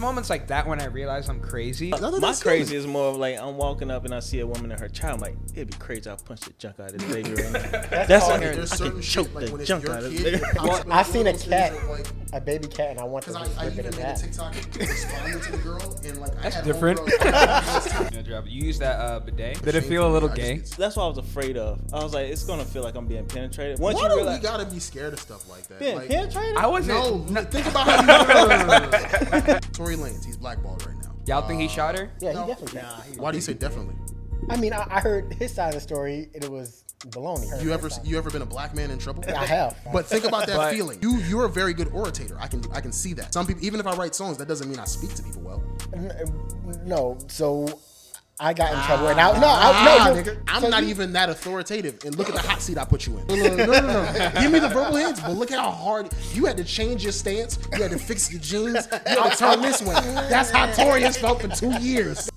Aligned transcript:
moments 0.00 0.30
like 0.30 0.48
that 0.48 0.66
when 0.66 0.80
I 0.80 0.86
realize 0.86 1.28
I'm 1.28 1.40
crazy. 1.40 1.90
None 1.90 2.02
of 2.14 2.20
My 2.20 2.34
crazy 2.34 2.72
good. 2.72 2.78
is 2.78 2.86
more 2.86 3.08
of 3.10 3.16
like 3.16 3.38
I'm 3.38 3.56
walking 3.56 3.90
up 3.90 4.04
and 4.04 4.14
I 4.14 4.20
see 4.20 4.40
a 4.40 4.46
woman 4.46 4.70
and 4.72 4.80
her 4.80 4.88
child. 4.88 5.14
I'm 5.16 5.20
like, 5.20 5.36
it'd 5.54 5.70
be 5.70 5.76
crazy. 5.78 6.08
I'll 6.10 6.16
punch 6.16 6.40
the 6.40 6.52
junk 6.58 6.80
out 6.80 6.92
of 6.92 6.98
this 6.98 7.12
baby 7.12 7.34
right 7.42 7.52
now. 7.52 7.60
That's 8.06 8.24
all 8.24 8.32
on. 8.32 8.40
There's 8.40 8.72
I 8.72 8.76
certain 8.76 8.92
can 8.94 9.02
choke 9.02 9.34
like 9.34 9.50
the 9.56 9.64
junk 9.64 9.88
out 9.88 10.02
of 10.04 10.10
this. 10.12 10.20
it 10.22 10.42
pops 10.56 10.80
up 10.80 10.86
I 10.90 11.02
seen 11.02 11.26
a 11.26 11.32
cat, 11.36 11.72
Like, 11.88 12.06
a 12.32 12.40
baby 12.40 12.68
cat, 12.68 12.90
and 12.92 13.00
I 13.00 13.04
want 13.04 13.24
to 13.26 13.32
Cause 13.32 13.56
I, 13.56 13.62
I 13.62 13.64
rip 13.66 13.78
it 13.78 13.78
even 13.80 13.92
in 13.92 13.96
made 13.98 14.04
a 14.04 14.06
half. 14.06 14.20
TikTok 14.20 14.54
responding 14.78 15.40
to 15.40 15.52
the 15.52 15.58
girl 15.58 15.98
and 16.04 16.18
like 16.20 16.36
I 16.38 16.42
That's 16.42 16.54
had 16.56 16.64
different. 16.64 16.98
homegirls- 17.00 18.14
Yeah, 18.14 18.22
drop 18.22 18.46
it. 18.46 18.50
You 18.50 18.64
use 18.66 18.78
that 18.78 18.96
uh, 19.00 19.20
bidet? 19.20 19.62
Did 19.62 19.74
it 19.74 19.82
feel 19.82 20.06
a 20.08 20.12
little 20.12 20.30
I 20.30 20.34
gay? 20.34 20.56
That's 20.78 20.96
what 20.96 21.04
I 21.04 21.08
was 21.08 21.18
afraid 21.18 21.56
of. 21.56 21.80
I 21.92 22.02
was 22.02 22.14
like, 22.14 22.28
it's 22.28 22.44
gonna 22.44 22.64
feel 22.64 22.82
like 22.82 22.94
I'm 22.94 23.06
being 23.06 23.26
penetrated. 23.26 23.78
Once 23.78 23.96
Why 23.96 24.04
you 24.14 24.20
do 24.24 24.30
we 24.30 24.38
gotta 24.38 24.64
be 24.64 24.78
scared 24.78 25.12
of 25.12 25.20
stuff 25.20 25.48
like 25.50 25.66
that? 25.68 25.78
being 25.80 25.96
Like, 25.96 26.08
penetrated, 26.08 26.56
I 26.56 26.66
wasn't. 26.66 27.30
no, 27.30 27.42
think 27.50 27.66
about 27.66 27.86
how 27.88 29.54
you 29.54 29.58
Tory 29.96 30.10
Lanez, 30.10 30.24
he's 30.24 30.36
blackballed 30.36 30.84
right 30.86 30.96
now. 31.02 31.14
Y'all 31.26 31.46
think 31.46 31.60
he 31.60 31.66
uh, 31.66 31.70
shot 31.70 31.98
her? 31.98 32.10
Yeah, 32.20 32.32
No. 32.32 32.42
he 32.44 32.48
definitely. 32.52 32.80
Nah, 32.82 33.22
Why 33.22 33.30
do 33.30 33.36
you 33.38 33.42
say 33.42 33.54
definitely? 33.54 33.94
I 34.48 34.56
mean, 34.56 34.72
I, 34.72 34.86
I 34.90 35.00
heard 35.00 35.34
his 35.34 35.52
side 35.52 35.68
of 35.68 35.74
the 35.74 35.80
story, 35.80 36.28
and 36.34 36.42
it 36.42 36.50
was 36.50 36.84
baloney. 37.08 37.48
Heard 37.50 37.62
You 37.62 37.68
his 37.70 37.78
ever 37.78 37.90
side. 37.90 38.06
you 38.06 38.16
ever 38.18 38.30
been 38.30 38.42
a 38.42 38.46
black 38.46 38.74
man 38.74 38.90
in 38.90 38.98
trouble? 38.98 39.24
I 39.28 39.44
have. 39.46 39.76
But 39.92 40.06
think 40.06 40.24
about 40.24 40.46
that 40.46 40.56
But- 40.56 40.74
feeling. 40.74 40.98
You 41.02 41.16
you're 41.18 41.44
a 41.44 41.48
very 41.48 41.74
good 41.74 41.88
orator. 41.88 42.36
I 42.40 42.46
can 42.46 42.62
I 42.72 42.80
can 42.80 42.92
see 42.92 43.12
that. 43.14 43.32
Some 43.34 43.46
people 43.46 43.64
even 43.64 43.80
if 43.80 43.86
I 43.86 43.94
write 43.96 44.14
songs, 44.14 44.38
that 44.38 44.48
doesn't 44.48 44.68
mean 44.68 44.78
I 44.78 44.84
speak 44.84 45.14
to 45.14 45.22
people 45.22 45.42
well. 45.42 45.62
no, 46.84 47.18
so 47.28 47.66
I 48.42 48.54
got 48.54 48.72
in 48.72 48.80
trouble, 48.84 49.08
and 49.08 49.20
I 49.20 49.32
no, 49.38 49.46
Ah, 49.46 50.06
I, 50.08 50.14
no, 50.14 50.22
nigga, 50.22 50.38
I'm 50.48 50.70
not 50.70 50.82
you- 50.84 50.88
even 50.88 51.12
that 51.12 51.28
authoritative. 51.28 52.02
And 52.06 52.16
look 52.16 52.28
at 52.30 52.34
the 52.34 52.40
hot 52.40 52.62
seat 52.62 52.78
I 52.78 52.84
put 52.86 53.06
you 53.06 53.18
in. 53.18 53.26
No, 53.26 53.34
no, 53.36 53.54
no, 53.54 53.66
no, 53.66 53.80
no. 53.82 54.32
Give 54.40 54.50
me 54.50 54.58
the 54.60 54.68
verbal 54.68 54.96
hints, 54.96 55.20
but 55.20 55.32
look 55.32 55.50
how 55.50 55.70
hard 55.70 56.08
you 56.32 56.46
had 56.46 56.56
to 56.56 56.64
change 56.64 57.02
your 57.02 57.12
stance. 57.12 57.58
You 57.76 57.82
had 57.82 57.90
to 57.90 57.98
fix 57.98 58.32
your 58.32 58.40
jeans. 58.40 58.88
You 58.90 59.20
had 59.22 59.32
to 59.32 59.36
turn 59.36 59.60
this 59.60 59.82
way. 59.82 59.94
That's 60.30 60.50
how 60.50 60.66
Tory 60.72 61.02
has 61.02 61.18
felt 61.18 61.42
for 61.42 61.48
two 61.48 61.72
years. 61.80 62.30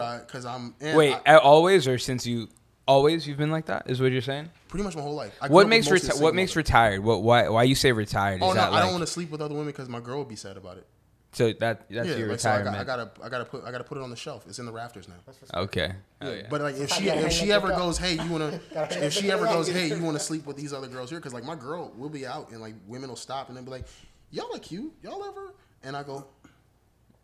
What 0.00 0.08
I 0.08 0.18
because 0.18 0.44
I'm. 0.44 0.74
and 0.80 0.96
Wait, 0.96 1.16
I- 1.26 1.36
always 1.36 1.86
or 1.88 1.98
since 1.98 2.26
you 2.26 2.48
always 2.86 3.26
you've 3.28 3.38
been 3.38 3.50
like 3.52 3.66
that? 3.66 3.88
Is 3.90 4.00
what 4.00 4.12
you're 4.12 4.20
saying? 4.22 4.50
pretty 4.68 4.84
much 4.84 4.94
my 4.96 5.02
whole 5.02 5.14
life. 5.14 5.36
I 5.42 5.48
What 5.48 5.68
makes 5.68 5.88
mostly 5.90 6.10
reti- 6.10 6.20
what 6.22 6.34
makes 6.34 6.52
mother. 6.52 6.58
retired? 6.60 7.00
What 7.04 7.22
why 7.22 7.48
why 7.48 7.62
you 7.64 7.74
say 7.74 7.92
retired? 7.92 8.40
Oh, 8.42 8.46
is 8.46 8.50
Oh 8.52 8.54
no, 8.54 8.60
that 8.60 8.68
I 8.68 8.74
like 8.76 8.82
don't 8.84 8.92
want 8.92 9.02
to 9.06 9.12
sleep 9.12 9.30
with 9.30 9.40
other 9.40 9.54
women 9.54 9.66
because 9.68 9.88
my 9.88 10.00
girl 10.00 10.18
would 10.18 10.28
be 10.28 10.36
sad 10.36 10.56
about 10.56 10.76
it. 10.78 10.86
so 11.32 11.52
that 11.60 11.88
that's 11.90 12.08
Yeah, 12.08 12.16
your 12.16 12.28
like 12.28 12.40
so 12.40 12.50
I, 12.50 12.58
retirement? 12.58 12.86
got, 12.86 12.98
I 13.00 13.04
gotta 13.04 13.24
I 13.24 13.28
gotta 13.28 13.44
put 13.44 13.64
I 13.64 13.70
gotta 13.72 13.84
put 13.84 13.98
it 13.98 14.02
on 14.02 14.10
the 14.10 14.16
shelf. 14.16 14.44
It's 14.48 14.58
in 14.58 14.66
the 14.66 14.72
rafters 14.72 15.08
now. 15.08 15.60
okay. 15.62 15.92
Oh, 16.22 16.32
yeah. 16.32 16.42
But 16.50 16.60
like 16.60 16.76
if 16.76 16.90
she 16.90 17.08
if 17.08 17.32
she 17.32 17.52
ever 17.52 17.68
goes, 17.68 17.98
hey, 17.98 18.14
you 18.14 18.30
wanna 18.30 18.60
if 18.72 19.12
she 19.12 19.30
ever 19.30 19.44
goes, 19.44 19.68
hey, 19.68 19.88
you 19.88 20.02
wanna 20.02 20.18
sleep 20.20 20.46
with 20.46 20.56
these 20.56 20.72
other 20.72 20.88
girls 20.88 21.10
here? 21.10 21.18
Because 21.18 21.34
like 21.34 21.44
my 21.44 21.56
girl 21.56 21.92
will 21.96 22.08
be 22.08 22.26
out 22.26 22.50
and 22.50 22.60
like 22.60 22.74
women 22.86 23.08
will 23.08 23.16
stop 23.16 23.48
and 23.48 23.56
they'll 23.56 23.64
be 23.64 23.70
like, 23.70 23.86
y'all 24.30 24.54
are 24.54 24.58
cute, 24.58 24.92
y'all 25.02 25.24
ever? 25.24 25.52
And 25.82 25.96
I 25.96 26.02
go, 26.04 26.16
and 26.16 26.24
she'd 26.24 26.26
be 26.26 26.39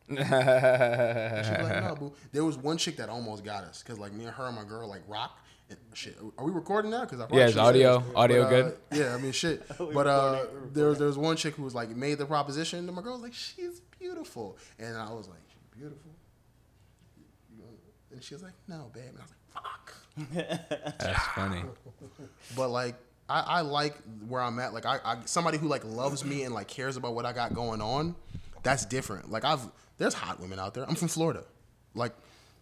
like, 0.09 1.83
no, 1.83 1.97
boo. 1.99 2.13
There 2.33 2.45
was 2.45 2.57
one 2.57 2.77
chick 2.79 2.97
that 2.97 3.09
almost 3.09 3.45
got 3.45 3.65
us 3.65 3.83
because 3.83 3.99
like 3.99 4.13
me 4.13 4.25
and 4.25 4.35
her 4.35 4.47
and 4.47 4.57
my 4.57 4.65
girl 4.65 4.89
like 4.89 5.03
rock. 5.09 5.39
And 5.69 5.79
shit, 5.95 6.17
are 6.39 6.45
we 6.45 6.53
recording 6.53 6.93
now? 6.93 7.01
Because 7.01 7.19
I 7.19 7.23
probably 7.25 7.39
Yeah, 7.41 7.45
is 7.47 7.53
should've 7.55 7.67
audio- 7.67 7.99
said 7.99 8.07
this. 8.09 8.17
audio 8.17 8.43
But, 8.45 8.47
uh, 8.47 8.51
good? 8.63 8.77
Yeah, 8.93 9.15
I 9.15 9.19
mean 9.19 9.33
shit. 9.33 9.67
but 9.79 10.07
uh, 10.07 10.45
there 10.73 10.87
was 10.89 10.99
there 10.99 11.09
was 11.09 11.19
one 11.19 11.37
chick 11.37 11.55
who 11.55 11.65
was 11.65 11.75
like 11.75 11.89
made 11.91 12.19
the 12.19 12.27
proposition, 12.27 12.87
and 12.87 12.95
my 12.95 13.03
girl 13.03 13.15
was 13.15 13.23
like, 13.23 13.35
she's 13.35 13.81
beautiful, 13.99 14.57
and 14.79 14.97
I 14.97 15.13
was 15.13 15.27
like, 15.29 15.41
she's 15.49 15.63
beautiful. 15.77 16.13
And 18.13 18.23
she 18.25 18.35
was 18.35 18.43
like, 18.43 18.55
no, 18.67 18.91
babe. 18.95 19.03
And 19.11 19.19
I 19.19 19.23
was 19.23 19.35
like, 19.35 20.49
fuck. 20.73 20.97
That's 21.01 21.23
funny. 21.35 21.63
But 22.57 22.71
like, 22.71 22.95
I, 23.29 23.41
I 23.41 23.61
like 23.61 23.95
where 24.27 24.41
I'm 24.41 24.59
at. 24.59 24.73
Like, 24.73 24.87
I, 24.87 24.99
I 25.05 25.17
somebody 25.27 25.59
who 25.59 25.69
like 25.69 25.85
loves 25.85 26.25
me 26.25 26.45
and 26.45 26.55
like 26.55 26.69
cares 26.69 26.97
about 26.97 27.15
what 27.15 27.27
I 27.27 27.33
got 27.35 27.53
going 27.53 27.83
on. 27.83 28.15
That's 28.63 28.87
different. 28.87 29.31
Like, 29.31 29.45
I've 29.45 29.61
there's 29.99 30.15
hot 30.15 30.41
women 30.41 30.59
out 30.59 30.75
there. 30.75 30.85
I'm 30.89 30.95
from 30.95 31.09
Florida. 31.09 31.45
Like, 31.95 32.13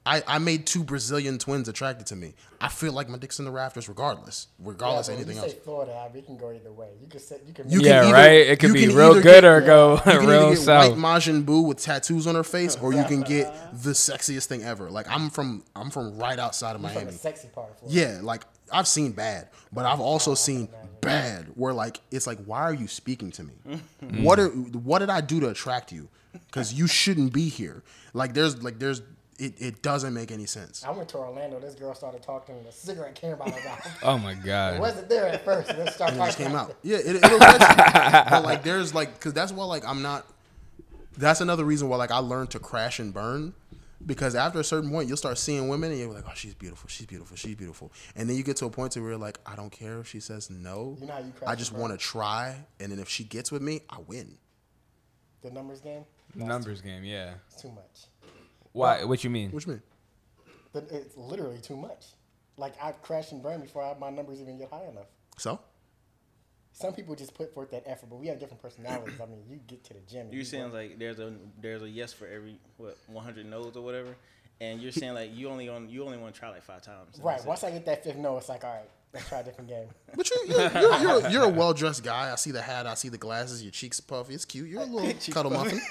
I, 0.06 0.22
I 0.27 0.39
made 0.39 0.67
two 0.67 0.84
Brazilian 0.84 1.39
twins 1.39 1.67
attracted 1.67 2.06
to 2.09 2.17
me. 2.17 2.34
I 2.61 2.69
feel 2.69 2.93
like 2.93 3.09
my 3.09 3.17
dick's 3.17 3.39
in 3.39 3.47
the 3.47 3.50
rafters, 3.50 3.89
regardless, 3.89 4.49
regardless 4.59 5.09
Yeah, 5.09 5.15
of 5.15 5.21
anything 5.21 5.37
you 5.37 5.43
else. 5.43 5.53
say 5.53 5.59
Florida, 5.61 6.11
we 6.12 6.21
can 6.21 6.37
go 6.37 6.53
either 6.53 6.71
way. 6.73 6.91
You 7.00 7.06
can 7.09 7.21
say 7.21 7.39
you 7.47 7.55
can. 7.55 7.71
You 7.71 7.81
Yeah, 7.81 8.00
can 8.03 8.05
either- 8.09 8.12
right? 8.12 8.47
It 8.49 8.61
could 8.61 8.75
be 8.75 8.87
can 8.87 8.94
real 8.97 9.15
good 9.15 9.23
get- 9.23 9.44
or 9.47 9.62
go 9.62 9.94
You 10.06 10.19
can 10.19 10.27
real 10.27 10.41
either 10.49 10.55
get 10.56 10.59
south. 10.59 10.91
white 10.91 10.99
Majin 10.99 11.44
Buu 11.47 11.67
with 11.67 11.78
tattoos 11.81 12.27
on 12.27 12.34
her 12.34 12.44
face, 12.44 12.77
or 12.77 12.93
you 12.93 13.03
can 13.05 13.23
get 13.34 13.47
the 13.83 13.93
sexiest 13.93 14.44
thing 14.44 14.62
ever. 14.62 14.91
Like 14.91 15.06
I'm 15.09 15.31
from 15.31 15.65
I'm 15.75 15.89
from 15.91 16.19
right 16.19 16.39
outside 16.39 16.77
of 16.77 16.83
from 16.83 16.93
Miami. 16.94 17.12
the 17.12 17.19
sexy 17.19 17.49
part 17.49 17.71
of 17.71 17.78
Florida. 17.78 17.99
Yeah, 17.99 18.19
like 18.23 18.43
I've 18.71 18.87
seen 18.87 19.12
bad, 19.12 19.49
but 19.73 19.87
I've 19.87 20.00
also 20.00 20.33
oh, 20.33 20.34
seen 20.34 20.69
bad 21.00 21.47
where 21.55 21.73
like 21.73 22.00
it's 22.11 22.27
like, 22.27 22.44
why 22.44 22.61
are 22.61 22.75
you 22.75 22.89
speaking 22.89 23.31
to 23.33 23.43
me? 23.44 23.55
what 24.21 24.39
are 24.39 24.49
what 24.49 24.99
did 24.99 25.09
I 25.09 25.23
do 25.23 25.41
to 25.41 25.49
attract 25.49 25.93
you? 25.93 26.09
Because 26.47 26.72
you 26.75 26.87
shouldn't 26.87 27.33
be 27.33 27.49
here. 27.49 27.83
Like 28.12 28.34
there's 28.34 28.62
like 28.62 28.78
there's 28.78 29.03
it, 29.39 29.55
it 29.59 29.83
doesn't 29.83 30.15
make 30.15 30.31
any 30.31 30.47
sense. 30.47 30.84
I 30.84 30.91
went 30.91 31.09
to 31.11 31.19
Orlando. 31.19 31.59
This 31.59 31.75
girl 31.75 31.95
started 31.95 32.22
talking, 32.22 32.56
and 32.56 32.67
a 32.67 32.72
cigarette 32.72 33.15
came 33.17 33.33
out 33.33 33.49
of 33.49 33.55
her 33.55 33.69
mouth. 33.69 33.99
Oh 34.03 34.19
my 34.19 34.34
god! 34.34 34.75
It 34.75 34.81
wasn't 34.81 35.09
there 35.09 35.27
at 35.27 35.44
first, 35.44 35.71
and 35.71 35.78
then 35.78 35.91
started 35.93 36.15
And 36.15 36.23
it 36.23 36.27
just 36.27 36.39
came 36.39 36.50
about 36.50 36.71
out. 36.71 36.77
Yeah, 36.83 36.99
it, 36.99 37.17
it'll 37.17 37.39
catch 37.39 37.61
you. 37.61 38.31
But 38.31 38.44
like 38.44 38.62
there's 38.62 38.94
like 38.94 39.15
because 39.15 39.33
that's 39.33 39.53
why 39.53 39.65
like 39.65 39.87
I'm 39.87 40.03
not. 40.03 40.27
That's 41.17 41.41
another 41.41 41.65
reason 41.65 41.89
why 41.89 41.97
like 41.97 42.11
I 42.11 42.19
learned 42.19 42.50
to 42.50 42.59
crash 42.59 42.99
and 42.99 43.12
burn. 43.12 43.55
Because 44.06 44.34
after 44.34 44.61
a 44.61 44.65
certain 44.65 44.91
point, 44.91 45.09
you'll 45.09 45.17
start 45.17 45.39
seeing 45.39 45.67
women 45.69 45.91
and 45.91 45.99
you're 45.99 46.12
like, 46.12 46.25
oh, 46.28 46.33
she's 46.34 46.53
beautiful, 46.53 46.91
she's 46.91 47.06
beautiful, 47.06 47.39
she's 47.39 47.55
beautiful. 47.55 47.91
And 48.15 48.28
then 48.28 48.37
you 48.37 48.43
get 48.43 48.56
to 48.59 48.67
a 48.67 48.71
point 48.71 48.93
to 48.93 49.00
where 49.00 49.11
you're 49.12 49.19
like, 49.19 49.39
I 49.47 49.56
don't 49.56 49.71
care 49.73 49.99
if 49.99 50.09
she 50.09 50.21
says 50.21 50.50
no. 50.50 50.99
You 51.00 51.06
know 51.06 51.15
how 51.15 51.21
you 51.21 51.33
I 51.47 51.55
just 51.55 51.73
want 51.73 51.93
to 51.93 51.99
try. 51.99 52.67
And 52.78 52.93
then 52.93 52.99
if 52.99 53.09
she 53.09 53.25
gets 53.25 53.50
with 53.50 53.62
me, 53.62 53.81
I 53.89 53.99
win. 54.06 54.37
the 55.41 55.50
numbers 55.50 55.81
game. 55.81 56.05
Numbers 56.37 56.81
game, 56.81 57.05
yeah. 57.05 57.34
It's 57.50 57.61
too 57.62 57.71
much. 57.71 58.06
Why? 58.72 59.05
What 59.05 59.22
you 59.25 59.31
mean? 59.31 59.50
What 59.50 59.65
you 59.67 59.72
mean? 59.72 59.83
But 60.72 60.89
It's 60.91 61.17
literally 61.17 61.59
too 61.59 61.77
much. 61.77 62.06
Like 62.56 62.75
I 62.83 62.93
crash 62.93 63.33
and 63.33 63.43
burn 63.43 63.61
before 63.61 63.83
I, 63.84 63.97
my 63.99 64.11
numbers 64.11 64.41
even 64.41 64.59
get 64.59 64.71
high 64.71 64.84
enough. 64.84 65.06
So? 65.39 65.61
Some 66.73 66.93
people 66.93 67.15
just 67.15 67.34
put 67.34 67.55
forth 67.55 67.71
that 67.71 67.84
effort, 67.87 68.11
but 68.11 68.17
we 68.17 68.27
have 68.27 68.41
different 68.41 68.61
personalities. 68.61 69.21
I 69.23 69.27
mean, 69.27 69.44
you 69.49 69.61
get 69.67 69.84
to 69.84 69.94
the 69.94 70.00
gym. 70.00 70.23
and 70.23 70.33
You 70.33 70.41
you 70.41 70.44
saying 70.44 70.65
work. 70.65 70.73
like 70.75 70.99
there's 70.99 71.21
a 71.21 71.33
there's 71.61 71.83
a 71.83 71.89
yes 71.89 72.12
for 72.12 72.27
every 72.27 72.59
what 72.78 72.99
100 73.06 73.47
no's 73.47 73.77
or 73.77 73.83
whatever, 73.83 74.17
and 74.61 74.81
you're 74.81 74.91
saying 74.91 75.15
like 75.15 75.33
you 75.33 75.49
only 75.49 75.69
on 75.69 75.89
you 75.89 76.05
only 76.05 76.19
want 76.19 76.34
to 76.34 76.41
try 76.41 76.49
like 76.50 76.65
five 76.65 76.83
times. 76.83 77.21
Right? 77.23 77.34
that's 77.34 77.44
it. 77.44 77.49
Once 77.49 77.62
I 77.65 77.71
get 77.71 77.87
that 77.87 78.03
fifth 78.03 78.17
no, 78.17 78.37
it's 78.39 78.49
like 78.49 78.65
all 78.65 78.75
right, 78.75 78.89
let's 79.12 79.28
try 79.28 79.39
a 79.39 79.44
different 79.44 79.71
game. 79.71 79.87
But 80.17 80.28
you, 80.28 80.37
you're, 80.49 80.71
you're, 80.73 80.99
you're, 81.00 81.28
you're 81.31 81.44
a 81.44 81.49
well 81.49 81.75
dressed 81.75 82.03
guy. 82.03 82.33
I 82.33 82.34
see 82.34 82.50
the 82.50 82.62
hat, 82.62 82.89
I 82.89 82.94
see 82.94 83.09
the 83.09 83.19
glasses, 83.19 83.62
your 83.62 83.71
cheeks 83.71 84.00
puffy. 84.00 84.34
It's 84.34 84.44
cute. 84.44 84.69
You're 84.69 84.83
a 84.83 84.84
little 84.87 85.33
cuddle 85.33 85.53
muffin. 85.53 85.81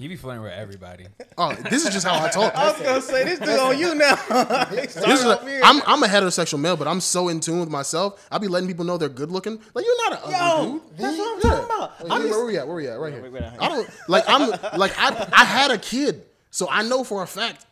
You 0.00 0.08
be 0.08 0.16
flirting 0.16 0.42
with 0.42 0.52
everybody. 0.54 1.06
Oh, 1.36 1.52
this 1.52 1.84
is 1.84 1.92
just 1.92 2.06
how 2.06 2.24
I 2.24 2.30
talk. 2.30 2.54
I 2.56 2.72
was 2.72 2.80
gonna 2.80 3.02
say 3.02 3.22
this 3.24 3.38
dude 3.38 3.50
on 3.50 3.78
you 3.78 3.94
now. 3.94 4.14
This 4.70 4.96
is 4.96 5.24
a, 5.26 5.60
I'm, 5.62 5.82
I'm 5.86 6.02
a 6.02 6.06
heterosexual 6.06 6.58
male, 6.58 6.74
but 6.74 6.88
I'm 6.88 7.00
so 7.02 7.28
in 7.28 7.38
tune 7.40 7.60
with 7.60 7.68
myself. 7.68 8.26
I 8.32 8.38
be 8.38 8.48
letting 8.48 8.66
people 8.66 8.86
know 8.86 8.96
they're 8.96 9.10
good 9.10 9.30
looking. 9.30 9.60
Like 9.74 9.84
you're 9.84 10.10
not 10.10 10.12
an 10.12 10.18
ugly 10.24 10.32
Yo, 10.32 10.72
dude. 10.78 10.96
that's 10.96 11.18
what 11.18 11.28
I'm 11.28 11.40
Yeah. 11.44 11.50
talking 11.50 11.64
about. 11.66 11.80
Like, 11.80 12.00
I'm 12.00 12.08
where, 12.08 12.20
just- 12.28 12.30
where 12.38 12.46
we 12.46 12.56
at? 12.58 12.66
Where 12.66 12.76
we 12.76 12.88
at? 12.88 12.98
Right 12.98 13.12
here. 13.12 13.22
wait, 13.22 13.32
wait, 13.32 13.42
wait. 13.42 13.52
I 13.60 13.68
don't 13.68 13.90
like. 14.08 14.24
I'm 14.26 14.48
like 14.78 14.98
I. 14.98 15.28
I 15.32 15.44
had 15.44 15.70
a 15.70 15.76
kid, 15.76 16.24
so 16.50 16.66
I 16.70 16.82
know 16.82 17.04
for 17.04 17.22
a 17.22 17.26
fact 17.26 17.66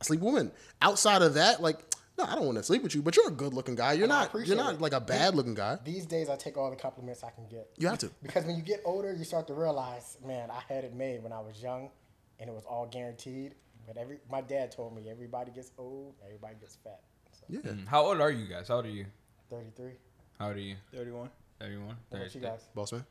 I 0.00 0.04
sleep 0.04 0.20
with 0.20 0.34
women. 0.34 0.52
Outside 0.80 1.22
of 1.22 1.34
that, 1.34 1.60
like 1.60 1.78
no, 2.18 2.24
I 2.24 2.34
don't 2.34 2.44
want 2.44 2.58
to 2.58 2.62
sleep 2.64 2.82
with 2.82 2.94
you. 2.94 3.02
But 3.02 3.16
you're 3.16 3.28
a 3.28 3.32
good 3.32 3.54
looking 3.54 3.74
guy. 3.74 3.94
You're 3.94 4.06
I 4.06 4.28
not. 4.30 4.46
You're 4.46 4.56
not 4.56 4.74
it. 4.74 4.80
like 4.80 4.92
a 4.92 5.00
bad 5.00 5.34
looking 5.34 5.54
guy. 5.54 5.78
These 5.84 6.06
days, 6.06 6.28
I 6.28 6.36
take 6.36 6.56
all 6.56 6.70
the 6.70 6.76
compliments 6.76 7.24
I 7.24 7.30
can 7.30 7.46
get. 7.48 7.70
You 7.78 7.88
have 7.88 7.98
to. 7.98 8.10
Because 8.22 8.44
when 8.44 8.56
you 8.56 8.62
get 8.62 8.82
older, 8.84 9.14
you 9.14 9.24
start 9.24 9.46
to 9.48 9.54
realize, 9.54 10.18
man, 10.24 10.50
I 10.50 10.60
had 10.72 10.84
it 10.84 10.94
made 10.94 11.22
when 11.22 11.32
I 11.32 11.40
was 11.40 11.62
young, 11.62 11.90
and 12.38 12.48
it 12.48 12.52
was 12.52 12.64
all 12.64 12.86
guaranteed. 12.86 13.54
But 13.86 13.96
every 13.96 14.18
my 14.30 14.40
dad 14.42 14.70
told 14.72 14.94
me 14.94 15.10
everybody 15.10 15.50
gets 15.50 15.72
old, 15.78 16.14
everybody 16.24 16.54
gets 16.60 16.76
fat. 16.76 17.00
So, 17.32 17.44
Yeah. 17.48 17.60
Mm. 17.60 17.88
How 17.88 18.04
old 18.06 18.20
are 18.20 18.30
you 18.30 18.46
guys? 18.46 18.68
How 18.68 18.76
old 18.76 18.86
are 18.86 18.90
you? 18.90 19.06
33. 19.50 19.92
How 20.38 20.48
old 20.48 20.56
are 20.56 20.60
you? 20.60 20.76
31. 20.94 21.30
31? 21.60 21.86
What 21.86 21.96
about 22.10 22.34
you 22.34 22.40
guys? 22.40 22.60
Boss 22.74 22.92
man. 22.92 23.04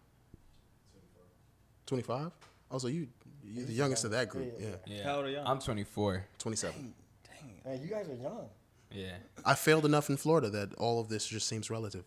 Twenty 1.86 2.04
five. 2.04 2.32
Also, 2.70 2.88
you. 2.88 3.08
You're 3.44 3.66
the 3.66 3.74
youngest 3.74 4.06
of 4.06 4.12
that 4.12 4.30
group. 4.30 4.54
Yeah. 4.60 4.68
Yeah. 4.86 4.98
Yeah. 4.98 5.04
How 5.04 5.16
old 5.18 5.26
are 5.26 5.30
y'all? 5.30 5.48
I'm 5.48 5.60
24. 5.60 6.26
Twenty 6.38 6.56
seven. 6.56 6.94
Man, 7.66 7.82
you 7.82 7.88
guys 7.88 8.08
are 8.08 8.16
young. 8.16 8.48
Yeah. 8.94 9.14
I 9.46 9.56
failed 9.56 9.86
enough 9.86 10.10
in 10.10 10.18
Florida 10.18 10.50
that 10.50 10.74
all 10.76 11.00
of 11.00 11.10
this 11.10 11.28
just 11.28 11.48
seems 11.48 11.70
relative. 11.70 12.06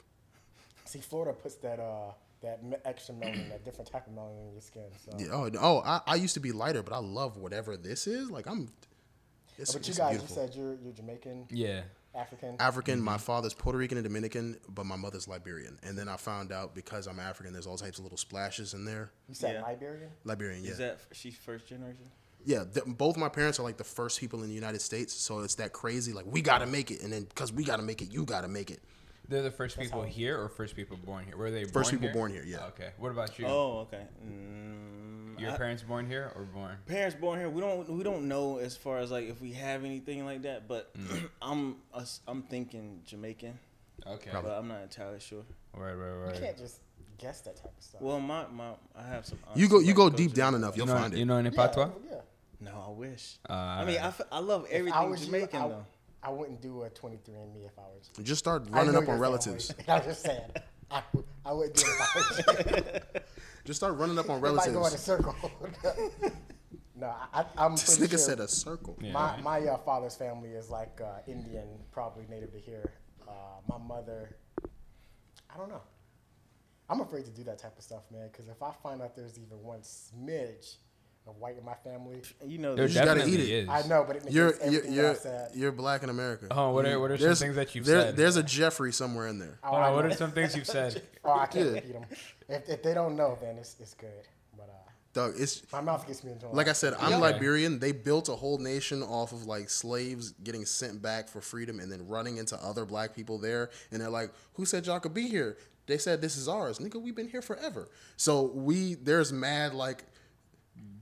See, 0.85 1.01
Florida 1.01 1.33
puts 1.33 1.57
that 1.57 1.81
uh 1.81 2.13
that 2.43 2.61
extra 2.85 3.15
melanin, 3.15 3.49
that 3.49 3.65
different 3.65 3.91
type 3.91 4.07
of 4.07 4.13
melanin 4.13 4.47
in 4.49 4.53
your 4.53 4.61
skin. 4.61 4.83
So, 5.03 5.17
Yeah, 5.19 5.29
oh, 5.33 5.51
oh 5.61 5.83
I, 5.85 6.01
I 6.07 6.15
used 6.17 6.35
to 6.35 6.41
be 6.41 6.53
lighter, 6.53 6.83
but 6.83 6.93
I 6.93 6.99
love 6.99 7.37
whatever 7.39 7.77
this 7.77 8.07
is. 8.07 8.31
Like 8.31 8.47
I'm. 8.47 8.69
It's, 9.57 9.73
but 9.73 9.87
you 9.87 9.91
it's 9.93 9.99
guys, 9.99 10.11
beautiful. 10.19 10.37
you 10.43 10.49
said 10.49 10.57
you're 10.57 10.75
you're 10.83 10.93
Jamaican, 10.93 11.47
Yeah. 11.51 11.83
African. 12.15 12.57
African. 12.61 13.01
My 13.01 13.19
father's 13.19 13.55
Puerto 13.55 13.77
Rican 13.79 13.99
and 13.99 14.05
Dominican, 14.05 14.57
but 14.69 14.87
my 14.87 14.95
mother's 14.95 15.27
Liberian. 15.27 15.79
And 15.83 15.99
then 15.99 16.09
I 16.09 16.17
found 16.17 16.53
out 16.53 16.75
because 16.75 17.09
I'm 17.09 17.19
African, 17.19 17.53
there's 17.53 17.67
all 17.67 17.77
types 17.77 17.99
of 17.99 18.05
little 18.05 18.19
splashes 18.19 18.73
in 18.75 18.85
there. 18.85 19.11
you 19.29 19.35
said 19.35 19.55
Yeah. 19.55 19.63
Liberian. 19.63 20.11
Liberian, 20.25 20.63
yeah, 20.65 20.71
Is 20.71 20.79
that 20.79 21.01
she's 21.13 21.35
first 21.37 21.67
generation? 21.67 22.05
Yeah. 22.45 22.65
th- 22.65 22.87
both 22.87 23.17
my 23.17 23.29
parents 23.29 23.59
are 23.59 23.63
like 23.63 23.77
the 23.77 23.85
first 23.85 24.21
people 24.21 24.43
in 24.43 24.49
the 24.49 24.55
United 24.55 24.81
States, 24.81 25.13
so 25.13 25.41
it's 25.41 25.55
that 25.57 25.73
crazy. 25.73 26.13
Like 26.13 26.27
we 26.29 26.41
gotta 26.43 26.67
make 26.67 26.91
it, 26.91 27.03
and 27.03 27.13
then 27.13 27.25
because 27.25 27.53
we 27.53 27.65
gotta 27.65 27.83
make 27.83 28.03
it, 28.03 28.13
you 28.13 28.25
gotta 28.25 28.49
make 28.49 28.71
it. 28.71 28.81
They're 29.29 29.43
the 29.43 29.51
first 29.51 29.79
people 29.79 30.03
here 30.03 30.39
or 30.39 30.51
first 30.51 30.77
people 30.77 30.99
born 30.99 31.25
here? 31.25 31.37
Where 31.39 31.47
were 31.47 31.51
they 31.51 31.65
First 31.65 31.91
born 31.91 32.01
people 32.01 32.09
here? 32.09 32.13
born 32.15 32.33
here, 32.33 32.45
yeah. 32.47 32.67
Okay. 32.67 32.91
What 32.99 33.11
about 33.11 33.39
you? 33.39 33.47
Oh, 33.47 33.79
okay. 33.89 34.03
Mm, 34.23 35.41
Your 35.41 35.53
I- 35.53 35.57
parents 35.57 35.83
born 35.83 36.07
here 36.07 36.31
or 36.37 36.43
born? 36.43 36.77
parents 36.87 37.17
born 37.19 37.39
here. 37.39 37.49
We 37.49 37.61
don't 37.63 37.89
we 37.89 38.03
don't 38.05 38.29
know 38.29 38.59
as 38.59 38.77
far 38.77 38.99
as 38.99 39.11
like 39.11 39.29
if 39.29 39.41
we 39.41 39.53
have 39.53 39.85
anything 39.85 40.25
like 40.27 40.43
that. 40.43 40.69
But 40.69 40.93
Mm. 40.95 41.29
I'm 41.43 41.77
us- 41.95 42.21
I'm 42.29 42.43
thinking 42.43 43.01
Jamaican, 43.07 43.59
Okay. 44.07 44.31
but 44.33 44.47
I'm 44.47 44.69
not 44.69 44.83
entirely 44.83 45.21
sure. 45.21 45.45
Right, 45.75 45.93
right, 45.95 46.11
right. 46.11 46.27
You 46.27 46.33
right. 46.33 46.41
can't 46.43 46.59
just 46.59 46.81
guess 47.17 47.41
that 47.43 47.57
type 47.57 47.73
of 47.77 47.83
stuff. 47.83 48.01
Well, 48.03 48.21
my 48.21 48.47
my 48.49 48.73
I 48.95 49.03
have 49.09 49.25
some. 49.25 49.39
You 49.55 49.69
go, 49.69 49.77
aunts 49.77 49.87
you 49.89 49.95
that 49.95 49.97
go 49.97 50.11
to 50.11 50.17
deep 50.17 50.35
down 50.35 50.55
enough, 50.55 50.77
You 50.77 50.81
you'll 50.85 50.95
know, 50.95 51.01
find 51.01 51.15
it. 51.15 51.19
you 51.19 51.25
know 51.25 51.37
any 51.39 51.49
yeah, 51.51 51.67
patois? 51.67 51.91
yeah. 52.11 52.21
No, 52.61 52.85
I 52.87 52.91
wish. 52.91 53.37
Uh, 53.49 53.53
I 53.53 53.85
mean, 53.85 53.99
I, 53.99 54.07
f- 54.09 54.21
I 54.33 54.39
love 54.39 54.67
everything 54.71 54.93
I 54.99 55.05
was 55.05 55.25
Jamaican 55.27 55.61
you, 55.61 55.67
I, 55.67 55.69
though. 55.69 55.87
I 56.23 56.31
wouldn't 56.31 56.63
do 56.63 56.83
a 56.83 56.91
23andMe 56.91 57.67
if 57.67 57.79
I 57.79 57.83
was. 57.83 58.11
you. 58.17 58.25
Just 58.25 58.39
start 58.39 58.65
running 58.71 58.97
up 58.97 59.09
on 59.09 59.19
relatives. 59.19 59.75
I'm 59.89 60.03
just 60.03 60.23
saying. 60.23 60.41
I, 60.91 61.03
would- 61.13 61.25
I 61.45 61.53
wouldn't 61.53 61.75
do 61.77 61.83
it 61.87 61.89
if 61.89 62.49
I 62.49 62.81
was. 62.81 63.23
Just 63.65 63.81
start 63.81 63.97
running 63.97 64.19
up 64.19 64.29
on 64.29 64.39
It 64.45 64.53
might 64.53 64.65
go 64.67 64.71
in 64.71 64.75
a 64.75 64.79
relatives. 64.79 65.03
circle. 65.03 65.35
no, 66.95 67.15
I, 67.33 67.45
I'm 67.57 67.73
This 67.73 67.97
pretty 67.97 68.05
nigga 68.15 68.19
sure 68.19 68.19
said 68.19 68.41
a 68.41 68.49
circle. 68.49 68.97
Yeah. 69.01 69.13
my 69.13 69.41
my 69.41 69.61
uh, 69.61 69.79
father's 69.79 70.17
family 70.17 70.51
is 70.51 70.69
like 70.71 71.01
uh, 71.03 71.21
Indian, 71.27 71.67
probably 71.91 72.27
native 72.29 72.53
to 72.53 72.59
here. 72.59 72.93
Uh, 73.27 73.33
my 73.69 73.79
mother, 73.79 74.37
I 75.53 75.57
don't 75.57 75.71
know. 75.71 75.81
I'm 76.91 77.01
afraid 77.01 77.25
to 77.25 77.31
do 77.31 77.43
that 77.45 77.59
type 77.59 77.77
of 77.79 77.83
stuff, 77.85 78.03
man. 78.13 78.29
Because 78.31 78.49
if 78.49 78.63
I 78.63 78.71
find 78.83 79.01
out 79.01 79.17
there's 79.17 79.39
even 79.39 79.63
one 79.63 79.81
smidge 79.81 80.77
of 81.27 81.37
white 81.39 81.57
in 81.57 81.65
my 81.65 81.75
family, 81.75 82.21
You 82.47 82.59
know, 82.59 82.75
There 82.75 82.87
You 82.87 82.95
gotta 82.95 83.27
eat 83.27 83.41
it. 83.41 83.49
is. 83.49 83.69
I 83.69 83.83
know, 83.89 84.05
but 84.07 84.17
it 84.17 84.31
You're 84.31 84.47
negates 84.53 84.61
you're 84.65 84.67
everything 84.79 84.93
you're, 84.95 85.03
that 85.05 85.17
I 85.17 85.23
said. 85.49 85.51
you're 85.55 85.73
black 85.73 86.03
in 86.03 86.11
America. 86.11 86.47
Oh, 86.51 86.71
what 86.73 86.85
are, 86.87 87.01
what 87.01 87.11
are 87.11 87.17
some 87.19 87.35
things 87.35 87.57
that 87.57 87.75
you've 87.75 87.87
there- 87.87 88.01
said? 88.03 88.17
There's 88.17 88.37
a 88.37 88.43
Jeffrey 88.43 88.93
somewhere 88.93 89.29
in 89.29 89.39
there. 89.39 89.59
Oh, 89.65 89.69
Hold 89.69 89.83
I 89.83 89.87
on, 89.89 89.95
what 89.95 90.05
are 90.07 90.13
some 90.13 90.33
things 90.33 90.55
you've 90.55 90.67
said? 90.67 91.03
Oh, 91.25 91.33
I 91.39 91.47
can't 91.47 91.67
Yeah. 91.69 91.73
repeat 91.73 91.93
them. 91.95 92.05
If, 92.51 92.69
if 92.69 92.83
they 92.83 92.93
don't 92.93 93.17
know, 93.17 93.39
then 93.41 93.57
it's, 93.57 93.77
it's 93.81 93.95
good. 93.95 94.11
But 94.55 94.65
uh, 94.69 94.91
Doug, 95.15 95.35
it's 95.39 95.63
my 95.73 95.81
mouth 95.81 96.07
gets 96.07 96.23
me 96.23 96.33
into 96.33 96.47
like 96.49 96.69
I 96.69 96.75
said, 96.75 96.93
I'm 97.01 97.13
Yeah. 97.13 97.17
Liberian. 97.17 97.79
They 97.79 97.93
built 97.93 98.29
a 98.29 98.35
whole 98.37 98.59
nation 98.59 99.03
off 99.03 99.33
of 99.33 99.47
like 99.47 99.71
slaves 99.71 100.33
getting 100.45 100.67
sent 100.67 101.01
back 101.01 101.29
for 101.31 101.41
freedom 101.41 101.81
and 101.81 101.91
then 101.91 102.07
running 102.07 102.37
into 102.37 102.63
other 102.63 102.85
black 102.85 103.15
people 103.17 103.39
there. 103.39 103.71
And 103.91 104.03
they're 104.03 104.11
like, 104.11 104.31
"Who 104.55 104.67
said 104.67 104.85
y'all 104.87 105.01
could 105.01 105.15
be 105.15 105.27
here?" 105.29 105.57
They 105.87 105.97
said 105.97 106.21
this 106.21 106.37
is 106.37 106.47
ours, 106.49 106.79
nigga. 106.79 107.01
We've 107.01 107.15
been 107.17 107.29
here 107.29 107.41
forever. 107.43 107.89
So 108.19 108.43
we 108.55 108.95
there's 108.97 109.33
mad 109.33 109.73
like. 109.73 110.05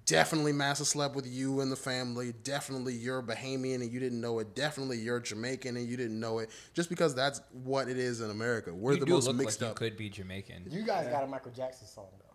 Definitely 0.04 0.52
Massa 0.52 0.84
slept 0.84 1.14
with 1.14 1.26
you 1.26 1.60
and 1.60 1.70
the 1.70 1.76
family. 1.76 2.32
Definitely 2.42 2.94
you're 2.94 3.22
Bahamian 3.22 3.76
and 3.76 3.90
you 3.92 4.00
didn't 4.00 4.20
know 4.20 4.40
it. 4.40 4.54
Definitely 4.54 4.98
you're 4.98 5.20
Jamaican 5.20 5.76
and 5.76 5.88
you 5.88 5.96
didn't 5.96 6.18
know 6.18 6.40
it. 6.40 6.50
Just 6.74 6.88
because 6.88 7.14
that's 7.14 7.40
what 7.64 7.88
it 7.88 7.96
is 7.96 8.20
in 8.20 8.30
America. 8.30 8.74
We're 8.74 8.94
you 8.94 9.00
the 9.00 9.06
do 9.06 9.12
most 9.12 9.26
look 9.28 9.36
mixed 9.36 9.60
like 9.62 9.70
up. 9.70 9.80
you 9.80 9.88
could 9.90 9.96
be 9.96 10.08
Jamaican. 10.10 10.66
You 10.70 10.82
guys 10.82 11.06
got 11.08 11.22
a 11.22 11.26
Michael 11.26 11.52
Jackson 11.52 11.86
song 11.86 12.08
though. 12.18 12.34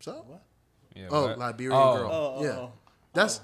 So? 0.00 0.40
Yeah, 0.96 1.08
Oh, 1.10 1.26
what? 1.28 1.38
Liberian 1.38 1.78
Oh. 1.80 1.96
girl. 1.96 2.10
Oh, 2.10 2.34
oh, 2.38 2.42
yeah, 2.44 2.50
oh. 2.50 2.72
that's 3.12 3.40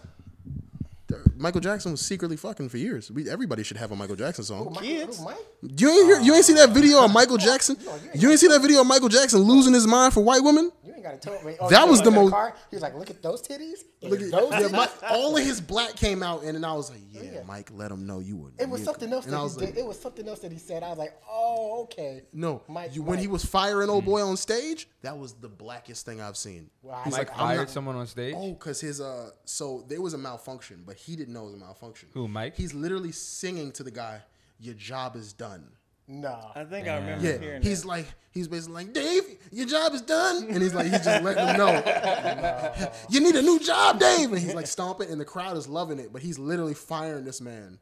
there- 1.07 1.25
Michael 1.39 1.61
Jackson 1.61 1.93
was 1.93 2.01
secretly 2.01 2.37
fucking 2.37 2.69
for 2.69 2.79
years. 2.79 3.11
We, 3.11 3.29
everybody 3.31 3.63
should 3.63 3.77
have 3.77 3.91
a 3.93 3.97
Michael 3.97 4.17
Jackson 4.17 4.43
Who, 4.43 4.65
song. 4.65 4.73
Mike, 4.75 4.85
Kids. 4.85 5.19
who, 5.19 5.25
Mike? 5.25 5.37
You 5.63 5.89
ain't 5.91 6.07
hear, 6.07 6.21
you 6.21 6.35
ain't 6.35 6.45
see 6.45 6.55
that 6.55 6.71
video 6.71 7.05
of 7.05 7.13
Michael 7.13 7.37
Jackson. 7.37 7.77
You 8.15 8.31
ain't 8.31 8.41
see 8.41 8.49
that 8.49 8.61
video 8.61 8.81
of 8.81 8.87
Michael 8.87 9.09
Jackson 9.09 9.41
losing 9.41 9.73
his 9.75 9.87
mind 9.87 10.13
for 10.15 10.23
white 10.23 10.43
women. 10.43 10.71
You 10.85 10.93
ain't 10.95 11.03
got 11.03 11.21
to 11.21 11.31
tell 11.31 11.43
me. 11.45 11.57
Oh, 11.61 11.69
That 11.69 11.89
was 11.89 12.03
the 12.03 12.11
most- 12.11 12.31
Car, 12.33 12.55
he 12.71 12.77
was 12.77 12.83
like, 12.83 12.95
"Look 12.95 13.11
at 13.11 13.23
those 13.23 13.41
titties." 13.43 13.79
Look 14.03 14.21
at 14.21 14.31
those 14.31 14.53
yeah, 14.53 14.69
my, 14.69 14.89
all 15.11 15.37
of 15.37 15.45
his 15.45 15.61
black 15.61 15.97
came 15.97 16.23
out, 16.23 16.45
and 16.45 16.55
then 16.55 16.65
I 16.65 16.73
was 16.75 16.89
like, 16.91 17.01
yeah, 17.11 17.23
Yeah. 17.23 17.43
Mike, 17.45 17.71
let 17.73 17.91
him 17.91 18.07
know 18.07 18.21
you 18.21 18.37
were." 18.37 18.51
It 18.59 18.69
was 18.69 18.83
something 18.85 19.13
else 19.13 19.25
And 19.25 19.33
that 19.35 19.39
I 19.39 19.41
he 19.41 19.45
was 19.45 19.57
did. 19.57 19.77
It 19.77 19.85
was 19.87 19.99
something 20.01 20.29
else 20.29 20.39
that 20.41 20.53
he 20.53 20.59
said. 20.59 20.83
I 20.83 20.89
was 20.91 20.99
like, 20.99 21.15
"Oh, 21.29 21.83
okay." 21.85 22.23
no, 22.33 22.63
Mike, 22.69 22.95
you, 22.95 23.03
when 23.03 23.19
he 23.19 23.27
was 23.27 23.45
firing 23.45 23.91
old 23.91 24.05
boy 24.05 24.23
on 24.23 24.37
stage, 24.37 24.89
that 25.03 25.17
was 25.19 25.33
the 25.35 25.49
blackest 25.49 26.07
thing 26.07 26.21
I've 26.21 26.37
seen. 26.37 26.71
Well, 26.83 27.01
He's 27.05 27.13
Mike 27.13 27.29
like, 27.29 27.31
I'm 27.33 27.47
fired 27.49 27.59
not- 27.59 27.71
someone 27.71 27.97
on 27.97 28.07
stage. 28.07 28.35
Oh, 28.37 28.55
cause 28.55 28.81
his 28.81 29.01
uh, 29.01 29.31
so 29.45 29.85
there 29.89 30.01
was 30.01 30.15
a 30.15 30.19
malfunction, 30.19 30.85
but 30.87 30.97
he 30.97 31.17
didn't 31.29 31.35
know 31.35 31.43
it 31.43 31.53
was 31.53 31.55
a 31.55 31.59
malfunction. 31.59 32.09
Who, 32.15 32.27
Mike? 32.27 32.57
He's 32.57 32.73
literally 32.75 33.13
singing 33.13 33.71
to 33.73 33.83
the 33.83 33.91
guy, 33.91 34.23
"Your 34.59 34.75
job 34.75 35.15
is 35.15 35.33
done." 35.35 35.69
No. 36.11 36.53
I 36.55 36.65
think 36.65 36.89
I 36.89 36.97
remember 36.97 37.27
Yeah, 37.27 37.37
hearing 37.39 37.61
he's 37.63 37.83
that. 37.83 37.89
like, 37.89 38.07
he's 38.31 38.49
basically 38.49 38.73
like, 38.77 38.95
Dave, 38.95 39.25
your 39.53 39.67
job 39.67 39.93
is 39.93 40.01
done, 40.01 40.47
and 40.49 40.63
he's 40.63 40.73
like, 40.73 40.87
he's 40.87 41.05
just 41.05 41.23
letting 41.23 41.45
them 41.45 41.57
know, 41.59 42.91
you 43.11 43.21
need 43.21 43.37
a 43.37 43.43
new 43.43 43.61
job, 43.61 44.01
Dave, 44.01 44.33
and 44.33 44.39
he's 44.41 44.55
like 44.55 44.67
stomping, 44.67 45.11
and 45.11 45.21
the 45.21 45.27
crowd 45.27 45.59
is 45.59 45.69
loving 45.69 45.99
it, 45.99 46.11
but 46.11 46.23
he's 46.23 46.39
literally 46.39 46.73
firing 46.73 47.27
this 47.27 47.43
man 47.43 47.79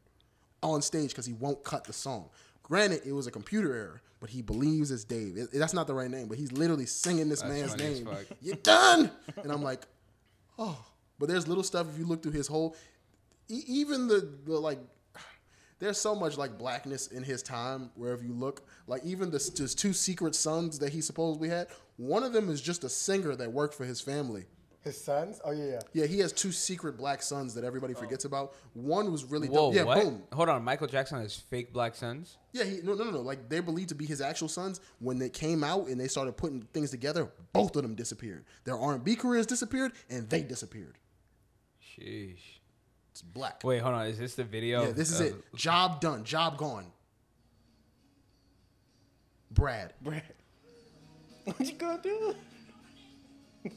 on 0.61 0.81
stage 0.81 1.11
because 1.11 1.25
he 1.25 1.31
won't 1.31 1.63
cut 1.63 1.85
the 1.85 1.93
song. 1.93 2.29
Granted, 2.63 3.03
it 3.05 3.13
was 3.13 3.27
a 3.27 3.31
computer 3.31 3.73
error, 3.73 4.01
but 4.19 4.29
he 4.29 4.41
believes 4.41 4.91
it's 4.91 5.05
Dave. 5.05 5.37
It- 5.37 5.53
that's 5.53 5.73
not 5.73 5.87
the 5.87 5.93
right 5.93 6.11
name, 6.11 6.27
but 6.27 6.37
he's 6.37 6.51
literally 6.51 6.85
singing 6.85 7.29
this 7.29 7.41
That's 7.41 7.53
man's 7.53 7.77
name. 7.77 8.09
You're 8.41 8.57
done, 8.57 9.09
and 9.41 9.49
I'm 9.53 9.63
like, 9.63 9.85
oh. 10.59 10.77
But 11.17 11.29
there's 11.29 11.47
little 11.47 11.63
stuff 11.63 11.87
if 11.93 11.97
you 11.97 12.05
look 12.05 12.21
through 12.21 12.33
his 12.33 12.47
whole, 12.47 12.75
e- 13.49 13.63
even 13.67 14.07
the 14.07 14.29
the 14.45 14.59
like 14.59 14.79
there's 15.79 15.99
so 15.99 16.15
much 16.15 16.37
like 16.37 16.57
blackness 16.57 17.07
in 17.07 17.23
his 17.23 17.43
time 17.43 17.91
wherever 17.95 18.23
you 18.23 18.33
look. 18.33 18.67
Like 18.87 19.03
even 19.03 19.29
the 19.29 19.37
his 19.37 19.75
two 19.75 19.93
secret 19.93 20.35
sons 20.35 20.79
that 20.79 20.91
he 20.91 21.01
supposedly 21.01 21.49
had, 21.49 21.67
one 21.97 22.23
of 22.23 22.33
them 22.33 22.49
is 22.49 22.61
just 22.61 22.83
a 22.83 22.89
singer 22.89 23.35
that 23.35 23.51
worked 23.51 23.75
for 23.75 23.85
his 23.85 24.01
family. 24.01 24.45
His 24.83 24.99
sons? 24.99 25.41
Oh 25.43 25.51
yeah. 25.51 25.65
yeah. 25.65 25.79
Yeah, 25.93 26.05
he 26.05 26.19
has 26.19 26.31
two 26.31 26.51
secret 26.51 26.97
black 26.97 27.21
sons 27.21 27.53
that 27.55 27.63
everybody 27.63 27.93
oh. 27.93 27.99
forgets 27.99 28.25
about. 28.25 28.55
One 28.73 29.11
was 29.11 29.25
really 29.25 29.49
Whoa, 29.49 29.67
dope. 29.67 29.75
Yeah, 29.75 29.83
what? 29.83 30.01
boom. 30.01 30.23
Hold 30.31 30.49
on, 30.49 30.63
Michael 30.63 30.87
Jackson 30.87 31.19
has 31.19 31.35
fake 31.35 31.73
black 31.73 31.93
sons. 31.93 32.37
Yeah, 32.53 32.63
he, 32.63 32.79
no, 32.83 32.93
no, 32.93 33.03
no, 33.03 33.11
no. 33.11 33.21
Like 33.21 33.49
they're 33.49 33.61
believed 33.61 33.89
to 33.89 33.95
be 33.95 34.05
his 34.05 34.21
actual 34.21 34.47
sons. 34.47 34.79
When 34.99 35.19
they 35.19 35.29
came 35.29 35.63
out 35.63 35.87
and 35.87 35.99
they 35.99 36.07
started 36.07 36.37
putting 36.37 36.61
things 36.73 36.91
together, 36.91 37.29
both 37.53 37.75
of 37.75 37.83
them 37.83 37.95
disappeared. 37.95 38.45
Their 38.63 38.77
R 38.77 38.95
and 38.95 39.03
B 39.03 39.15
careers 39.15 39.45
disappeared, 39.45 39.91
and 40.09 40.29
they 40.29 40.41
disappeared. 40.41 40.97
Sheesh. 41.83 42.56
It's 43.17 43.23
black. 43.23 43.63
Wait, 43.63 43.79
hold 43.79 43.95
on. 43.95 44.05
Is 44.05 44.19
this 44.19 44.35
the 44.35 44.43
video? 44.43 44.83
Yeah, 44.83 44.91
this 44.91 45.09
is 45.09 45.19
of- 45.21 45.25
it. 45.25 45.35
Job 45.55 45.99
done. 45.99 46.23
Job 46.23 46.55
gone. 46.55 46.85
Brad. 49.49 49.91
Brad, 50.03 50.21
what 51.45 51.59
you 51.59 51.73
gonna 51.73 51.99
do? 51.99 52.35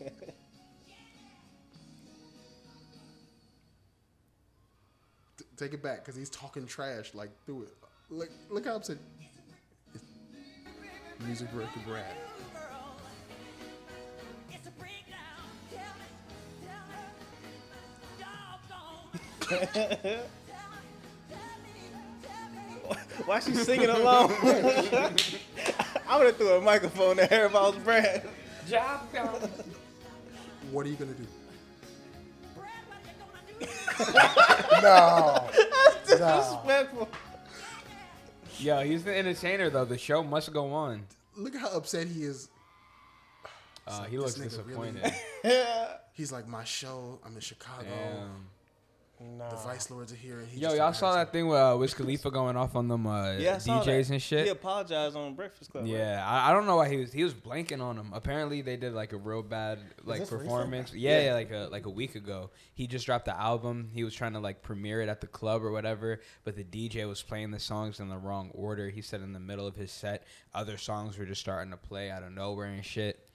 Take 5.57 5.73
it 5.73 5.83
back 5.83 6.05
because 6.05 6.17
he's 6.17 6.29
talking 6.29 6.67
trash 6.67 7.15
like 7.15 7.31
through 7.47 7.63
it. 7.63 7.75
Look, 8.11 8.29
look 8.51 8.67
how 8.67 8.77
upset. 8.77 8.99
It's- 9.95 10.05
Music 11.27 11.51
director 11.51 11.81
Brad. 11.87 12.15
Why 23.25 23.41
she 23.41 23.55
singing 23.55 23.89
along? 23.91 24.33
I 26.09 26.17
would 26.17 26.27
have 26.27 26.37
threw 26.37 26.55
a 26.55 26.61
microphone 26.61 27.19
at 27.21 27.31
her 27.31 27.47
if 27.47 27.55
I 27.55 27.61
was 27.69 27.77
Brad. 27.77 28.29
Job 28.69 29.13
done. 29.13 29.51
What 30.71 30.87
are 30.87 30.89
you 30.89 30.97
gonna 30.97 31.13
do? 31.13 31.27
No. 34.83 35.47
That's 35.53 36.09
Disrespectful. 36.09 37.09
Yo, 38.59 38.81
he's 38.81 39.05
the 39.05 39.15
entertainer 39.17 39.69
though. 39.69 39.85
The 39.85 39.99
show 39.99 40.23
must 40.23 40.51
go 40.53 40.73
on. 40.73 41.03
Look 41.37 41.55
at 41.55 41.61
how 41.61 41.71
upset 41.77 42.09
he 42.09 42.23
is. 42.25 42.49
Uh, 43.87 43.99
like, 44.01 44.11
he 44.11 44.19
looks 44.19 44.35
nigga 44.37 44.67
really- 44.67 44.95
He's 46.15 46.33
like, 46.33 46.49
my 46.49 46.65
show. 46.65 47.19
I'm 47.25 47.35
in 47.35 47.41
Chicago. 47.41 47.85
Damn. 47.85 48.47
Nah. 49.23 49.51
The 49.51 49.57
Vice 49.57 49.91
Lords 49.91 50.13
are 50.13 50.17
here. 50.17 50.39
And 50.39 50.49
he 50.49 50.61
Yo, 50.61 50.69
just 50.69 50.79
y'all 50.79 50.93
saw 50.95 51.15
that 51.15 51.31
thing 51.31 51.47
with 51.47 51.59
uh, 51.59 51.77
Wiz 51.79 51.93
Khalifa 51.93 52.31
going 52.31 52.57
off 52.57 52.75
on 52.75 52.89
them 52.89 53.07
uh, 53.07 53.33
Yeah, 53.33 53.57
I 53.57 53.59
saw 53.59 53.83
DJs 53.83 54.11
and 54.11 54.23
shit. 54.23 54.45
He 54.45 54.51
apologized 54.51 55.15
on 55.15 55.35
Breakfast 55.35 55.71
Club. 55.71 55.85
right? 55.85 55.93
Yeah, 55.93 56.25
I, 56.27 56.51
I 56.51 56.53
don't 56.55 56.67
know 56.67 56.77
why 56.77 56.89
he 56.89 56.97
was 56.97 57.13
he 57.13 57.23
was 57.23 57.35
blanking 57.35 57.83
on 57.83 57.97
them. 57.97 58.13
Apparently, 58.15 58.63
they 58.63 58.77
did 58.77 58.95
like 58.95 59.13
a 59.13 59.19
real 59.19 59.43
bad 59.43 59.79
like 60.05 60.27
performance. 60.27 60.95
Yeah, 60.95 61.19
Yeah. 61.19 61.25
yeah, 61.27 61.35
like 61.35 61.51
a 61.51 61.69
like 61.71 61.85
a 61.85 61.91
week 61.91 62.15
ago. 62.15 62.51
He 62.73 62.87
just 62.87 63.05
dropped 63.05 63.27
the 63.27 63.39
album. 63.39 63.91
He 63.93 64.05
was 64.05 64.15
trying 64.15 64.33
to 64.33 64.41
like 64.41 64.63
premiere 64.63 65.03
it 65.03 65.11
at 65.11 65.21
the 65.21 65.27
club 65.27 65.63
or 65.63 65.71
whatever, 65.71 66.21
but 66.45 66.57
the 66.57 66.65
DJ 66.65 67.07
was 67.07 67.23
playing 67.23 67.51
the 67.51 67.61
songs 67.61 68.01
in 68.01 68.09
the 68.09 68.19
wrong 68.19 68.51
order. 68.55 68.89
He 68.89 69.03
said 69.03 69.21
in 69.21 69.35
the 69.35 69.41
middle 69.41 69.67
of 69.67 69.77
his 69.77 69.93
set, 69.93 70.25
other 70.55 70.79
songs 70.79 71.19
were 71.19 71.27
just 71.27 71.43
starting 71.43 71.71
to 71.73 71.77
play 71.77 72.11
out 72.11 72.23
of 72.23 72.33
nowhere 72.33 72.67
and 72.67 72.85
shit. 72.85 73.27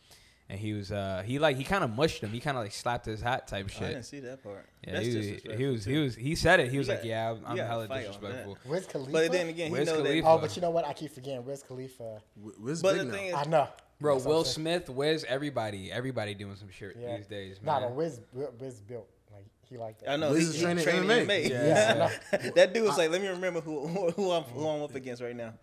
And 0.48 0.60
he 0.60 0.74
was 0.74 0.92
uh 0.92 1.24
he 1.26 1.40
like 1.40 1.58
he 1.58 1.64
kind 1.64 1.84
of 1.84 1.96
mushed 1.96 2.22
him. 2.22 2.30
He 2.30 2.40
kind 2.40 2.56
of 2.56 2.64
like 2.64 2.72
slapped 2.72 3.08
his 3.08 3.20
hat 3.20 3.48
type 3.48 3.68
Oh, 3.68 3.78
I 3.84 3.88
didn't 3.88 3.96
shit. 3.98 4.06
see 4.06 4.20
that 4.20 4.44
part. 4.44 4.64
Yeah, 4.86 4.94
That's 4.94 5.06
he, 5.08 5.18
was- 5.18 5.58
he 5.58 5.66
was 5.66 5.86
he 5.86 5.98
was 5.98 6.16
he 6.16 6.36
said 6.36 6.60
it. 6.60 6.68
He 6.68 6.74
You 6.74 6.80
was 6.80 6.88
like, 6.88 7.00
got- 7.00 7.06
"Yeah, 7.06 7.32
I'm 7.32 7.42
gotta 7.56 7.66
hella 7.66 7.88
fight 7.88 8.06
on 8.06 8.12
that. 8.12 8.22
disrespectful." 8.22 8.58
Wiz 8.68 8.86
Khalifa. 8.86 9.12
But 9.12 9.32
then 9.32 9.48
again, 9.50 9.68
he 9.68 9.72
Wiz 9.72 9.88
know 9.88 9.96
Khalifa. 10.04 10.22
that. 10.22 10.30
oh, 10.30 10.38
but 10.38 10.56
you 10.56 10.62
know 10.62 10.70
what? 10.70 10.86
I 10.86 10.94
keep 10.94 11.12
forgetting 11.12 11.44
Wiz 11.46 11.64
Khalifa. 11.64 12.22
Wi- 12.40 12.56
Wiz 12.64 12.82
But 12.84 12.92
big 12.94 13.00
the 13.00 13.06
now. 13.06 13.12
thing 13.14 13.26
is, 13.28 13.34
I 13.34 13.44
know. 13.46 13.68
Bro, 14.00 14.16
That's 14.16 14.26
Will. 14.28 14.44
Smith, 14.44 14.90
Wiz, 14.90 15.24
everybody, 15.28 15.92
everybody 15.92 16.36
doing 16.36 16.56
some 16.58 16.70
shit 16.70 16.96
Yeah. 17.00 17.18
these 17.18 17.26
days, 17.28 17.58
Nah, 17.64 17.80
man. 17.80 17.90
but 17.90 17.96
Wiz, 17.96 18.20
Wiz 18.34 18.82
built 18.82 19.10
like 19.34 19.46
he 19.68 19.78
like 19.78 19.98
that. 20.02 20.12
I 20.12 20.16
know 20.18 20.30
Wiz 20.32 20.52
he, 20.52 20.58
is 20.58 20.62
training 20.62 20.84
training 20.84 21.10
MMA. 21.10 21.26
MMA. 21.26 21.50
Yeah. 21.50 22.10
Yeah. 22.44 22.50
that 22.52 22.74
dude 22.74 22.84
was 22.84 23.00
like, 23.00 23.10
"Let 23.10 23.22
me 23.22 23.30
remember 23.30 23.62
who 23.62 23.88
who, 23.88 24.12
who 24.12 24.32
I'm 24.32 24.44
who 24.44 24.68
I'm 24.68 24.84
up 24.84 24.94
against 24.94 25.24
right 25.24 25.36
now." 25.36 25.54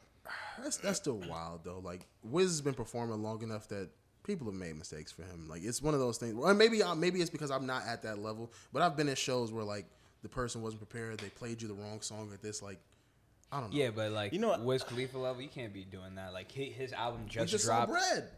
That's 0.60 0.78
that's 0.78 0.98
still 0.98 1.18
wild 1.28 1.60
though. 1.62 1.78
Like 1.78 2.06
Wiz 2.24 2.48
has 2.48 2.60
been 2.62 2.74
performing 2.74 3.22
long 3.22 3.42
enough 3.42 3.68
that 3.68 3.90
people 4.24 4.46
have 4.46 4.54
made 4.54 4.76
mistakes 4.76 5.12
for 5.12 5.22
him. 5.22 5.48
Like 5.48 5.62
it's 5.62 5.82
one 5.82 5.94
of 5.94 6.00
those 6.00 6.18
things. 6.18 6.34
Or 6.36 6.54
maybe 6.54 6.82
I, 6.82 6.94
maybe 6.94 7.20
it's 7.20 7.30
because 7.30 7.50
I'm 7.50 7.66
not 7.66 7.82
at 7.86 8.02
that 8.02 8.18
level. 8.18 8.52
But 8.72 8.82
I've 8.82 8.96
been 8.96 9.08
in 9.08 9.14
shows 9.14 9.52
where 9.52 9.64
like 9.64 9.86
the 10.22 10.28
person 10.28 10.62
wasn't 10.62 10.88
prepared. 10.88 11.18
They 11.18 11.28
played 11.28 11.62
you 11.62 11.68
the 11.68 11.74
wrong 11.74 12.00
song 12.00 12.30
at 12.32 12.42
this. 12.42 12.62
Like 12.62 12.78
I 13.50 13.60
don't 13.60 13.72
know. 13.72 13.78
Yeah, 13.78 13.90
but 13.90 14.12
like 14.12 14.32
You 14.32 14.38
know 14.38 14.48
what- 14.48 14.62
Wiz 14.62 14.82
Khalifa 14.82 15.18
level, 15.18 15.42
you 15.42 15.48
can't 15.48 15.72
be 15.72 15.84
doing 15.84 16.14
that. 16.16 16.32
Like 16.32 16.50
he, 16.50 16.66
his 16.66 16.92
album 16.92 17.24
we 17.24 17.30
just, 17.30 17.50
just 17.50 17.64
saw 17.66 17.84
dropped. 17.84 17.92
bread. 17.92 18.28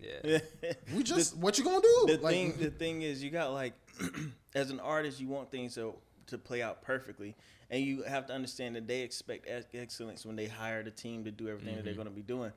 Yeah. 0.00 0.38
We 0.94 1.02
just 1.02 1.36
what 1.36 1.58
you 1.58 1.64
gonna 1.64 1.80
do? 1.80 2.04
the 2.08 2.18
like, 2.18 2.34
thing 2.34 2.54
the 2.58 2.70
thing 2.70 3.02
is 3.02 3.22
you 3.24 3.30
got 3.30 3.52
like 3.52 3.72
as 4.54 4.70
an 4.70 4.78
artist 4.80 5.20
you 5.20 5.28
want 5.28 5.50
things 5.50 5.74
to 5.74 5.94
to 6.26 6.38
play 6.38 6.62
out 6.62 6.82
perfectly 6.82 7.34
and 7.70 7.82
you 7.82 8.02
have 8.02 8.26
to 8.26 8.32
understand 8.32 8.76
that 8.76 8.86
they 8.86 9.00
expect 9.00 9.48
excellence 9.74 10.24
when 10.24 10.36
they 10.36 10.46
hire 10.46 10.82
the 10.82 10.90
team 10.90 11.24
to 11.24 11.30
do 11.30 11.48
everything 11.48 11.76
that 11.76 11.84
they're 11.84 11.94
mm-hmm. 11.94 12.02
going 12.02 12.08
to 12.08 12.14
be 12.14 12.22
doing 12.22 12.52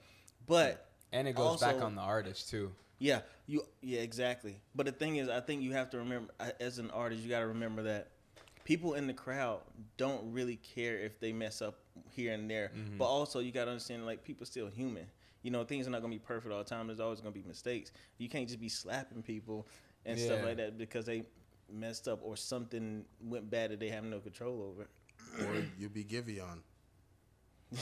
but 0.48 0.88
And 1.12 1.28
it 1.28 1.36
goes 1.36 1.60
back 1.60 1.82
on 1.82 1.96
the 1.96 2.01
artist 2.01 2.50
too. 2.50 2.72
yeah 3.00 3.22
you 3.48 3.63
yeah 3.82 4.01
exactly. 4.01 4.60
But 4.75 4.86
the 4.86 4.92
thing 4.92 5.16
is 5.18 5.30
i 5.30 5.39
think 5.39 5.62
you 5.62 5.74
have 5.74 5.89
to 5.92 5.98
remember 5.98 6.32
uh, 6.39 6.51
as 6.60 6.80
an 6.80 6.92
artist 6.92 7.24
you 7.24 7.30
got 7.30 7.39
to 7.39 7.48
remember 7.48 7.84
that 7.84 8.10
people 8.66 8.94
in 8.94 9.08
the 9.08 9.13
crowd 9.13 9.62
don't 9.98 10.32
really 10.32 10.58
care 10.58 11.00
if 11.00 11.20
they 11.20 11.32
mess 11.34 11.62
up 11.62 11.80
here 12.12 12.34
and 12.34 12.50
there. 12.50 12.72
But 12.98 13.06
also 13.06 13.39
you 13.39 13.51
got 13.51 13.66
to 13.66 13.72
understand 13.72 14.06
like 14.06 14.24
people 14.24 14.46
still 14.46 14.68
human. 14.68 15.06
You 15.42 15.51
know 15.51 15.63
things 15.63 15.88
are 15.88 15.89
not 15.92 16.01
going 16.01 16.12
to 16.13 16.20
be 16.20 16.24
perfect 16.25 16.54
all 16.54 16.60
the 16.60 16.70
time. 16.70 16.88
There's 16.88 17.00
always 17.00 17.22
going 17.22 17.34
to 17.34 17.39
be 17.39 17.48
mistakes. 17.48 17.92
You 18.18 18.30
can't 18.30 18.48
just 18.48 18.60
be 18.60 18.70
slapping 18.70 19.24
people 19.24 19.66
and 20.06 20.20
stuff 20.20 20.44
like 20.44 20.58
that 20.58 20.78
because 20.78 21.06
they 21.06 21.24
messed 21.72 22.08
up 22.08 22.20
or 22.24 22.36
something 22.36 23.06
went 23.24 23.50
bad 23.50 23.72
that 23.72 23.80
they 23.80 23.89
have 23.89 24.04
no 24.04 24.20
control 24.20 24.62
over. 24.62 24.88
Or 25.46 25.63
you'll 25.80 25.89
be 25.89 26.04
Giveon. 26.04 26.60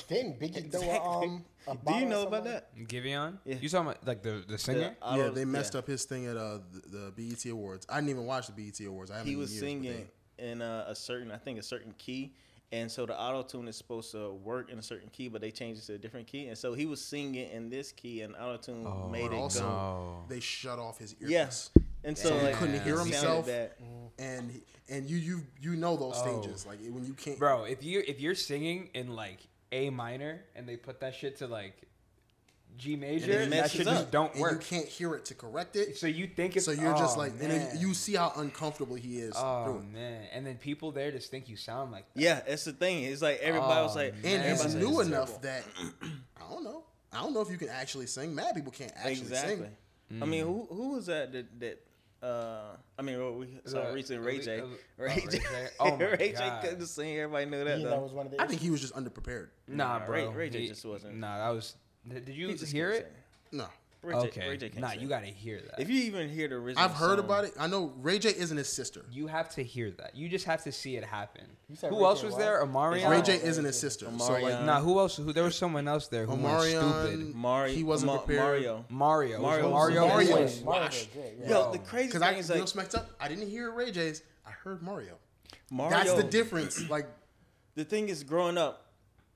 Didn't 0.09 0.39
Biggie 0.39 0.69
throw 0.71 0.81
a, 0.81 1.23
um? 1.23 1.45
A 1.67 1.75
do 1.75 1.95
you 1.95 2.05
know 2.05 2.23
about 2.27 2.43
that 2.43 2.75
Giveon? 2.77 3.37
Yeah. 3.45 3.55
You 3.61 3.69
talking 3.69 3.87
about 3.91 4.05
like 4.05 4.21
the 4.21 4.43
the 4.47 4.57
singer? 4.57 4.95
The- 5.01 5.17
yeah, 5.17 5.29
they 5.29 5.45
messed 5.45 5.73
yeah. 5.75 5.79
up 5.79 5.87
his 5.87 6.03
thing 6.05 6.25
at 6.27 6.35
uh 6.37 6.59
the, 6.71 7.11
the 7.15 7.29
BET 7.29 7.45
Awards. 7.51 7.85
I 7.89 7.95
didn't 7.95 8.09
even 8.09 8.25
watch 8.25 8.47
the 8.47 8.53
BET 8.53 8.79
Awards. 8.85 9.11
I 9.11 9.17
haven't 9.17 9.29
he 9.29 9.35
was 9.37 9.51
years, 9.51 9.61
singing 9.63 10.07
they- 10.37 10.51
in 10.51 10.61
a, 10.61 10.85
a 10.89 10.95
certain, 10.95 11.31
I 11.31 11.37
think, 11.37 11.57
a 11.57 11.63
certain 11.63 11.93
key, 11.97 12.31
and 12.71 12.91
so 12.91 13.05
the 13.07 13.19
auto 13.19 13.41
tune 13.41 13.67
is 13.67 13.75
supposed 13.75 14.11
to 14.11 14.33
work 14.33 14.69
in 14.69 14.77
a 14.77 14.83
certain 14.83 15.09
key, 15.09 15.29
but 15.29 15.41
they 15.41 15.49
changed 15.51 15.81
it 15.81 15.85
to 15.87 15.93
a 15.93 15.97
different 15.97 16.27
key, 16.27 16.47
and 16.49 16.57
so 16.57 16.73
he 16.75 16.85
was 16.85 17.01
singing 17.03 17.49
in 17.49 17.69
this 17.71 17.91
key, 17.91 18.21
and 18.21 18.35
auto 18.35 18.57
tune 18.57 18.85
Oh, 18.85 19.07
made 19.09 19.25
it 19.31 19.33
also, 19.33 19.61
go. 19.61 19.67
No. 19.67 20.23
they 20.27 20.39
shut 20.39 20.77
off 20.79 20.99
his 20.99 21.15
ears. 21.21 21.31
Yes, 21.31 21.69
and 22.03 22.15
so 22.15 22.29
So 22.29 22.37
he 22.45 22.53
couldn't 22.53 22.75
it 22.75 22.83
hear 22.83 22.99
himself. 22.99 23.47
bad. 23.47 23.71
and 24.19 24.61
and 24.89 25.09
you 25.09 25.17
you 25.17 25.41
you 25.61 25.75
know 25.75 25.95
those 25.97 26.13
Oh. 26.17 26.41
stages 26.41 26.65
like 26.67 26.79
when 26.87 27.03
you 27.05 27.13
can't 27.13 27.39
Bro, 27.39 27.63
if 27.63 27.83
you 27.83 28.03
if 28.07 28.19
you're 28.21 28.35
singing 28.35 28.89
in 28.93 29.15
like 29.15 29.39
A 29.71 29.89
minor 29.89 30.41
and 30.55 30.67
they 30.67 30.77
put 30.77 31.01
that 31.01 31.15
shit 31.15 31.37
to 31.37 31.47
like 31.47 31.87
G 32.77 32.95
major, 32.95 33.31
it 33.31 33.49
that 33.49 33.71
shit 33.71 33.87
up. 33.87 33.95
just 33.95 34.11
don't 34.11 34.31
and 34.33 34.41
work. 34.41 34.51
you 34.51 34.57
can't 34.59 34.87
hear 34.87 35.15
it 35.15 35.25
to 35.25 35.33
correct 35.33 35.75
it. 35.75 35.97
so 35.97 36.05
you 36.05 36.27
think 36.27 36.55
it's 36.55 36.65
So 36.65 36.71
you're 36.71 36.95
just 36.95 37.17
oh, 37.17 37.21
like, 37.21 37.31
and 37.31 37.47
man. 37.47 37.49
then 37.49 37.79
you 37.79 37.93
see 37.95 38.13
how 38.13 38.31
uncomfortable 38.35 38.95
he 38.95 39.17
is 39.17 39.33
Oh 39.35 39.63
through 39.65 39.83
man, 39.91 40.25
and 40.31 40.45
then 40.45 40.57
people 40.57 40.91
there 40.91 41.11
just 41.11 41.31
think 41.31 41.49
you 41.49 41.57
sound 41.57 41.91
like 41.91 42.05
that. 42.13 42.21
Yeah, 42.21 42.41
that's 42.47 42.65
the 42.65 42.73
thing. 42.73 43.03
It's 43.03 43.21
like 43.21 43.39
everybody 43.39 43.81
was 43.81 43.95
Oh, 43.95 43.99
like, 43.99 44.13
And 44.13 44.23
Man, 44.23 44.49
he's 44.51 44.61
that's 44.61 44.73
new 44.75 44.81
terrible. 44.81 45.01
enough 45.01 45.41
that 45.41 45.63
I 46.03 46.51
don't 46.51 46.63
know. 46.63 46.83
I 47.11 47.21
don't 47.23 47.33
know 47.33 47.41
if 47.41 47.49
you 47.49 47.57
can 47.57 47.69
actually 47.69 48.05
sing. 48.05 48.35
Mad 48.35 48.53
people 48.53 48.71
can't 48.71 48.91
actually 48.95 49.11
exactly. 49.13 49.55
sing. 50.09 50.21
I 50.21 50.25
mean, 50.25 50.43
hmm. 50.43 50.51
who 50.51 50.67
who 50.69 50.89
was 50.91 51.07
that 51.07 51.31
that 51.31 51.59
that. 51.59 51.83
Uh, 52.21 52.75
I 52.97 53.01
mean, 53.03 53.19
well, 53.19 53.33
we 53.33 53.47
saw 53.65 53.89
Uh, 53.89 53.91
recently 53.93 54.25
Ray 54.25 54.35
Ali- 54.35 54.43
J. 54.43 54.61
Ray 54.97 55.23
oh, 55.25 55.29
J. 55.29 55.37
Ray 55.37 55.39
J. 55.39 55.39
Oh 55.79 55.97
my 55.97 56.05
Ray 56.05 56.17
J 56.31 56.33
God. 56.33 56.63
couldn't 56.63 56.85
sing. 56.87 57.17
Everybody 57.17 57.45
knew 57.45 57.63
that. 57.63 57.77
You 57.79 57.83
though. 57.85 57.95
know, 57.97 58.01
was 58.01 58.11
one 58.13 58.25
of 58.25 58.31
the. 58.31 58.41
I 58.41 58.47
think 58.47 58.61
he 58.61 58.69
was 58.71 58.81
just 58.81 58.95
underprepared. 58.95 59.49
Nah, 59.67 59.99
Nah, 59.99 60.05
bro. 60.05 60.29
Ray- 60.29 60.35
Ray 60.35 60.49
J 60.49 60.61
He- 60.61 60.67
just 60.69 60.83
wasn't- 60.85 61.15
Nah, 61.17 61.37
that 61.37 61.49
was. 61.55 61.75
Did 62.07 62.29
you 62.29 62.47
He 62.47 62.53
just 62.55 62.71
hear 62.71 62.91
it? 62.91 63.03
sing. 63.51 63.59
No, 63.59 63.67
Ray 64.03 64.13
J, 64.13 64.19
okay. 64.27 64.49
Ray 64.49 64.57
J 64.57 64.69
can't 64.69 64.81
nah, 64.81 64.89
sing. 64.91 65.01
you 65.01 65.07
gotta 65.07 65.25
hear 65.25 65.59
that. 65.61 65.79
If 65.81 65.89
you 65.89 66.03
even 66.03 66.29
hear 66.29 66.47
the 66.47 66.55
original, 66.55 66.85
I've 66.85 66.91
heard 66.93 67.17
song- 67.17 67.25
about 67.25 67.43
it. 67.45 67.53
I 67.59 67.67
know 67.67 67.93
Ray 67.97 68.19
J 68.19 68.29
isn't 68.29 68.55
his 68.55 68.69
sister. 68.71 69.03
You 69.11 69.27
have 69.27 69.49
to 69.55 69.63
hear 69.63 69.91
that. 69.91 70.15
You 70.15 70.29
just 70.29 70.45
have 70.45 70.63
to 70.63 70.71
see 70.71 70.95
it 70.95 71.03
happen. 71.03 71.43
Who 71.81 71.97
Ray 71.97 72.03
else 72.03 72.21
J 72.21 72.27
was 72.27 72.35
what? 72.35 72.39
there? 72.39 72.63
Omarion. 72.65 73.09
Ray 73.09 73.21
J 73.21 73.35
isn't 73.43 73.65
his 73.65 73.77
sister. 73.79 74.05
So 74.19 74.33
like 74.33 74.63
Nah, 74.63 74.79
who 74.81 74.99
else? 74.99 75.17
Who 75.17 75.33
there 75.33 75.43
was 75.43 75.55
someone 75.55 75.87
else 75.87 76.07
there 76.07 76.25
who 76.25 76.33
went 76.35 76.45
Omarion, 76.45 77.07
stupid. 77.09 77.35
Mario, 77.35 77.73
he 77.75 77.83
wasn't 77.83 78.11
Ma- 78.13 78.17
prepared. 78.19 78.39
Mario. 78.41 78.85
Mario. 78.89 79.41
Mario- 79.41 79.69
Mario. 79.71 79.71
Mario 79.71 80.07
Mario. 80.07 80.41
was 80.43 80.63
Mario 80.63 80.81
washed. 80.83 81.13
did 81.13 81.21
great, 81.21 81.33
yeah. 81.41 81.49
Yo, 81.49 81.59
Yo. 81.65 81.71
the 81.71 81.79
crazy 81.79 82.11
thing 82.11 82.23
I 82.23 82.33
is 82.35 82.49
you 82.49 82.55
know 82.55 82.65
smacked 82.65 82.95
up. 82.95 83.09
I 83.19 83.27
didn't 83.27 83.49
hear 83.49 83.71
Ray 83.71 83.91
J's. 83.91 84.21
I 84.45 84.51
heard 84.51 84.81
Mario. 84.81 85.15
Mario. 85.71 85.97
That's 85.97 86.13
the 86.13 86.23
difference. 86.23 86.89
Like 86.89 87.07
The 87.75 87.83
thing 87.85 88.09
is, 88.09 88.23
growing 88.23 88.57
up, 88.57 88.86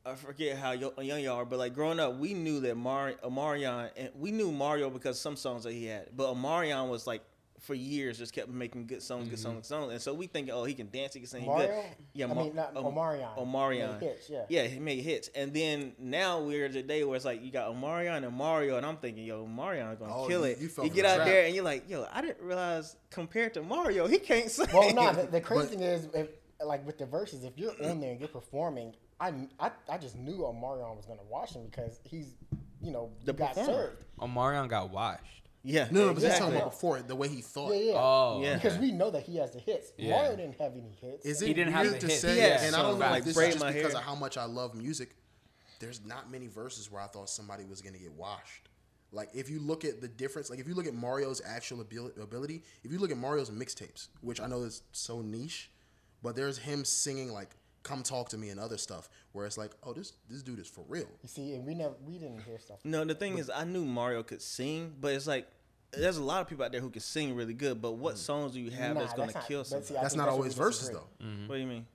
I 0.05 0.15
forget 0.15 0.57
how 0.57 0.71
young 0.71 0.91
y'all 1.21 1.35
are, 1.37 1.45
but 1.45 1.59
like 1.59 1.75
growing 1.75 1.99
up, 1.99 2.17
we 2.17 2.33
knew 2.33 2.59
that 2.61 2.75
Mar- 2.75 3.13
Omarion, 3.23 3.91
and 3.95 4.09
we 4.15 4.31
knew 4.31 4.51
Mario 4.51 4.89
because 4.89 5.19
some 5.19 5.35
songs 5.35 5.63
that 5.63 5.73
he 5.73 5.85
had, 5.85 6.07
but 6.15 6.33
Omarion 6.33 6.89
was 6.89 7.05
like 7.05 7.21
for 7.59 7.75
years 7.75 8.17
just 8.17 8.33
kept 8.33 8.49
making 8.49 8.87
good 8.87 9.03
songs, 9.03 9.29
good 9.29 9.37
mm-hmm. 9.37 9.43
songs, 9.43 9.55
good 9.57 9.65
songs, 9.67 9.91
and 9.91 10.01
so 10.01 10.15
we 10.15 10.25
think, 10.25 10.49
oh, 10.51 10.63
he 10.63 10.73
can 10.73 10.89
dance, 10.89 11.13
he 11.13 11.19
can 11.19 11.29
sing, 11.29 11.41
he 11.41 11.47
Mario? 11.47 11.67
good. 11.67 11.85
Yeah, 12.13 12.25
I 12.25 12.33
Ma- 12.33 12.43
mean, 12.43 12.55
not 12.55 12.75
Om- 12.75 12.85
Omarion. 12.85 13.37
Omarion. 13.37 13.99
Made 14.01 14.07
hits, 14.09 14.29
yeah. 14.31 14.45
Yeah, 14.49 14.63
he 14.63 14.79
made 14.79 15.01
hits, 15.03 15.29
and 15.35 15.53
then 15.53 15.93
now 15.99 16.39
we're 16.41 16.65
at 16.65 16.73
the 16.73 16.81
day 16.81 17.03
where 17.03 17.15
it's 17.15 17.25
like 17.25 17.43
you 17.43 17.51
got 17.51 17.71
Omarion 17.71 18.25
and 18.25 18.35
Mario, 18.35 18.77
and 18.77 18.85
I'm 18.87 18.97
thinking, 18.97 19.23
yo, 19.23 19.45
Omarion 19.45 19.93
is 19.93 19.99
gonna 19.99 20.15
Oh, 20.17 20.27
kill 20.27 20.39
you- 20.47 20.53
it. 20.53 20.57
you 20.57 20.63
You, 20.63 20.69
fell 20.69 20.87
for 20.87 20.93
get 20.95 21.03
the 21.03 21.09
out 21.09 21.15
trap. 21.17 21.27
there 21.27 21.45
and 21.45 21.53
you're 21.53 21.63
like, 21.63 21.87
yo, 21.87 22.07
I 22.11 22.21
didn't 22.21 22.41
realize 22.41 22.95
compared 23.11 23.53
to 23.53 23.61
Mario, 23.61 24.07
he 24.07 24.17
can't 24.17 24.49
sing. 24.49 24.65
Well, 24.73 24.91
no, 24.95 25.13
the, 25.13 25.27
the 25.27 25.41
crazy 25.41 25.61
But- 25.61 25.69
thing 25.69 25.81
is, 25.81 26.07
if, 26.15 26.29
like 26.65 26.83
with 26.87 26.97
the 26.97 27.05
Verzuz, 27.05 27.43
if 27.45 27.55
you're 27.59 27.73
in 27.79 27.99
there 28.01 28.11
and 28.13 28.19
you're 28.19 28.29
performing, 28.29 28.95
I, 29.21 29.33
I, 29.59 29.71
I 29.89 29.97
just 29.97 30.17
knew 30.17 30.37
Omarion 30.39 30.95
was 30.97 31.05
gonna 31.05 31.21
wash 31.29 31.53
him 31.55 31.65
because 31.69 31.99
he's, 32.03 32.35
you 32.81 32.91
know, 32.91 33.11
The 33.23 33.33
got 33.33 33.53
performer. 33.55 33.71
served. 33.89 34.05
Omarion 34.19 34.67
got 34.67 34.89
washed. 34.89 35.43
yeah, 35.63 35.87
no, 35.91 36.01
no, 36.01 36.07
but 36.07 36.15
this 36.15 36.23
exactly. 36.25 36.39
talking 36.47 36.57
about 36.57 36.71
before 36.71 37.01
the 37.03 37.15
way 37.15 37.27
he 37.27 37.41
thought. 37.41 37.71
Yeah, 37.73 37.79
yeah. 37.81 37.93
Oh, 37.95 38.41
Yeah. 38.43 38.55
Because 38.55 38.77
we 38.79 38.91
know 38.91 39.11
that 39.11 39.21
he 39.23 39.37
has 39.37 39.51
the 39.51 39.59
hits. 39.59 39.91
Yeah. 39.97 40.15
Mario 40.15 40.35
didn't 40.37 40.59
have 40.59 40.73
any 40.73 40.91
hits. 40.99 41.23
Is 41.25 41.41
it 41.43 41.47
He 41.47 41.53
didn't 41.53 41.73
have 41.73 41.83
weird 41.83 41.95
the 41.95 41.99
to 41.99 42.07
hits. 42.07 42.21
say? 42.21 42.35
Yes, 42.37 42.63
and 42.65 42.75
I 42.75 42.81
don't 42.81 42.97
know 42.99 43.05
like 43.11 43.19
if 43.19 43.25
this 43.25 43.37
is 43.37 43.53
just 43.53 43.65
because 43.65 43.91
hair. 43.93 44.01
of 44.01 44.03
how 44.03 44.15
much 44.15 44.37
I 44.37 44.45
love 44.45 44.73
music. 44.75 45.15
There's 45.79 46.03
not 46.05 46.31
many 46.31 46.47
Verzuz 46.47 46.91
where 46.91 47.01
I 47.01 47.07
thought 47.07 47.29
somebody 47.29 47.63
was 47.65 47.81
gonna 47.81 47.97
get 47.99 48.11
washed. 48.13 48.69
Like 49.11 49.29
if 49.35 49.49
you 49.49 49.59
look 49.59 49.85
at 49.85 50.01
the 50.01 50.07
difference, 50.07 50.49
like 50.49 50.59
if 50.59 50.67
you 50.67 50.73
look 50.73 50.87
at 50.87 50.93
Mario's 50.95 51.41
actual 51.45 51.81
ability, 51.81 52.63
if 52.83 52.91
you 52.91 52.97
look 52.97 53.11
at 53.11 53.17
Mario's 53.17 53.49
mixtapes, 53.51 54.07
which 54.21 54.39
I 54.41 54.47
know 54.47 54.63
is 54.63 54.81
so 54.93 55.21
niche, 55.21 55.69
but 56.23 56.35
there's 56.35 56.57
him 56.57 56.85
singing 56.85 57.31
like 57.31 57.49
"Come 57.83 58.03
Talk 58.03 58.29
to 58.29 58.37
Me" 58.37 58.49
and 58.49 58.59
other 58.59 58.77
stuff, 58.77 59.09
where 59.31 59.45
it's 59.45 59.57
like, 59.57 59.71
oh, 59.83 59.93
this 59.93 60.13
this 60.29 60.41
dude 60.43 60.59
is 60.59 60.67
for 60.67 60.83
real. 60.87 61.07
You 61.21 61.29
see, 61.29 61.53
and 61.55 61.65
we 61.65 61.73
never, 61.75 61.93
we 62.05 62.17
didn't 62.17 62.41
hear 62.41 62.59
stuff. 62.59 62.79
No, 62.83 63.03
the 63.05 63.15
thing 63.15 63.37
is, 63.37 63.49
I 63.49 63.63
knew 63.63 63.85
Mario 63.85 64.23
could 64.23 64.41
sing, 64.41 64.93
but 64.99 65.13
it's 65.13 65.27
like 65.27 65.47
there's 65.91 66.17
a 66.17 66.23
lot 66.23 66.41
of 66.41 66.47
people 66.47 66.63
out 66.63 66.71
there 66.71 66.81
who 66.81 66.89
can 66.89 67.01
sing 67.01 67.35
really 67.35 67.53
good. 67.53 67.81
But 67.81 67.93
what 67.93 68.15
mm. 68.15 68.19
songs 68.19 68.53
do 68.53 68.59
you 68.61 68.71
have 68.71 68.95
Nah, 68.95 69.01
that's 69.01 69.13
gonna 69.13 69.31
not- 69.33 69.47
kill 69.47 69.61
but 69.61 69.67
somebody? 69.67 69.87
see, 69.87 69.93
That's 69.95 70.15
not 70.15 70.27
where 70.27 70.33
always 70.33 70.57
we 70.57 70.63
Verzuz 70.65 70.69
disagree. 70.79 70.95
though. 70.99 71.25
Mm-hmm. 71.25 71.33
Mm-hmm. 71.33 71.47
What 71.47 71.55
do 71.55 71.61
you 71.61 71.67
mean? 71.67 71.85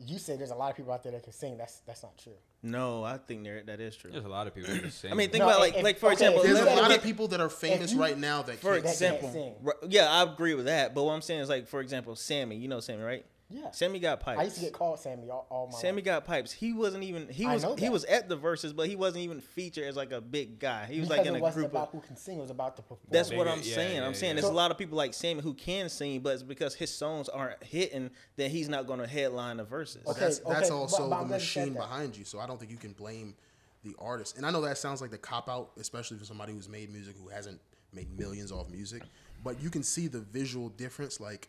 You 0.00 0.18
say 0.18 0.36
there's 0.36 0.52
a 0.52 0.54
lot 0.54 0.70
of 0.70 0.76
people 0.76 0.92
out 0.92 1.02
there 1.02 1.10
that 1.12 1.24
can 1.24 1.32
sing. 1.32 1.56
That's 1.56 1.78
that's 1.80 2.02
not 2.02 2.16
true. 2.18 2.34
No, 2.62 3.04
I 3.04 3.18
think 3.18 3.44
there 3.44 3.62
that 3.64 3.80
is 3.80 3.96
true. 3.96 4.10
There's 4.12 4.24
a 4.24 4.28
lot 4.28 4.46
of 4.46 4.54
people 4.54 4.70
who 4.74 4.90
sing. 4.90 5.10
I 5.10 5.14
mean, 5.14 5.30
think 5.30 5.42
No, 5.42 5.48
about 5.48 5.60
like 5.60 5.74
if- 5.76 5.82
like 5.82 5.98
for 5.98 6.06
okay, 6.06 6.12
example, 6.14 6.42
There's 6.42 6.60
a 6.60 6.64
lot 6.76 6.94
of 6.94 7.02
people 7.02 7.26
that 7.28 7.40
are 7.40 7.48
famous 7.48 7.92
you- 7.92 8.00
right 8.00 8.16
now 8.18 8.42
that 8.42 8.58
for 8.60 8.74
can't 8.74 8.84
that 8.84 8.98
can't 8.98 9.14
example, 9.16 9.32
sing. 9.32 9.54
right, 9.60 9.76
yeah, 9.88 10.08
I 10.10 10.22
agree 10.22 10.54
with 10.54 10.66
that. 10.66 10.94
But 10.94 11.02
what 11.04 11.12
I'm 11.14 11.22
saying 11.22 11.40
is 11.40 11.48
like, 11.48 11.66
for 11.66 11.80
example, 11.80 12.14
Sammy. 12.16 12.56
You 12.56 12.68
know 12.68 12.78
Sammy, 12.80 13.02
right? 13.02 13.24
Yeah. 13.50 13.70
Sammy 13.70 13.98
got 13.98 14.20
pipes. 14.20 14.38
I 14.40 14.44
used 14.44 14.56
to 14.56 14.62
get 14.62 14.72
called 14.74 14.98
Sammy 15.00 15.30
all, 15.30 15.46
all 15.48 15.68
my 15.72 15.78
Sammy 15.78 15.96
life. 15.96 16.04
got 16.04 16.24
pipes. 16.26 16.52
He 16.52 16.74
wasn't 16.74 17.02
even. 17.04 17.28
He 17.28 17.46
I 17.46 17.54
was. 17.54 17.62
know 17.62 17.76
He 17.76 17.88
was 17.88 18.04
at 18.04 18.28
the 18.28 18.36
Verzuz, 18.36 18.76
but 18.76 18.88
he 18.88 18.94
wasn't 18.96 19.24
even 19.24 19.40
featured 19.40 19.84
as 19.84 19.96
like 19.96 20.12
a 20.12 20.20
big 20.20 20.58
guy. 20.58 20.84
He 20.84 21.00
was 21.00 21.08
because 21.08 21.18
like 21.18 21.26
in 21.28 21.34
it 21.34 21.38
a 21.38 21.42
wasn't 21.42 21.62
group 21.62 21.72
about 21.72 21.88
of. 21.88 21.94
who 21.94 22.06
can 22.06 22.16
sing. 22.16 22.38
It 22.38 22.42
was 22.42 22.50
about 22.50 22.76
the 22.76 22.82
performance. 22.82 23.08
That's 23.10 23.32
what 23.32 23.48
I'm 23.48 23.60
yeah, 23.62 23.74
saying. 23.74 23.96
yeah, 23.96 24.06
I'm 24.06 24.12
saying 24.14 24.30
yeah. 24.36 24.40
there's 24.42 24.46
So- 24.46 24.52
a 24.52 24.54
lot 24.54 24.70
of 24.70 24.76
people 24.76 24.98
like 24.98 25.14
Sammy 25.14 25.40
who 25.40 25.54
can 25.54 25.88
sing, 25.88 26.20
but 26.20 26.34
it's 26.34 26.42
because 26.42 26.74
his 26.74 26.94
songs 26.94 27.30
aren't 27.30 27.62
hitting 27.64 28.10
that 28.36 28.50
he's 28.50 28.68
not 28.68 28.86
going 28.86 28.98
to 29.00 29.06
headline 29.06 29.56
the 29.56 29.64
Verzuz. 29.64 30.06
Okay, 30.06 30.20
that's 30.20 30.40
that's 30.40 30.70
also 30.70 31.08
but- 31.08 31.10
but 31.10 31.16
the 31.16 31.22
I'm 31.22 31.28
glad 31.28 31.40
you 31.40 31.46
said 31.46 31.60
machine 31.68 31.74
behind 31.74 32.16
you. 32.18 32.24
So 32.26 32.40
I 32.40 32.46
don't 32.46 32.58
think 32.58 32.70
you 32.70 32.76
can 32.76 32.92
blame 32.92 33.34
the 33.82 33.94
artist. 33.98 34.36
And 34.36 34.44
I 34.44 34.50
know 34.50 34.60
that 34.60 34.76
sounds 34.76 35.00
like 35.00 35.10
the 35.10 35.16
cop 35.18 35.48
out, 35.48 35.70
especially 35.78 36.18
for 36.18 36.26
somebody 36.26 36.52
who's 36.52 36.68
made 36.68 36.92
music 36.92 37.14
who 37.22 37.28
hasn't 37.30 37.60
made 37.94 38.08
millions 38.18 38.52
off 38.52 38.68
music. 38.68 39.02
But 39.42 39.62
you 39.62 39.70
can 39.70 39.82
see 39.84 40.06
the 40.08 40.18
visual 40.20 40.68
difference. 40.68 41.20
Like, 41.20 41.48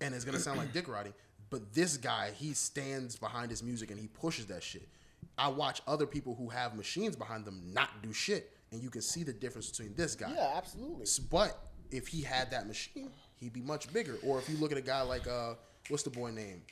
and 0.00 0.14
it's 0.14 0.24
gonna 0.24 0.38
sound 0.38 0.58
like 0.58 0.72
dick 0.72 0.88
riding, 0.88 1.14
but 1.50 1.72
this 1.72 1.96
guy 1.96 2.30
he 2.36 2.52
stands 2.52 3.16
behind 3.16 3.50
his 3.50 3.62
music 3.62 3.90
and 3.90 3.98
he 3.98 4.08
pushes 4.08 4.46
that 4.46 4.62
shit. 4.62 4.88
I 5.36 5.48
watch 5.48 5.82
other 5.86 6.06
people 6.06 6.34
who 6.34 6.48
have 6.48 6.76
machines 6.76 7.16
behind 7.16 7.44
them 7.44 7.72
not 7.72 8.02
do 8.02 8.12
shit, 8.12 8.52
and 8.72 8.82
you 8.82 8.90
can 8.90 9.02
see 9.02 9.22
the 9.22 9.32
difference 9.32 9.70
between 9.70 9.94
this 9.94 10.14
guy. 10.14 10.32
Yeah, 10.34 10.52
absolutely. 10.56 11.06
But 11.30 11.58
if 11.90 12.08
he 12.08 12.22
had 12.22 12.50
that 12.50 12.66
machine, 12.66 13.10
he'd 13.40 13.52
be 13.52 13.62
much 13.62 13.92
bigger. 13.92 14.16
Or 14.22 14.38
if 14.38 14.48
you 14.48 14.56
look 14.58 14.72
at 14.72 14.78
a 14.78 14.82
guy 14.82 15.02
like 15.02 15.26
uh, 15.26 15.54
what's 15.88 16.02
the 16.02 16.10
boy 16.10 16.30
name? 16.30 16.62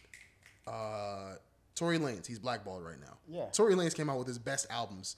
Uh, 0.66 1.34
Tory 1.74 1.98
Lanez. 1.98 2.26
He's 2.26 2.38
blackballed 2.38 2.84
right 2.84 3.00
now. 3.00 3.16
Yeah. 3.28 3.46
Tory 3.52 3.74
Lanez 3.74 3.94
came 3.94 4.10
out 4.10 4.18
with 4.18 4.28
his 4.28 4.38
best 4.38 4.66
albums, 4.70 5.16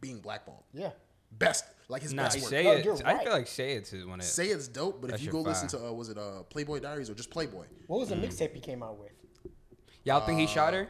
being 0.00 0.20
blackballed. 0.20 0.64
Yeah. 0.72 0.90
Best, 1.38 1.64
like 1.92 2.02
his 2.02 2.12
Nah, 2.12 2.24
best 2.24 2.40
work. 2.40 2.50
say 2.50 2.64
No, 2.64 2.72
it. 2.72 2.84
you're 2.84 2.96
I 3.06 3.22
feel 3.22 3.32
like 3.32 3.46
say 3.46 3.72
it's 3.72 3.92
one 3.92 4.18
of 4.18 4.24
Say 4.26 4.46
it's 4.48 4.66
dope, 4.66 5.00
but 5.00 5.10
if 5.10 5.20
you 5.20 5.26
shit 5.26 5.32
go 5.32 5.40
listen 5.42 5.68
to 5.68 5.86
uh, 5.86 5.92
was 5.92 6.08
it 6.08 6.18
uh, 6.18 6.42
Playboy 6.50 6.80
Diaries 6.80 7.08
or 7.10 7.14
just 7.14 7.30
Playboy? 7.30 7.66
What 7.86 8.00
was 8.00 8.08
the 8.08 8.16
Mm. 8.16 8.24
mixtape 8.28 8.54
he 8.54 8.60
came 8.60 8.82
out 8.82 8.98
with? 8.98 9.12
Y'all 10.04 10.20
think 10.26 10.40
he 10.40 10.46
shot 10.46 10.72
her? 10.74 10.88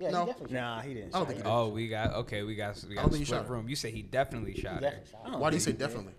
Yeah, 0.00 0.10
No. 0.10 0.20
he 0.24 0.26
definitely. 0.32 0.56
Nah, 0.56 0.80
he 0.80 0.94
didn't. 0.94 1.14
I 1.14 1.18
don't 1.18 1.26
think 1.26 1.38
he 1.38 1.42
did. 1.44 1.48
Oh, 1.50 1.68
we 1.68 1.88
got 1.88 2.12
okay. 2.14 2.42
We 2.42 2.56
got 2.56 2.82
we 2.88 2.94
don't 2.96 3.04
got 3.04 3.10
think 3.12 3.18
he 3.20 3.24
split 3.24 3.38
shot 3.40 3.46
her. 3.46 3.52
room. 3.54 3.68
You 3.68 3.76
say 3.76 3.90
he 3.92 4.02
definitely 4.02 4.54
shot 4.54 4.80
He 4.80 4.86
her. 4.86 5.00
shot. 5.10 5.30
Her. 5.32 5.38
Why 5.38 5.50
do 5.50 5.56
you 5.56 5.60
say 5.60 5.72
definitely? 5.72 6.14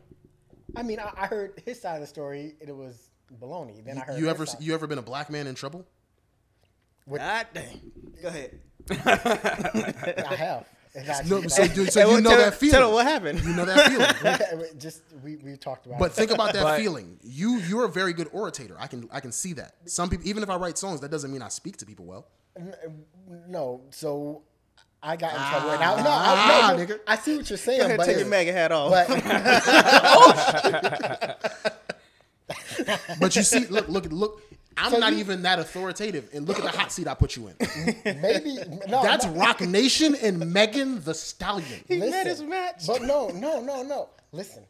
I 0.75 0.83
mean, 0.83 0.99
I, 0.99 1.11
I 1.17 1.27
heard 1.27 1.61
his 1.65 1.81
side 1.81 1.95
of 1.95 2.01
the 2.01 2.07
story. 2.07 2.55
and 2.61 2.69
It 2.69 2.75
was 2.75 3.09
baloney. 3.41 3.83
Then 3.83 3.97
I 3.97 4.01
heard 4.01 4.19
You 4.19 4.29
ever 4.29 4.45
side. 4.45 4.61
you 4.61 4.73
ever 4.73 4.87
been 4.87 4.99
a 4.99 5.03
black 5.03 5.29
man 5.29 5.47
in 5.47 5.55
trouble? 5.55 5.85
With, 7.05 7.19
God 7.19 7.47
dang. 7.53 7.81
Go 8.21 8.27
ahead. 8.29 8.59
I 8.91 10.35
have. 10.37 10.65
And 10.95 11.07
No, 11.27 11.41
so, 11.47 11.63
you- 11.63 11.85
so 11.87 12.01
you 12.01 12.07
well, 12.07 12.21
know 12.21 12.29
tell- 12.29 12.39
that 12.39 12.53
feeling. 12.53 12.71
Tell 12.73 12.87
her 12.89 12.93
what 12.93 13.05
happened. 13.07 13.43
You 13.43 13.53
know 13.55 13.65
that 13.65 13.91
feeling. 14.51 14.65
just 14.77 15.01
we 15.23 15.37
we 15.37 15.57
talked 15.57 15.87
about. 15.87 15.97
But 15.97 16.11
it. 16.11 16.13
think 16.13 16.29
about 16.31 16.53
that 16.53 16.61
But- 16.63 16.79
feeling. 16.79 17.17
You 17.23 17.57
you're 17.67 17.85
a 17.85 17.89
very 17.89 18.13
good 18.13 18.29
orator. 18.31 18.75
I 18.79 18.85
can 18.87 19.09
I 19.11 19.19
can 19.19 19.31
see 19.31 19.53
that. 19.53 19.73
Some 19.85 20.09
people, 20.11 20.27
even 20.27 20.43
if 20.43 20.49
I 20.49 20.55
write 20.57 20.77
songs, 20.77 20.99
that 21.01 21.09
doesn't 21.09 21.31
mean 21.31 21.41
I 21.41 21.49
speak 21.49 21.77
to 21.77 21.85
people 21.85 22.05
well. 22.05 22.27
no, 23.47 23.81
so 23.89 24.43
I 25.01 25.15
got 25.17 25.33
in 25.33 25.39
trouble. 25.49 25.71
And 25.71 25.83
I, 25.83 25.95
no, 25.97 26.03
Ah, 26.07 26.71
I, 26.71 26.77
no, 26.77 26.85
nigga. 26.85 26.99
I 27.07 27.15
see 27.17 27.37
what 27.37 27.49
you're 27.49 27.57
saying, 27.57 27.79
Go 27.79 27.85
ahead, 27.85 27.97
but 27.97 28.05
take 28.05 28.17
your 28.19 28.27
MAGA 28.27 28.53
hat 28.53 28.71
off. 28.71 28.91
but 28.91 29.09
But 33.19 33.35
you 33.35 33.43
see, 33.43 33.65
look, 33.67 33.87
look, 33.87 34.05
look. 34.11 34.41
I'm 34.75 34.91
So 34.91 34.97
not 34.97 35.13
you- 35.13 35.19
even 35.19 35.43
that 35.43 35.59
authoritative, 35.59 36.29
and 36.33 36.47
look 36.47 36.57
at 36.57 36.63
the 36.63 36.75
hot 36.77 36.91
seat 36.91 37.07
I 37.07 37.13
put 37.13 37.35
you 37.35 37.47
in. 37.49 37.55
maybe 38.21 38.55
no. 38.87 39.03
That's 39.03 39.25
no, 39.25 39.33
Roc 39.33 39.61
Nation 39.61 40.15
and 40.15 40.51
Megan 40.51 40.99
Thee 41.03 41.13
Stallion. 41.13 41.83
He 41.87 41.97
met 41.97 42.25
his 42.25 42.41
match. 42.41 42.87
But 42.87 43.03
no, 43.03 43.27
no, 43.29 43.61
no, 43.61 43.83
no. 43.83 44.09
Listen, 44.31 44.63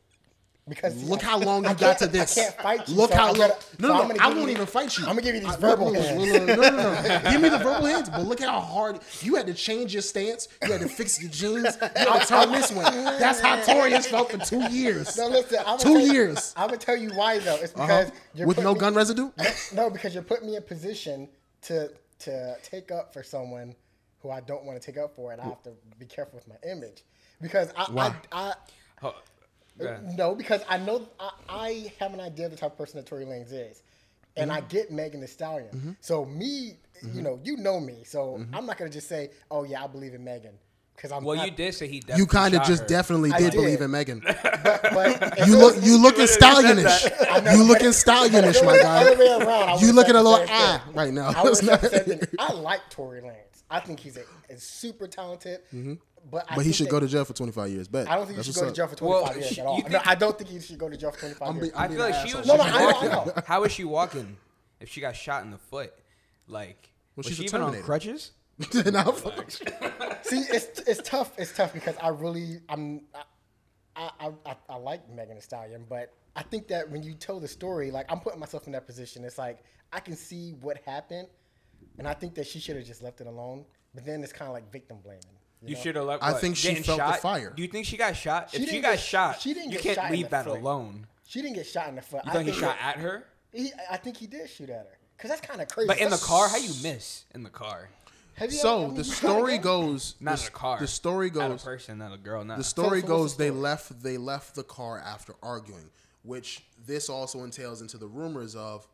because 0.68 1.04
Look 1.04 1.24
I- 1.24 1.28
how 1.28 1.40
long 1.40 1.66
I 1.66 1.72
you 1.72 1.76
got 1.78 1.98
to 2.00 2.08
this. 2.08 2.38
I 2.38 2.42
can't 2.42 2.56
fight 2.62 2.88
you. 2.90 2.96
Look 2.96 3.12
so 3.12 3.18
how 3.18 3.24
I'm 3.30 3.34
long. 3.38 3.50
gonna- 3.50 3.60
No, 3.80 3.88
so 3.88 3.94
no, 3.94 4.02
I'm 4.02 4.08
no. 4.10 4.16
I 4.20 4.28
won't 4.30 4.42
you- 4.44 4.48
even 4.50 4.66
fight 4.66 4.98
you. 4.98 5.04
I'm 5.04 5.10
gonna 5.12 5.22
give 5.22 5.36
you 5.36 5.42
these 5.42 5.54
I- 5.54 5.58
verbal 5.58 5.92
no, 5.92 6.02
hands. 6.02 6.26
No, 6.26 6.38
no, 6.38 6.56
no, 6.56 6.70
no, 6.70 6.94
no. 7.24 7.32
Give 7.32 7.42
me 7.42 7.50
the 7.50 7.58
verbal 7.58 7.86
hands. 7.86 8.10
But 8.10 8.22
look 8.26 8.42
at 8.42 8.48
how 8.50 8.62
hard 8.62 9.00
you 9.22 9.36
had 9.36 9.46
to 9.48 9.54
change 9.54 9.92
your 9.94 10.02
stance. 10.02 10.48
You 10.64 10.72
had 10.72 10.82
to 10.82 10.88
fix 10.90 11.22
your 11.22 11.30
jeans. 11.32 11.76
You 11.82 11.88
had 12.12 12.22
to 12.22 12.26
turn 12.28 12.52
this 12.52 12.72
way. 12.72 12.84
That's 12.84 13.40
how 13.42 13.62
Tory 13.62 13.92
has 13.92 14.08
felt 14.08 14.32
for 14.32 14.38
two 14.38 14.62
years. 14.72 15.18
No, 15.18 15.28
listen. 15.28 15.60
I'm 15.66 15.78
Two 15.80 16.00
years. 16.00 16.54
I'm 16.56 16.68
gonna 16.68 16.78
tell 16.80 16.96
you 16.98 17.10
why 17.12 17.40
though. 17.40 17.56
It's 17.56 17.74
Uh-huh. 17.76 17.86
because 18.06 18.12
you're 18.34 18.48
With 18.48 18.60
no 18.60 18.74
me- 18.74 18.80
gun 18.80 18.94
residue. 18.96 19.32
No, 19.74 19.90
because 19.90 20.14
you're 20.14 20.24
putting 20.24 20.48
me 20.48 20.56
in 20.56 20.64
position 20.64 21.28
to 21.64 21.92
to 22.20 22.56
take 22.64 22.90
up 22.90 23.12
for 23.14 23.22
someone 23.22 23.76
who 24.22 24.30
I 24.32 24.40
don't 24.40 24.64
want 24.64 24.82
to 24.82 24.86
take 24.92 24.98
up 24.98 25.14
for, 25.14 25.34
and 25.34 25.42
I 25.42 25.44
have 25.44 25.62
to 25.64 25.72
be 26.00 26.06
careful 26.06 26.36
with 26.38 26.48
my 26.48 26.56
image 26.72 27.04
because 27.42 27.68
I 27.76 27.84
Why? 27.92 28.16
I, 28.32 28.54
I 29.02 29.12
Go 29.80 29.86
ahead. 29.86 30.06
Uh, 30.08 30.12
no 30.16 30.36
because 30.36 30.62
I 30.70 30.78
know 30.78 31.08
I, 31.20 31.32
I 31.50 31.94
have 32.00 32.14
an 32.14 32.20
idea 32.20 32.46
of 32.46 32.52
the 32.52 32.58
type 32.58 32.72
of 32.72 32.78
person 32.78 32.98
that 32.98 33.06
Tory 33.06 33.26
Lanez 33.26 33.52
is, 33.52 33.82
and 34.38 34.52
I 34.52 34.60
mm-hmm. 34.60 34.68
get 34.70 34.92
Megan 34.92 35.22
Thee 35.22 35.28
Stallion. 35.28 35.70
Mm-hmm. 35.70 35.92
So 36.02 36.26
me, 36.26 36.48
you 37.02 37.08
mm-hmm. 37.08 37.24
know, 37.24 37.40
you 37.44 37.58
know 37.58 37.80
me, 37.80 38.04
so 38.06 38.38
mm-hmm. 38.40 38.56
I'm 38.56 38.66
not 38.66 38.78
gonna 38.78 38.92
just 38.92 39.08
say, 39.08 39.32
oh 39.50 39.64
yeah, 39.64 39.84
I 39.84 39.88
believe 39.88 40.14
in 40.14 40.24
Megan 40.24 40.54
because 40.96 41.12
I'm. 41.12 41.24
Well, 41.24 41.40
I- 41.40 41.46
you 41.46 41.52
did 41.52 41.74
say 41.74 41.88
he 41.88 42.00
definitely 42.00 42.22
You 42.22 42.28
kind 42.28 42.54
of 42.54 42.64
just 42.64 42.84
her. 42.84 42.88
definitely 42.88 43.32
did, 43.32 43.52
did. 43.52 43.54
believe 43.54 43.82
in 43.82 43.92
Megan. 43.92 44.24
But, 44.64 44.82
but 44.94 45.48
You 45.48 45.58
look, 45.58 45.76
was- 45.76 45.86
you 45.86 45.98
looking 45.98 46.26
stallionish. 46.26 47.54
You 47.54 47.64
looking 47.64 47.90
stallionish, 47.90 48.64
my 48.66 48.72
was 48.72 48.82
the 48.82 48.88
other 48.88 49.18
way 49.18 49.28
guy. 49.28 49.46
around, 49.46 49.82
You 49.82 49.88
would've 49.88 49.96
looking 49.96 50.16
a 50.16 50.22
little 50.22 50.38
same 50.38 50.48
ah 50.50 50.84
thing. 50.86 50.96
right 50.96 51.14
now. 51.14 51.34
I, 51.36 51.44
It's 51.48 51.64
not- 51.64 51.82
have 51.82 51.92
said 51.92 52.30
I 52.40 52.54
like 52.54 52.82
Tory 52.90 53.22
Lanez. 53.22 53.64
I 53.70 53.80
think 53.80 54.00
he's 54.00 54.18
a, 54.18 54.24
is 54.50 54.64
super 54.64 55.08
talented, 55.08 55.62
but 56.30 56.46
I. 56.50 56.56
But 56.56 56.66
he 56.66 56.72
should 56.72 56.88
that- 56.88 56.92
go 56.92 57.00
to 57.00 57.08
jail 57.08 57.26
for 57.26 57.34
25 57.34 57.70
years. 57.70 57.88
Bet. 57.88 58.10
I 58.10 58.16
don't 58.16 58.26
think 58.26 58.38
That's 58.38 58.48
you 58.48 58.54
should 58.54 58.60
go 58.62 58.68
to 58.70 58.76
jail 58.76 58.88
for 58.88 58.96
25 58.96 59.24
Well, 59.28 59.38
years 59.38 59.52
sh- 59.52 59.60
at 59.60 59.66
all. 59.66 59.78
you 59.78 59.90
No, 59.90 60.02
I 60.06 60.16
don't 60.16 60.38
think 60.38 60.50
he 60.50 60.60
should 60.60 60.78
go 60.78 60.90
to 60.90 60.98
jail 60.98 61.12
for 61.12 61.20
25 61.20 61.48
I'm 61.48 61.56
years. 61.58 61.70
be- 61.70 61.76
I 61.76 61.88
feel 61.88 62.00
like 62.00 62.28
she 62.28 62.36
was. 62.36 62.50
asshole. 62.50 62.58
No, 62.58 62.64
no, 62.64 62.70
she 62.70 62.76
I 62.76 62.80
know, 62.80 62.86
walking- 62.92 63.10
I 63.10 63.14
know. 63.26 63.34
How 63.46 63.62
was 63.62 63.72
she 63.72 63.84
walking? 63.84 64.38
If 64.80 64.90
she 64.90 65.02
got 65.02 65.16
shot 65.16 65.44
in 65.44 65.52
the 65.52 65.58
foot, 65.58 65.94
like 66.48 66.90
Well, 67.16 67.24
was 67.24 67.26
she's 67.28 67.38
she 67.38 67.44
a 67.44 67.48
even 67.48 67.62
on 67.62 67.82
crutches? 67.84 68.32
Nah. 68.86 69.12
See, 70.22 70.40
it's 70.50 70.80
it's 70.82 71.02
tough. 71.10 71.32
It's 71.38 71.56
tough 71.56 71.74
because 71.74 71.96
I 72.02 72.10
really 72.10 72.60
I'm 72.70 73.02
I 73.96 74.10
I, 74.20 74.32
I, 74.46 74.56
I 74.70 74.76
like 74.78 75.10
Megan 75.10 75.36
Thee 75.36 75.42
Stallion, 75.42 75.86
but 75.90 76.14
I 76.36 76.44
think 76.44 76.68
that 76.68 76.90
when 76.90 77.04
you 77.04 77.14
tell 77.14 77.40
the 77.40 77.48
story, 77.48 77.92
like 77.92 78.06
I'm 78.12 78.20
putting 78.20 78.40
myself 78.40 78.66
in 78.68 78.74
that 78.74 78.86
position. 78.86 79.24
It's 79.24 79.38
like 79.38 79.60
I 79.92 80.00
can 80.00 80.16
see 80.16 80.52
what 80.62 80.78
happened, 80.86 81.28
and 81.98 82.08
I 82.08 82.14
think 82.14 82.36
that 82.36 82.48
she 82.48 82.60
should 82.60 82.76
have 82.76 82.86
just 82.86 83.02
left 83.04 83.22
it 83.22 83.28
alone. 83.28 83.66
But 83.94 84.06
then 84.06 84.24
it's 84.24 84.34
kind 84.34 84.48
of 84.50 84.54
like 84.54 84.72
victim 84.72 84.98
blaming. 85.04 85.22
You 85.70 85.76
know? 85.76 85.82
should 85.82 85.96
have 85.96 86.06
left. 86.06 86.24
I 86.24 86.32
what, 86.34 86.42
think 86.42 86.56
she 86.58 86.70
getting 86.70 86.84
felt 86.84 87.00
the 87.00 87.14
fire. 87.20 87.54
Do 87.56 87.62
you 87.62 87.68
think 87.68 87.86
she 87.86 87.98
got 87.98 88.16
shot? 88.16 88.50
She 88.52 88.58
if 88.58 88.64
she 88.64 88.70
didn't 88.72 88.82
got 88.84 88.92
get- 88.92 89.00
shot, 89.00 89.42
she 89.42 89.54
didn't 89.54 89.72
you 89.72 89.78
get 89.78 89.84
can't 89.84 89.96
shot 89.96 90.06
in 90.08 90.12
leave 90.14 90.26
the 90.26 90.30
that 90.32 90.46
foot. 90.46 90.60
alone. 90.60 91.08
She 91.26 91.42
didn't 91.42 91.56
get 91.56 91.66
shot 91.68 91.88
in 91.90 91.96
the 91.96 92.02
foot. 92.02 92.22
You 92.26 92.32
I 92.32 92.34
think 92.34 92.50
he 92.50 92.54
shot 92.54 92.78
at 92.82 92.98
her? 92.98 93.26
He, 93.52 93.72
I 93.90 93.98
think 93.98 94.18
he 94.18 94.28
did 94.28 94.50
shoot 94.50 94.70
at 94.70 94.88
her. 94.90 94.98
Cause 95.18 95.30
that's 95.30 95.42
kind 95.42 95.62
of 95.62 95.68
crazy. 95.70 95.88
But 95.88 95.98
in 96.00 96.06
the 96.06 96.10
That's- 96.12 96.26
car, 96.26 96.50
how 96.50 96.58
you 96.58 96.74
miss 96.84 97.24
in 97.34 97.44
the 97.44 97.50
car? 97.50 97.90
Have 98.36 98.52
you 98.52 98.58
ever- 98.58 98.62
So 98.68 98.86
mean, 98.88 98.96
the 98.96 99.04
you 99.04 99.14
story 99.14 99.58
goes. 99.60 100.16
Not 100.20 100.38
the, 100.38 100.42
in 100.44 100.48
a 100.48 100.52
car. 100.52 100.80
The 100.80 100.88
story 100.88 101.30
Not 101.32 101.46
a 101.46 101.50
goes. 101.50 101.64
person, 101.64 101.98
not 102.00 102.14
a 102.14 102.18
girl. 102.18 102.44
Not 102.44 102.58
The 102.58 102.64
story 102.64 103.02
so 103.02 103.08
what's 103.08 103.08
goes. 103.08 103.38
the 103.38 103.44
They 103.44 103.50
story? 103.50 103.62
left. 103.62 104.04
They 104.04 104.18
left 104.18 104.56
the 104.56 104.64
car 104.64 104.98
after 105.00 105.36
arguing, 105.44 105.90
which 106.24 106.64
this 106.86 107.10
also 107.10 107.44
entails 107.44 107.82
into 107.82 107.98
the 107.98 108.08
rumors 108.08 108.56
of, 108.56 108.86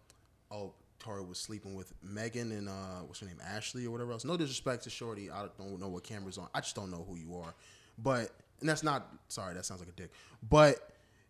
oh, 0.51 0.73
Tory 0.99 1.23
was 1.23 1.37
sleeping 1.37 1.75
with 1.75 1.93
Megan 2.03 2.51
and 2.51 2.69
uh, 2.69 3.01
what's 3.05 3.19
her 3.19 3.25
name, 3.25 3.39
Ashley 3.45 3.85
or 3.85 3.91
whatever 3.91 4.11
else. 4.11 4.25
No 4.25 4.37
disrespect 4.37 4.83
to 4.83 4.89
Shorty. 4.89 5.29
I 5.31 5.47
don't 5.57 5.79
know 5.79 5.87
what 5.87 6.03
camera's 6.03 6.37
on. 6.37 6.47
I 6.53 6.61
just 6.61 6.75
don't 6.75 6.91
know 6.91 7.05
who 7.07 7.17
you 7.17 7.35
are. 7.37 7.53
But 7.97 8.31
and 8.59 8.67
that's 8.67 8.83
not. 8.83 9.07
Sorry, 9.29 9.53
that 9.53 9.65
sounds 9.65 9.81
like 9.81 9.89
a 9.89 9.93
dick. 9.93 10.11
But 10.49 10.77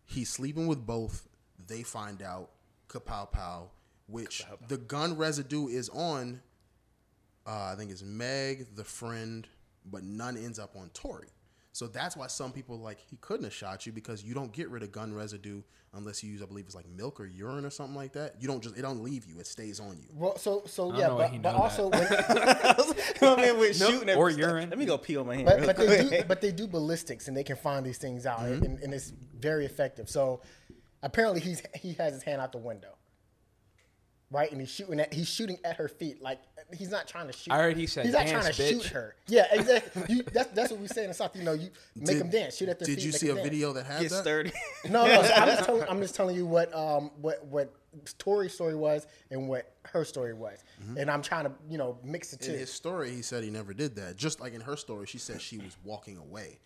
he's 0.04 0.30
sleeping 0.30 0.66
with 0.66 0.84
both. 0.84 1.28
They 1.66 1.82
find 1.82 2.22
out. 2.22 2.50
Kapow 2.88 3.30
pow. 3.30 3.70
Which 4.08 4.44
the 4.66 4.76
gun 4.76 5.16
residue 5.16 5.68
is 5.68 5.88
on 5.90 6.40
uh, 7.46 7.70
I 7.72 7.74
think 7.76 7.90
it's 7.90 8.02
Meg, 8.02 8.76
the 8.76 8.84
friend, 8.84 9.46
but 9.84 10.02
none 10.02 10.36
ends 10.36 10.58
up 10.58 10.76
on 10.76 10.90
Tory. 10.90 11.28
So 11.72 11.86
that's 11.86 12.16
why 12.16 12.26
some 12.26 12.50
people 12.52 12.78
like 12.80 12.98
he 12.98 13.16
couldn't 13.20 13.44
have 13.44 13.54
shot 13.54 13.86
you 13.86 13.92
because 13.92 14.24
you 14.24 14.34
don't 14.34 14.52
get 14.52 14.68
rid 14.70 14.82
of 14.82 14.90
gun 14.90 15.14
residue 15.14 15.62
unless 15.94 16.22
you 16.22 16.30
use, 16.32 16.42
I 16.42 16.46
believe 16.46 16.66
it's 16.66 16.74
like 16.74 16.88
milk 16.88 17.20
or 17.20 17.26
urine 17.26 17.64
or 17.64 17.70
something 17.70 17.94
like 17.94 18.12
that. 18.14 18.34
You 18.40 18.48
don't 18.48 18.60
just 18.62 18.76
it 18.76 18.82
don't 18.82 19.02
leave 19.04 19.24
you; 19.24 19.38
it 19.38 19.46
stays 19.46 19.78
on 19.80 19.96
you. 19.98 20.08
Well, 20.12 20.36
so 20.36 20.62
so 20.66 20.90
don't 20.90 20.98
yeah, 21.00 21.08
but, 21.08 21.42
but 21.42 21.54
also 21.54 21.88
when, 21.88 22.06
Come 23.16 23.38
in 23.40 23.58
with 23.58 23.78
Milk 23.78 23.92
shooting 23.92 24.08
at- 24.08 24.16
or 24.16 24.30
urine. 24.30 24.68
Let 24.70 24.78
me 24.78 24.84
go 24.86 24.98
pee 24.98 25.16
on 25.16 25.26
my 25.26 25.36
hand. 25.36 25.46
but, 25.46 25.66
but 25.66 25.76
they 25.76 26.02
do 26.08 26.24
but 26.26 26.40
they 26.40 26.52
do 26.52 26.66
ballistics 26.66 27.28
and 27.28 27.36
they 27.36 27.44
can 27.44 27.56
find 27.56 27.84
these 27.86 27.98
things 27.98 28.26
out 28.26 28.40
Mm-hmm. 28.40 28.64
and, 28.64 28.78
and 28.80 28.94
it's 28.94 29.12
very 29.38 29.64
effective. 29.64 30.08
So 30.10 30.40
apparently 31.02 31.40
he's 31.40 31.62
he 31.74 31.92
has 31.94 32.14
his 32.14 32.22
hand 32.24 32.40
out 32.40 32.52
the 32.52 32.58
window, 32.58 32.94
right? 34.30 34.50
And 34.50 34.60
he's 34.60 34.70
shooting 34.70 35.00
at 35.00 35.12
he's 35.12 35.28
shooting 35.28 35.58
at 35.64 35.76
her 35.76 35.88
feet 35.88 36.22
like 36.22 36.40
he's 36.76 36.90
not 36.90 37.06
trying 37.08 37.26
to 37.26 37.32
shoot. 37.32 37.52
I 37.52 37.58
heard 37.58 37.76
he 37.76 37.86
said, 37.86 38.04
he's 38.06 38.14
not 38.14 38.26
trying 38.26 38.44
to 38.44 38.52
shoot 38.52 38.84
her. 38.86 39.16
Yeah, 39.26 39.46
exactly. 39.52 40.02
You, 40.16 40.22
that's 40.32 40.50
that's 40.52 40.70
what 40.70 40.80
we 40.80 40.86
say 40.88 41.02
in 41.02 41.08
the 41.08 41.14
south. 41.14 41.34
You 41.36 41.42
know, 41.42 41.52
you 41.52 41.70
make 41.96 42.06
Did- 42.06 42.18
them 42.20 42.30
dance, 42.30 42.56
shoot 42.56 42.68
at 42.68 42.78
their 42.78 42.86
Did 42.86 42.96
feet. 42.96 43.04
you 43.04 43.12
see 43.12 43.28
a 43.28 43.34
dance. 43.34 43.44
video 43.48 43.72
that 43.72 43.86
had 43.86 44.02
Get 44.02 44.10
that? 44.10 44.22
sturdy. 44.22 44.52
No, 44.88 45.06
no. 45.06 45.22
so 45.22 45.32
I'm 45.34 45.48
just 45.48 45.64
telling. 45.66 45.82
I'm 45.88 46.00
just 46.00 46.14
telling 46.14 46.36
you 46.36 46.46
what 46.46 46.74
um 46.74 47.10
what 47.20 47.44
what 47.46 47.74
Tory's 48.18 48.54
story 48.54 48.76
was 48.76 49.06
and 49.30 49.48
what 49.48 49.74
her 49.86 50.04
story 50.04 50.32
was, 50.34 50.62
and 50.96 51.10
I'm 51.10 51.22
trying 51.22 51.44
to 51.46 51.52
you 51.68 51.76
know 51.78 51.98
mix 52.04 52.30
the 52.30 52.36
Mm-hmm. 52.36 52.52
In 52.54 52.58
his 52.60 52.72
story, 52.72 53.10
he 53.10 53.22
said 53.22 53.42
he 53.44 53.50
never 53.50 53.74
did 53.74 53.96
that. 53.96 54.16
Just 54.16 54.40
like 54.40 54.54
in 54.54 54.60
her 54.62 54.76
story, 54.76 55.06
she 55.06 55.18
said 55.18 55.40
she 55.40 55.58
was 55.58 55.76
walking 55.84 56.16
away. 56.18 56.60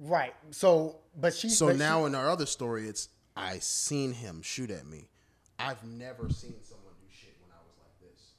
Right. 0.00 0.34
So, 0.50 0.96
but 1.18 1.32
she. 1.32 1.48
So 1.48 1.66
but 1.66 1.72
she- 1.74 1.78
now 1.78 2.04
in 2.06 2.14
our 2.14 2.28
other 2.28 2.44
story, 2.46 2.88
it's 2.88 3.08
I 3.36 3.58
seen 3.60 4.12
him 4.12 4.42
shoot 4.42 4.70
at 4.70 4.86
me. 4.86 5.08
I've 5.58 5.82
never 5.84 6.28
seen 6.30 6.54
someone 6.62 6.94
do 7.00 7.06
shit 7.10 7.36
when 7.40 7.50
I 7.50 7.60
was 7.64 7.74
like 7.78 8.10
this. 8.12 8.32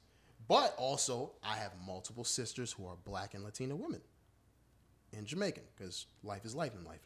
But 0.46 0.74
also, 0.76 1.32
I 1.42 1.56
have 1.56 1.72
multiple 1.86 2.24
sisters 2.24 2.72
who 2.72 2.86
are 2.86 2.96
black 3.04 3.34
and 3.34 3.44
Latina 3.44 3.76
women 3.76 4.00
and 5.16 5.26
Jamaican 5.26 5.64
because 5.76 6.06
life 6.22 6.44
is 6.44 6.54
life 6.54 6.74
and 6.74 6.86
life. 6.86 7.00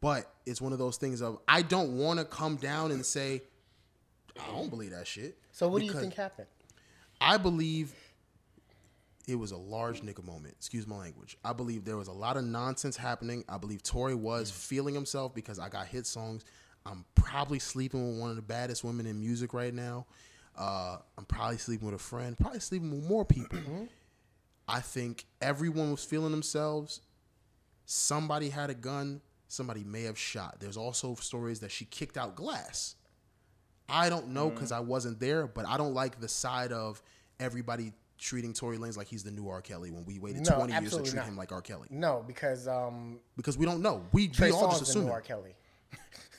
But 0.00 0.32
it's 0.46 0.60
one 0.60 0.72
of 0.72 0.78
those 0.78 0.96
things 0.96 1.20
of 1.22 1.38
I 1.48 1.62
don't 1.62 1.98
want 1.98 2.18
to 2.18 2.24
come 2.24 2.56
down 2.56 2.92
and 2.92 3.04
say 3.04 3.42
I 4.38 4.52
don't 4.52 4.70
believe 4.70 4.90
that 4.90 5.06
shit. 5.06 5.38
So 5.52 5.68
what 5.68 5.80
do 5.80 5.86
you 5.86 5.92
think 5.92 6.14
happened? 6.14 6.46
I 7.20 7.36
believe 7.36 7.92
it 9.26 9.34
was 9.34 9.50
a 9.50 9.56
large 9.56 10.00
nigga 10.02 10.24
moment. 10.24 10.54
Excuse 10.56 10.86
my 10.86 10.96
language. 10.96 11.36
I 11.44 11.52
believe 11.52 11.84
there 11.84 11.96
was 11.96 12.08
a 12.08 12.12
lot 12.12 12.36
of 12.36 12.44
nonsense 12.44 12.96
happening. 12.96 13.44
I 13.48 13.58
believe 13.58 13.82
Tory 13.82 14.14
was 14.14 14.50
mm. 14.50 14.54
feeling 14.54 14.94
himself 14.94 15.34
because 15.34 15.58
I 15.58 15.68
got 15.68 15.86
hit 15.86 16.06
songs. 16.06 16.44
I'm 16.90 17.04
probably 17.14 17.58
sleeping 17.58 18.08
with 18.10 18.18
one 18.20 18.30
of 18.30 18.36
the 18.36 18.42
baddest 18.42 18.82
women 18.84 19.06
in 19.06 19.20
music 19.20 19.52
right 19.52 19.74
now. 19.74 20.06
Uh, 20.56 20.96
I'm 21.16 21.24
probably 21.24 21.58
sleeping 21.58 21.86
with 21.86 21.94
a 21.94 22.02
friend. 22.02 22.36
Probably 22.38 22.60
sleeping 22.60 22.90
with 22.90 23.04
more 23.08 23.24
people. 23.24 23.58
I 24.66 24.80
think 24.80 25.24
everyone 25.40 25.90
was 25.90 26.04
feeling 26.04 26.30
themselves. 26.30 27.00
Somebody 27.84 28.48
had 28.50 28.70
a 28.70 28.74
gun. 28.74 29.20
Somebody 29.48 29.84
may 29.84 30.02
have 30.02 30.18
shot. 30.18 30.56
There's 30.60 30.76
also 30.76 31.14
stories 31.14 31.60
that 31.60 31.70
she 31.70 31.84
kicked 31.86 32.18
out 32.18 32.34
glass. 32.34 32.96
I 33.88 34.10
don't 34.10 34.28
know 34.28 34.50
because 34.50 34.72
I 34.72 34.80
wasn't 34.80 35.18
there, 35.20 35.46
but 35.46 35.66
I 35.66 35.78
don't 35.78 35.94
like 35.94 36.20
the 36.20 36.28
side 36.28 36.72
of 36.72 37.00
everybody 37.40 37.92
treating 38.18 38.52
Tory 38.52 38.76
Lanez 38.76 38.96
like 38.96 39.06
he's 39.06 39.22
the 39.22 39.30
new 39.30 39.48
R. 39.48 39.62
Kelly 39.62 39.90
when 39.90 40.04
we 40.04 40.18
waited 40.18 40.44
No, 40.44 40.56
20 40.56 40.72
years 40.72 40.80
to 40.80 40.84
absolutely 40.84 41.10
treat 41.10 41.18
not. 41.20 41.26
him 41.28 41.36
like 41.36 41.52
R. 41.52 41.62
Kelly 41.62 41.86
No, 41.90 42.24
because 42.26 42.68
um, 42.68 43.20
because 43.36 43.56
we 43.56 43.64
don't 43.64 43.80
know. 43.80 44.04
We, 44.12 44.28
Trey 44.28 44.48
we 44.48 44.52
all 44.56 44.68
just 44.70 44.82
Songz 44.82 44.86
the 44.88 44.94
new 44.98 45.00
assume. 45.06 45.12
R. 45.12 45.20
Kelly. 45.22 45.54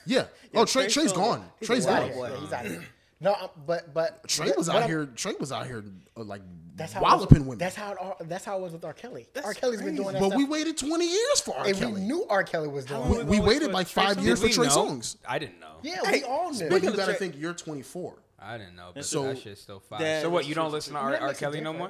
Yeah. 0.09 0.25
Oh, 0.55 0.65
Trey, 0.65 0.83
Trey 0.83 0.89
Trey's 1.03 1.13
Songz- 1.13 1.15
gone. 1.15 1.45
he's 1.59 1.67
Trey's 1.67 1.85
a 1.85 1.89
gone. 1.89 2.11
boy. 2.13 2.29
Yeah, 2.33 2.39
he's 2.39 2.53
out 2.53 2.65
of 2.65 2.71
here. 2.71 2.83
No, 3.21 3.33
um, 3.33 3.49
but 3.67 3.93
but 3.93 4.27
Trey 4.27 4.51
was 4.57 4.69
out 4.69 4.77
I'm- 4.77 4.89
here. 4.89 5.05
Trey 5.05 5.33
was 5.39 5.51
out 5.51 5.67
here 5.67 5.83
uh, 6.17 6.23
like 6.23 6.41
That's 6.75 6.93
how 6.93 7.01
it 7.01 7.19
was- 7.19 7.27
women. 7.29 7.57
That's 7.57 7.75
how 7.75 7.91
it, 8.19 8.29
that's 8.29 8.45
how 8.45 8.57
it 8.57 8.61
was 8.61 8.71
with 8.71 8.85
R. 8.85 8.93
Kelly. 8.93 9.27
That's 9.33 9.45
R. 9.45 9.53
Kelly's 9.53 9.81
been 9.81 9.95
doing 9.95 10.13
that. 10.13 10.19
but 10.21 10.27
stuff, 10.29 10.37
we 10.37 10.45
waited 10.45 10.77
20 10.77 11.05
years 11.05 11.41
for 11.41 11.55
R. 11.57 11.65
and 11.67 11.77
Kelly. 11.77 11.93
we 11.93 11.99
knew 12.01 12.25
R. 12.29 12.43
Kelly 12.43 12.69
was 12.69 12.85
doing. 12.85 13.01
long 13.01 13.09
we, 13.11 13.23
we 13.25 13.39
was 13.41 13.47
waited 13.49 13.71
like 13.71 13.87
five 13.87 14.17
Songz? 14.17 14.23
years 14.23 14.41
for 14.41 14.47
Trey 14.49 14.67
know? 14.67 14.71
Songz. 14.71 15.17
I 15.27 15.37
didn't 15.37 15.59
know. 15.59 15.67
Yeah, 15.83 15.99
we 16.09 16.23
all 16.23 16.51
knew. 16.51 16.69
But 16.69 16.77
Speaking 16.77 16.91
you 16.91 16.95
got 16.97 17.05
to 17.07 17.13
think 17.13 17.35
you're 17.37 17.53
24. 17.53 18.15
I 18.41 18.57
didn't 18.57 18.77
know. 18.77 18.91
But 18.95 19.03
So- 19.05 19.23
that 19.23 19.37
shit's 19.39 19.61
still 19.61 19.81
fire. 19.81 20.21
So 20.21 20.29
what? 20.29 20.47
You 20.47 20.55
don't 20.55 20.71
listen 20.71 20.93
to 20.93 20.99
R. 20.99 21.15
R. 21.17 21.33
Kelly 21.33 21.59
no 21.61 21.73
more? 21.73 21.89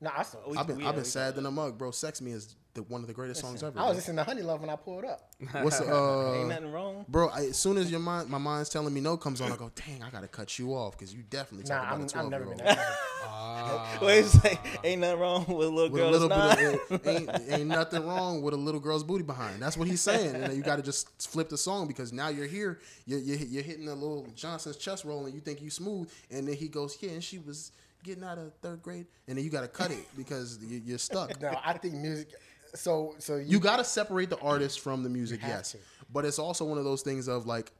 Difference. 0.00 0.02
No, 0.02 0.10
I 0.16 0.22
still. 0.22 0.58
I've 0.58 0.66
been 0.66 0.76
we- 0.78 0.86
I've 0.86 0.94
been 0.94 1.04
sad 1.04 1.30
got 1.30 1.36
than 1.36 1.46
a 1.46 1.50
mug, 1.50 1.78
bro. 1.78 1.90
Sex 1.90 2.20
Me 2.20 2.32
is 2.32 2.54
the, 2.74 2.82
one 2.84 3.00
of 3.00 3.08
the 3.08 3.12
greatest 3.14 3.40
songs 3.40 3.62
ever. 3.62 3.78
I 3.78 3.82
was 3.82 3.90
bro. 3.90 3.96
listening 3.96 4.16
to 4.18 4.24
Honey 4.24 4.42
Love 4.42 4.60
when 4.60 4.70
I 4.70 4.76
pulled 4.76 5.04
up. 5.04 5.30
What's 5.62 5.78
the, 5.80 5.92
uh, 5.92 6.34
Ain't 6.34 6.48
nothing 6.48 6.70
wrong. 6.70 7.04
Bro, 7.08 7.28
I, 7.30 7.46
as 7.46 7.56
soon 7.56 7.76
as 7.78 7.90
your 7.90 7.98
mind, 8.00 8.28
my 8.30 8.38
mind's 8.38 8.68
telling 8.68 8.94
me 8.94 9.00
no 9.00 9.16
comes 9.16 9.40
on, 9.40 9.50
I 9.50 9.56
go, 9.56 9.72
dang, 9.74 10.02
I 10.04 10.10
gotta 10.10 10.28
cut 10.28 10.56
you 10.58 10.72
off 10.74 10.96
because 10.96 11.12
you 11.12 11.22
definitely 11.28 11.68
Nah, 11.68 11.80
talk 11.82 11.92
I'm, 11.92 12.00
about 12.00 12.00
a 12.00 12.04
I've 12.04 12.10
twelve 12.12 12.30
never 12.30 12.44
year 12.44 12.52
old. 12.52 12.60
that. 12.60 12.78
Ah. 13.32 13.98
Wait 14.02 14.24
a 14.24 14.28
second. 14.28 14.58
Ain't 14.84 15.00
nothing 15.00 15.18
wrong 15.20 15.44
with 15.46 15.66
a 15.66 15.70
little 15.70 15.90
With 15.90 16.02
a 16.02 16.04
girl's 16.04 16.12
little 16.12 16.28
bit 16.28 16.90
of 16.90 17.06
ain't, 17.06 17.52
ain't 17.52 17.68
nothing 17.68 18.06
wrong 18.06 18.42
with 18.42 18.54
a 18.54 18.56
little 18.56 18.80
girl's 18.80 19.02
booty 19.04 19.22
behind. 19.24 19.60
That's 19.62 19.76
what 19.76 19.88
he's 19.88 20.00
saying, 20.00 20.34
and 20.34 20.54
you 20.54 20.62
got 20.62 20.76
to 20.76 20.82
just 20.82 21.28
flip 21.28 21.48
the 21.48 21.56
song 21.58 21.86
because 21.86 22.12
now 22.12 22.28
you're 22.28 22.46
here, 22.46 22.80
you're, 23.06 23.18
you're 23.20 23.38
you're 23.38 23.62
hitting 23.62 23.88
a 23.88 23.94
little 23.94 24.26
Johnson's 24.34 24.76
chest 24.76 25.04
roll, 25.04 25.26
and 25.26 25.34
you 25.34 25.40
think 25.40 25.62
you 25.62 25.70
smooth, 25.70 26.10
and 26.30 26.46
then 26.48 26.54
he 26.56 26.68
goes, 26.68 26.96
yeah, 27.00 27.10
and 27.10 27.22
she 27.24 27.38
was 27.38 27.72
getting 28.02 28.24
out 28.24 28.38
of 28.38 28.52
third 28.62 28.82
grade, 28.82 29.06
and 29.28 29.36
then 29.36 29.44
you 29.44 29.50
got 29.50 29.62
to 29.62 29.68
cut 29.68 29.90
it 29.90 30.06
because 30.16 30.58
you- 30.62 30.82
you're 30.84 30.98
stuck. 30.98 31.40
No, 31.40 31.54
I 31.64 31.74
think 31.78 31.94
music. 31.94 32.30
So 32.74 33.14
so 33.18 33.36
you, 33.36 33.44
you 33.46 33.60
got 33.60 33.76
to 33.78 33.84
separate 33.84 34.30
the 34.30 34.38
artist 34.38 34.80
from 34.80 35.02
the 35.02 35.08
music, 35.08 35.40
yes. 35.42 35.72
to. 35.72 35.78
But 36.12 36.24
it's 36.24 36.38
also 36.38 36.64
one 36.64 36.78
of 36.78 36.84
those 36.84 37.02
things 37.02 37.28
of 37.28 37.46
like, 37.46 37.72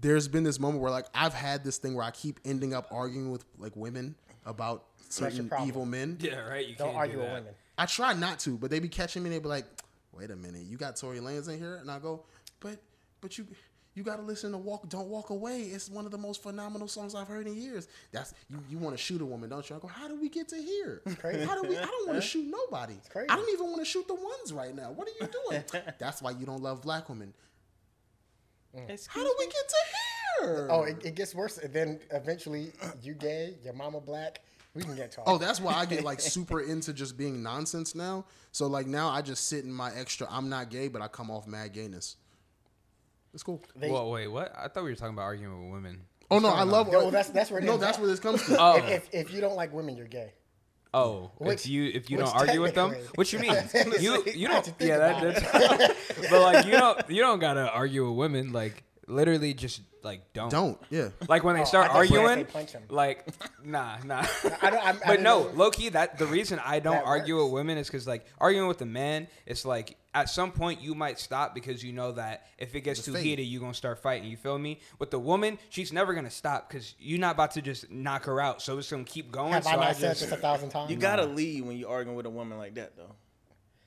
there's 0.00 0.28
been 0.28 0.44
this 0.44 0.60
moment 0.60 0.82
where 0.82 0.90
like 0.90 1.06
I've 1.14 1.34
had 1.34 1.64
this 1.64 1.78
thing 1.78 1.94
where 1.94 2.04
I 2.04 2.10
keep 2.10 2.38
ending 2.44 2.72
up 2.74 2.88
arguing 2.90 3.30
with 3.30 3.44
like 3.58 3.74
women 3.74 4.14
about 4.44 4.84
certain 5.08 5.50
evil 5.64 5.86
men. 5.86 6.18
Yeah, 6.20 6.40
right. 6.40 6.66
You 6.66 6.74
don't 6.76 6.88
can't 6.88 6.98
argue 6.98 7.16
do 7.16 7.22
with 7.22 7.32
women. 7.32 7.54
I 7.78 7.86
try 7.86 8.12
not 8.14 8.38
to, 8.40 8.56
but 8.56 8.70
they 8.70 8.78
be 8.80 8.88
catching 8.88 9.22
me. 9.22 9.28
and 9.28 9.34
They 9.36 9.40
be 9.42 9.48
like, 9.48 9.66
"Wait 10.12 10.30
a 10.30 10.36
minute, 10.36 10.62
you 10.62 10.76
got 10.76 10.96
Tory 10.96 11.18
Lanez 11.18 11.48
in 11.48 11.58
here," 11.58 11.76
and 11.76 11.90
I 11.90 11.98
go, 11.98 12.24
"But, 12.60 12.78
but 13.20 13.36
you, 13.38 13.46
you 13.96 14.02
got 14.02 14.16
to 14.16 14.22
listen 14.22 14.52
to 14.52 14.58
Walk, 14.58 14.88
Don't 14.90 15.08
Walk 15.08 15.30
Away. 15.30 15.62
It's 15.62 15.88
one 15.88 16.04
of 16.04 16.12
the 16.12 16.18
most 16.18 16.42
phenomenal 16.42 16.86
songs 16.86 17.14
I've 17.14 17.28
heard 17.28 17.46
in 17.46 17.56
years. 17.56 17.88
That's 18.12 18.34
you. 18.50 18.58
You 18.68 18.78
want 18.78 18.94
to 18.94 19.02
shoot 19.02 19.22
a 19.22 19.24
woman, 19.24 19.48
don't 19.48 19.68
you?" 19.68 19.74
I 19.74 19.78
go, 19.78 19.88
"How 19.88 20.06
do 20.06 20.20
we 20.20 20.28
get 20.28 20.48
to 20.48 20.56
here? 20.56 21.00
crazy. 21.18 21.44
How 21.44 21.60
do 21.60 21.66
we? 21.66 21.78
I 21.78 21.84
don't 21.86 22.06
want 22.06 22.20
to 22.20 22.26
shoot 22.26 22.46
nobody. 22.46 22.96
crazy. 23.08 23.30
I 23.30 23.36
don't 23.36 23.50
even 23.52 23.66
want 23.66 23.78
to 23.78 23.86
shoot 23.86 24.06
the 24.06 24.14
ones 24.14 24.52
right 24.52 24.74
now. 24.74 24.92
What 24.92 25.08
are 25.08 25.12
you 25.18 25.28
doing? 25.48 25.64
That's 25.98 26.20
why 26.20 26.32
you 26.32 26.44
don't 26.44 26.62
love 26.62 26.82
black 26.82 27.08
women. 27.08 27.32
Mm. 28.76 29.06
How 29.08 29.22
do 29.22 29.34
we 29.38 29.46
get 29.46 29.68
to 29.68 29.76
here? 30.44 30.68
Oh, 30.70 30.82
it, 30.82 31.04
it 31.04 31.14
gets 31.14 31.34
worse. 31.34 31.56
And 31.56 31.72
then 31.72 31.98
eventually, 32.10 32.72
you 33.02 33.14
gay, 33.14 33.54
your 33.64 33.72
mama 33.72 34.00
black. 34.00 34.42
We 34.74 34.82
can 34.82 34.94
get 34.94 35.10
to 35.12 35.22
Oh, 35.26 35.38
that's 35.38 35.58
why 35.58 35.72
I 35.72 35.86
get 35.86 36.04
like 36.04 36.20
super 36.20 36.60
into 36.60 36.92
just 36.92 37.16
being 37.16 37.42
nonsense 37.42 37.94
now. 37.94 38.26
So 38.52 38.66
like 38.66 38.86
now 38.86 39.08
I 39.08 39.22
just 39.22 39.48
sit 39.48 39.64
in 39.64 39.72
my 39.72 39.90
extra. 39.94 40.26
I'm 40.30 40.50
not 40.50 40.68
gay, 40.68 40.88
but 40.88 41.00
I 41.00 41.08
come 41.08 41.30
off 41.30 41.46
mad 41.46 41.72
gayness. 41.72 42.16
It's 43.36 43.42
cool. 43.42 43.62
They- 43.76 43.90
Well, 43.90 44.10
wait, 44.10 44.28
what? 44.28 44.50
I 44.56 44.68
thought 44.68 44.82
we 44.84 44.88
were 44.88 44.96
talking 44.96 45.12
about 45.12 45.24
arguing 45.24 45.62
with 45.66 45.74
women. 45.74 46.00
Oh 46.30 46.38
no, 46.38 46.48
I 46.48 46.62
love. 46.62 46.88
Yeah, 46.88 46.96
well, 46.96 47.10
that's- 47.10 47.28
that's 47.28 47.50
where 47.50 47.60
it 47.60 47.64
no, 47.64 47.72
ends 47.72 47.84
that's 47.84 47.98
where 47.98 48.06
this 48.08 48.18
comes 48.18 48.46
to. 48.46 48.56
Oh. 48.58 48.76
if, 48.78 48.88
if, 48.88 49.08
if 49.12 49.30
you 49.30 49.42
don't 49.42 49.56
like 49.56 49.74
women, 49.74 49.94
you're 49.94 50.06
gay. 50.06 50.32
Oh, 50.94 51.32
Which- 51.36 51.66
if 51.66 51.68
you 51.68 51.84
if 51.92 52.10
you 52.10 52.16
don't 52.16 52.34
argue 52.34 52.62
with 52.62 52.74
them, 52.74 52.94
what 53.16 53.30
you 53.34 53.38
mean? 53.38 53.52
you 54.00 54.24
you 54.34 54.48
don't 54.48 54.72
yeah 54.78 54.96
that, 54.96 55.42
that's 55.42 56.30
but 56.30 56.40
like 56.40 56.64
you 56.64 56.72
don't 56.72 57.10
you 57.10 57.20
don't 57.20 57.38
gotta 57.38 57.70
argue 57.70 58.08
with 58.08 58.16
women 58.16 58.52
like 58.52 58.82
literally 59.08 59.54
just 59.54 59.80
like 60.02 60.32
don't 60.32 60.50
Don't 60.50 60.78
yeah. 60.90 61.08
like 61.28 61.42
when 61.44 61.54
they 61.56 61.62
Oh, 61.62 61.64
start 61.64 61.90
I 61.90 61.94
thought 61.94 62.10
you 62.10 62.20
were 62.20 62.28
gonna 62.28 62.28
arguing 62.28 62.46
say 62.46 62.52
punch 62.52 62.74
'em. 62.76 62.82
like 62.90 63.26
nah 63.64 63.96
nah 64.04 64.24
I 64.62 64.70
don't- 64.70 64.84
I'm- 64.86 64.96
I 64.96 65.06
but 65.06 65.06
didn't 65.12 65.22
no 65.24 65.42
know- 65.44 65.50
low 65.54 65.70
key 65.70 65.88
that 65.90 66.18
the 66.18 66.26
reason 66.26 66.60
I 66.64 66.78
don't 66.80 66.94
That 66.94 67.04
argue 67.04 67.36
works. 67.36 67.44
with 67.46 67.52
women 67.54 67.78
is 67.78 67.86
because 67.88 68.06
like 68.06 68.24
arguing 68.38 68.68
with 68.68 68.80
a 68.82 68.86
man 68.86 69.26
it's 69.46 69.64
like 69.64 69.96
at 70.14 70.30
some 70.30 70.52
point 70.52 70.80
you 70.80 70.94
might 70.94 71.18
stop 71.18 71.54
because 71.54 71.82
you 71.84 71.92
know 71.92 72.12
that 72.12 72.46
if 72.58 72.74
it 72.74 72.82
gets 72.82 73.00
The 73.00 73.06
too 73.06 73.12
fate. 73.14 73.24
heated 73.24 73.42
you're 73.44 73.60
gonna 73.60 73.74
start 73.74 74.00
fighting 74.00 74.28
you 74.30 74.36
feel 74.36 74.58
me 74.58 74.80
with 75.00 75.10
the 75.10 75.18
woman 75.18 75.58
she's 75.70 75.92
never 75.92 76.14
gonna 76.14 76.30
stop 76.30 76.68
because 76.68 76.94
you're 76.98 77.18
not 77.20 77.34
about 77.34 77.50
to 77.52 77.62
just 77.62 77.90
knock 77.90 78.24
her 78.26 78.40
out 78.40 78.62
so 78.62 78.78
it's 78.78 78.90
gonna 78.90 79.02
keep 79.04 79.32
going 79.32 79.52
Have 79.52 79.64
so 79.64 79.70
I 79.70 79.76
not 79.76 79.84
I 79.86 79.92
said 79.92 80.08
just 80.10 80.20
this 80.22 80.32
a 80.32 80.36
thousand 80.36 80.70
times? 80.70 80.90
You 80.90 80.96
gotta 80.96 81.24
leave 81.26 81.64
when 81.66 81.76
you're 81.78 81.90
arguing 81.90 82.16
with 82.16 82.26
a 82.26 82.30
woman 82.30 82.58
like 82.58 82.74
that, 82.76 82.96
though. 82.96 83.14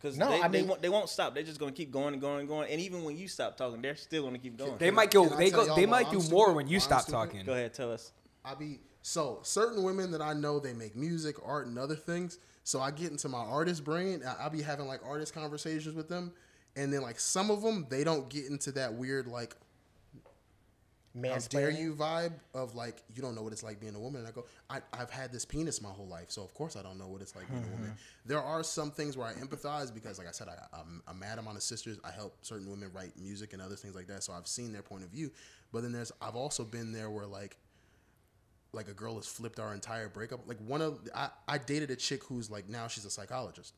Because 0.01 0.17
No, 0.17 0.29
they, 0.29 0.41
I 0.41 0.47
they, 0.47 0.61
won't, 0.63 0.81
they 0.81 0.89
won't 0.89 1.09
stop. 1.09 1.33
They're 1.33 1.43
just 1.43 1.59
gonna 1.59 1.71
keep 1.73 1.91
going 1.91 2.13
and 2.13 2.21
going 2.21 2.39
and 2.39 2.47
going. 2.47 2.71
And 2.71 2.79
even 2.79 3.03
when 3.03 3.17
you 3.17 3.27
stop 3.27 3.57
talking, 3.57 3.81
they're 3.81 3.95
still 3.97 4.23
gonna 4.23 4.37
keep 4.39 4.57
going. 4.57 4.77
They 4.77 4.91
might 4.91 5.11
go. 5.11 5.25
Can 5.25 5.33
I 5.33 5.37
They 5.37 5.49
tell 5.49 5.59
go. 5.61 5.65
y'all 5.67 5.75
They 5.75 5.85
why 5.85 6.03
might 6.03 6.11
do 6.11 6.19
I'm 6.19 6.29
more 6.29 6.45
stupid? 6.45 6.55
when 6.55 6.67
you 6.67 6.77
Why 6.77 6.83
I'm 6.83 6.87
stop 6.87 7.01
stupid? 7.01 7.13
talking. 7.17 7.45
Go 7.45 7.53
ahead, 7.53 7.73
tell 7.73 7.91
us. 7.91 8.11
I 8.45 8.55
be 8.55 8.79
so 9.01 9.39
certain 9.43 9.83
women 9.83 10.11
that 10.11 10.21
I 10.21 10.33
know 10.33 10.59
they 10.59 10.73
make 10.73 10.95
music, 10.95 11.35
art, 11.45 11.67
and 11.67 11.77
other 11.77 11.95
things. 11.95 12.39
So 12.63 12.79
I 12.81 12.91
get 12.91 13.11
into 13.11 13.27
my 13.27 13.39
artist 13.39 13.83
brain. 13.83 14.21
I, 14.25 14.45
I 14.45 14.49
be 14.49 14.61
having 14.61 14.87
like 14.87 15.01
artist 15.05 15.33
conversations 15.33 15.95
with 15.95 16.07
them, 16.07 16.31
and 16.77 16.93
then 16.93 17.01
like 17.01 17.19
some 17.19 17.51
of 17.51 17.61
them 17.61 17.85
they 17.89 18.03
don't 18.05 18.29
get 18.29 18.45
into 18.45 18.71
that 18.73 18.93
weird 18.93 19.27
like 19.27 19.55
how 21.15 21.37
dare 21.49 21.69
you 21.71 21.95
vibe 21.95 22.33
of 22.53 22.75
like 22.75 23.03
you 23.15 23.21
don't 23.21 23.35
know 23.35 23.41
what 23.41 23.51
it's 23.51 23.63
like 23.63 23.79
being 23.79 23.95
a 23.95 23.99
woman. 23.99 24.21
And 24.21 24.27
I 24.27 24.31
go, 24.31 24.45
I, 24.69 24.81
I've 24.93 25.09
had 25.09 25.31
this 25.31 25.45
penis 25.45 25.81
my 25.81 25.89
whole 25.89 26.07
life, 26.07 26.29
so 26.29 26.43
of 26.43 26.53
course 26.53 26.75
I 26.75 26.81
don't 26.81 26.97
know 26.97 27.07
what 27.07 27.21
it's 27.21 27.35
like 27.35 27.49
being 27.49 27.63
a 27.63 27.75
woman. 27.75 27.93
There 28.25 28.41
are 28.41 28.63
some 28.63 28.91
things 28.91 29.17
where 29.17 29.27
I 29.27 29.33
empathize 29.33 29.91
because, 29.91 30.19
like 30.19 30.27
I 30.27 30.31
said, 30.31 30.49
I, 30.49 30.77
I'm 30.77 31.01
a 31.07 31.13
mad 31.15 31.39
amount 31.39 31.57
of 31.57 31.63
sisters. 31.63 31.97
I 32.03 32.11
help 32.11 32.37
certain 32.43 32.69
women 32.69 32.91
write 32.93 33.17
music 33.19 33.53
and 33.53 33.61
other 33.61 33.75
things 33.75 33.95
like 33.95 34.05
that, 34.07 34.23
so 34.23 34.33
I've 34.33 34.47
seen 34.47 34.71
their 34.71 34.83
point 34.83 35.03
of 35.03 35.09
view. 35.09 35.31
But 35.73 35.81
then 35.81 35.91
there's 35.91 36.11
I've 36.21 36.35
also 36.35 36.63
been 36.63 36.91
there 36.91 37.09
where 37.09 37.25
like 37.25 37.57
like 38.71 38.87
a 38.87 38.93
girl 38.93 39.15
has 39.15 39.25
flipped 39.25 39.59
our 39.59 39.73
entire 39.73 40.09
breakup. 40.09 40.47
Like 40.47 40.57
one 40.65 40.81
of 40.81 40.99
I, 41.15 41.29
I 41.47 41.57
dated 41.57 41.89
a 41.91 41.95
chick 41.95 42.23
who's 42.23 42.51
like 42.51 42.69
now 42.69 42.87
she's 42.87 43.05
a 43.05 43.09
psychologist. 43.09 43.73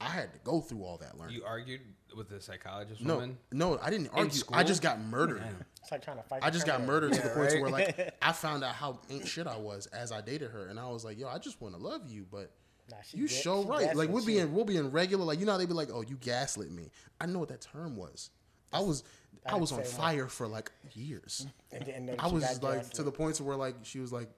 I 0.00 0.08
had 0.10 0.32
to 0.32 0.38
go 0.44 0.60
through 0.60 0.84
all 0.84 0.96
that 0.98 1.18
learning. 1.18 1.36
You 1.36 1.44
argued 1.44 1.80
with 2.16 2.28
the 2.28 2.40
psychologist 2.40 3.00
no, 3.00 3.14
woman. 3.14 3.38
no, 3.52 3.78
I 3.82 3.90
didn't 3.90 4.10
argue. 4.12 4.42
I 4.52 4.62
just 4.62 4.80
got 4.82 5.00
murdered. 5.00 5.42
It's 5.82 5.90
like 5.90 6.02
trying 6.02 6.18
to 6.18 6.22
fight. 6.22 6.40
I 6.42 6.50
just 6.50 6.66
got 6.66 6.78
Terminator. 6.78 6.92
murdered 6.92 7.12
to 7.14 7.22
the 7.22 7.28
point 7.30 7.52
right? 7.52 7.62
where 7.62 7.70
like 7.70 8.14
I 8.22 8.32
found 8.32 8.62
out 8.62 8.74
how 8.74 9.00
ain't 9.10 9.26
shit 9.26 9.46
I 9.46 9.56
was 9.56 9.86
as 9.86 10.12
I 10.12 10.20
dated 10.20 10.50
her, 10.52 10.66
and 10.66 10.78
I 10.78 10.88
was 10.88 11.04
like, 11.04 11.18
yo, 11.18 11.28
I 11.28 11.38
just 11.38 11.60
want 11.60 11.74
to 11.74 11.80
love 11.80 12.08
you, 12.08 12.26
but 12.30 12.52
Nah, 12.90 12.96
you 13.12 13.28
ga- 13.28 13.34
show 13.34 13.62
she 13.62 13.68
right. 13.68 13.96
Like 13.96 14.08
we'll 14.08 14.24
be 14.24 14.38
in 14.38 14.52
we'll 14.52 14.64
be 14.64 14.76
in 14.76 14.90
regular. 14.90 15.24
Like 15.24 15.40
you 15.40 15.46
know 15.46 15.52
how 15.52 15.58
they 15.58 15.66
be 15.66 15.74
like, 15.74 15.90
oh, 15.92 16.02
you 16.02 16.16
gaslit 16.16 16.70
me. 16.70 16.90
I 17.20 17.26
know 17.26 17.38
what 17.38 17.48
that 17.48 17.60
term 17.60 17.96
was. 17.96 18.30
I 18.72 18.80
was 18.80 19.04
I 19.44 19.50
didn't 19.50 19.60
was 19.62 19.72
on 19.72 19.84
say 19.84 19.96
fire 19.96 20.26
for 20.28 20.46
like 20.46 20.70
years. 20.92 21.46
And 21.70 21.84
then, 21.84 21.94
and 21.96 22.08
then 22.08 22.16
I 22.18 22.28
was 22.28 22.62
like 22.62 22.88
to 22.92 23.02
the 23.02 23.12
point 23.12 23.38
where 23.42 23.56
like 23.56 23.76
she 23.82 24.00
was 24.00 24.10
like, 24.10 24.30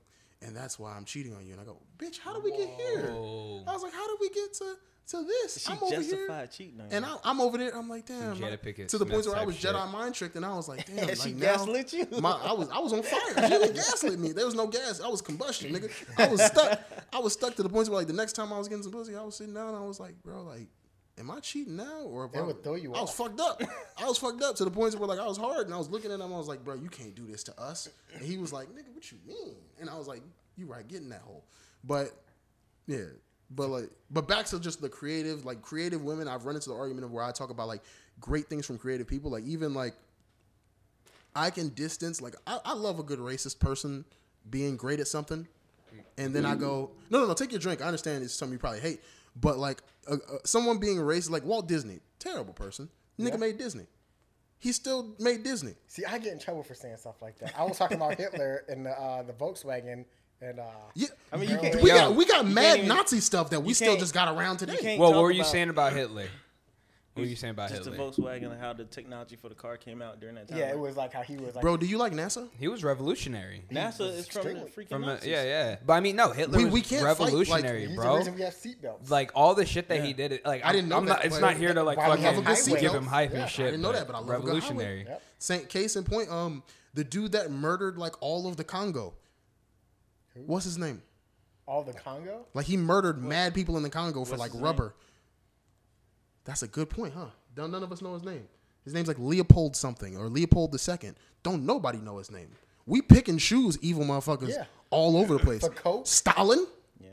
and 0.43 0.57
that's 0.57 0.81
why 0.81 0.97
I'm 0.97 1.05
cheating 1.05 1.33
on 1.33 1.47
you. 1.47 1.53
And 1.53 1.61
I 1.61 1.65
go, 1.65 1.79
bitch, 1.97 2.19
how 2.19 2.33
did 2.33 2.43
we 2.43 2.51
get 2.51 2.69
here? 2.71 3.11
I 3.11 3.73
was 3.73 3.85
like, 3.85 3.93
how 3.93 4.09
did 4.09 4.17
we 4.21 4.31
get 4.31 4.53
to 4.55 4.75
to 5.11 5.25
this? 5.25 5.65
She 5.65 5.73
I'm 5.73 5.83
over 5.83 6.01
here. 6.01 6.49
cheating 6.51 6.81
on 6.81 6.91
you. 6.91 6.97
And 6.97 7.05
I, 7.05 7.17
I'm 7.25 7.41
over 7.41 7.59
there. 7.59 7.77
I'm 7.77 7.89
like, 7.89 8.07
damn. 8.07 8.37
Jada 8.37 8.65
like, 8.65 8.89
to 8.89 8.99
the 8.99 9.07
point 9.07 9.27
where 9.27 9.37
I 9.37 9.45
was 9.45 9.61
type 9.61 9.75
Jedi 9.75 9.83
shit. 9.85 9.93
mind 9.93 10.15
tricked, 10.15 10.37
and 10.37 10.45
I 10.45 10.55
was 10.55 10.69
like, 10.69 10.87
damn. 10.87 11.09
She 11.15 11.31
like 11.31 11.35
now, 11.37 11.57
gaslit 11.57 11.93
you? 11.93 12.07
My, 12.21 12.33
I 12.33 12.53
was 12.53 12.69
I 12.71 12.79
was 12.79 12.93
on 12.93 13.03
fire. 13.03 13.21
She 13.35 13.49
didn't 13.49 13.75
gaslit 13.75 14.19
me. 14.19 14.33
There 14.33 14.47
was 14.47 14.55
no 14.55 14.67
gas. 14.67 15.01
I 15.01 15.09
was 15.09 15.23
combustion, 15.23 15.73
nigga. 15.75 15.91
I 16.19 16.29
was 16.29 16.43
stuck. 16.43 16.81
I 17.13 17.19
was 17.19 17.33
stuck 17.33 17.55
to 17.57 17.63
the 17.63 17.69
point 17.69 17.89
where 17.89 17.99
like 17.99 18.07
the 18.07 18.13
next 18.13 18.33
time 18.35 18.53
I 18.53 18.59
was 18.59 18.69
getting 18.69 18.83
some 18.83 18.93
pussy, 18.93 19.17
I 19.17 19.23
was 19.23 19.37
sitting 19.37 19.55
down. 19.55 19.69
and 19.69 19.77
I 19.77 19.83
was 19.87 20.01
like, 20.01 20.23
bro, 20.23 20.43
like. 20.43 20.69
Am 21.19 21.31
I 21.31 21.39
cheating 21.41 21.77
now, 21.77 22.05
or 22.05 22.25
if 22.25 22.33
They 22.33 22.39
I, 22.39 22.43
would 22.43 22.65
throw 22.65 22.77
you 22.77 22.95
I 22.95 23.01
was 23.03 23.11
off. 23.11 23.17
fucked 23.17 23.41
up. 23.41 23.61
I 23.99 24.07
was 24.07 24.17
fucked 24.17 24.41
up 24.43 24.57
to 24.57 24.65
the 24.65 24.71
point 24.71 24.99
where 24.99 25.07
like 25.07 25.19
I 25.19 25.27
was 25.27 25.37
hard, 25.37 25.67
and 25.67 25.75
I 25.75 25.77
was 25.77 25.91
looking 25.91 26.11
at 26.11 26.19
him. 26.19 26.33
I 26.33 26.39
was 26.39 26.49
like, 26.49 26.65
"Bro, 26.65 26.77
you 26.77 26.89
can't 26.89 27.15
do 27.15 27.27
this 27.27 27.43
to 27.45 27.61
us." 27.61 27.91
And 28.15 28.25
he 28.25 28.39
was 28.39 28.55
like, 28.55 28.69
"Nigga, 28.69 28.95
what 28.95 29.13
you 29.13 29.19
mean?" 29.27 29.57
And 29.79 29.91
I 29.91 29.99
was 29.99 30.09
like, 30.09 30.23
you 30.57 30.67
right, 30.67 30.87
get 30.87 31.03
in 31.03 31.11
that 31.11 31.21
hole. 31.21 31.45
But 31.85 32.13
yeah, 32.87 33.05
but 33.51 33.69
like, 33.69 33.91
but 34.11 34.29
back 34.29 34.47
to 34.47 34.61
just 34.61 34.81
the 34.81 34.89
creative, 34.89 35.45
like 35.45 35.63
creative 35.63 36.03
women. 36.03 36.29
I've 36.29 36.45
run 36.45 36.55
into 36.55 36.71
the 36.71 36.77
argument 36.77 37.05
of 37.05 37.11
where 37.13 37.25
I 37.25 37.33
talk 37.33 37.51
about 37.51 37.69
like 37.69 37.83
great 38.21 38.47
things 38.49 38.67
from 38.67 38.79
creative 38.79 39.07
people. 39.07 39.31
Like 39.31 39.45
even 39.45 39.75
like 39.75 39.95
I 41.35 41.51
can 41.51 41.69
distance. 41.71 42.21
Like 42.21 42.35
I, 42.47 42.59
I 42.65 42.75
love 42.75 42.99
a 42.99 43.03
good 43.03 43.19
racist 43.19 43.59
person 43.59 44.05
being 44.49 44.77
great 44.77 45.01
at 45.01 45.09
something, 45.09 45.47
and 46.19 46.35
then 46.35 46.45
I 46.47 46.55
go, 46.57 46.91
no, 47.11 47.21
no, 47.21 47.27
no, 47.27 47.35
take 47.35 47.53
your 47.53 47.61
drink. 47.61 47.83
I 47.83 47.87
understand 47.87 48.23
it's 48.25 48.35
something 48.35 48.53
you 48.55 48.59
probably 48.59 48.81
hate, 48.81 49.01
but 49.41 49.59
like 49.59 49.83
uh, 50.09 50.15
uh, 50.15 50.39
someone 50.45 50.79
being 50.79 50.97
racist, 50.99 51.31
like 51.31 51.45
Walt 51.45 51.69
Disney, 51.69 52.01
terrible 52.19 52.53
person. 52.55 52.89
Nigga 53.19 53.31
Yeah. 53.33 53.37
made 53.37 53.59
Disney. 53.59 53.87
He 54.59 54.73
still 54.73 55.15
made 55.19 55.43
Disney. 55.43 55.75
See, 55.89 56.05
I 56.05 56.19
get 56.19 56.33
in 56.33 56.39
trouble 56.39 56.63
for 56.63 56.75
saying 56.75 56.97
stuff 56.99 57.21
like 57.23 57.39
that. 57.39 57.55
I 57.59 57.65
was 57.65 57.79
talking 57.79 57.97
about 57.97 58.15
Hitler 58.19 58.65
and 58.69 58.85
the, 58.87 58.91
uh, 58.91 59.23
the 59.23 59.33
Volkswagen 59.33 60.05
and 60.41 60.59
uh, 60.59 60.65
Yeah, 60.95 61.09
I 61.33 61.37
mean, 61.37 61.51
you 61.51 61.59
can't. 61.59 61.83
we 61.83 61.91
Yo, 61.91 61.97
got 61.97 62.15
we 62.15 62.25
got 62.25 62.47
mad 62.47 62.79
even- 62.79 62.89
Nazi 62.89 63.21
stuff 63.21 63.51
that 63.51 63.61
we 63.63 63.75
still 63.75 63.97
just 63.97 64.15
got 64.15 64.35
around 64.35 64.59
today. 64.59 64.97
Well, 64.99 65.13
what 65.13 65.23
were 65.23 65.31
you 65.31 65.41
about- 65.43 65.53
saying 65.53 65.69
about 65.71 65.93
Hitler? 65.93 66.27
What 67.15 67.23
were 67.25 67.29
you 67.29 67.37
saying 67.37 67.51
about 67.51 67.71
Hitler? 67.71 67.97
Just 67.97 68.17
the 68.17 68.23
Volkswagen 68.23 68.53
and 68.53 68.61
how 68.61 68.73
the 68.73 68.85
technology 68.85 69.35
for 69.35 69.49
the 69.49 69.55
car 69.55 69.77
came 69.77 70.01
out 70.01 70.21
during 70.21 70.37
that 70.37 70.49
time. 70.49 70.57
yeah, 70.59 70.71
it 70.71 70.79
was 70.79 70.97
like 70.97 71.13
how 71.13 71.23
he 71.23 71.37
was 71.37 71.57
like 71.57 71.61
Bro, 71.63 71.79
do 71.79 71.85
you 71.87 71.99
like 71.99 72.13
NASA? 72.13 72.49
He 72.59 72.69
was 72.69 72.85
revolutionary. 72.85 73.65
NASA 73.71 74.15
is 74.17 74.29
from 74.29 74.45
the 74.45 74.51
freaking 74.61 74.89
From 74.91 75.05
a, 75.05 75.19
yeah, 75.25 75.43
yeah. 75.43 75.77
But 75.85 75.95
I 75.95 76.01
mean, 76.01 76.15
no, 76.15 76.31
Hitler 76.31 76.59
We- 76.59 76.65
was 76.67 76.73
we 76.75 76.81
can't 76.83 77.03
fight, 77.03 77.09
like, 77.19 77.19
revolutionary, 77.27 77.87
he's 77.89 77.97
bro. 77.97 78.13
the 78.13 78.19
reason 78.19 78.35
we 78.37 78.43
have 78.43 78.55
seatbelts. 78.55 79.11
Like 79.11 79.33
all 79.35 79.55
the 79.57 79.67
shit 79.67 79.89
that 79.89 79.99
Yeah. 79.99 80.05
he 80.05 80.13
did, 80.13 80.41
like 80.45 80.65
I 80.65 80.71
didn't 80.73 80.89
know 80.89 80.99
I'm 80.99 81.05
that, 81.07 81.17
not. 81.17 81.25
It's 81.25 81.41
not 81.41 81.57
here 81.57 81.75
to 81.75 81.83
like 81.83 81.99
fucking 81.99 82.23
have 82.23 82.39
a 82.39 82.43
good 82.43 82.81
give 82.81 82.95
him 82.95 83.07
hype 83.07 83.33
Yeah, 83.33 83.41
and 83.41 83.51
shit. 83.51 83.67
didn't 83.67 83.83
know 83.83 83.93
that, 83.93 84.07
but 84.07 84.15
I 84.15 84.21
love 84.21 84.29
revolutionary. 84.29 85.05
Yep. 85.07 85.23
Saint 85.41 85.69
case 85.69 85.97
in 85.97 86.05
point, 86.05 86.31
um, 86.31 86.63
the 86.95 87.03
dude 87.05 87.33
that 87.33 87.51
murdered 87.51 87.99
like 87.99 88.15
all 88.23 88.47
of 88.47 88.57
the 88.57 88.65
Congo. 88.65 89.15
What's 90.35 90.65
his 90.65 90.79
name? 90.79 91.03
all 91.67 91.85
the 91.85 91.93
Congo. 91.93 92.47
Like 92.53 92.67
he 92.67 92.77
murdered 92.77 93.23
mad 93.23 93.55
people 93.55 93.77
in 93.77 93.85
the 93.85 93.91
Congo 93.91 94.25
for 94.25 94.31
What's 94.33 94.41
like 94.41 94.53
his 94.53 94.61
rubber. 94.61 94.95
That's 96.45 96.63
a 96.65 96.67
good 96.67 96.91
point, 96.91 97.15
huh? 97.15 97.27
Don't 97.55 97.71
none 97.71 97.85
of 97.85 97.93
us 97.93 98.03
know 98.03 98.15
his 98.15 98.25
name. 98.25 98.49
His 98.85 98.93
name's 98.93 99.07
like 99.07 99.19
Leopold 99.21 99.77
something 99.77 100.17
or 100.17 100.29
Leopold 100.29 100.73
the 100.73 100.79
Second. 100.81 101.17
Don't 101.45 101.65
nobody 101.65 101.99
know 101.99 102.19
his 102.19 102.31
name. 102.31 102.49
We 102.87 103.03
pick 103.03 103.29
and 103.29 103.39
choose 103.39 103.79
evil 103.83 104.05
motherfuckers 104.05 104.49
Yeah. 104.49 104.65
all 104.91 105.17
over 105.17 105.35
the 105.35 105.41
place. 105.41 105.61
For 105.65 106.03
Stalin. 106.05 106.67
Yeah. 107.01 107.11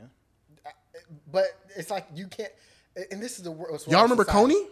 But 1.30 1.44
it's 1.76 1.90
like 1.90 2.06
you 2.14 2.26
can't. 2.26 2.50
And 3.12 3.22
this 3.22 3.38
is 3.38 3.44
the 3.44 3.52
worst. 3.52 3.86
Y'all 3.86 4.02
remember 4.02 4.24
Kony? 4.24 4.66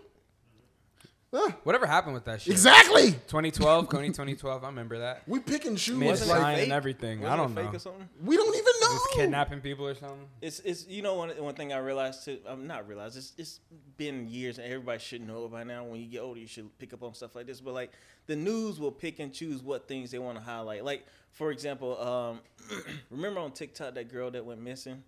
Huh, 1.39 1.53
Whatever 1.65 1.85
happened 1.87 2.15
with 2.15 2.25
that 2.25 2.41
shit? 2.41 2.53
exactly. 2.53 3.13
2012, 3.13 3.89
Kony 3.91 4.07
2012. 4.07 4.65
I 4.65 4.67
remember 4.69 5.01
that. 5.01 5.23
We 5.27 5.39
pick 5.41 5.67
and 5.67 5.77
choose. 5.77 5.97
Made 5.97 6.07
Wasn't 6.07 6.31
like, 6.31 6.39
it 6.39 6.43
sign 6.43 6.55
fake? 6.57 6.63
and 6.65 6.73
everything. 6.73 7.19
I 7.27 7.37
Wasn't 7.37 7.39
don't 7.39 7.51
it 7.53 7.55
fake 7.63 7.73
know. 7.73 7.77
or 7.77 7.81
something? 7.81 8.09
we 8.25 8.37
don't 8.37 8.55
even 8.55 8.73
know. 8.81 8.87
Just 8.93 9.11
kidnapping 9.15 9.61
people 9.61 9.87
or 9.87 9.95
something. 9.95 10.27
It's 10.41 10.61
it's 10.61 10.87
you 10.87 11.03
know 11.03 11.15
one 11.15 11.31
one 11.31 11.55
thing 11.55 11.73
I 11.73 11.79
realized 11.79 12.25
too. 12.25 12.39
I'm 12.47 12.67
not 12.67 12.89
realized. 12.89 13.17
It's 13.19 13.33
it's 13.37 13.61
been 13.99 14.29
years 14.29 14.59
and 14.59 14.67
everybody 14.67 14.99
should 14.99 15.27
know 15.27 15.45
it 15.45 15.53
by 15.53 15.65
now. 15.65 15.85
When 15.85 16.01
you 16.01 16.07
get 16.07 16.21
older, 16.21 16.41
you 16.41 16.47
should 16.47 16.77
pick 16.79 16.93
up 16.95 17.03
on 17.03 17.13
stuff 17.15 17.35
like 17.35 17.47
this. 17.47 17.61
But 17.61 17.75
like 17.75 17.93
the 18.27 18.37
news 18.37 18.81
will 18.81 18.93
pick 18.93 19.19
and 19.19 19.33
choose 19.33 19.63
what 19.63 19.87
things 19.89 20.11
they 20.11 20.19
want 20.19 20.39
to 20.39 20.45
highlight. 20.45 20.85
Like 20.85 21.05
for 21.33 21.51
example, 21.51 22.01
um, 22.01 22.41
remember 23.11 23.41
on 23.41 23.53
TikTok 23.53 23.95
that 23.95 24.11
girl 24.11 24.31
that 24.31 24.45
went 24.47 24.63
missing, 24.63 25.03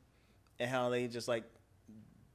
and 0.60 0.68
how 0.68 0.90
they 0.90 1.06
just 1.06 1.26
like 1.28 1.44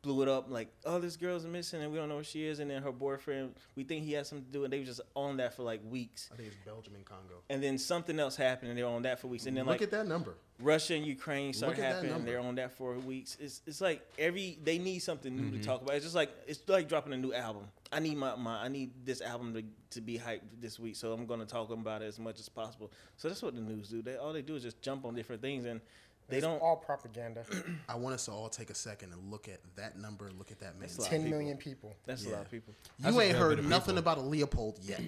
blew 0.04 0.22
it 0.22 0.28
up 0.28 0.52
like, 0.52 0.68
oh, 0.86 1.00
this 1.00 1.16
girl's 1.16 1.46
missing 1.46 1.82
and 1.82 1.92
we 1.92 1.98
don't 1.98 2.10
know 2.10 2.16
where 2.16 2.24
she 2.24 2.46
is, 2.46 2.60
and 2.60 2.70
then 2.70 2.84
her 2.84 2.92
boyfriend, 2.92 3.56
we 3.76 3.84
think 3.84 4.04
he 4.06 4.12
has 4.14 4.28
something 4.30 4.46
to 4.46 4.52
do, 4.52 4.64
and 4.66 4.72
they 4.72 4.78
were 4.80 4.86
just 4.86 5.02
on 5.16 5.38
that 5.38 5.56
for 5.56 5.64
like 5.64 5.80
weeks. 5.90 6.30
I 6.32 6.36
think 6.36 6.50
it's 6.50 6.58
Belgium 6.66 6.94
and 6.96 7.06
Congo. 7.06 7.42
And 7.50 7.64
then 7.64 7.78
something 7.80 8.20
else 8.20 8.36
happened, 8.36 8.70
and 8.70 8.78
they 8.78 8.84
were 8.84 8.90
on 8.90 9.02
that 9.04 9.20
for 9.20 9.28
weeks. 9.28 9.46
And 9.48 9.58
then 9.58 9.66
Look 9.66 9.76
like 9.76 9.82
at 9.82 9.92
that 9.92 10.08
number. 10.08 10.36
Russia 10.60 10.94
and 10.94 11.06
Ukraine 11.06 11.52
start 11.54 11.72
Look 11.72 11.80
at 11.80 11.94
happening. 11.96 12.12
number. 12.12 12.30
They're 12.32 12.40
on 12.40 12.56
that 12.56 12.72
for 12.74 12.94
weeks. 13.00 13.38
It's 13.40 13.62
it's 13.66 13.82
like 13.82 14.02
every 14.20 14.60
they 14.64 14.78
need 14.78 15.00
something 15.00 15.36
new 15.36 15.44
Mm-hmm. 15.44 15.60
to 15.62 15.64
talk 15.64 15.82
about. 15.82 15.96
It's 15.96 16.06
just 16.06 16.16
like 16.16 16.30
it's 16.48 16.62
like 16.68 16.88
dropping 16.88 17.12
a 17.14 17.18
new 17.18 17.34
album. 17.34 17.64
I 17.92 18.00
need 18.00 18.18
my, 18.18 18.36
my 18.36 18.64
I 18.64 18.68
need 18.68 18.92
this 19.06 19.22
album 19.22 19.54
to, 19.56 19.64
to 19.92 20.02
be 20.02 20.18
hyped 20.18 20.42
this 20.62 20.80
week, 20.80 20.96
so 20.96 21.12
I'm 21.12 21.26
gonna 21.26 21.46
talk 21.46 21.72
about 21.72 22.02
it 22.02 22.06
as 22.06 22.20
much 22.20 22.40
as 22.40 22.50
possible. 22.50 22.92
So 23.18 23.28
that's 23.30 23.42
what 23.42 23.56
the 23.56 23.62
news 23.62 23.90
do. 23.90 24.02
They 24.02 24.16
all 24.18 24.32
they 24.34 24.42
do 24.42 24.56
is 24.56 24.64
just 24.64 24.82
jump 24.82 25.06
on 25.06 25.16
different 25.16 25.42
things, 25.42 25.66
and 25.66 25.82
they 26.30 26.38
It's 26.38 26.46
don't. 26.46 26.62
all 26.62 26.76
propaganda. 26.78 27.44
I 27.90 27.96
want 27.96 28.16
us 28.16 28.26
to 28.26 28.32
all 28.32 28.50
take 28.50 28.70
a 28.70 28.76
second 28.76 29.12
and 29.14 29.32
look 29.32 29.48
at 29.48 29.60
that 29.76 29.98
number. 29.98 30.30
Look 30.38 30.52
at 30.52 30.60
that 30.60 30.74
man. 30.80 30.82
That's 30.82 30.98
a 30.98 31.02
lot. 31.02 31.10
Ten 31.10 31.24
people. 31.24 31.38
million 31.40 31.58
people. 31.58 31.94
that's 32.06 32.26
a 32.26 32.30
lot 32.30 32.42
of 32.42 32.52
people. 32.52 32.74
That's 33.00 33.14
You 33.16 33.22
a 33.22 33.24
ain't 33.26 33.34
good 33.34 33.40
heard 33.42 33.60
of 33.60 33.66
nothing 33.66 33.96
people. 33.96 34.00
about 34.00 34.18
a 34.20 34.22
Leopold 34.22 34.80
yet. 34.84 35.02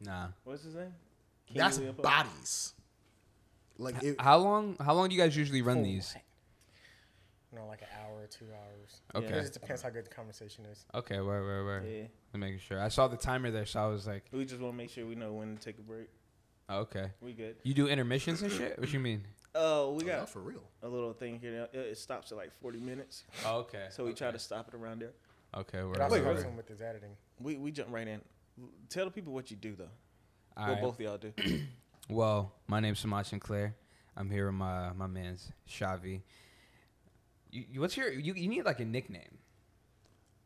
Nah. 0.00 0.28
What's 0.44 0.62
his 0.64 0.74
name? 0.74 0.94
King 1.48 1.56
That's 1.58 1.78
Leopold? 1.78 2.02
bodies. 2.02 2.74
Like 3.78 4.02
it, 4.02 4.20
How 4.20 4.38
long? 4.38 4.76
How 4.80 4.94
long 4.94 5.08
do 5.08 5.14
you 5.14 5.20
guys 5.20 5.36
usually 5.36 5.62
run 5.62 5.78
For 5.78 5.84
these? 5.84 6.12
what? 6.14 6.22
You 7.52 7.58
know, 7.58 7.66
like 7.66 7.80
an 7.82 7.88
hour 8.04 8.22
or 8.22 8.26
two 8.26 8.44
hours. 8.52 9.00
Okay. 9.14 9.26
It 9.34 9.40
just 9.40 9.54
depends 9.54 9.80
how 9.82 9.88
good 9.90 10.04
the 10.04 10.10
conversation 10.10 10.66
is. 10.66 10.84
Okay, 10.94 11.20
where, 11.20 11.42
where, 11.42 11.64
where? 11.64 11.82
Yeah, 11.84 12.02
I'm 12.34 12.40
making 12.40 12.58
sure. 12.58 12.80
I 12.82 12.88
saw 12.88 13.08
the 13.08 13.16
timer 13.16 13.50
there, 13.50 13.64
so 13.64 13.80
I 13.80 13.86
was 13.86 14.06
like, 14.06 14.24
we 14.32 14.44
just 14.44 14.60
want 14.60 14.74
to 14.74 14.76
make 14.76 14.90
sure 14.90 15.06
we 15.06 15.14
know 15.14 15.32
when 15.32 15.56
to 15.56 15.62
take 15.62 15.78
a 15.78 15.82
break. 15.82 16.08
Oh, 16.68 16.80
okay. 16.80 17.10
We 17.20 17.32
good. 17.32 17.56
You 17.62 17.74
do 17.74 17.88
intermissions 17.88 18.42
and 18.42 18.52
shit? 18.52 18.78
What 18.78 18.92
you 18.92 19.00
mean? 19.00 19.22
Oh, 19.54 19.92
we 19.92 20.04
oh, 20.04 20.06
got 20.06 20.28
for 20.28 20.40
real. 20.40 20.62
a 20.82 20.88
little 20.88 21.12
thing 21.12 21.40
here. 21.40 21.68
It, 21.72 21.76
it 21.78 21.98
stops 21.98 22.30
at 22.30 22.38
like 22.38 22.52
40 22.60 22.80
minutes, 22.80 23.24
Oh, 23.46 23.60
okay. 23.60 23.86
so 23.90 24.04
we 24.04 24.12
try 24.12 24.30
to 24.30 24.38
stop 24.38 24.68
it 24.68 24.74
around 24.74 25.00
there. 25.00 25.12
Okay, 25.56 25.82
we're 25.82 26.00
also 26.00 26.10
where, 26.10 26.22
helps 26.22 26.40
where? 26.40 26.50
him 26.50 26.56
with 26.56 26.68
his 26.68 26.82
editing. 26.82 27.16
We 27.40 27.56
we 27.56 27.72
jump 27.72 27.88
right 27.90 28.06
in. 28.06 28.20
Tell 28.90 29.06
the 29.06 29.10
people 29.10 29.32
what 29.32 29.50
you 29.50 29.56
do 29.56 29.74
though. 29.74 29.88
All 30.56 30.66
what 30.66 30.72
right. 30.74 30.82
both 30.82 30.94
of 30.96 31.00
y'all 31.00 31.18
do. 31.18 31.32
Well, 32.10 32.54
my 32.66 32.80
name's 32.80 33.04
Semaj 33.04 33.26
Sinclair. 33.26 33.76
I'm 34.16 34.30
here 34.30 34.46
with 34.46 34.54
my 34.54 34.92
my 34.94 35.06
man's 35.06 35.52
Chavi. 35.68 36.22
You, 37.50 37.64
you, 37.70 37.80
what's 37.82 37.98
your 37.98 38.10
you, 38.10 38.32
you 38.32 38.48
need 38.48 38.64
like 38.64 38.80
a 38.80 38.84
nickname? 38.86 39.36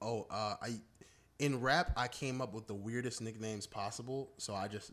Oh, 0.00 0.26
uh, 0.28 0.56
I 0.60 0.80
in 1.38 1.60
rap 1.60 1.92
I 1.96 2.08
came 2.08 2.40
up 2.40 2.52
with 2.52 2.66
the 2.66 2.74
weirdest 2.74 3.20
nicknames 3.20 3.68
possible, 3.68 4.32
so 4.38 4.56
I 4.56 4.66
just 4.66 4.90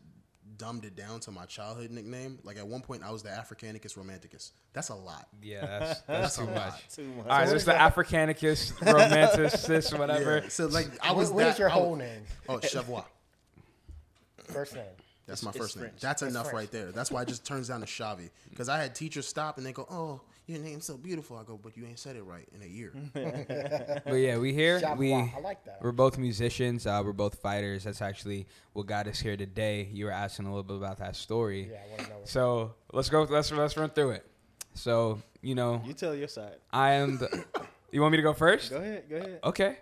dumbed 0.59 0.85
it 0.85 0.95
down 0.95 1.19
to 1.21 1.31
my 1.31 1.45
childhood 1.45 1.89
nickname. 1.89 2.37
Like 2.43 2.57
at 2.57 2.67
one 2.67 2.81
point 2.81 3.01
I 3.03 3.09
was 3.09 3.23
the 3.23 3.29
Africanicus 3.29 3.97
Romanticus. 3.97 4.51
That's 4.73 4.89
a 4.89 4.95
lot. 4.95 5.27
Yeah, 5.41 5.65
that's 5.65 6.01
that's 6.07 6.35
too 6.37 6.43
a 6.43 6.45
much. 6.45 6.55
lot. 6.55 6.83
Too 6.93 7.03
much. 7.07 7.15
All 7.17 7.23
right, 7.23 7.39
what 7.39 7.45
there's 7.49 7.61
is 7.61 7.65
the 7.65 7.71
that? 7.71 7.95
Africanicus, 7.95 8.71
romanticist, 8.73 9.97
whatever. 9.97 10.41
Yeah, 10.43 10.49
So 10.49 10.67
like 10.67 10.87
I 11.01 11.11
was 11.13 11.31
what 11.31 11.39
that. 11.45 11.53
is 11.53 11.59
your 11.59 11.69
I 11.69 11.73
whole 11.73 11.91
was- 11.91 11.99
name? 11.99 12.21
Oh, 12.47 12.57
Chavois. 12.59 13.05
First 14.45 14.75
name. 14.75 14.83
That's 15.27 15.43
my 15.43 15.49
it's 15.49 15.57
first 15.59 15.77
name. 15.77 15.91
That's 15.99 16.23
It's 16.23 16.31
enough 16.31 16.45
French. 16.49 16.55
right 16.55 16.71
there. 16.71 16.91
That's 16.91 17.11
why 17.11 17.21
it 17.21 17.27
just 17.27 17.45
turns 17.45 17.67
down 17.67 17.81
to 17.81 17.85
Chavi. 17.85 18.31
Because 18.49 18.67
I 18.67 18.79
had 18.81 18.95
teachers 18.95 19.27
stop 19.27 19.57
and 19.59 19.65
they 19.65 19.71
go, 19.73 19.85
"Oh, 19.89 20.21
your 20.49 20.59
name's 20.59 20.85
so 20.85 20.97
beautiful." 20.97 21.37
I 21.37 21.43
go, 21.43 21.57
"But 21.61 21.77
you 21.77 21.85
ain't 21.85 21.99
said 21.99 22.15
it 22.15 22.23
right 22.23 22.47
in 22.53 22.61
a 22.61 22.65
year." 22.65 22.93
But 24.05 24.15
yeah, 24.15 24.37
we 24.37 24.53
here. 24.53 24.79
Chavois. 24.79 24.97
We 24.97 25.13
I 25.13 25.39
like 25.43 25.63
that. 25.65 25.79
we're 25.81 25.91
both 25.91 26.17
musicians. 26.17 26.85
Uh, 26.87 27.01
we're 27.05 27.13
both 27.13 27.35
fighters. 27.41 27.83
That's 27.83 28.01
actually 28.01 28.47
what 28.73 28.85
got 28.87 29.07
us 29.07 29.19
here 29.19 29.37
today. 29.37 29.87
You 29.91 30.05
were 30.05 30.11
asking 30.11 30.45
a 30.45 30.49
little 30.49 30.63
bit 30.63 30.77
about 30.77 30.97
that 30.97 31.15
story. 31.15 31.69
Yeah, 31.71 31.77
I 31.77 31.87
want 31.89 32.01
to 32.01 32.09
know. 32.09 32.19
So 32.25 32.73
let's 32.91 33.09
go. 33.09 33.23
Let's 33.23 33.51
let's 33.51 33.77
run 33.77 33.89
through 33.91 34.11
it. 34.11 34.25
So 34.73 35.21
you 35.41 35.55
know, 35.55 35.81
You 35.85 35.93
tell 35.93 36.15
your 36.15 36.27
side. 36.27 36.55
I 36.71 36.91
am 36.93 37.17
the. 37.17 37.45
You 37.91 38.01
want 38.01 38.11
me 38.11 38.17
to 38.17 38.23
go 38.23 38.33
first? 38.33 38.69
Go 38.69 38.77
ahead. 38.77 39.03
Go 39.09 39.15
ahead. 39.17 39.39
Okay. 39.43 39.77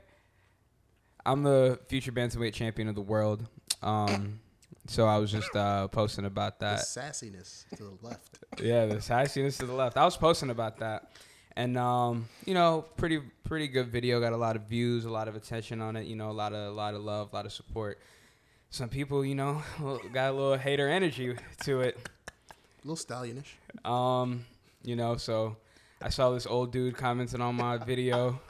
I'm 1.25 1.43
the 1.43 1.77
future 1.87 2.11
bantamweight 2.13 2.53
champion 2.53 2.87
of 2.87 2.95
the 2.95 3.01
world. 3.01 3.45
Um, 3.81 4.39
so 4.87 5.05
I 5.05 5.17
was 5.17 5.31
just 5.31 5.55
uh, 5.55 5.87
posting 5.89 6.25
about 6.25 6.59
The 6.59 6.65
that. 6.65 6.79
sassiness 6.79 7.65
to 7.77 7.83
the 7.83 7.97
left. 8.01 8.39
Yeah, 8.61 8.85
the 8.85 8.95
sassiness 8.95 9.57
to 9.59 9.65
the 9.65 9.73
left. 9.73 9.97
I 9.97 10.05
was 10.05 10.17
posting 10.17 10.49
about 10.49 10.77
that, 10.79 11.11
and 11.55 11.77
um, 11.77 12.27
you 12.45 12.53
know, 12.53 12.85
pretty 12.97 13.19
pretty 13.43 13.67
good 13.67 13.87
video. 13.89 14.19
Got 14.19 14.33
a 14.33 14.37
lot 14.37 14.55
of 14.55 14.63
views, 14.63 15.05
a 15.05 15.09
lot 15.09 15.27
of 15.27 15.35
attention 15.35 15.81
on 15.81 15.95
it. 15.95 16.07
You 16.07 16.15
know, 16.15 16.29
a 16.29 16.33
lot 16.33 16.53
of 16.53 16.67
a 16.71 16.75
lot 16.75 16.93
of 16.95 17.01
love, 17.03 17.29
a 17.31 17.35
lot 17.35 17.45
of 17.45 17.53
support. 17.53 17.99
Some 18.69 18.89
people, 18.89 19.23
you 19.23 19.35
know, 19.35 19.61
got 20.13 20.31
a 20.31 20.33
little 20.33 20.57
hater 20.57 20.89
energy 20.89 21.35
to 21.63 21.81
it. 21.81 21.97
A 22.83 22.87
little 22.87 22.95
stallionish. 22.97 23.53
Um, 23.89 24.45
you 24.83 24.95
know, 24.95 25.15
so 25.17 25.55
I 26.01 26.09
saw 26.09 26.31
this 26.31 26.45
old 26.45 26.71
dude 26.71 26.95
commenting 26.97 27.41
on 27.41 27.55
my 27.55 27.77
video. 27.77 28.39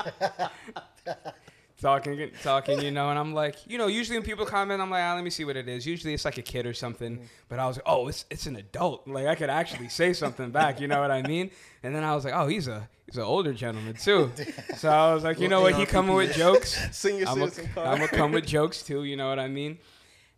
talking 1.82 2.32
talking, 2.44 2.82
you 2.82 2.92
know, 2.92 3.10
and 3.10 3.20
I'm 3.20 3.34
like, 3.34 3.56
you 3.68 3.78
know, 3.78 3.88
usually 3.88 4.18
when 4.18 4.26
people 4.26 4.46
comment, 4.46 4.82
I'm 4.82 4.90
like, 4.90 5.04
ah, 5.04 5.14
let 5.16 5.24
me 5.24 5.30
see 5.30 5.46
what 5.46 5.56
it 5.58 5.68
is. 5.70 5.86
Usually 5.86 6.14
it's 6.14 6.26
like 6.26 6.38
a 6.38 6.42
kid 6.42 6.66
or 6.66 6.74
something. 6.74 7.20
But 7.50 7.60
I 7.60 7.68
was 7.68 7.78
like, 7.78 7.86
oh, 7.86 8.08
it's 8.08 8.26
it's 8.30 8.46
an 8.48 8.56
adult. 8.56 9.08
Like 9.08 9.28
I 9.28 9.36
could 9.36 9.50
actually 9.50 9.90
say 9.90 10.14
something 10.14 10.52
back, 10.52 10.80
you 10.80 10.88
know 10.88 11.00
what 11.00 11.12
I 11.12 11.22
mean? 11.22 11.52
And 11.84 11.96
then 11.96 12.04
I 12.04 12.16
was 12.16 12.26
like, 12.26 12.34
oh, 12.34 12.48
he's 12.48 12.68
a 12.68 12.88
he's 13.06 13.18
an 13.18 13.24
older 13.24 13.54
gentleman 13.54 13.96
too. 13.96 14.32
So 14.78 14.90
I 14.90 15.14
was 15.14 15.24
like, 15.24 15.40
you 15.40 15.48
know 15.48 15.62
what, 15.62 15.76
he 15.76 15.86
coming 15.86 16.16
with 16.16 16.36
jokes. 16.36 16.78
Senior 16.92 17.26
I'm 17.28 17.36
citizen 17.40 17.70
card. 17.74 17.98
gonna 18.00 18.08
come 18.08 18.32
with 18.32 18.46
jokes 18.58 18.84
too, 18.84 19.04
you 19.04 19.16
know 19.16 19.30
what 19.30 19.40
I 19.40 19.48
mean? 19.48 19.80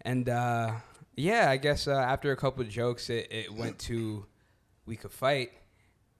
And 0.02 0.30
uh, 0.30 0.72
yeah, 1.16 1.50
I 1.50 1.58
guess 1.58 1.88
uh, 1.88 1.92
after 1.94 2.32
a 2.32 2.38
couple 2.38 2.62
of 2.62 2.70
jokes, 2.70 3.10
it, 3.10 3.28
it 3.32 3.54
went 3.54 3.80
to 3.80 4.26
we 4.86 4.96
could 4.96 5.12
fight. 5.12 5.52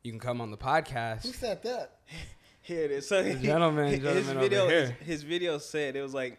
You 0.04 0.12
can 0.12 0.20
come 0.20 0.42
on 0.42 0.52
the 0.52 0.58
podcast. 0.58 1.24
Who 1.26 1.32
said 1.34 1.64
that? 1.64 1.98
Here 2.70 2.84
it 2.86 2.92
is. 2.92 3.08
So 3.08 3.24
Gentlemen, 3.42 3.88
his 3.88 4.00
gentlemen 4.00 4.30
over 4.38 4.40
video, 4.40 4.68
here. 4.68 4.96
His, 5.00 5.08
his 5.08 5.24
video 5.24 5.58
said 5.58 5.96
it 5.96 6.02
was 6.04 6.14
like, 6.14 6.38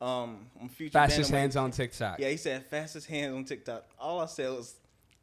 um, 0.00 0.46
future 0.76 0.92
Fastest 0.92 1.30
bantamweight- 1.30 1.34
hands 1.34 1.56
on 1.56 1.70
TikTok. 1.72 2.20
Yeah, 2.20 2.28
he 2.28 2.36
said 2.36 2.64
fastest 2.66 3.08
hands 3.08 3.34
on 3.34 3.44
TikTok. 3.44 3.84
All 3.98 4.20
I 4.20 4.26
said 4.26 4.50
was, 4.50 4.74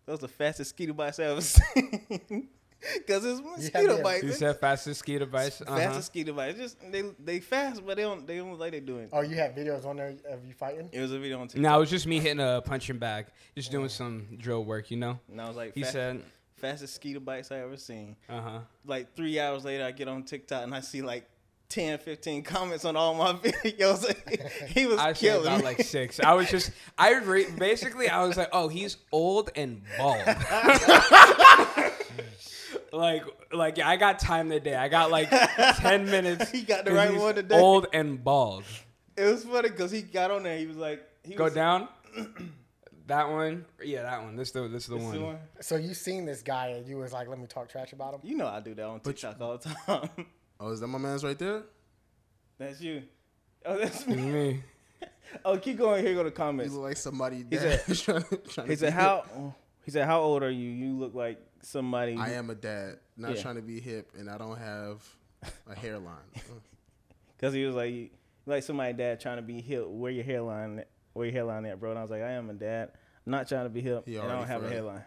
that 0.05 0.11
was 0.11 0.19
the 0.21 0.27
fastest 0.27 0.73
mosquito 0.73 0.93
bites 0.93 1.19
I 1.19 1.23
ever 1.23 1.41
seen. 1.41 2.49
Cause 3.07 3.23
it's 3.23 3.39
mosquito 3.41 3.97
yeah. 3.97 4.01
bites. 4.03 4.23
You 4.23 4.31
said 4.33 4.59
fastest 4.59 4.87
mosquito 5.01 5.27
bites. 5.27 5.61
Uh-huh. 5.61 5.77
fastest 5.77 5.97
mosquito 5.97 6.33
bites. 6.33 6.57
Just 6.57 6.91
they 6.91 7.03
they 7.23 7.39
fast, 7.39 7.85
but 7.85 7.95
they 7.95 8.01
don't 8.01 8.25
they 8.25 8.37
don't 8.37 8.57
like 8.57 8.71
they 8.71 8.79
doing. 8.79 9.07
Oh, 9.13 9.21
you 9.21 9.35
have 9.35 9.51
videos 9.51 9.85
on 9.85 9.97
there 9.97 10.15
of 10.29 10.43
you 10.45 10.53
fighting? 10.53 10.89
It 10.91 10.99
was 10.99 11.11
a 11.11 11.19
video 11.19 11.39
on 11.39 11.47
TikTok. 11.47 11.61
No, 11.61 11.77
it 11.77 11.79
was 11.79 11.89
just 11.91 12.07
me 12.07 12.19
hitting 12.19 12.39
a 12.39 12.59
punching 12.65 12.97
bag, 12.97 13.27
just 13.55 13.69
doing 13.71 13.87
some 13.87 14.25
drill 14.39 14.65
work, 14.65 14.89
you 14.89 14.97
know. 14.97 15.19
and 15.29 15.39
I 15.39 15.47
was 15.47 15.55
like, 15.55 15.75
He 15.75 15.83
"Fa- 15.83 15.91
said, 15.91 16.23
fastest 16.61 16.93
mosquito 16.95 17.19
bites 17.19 17.51
I 17.51 17.59
ever 17.59 17.77
seen. 17.77 18.15
uh 18.29 18.41
huh. 18.41 18.59
Like 18.85 19.15
three 19.15 19.39
hours 19.39 19.65
later, 19.65 19.83
I 19.83 19.91
get 19.91 20.07
on 20.07 20.23
TikTok 20.23 20.63
and 20.63 20.73
I 20.73 20.79
see 20.81 21.01
like 21.01 21.27
10, 21.69 21.99
15 21.99 22.43
comments 22.43 22.83
on 22.85 22.95
all 22.95 23.13
my 23.15 23.33
videos. 23.43 24.05
he 24.67 24.85
was 24.87 24.99
I 24.99 25.13
killing 25.13 25.47
about 25.47 25.59
me. 25.59 25.63
like 25.65 25.81
six. 25.83 26.19
I 26.19 26.33
was 26.33 26.49
just, 26.49 26.71
I 26.97 27.13
re- 27.19 27.49
basically, 27.57 28.09
I 28.09 28.23
was 28.25 28.35
like, 28.37 28.49
oh, 28.51 28.67
he's 28.67 28.97
old 29.11 29.51
and 29.55 29.81
bald. 29.97 30.19
like, 32.91 33.23
like 33.53 33.79
I 33.79 33.95
got 33.97 34.19
time 34.19 34.49
today. 34.49 34.75
I 34.75 34.87
got 34.89 35.11
like 35.11 35.29
ten 35.77 36.05
minutes. 36.05 36.49
He 36.51 36.61
got 36.63 36.85
the 36.85 36.91
right 36.93 37.15
one 37.15 37.35
today. 37.35 37.57
Old 37.59 37.87
and 37.93 38.21
bald. 38.23 38.63
it 39.15 39.23
was 39.25 39.43
funny 39.43 39.69
because 39.69 39.91
he 39.91 40.01
got 40.01 40.31
on 40.31 40.43
there. 40.43 40.57
He 40.57 40.67
was 40.67 40.77
like, 40.77 41.01
he 41.23 41.35
Go 41.35 41.45
was, 41.45 41.53
down. 41.53 41.87
That 43.07 43.29
one, 43.29 43.65
yeah, 43.83 44.03
that 44.03 44.21
one. 44.23 44.35
This 44.35 44.51
the 44.51 44.67
this 44.67 44.85
the 44.87 44.95
This 44.95 45.03
one. 45.03 45.13
the 45.15 45.21
one. 45.21 45.39
So 45.59 45.75
you 45.75 45.93
seen 45.93 46.25
this 46.25 46.41
guy 46.41 46.67
and 46.67 46.87
you 46.87 46.97
was 46.97 47.11
like, 47.13 47.27
let 47.27 47.39
me 47.39 47.47
talk 47.47 47.67
trash 47.69 47.93
about 47.93 48.13
him? 48.15 48.19
You 48.23 48.37
know 48.37 48.47
I 48.47 48.59
do 48.59 48.73
that 48.75 48.85
on 48.85 48.99
TikTok 48.99 49.39
all 49.41 49.57
the 49.57 49.69
time. 49.69 50.09
Oh, 50.63 50.69
is 50.71 50.79
that 50.79 50.87
my 50.87 50.99
man's 50.99 51.23
right 51.23 51.39
there? 51.39 51.63
that's 52.59 52.79
you. 52.79 53.01
Oh, 53.65 53.75
that's 53.79 54.01
It's 54.01 54.07
me. 54.07 54.15
me. 54.17 54.63
Oh, 55.45 55.57
keep 55.57 55.77
going. 55.77 56.05
Here 56.05 56.13
go 56.13 56.23
the 56.23 56.29
He 56.29 56.35
comments. 56.35 56.73
look 56.73 56.83
like 56.83 56.97
somebody 56.97 57.43
He 57.49 57.57
said- 57.57 57.81
trying 57.97 58.23
to, 58.23 58.37
trying 58.37 58.67
He 58.67 58.75
said, 58.75 58.89
be 58.93 58.99
"How?" 58.99 59.55
He 59.83 59.89
said, 59.91 60.05
"How 60.05 60.21
old 60.21 60.43
are 60.43 60.51
you? 60.51 60.69
You 60.69 60.93
look 60.99 61.15
like 61.15 61.39
somebody." 61.63 62.15
I 62.17 62.33
am 62.33 62.49
a 62.51 62.55
dad, 62.55 62.99
not 63.17 63.35
Yeah. 63.35 63.41
trying 63.41 63.55
to 63.55 63.61
be 63.63 63.79
hip, 63.79 64.11
and 64.19 64.29
I 64.29 64.37
don't 64.37 64.57
have 64.59 65.03
a 65.67 65.73
hairline. 65.73 66.17
Because 67.35 67.53
he 67.55 67.65
was 67.65 67.73
like, 67.75 67.91
you- 67.91 68.09
like 68.45 68.61
somebody 68.63 68.93
dad 68.93 69.19
trying 69.19 69.37
to 69.37 69.41
be 69.41 69.61
hip. 69.61 69.87
Where 69.87 70.11
your 70.11 70.23
hairline? 70.25 70.83
Where 71.13 71.25
your 71.25 71.33
hairline 71.33 71.65
at, 71.65 71.79
bro? 71.79 71.89
And 71.91 71.99
I 71.99 72.01
was 72.01 72.11
like, 72.11 72.21
I 72.21 72.31
am 72.31 72.49
a 72.49 72.53
dad. 72.53 72.91
I'm 73.25 73.31
not 73.31 73.47
trying 73.47 73.65
to 73.65 73.69
be 73.69 73.81
hip, 73.81 74.03
He 74.07 74.15
and 74.15 74.29
I 74.31 74.35
don't 74.37 74.47
have 74.47 74.61
a 74.63 74.65
fed. 74.65 74.73
hairline. 74.73 75.03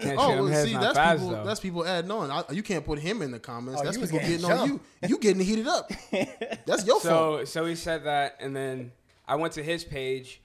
Can't 0.00 0.18
oh, 0.18 0.28
shit, 0.28 0.36
them 0.36 0.44
well, 0.50 0.64
see, 0.64 0.72
that's 0.72 0.96
fast, 0.96 1.18
people. 1.22 1.34
though. 1.36 1.44
That's 1.44 1.60
people 1.60 1.86
adding 1.86 2.10
on. 2.10 2.30
I, 2.30 2.44
you 2.52 2.62
can't 2.62 2.84
put 2.86 2.98
him 2.98 3.20
in 3.22 3.30
the 3.30 3.38
comments. 3.38 3.80
Oh, 3.80 3.84
that's 3.84 3.96
you 3.96 4.00
was 4.00 4.10
people 4.10 4.26
getting 4.26 4.40
getting 4.46 4.58
on 4.58 4.68
you. 4.68 4.80
You 5.08 5.18
getting 5.18 5.42
heated 5.44 5.66
up. 5.68 5.90
That's 6.66 6.86
your 6.86 7.00
fault. 7.00 7.02
So 7.02 7.44
so 7.44 7.64
he 7.66 7.74
said 7.74 8.04
that, 8.04 8.36
and 8.40 8.56
then 8.56 8.92
I 9.28 9.36
went 9.36 9.52
to 9.54 9.62
his 9.62 9.84
page, 9.84 10.40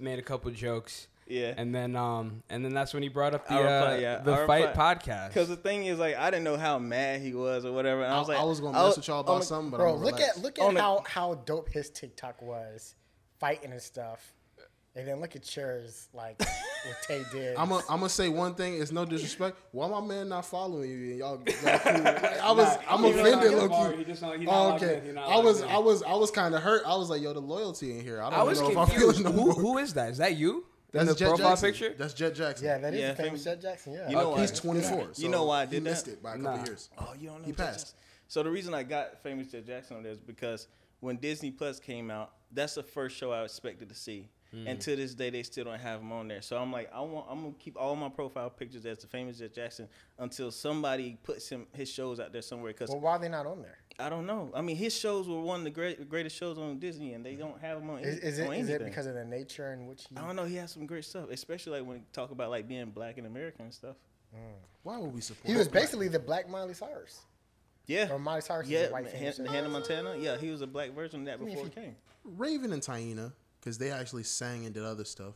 made 0.00 0.18
a 0.18 0.22
couple 0.22 0.50
jokes, 0.50 1.06
Yeah. 1.28 1.54
and 1.56 1.72
then 1.72 1.94
um 1.94 2.42
and 2.50 2.64
then 2.64 2.74
that's 2.74 2.92
when 2.92 3.02
he 3.04 3.08
brought 3.08 3.32
up 3.34 3.46
the 3.46 3.54
reply- 3.54 3.94
uh, 3.96 3.98
yeah, 4.00 4.18
the 4.18 4.32
I 4.32 4.46
fight 4.46 4.66
reply- 4.70 4.94
podcast. 4.96 5.28
Because 5.28 5.48
the 5.48 5.56
thing 5.56 5.86
is, 5.86 5.98
like, 6.00 6.16
I 6.16 6.30
didn't 6.30 6.44
know 6.44 6.56
how 6.56 6.78
mad 6.80 7.20
he 7.20 7.34
was 7.34 7.64
or 7.64 7.70
whatever. 7.72 8.02
And 8.02 8.12
I 8.12 8.16
I, 8.16 8.18
was 8.18 8.28
like, 8.28 8.38
I 8.40 8.44
was 8.44 8.60
gonna 8.60 8.76
I 8.78 8.86
mess 8.88 8.96
with 8.96 9.06
y'all 9.06 9.20
about 9.20 9.40
the- 9.40 9.44
something, 9.46 9.70
but 9.70 9.76
Bro, 9.76 9.94
I'm 9.96 10.02
look 10.02 10.14
relaxed. 10.16 10.38
at 10.38 10.42
look 10.42 10.58
On 10.60 10.68
at 10.70 10.74
the- 10.74 10.80
how 10.80 11.04
how 11.06 11.34
dope 11.34 11.68
his 11.68 11.90
TikTok 11.90 12.42
was, 12.42 12.94
fighting 13.38 13.72
and 13.72 13.80
stuff, 13.82 14.32
and 14.94 15.06
then 15.06 15.20
look 15.20 15.36
at 15.36 15.56
yours 15.56 16.08
like 16.12 16.38
what 16.40 16.96
Tay 17.06 17.22
did. 17.32 17.56
I'm 17.56 17.68
gonna 17.68 17.84
I'm 17.88 18.06
say 18.08 18.28
one 18.28 18.54
thing. 18.54 18.80
It's 18.80 18.92
no 18.92 19.04
disrespect. 19.04 19.56
Why 19.72 19.88
my 19.88 20.00
man 20.00 20.28
not 20.28 20.44
following 20.44 20.90
you? 20.90 20.96
And 21.10 21.18
y'all, 21.18 21.42
y'all 21.46 21.78
cool? 21.78 21.92
Like, 22.02 22.40
I 22.40 22.52
was 22.52 22.78
I'm 22.88 23.02
he 23.04 23.12
don't 23.12 23.20
offended, 23.26 23.58
like 23.58 23.70
low 23.70 23.90
key. 23.92 23.96
he 23.98 24.04
just 24.04 24.20
don't- 24.22 24.38
he 24.40 24.44
not 24.46 24.54
Oh, 24.54 24.74
okay. 24.76 25.08
in, 25.08 25.18
I 25.18 25.38
was. 25.38 25.62
I 25.62 25.78
was 25.78 26.02
I 26.02 26.14
was 26.14 26.30
kind 26.30 26.54
of 26.54 26.62
hurt. 26.62 26.82
I 26.86 26.96
was 26.96 27.10
like, 27.10 27.22
yo, 27.22 27.32
the 27.32 27.40
loyalty 27.40 27.96
in 27.96 28.02
here. 28.04 28.20
I 28.22 28.30
don't 28.30 28.38
I 28.40 28.42
was 28.42 28.60
know 28.60 28.70
if 28.70 28.76
I'm 28.78 28.86
feeling 28.88 29.22
no 29.22 29.32
Who 29.32 29.44
more. 29.46 29.54
who 29.54 29.78
is 29.78 29.94
that? 29.94 30.10
Is 30.10 30.18
that 30.18 30.36
you? 30.36 30.64
That's 30.90 31.02
in 31.02 31.08
the 31.08 31.14
Jet 31.14 31.28
profile 31.28 31.48
Jackson. 31.50 31.68
picture? 31.70 31.94
That's 31.98 32.14
Jet 32.14 32.34
Jackson. 32.34 32.64
yeah, 32.66 32.78
that 32.78 32.94
is 32.94 33.00
Yeah, 33.00 33.08
the 33.10 33.14
famous 33.16 33.28
famous- 33.28 33.44
Jet 33.44 33.60
Jackson. 33.60 33.92
Yeah, 33.92 34.08
You 34.08 34.16
know 34.16 34.32
oh, 34.32 34.36
He's 34.36 34.52
why? 34.52 34.58
24. 34.72 34.98
You 35.00 35.06
so 35.14 35.28
know 35.28 35.44
why 35.44 35.62
I 35.62 35.66
he 35.66 35.74
that? 35.74 35.82
missed 35.82 36.08
it 36.08 36.22
by 36.22 36.30
a 36.34 36.38
couple 36.38 36.56
Nah. 36.56 36.64
years. 36.64 36.88
Oh, 36.96 37.12
you 37.20 37.28
don't 37.28 37.40
know 37.40 37.44
He 37.44 37.52
Jet 37.52 37.58
passed. 37.58 37.78
Jackson. 37.80 37.98
So 38.28 38.42
the 38.42 38.50
reason 38.50 38.72
I 38.72 38.82
got 38.84 39.22
famous 39.22 39.48
Jet 39.48 39.66
Jackson 39.66 39.98
on 39.98 40.02
there 40.02 40.12
is 40.12 40.18
because 40.18 40.66
when 41.00 41.16
Disney 41.16 41.50
Plus 41.50 41.78
came 41.78 42.10
out, 42.10 42.30
that's 42.52 42.74
the 42.74 42.82
first 42.82 43.16
show 43.16 43.32
I 43.32 43.44
expected 43.44 43.88
to 43.88 43.94
see. 43.94 44.28
Mm. 44.54 44.66
And 44.66 44.80
to 44.80 44.96
this 44.96 45.14
day, 45.14 45.28
they 45.28 45.42
still 45.42 45.64
don't 45.66 45.78
have 45.78 46.00
him 46.00 46.10
on 46.10 46.26
there. 46.26 46.40
So 46.40 46.56
I'm 46.56 46.72
like, 46.72 46.90
I 46.94 47.00
want, 47.00 47.26
I'm 47.28 47.42
gonna 47.42 47.54
keep 47.58 47.76
all 47.78 47.94
my 47.96 48.08
profile 48.08 48.48
pictures 48.48 48.86
as 48.86 48.98
the 48.98 49.06
famous 49.06 49.38
Jet 49.38 49.54
Jackson 49.54 49.88
until 50.18 50.50
somebody 50.50 51.18
puts 51.22 51.50
him 51.50 51.66
his 51.72 51.90
shows 51.90 52.18
out 52.18 52.32
there 52.32 52.40
somewhere. 52.40 52.72
Because 52.72 52.88
Well, 52.88 53.00
why 53.00 53.12
are 53.12 53.18
they 53.18 53.28
not 53.28 53.46
on 53.46 53.60
there? 53.60 53.76
I 53.98 54.08
don't 54.08 54.26
know. 54.26 54.50
I 54.54 54.62
mean, 54.62 54.76
his 54.76 54.96
shows 54.96 55.28
were 55.28 55.40
one 55.40 55.60
of 55.60 55.64
the 55.64 55.70
great, 55.70 56.08
greatest 56.08 56.34
shows 56.36 56.56
on 56.56 56.78
Disney, 56.78 57.12
and 57.12 57.26
they 57.26 57.34
don't 57.34 57.60
have 57.60 57.78
him 57.82 57.90
on. 57.90 57.98
Is, 57.98 58.18
any- 58.20 58.26
is 58.26 58.38
it 58.38 58.46
on 58.46 58.54
is 58.54 58.68
it 58.70 58.84
because 58.84 59.06
of 59.06 59.14
the 59.14 59.24
nature 59.24 59.72
in 59.74 59.86
which 59.86 60.06
he? 60.08 60.16
I 60.16 60.26
don't 60.26 60.36
know. 60.36 60.44
He 60.44 60.56
has 60.56 60.72
some 60.72 60.86
great 60.86 61.04
stuff, 61.04 61.28
especially 61.30 61.80
like 61.80 61.86
when 61.86 61.98
you 61.98 62.04
talk 62.14 62.30
about 62.30 62.48
like 62.48 62.66
being 62.66 62.90
black 62.90 63.18
in 63.18 63.26
America 63.26 63.62
and 63.62 63.74
stuff. 63.74 63.96
Why 64.82 64.96
would 64.98 65.12
we 65.12 65.20
support? 65.20 65.46
He 65.46 65.54
was 65.56 65.68
black? 65.68 65.82
basically 65.82 66.08
the 66.08 66.18
Black 66.18 66.48
Miley 66.48 66.74
Cyrus, 66.74 67.20
Yeah, 67.88 68.12
or 68.12 68.18
Miley 68.20 68.42
Cyrus 68.42 68.66
is 68.66 68.70
yeah. 68.72 68.78
a 68.80 68.92
white 68.92 69.06
Han- 69.10 69.32
famous. 69.32 69.38
Hannah 69.50 69.68
Montana. 69.70 70.16
Yeah, 70.16 70.36
he 70.36 70.50
was 70.50 70.60
a 70.60 70.66
black 70.66 70.92
version 70.92 71.20
of 71.20 71.26
that 71.26 71.40
mean, 71.40 71.48
before 71.48 71.64
you- 71.64 71.68
it 71.70 71.74
came. 71.74 71.96
Raven 72.22 72.72
and 72.72 72.82
Taina 72.82 73.32
because 73.58 73.78
they 73.78 73.90
actually 73.90 74.22
sang 74.24 74.64
and 74.66 74.74
did 74.74 74.84
other 74.84 75.04
stuff. 75.04 75.34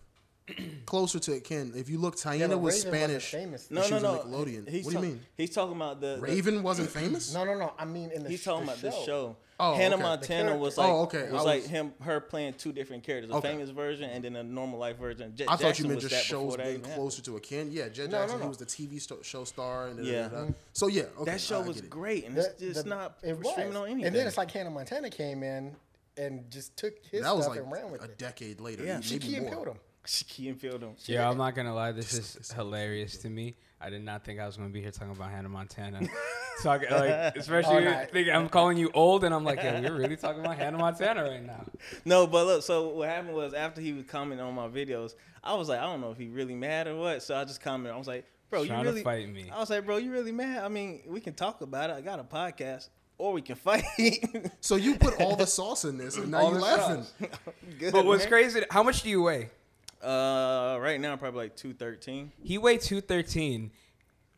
Closer 0.87 1.19
to 1.21 1.33
it, 1.35 1.45
Ken. 1.45 1.73
If 1.77 1.89
you 1.89 1.99
look, 1.99 2.17
Taina 2.17 2.39
Yeah, 2.41 2.47
was 2.47 2.53
Raven 2.53 2.63
wasn't 2.63 2.95
Spanish. 2.95 3.31
famous. 3.31 3.71
No, 3.71 3.83
she 3.83 3.91
no, 3.91 3.95
was 3.97 4.03
no. 4.03 4.19
Nickelodeon. 4.19 4.69
He's 4.69 4.85
what 4.85 4.91
do 4.95 4.97
you 5.01 5.05
mean? 5.05 5.21
He's 5.37 5.51
talking 5.51 5.77
about 5.77 6.01
the. 6.01 6.17
the- 6.17 6.21
Raven 6.21 6.63
wasn't 6.65 6.91
famous. 7.01 7.33
No, 7.33 7.45
no, 7.45 7.57
no. 7.57 7.73
I 7.79 7.85
mean 7.85 8.11
in 8.11 8.25
the. 8.25 8.29
he's 8.29 8.41
sh- 8.41 8.45
talking 8.45 8.67
the 8.67 8.73
about 8.73 8.83
this 8.83 9.05
show. 9.05 9.37
Oh, 9.61 9.75
Hannah 9.77 9.95
okay. 9.95 10.03
Montana 10.03 10.57
was 10.57 10.77
like, 10.77 10.89
Oh, 10.89 11.03
okay. 11.03 11.19
It 11.21 11.33
was 11.33 11.43
oh, 11.43 11.45
like 11.45 11.65
him, 11.65 11.93
her 12.03 12.19
playing 12.21 12.55
two 12.55 12.73
different 12.73 13.05
characters, 13.05 13.31
a 13.31 13.35
Okay. 13.35 13.51
famous 13.53 13.71
version 13.71 14.11
and 14.11 14.25
then 14.25 14.35
a 14.35 14.43
normal 14.43 14.81
life 14.81 14.99
version. 14.99 15.33
Jet 15.37 15.47
I 15.49 15.53
thought 15.53 15.61
Jackson 15.61 15.85
you 15.85 15.89
meant 15.91 16.03
was 16.03 16.11
just 16.11 16.29
that 16.29 16.33
before 16.35 16.49
shows 16.51 16.57
that 16.57 16.63
being 16.65 16.69
even 16.79 16.81
happened. 16.91 17.01
closer 17.01 17.23
to 17.23 17.37
a 17.37 17.41
Ken. 17.41 17.69
Yeah, 17.71 17.89
Jet 17.89 18.11
No, 18.11 18.17
no, 18.19 18.23
Jackson. 18.23 18.39
no. 18.41 18.45
He 18.45 18.49
was 18.49 18.59
the 18.59 18.67
TV 18.67 19.01
sto- 19.01 19.23
show 19.23 19.45
star. 19.45 19.87
And 19.89 20.05
Yeah. 20.05 20.23
da-da-da-da. 20.23 20.53
So 20.73 20.89
yeah, 20.89 21.03
okay, 21.21 21.31
That 21.31 21.41
show 21.41 21.63
I 21.63 21.67
was 21.69 21.79
it. 21.79 21.89
great, 21.89 22.25
and 22.27 22.37
The- 22.37 22.41
it's 22.51 22.59
just 22.61 22.83
the- 22.85 22.91
not 22.91 23.19
it 23.23 23.37
streaming 23.47 23.77
on 23.77 23.85
anything. 23.87 24.07
And 24.07 24.17
then 24.17 24.27
it's 24.27 24.37
like 24.37 24.51
Hannah 24.51 24.71
Montana 24.71 25.09
came 25.11 25.45
in 25.45 25.77
and 26.17 26.51
just 26.51 26.77
took 26.77 26.95
his 27.13 27.23
That 27.23 27.37
was 27.37 27.45
stuff 27.45 27.57
like 27.57 27.65
and 27.65 27.73
ran 27.73 27.93
with 27.93 28.01
a 28.03 28.07
it. 28.07 28.19
decade 28.19 28.61
later. 28.61 28.85
Yeah. 28.85 29.01
She 29.01 29.15
maybe 29.15 29.27
key 29.29 29.35
and 29.37 29.47
more. 29.47 29.55
peeled 29.55 29.69
him. 29.69 29.81
she 30.07 30.25
key 30.25 30.49
and 30.49 30.61
peeled 30.61 30.83
him. 30.83 30.95
Yeah, 31.05 31.29
I'm 31.29 31.37
not 31.39 31.55
gonna 31.55 31.75
lie. 31.75 31.93
This 31.93 32.13
is 32.15 32.53
hilarious 32.53 33.19
to 33.19 33.29
me. 33.29 33.57
I 33.81 33.91
did 33.91 34.05
not 34.05 34.25
think 34.25 34.39
I 34.39 34.47
was 34.47 34.57
gonna 34.57 34.69
be 34.69 34.81
here 34.81 34.91
talking 34.91 35.13
about 35.13 35.31
Hannah 35.31 35.49
Montana. 35.49 36.01
Talking 36.63 36.91
like, 36.91 37.37
especially 37.37 37.85
no. 37.85 38.07
thinking 38.13 38.33
I'm 38.33 38.49
calling 38.49 38.77
you 38.77 38.91
old, 38.95 39.25
and 39.25 39.35
I'm 39.35 39.43
like, 39.43 39.59
yeah, 39.59 39.81
we're 39.81 39.97
really 39.97 40.17
talking 40.17 40.41
about 40.45 40.57
Hannah 40.57 40.79
Montana 40.79 41.25
right 41.25 41.45
now. 41.45 41.65
No, 42.05 42.27
but 42.27 42.47
look. 42.47 42.63
So 42.63 42.91
what 42.91 43.09
happened 43.09 43.35
was 43.35 43.53
after 43.53 43.81
he 43.81 43.93
was 43.93 44.05
commenting 44.05 44.47
on 44.47 44.55
my 44.55 44.69
videos, 44.69 45.15
I 45.43 45.55
was 45.55 45.69
like, 45.69 45.81
I 45.81 45.87
don't 45.87 46.01
know 46.01 46.13
if 46.13 46.19
he 46.19 46.29
really 46.29 46.55
mad 46.55 46.87
or 46.87 46.95
what. 46.95 47.23
So 47.25 47.35
I 47.35 47.45
just 47.45 47.61
commented. 47.61 47.93
I 47.93 47.99
was 47.99 48.07
like, 48.07 48.27
Bro, 48.53 48.67
Trying 48.67 48.81
you 48.81 48.85
to 48.85 48.91
really 48.91 49.03
fight 49.03 49.33
me. 49.33 49.51
I 49.51 49.59
was 49.59 49.71
like, 49.71 49.87
bro, 49.87 49.97
you 49.97 50.13
really 50.13 50.31
mad? 50.31 50.63
I 50.63 50.69
mean, 50.69 51.01
we 51.07 51.21
can 51.21 51.33
talk 51.33 51.63
about 51.63 51.89
it. 51.89 51.95
I 51.95 52.03
got 52.03 52.21
a 52.21 52.23
podcast, 52.25 52.91
or 53.17 53.33
we 53.33 53.41
can 53.41 53.57
fight. 53.57 53.83
So 54.61 54.77
you 54.77 54.97
put 54.97 55.19
all 55.23 55.37
the 55.37 55.47
sauce 55.47 55.87
in 55.87 55.97
this, 55.97 56.19
and 56.19 56.31
now 56.31 56.41
All 56.41 56.51
you're 56.53 56.61
laughing. 56.61 57.07
Good, 57.79 57.93
But 57.95 58.05
what's 58.05 58.25
man. 58.25 58.29
crazy? 58.31 58.63
How 58.71 58.83
much 58.83 59.03
do 59.03 59.09
you 59.09 59.23
weigh? 59.23 59.49
Uh, 60.03 60.79
right 60.81 61.01
now 61.01 61.17
probably 61.17 61.43
like 61.45 61.57
two 61.57 61.73
thirteen. 61.75 62.33
He 62.43 62.59
weighed 62.59 62.81
213, 62.81 63.71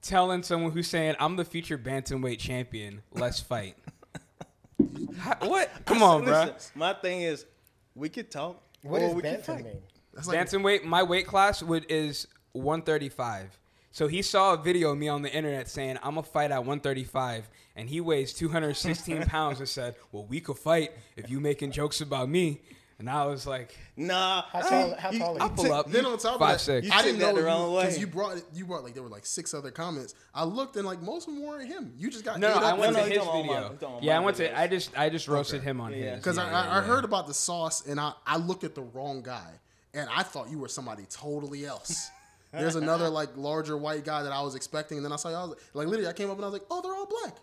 telling 0.03 0.43
someone 0.43 0.73
who's 0.73 0.89
saying, 0.89 1.15
I'm 1.19 1.37
the 1.37 1.45
future 1.45 1.79
bantamweight 1.79 2.39
champion. 2.39 3.03
Let's 3.13 3.41
fight. 3.41 3.77
How- 5.19 5.37
what? 5.49 5.71
Come 5.87 6.03
on, 6.03 6.25
bro. 6.25 6.51
My 6.75 6.93
thing 6.95 7.23
is, 7.23 7.47
we 7.95 8.09
could 8.09 8.31
talk. 8.31 8.63
What 8.83 9.01
or 9.01 9.07
does 9.07 9.15
we 9.15 9.23
can 9.23 9.33
bantam 9.37 9.55
fight. 9.57 9.65
mean? 9.65 9.83
That's 10.13 10.29
like 10.29 10.39
Bantamweight, 10.39 10.85
my 10.85 11.03
weight 11.03 11.27
class 11.27 11.63
would 11.63 11.87
is 11.89 12.29
135. 12.53 13.59
So 13.91 14.07
he 14.09 14.23
saw 14.23 14.55
a 14.55 14.57
video 14.57 14.91
of 14.91 14.99
me 14.99 15.09
on 15.09 15.23
the 15.23 15.33
internet 15.33 15.69
saying 15.69 15.99
I'm 16.03 16.19
a 16.19 16.23
fight 16.23 16.51
at 16.51 16.59
135, 16.59 17.49
and 17.77 17.89
he 17.89 18.01
weighs 18.01 18.33
216 18.35 19.23
pounds 19.27 19.61
and 19.61 19.69
said, 19.69 19.95
"Well, 20.13 20.25
we 20.25 20.41
could 20.41 20.59
fight 20.59 20.93
if 21.17 21.31
you 21.31 21.41
making 21.41 21.71
jokes 21.73 22.01
about 22.01 22.29
me." 22.29 22.61
And 23.01 23.11
I 23.11 23.27
was 23.27 23.45
like, 23.47 23.77
Nah. 23.97 24.43
How 24.43 24.61
tall? 24.61 24.95
How 24.97 25.11
tall 25.11 25.37
"I'll 25.41 25.43
are 25.43 25.51
you? 25.51 25.55
pull 25.57 25.73
up." 25.73 25.91
Then 25.91 26.07
on 26.07 26.17
top 26.17 26.39
five 26.39 26.55
of 26.55 26.59
that, 26.59 26.61
six. 26.61 26.87
You 26.87 26.93
I 26.93 26.97
took 26.99 27.05
didn't 27.07 27.19
that 27.21 27.35
know 27.35 27.41
the 27.41 27.47
wrong 27.47 27.75
because 27.77 27.95
way. 27.95 28.01
you 28.01 28.07
brought 28.07 28.43
you 28.55 28.65
brought 28.67 28.85
like 28.85 28.95
there 28.95 29.03
were 29.03 29.09
like 29.09 29.27
six 29.27 29.53
other 29.53 29.71
comments. 29.73 30.15
I 30.33 30.45
looked 30.45 30.77
and 30.77 30.87
like 30.87 31.03
most 31.03 31.27
of 31.27 31.35
them 31.35 31.43
weren't 31.43 31.67
him. 31.69 31.93
You 31.99 32.09
just 32.11 32.25
got 32.25 32.39
No, 32.39 32.55
no, 32.55 32.61
I 32.65 32.71
up 32.73 32.79
went 32.79 32.95
to 32.95 33.01
his 33.03 33.09
he's 33.11 33.19
talking 33.19 33.45
about 33.45 33.47
my- 33.47 33.55
video. 33.55 33.69
he's 33.71 33.81
talking 33.81 33.95
about 33.97 34.03
Yeah, 34.05 34.17
I 34.17 34.19
my 34.21 34.25
went 34.27 34.37
videos. 34.37 34.49
to. 34.51 34.61
I 34.61 34.67
just, 34.69 34.99
I 34.99 35.09
just 35.11 35.29
roasted 35.29 35.61
Okay. 35.61 35.71
him 35.71 35.81
on 35.81 35.91
Yeah, 35.91 35.97
his. 35.97 36.05
yeah. 36.07 36.15
because 36.17 36.37
Yeah, 36.37 36.45
I, 36.45 36.51
yeah, 36.51 36.61
I, 36.61 36.63
I 36.63 36.75
yeah. 36.77 36.83
heard 36.83 37.05
about 37.05 37.27
the 37.27 37.35
sauce 37.35 37.87
and 37.87 37.99
I, 37.99 38.13
I 38.27 38.37
looked 38.37 38.63
at 38.65 38.75
the 38.77 38.83
wrong 38.83 39.23
guy 39.23 39.51
and 39.93 40.09
I 40.15 40.23
thought 40.23 40.49
you 40.51 40.59
were 40.59 40.69
somebody 40.69 41.05
totally 41.11 41.67
else. 41.67 42.09
There's 42.53 42.77
another 42.77 43.09
like 43.09 43.31
larger 43.37 43.77
white 43.77 44.05
guy 44.05 44.23
that 44.23 44.31
I 44.33 44.41
was 44.43 44.55
expecting, 44.55 44.99
and 44.99 45.05
then 45.05 45.11
I 45.13 45.17
saw 45.17 45.29
you. 45.31 45.35
I 45.35 45.41
was 45.41 45.51
like, 45.51 45.59
like 45.75 45.87
literally, 45.89 46.09
I 46.09 46.13
came 46.13 46.31
up 46.31 46.37
and 46.37 46.45
I 46.45 46.49
was 46.49 46.53
like, 46.53 46.67
oh, 46.71 46.81
they're 46.83 46.95
all 46.95 47.07
black. 47.07 47.35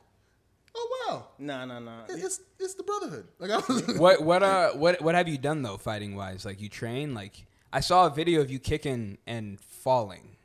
Oh 0.76 1.06
wow, 1.10 1.28
Nah, 1.40 1.66
nah, 1.66 1.80
nah. 1.80 2.04
It- 2.10 2.24
it's 2.24 2.40
it's 2.60 2.74
the 2.76 2.84
brotherhood. 2.84 3.28
Like 3.40 3.52
I 3.52 3.58
was, 3.58 3.84
What, 3.98 4.22
what, 4.24 4.44
uh, 4.44 4.72
what, 4.72 5.02
what 5.02 5.16
have 5.16 5.28
you 5.28 5.38
done 5.38 5.62
though, 5.64 5.78
fighting 5.78 6.16
wise? 6.16 6.46
Like 6.46 6.62
you 6.62 6.70
train? 6.70 7.14
Like 7.14 7.46
I 7.74 7.80
saw 7.82 8.06
a 8.08 8.10
video 8.10 8.42
of 8.42 8.50
you 8.52 8.60
kicking 8.60 9.18
and 9.28 9.60
falling. 9.60 10.36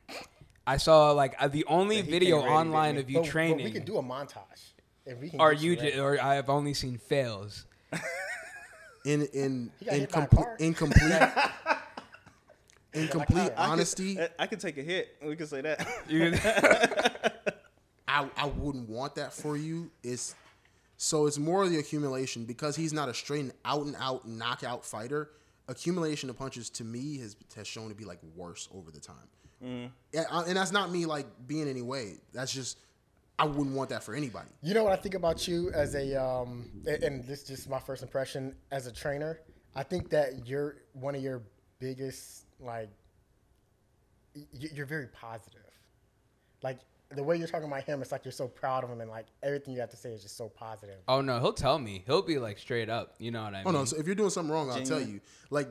I 0.65 0.77
saw 0.77 1.11
like 1.11 1.35
uh, 1.39 1.47
the 1.47 1.63
only 1.67 1.97
Yeah, 1.97 2.01
video 2.03 2.41
came 2.41 2.45
ready 2.45 2.49
to 2.49 2.49
beat 2.49 2.59
online 2.67 2.97
of 2.97 3.09
you 3.09 3.17
But- 3.17 3.23
but 3.23 3.31
training. 3.31 3.63
we 3.65 3.71
can 3.71 3.85
do 3.85 3.97
a 3.97 4.03
montage. 4.03 4.71
If 5.05 5.19
we 5.21 5.29
can 5.29 5.39
Or 5.39 5.53
get 5.53 5.61
you, 5.63 5.75
ready. 5.77 5.91
ju- 5.93 6.01
or 6.01 6.21
I 6.21 6.35
have 6.35 6.49
only 6.49 6.73
seen 6.73 6.97
fails. 6.97 7.65
in 9.05 9.21
in 9.27 9.71
He 9.79 9.85
got 9.85 9.93
in 9.93 9.99
hit 10.01 10.11
by 10.11 10.19
a 10.23 10.27
complete 10.27 10.43
car. 10.45 10.55
incomplete 10.59 11.21
in 12.93 13.07
complete 13.07 13.51
I 13.55 13.67
honesty, 13.69 14.15
could, 14.15 14.31
I 14.37 14.47
could 14.47 14.59
take 14.59 14.77
a 14.77 14.81
hit. 14.83 15.15
We 15.25 15.37
could 15.37 15.47
say 15.47 15.61
that. 15.61 15.87
You- 16.09 16.33
I, 18.07 18.29
I 18.37 18.45
wouldn't 18.47 18.87
want 18.89 19.15
that 19.15 19.33
for 19.33 19.57
you. 19.57 19.91
It's 20.03 20.35
so 20.97 21.27
it's 21.27 21.37
more 21.37 21.67
the 21.67 21.77
accumulation 21.79 22.45
because 22.45 22.75
he's 22.75 22.93
not 22.93 23.09
a 23.09 23.13
straight 23.13 23.51
out 23.65 23.85
and 23.85 23.95
out 23.99 24.27
knockout 24.27 24.85
fighter. 24.85 25.29
Accumulation 25.67 26.29
of 26.29 26.37
punches 26.37 26.69
to 26.71 26.83
me 26.83 27.17
has 27.19 27.35
has 27.55 27.67
shown 27.67 27.89
to 27.89 27.95
be 27.95 28.05
like 28.05 28.19
worse 28.35 28.69
over 28.73 28.89
the 28.91 28.99
time. 28.99 29.91
Yeah, 30.13 30.23
I- 30.31 30.43
and 30.43 30.55
that's 30.55 30.71
not 30.71 30.91
me 30.91 31.05
like 31.05 31.25
being 31.47 31.67
any 31.67 31.81
way. 31.81 32.15
That's 32.33 32.53
just 32.53 32.77
I 33.39 33.45
wouldn't 33.45 33.75
want 33.75 33.89
that 33.89 34.03
for 34.03 34.15
anybody. 34.15 34.49
You 34.63 34.73
know 34.73 34.83
what 34.83 34.93
I 34.93 34.95
think 34.95 35.13
about 35.13 35.47
you 35.47 35.69
as 35.71 35.93
a, 35.93 36.19
um, 36.19 36.65
and 36.87 37.23
this 37.25 37.41
is 37.43 37.47
just 37.47 37.69
my 37.69 37.77
first 37.79 38.01
impression 38.01 38.55
as 38.71 38.87
a 38.87 38.91
trainer. 38.91 39.41
I 39.75 39.83
think 39.83 40.09
that 40.09 40.47
you're 40.47 40.77
one 40.93 41.13
of 41.13 41.21
your 41.21 41.43
biggest, 41.77 42.45
like, 42.59 42.89
you're 44.53 44.87
very 44.87 45.07
positive. 45.07 45.61
Like 46.63 46.79
the 47.11 47.23
way 47.23 47.37
you're 47.37 47.47
talking 47.47 47.67
about 47.67 47.83
him, 47.83 48.01
it's 48.01 48.11
like 48.11 48.25
you're 48.25 48.31
so 48.31 48.47
proud 48.47 48.83
of 48.83 48.89
him, 48.89 48.99
and 49.01 49.09
like 49.09 49.27
everything 49.41 49.73
you 49.73 49.79
have 49.79 49.89
to 49.91 49.97
say 49.97 50.09
is 50.09 50.21
just 50.21 50.37
so 50.37 50.49
positive. 50.49 50.97
oh 51.07 51.21
no, 51.21 51.39
he'll 51.39 51.53
tell 51.53 51.79
me. 51.79 52.03
He'll 52.05 52.21
be 52.21 52.37
like 52.37 52.59
straight 52.59 52.89
up. 52.89 53.15
You 53.19 53.31
know 53.31 53.43
what 53.43 53.53
I 53.53 53.63
mean? 53.63 53.67
Oh 53.67 53.71
no! 53.71 53.85
So 53.85 53.97
if 53.97 54.05
you're 54.05 54.15
doing 54.15 54.29
something 54.29 54.53
wrong, 54.53 54.69
I'll 54.69 54.83
tell 54.83 55.01
you. 55.01 55.21
Like 55.49 55.69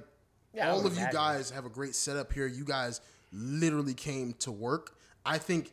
Yeah, 0.54 0.70
all 0.70 0.82
would 0.82 0.92
of 0.92 0.98
you 0.98 1.06
guys 1.12 1.50
have 1.50 1.66
a 1.66 1.70
great 1.70 1.94
setup 1.94 2.32
here. 2.32 2.46
You 2.46 2.64
guys 2.64 3.00
literally 3.32 3.94
came 3.94 4.32
to 4.40 4.50
work. 4.52 4.96
I 5.24 5.38
think 5.38 5.72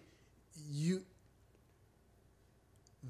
you. 0.69 1.03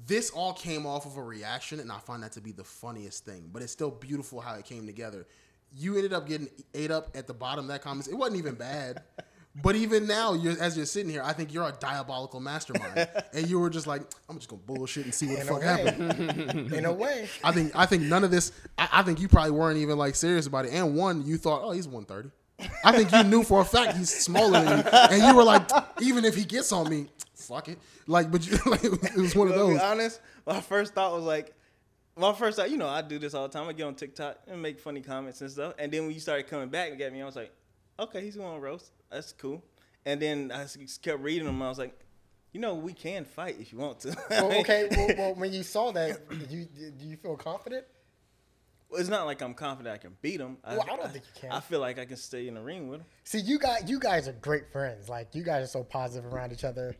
This 0.06 0.30
all 0.30 0.52
came 0.52 0.86
off 0.86 1.06
of 1.06 1.16
a 1.16 1.22
reaction, 1.22 1.78
and 1.78 1.90
I 1.90 1.98
find 1.98 2.22
that 2.24 2.32
to 2.32 2.40
be 2.40 2.50
the 2.52 2.64
funniest 2.64 3.24
thing. 3.24 3.50
But 3.52 3.62
it's 3.62 3.72
still 3.72 3.90
beautiful 3.90 4.40
how 4.40 4.54
it 4.54 4.64
came 4.64 4.86
together. 4.86 5.26
You 5.72 5.96
ended 5.96 6.12
up 6.12 6.26
getting 6.28 6.48
ate 6.74 6.90
up 6.90 7.10
at 7.16 7.26
the 7.26 7.34
bottom 7.34 7.64
of 7.64 7.68
that 7.68 7.82
comments. 7.82 8.08
It 8.08 8.14
wasn't 8.14 8.38
even 8.38 8.54
bad. 8.54 9.02
But 9.62 9.76
even 9.76 10.06
now, 10.08 10.34
you're, 10.34 10.60
as 10.60 10.76
you're 10.76 10.84
sitting 10.86 11.08
here, 11.10 11.22
I 11.24 11.32
think 11.32 11.52
you're 11.54 11.68
a 11.68 11.72
diabolical 11.78 12.40
mastermind, 12.40 13.08
and 13.32 13.48
you 13.48 13.60
were 13.60 13.70
just 13.70 13.86
like, 13.86 14.02
"I'm 14.28 14.36
just 14.36 14.48
gonna 14.48 14.62
bullshit 14.66 15.04
and 15.04 15.14
see 15.14 15.28
what 15.28 15.38
the 15.38 15.44
fuck 15.44 15.62
happens." 15.62 16.72
in 16.72 16.84
a 16.84 16.92
way, 16.92 17.28
I 17.44 17.52
think 17.52 17.70
I 17.76 17.86
think 17.86 18.02
none 18.02 18.24
of 18.24 18.30
this. 18.32 18.50
I, 18.76 18.88
I 18.92 19.02
think 19.02 19.20
you 19.20 19.28
probably 19.28 19.52
weren't 19.52 19.78
even 19.78 19.96
like 19.96 20.16
serious 20.16 20.46
about 20.48 20.64
it. 20.64 20.72
And 20.72 20.96
one, 20.96 21.24
you 21.24 21.36
thought, 21.36 21.62
oh, 21.62 21.70
he's 21.70 21.86
one 21.86 22.04
thirty. 22.04 22.30
I 22.84 22.92
think 22.96 23.12
you 23.12 23.22
knew 23.24 23.42
for 23.44 23.60
a 23.60 23.64
fact 23.64 23.96
he's 23.96 24.10
smaller 24.12 24.60
than 24.64 24.78
you, 24.78 24.84
and 24.90 25.22
you 25.22 25.36
were 25.36 25.44
like, 25.44 25.68
even 26.00 26.24
if 26.24 26.34
he 26.34 26.44
gets 26.44 26.72
on 26.72 26.88
me, 26.88 27.06
fuck 27.34 27.68
it. 27.68 27.78
Like, 28.06 28.30
but 28.30 28.46
you, 28.46 28.58
like, 28.66 28.82
it 28.84 29.16
was 29.16 29.34
one 29.36 29.48
of 29.48 29.54
To 29.54 29.58
those. 29.60 29.74
be 29.74 29.80
honest, 29.80 30.20
my 30.46 30.60
first 30.60 30.94
thought 30.94 31.12
was 31.14 31.24
like, 31.24 31.52
my 32.16 32.32
first 32.32 32.56
thought, 32.56 32.70
you 32.70 32.76
know, 32.76 32.88
I 32.88 33.02
do 33.02 33.18
this 33.18 33.34
all 33.34 33.48
the 33.48 33.52
time. 33.56 33.68
I 33.68 33.72
get 33.72 33.84
on 33.84 33.94
TikTok 33.94 34.38
and 34.46 34.60
make 34.62 34.78
funny 34.78 35.00
comments 35.00 35.40
and 35.40 35.50
stuff. 35.50 35.74
And 35.78 35.92
then 35.92 36.02
when 36.06 36.12
you 36.14 36.20
started 36.20 36.46
coming 36.46 36.68
back 36.68 36.90
and 36.90 36.98
get 36.98 37.12
me, 37.12 37.22
I 37.22 37.24
was 37.26 37.34
like, 37.36 37.52
okay, 37.98 38.20
he's 38.20 38.36
going 38.36 38.54
to 38.54 38.60
roast. 38.60 38.90
That's 39.14 39.32
cool. 39.32 39.62
And 40.04 40.20
then 40.20 40.50
I 40.52 40.64
just 40.64 41.00
kept 41.02 41.20
reading 41.20 41.46
them. 41.46 41.62
I 41.62 41.68
was 41.68 41.78
like, 41.78 41.98
you 42.52 42.60
know, 42.60 42.74
we 42.74 42.92
can 42.92 43.24
fight 43.24 43.56
if 43.60 43.72
you 43.72 43.78
want 43.78 44.00
to. 44.00 44.16
well, 44.30 44.52
okay. 44.60 44.88
Well, 44.90 45.08
well, 45.16 45.34
when 45.34 45.52
you 45.52 45.62
saw 45.62 45.92
that, 45.92 46.28
did 46.28 46.50
you 46.50 46.64
do 46.66 47.06
you 47.06 47.16
feel 47.16 47.36
confident? 47.36 47.86
Well, 48.90 49.00
it's 49.00 49.08
not 49.08 49.26
like 49.26 49.40
I'm 49.40 49.54
confident 49.54 49.94
I 49.94 49.98
can 49.98 50.16
beat 50.20 50.40
him. 50.40 50.58
Well, 50.66 50.84
I 50.90 50.96
don't 50.96 51.10
think 51.12 51.24
you 51.34 51.40
can. 51.40 51.52
I 51.52 51.60
feel 51.60 51.80
like 51.80 51.98
I 51.98 52.04
can 52.04 52.16
stay 52.16 52.46
in 52.48 52.54
the 52.54 52.60
ring 52.60 52.88
with 52.88 53.00
him. 53.00 53.06
See, 53.24 53.38
you 53.38 53.58
guys, 53.58 53.84
you 53.86 53.98
guys 53.98 54.28
are 54.28 54.32
great 54.32 54.70
friends. 54.72 55.08
Like 55.08 55.34
you 55.34 55.42
guys 55.42 55.64
are 55.64 55.68
so 55.68 55.82
positive 55.84 56.32
around 56.32 56.52
each 56.52 56.64
other. 56.64 56.94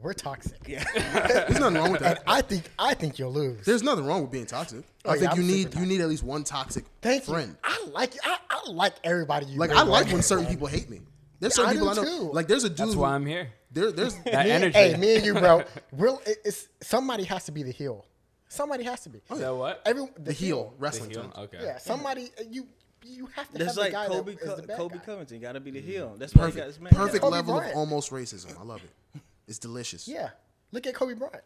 We're 0.00 0.14
toxic. 0.14 0.58
Yeah. 0.66 0.82
There's 0.94 1.60
nothing 1.60 1.76
wrong 1.78 1.92
with 1.92 2.02
And 2.02 2.16
that. 2.16 2.24
I 2.26 2.40
think 2.42 2.64
I 2.76 2.94
think 2.94 3.20
you'll 3.20 3.32
lose. 3.32 3.64
There's 3.64 3.84
nothing 3.84 4.04
wrong 4.04 4.22
with 4.22 4.32
being 4.32 4.46
toxic. 4.46 4.84
Oh, 5.04 5.10
I 5.10 5.14
yeah, 5.14 5.20
think 5.20 5.32
I'm 5.32 5.36
you 5.40 5.44
need 5.44 5.74
you 5.76 5.86
need 5.86 6.00
at 6.00 6.08
least 6.08 6.24
one 6.24 6.42
toxic 6.42 6.84
Thank 7.02 7.22
friend. 7.24 7.50
you. 7.50 7.56
I 7.62 7.86
like 7.92 8.14
I, 8.24 8.38
I 8.50 8.70
like 8.72 8.94
everybody. 9.04 9.46
You 9.46 9.58
Like 9.58 9.70
I 9.70 9.82
like 9.82 10.08
when 10.12 10.22
certain 10.22 10.46
people 10.52 10.66
hate 10.66 10.90
me. 10.90 11.02
There's 11.42 11.58
Yeah, 11.58 11.64
certain 11.64 11.70
I 11.70 11.72
people 11.72 11.88
I 11.90 11.94
do 11.94 12.02
know. 12.02 12.18
too. 12.28 12.32
Like 12.32 12.46
there's 12.48 12.64
a 12.64 12.68
dude. 12.70 12.78
That's 12.78 12.94
who- 12.94 13.00
why 13.00 13.14
I'm 13.14 13.26
here. 13.26 13.50
there, 13.72 13.90
there's 13.92 14.14
That 14.24 14.46
Me- 14.46 14.50
energy. 14.52 14.78
Hey, 14.78 14.96
me 14.96 15.16
and 15.16 15.24
you, 15.26 15.34
bro. 15.34 15.64
Real, 15.92 16.22
it, 16.24 16.38
it's 16.44 16.68
somebody 16.80 17.24
has 17.24 17.44
to 17.46 17.52
be 17.52 17.62
the 17.64 17.72
heel. 17.72 18.06
Somebody 18.48 18.84
has 18.84 19.00
to 19.00 19.08
be. 19.10 19.20
Oh, 19.28 19.38
So 19.38 19.56
what? 19.56 19.82
Every 19.84 20.06
the, 20.16 20.22
the 20.22 20.32
heel 20.32 20.72
wrestling 20.78 21.08
The 21.10 21.20
heel? 21.20 21.30
terms. 21.30 21.34
Okay. 21.48 21.58
Yeah, 21.62 21.78
somebody 21.78 22.30
uh, 22.38 22.44
you 22.48 22.68
you 23.04 23.26
have 23.34 23.50
to 23.50 23.58
That's 23.58 23.70
have 23.70 23.76
like 23.76 23.86
the 23.92 23.98
guy 23.98 24.06
Colby, 24.06 24.32
that 24.34 24.42
is 24.42 24.48
Co- 24.48 24.56
the 24.56 24.62
bad 24.62 24.76
Colby 24.78 24.98
guy. 24.98 25.04
Covington. 25.04 25.40
Got 25.40 25.52
to 25.52 25.60
be 25.60 25.70
the 25.72 25.80
heel. 25.80 26.12
Mm. 26.14 26.18
That's 26.20 26.34
why 26.34 26.46
he 26.46 26.52
got 26.52 26.66
his 26.66 26.78
Perfect, 26.78 26.94
man. 26.96 27.06
perfect 27.06 27.22
Kobe 27.24 27.32
level 27.36 27.54
Bryant. 27.56 27.72
of 27.72 27.78
almost 27.78 28.10
racism. 28.12 28.56
I 28.58 28.62
love 28.62 28.80
it. 28.84 29.20
It's 29.48 29.58
delicious. 29.58 30.06
Yeah, 30.06 30.30
look 30.70 30.86
at 30.86 30.94
Kobe 30.94 31.14
Bryant. 31.14 31.42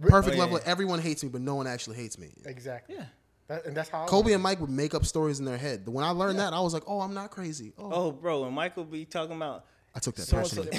Perfect 0.00 0.34
Oh, 0.34 0.36
yeah, 0.36 0.42
level. 0.44 0.58
yeah. 0.64 0.70
Everyone 0.70 1.00
hates 1.00 1.22
me, 1.22 1.28
but 1.28 1.42
no 1.42 1.56
one 1.56 1.66
actually 1.66 1.96
hates 1.96 2.18
me. 2.18 2.28
Exactly. 2.46 2.94
Yeah. 2.96 3.04
That, 3.48 3.64
and 3.66 3.76
that's 3.76 3.88
how 3.88 4.04
I 4.04 4.06
Kobe 4.06 4.26
was. 4.26 4.34
and 4.34 4.42
Mike 4.42 4.60
would 4.60 4.70
make 4.70 4.94
up 4.94 5.04
stories 5.06 5.38
in 5.38 5.44
their 5.46 5.56
head. 5.56 5.88
When 5.88 6.04
I 6.04 6.10
learned 6.10 6.38
that, 6.38 6.52
I 6.52 6.60
was 6.60 6.74
like, 6.74 6.82
"Oh, 6.86 7.00
I'm 7.00 7.14
not 7.14 7.30
crazy." 7.30 7.72
Oh, 7.78 7.90
Oh, 7.92 8.12
bro, 8.12 8.44
and 8.44 8.54
Michael 8.54 8.84
be 8.84 9.04
talking 9.06 9.36
about 9.36 9.64
I 9.94 10.00
took 10.00 10.16
that 10.16 10.26
so 10.26 10.36
and 10.36 10.46
so- 10.46 10.62
personally. 10.64 10.78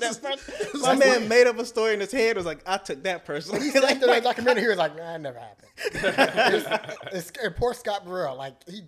that 0.00 0.22
person. 0.22 0.80
My 0.82 0.94
man 0.96 1.28
made 1.28 1.46
up 1.46 1.58
a 1.58 1.64
story 1.66 1.92
in 1.94 2.00
his 2.00 2.10
head. 2.10 2.36
Was 2.36 2.46
like, 2.46 2.60
I 2.66 2.78
took 2.78 3.02
that 3.04 3.24
personally. 3.26 3.60
He 3.60 3.70
said 3.70 3.84
after 3.84 4.06
that 4.06 4.22
documentary, 4.24 4.62
he 4.62 4.68
was 4.68 4.78
like, 4.78 4.96
"Nah, 4.96 5.14
it 5.14 5.18
never 5.18 5.38
happened." 5.38 5.68
it's, 5.94 6.68
it's, 7.12 7.32
and 7.42 7.54
poor 7.54 7.74
Scott 7.74 8.06
Burrell, 8.06 8.36
like 8.36 8.54
he 8.68 8.82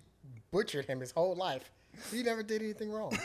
butchered 0.51 0.85
him 0.85 0.99
his 0.99 1.11
whole 1.11 1.35
life. 1.35 1.71
He 2.11 2.23
never 2.23 2.41
did 2.43 2.61
anything 2.61 2.91
wrong. 2.91 3.17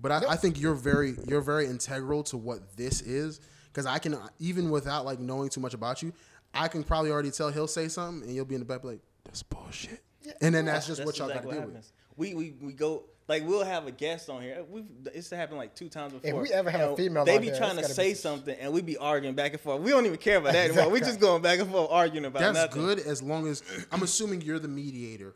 But 0.00 0.12
I, 0.12 0.32
I 0.32 0.36
think 0.36 0.60
you're 0.60 0.74
very 0.74 1.14
you're 1.28 1.40
very 1.40 1.66
integral 1.66 2.24
to 2.24 2.36
what 2.36 2.76
this 2.76 3.00
is 3.00 3.40
because 3.74 3.86
I 3.86 3.98
can 3.98 4.16
even 4.38 4.70
without 4.70 5.04
like 5.04 5.18
knowing 5.18 5.48
too 5.48 5.60
much 5.60 5.74
about 5.74 6.00
you, 6.02 6.12
I 6.54 6.68
can 6.68 6.84
probably 6.84 7.10
already 7.10 7.32
tell 7.32 7.50
he'll 7.50 7.66
say 7.66 7.88
something 7.88 8.22
and 8.28 8.34
you'll 8.34 8.44
be 8.44 8.54
in 8.54 8.60
the 8.60 8.64
back 8.64 8.84
like 8.84 9.00
that's 9.24 9.42
bullshit, 9.42 10.02
Yeah, 10.22 10.32
and 10.40 10.54
then 10.54 10.64
that's 10.66 10.86
just 10.86 11.04
what 11.04 11.18
y'all 11.18 11.28
exactly 11.28 11.52
got 11.54 11.60
to 11.60 11.66
deal 11.66 11.74
happens. 11.74 11.92
We, 12.16 12.34
we 12.34 12.54
we 12.62 12.72
go 12.72 13.04
like 13.26 13.42
we'll 13.44 13.64
have 13.64 13.86
a 13.88 13.90
guest 13.90 14.30
on 14.30 14.42
here. 14.42 14.64
We've 14.70 14.84
it's 15.12 15.30
happened 15.30 15.58
like 15.58 15.74
two 15.74 15.88
times 15.88 16.12
before. 16.12 16.30
If 16.30 16.48
we 16.48 16.54
ever 16.54 16.70
have 16.70 16.80
a 16.80 16.88
And 16.90 16.96
female 16.96 17.24
they 17.24 17.36
on 17.36 17.40
be 17.40 17.48
here, 17.48 17.56
trying 17.56 17.76
to 17.78 17.84
say 17.84 18.10
be- 18.10 18.14
something 18.14 18.56
and 18.60 18.72
we 18.72 18.82
be 18.82 18.96
arguing 18.96 19.34
back 19.34 19.52
and 19.52 19.60
forth. 19.60 19.80
We 19.80 19.90
don't 19.90 20.06
even 20.06 20.18
care 20.18 20.36
about 20.36 20.52
that 20.52 20.70
anymore. 20.70 20.90
We 20.90 20.98
Exactly. 20.98 21.10
just 21.12 21.20
going 21.20 21.42
back 21.42 21.58
and 21.58 21.70
forth 21.70 21.88
arguing 21.90 22.26
about 22.26 22.42
with. 22.42 22.54
That's 22.54 22.76
nothing. 22.76 22.82
good 22.86 22.98
as 23.00 23.22
long 23.22 23.48
as 23.48 23.62
I'm 23.90 24.02
assuming 24.02 24.42
you're 24.42 24.58
the 24.60 24.68
mediator. 24.68 25.34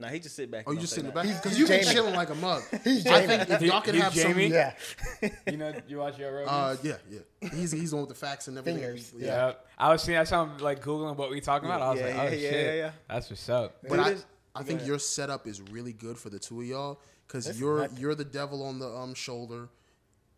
Nah, 0.00 0.08
he 0.08 0.20
just 0.20 0.36
sit 0.36 0.48
back. 0.48 0.64
Oh, 0.66 0.70
you 0.70 0.76
don't 0.76 0.80
just 0.82 0.92
say 0.92 1.00
sit 1.00 1.06
in 1.08 1.12
the 1.12 1.12
back 1.12 1.42
because 1.42 1.58
you've 1.58 1.68
been 1.68 1.82
Jamie. 1.82 1.92
chilling 1.94 2.14
like 2.14 2.30
a 2.30 2.34
mug. 2.36 2.62
He's 2.84 3.04
I 3.06 3.26
think 3.26 3.50
if 3.50 3.62
y'all 3.62 3.80
can 3.80 3.94
He's 3.94 4.02
have 4.04 4.14
some, 4.14 4.38
Yeah, 4.38 4.74
You 5.50 5.56
know, 5.56 5.72
you 5.88 5.96
watch 5.98 6.18
your 6.18 6.32
Rogan? 6.32 6.48
uh, 6.48 6.76
yeah, 6.84 6.94
yeah, 7.10 7.48
he's 7.52 7.72
he's 7.72 7.90
the 7.90 7.96
one 7.96 8.06
with 8.06 8.16
the 8.16 8.26
facts 8.26 8.46
and 8.46 8.56
everything. 8.56 8.80
Fingers, 8.80 9.12
Yeah. 9.16 9.26
yeah. 9.48 9.52
I 9.76 9.90
was 9.90 10.02
seeing. 10.02 10.16
I 10.18 10.22
saw 10.24 10.44
him 10.44 10.58
like 10.58 10.84
googling 10.84 11.16
what 11.16 11.30
we 11.30 11.40
talking 11.40 11.68
about. 11.68 11.82
I 11.82 11.90
was 11.90 12.00
Yeah, 12.00 12.06
like, 12.06 12.14
yeah, 12.14 12.20
oh 12.22 12.24
yeah, 12.26 12.50
shit, 12.50 12.66
yeah, 12.66 12.72
yeah. 12.74 12.90
that's 13.08 13.28
what's 13.30 13.48
up. 13.48 13.76
But 13.82 13.90
Dude, 13.90 13.98
I, 13.98 14.10
this- 14.10 14.26
I 14.54 14.62
think 14.62 14.86
your 14.86 14.98
setup 15.00 15.46
is 15.48 15.60
really 15.60 15.92
good 15.92 16.16
for 16.16 16.30
the 16.30 16.38
two 16.38 16.60
of 16.60 16.66
y'all 16.66 17.00
because 17.26 17.58
you're 17.58 17.82
nothing. 17.82 17.98
you're 17.98 18.14
the 18.14 18.24
devil 18.24 18.62
on 18.64 18.78
the 18.78 18.88
um 18.88 19.14
shoulder. 19.14 19.68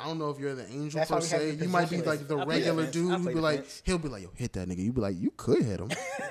I 0.00 0.06
don't 0.06 0.18
know 0.18 0.30
if 0.30 0.38
you're 0.38 0.54
the 0.54 0.66
angel 0.68 0.98
That's 0.98 1.10
per 1.10 1.16
why 1.16 1.20
we 1.22 1.28
have 1.28 1.40
se. 1.40 1.50
the 1.56 1.64
You 1.64 1.70
might 1.70 1.90
be 1.90 2.00
like 2.02 2.26
the 2.26 2.38
I 2.38 2.44
play 2.44 2.56
regular 2.56 2.86
defense. 2.86 2.92
dude 2.94 3.10
who 3.18 3.22
play 3.24 3.34
be 3.34 3.40
like, 3.40 3.56
defense. 3.58 3.82
he'll 3.84 3.98
be 3.98 4.08
like, 4.08 4.22
yo, 4.22 4.30
hit 4.34 4.52
that 4.54 4.68
nigga. 4.68 4.78
You 4.78 4.92
be 4.92 5.00
like, 5.00 5.16
you 5.18 5.32
could 5.36 5.62
hit 5.62 5.78
him. 5.80 5.90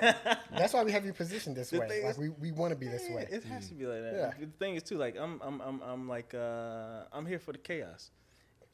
that's 0.52 0.72
why 0.74 0.82
we 0.82 0.92
have 0.92 1.04
you 1.06 1.12
positioned 1.12 1.56
this 1.56 1.70
The 1.70 1.78
way. 1.80 2.02
Like 2.02 2.10
is- 2.12 2.18
we, 2.18 2.28
we 2.30 2.52
want 2.52 2.72
to 2.72 2.76
be 2.78 2.88
this 2.88 3.04
Yeah, 3.08 3.16
way. 3.16 3.28
It 3.30 3.44
has 3.44 3.68
to 3.68 3.74
be 3.74 3.86
like 3.86 4.02
that. 4.02 4.14
Yeah. 4.40 4.46
The 4.46 4.52
thing 4.58 4.74
is 4.74 4.82
too, 4.82 4.98
like 4.98 5.16
I'm 5.18 5.40
I'm 5.42 5.60
I'm 5.60 5.80
I'm 5.82 6.08
like 6.08 6.34
uh 6.34 7.04
I'm 7.12 7.26
here 7.26 7.38
for 7.38 7.52
the 7.52 7.58
chaos. 7.58 8.10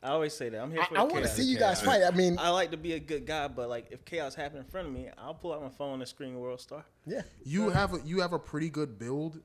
I 0.03 0.11
always 0.11 0.35
say 0.35 0.51
that. 0.51 0.61
I'm 0.61 0.71
here 0.71 0.83
I, 0.83 0.87
for 0.87 0.95
the 0.95 1.01
I 1.01 1.05
want 1.05 1.25
to 1.25 1.29
see 1.31 1.43
you 1.43 1.59
guys 1.59 1.81
fight. 1.83 2.03
I 2.03 2.11
mean, 2.15 2.39
I 2.39 2.51
like 2.51 2.71
to 2.71 2.77
be 2.77 2.93
a 2.93 3.01
good 3.01 3.27
guy, 3.27 3.49
but 3.49 3.69
like 3.69 3.87
if 3.91 4.05
chaos 4.05 4.35
happen 4.35 4.59
in 4.59 4.65
front 4.65 4.87
of 4.87 4.93
me, 4.93 5.09
I'll 5.19 5.35
pull 5.35 5.53
out 5.53 5.63
my 5.63 5.71
phone 5.71 6.01
and 6.01 6.09
scream 6.09 6.35
World 6.39 6.61
Star. 6.61 6.85
yeah. 7.07 7.23
You 7.45 7.71
have 7.71 7.95
a, 7.95 8.01
you 8.05 8.21
have 8.21 8.33
a 8.33 8.39
pretty 8.39 8.69
good 8.71 8.99
build, 8.99 9.41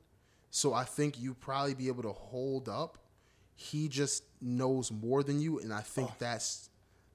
so 0.49 0.73
I 0.73 0.83
think 0.83 1.19
you 1.19 1.33
probably 1.33 1.73
be 1.73 1.87
able 1.87 2.03
to 2.03 2.11
hold 2.11 2.69
up. 2.69 2.97
He 3.61 3.87
just 3.87 4.23
knows 4.41 4.91
more 4.91 5.21
than 5.23 5.39
you, 5.39 5.59
and 5.59 5.71
I 5.71 5.81
think 5.81 6.09
Oh. 6.09 6.15
that's 6.17 6.69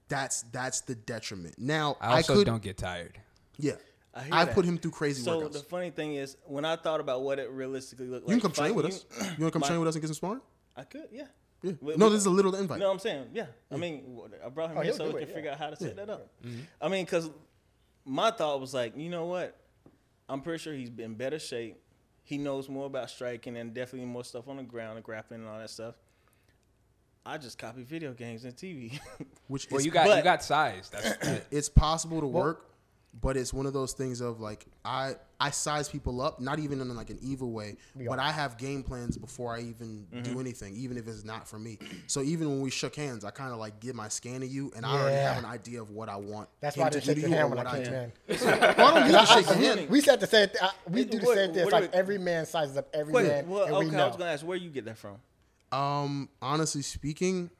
that's 0.08 0.42
that's 0.52 0.82
the 0.82 0.94
detriment. 0.94 1.58
Now 1.58 1.96
I 2.00 2.12
I, 2.12 2.16
also 2.18 2.34
could, 2.36 2.46
don't 2.46 2.62
get 2.62 2.76
tired. 2.76 3.18
yeah, 3.58 3.72
I 4.14 4.42
I 4.42 4.44
put 4.44 4.64
him 4.64 4.78
through 4.78 4.92
crazy 4.92 5.22
So 5.22 5.40
workouts. 5.40 5.52
the 5.54 5.58
funny 5.60 5.90
thing 5.90 6.14
is, 6.14 6.36
when 6.44 6.64
I 6.64 6.76
thought 6.76 7.00
about 7.00 7.22
what 7.22 7.40
it 7.40 7.50
realistically 7.50 8.06
looked 8.06 8.26
like, 8.28 8.34
you 8.36 8.40
can 8.40 8.52
come 8.52 8.64
train 8.64 8.74
with 8.76 8.86
fighting 8.86 9.00
us. 9.10 9.34
You 9.38 9.42
want 9.44 9.52
to 9.52 9.58
come 9.58 9.60
my- 9.62 9.66
train 9.66 9.80
with 9.80 9.88
us 9.88 9.94
and 9.96 10.02
get 10.02 10.08
some 10.08 10.14
sparring? 10.14 10.40
I 10.76 10.84
could, 10.84 11.08
yeah. 11.10 11.24
Yeah. 11.62 11.72
We- 11.80 11.96
no, 11.96 12.06
we- 12.06 12.12
this 12.12 12.20
is 12.20 12.26
a 12.26 12.30
little 12.30 12.54
invite. 12.54 12.78
No, 12.78 12.90
I'm 12.92 12.98
saying, 13.00 13.26
yeah. 13.32 13.46
I 13.72 13.76
mean, 13.76 14.20
I 14.44 14.48
brought 14.48 14.70
him 14.70 14.78
Oh, 14.78 14.82
here 14.82 14.92
so 14.92 15.06
we 15.06 15.12
do 15.12 15.18
can 15.18 15.28
it, 15.28 15.34
figure 15.34 15.50
out 15.50 15.58
how 15.58 15.70
to 15.70 15.76
set 15.76 15.96
that 15.96 16.08
up. 16.10 16.28
Mm-hmm. 16.46 16.60
I 16.80 16.88
mean, 16.88 17.04
because 17.04 17.28
my 18.04 18.30
thought 18.30 18.60
was 18.60 18.72
like, 18.72 18.96
you 18.96 19.10
know 19.10 19.24
what? 19.26 19.56
I'm 20.28 20.40
pretty 20.42 20.62
sure 20.62 20.72
he's 20.74 20.90
in 20.98 21.14
better 21.14 21.38
shape. 21.40 21.82
He 22.22 22.38
knows 22.38 22.68
more 22.68 22.86
about 22.86 23.10
striking 23.10 23.56
and 23.56 23.72
definitely 23.74 24.06
more 24.08 24.22
stuff 24.24 24.46
on 24.48 24.56
the 24.58 24.62
ground 24.64 24.96
and 24.96 25.04
grappling 25.04 25.40
and 25.40 25.48
all 25.48 25.58
that 25.58 25.70
stuff. 25.70 25.94
I 27.26 27.38
just 27.38 27.58
copy 27.58 27.82
video 27.82 28.12
games 28.12 28.44
and 28.44 28.54
TV. 28.56 28.98
Which 29.48 29.68
Well, 29.70 29.80
is 29.80 29.84
you 29.86 29.90
got 29.92 30.06
but- 30.06 30.16
you 30.18 30.22
got 30.24 30.42
size. 30.44 30.88
That's 30.90 31.44
it's 31.50 31.68
possible 31.68 32.20
to 32.20 32.26
work, 32.26 32.66
but 33.20 33.36
it's 33.36 33.52
one 33.52 33.66
of 33.66 33.72
those 33.72 33.92
things 33.94 34.20
of 34.20 34.40
like 34.40 34.64
I 34.84 35.16
I 35.40 35.50
size 35.50 35.88
people 35.88 36.20
up, 36.22 36.40
not 36.40 36.58
even 36.60 36.80
in 36.80 36.94
like 36.96 37.10
an 37.10 37.18
evil 37.20 37.50
way, 37.50 37.76
but 38.08 38.18
I 38.18 38.30
have 38.32 38.56
game 38.56 38.82
plans 38.82 39.18
before 39.18 39.54
I 39.54 39.60
even 39.60 40.06
Mm-hmm. 40.14 40.22
do 40.34 40.40
anything, 40.40 40.74
even 40.76 40.96
if 40.96 41.08
it's 41.08 41.24
not 41.24 41.46
for 41.48 41.58
me. 41.58 41.78
So 42.06 42.22
even 42.22 42.48
when 42.48 42.60
we 42.60 42.70
shook 42.70 42.94
hands, 42.94 43.24
I 43.24 43.30
kind 43.32 43.52
of 43.52 43.58
like 43.58 43.80
give 43.80 43.94
my 43.96 44.08
scan 44.08 44.40
to 44.40 44.46
you, 44.46 44.72
and 44.76 44.86
I 44.86 44.92
already 44.98 45.16
have 45.16 45.38
an 45.38 45.44
idea 45.44 45.82
of 45.82 45.90
what 45.90 46.08
I 46.08 46.16
want. 46.16 46.48
That's 46.60 46.76
why 46.76 46.86
I 46.86 46.90
to 46.90 47.00
didn't 47.00 47.14
do 47.16 47.20
shake 47.22 47.22
your 47.22 47.30
you 47.30 47.34
or 47.34 47.38
hand 47.38 47.50
when 47.50 47.58
what 47.58 47.66
I 47.66 47.70
I 47.70 47.82
came 47.82 47.92
do. 47.92 47.94
in. 47.94 48.76
Well, 48.78 48.86
I 48.86 48.94
don't 49.00 49.08
need 49.12 49.18
to 49.18 49.26
shake 49.26 49.46
your 49.46 49.76
hand. 49.76 49.90
We 49.90 50.00
said 50.00 50.20
the 50.20 50.26
same. 50.28 50.48
Th- 50.48 50.62
I- 50.62 50.70
we 50.88 51.04
do 51.04 51.18
the 51.18 51.26
What- 51.26 51.36
same 51.36 51.52
thing. 51.54 51.62
It's 51.64 51.72
like 51.72 51.84
do 51.84 51.90
we- 51.92 51.98
every 51.98 52.18
man 52.18 52.46
sizes 52.46 52.76
up 52.76 52.88
every 52.94 53.12
Wait, 53.12 53.26
man, 53.26 53.48
well, 53.48 53.64
and 53.64 53.74
okay, 53.74 53.88
we 53.88 53.96
I 53.96 54.06
was 54.06 54.16
gonna 54.16 54.30
ask 54.30 54.46
where 54.46 54.56
you 54.56 54.70
get 54.70 54.84
that 54.86 54.96
from. 54.96 55.16
Um, 55.76 56.28
honestly 56.40 56.82
speaking, 56.82 57.50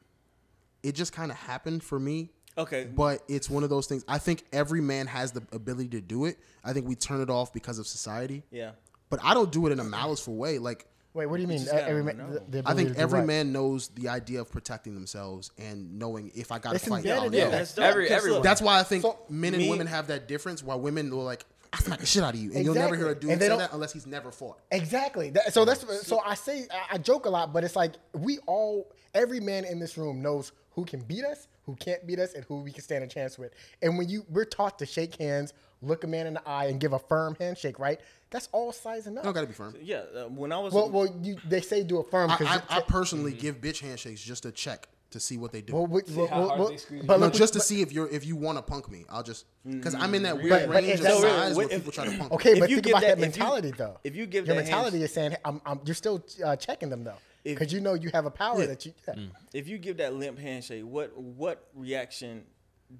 it 0.82 0.94
just 0.94 1.12
kind 1.12 1.30
of 1.30 1.36
happened 1.36 1.82
for 1.82 1.98
me. 1.98 2.30
Okay, 2.58 2.88
But 2.90 3.22
it's 3.28 3.50
one 3.50 3.64
of 3.64 3.68
those 3.68 3.86
things. 3.86 4.02
I 4.08 4.16
think 4.16 4.44
every 4.50 4.80
man 4.80 5.06
has 5.08 5.30
the 5.32 5.42
ability 5.52 5.88
to 5.90 6.00
do 6.00 6.24
it. 6.24 6.38
I 6.64 6.72
think 6.72 6.88
we 6.88 6.94
turn 6.94 7.20
it 7.20 7.28
off 7.28 7.52
because 7.52 7.78
of 7.78 7.86
society. 7.86 8.44
yeah. 8.50 8.70
But 9.10 9.20
I 9.22 9.34
don't 9.34 9.52
do 9.52 9.66
it 9.66 9.72
in 9.72 9.78
a 9.78 9.84
maliceful 9.84 10.34
way. 10.36 10.58
Like 10.58 10.86
Wait, 11.14 11.26
what 11.26 11.36
do 11.36 11.42
you 11.42 11.48
mean? 11.48 11.58
just 11.58 11.72
Every 11.72 12.02
man, 12.02 12.16
the, 12.50 12.62
the 12.62 12.68
I 12.68 12.74
think 12.74 12.96
every 12.98 13.20
what? 13.20 13.26
man 13.26 13.52
knows 13.52 13.88
the 13.88 14.08
idea 14.08 14.40
of 14.40 14.50
protecting 14.50 14.94
themselves 14.94 15.50
and 15.58 15.98
knowing 15.98 16.32
if 16.34 16.50
I 16.50 16.58
got 16.58 16.72
to 16.72 16.78
fight. 16.78 17.04
embedded 17.04 17.18
I'll 17.18 17.24
in 17.26 17.32
do 17.32 17.38
Yeah, 17.38 17.48
that's. 17.50 17.78
Every- 17.78 18.08
everyone. 18.08 18.42
That's 18.42 18.60
why 18.62 18.80
I 18.80 18.82
think 18.82 19.02
So, 19.02 19.18
men 19.28 19.54
and 19.54 19.62
me- 19.62 19.70
women 19.70 19.86
have 19.86 20.06
that 20.08 20.26
difference. 20.28 20.62
While 20.62 20.80
women 20.80 21.10
will 21.14 21.24
like, 21.24 21.44
I 21.72 21.78
smack 21.78 22.00
the 22.00 22.06
shit 22.06 22.22
out 22.22 22.34
of 22.34 22.40
you, 22.40 22.52
and 22.54 22.64
you'll 22.64 22.74
never 22.74 22.96
hear 22.96 23.08
a 23.08 23.14
dude 23.14 23.38
say 23.40 23.48
that 23.48 23.72
unless 23.72 23.92
he's 23.92 24.06
never 24.06 24.30
fought. 24.30 24.58
Exactly. 24.70 25.30
That, 25.30 25.52
so 25.52 25.64
that's 25.64 26.06
so 26.06 26.20
I 26.24 26.34
say 26.34 26.66
I, 26.70 26.94
I 26.94 26.98
joke 26.98 27.26
a 27.26 27.30
lot, 27.30 27.52
but 27.52 27.64
it's 27.64 27.76
like 27.76 27.94
we 28.14 28.38
all 28.46 28.92
every 29.14 29.40
man 29.40 29.64
in 29.64 29.78
this 29.78 29.96
room 29.96 30.20
knows 30.22 30.52
who 30.70 30.84
can 30.84 31.00
beat 31.00 31.24
us, 31.24 31.48
who 31.64 31.74
can't 31.76 32.06
beat 32.06 32.18
us, 32.18 32.34
and 32.34 32.44
who 32.44 32.60
we 32.60 32.70
can 32.70 32.82
stand 32.82 33.02
a 33.02 33.06
chance 33.06 33.38
with. 33.38 33.52
And 33.82 33.96
when 33.96 34.08
you 34.08 34.24
we're 34.28 34.44
taught 34.44 34.78
to 34.80 34.86
shake 34.86 35.16
hands, 35.16 35.52
look 35.82 36.04
a 36.04 36.06
man 36.06 36.26
in 36.26 36.34
the 36.34 36.48
eye, 36.48 36.66
and 36.66 36.78
give 36.80 36.92
a 36.92 36.98
firm 36.98 37.36
handshake, 37.38 37.78
right? 37.78 38.00
That's 38.30 38.48
all 38.52 38.72
sizing 38.72 39.16
up. 39.16 39.24
I 39.24 39.26
don't 39.26 39.34
gotta 39.34 39.46
be 39.46 39.52
firm. 39.54 39.74
yeah. 39.80 40.02
Uh, 40.14 40.24
when 40.24 40.52
I 40.52 40.58
was 40.58 40.72
Well, 40.72 40.90
well, 40.90 41.08
you 41.22 41.36
they 41.48 41.60
say 41.60 41.82
do 41.82 41.98
a 41.98 42.04
firm 42.04 42.30
I, 42.30 42.36
because 42.36 42.60
I, 42.68 42.78
I 42.78 42.80
personally 42.82 43.32
give 43.32 43.60
bitch 43.60 43.80
handshakes 43.80 44.22
just 44.22 44.42
to 44.42 44.52
check 44.52 44.88
to 45.16 45.20
see 45.20 45.36
what 45.38 45.50
they 45.50 45.62
do. 45.62 45.72
well, 45.74 45.86
we- 45.86 46.02
well, 46.14 46.26
how 46.26 46.38
well, 46.40 46.48
hard 46.48 46.60
well, 46.60 46.68
they 46.90 47.00
but 47.02 47.18
no, 47.20 47.30
just 47.30 47.54
to 47.54 47.60
see 47.60 47.80
if 47.80 47.90
you're 47.92 48.08
if 48.10 48.24
you 48.24 48.36
want 48.36 48.58
to 48.58 48.62
punk 48.62 48.90
me. 48.90 49.04
I'll 49.08 49.22
just 49.22 49.46
because 49.68 49.94
I'm 49.94 50.14
in 50.14 50.22
that 50.24 50.36
weird 50.36 50.50
But- 50.50 50.66
but 50.68 50.74
range 50.76 51.00
is 51.00 51.06
of 51.06 51.12
size 51.20 51.56
wait, 51.56 51.68
where 51.68 51.74
if- 51.76 51.80
people 51.80 51.92
try 51.92 52.06
to 52.06 52.18
punk. 52.18 52.32
Okay, 52.32 52.52
If 52.52 52.60
but 52.60 52.70
you 52.70 52.76
think 52.76 52.86
about 52.88 53.00
that- 53.02 53.18
that, 53.18 53.26
if 53.26 53.36
you- 53.36 53.42
mentality 53.42 53.70
though. 53.72 53.98
if 54.04 54.14
you 54.14 54.26
give 54.26 54.46
your 54.46 54.56
that 54.56 54.62
mentality 54.62 54.98
hands- 54.98 55.10
is 55.10 55.14
saying 55.14 55.36
I'm, 55.44 55.60
I'm, 55.64 55.80
you're 55.84 55.94
still 55.94 56.24
uh, 56.44 56.54
checking 56.56 56.90
them 56.90 57.02
though, 57.04 57.18
because 57.44 57.72
you 57.72 57.80
know 57.80 57.94
you 57.94 58.10
have 58.12 58.26
a 58.26 58.30
power 58.30 58.60
Yeah. 58.60 58.66
that 58.66 58.84
you. 58.86 58.92
Yeah. 59.08 59.14
if 59.54 59.66
you 59.68 59.78
give 59.78 59.96
that 59.96 60.14
limp 60.14 60.38
handshake, 60.38 60.84
what 60.84 61.16
what 61.18 61.68
reaction 61.74 62.44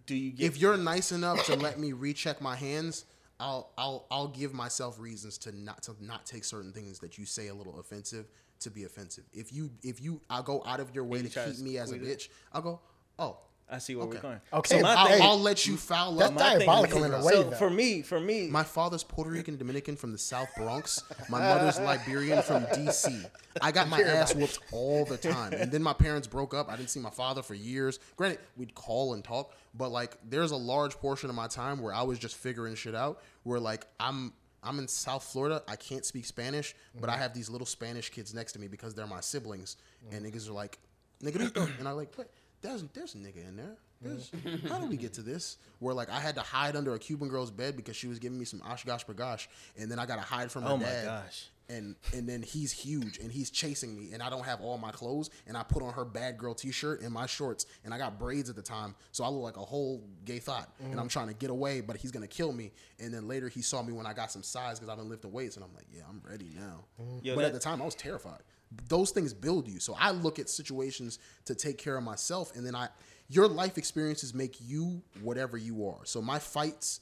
do 0.07 0.15
you 0.17 0.33
get? 0.33 0.47
If 0.47 0.59
you're 0.59 0.77
nice 0.77 1.13
enough 1.13 1.45
to 1.47 1.55
let 1.55 1.79
me 1.79 1.93
recheck 1.93 2.41
my 2.41 2.57
hands, 2.57 3.05
I'll 3.39 3.73
I'll 3.77 4.07
I'll 4.11 4.29
give 4.29 4.55
myself 4.55 4.99
reasons 4.99 5.37
to 5.39 5.53
not 5.53 5.83
to 5.85 5.95
not 6.01 6.25
take 6.25 6.45
certain 6.45 6.73
things 6.73 6.99
that 7.01 7.19
you 7.19 7.27
say 7.27 7.49
a 7.49 7.55
little 7.55 7.79
offensive 7.79 8.27
to 8.61 8.71
be 8.71 8.85
offensive. 8.85 9.25
If 9.33 9.53
you 9.53 9.71
if 9.83 10.01
you 10.03 10.21
I'll 10.31 10.43
go 10.43 10.63
out 10.67 10.81
of 10.81 10.95
your 10.95 11.05
way 11.05 11.19
you 11.19 11.25
to 11.25 11.31
try 11.31 11.47
keep 11.47 11.59
me 11.61 11.79
as 11.79 11.91
a 11.91 11.95
squeeze 11.97 12.09
it? 12.11 12.19
bitch, 12.19 12.29
I'll 12.53 12.63
go, 12.63 12.81
oh, 13.19 13.39
I 13.69 13.79
see 13.79 13.97
where 13.97 14.07
okay. 14.07 14.17
we're 14.17 14.23
going. 14.23 14.41
Okay, 14.53 14.77
So 14.77 14.81
my 14.83 14.95
I'll, 14.95 15.07
thing- 15.09 15.23
I'll 15.23 15.41
let 15.41 15.67
you 15.67 15.77
foul 15.77 16.15
That's 16.15 16.31
up. 16.31 16.39
My 16.39 16.51
thing 16.51 16.59
diabolical 16.61 16.99
is- 16.99 17.05
in 17.07 17.15
a 17.15 17.25
way, 17.25 17.33
So 17.33 17.43
though. 17.43 17.57
for 17.57 17.69
me, 17.69 18.01
for 18.03 18.21
me, 18.21 18.47
My 18.47 18.63
father's 18.63 19.03
Puerto 19.03 19.29
Rican 19.31 19.57
Dominican 19.57 19.97
from 19.97 20.13
the 20.13 20.19
South 20.19 20.49
Bronx. 20.57 21.03
My 21.29 21.41
mother's 21.41 21.79
Liberian 21.81 22.43
from 22.43 22.63
DC. 22.67 23.29
I 23.61 23.73
got 23.73 23.89
my 23.89 24.01
ass 24.03 24.35
whooped 24.37 24.61
all 24.71 25.05
the 25.05 25.17
time. 25.17 25.53
And 25.53 25.73
then 25.73 25.83
my 25.83 25.95
parents 25.95 26.29
broke 26.29 26.55
up. 26.55 26.69
I 26.71 26.77
didn't 26.77 26.91
see 26.91 27.01
my 27.01 27.11
father 27.11 27.43
for 27.43 27.55
years. 27.55 27.99
Granted, 28.17 28.39
we'd 28.57 28.75
call 28.77 29.15
and 29.15 29.25
talk, 29.25 29.53
but 29.75 29.91
like 29.91 30.17
there's 30.29 30.53
a 30.53 30.57
large 30.57 30.95
portion 30.99 31.29
of 31.29 31.35
my 31.35 31.49
time 31.49 31.81
where 31.81 31.93
I 31.93 32.03
was 32.03 32.21
just 32.21 32.37
figuring 32.37 32.77
shit 32.77 32.95
out. 32.95 33.21
Where 33.43 33.59
like 33.59 33.85
I'm 33.99 34.33
I'm 34.67 34.79
in 34.79 34.89
South 34.89 35.25
Florida. 35.25 35.63
I 35.69 35.77
can't 35.77 36.05
speak 36.05 36.25
Spanish, 36.25 36.75
but 37.01 37.09
I 37.09 37.15
mm-hmm. 37.15 37.23
have 37.23 37.35
these 37.35 37.49
little 37.49 37.67
Spanish 37.67 38.11
kids 38.11 38.35
next 38.35 38.53
to 38.53 38.59
me 38.59 38.69
because 38.69 38.95
they're 38.95 39.07
my 39.07 39.21
siblings. 39.21 39.77
And 40.11 40.25
niggas 40.25 40.49
are 40.49 40.53
like, 40.53 40.79
nigga, 41.23 41.51
mm-hmm. 41.51 41.79
and 41.79 41.89
I'm 41.89 41.97
like, 41.97 42.13
what? 42.17 42.31
There's 42.63 42.83
there's 42.95 43.15
a 43.15 43.19
nigga 43.19 43.49
in 43.49 43.57
there. 43.57 43.77
There's, 44.03 44.31
mm-hmm. 44.31 44.67
how 44.69 44.79
did 44.79 44.89
we 44.89 44.97
get 44.97 45.13
to 45.15 45.23
this? 45.23 45.59
Where 45.79 45.95
like 45.95 46.11
I 46.11 46.21
had 46.21 46.35
to 46.35 46.41
hide 46.41 46.77
under 46.77 46.95
a 46.95 46.99
Cuban 46.99 47.29
girl's 47.29 47.51
bed 47.51 47.77
because 47.77 47.97
she 47.97 48.09
was 48.09 48.19
giving 48.19 48.39
me 48.39 48.45
some 48.45 48.61
oshgosh 48.61 49.07
bagosh, 49.07 49.47
and 49.79 49.91
then 49.91 49.99
I 49.99 50.07
gotta 50.07 50.23
hide 50.23 50.51
from 50.51 50.65
her 50.65 50.71
Oh 50.71 50.77
my 50.77 50.85
dad. 50.85 51.05
gosh. 51.05 51.49
And 51.69 51.97
and 52.15 52.29
then 52.29 52.43
he's 52.43 52.71
huge 52.71 53.19
and 53.19 53.31
he's 53.31 53.51
chasing 53.51 53.97
me, 53.97 54.11
and 54.13 54.23
I 54.23 54.31
don't 54.31 54.45
have 54.45 54.61
all 54.61 54.79
my 54.79 54.93
clothes, 54.93 55.31
and 55.49 55.57
I 55.57 55.65
put 55.65 55.83
on 55.83 55.93
her 55.95 56.05
bad 56.05 56.39
girl 56.39 56.55
T-shirt 56.55 57.01
and 57.01 57.13
my 57.13 57.27
shorts, 57.27 57.67
and 57.85 57.93
I 57.93 57.99
got 57.99 58.21
braids 58.21 58.49
at 58.49 58.55
the 58.55 58.63
time, 58.63 58.95
so 59.11 59.25
I 59.25 59.29
look 59.29 59.43
like 59.43 59.57
a 59.57 59.65
whole 59.65 60.05
gay 60.25 60.39
thought, 60.39 60.73
and 60.81 61.01
I'm 61.01 61.07
mm. 61.07 61.11
trying 61.11 61.27
to 61.27 61.35
get 61.35 61.51
away, 61.51 61.81
but 61.81 61.97
he's 61.97 62.13
gonna 62.13 62.29
kill 62.29 62.53
me. 62.53 62.71
And 63.01 63.13
then 63.13 63.27
later 63.27 63.49
he 63.49 63.63
saw 63.63 63.83
me 63.83 63.93
when 63.93 64.07
I 64.07 64.13
got 64.13 64.31
some 64.31 64.45
size 64.45 64.79
because 64.79 64.89
I've 64.89 64.99
been 64.99 65.09
lifting 65.09 65.33
weights, 65.33 65.57
and 65.57 65.65
I'm 65.65 65.75
like, 65.75 65.87
yeah, 65.93 66.03
I'm 66.09 66.23
ready 66.29 66.53
now. 66.55 66.85
Mm. 67.03 67.25
Yo, 67.25 67.35
but 67.35 67.41
that- 67.41 67.49
at 67.49 67.55
the 67.55 67.59
time 67.61 67.83
I 67.83 67.85
was 67.85 67.97
terrified. 67.97 68.43
Those 68.89 69.11
things 69.11 69.33
build 69.33 69.69
you. 69.69 69.79
So 69.81 69.97
I 69.99 70.11
look 70.11 70.39
at 70.39 70.49
situations 70.49 71.19
to 71.47 71.55
take 71.55 71.79
care 71.79 71.97
of 71.97 72.05
myself, 72.05 72.55
and 72.55 72.65
then 72.65 72.75
I, 72.75 72.89
your 73.29 73.49
life 73.49 73.77
experiences 73.77 74.35
make 74.35 74.57
you 74.61 75.03
whatever 75.21 75.57
you 75.57 75.89
are. 75.89 76.05
So 76.05 76.23
my 76.23 76.39
fights, 76.39 77.01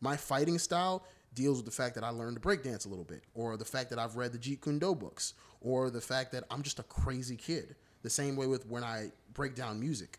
my 0.00 0.16
fighting 0.16 0.58
style 0.58 1.04
deals 1.36 1.58
with 1.58 1.66
the 1.66 1.70
fact 1.70 1.94
that 1.94 2.02
I 2.02 2.08
learned 2.08 2.34
to 2.34 2.40
breakdance 2.42 2.84
a 2.84 2.88
little 2.88 3.04
bit, 3.04 3.22
or 3.34 3.56
the 3.56 3.64
fact 3.64 3.90
that 3.90 3.98
I've 4.00 4.16
read 4.16 4.32
the 4.32 4.38
Jeet 4.38 4.60
Kune 4.60 4.80
Do 4.80 4.94
books, 4.96 5.34
or 5.60 5.88
the 5.90 6.00
fact 6.00 6.32
that 6.32 6.42
I'm 6.50 6.62
just 6.62 6.80
a 6.80 6.82
crazy 6.82 7.36
kid. 7.36 7.76
The 8.02 8.10
same 8.10 8.34
way 8.34 8.46
with 8.48 8.66
when 8.66 8.82
I 8.82 9.12
break 9.32 9.54
down 9.54 9.78
music, 9.78 10.18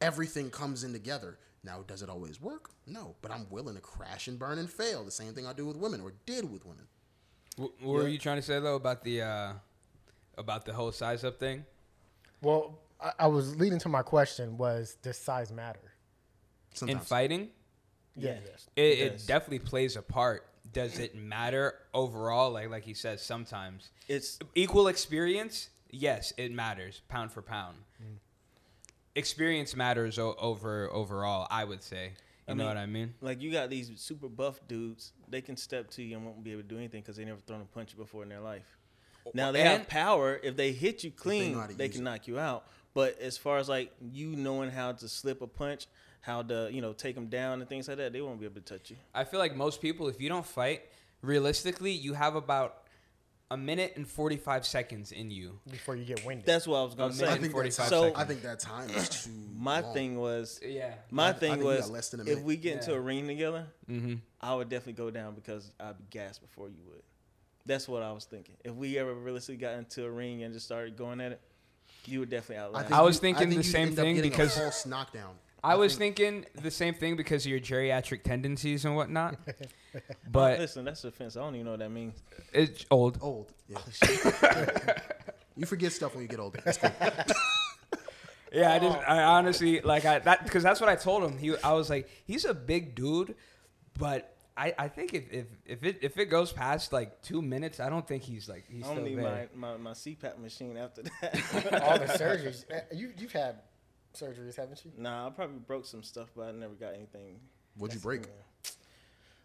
everything 0.00 0.50
comes 0.50 0.84
in 0.84 0.92
together. 0.92 1.38
Now, 1.64 1.82
does 1.86 2.02
it 2.02 2.08
always 2.08 2.40
work? 2.40 2.70
No, 2.86 3.16
but 3.20 3.30
I'm 3.30 3.46
willing 3.50 3.74
to 3.74 3.80
crash 3.80 4.28
and 4.28 4.38
burn 4.38 4.58
and 4.58 4.70
fail. 4.70 5.04
The 5.04 5.10
same 5.10 5.32
thing 5.34 5.46
I 5.46 5.52
do 5.52 5.66
with 5.66 5.76
women, 5.76 6.00
or 6.00 6.12
did 6.26 6.50
with 6.50 6.64
women. 6.64 6.84
Wh- 7.56 7.82
What 7.84 7.94
were 8.02 8.08
you 8.08 8.18
trying 8.18 8.36
to 8.36 8.42
say 8.42 8.60
though 8.60 8.76
about 8.76 9.02
the 9.04 9.22
uh, 9.22 9.52
about 10.36 10.64
the 10.64 10.72
whole 10.72 10.92
size 10.92 11.24
up 11.24 11.38
thing? 11.40 11.64
Well, 12.42 12.78
I, 13.00 13.12
I 13.20 13.26
was 13.26 13.56
leading 13.56 13.78
to 13.80 13.88
my 13.88 14.02
question: 14.02 14.56
Was 14.56 14.96
does 15.02 15.18
size 15.18 15.52
matter? 15.52 15.92
Sometimes. 16.74 17.00
In 17.00 17.04
fighting, 17.06 17.48
Yeah. 18.18 18.30
it, 18.32 18.40
It 18.76 18.98
it 18.98 19.26
definitely 19.26 19.60
plays 19.60 19.96
a 19.96 20.02
part. 20.02 20.44
Does 20.72 20.98
it 20.98 21.14
matter 21.14 21.74
overall? 21.94 22.50
Like 22.52 22.68
like 22.70 22.84
he 22.84 22.94
says, 22.94 23.22
sometimes 23.22 23.90
it's 24.08 24.38
equal 24.54 24.88
experience. 24.88 25.70
Yes, 25.90 26.32
it 26.36 26.52
matters 26.52 27.00
pound 27.08 27.32
for 27.32 27.40
pound. 27.42 27.76
Mm. 28.02 28.18
Experience 29.14 29.74
matters 29.74 30.18
o- 30.18 30.36
over 30.38 30.92
overall. 30.92 31.46
I 31.50 31.64
would 31.64 31.82
say. 31.82 32.12
You 32.46 32.52
I 32.52 32.54
know 32.54 32.58
mean- 32.64 32.66
what 32.68 32.76
I 32.76 32.86
mean? 32.86 33.14
like 33.20 33.42
you 33.42 33.50
got 33.52 33.68
these 33.70 33.90
super 33.96 34.28
buff 34.28 34.60
dudes. 34.68 35.12
They 35.28 35.40
can 35.40 35.56
step 35.56 35.90
to 35.92 36.02
you 36.02 36.16
and 36.16 36.24
won't 36.24 36.42
be 36.44 36.52
able 36.52 36.62
to 36.62 36.68
do 36.68 36.76
anything 36.78 37.00
because 37.02 37.16
they 37.16 37.24
never 37.24 37.40
thrown 37.46 37.60
a 37.60 37.64
punch 37.64 37.96
before 37.96 38.22
in 38.22 38.28
their 38.28 38.40
life. 38.40 38.76
Oh, 39.26 39.30
now 39.34 39.52
they 39.52 39.62
have 39.62 39.88
power. 39.88 40.38
If 40.42 40.56
they 40.56 40.72
hit 40.72 41.04
you 41.04 41.10
clean, 41.10 41.52
know 41.52 41.60
how 41.60 41.66
to 41.66 41.74
they 41.74 41.88
can 41.88 42.00
it. 42.02 42.04
knock 42.04 42.28
you 42.28 42.38
out. 42.38 42.66
But 42.94 43.18
as 43.20 43.36
far 43.36 43.58
as 43.58 43.68
like 43.68 43.92
you 44.00 44.28
knowing 44.36 44.70
how 44.70 44.92
to 44.92 45.08
slip 45.08 45.42
a 45.42 45.46
punch, 45.46 45.86
how 46.20 46.42
to 46.42 46.68
you 46.72 46.80
know 46.82 46.92
take 46.92 47.14
them 47.14 47.26
down 47.28 47.60
and 47.60 47.68
things 47.68 47.88
like 47.88 47.96
that, 47.98 48.12
they 48.12 48.20
won't 48.20 48.38
be 48.40 48.46
able 48.46 48.56
to 48.56 48.60
touch 48.60 48.90
you. 48.90 48.96
I 49.14 49.24
feel 49.24 49.40
like 49.40 49.54
most 49.56 49.80
people, 49.80 50.08
if 50.08 50.20
you 50.20 50.28
don't 50.28 50.46
fight, 50.46 50.82
realistically, 51.22 51.92
you 51.92 52.14
have 52.14 52.34
about 52.36 52.82
a 53.50 53.56
minute 53.56 53.94
and 53.96 54.06
forty 54.06 54.36
five 54.36 54.66
seconds 54.66 55.10
in 55.12 55.30
you. 55.30 55.58
Before 55.70 55.96
you 55.96 56.04
get 56.04 56.24
winded. 56.26 56.44
That's 56.46 56.66
what 56.66 56.78
I 56.78 56.82
was 56.84 56.94
gonna 56.94 57.14
say. 57.14 57.24
minute 57.24 57.38
I 57.38 57.40
think, 57.40 57.52
that 57.52 57.52
45 57.52 57.76
time, 57.78 57.88
So- 57.88 58.12
I 58.20 58.24
think 58.24 58.42
that 58.42 58.58
time 58.60 58.90
is 58.90 59.08
too. 59.24 59.30
My 59.56 59.80
long. 59.80 59.94
thing 59.94 60.18
was, 60.18 60.60
Yeah. 60.64 60.92
my 61.10 61.30
I 61.30 61.32
thing 61.32 61.52
think 61.52 61.62
we 61.64 61.68
was, 61.68 61.90
less 61.90 62.10
than 62.10 62.20
a 62.20 62.24
if 62.30 62.42
we 62.42 62.56
get 62.56 62.74
into 62.74 62.94
a 62.94 63.00
ring 63.00 63.26
together, 63.26 63.66
Mm-hmm. 63.90 64.14
I 64.40 64.54
would 64.54 64.68
definitely 64.68 64.92
go 65.04 65.10
down 65.10 65.34
because 65.34 65.72
I'd 65.80 65.96
be 65.98 66.04
gassed 66.10 66.42
before 66.42 66.68
you 66.68 66.82
would. 66.88 67.02
That's 67.66 67.88
what 67.88 68.02
I 68.02 68.12
was 68.12 68.24
thinking. 68.24 68.54
If 68.64 68.74
we 68.74 68.98
ever 68.98 69.12
realistically 69.14 69.56
got 69.56 69.74
into 69.74 70.04
a 70.04 70.10
ring 70.10 70.42
and 70.42 70.52
just 70.54 70.64
started 70.66 70.96
going 70.96 71.20
at 71.20 71.32
it, 71.32 71.40
you 72.04 72.20
would 72.20 72.30
definitely 72.30 72.62
outlast. 72.64 72.92
I 72.92 73.00
was 73.02 73.16
you- 73.16 73.20
thinking 73.22 73.48
the 73.48 73.56
you'd 73.56 73.64
same 73.64 73.88
end 73.88 73.98
up 73.98 74.04
thing 74.04 74.14
getting 74.16 74.30
because- 74.30 74.56
a 74.56 74.60
false 74.60 74.84
knockdown. 74.86 75.34
I 75.62 75.74
was 75.74 75.96
thinking 75.96 76.46
the 76.62 76.70
same 76.70 76.94
thing 76.94 77.16
because 77.16 77.44
of 77.44 77.50
your 77.50 77.60
geriatric 77.60 78.22
tendencies 78.22 78.84
and 78.84 78.94
whatnot. 78.96 79.36
But 80.30 80.58
listen, 80.60 80.84
that's 80.84 81.02
offense. 81.04 81.36
I 81.36 81.40
don't 81.40 81.54
even 81.54 81.64
know 81.64 81.70
what 81.72 81.80
that 81.80 81.90
means. 81.90 82.14
it's 82.52 82.84
old. 82.90 83.18
Old. 83.22 83.52
Yeah. 83.68 83.78
you 85.56 85.64
forget 85.66 85.92
stuff 85.92 86.14
when 86.14 86.22
you 86.22 86.28
get 86.28 86.38
older. 86.38 86.60
It's 86.66 86.78
cool. 86.78 86.90
Yeah, 88.52 88.72
I 88.74 88.78
just, 88.78 88.98
I 89.08 89.22
honestly 89.24 89.80
like 89.80 90.04
I 90.04 90.20
that 90.20 90.44
because 90.44 90.62
that's 90.62 90.80
what 90.80 90.88
I 90.88 90.96
told 90.96 91.22
him. 91.24 91.36
He, 91.38 91.54
I 91.64 91.72
was 91.72 91.90
like, 91.90 92.08
he's 92.26 92.44
a 92.44 92.54
big 92.54 92.94
dude, 92.94 93.34
but 93.98 94.34
I, 94.56 94.74
I 94.78 94.88
think 94.88 95.12
if, 95.14 95.30
if 95.32 95.46
if 95.66 95.84
it 95.84 95.98
if 96.02 96.18
it 96.18 96.26
goes 96.26 96.52
past 96.52 96.92
like 96.92 97.20
two 97.22 97.42
minutes, 97.42 97.78
I 97.80 97.88
don't 97.90 98.06
think 98.06 98.22
he's 98.22 98.48
like 98.48 98.64
he's 98.70 98.84
I 98.84 98.86
don't 98.88 98.96
still 98.96 99.08
need 99.08 99.18
there. 99.18 99.48
my, 99.54 99.72
my, 99.72 99.76
my 99.78 99.90
CPAP 99.92 100.38
machine 100.38 100.76
after 100.76 101.02
that. 101.02 101.82
all 101.82 101.98
the 101.98 102.06
surgeries. 102.06 102.64
Uh, 102.70 102.80
You 102.92 103.12
you've 103.18 103.32
had 103.32 103.56
surgeries, 104.14 104.56
haven't 104.56 104.84
you? 104.84 104.92
nah, 104.96 105.26
I 105.26 105.30
probably 105.30 105.58
broke 105.58 105.86
some 105.86 106.02
stuff, 106.02 106.28
but 106.36 106.48
I 106.48 106.52
never 106.52 106.74
got 106.74 106.94
anything. 106.94 107.40
What'd 107.76 107.94
you 107.94 108.00
break? 108.00 108.22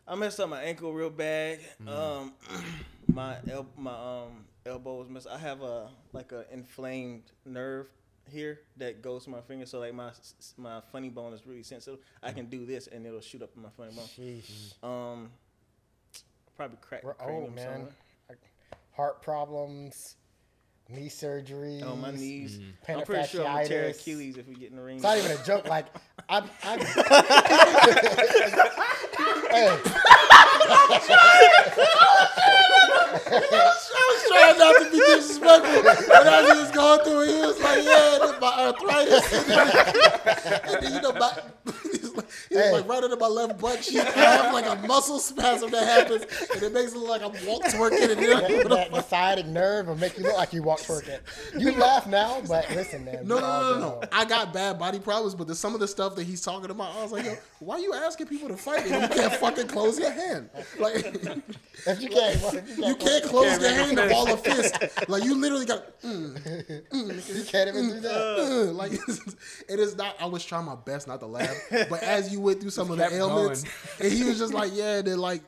I 0.08 0.16
messed 0.16 0.40
up 0.40 0.50
my 0.50 0.62
ankle 0.62 0.92
real 0.94 1.10
bad. 1.10 1.60
Mm-hmm. 1.82 1.90
Um, 1.90 2.34
my 3.14 3.38
el- 3.50 3.68
my 3.78 3.92
um 3.94 4.46
elbow 4.66 4.96
was 5.00 5.10
messed. 5.10 5.28
I 5.28 5.38
have 5.38 5.62
a 5.62 5.90
like 6.12 6.32
a 6.32 6.46
inflamed 6.52 7.24
nerve 7.46 7.88
here 8.30 8.60
that 8.78 9.02
goes 9.02 9.26
to 9.26 9.30
my 9.30 9.42
finger. 9.42 9.66
So 9.66 9.80
like 9.80 9.94
my 9.94 10.10
s- 10.10 10.34
s- 10.40 10.54
my 10.58 10.82
funny 10.92 11.10
bone 11.10 11.34
is 11.34 11.46
really 11.46 11.64
sensitive. 11.64 12.00
I 12.22 12.28
Mm-hmm. 12.30 12.36
can 12.38 12.46
do 12.48 12.66
this 12.66 12.88
and 12.88 13.06
it'll 13.06 13.22
shoot 13.22 13.42
up 13.44 13.52
in 13.56 13.62
my 13.62 13.70
funny 13.78 13.94
bone. 13.94 14.06
Sheesh. 14.06 14.74
Um, 14.84 15.30
probably 16.58 16.78
cracked 16.82 17.04
We're 17.06 17.12
the 17.14 17.18
cranium 17.24 17.44
old, 17.44 17.56
man. 17.56 17.64
somewhere. 17.66 17.94
Heart 18.92 19.22
problems, 19.24 20.16
knee 20.94 21.10
surgery. 21.10 21.82
Oh, 21.84 21.96
my 21.96 22.12
knees. 22.12 22.60
Mm-hmm. 22.60 22.92
I'm 22.92 23.06
pretty 23.06 23.28
sure 23.28 23.46
I'm 23.46 23.66
tear 23.68 23.88
Achilles 23.88 24.38
if 24.38 24.48
we 24.48 24.56
get 24.56 24.70
in 24.72 24.78
the 24.78 24.84
ring. 24.84 24.96
It's 24.96 25.04
not 25.04 25.18
even 25.18 25.32
a 25.32 25.44
joke. 25.44 25.68
Like 25.68 25.88
I, 26.30 26.38
I, 26.38 26.78
hey, 29.54 29.68
I 33.94 34.08
was 34.10 34.24
trying 34.28 34.58
not 34.60 34.74
to 34.84 34.92
be 34.92 34.98
disrespectful, 34.98 35.84
but 35.84 36.28
as 36.28 36.52
he 36.52 36.58
was 36.60 36.72
going 36.72 37.00
through 37.04 37.22
it, 37.24 37.28
he 37.30 37.42
was 37.42 37.60
like, 37.60 37.84
"Yeah, 37.84 38.18
this 38.20 38.32
is 38.32 38.42
my 38.42 38.54
arthritis." 38.66 39.34
and 40.74 40.84
then 40.84 40.94
you 40.94 41.02
know, 41.02 41.14
my, 41.14 41.32
Hey. 42.50 42.72
like 42.72 42.88
right 42.88 43.04
under 43.04 43.16
my 43.18 43.28
left 43.28 43.60
butt 43.60 43.82
cheek. 43.82 44.00
I 44.00 44.10
have 44.12 44.54
like 44.54 44.66
a 44.66 44.76
muscle 44.88 45.20
spasm 45.20 45.72
that 45.72 45.84
happens, 45.88 46.26
and 46.54 46.64
it 46.64 46.74
makes 46.74 46.94
it 46.94 46.98
look 46.98 47.10
like 47.10 47.22
I'm 47.22 47.32
walk 47.48 47.64
twerking. 47.64 48.12
And 48.12 48.22
you 48.22 48.34
know, 48.34 48.70
that, 48.70 48.92
that 48.92 49.10
sciatic 49.10 49.46
nerve 49.48 49.88
will 49.88 49.96
make 49.96 50.18
you 50.18 50.24
look 50.24 50.38
like 50.38 50.54
you 50.54 50.64
walk 50.64 50.80
twerking. 50.80 51.20
You 51.58 51.72
laugh 51.74 52.08
now, 52.08 52.42
but 52.48 52.70
listen, 52.72 53.06
man. 53.06 53.28
No, 53.28 53.40
no, 53.40 53.74
no, 53.74 53.80
no, 53.80 54.02
I 54.12 54.26
got 54.26 54.54
bad 54.54 54.78
body 54.80 55.00
problems, 55.00 55.36
but 55.36 55.48
there's 55.48 55.60
some 55.60 55.74
of 55.74 55.80
the 55.80 55.88
stuff 55.88 56.16
that 56.16 56.24
he's 56.26 56.42
talking 56.42 56.70
about. 56.70 56.96
I 56.96 57.02
was 57.04 57.12
like, 57.12 57.26
yo, 57.26 57.36
why 57.60 57.78
you 57.78 57.94
asking 57.94 58.28
people 58.28 58.50
to 58.50 58.58
fight 58.58 58.86
if 58.86 58.92
you 58.92 59.08
can't 59.18 59.34
fucking 59.36 59.68
close 59.68 60.00
your 60.00 60.12
hand? 60.12 60.50
Like, 60.80 60.96
If 60.96 62.02
you 62.02 62.10
can't, 62.10 62.42
well, 62.42 62.56
if 62.56 62.78
you 62.78 62.86
you 62.88 62.96
can't, 62.96 63.00
can't 63.00 63.24
close 63.26 63.60
your 63.62 63.70
hand 63.72 63.98
to 63.98 64.08
ball 64.10 64.32
a 64.32 64.38
fist. 64.38 64.76
Like, 65.10 65.24
you 65.24 65.36
literally 65.36 65.66
got, 65.66 66.02
mm, 66.02 67.36
you 67.36 67.44
can't 67.46 67.70
even 67.70 67.90
do 67.90 68.00
that. 68.02 68.70
uh, 68.70 68.72
like, 68.74 68.92
it 69.70 69.80
is 69.80 69.96
not. 69.98 70.16
I 70.20 70.26
was 70.28 70.46
trying 70.46 70.66
my 70.66 70.76
best 70.76 71.08
not 71.08 71.20
to 71.22 71.26
laugh, 71.26 71.56
but 71.90 72.02
as 72.04 72.23
you 72.32 72.40
went 72.40 72.62
through 72.62 72.70
some 72.72 72.92
of 72.92 72.98
the 72.98 73.14
ailments, 73.14 73.64
going. 73.64 73.74
and 74.12 74.12
he 74.12 74.24
was 74.24 74.38
just 74.40 74.54
like, 74.54 74.72
yeah, 74.76 75.02
they're 75.02 75.18
like, 75.18 75.42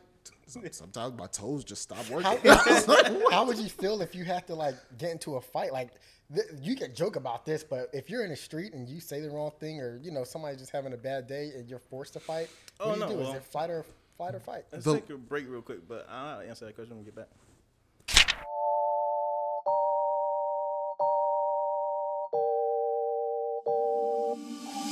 sometimes 0.71 1.17
my 1.17 1.27
toes 1.27 1.63
just 1.63 1.81
stop 1.81 2.07
working. 2.09 2.23
How, 2.23 2.37
I 2.67 2.73
was 2.73 2.87
like, 2.87 3.07
what? 3.11 3.33
how 3.33 3.45
would 3.45 3.57
you 3.57 3.67
feel 3.69 4.01
if 4.01 4.13
you 4.15 4.23
had 4.23 4.45
to 4.47 4.55
like 4.55 4.75
get 4.97 5.11
into 5.11 5.35
a 5.35 5.41
fight? 5.41 5.73
Like 5.73 5.89
th- 6.33 6.47
you 6.61 6.75
can 6.75 6.93
joke 6.95 7.15
about 7.15 7.45
this, 7.45 7.63
but 7.63 7.89
if 7.93 8.09
you're 8.09 8.23
in 8.23 8.29
the 8.29 8.35
street 8.35 8.73
and 8.73 8.87
you 8.87 8.99
say 8.99 9.21
the 9.21 9.29
wrong 9.29 9.51
thing, 9.59 9.79
or 9.81 9.99
you 10.03 10.11
know 10.11 10.23
somebody's 10.23 10.59
just 10.59 10.71
having 10.71 10.93
a 10.93 10.97
bad 10.97 11.27
day 11.27 11.51
and 11.55 11.67
you're 11.69 11.79
forced 11.79 12.13
to 12.13 12.19
fight, 12.19 12.49
oh, 12.79 12.89
what 12.89 13.01
Oh, 13.01 13.07
do 13.07 13.13
you 13.13 13.19
no, 13.19 13.23
do? 13.25 13.29
Is 13.31 13.35
it 13.35 13.43
fight 13.43 13.69
or 13.69 13.85
fight 14.17 14.35
or 14.35 14.39
fight? 14.39 14.63
Let's 14.71 14.85
The- 14.85 14.93
take 14.99 15.09
a 15.09 15.17
break 15.17 15.45
real 15.49 15.61
quick, 15.61 15.87
but 15.87 16.07
I'll 16.09 16.41
answer 16.41 16.65
that 16.65 16.75
question 16.75 16.95
when 16.95 17.05
we 17.05 17.11
get 17.11 17.15
back. 17.15 17.27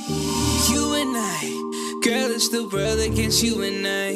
You 0.06 0.33
girl, 1.04 2.30
it's 2.30 2.48
the 2.48 2.68
world 2.72 3.00
against 3.00 3.42
you 3.42 3.62
and 3.62 3.86
I. 3.86 4.12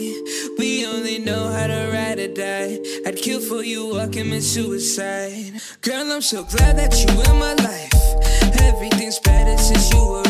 We 0.59 0.87
only 0.87 1.19
know 1.19 1.49
how 1.49 1.67
to 1.67 1.91
ride 1.93 2.19
or 2.19 2.29
die. 2.29 2.79
I'd 3.07 3.17
kill 3.17 3.41
for 3.41 3.63
you, 3.63 3.99
or 3.99 4.07
commit 4.09 4.43
suicide. 4.43 5.61
Girl, 5.83 6.11
I'm 6.13 6.23
so 6.23 6.45
glad 6.45 6.77
that 6.79 6.95
you're 7.01 7.25
in 7.31 7.39
my 7.39 7.55
life. 7.55 8.61
Everything's 8.63 9.19
better 9.21 9.57
since 9.59 9.93
you 9.93 10.15
arrived. 10.15 10.28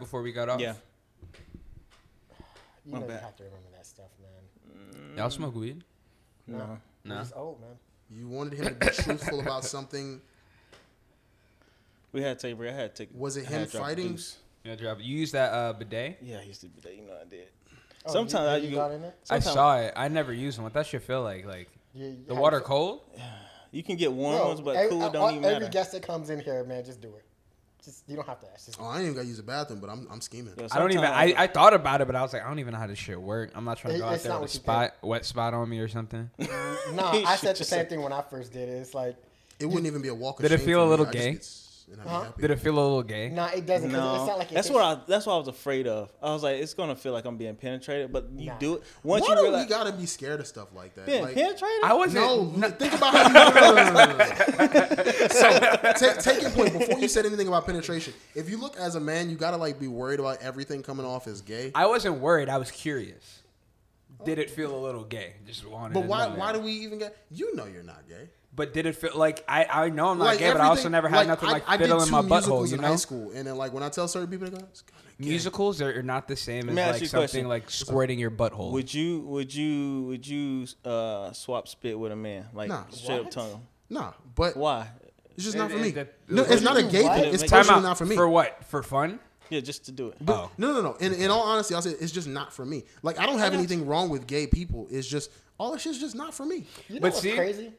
Before 0.00 0.22
we 0.22 0.32
got 0.32 0.48
off? 0.48 0.60
Yeah. 0.60 0.74
You 2.84 2.92
My 2.92 2.98
know 3.00 3.06
you 3.06 3.12
have 3.12 3.36
to 3.36 3.44
remember 3.44 3.68
that 3.76 3.86
stuff, 3.86 4.08
man. 4.20 5.16
Y'all 5.16 5.30
smoke 5.30 5.54
weed? 5.54 5.84
No. 6.46 6.78
No. 7.04 7.18
He's 7.18 7.32
old, 7.32 7.60
man. 7.60 7.70
You 8.10 8.28
wanted 8.28 8.54
him 8.58 8.66
to 8.66 8.74
be 8.74 8.86
truthful 8.88 9.40
about 9.40 9.64
something. 9.64 10.20
We 12.12 12.22
had 12.22 12.38
to 12.38 12.46
take 12.48 12.54
a 12.54 12.56
break. 12.56 12.72
I 12.72 12.74
had 12.76 12.96
to 12.96 13.06
take. 13.06 13.14
Was 13.16 13.36
it 13.36 13.46
I 13.46 13.50
had 13.50 13.60
him 13.60 13.66
to 13.66 13.72
drop 13.72 13.82
a 13.84 13.86
fighting? 13.88 14.08
deuce. 14.12 14.36
You, 14.64 14.76
drop, 14.76 14.98
you 15.00 15.16
use 15.18 15.32
that 15.32 15.52
uh, 15.52 15.72
bidet? 15.74 16.18
Yeah, 16.22 16.38
I 16.38 16.42
used 16.42 16.60
to 16.62 16.66
be 16.66 16.80
there. 16.80 16.92
You 16.92 17.02
know, 17.06 17.14
I 17.20 17.24
did. 17.24 17.46
Oh, 18.06 18.12
Sometimes 18.12 18.34
you, 18.34 18.48
I 18.48 18.56
you 18.56 18.68
you, 18.70 18.74
got 18.76 18.90
in 18.92 19.04
it. 19.04 19.14
I 19.30 19.38
saw 19.38 19.78
it. 19.78 19.92
I 19.94 20.08
never 20.08 20.32
used 20.32 20.58
one. 20.58 20.64
What 20.64 20.72
that 20.74 20.86
shit 20.86 21.02
feel 21.02 21.22
like? 21.22 21.46
Like 21.46 21.68
You, 21.94 22.16
the 22.26 22.34
how 22.34 22.40
water 22.40 22.58
you- 22.58 22.64
cold? 22.64 23.00
You 23.72 23.84
can 23.84 23.94
get 23.94 24.10
warm 24.10 24.36
Bro, 24.36 24.48
ones, 24.48 24.60
but 24.62 24.74
every, 24.74 24.90
cool 24.90 25.02
all- 25.04 25.10
don't 25.12 25.30
even 25.34 25.44
Every 25.44 25.60
matter. 25.60 25.70
guest 25.70 25.92
that 25.92 26.02
comes 26.02 26.28
in 26.28 26.40
here, 26.40 26.64
man, 26.64 26.84
just 26.84 27.00
do 27.00 27.06
it. 27.14 27.24
Just 27.84 28.04
you 28.08 28.16
don't 28.16 28.26
have 28.28 28.40
to 28.40 28.46
ask. 28.52 28.66
Just 28.66 28.78
Oh, 28.80 28.84
I 28.84 28.96
ain't 28.96 29.02
even 29.04 29.14
got 29.14 29.22
to 29.22 29.26
use 29.28 29.38
the 29.38 29.42
bathroom, 29.42 29.80
but 29.80 29.88
I'm, 29.90 30.06
I'm 30.10 30.20
scheming. 30.20 30.52
Yeah, 30.58 30.68
I 30.70 30.78
don't 30.78 30.90
even. 30.92 31.04
I, 31.04 31.34
I 31.36 31.46
thought 31.46 31.72
about 31.74 32.00
it, 32.00 32.06
but 32.06 32.14
I 32.16 32.22
was 32.22 32.32
like, 32.32 32.44
I 32.44 32.48
don't 32.48 32.58
even 32.58 32.72
know 32.74 32.78
how 32.78 32.86
this 32.86 32.98
shit 32.98 33.20
work. 33.20 33.52
I'm 33.54 33.64
not 33.64 33.78
trying 33.78 33.92
to 33.94 33.96
It- 33.98 34.00
go 34.00 34.06
out 34.06 34.18
there 34.20 34.32
with 34.32 34.38
a 34.38 34.40
what 34.40 34.54
you 34.54 34.60
spot, 34.60 34.94
wet 35.02 35.24
spot 35.24 35.54
on 35.54 35.68
me 35.68 35.78
or 35.78 35.88
something. 35.88 36.30
no, 36.38 36.44
I 37.04 37.36
said 37.36 37.56
the 37.56 37.64
same 37.64 37.86
thing 37.86 38.02
when 38.02 38.12
I 38.12 38.22
first 38.22 38.52
did 38.52 38.68
it. 38.68 38.72
It's 38.72 38.94
like, 38.94 39.16
It 39.58 39.66
wouldn't 39.66 39.86
even 39.86 40.02
be 40.02 40.08
a 40.08 40.14
walk 40.14 40.38
of 40.40 40.42
Did 40.48 40.52
it 40.52 40.62
feel 40.64 40.84
a 40.84 40.88
little 40.88 41.06
I 41.06 41.12
just 41.12 41.24
gay? 41.24 41.32
get- 41.32 41.56
and 41.92 42.00
I'd 42.00 42.04
be 42.04 42.10
happy. 42.10 42.42
Did 42.42 42.50
it 42.52 42.56
feel 42.60 42.72
a 42.74 42.80
little 42.80 43.02
gay? 43.02 43.28
nah, 43.30 43.48
it 43.48 43.66
doesn't. 43.66 43.90
'cause 43.90 43.98
No, 43.98 44.14
it's 44.16 44.26
not 44.26 44.38
like 44.38 44.50
that's 44.50 44.66
it's, 44.68 44.74
what 44.74 44.84
I. 44.84 45.00
That's 45.06 45.26
what 45.26 45.34
I 45.34 45.38
was 45.38 45.48
afraid 45.48 45.86
of. 45.86 46.12
I 46.22 46.32
was 46.32 46.42
like, 46.42 46.56
it's 46.56 46.74
gonna 46.74 46.94
feel 46.96 47.12
like 47.12 47.24
I'm 47.24 47.36
being 47.36 47.54
penetrated, 47.56 48.12
but 48.12 48.28
you 48.36 48.46
Nah. 48.46 48.58
do 48.58 48.74
it 48.74 48.82
once 49.02 49.22
Why 49.22 49.30
you 49.30 49.36
do 49.36 49.42
realize 49.44 49.64
we 49.66 49.68
gotta 49.68 49.92
be 49.92 50.06
scared 50.06 50.40
of 50.40 50.46
stuff 50.46 50.68
like 50.74 50.94
that? 50.94 51.06
being 51.06 51.22
Like, 51.22 51.34
penetrated. 51.34 51.84
I 51.84 51.94
wasn't. 51.94 52.24
no, 52.24 52.44
no- 52.56 52.70
think 52.70 52.92
about 52.94 53.14
how 53.14 53.28
you. 53.28 53.34
No, 53.34 53.50
no, 53.50 53.74
no, 53.74 53.92
no, 53.92 54.06
no, 54.06 54.16
no. 54.16 55.28
so 55.28 55.92
take, 55.96 56.18
take 56.22 56.42
your 56.42 56.50
point 56.50 56.78
before 56.78 56.98
you 56.98 57.08
said 57.08 57.26
anything 57.26 57.48
about 57.48 57.66
penetration. 57.66 58.14
If 58.34 58.48
you 58.50 58.58
look 58.58 58.76
as 58.76 58.94
a 58.94 59.00
man, 59.00 59.30
you 59.30 59.36
gotta 59.36 59.56
like 59.56 59.78
be 59.78 59.88
worried 59.88 60.20
about 60.20 60.38
everything 60.42 60.82
coming 60.82 61.06
off 61.06 61.26
as 61.26 61.40
gay. 61.40 61.72
I 61.74 61.86
wasn't 61.86 62.20
worried. 62.20 62.48
I 62.48 62.58
was 62.58 62.70
curious. 62.70 63.38
Did 64.24 64.38
it 64.38 64.50
feel 64.50 64.74
a 64.74 64.78
little 64.78 65.04
gay? 65.04 65.34
Just 65.46 65.66
wanted. 65.66 65.94
But 65.94 66.02
to 66.02 66.06
why? 66.06 66.28
know 66.28 66.34
Why 66.34 66.52
do 66.52 66.60
we 66.60 66.72
even 66.72 66.98
get? 66.98 67.16
You 67.30 67.54
know 67.56 67.64
you're 67.64 67.82
not 67.82 68.06
gay. 68.08 68.28
But 68.54 68.74
did 68.74 68.84
it 68.86 68.96
feel 68.96 69.12
like 69.14 69.44
I? 69.48 69.64
I 69.64 69.88
know 69.90 70.08
I'm 70.08 70.18
not 70.18 70.24
Like 70.24 70.38
gay, 70.40 70.50
but 70.52 70.60
I 70.60 70.66
also 70.66 70.88
never 70.88 71.08
had 71.08 71.26
nothing 71.28 71.48
I- 71.48 71.52
like 71.52 71.68
I, 71.68 71.76
did 71.76 71.84
fiddle 71.84 72.00
in 72.02 72.06
two 72.08 72.12
my 72.12 72.22
butthole. 72.22 72.28
musicals 72.30 72.70
You 72.70 72.76
in 72.76 72.82
know, 72.82 72.88
high 72.88 72.96
school, 72.96 73.30
and 73.34 73.46
then 73.46 73.56
like 73.56 73.72
when 73.72 73.82
I 73.84 73.88
tell 73.90 74.08
certain 74.08 74.28
people, 74.28 74.48
they 74.50 74.58
go, 74.58 74.64
"It's 74.70 74.82
gay." 74.82 74.94
musicals 75.18 75.80
are, 75.80 75.98
are 75.98 76.02
not 76.02 76.26
the 76.26 76.34
same 76.36 76.68
as 76.68 76.74
like 76.74 76.94
something 77.06 77.10
question. 77.20 77.48
like 77.48 77.70
squirting 77.70 78.18
your 78.18 78.30
butthole. 78.32 78.72
Would 78.72 78.92
you? 78.92 79.20
Would 79.20 79.54
you? 79.54 80.02
Would 80.08 80.26
you 80.26 80.66
uh, 80.84 81.32
swap 81.32 81.68
spit 81.68 81.98
with 81.98 82.10
a 82.10 82.16
man? 82.16 82.46
Like 82.52 82.68
Nah. 82.68 82.84
straight 82.90 83.20
up 83.20 83.30
tongue? 83.30 83.62
Nah, 83.88 84.12
but 84.34 84.56
Why? 84.56 84.88
it's 85.36 85.44
just 85.44 85.54
It- 85.54 85.58
not 85.58 85.70
for 85.70 85.76
it- 85.78 85.82
me. 85.82 85.90
that- 85.92 86.14
No, 86.28 86.42
it's 86.42 86.62
not 86.62 86.76
a 86.76 86.82
gay 86.82 87.02
thing. 87.02 87.32
It's 87.34 87.42
Time 87.44 87.48
Time 87.50 87.58
personally 87.60 87.82
not 87.82 87.98
for 87.98 88.06
me. 88.06 88.16
For 88.16 88.28
what? 88.28 88.64
For 88.64 88.82
fun? 88.82 89.20
Yeah, 89.48 89.60
just 89.60 89.84
to 89.86 89.92
do 89.92 90.08
it. 90.08 90.16
But, 90.20 90.36
Oh. 90.36 90.50
No, 90.58 90.72
no, 90.72 90.80
no. 90.82 90.92
In, 90.94 91.12
in 91.12 91.30
all 91.30 91.42
honesty, 91.42 91.74
I'll 91.74 91.82
say 91.82 91.90
it's 91.90 92.12
just 92.12 92.28
not 92.28 92.52
for 92.52 92.64
me. 92.64 92.84
Like 93.02 93.18
I 93.18 93.26
don't 93.26 93.38
have 93.38 93.52
anything 93.54 93.86
wrong 93.86 94.08
with 94.08 94.26
gay 94.26 94.46
people. 94.46 94.86
It's 94.90 95.08
just 95.08 95.30
all 95.58 95.72
this 95.72 95.82
shit's 95.82 95.98
just 95.98 96.14
not 96.16 96.34
for 96.34 96.44
me. 96.46 96.66
You 96.88 96.96
know 96.96 97.00
But 97.02 97.12
what's 97.12 97.20
see- 97.22 97.34
crazy? 97.36 97.72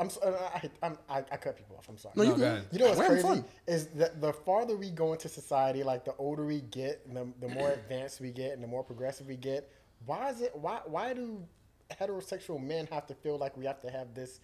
I'm, 0.00 0.06
s- 0.06 0.18
uh, 0.18 0.32
I, 0.54 0.70
I'm 0.82 0.98
I, 1.08 1.18
I 1.18 1.36
cut 1.36 1.56
people 1.56 1.76
off. 1.76 1.88
I'm 1.88 1.98
sorry. 1.98 2.14
No, 2.16 2.24
No, 2.24 2.30
you 2.30 2.36
go 2.36 2.42
good. 2.54 2.66
You 2.72 2.78
know 2.80 2.86
what's 2.86 2.98
We're 2.98 3.04
having 3.04 3.22
crazy 3.22 3.40
fun. 3.42 3.44
is 3.66 3.86
that 3.96 4.20
the 4.20 4.32
farther 4.32 4.76
we 4.76 4.90
go 4.90 5.12
into 5.12 5.28
society, 5.28 5.82
like 5.82 6.04
the 6.04 6.14
older 6.16 6.44
we 6.46 6.62
get, 6.62 7.02
and 7.06 7.16
the, 7.16 7.26
the 7.46 7.52
more 7.54 7.70
advanced 7.80 8.20
we 8.20 8.30
get, 8.30 8.52
and 8.52 8.62
the 8.62 8.66
more 8.68 8.82
progressive 8.82 9.26
we 9.28 9.36
get. 9.36 9.70
Why 10.06 10.30
is 10.30 10.40
it? 10.40 10.52
Why 10.56 10.80
why 10.86 11.12
do 11.12 11.42
heterosexual 11.90 12.62
men 12.62 12.88
have 12.90 13.06
to 13.08 13.14
feel 13.14 13.38
like 13.38 13.56
we 13.56 13.66
have 13.66 13.80
to 13.82 13.90
have 13.90 14.14
this? 14.14 14.40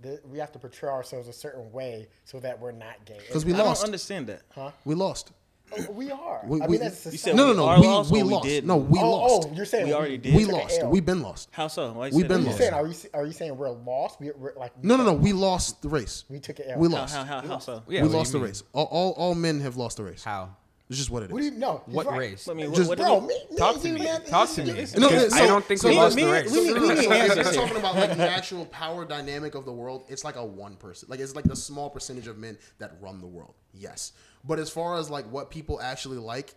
The, 0.00 0.20
we 0.24 0.38
have 0.38 0.52
to 0.52 0.58
portray 0.60 0.90
ourselves 0.90 1.26
a 1.26 1.32
certain 1.32 1.72
way 1.72 2.06
so 2.24 2.38
that 2.40 2.60
we're 2.60 2.70
not 2.70 3.04
gay. 3.04 3.18
Because 3.26 3.44
we 3.44 3.52
I 3.52 3.56
don't 3.56 3.66
lost. 3.66 3.84
understand 3.84 4.28
that. 4.28 4.42
Huh? 4.54 4.70
We 4.84 4.94
lost. 4.94 5.32
Oh, 5.76 5.90
we 5.92 6.10
are. 6.10 6.40
We, 6.44 6.60
I 6.62 6.66
we, 6.66 6.72
mean, 6.72 6.80
that's 6.80 7.06
You 7.06 7.18
said 7.18 7.36
no, 7.36 7.46
no, 7.46 7.50
we 7.52 7.56
no. 7.56 7.68
are 7.68 7.80
We, 7.80 7.86
lost 7.86 8.10
we 8.12 8.22
we 8.22 8.28
lost. 8.30 8.44
did? 8.46 8.66
No, 8.66 8.76
we 8.78 8.98
oh, 8.98 9.02
oh 9.02 9.10
lost. 9.36 9.48
oh, 9.50 9.54
you're 9.54 9.64
saying 9.66 9.86
We 9.86 9.92
already 9.94 10.16
did. 10.18 10.34
we 10.34 10.44
lost. 10.44 10.82
We've 10.86 11.04
been 11.04 11.22
lost. 11.22 11.48
How 11.52 11.68
so? 11.68 11.92
Why 11.92 12.06
you 12.08 12.16
We've 12.16 12.28
been 12.28 12.38
that? 12.38 12.40
You 12.44 12.46
lost. 12.46 12.58
saying 12.58 12.72
are 12.74 12.86
you 12.86 12.94
are 13.14 13.26
you 13.26 13.32
saying 13.32 13.56
we're 13.56 13.70
lost? 13.70 14.20
We, 14.20 14.30
we're 14.30 14.54
like 14.56 14.72
No, 14.82 14.96
no, 14.96 15.04
no. 15.04 15.12
We 15.14 15.32
lost 15.32 15.82
the 15.82 15.88
race. 15.88 16.24
We 16.28 16.40
took 16.40 16.58
it. 16.60 16.66
L. 16.70 16.78
We 16.78 16.88
lost. 16.88 17.14
how, 17.14 17.24
how, 17.24 17.40
how 17.40 17.58
so? 17.58 17.82
Yeah, 17.88 18.02
we 18.02 18.08
lost 18.08 18.32
the 18.32 18.38
race. 18.40 18.62
All, 18.72 18.84
all, 18.86 19.12
all 19.12 19.34
men 19.34 19.60
have 19.60 19.76
lost 19.76 19.96
the 19.98 20.04
race. 20.04 20.24
How? 20.24 20.56
It's 20.90 20.96
just 20.96 21.10
what 21.10 21.22
it 21.22 21.26
is. 21.26 21.32
What 21.32 21.40
do 21.40 21.44
you 21.44 21.50
know? 21.50 21.82
What 21.84 22.06
right. 22.06 22.18
race? 22.18 22.48
I 22.48 22.54
mean, 22.54 22.72
Just- 22.74 22.88
what 22.88 22.96
do 22.96 23.04
Bro, 23.04 23.20
me, 23.20 23.26
me 23.50 23.56
Talk 23.58 23.74
and 23.74 23.82
to 23.84 23.92
me. 23.92 24.04
man, 24.04 24.24
Talk 24.24 24.48
to 24.48 24.64
me. 24.64 24.72
this 24.72 24.94
is- 24.94 24.98
No, 24.98 25.10
Because 25.10 25.36
so- 25.36 25.44
I 25.44 25.46
don't 25.46 25.62
think 25.62 25.80
so 25.80 25.88
we 25.88 25.94
me- 25.94 26.00
lost 26.00 26.16
me- 26.16 26.22
the 26.24 26.30
race. 26.32 26.50
we- 26.50 26.72
we- 26.72 26.80
we 26.80 26.88
need 26.94 27.04
So, 27.04 27.12
answers 27.12 27.36
you're 27.36 27.44
here. 27.44 27.52
talking 27.60 27.76
about 27.76 27.94
like 27.96 28.16
the 28.16 28.30
actual 28.30 28.64
power 28.64 29.04
dynamic 29.04 29.54
of 29.54 29.66
the 29.66 29.72
world. 29.72 30.06
It's 30.08 30.24
like 30.24 30.36
a 30.36 30.44
one 30.46 30.76
person. 30.76 31.10
Like 31.10 31.20
it's 31.20 31.34
like 31.36 31.44
the 31.44 31.56
small 31.56 31.90
percentage 31.90 32.26
of 32.26 32.38
men 32.38 32.56
that 32.78 32.92
run 33.02 33.20
the 33.20 33.26
world. 33.26 33.52
Yes, 33.74 34.12
but 34.44 34.58
as 34.58 34.70
far 34.70 34.98
as 34.98 35.10
like 35.10 35.26
what 35.26 35.50
people 35.50 35.80
actually 35.80 36.18
like, 36.18 36.54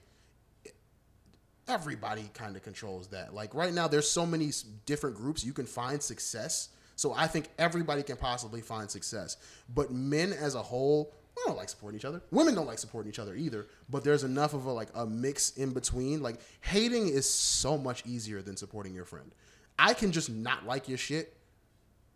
everybody 1.68 2.30
kind 2.34 2.56
of 2.56 2.64
controls 2.64 3.08
that. 3.10 3.34
Like 3.34 3.54
right 3.54 3.74
now, 3.74 3.88
there's 3.88 4.10
so 4.10 4.26
many 4.26 4.52
different 4.86 5.16
groups 5.16 5.44
you 5.44 5.54
can 5.54 5.66
find 5.66 6.02
success. 6.02 6.70
So 6.96 7.14
I 7.14 7.28
think 7.28 7.48
everybody 7.58 8.04
can 8.04 8.18
possibly 8.18 8.62
find 8.62 8.90
success. 8.90 9.38
But 9.74 9.92
men 9.92 10.34
as 10.34 10.56
a 10.56 10.62
whole, 10.62 11.14
we 11.36 11.44
don't 11.46 11.58
like 11.58 11.70
supporting 11.70 11.98
each 11.98 12.06
other. 12.06 12.22
Women 12.30 12.54
don't 12.54 12.68
like 12.68 12.78
supporting 12.78 13.10
each 13.10 13.20
other 13.20 13.36
either. 13.36 13.68
But 13.90 14.04
there's 14.04 14.24
enough 14.24 14.54
of 14.54 14.66
a 14.66 14.72
like 14.72 14.90
a 14.94 15.06
mix 15.06 15.52
in 15.52 15.72
between. 15.72 16.22
Like 16.22 16.36
hating 16.60 17.08
is 17.08 17.28
so 17.28 17.78
much 17.78 18.06
easier 18.06 18.42
than 18.42 18.58
supporting 18.58 18.94
your 18.94 19.06
friend. 19.06 19.32
I 19.80 19.94
can 19.94 20.12
just 20.12 20.30
not 20.30 20.66
like 20.66 20.88
your 20.88 20.98
shit 20.98 21.36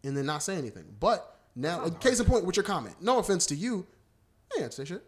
and 0.04 0.16
then 0.16 0.26
not 0.26 0.44
say 0.44 0.56
anything. 0.56 0.86
But 1.00 1.36
now, 1.56 1.84
like, 1.84 2.00
case 2.00 2.20
in 2.20 2.26
point 2.26 2.46
with 2.46 2.58
your 2.58 2.64
comment. 2.64 2.96
No 3.02 3.18
offense 3.20 3.46
to 3.48 3.56
you, 3.56 3.88
I 4.56 4.64
ain't 4.64 4.74
say 4.74 4.86
shit. 4.86 5.04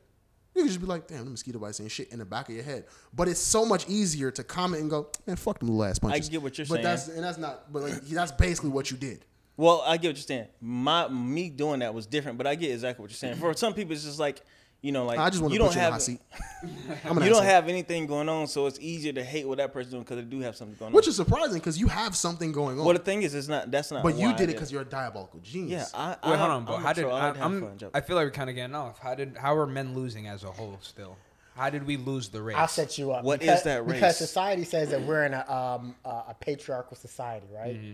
You 0.57 0.63
can 0.63 0.69
just 0.69 0.81
be 0.81 0.87
like, 0.87 1.07
damn, 1.07 1.23
the 1.23 1.29
mosquito 1.29 1.59
bites 1.59 1.77
saying 1.77 1.89
shit 1.89 2.11
in 2.11 2.17
the 2.17 2.25
back 2.25 2.49
of 2.49 2.55
your 2.55 2.63
head. 2.63 2.85
But 3.13 3.27
it's 3.27 3.39
so 3.39 3.63
much 3.63 3.87
easier 3.87 4.31
to 4.31 4.43
comment 4.43 4.81
and 4.81 4.89
go, 4.89 5.11
man, 5.27 5.35
fuck 5.35 5.59
them 5.59 5.79
ass 5.81 5.99
punches. 5.99 6.29
get 6.29 6.41
what 6.41 6.57
you're 6.57 6.65
but 6.65 6.73
saying. 6.73 6.83
That's, 6.83 7.07
and 7.09 7.23
that's 7.23 7.37
not, 7.37 7.71
but 7.71 7.83
like, 7.83 8.01
that's 8.01 8.31
basically 8.31 8.71
what 8.71 8.89
you 8.89 8.97
did. 8.97 9.23
Well, 9.55 9.83
I 9.85 9.97
get 9.97 10.09
what 10.09 10.15
you're 10.15 10.23
saying. 10.23 10.47
My 10.59 11.07
me 11.09 11.51
doing 11.51 11.81
that 11.81 11.93
was 11.93 12.07
different, 12.07 12.39
but 12.39 12.47
I 12.47 12.55
get 12.55 12.71
exactly 12.71 13.03
what 13.03 13.11
you're 13.11 13.17
saying. 13.17 13.35
For 13.35 13.53
some 13.53 13.75
people, 13.75 13.93
it's 13.93 14.03
just 14.03 14.19
like 14.19 14.41
you 14.81 14.91
know, 14.91 15.05
like 15.05 15.17
I 15.17 15.29
just 15.29 15.41
want 15.41 15.53
you 15.53 15.59
to 15.59 15.65
don't 15.65 15.73
put 15.73 15.75
you 15.75 15.81
in 15.81 15.87
a 15.87 15.91
have 15.91 15.93
hot 15.93 16.01
seat. 16.01 16.21
I'm 17.05 17.17
an 17.17 17.23
you 17.23 17.29
don't 17.29 17.39
asshole. 17.39 17.41
have 17.41 17.67
anything 17.67 18.05
going 18.05 18.29
on, 18.29 18.47
so 18.47 18.67
it's 18.67 18.79
easier 18.79 19.11
to 19.13 19.23
hate 19.23 19.47
what 19.47 19.57
that 19.57 19.73
person's 19.73 19.91
doing 19.93 20.03
because 20.03 20.17
they 20.17 20.23
do 20.23 20.39
have 20.41 20.55
something 20.55 20.77
going 20.77 20.89
on. 20.89 20.93
Which 20.93 21.07
is 21.07 21.15
surprising 21.15 21.57
because 21.57 21.79
you 21.79 21.87
have 21.87 22.15
something 22.15 22.51
going 22.51 22.77
on. 22.79 22.85
well, 22.85 22.93
the 22.93 23.03
thing 23.03 23.23
is, 23.23 23.33
it's 23.33 23.47
not. 23.47 23.71
That's 23.71 23.91
not. 23.91 24.03
but 24.03 24.15
you 24.15 24.27
why 24.27 24.33
I 24.33 24.37
did 24.37 24.49
it 24.49 24.53
because 24.53 24.71
you're 24.71 24.83
a 24.83 24.85
diabolical 24.85 25.39
Yeah, 25.43 25.51
genius. 25.51 25.91
I, 25.93 26.09
Wait, 26.09 26.37
hold 26.37 26.51
on, 26.51 26.65
but 26.65 26.75
I'm 26.75 26.83
how 26.83 26.93
did 26.93 27.01
troll. 27.01 27.15
I 27.15 27.19
I, 27.19 27.23
like 27.25 27.33
to 27.33 27.39
have 27.39 27.51
I'm, 27.51 27.79
fun, 27.79 27.91
I 27.93 28.01
feel 28.01 28.15
like 28.15 28.25
we're 28.25 28.31
kind 28.31 28.49
of 28.49 28.55
getting 28.55 28.75
off. 28.75 28.99
How 28.99 29.15
did 29.15 29.35
how 29.35 29.57
are 29.57 29.65
men 29.67 29.95
losing 29.95 30.27
as 30.27 30.43
a 30.43 30.51
whole 30.51 30.77
still? 30.81 31.17
How 31.55 31.71
did 31.71 31.87
we 31.87 31.97
lose 31.97 32.29
the 32.29 32.41
race? 32.41 32.55
I'll 32.55 32.67
set 32.67 32.99
you 32.99 33.11
up. 33.11 33.23
What 33.23 33.41
is 33.41 33.47
because, 33.47 33.63
that 33.63 33.85
race? 33.87 33.93
Because 33.93 34.17
society 34.17 34.63
says 34.63 34.91
that 34.91 35.01
we're 35.01 35.25
in 35.25 35.33
a 35.33 35.51
um, 35.51 35.95
a 36.05 36.09
a 36.09 36.35
patriarchal 36.39 36.95
society, 36.95 37.47
right? 37.51 37.75
Mm-hmm. 37.75 37.93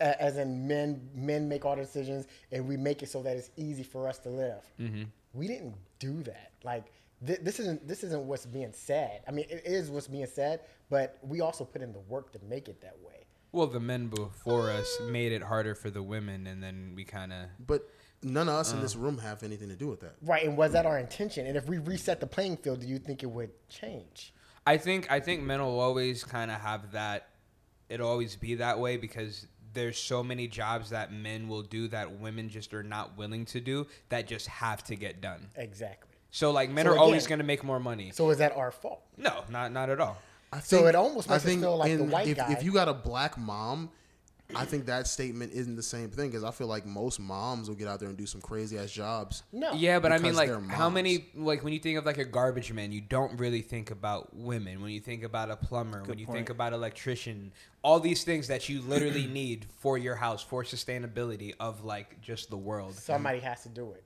A- 0.00 0.22
As 0.22 0.38
in, 0.38 0.66
men 0.66 1.08
men 1.14 1.48
make 1.48 1.64
all 1.64 1.76
the 1.76 1.82
decisions, 1.82 2.26
and 2.50 2.66
we 2.66 2.76
make 2.76 3.04
it 3.04 3.08
so 3.08 3.22
that 3.22 3.36
it's 3.36 3.50
easy 3.56 3.84
for 3.84 4.08
us 4.08 4.18
to 4.18 4.28
live. 4.28 4.62
Mm-hmm. 4.80 5.04
We 5.32 5.46
didn't 5.46 5.76
do 6.00 6.22
that. 6.24 6.50
Like 6.64 6.86
th- 7.24 7.38
this 7.42 7.60
isn't 7.60 7.86
this 7.86 8.02
isn't 8.02 8.24
what's 8.26 8.46
being 8.46 8.72
said. 8.72 9.20
I 9.28 9.30
mean, 9.30 9.46
it 9.48 9.62
is 9.64 9.88
what's 9.90 10.08
being 10.08 10.26
said, 10.26 10.60
but 10.88 11.18
we 11.22 11.40
also 11.40 11.64
put 11.64 11.80
in 11.82 11.92
the 11.92 12.00
work 12.00 12.32
to 12.32 12.40
make 12.48 12.68
it 12.68 12.80
that 12.80 12.96
way. 13.06 13.26
well, 13.52 13.66
the 13.68 13.80
men 13.80 14.08
before 14.08 14.70
us 14.70 14.98
made 15.08 15.32
it 15.32 15.42
harder 15.42 15.74
for 15.74 15.90
the 15.90 16.02
women, 16.02 16.46
and 16.48 16.62
then 16.62 16.92
we 16.96 17.04
kind 17.04 17.32
of 17.32 17.46
but 17.66 17.82
none 18.22 18.48
of 18.48 18.54
us 18.54 18.72
in 18.72 18.78
Uh. 18.78 18.82
this 18.82 18.96
room 18.96 19.18
have 19.18 19.42
anything 19.44 19.68
to 19.68 19.76
do 19.76 19.86
with 19.88 20.00
that. 20.00 20.14
Right, 20.22 20.44
and 20.46 20.56
was 20.56 20.72
that 20.72 20.86
our 20.86 20.98
intention? 20.98 21.46
And 21.46 21.56
if 21.56 21.66
we 21.68 21.78
reset 21.78 22.20
the 22.20 22.26
playing 22.26 22.56
field, 22.58 22.80
do 22.80 22.86
you 22.88 22.98
think 22.98 23.22
it 23.22 23.30
would 23.30 23.50
change? 23.68 24.32
I 24.66 24.76
think 24.76 25.10
I 25.10 25.20
think 25.20 25.42
men 25.42 25.60
will 25.60 25.80
always 25.80 26.22
kind 26.24 26.50
of 26.50 26.60
have 26.60 26.92
that. 26.92 27.28
It'll 27.88 28.08
always 28.08 28.36
be 28.36 28.54
that 28.56 28.78
way 28.78 28.96
because 28.98 29.46
there's 29.72 29.98
so 29.98 30.22
many 30.22 30.48
jobs 30.48 30.90
that 30.90 31.12
men 31.12 31.48
will 31.48 31.62
do 31.62 31.88
that 31.88 32.18
women 32.18 32.48
just 32.48 32.74
are 32.74 32.82
not 32.82 33.16
willing 33.16 33.44
to 33.46 33.60
do 33.60 33.86
that 34.08 34.26
just 34.26 34.46
have 34.46 34.82
to 34.84 34.96
get 34.96 35.20
done. 35.20 35.48
Exactly. 35.56 36.08
So 36.30 36.50
like 36.50 36.70
men 36.70 36.86
So 36.86 36.92
are 36.92 36.98
always 36.98 37.26
going 37.26 37.38
to 37.40 37.44
make 37.44 37.64
more 37.64 37.80
money. 37.80 38.10
So 38.12 38.30
is 38.30 38.38
that 38.38 38.56
our 38.56 38.70
fault? 38.70 39.02
No, 39.16 39.44
not 39.50 39.72
not 39.72 39.90
at 39.90 40.00
all. 40.00 40.18
I 40.52 40.60
So 40.60 40.86
it 40.86 40.94
almost 40.94 41.28
makes 41.28 41.46
us 41.46 41.54
feel 41.54 41.76
like 41.76 41.96
the 41.96 42.04
white 42.04 42.28
if, 42.28 42.36
guy- 42.36 42.52
If 42.52 42.62
you 42.62 42.72
got 42.72 42.88
a 42.88 42.94
black 42.94 43.38
mom, 43.38 43.90
I 44.54 44.64
think 44.64 44.86
that 44.86 45.06
statement 45.06 45.52
isn't 45.52 45.76
the 45.76 45.82
same 45.82 46.10
thing 46.10 46.30
because 46.30 46.44
I 46.44 46.50
feel 46.50 46.66
like 46.66 46.84
most 46.86 47.20
moms 47.20 47.68
will 47.68 47.76
get 47.76 47.88
out 47.88 48.00
there 48.00 48.08
and 48.08 48.16
do 48.18 48.26
some 48.26 48.40
crazy 48.40 48.78
ass 48.78 48.90
jobs. 48.90 49.42
No. 49.52 49.72
Yeah, 49.72 49.98
but 50.00 50.12
I 50.12 50.18
mean, 50.18 50.34
like, 50.34 50.50
how 50.70 50.88
many, 50.90 51.26
like, 51.34 51.62
when 51.62 51.72
you 51.72 51.78
think 51.78 51.98
of 51.98 52.06
like 52.06 52.18
a 52.18 52.24
garbage 52.24 52.72
man, 52.72 52.92
you 52.92 53.00
don't 53.00 53.38
really 53.38 53.62
think 53.62 53.90
about 53.90 54.34
women. 54.34 54.80
When 54.82 54.90
you 54.90 55.00
think 55.00 55.22
about 55.22 55.50
a 55.50 55.56
plumber, 55.56 56.02
when 56.04 56.18
you 56.18 56.26
point. 56.26 56.38
think 56.38 56.50
about 56.50 56.72
electrician, 56.72 57.52
all 57.82 58.00
these 58.00 58.24
things 58.24 58.48
that 58.48 58.68
you 58.68 58.80
literally 58.82 59.26
need 59.32 59.66
for 59.78 59.98
your 59.98 60.16
house 60.16 60.42
for 60.42 60.62
sustainability 60.64 61.54
of 61.60 61.84
like 61.84 62.20
just 62.20 62.50
the 62.50 62.56
world. 62.56 62.94
somebody 62.94 63.38
has 63.40 63.62
to 63.62 63.68
do 63.68 63.92
it. 63.92 64.04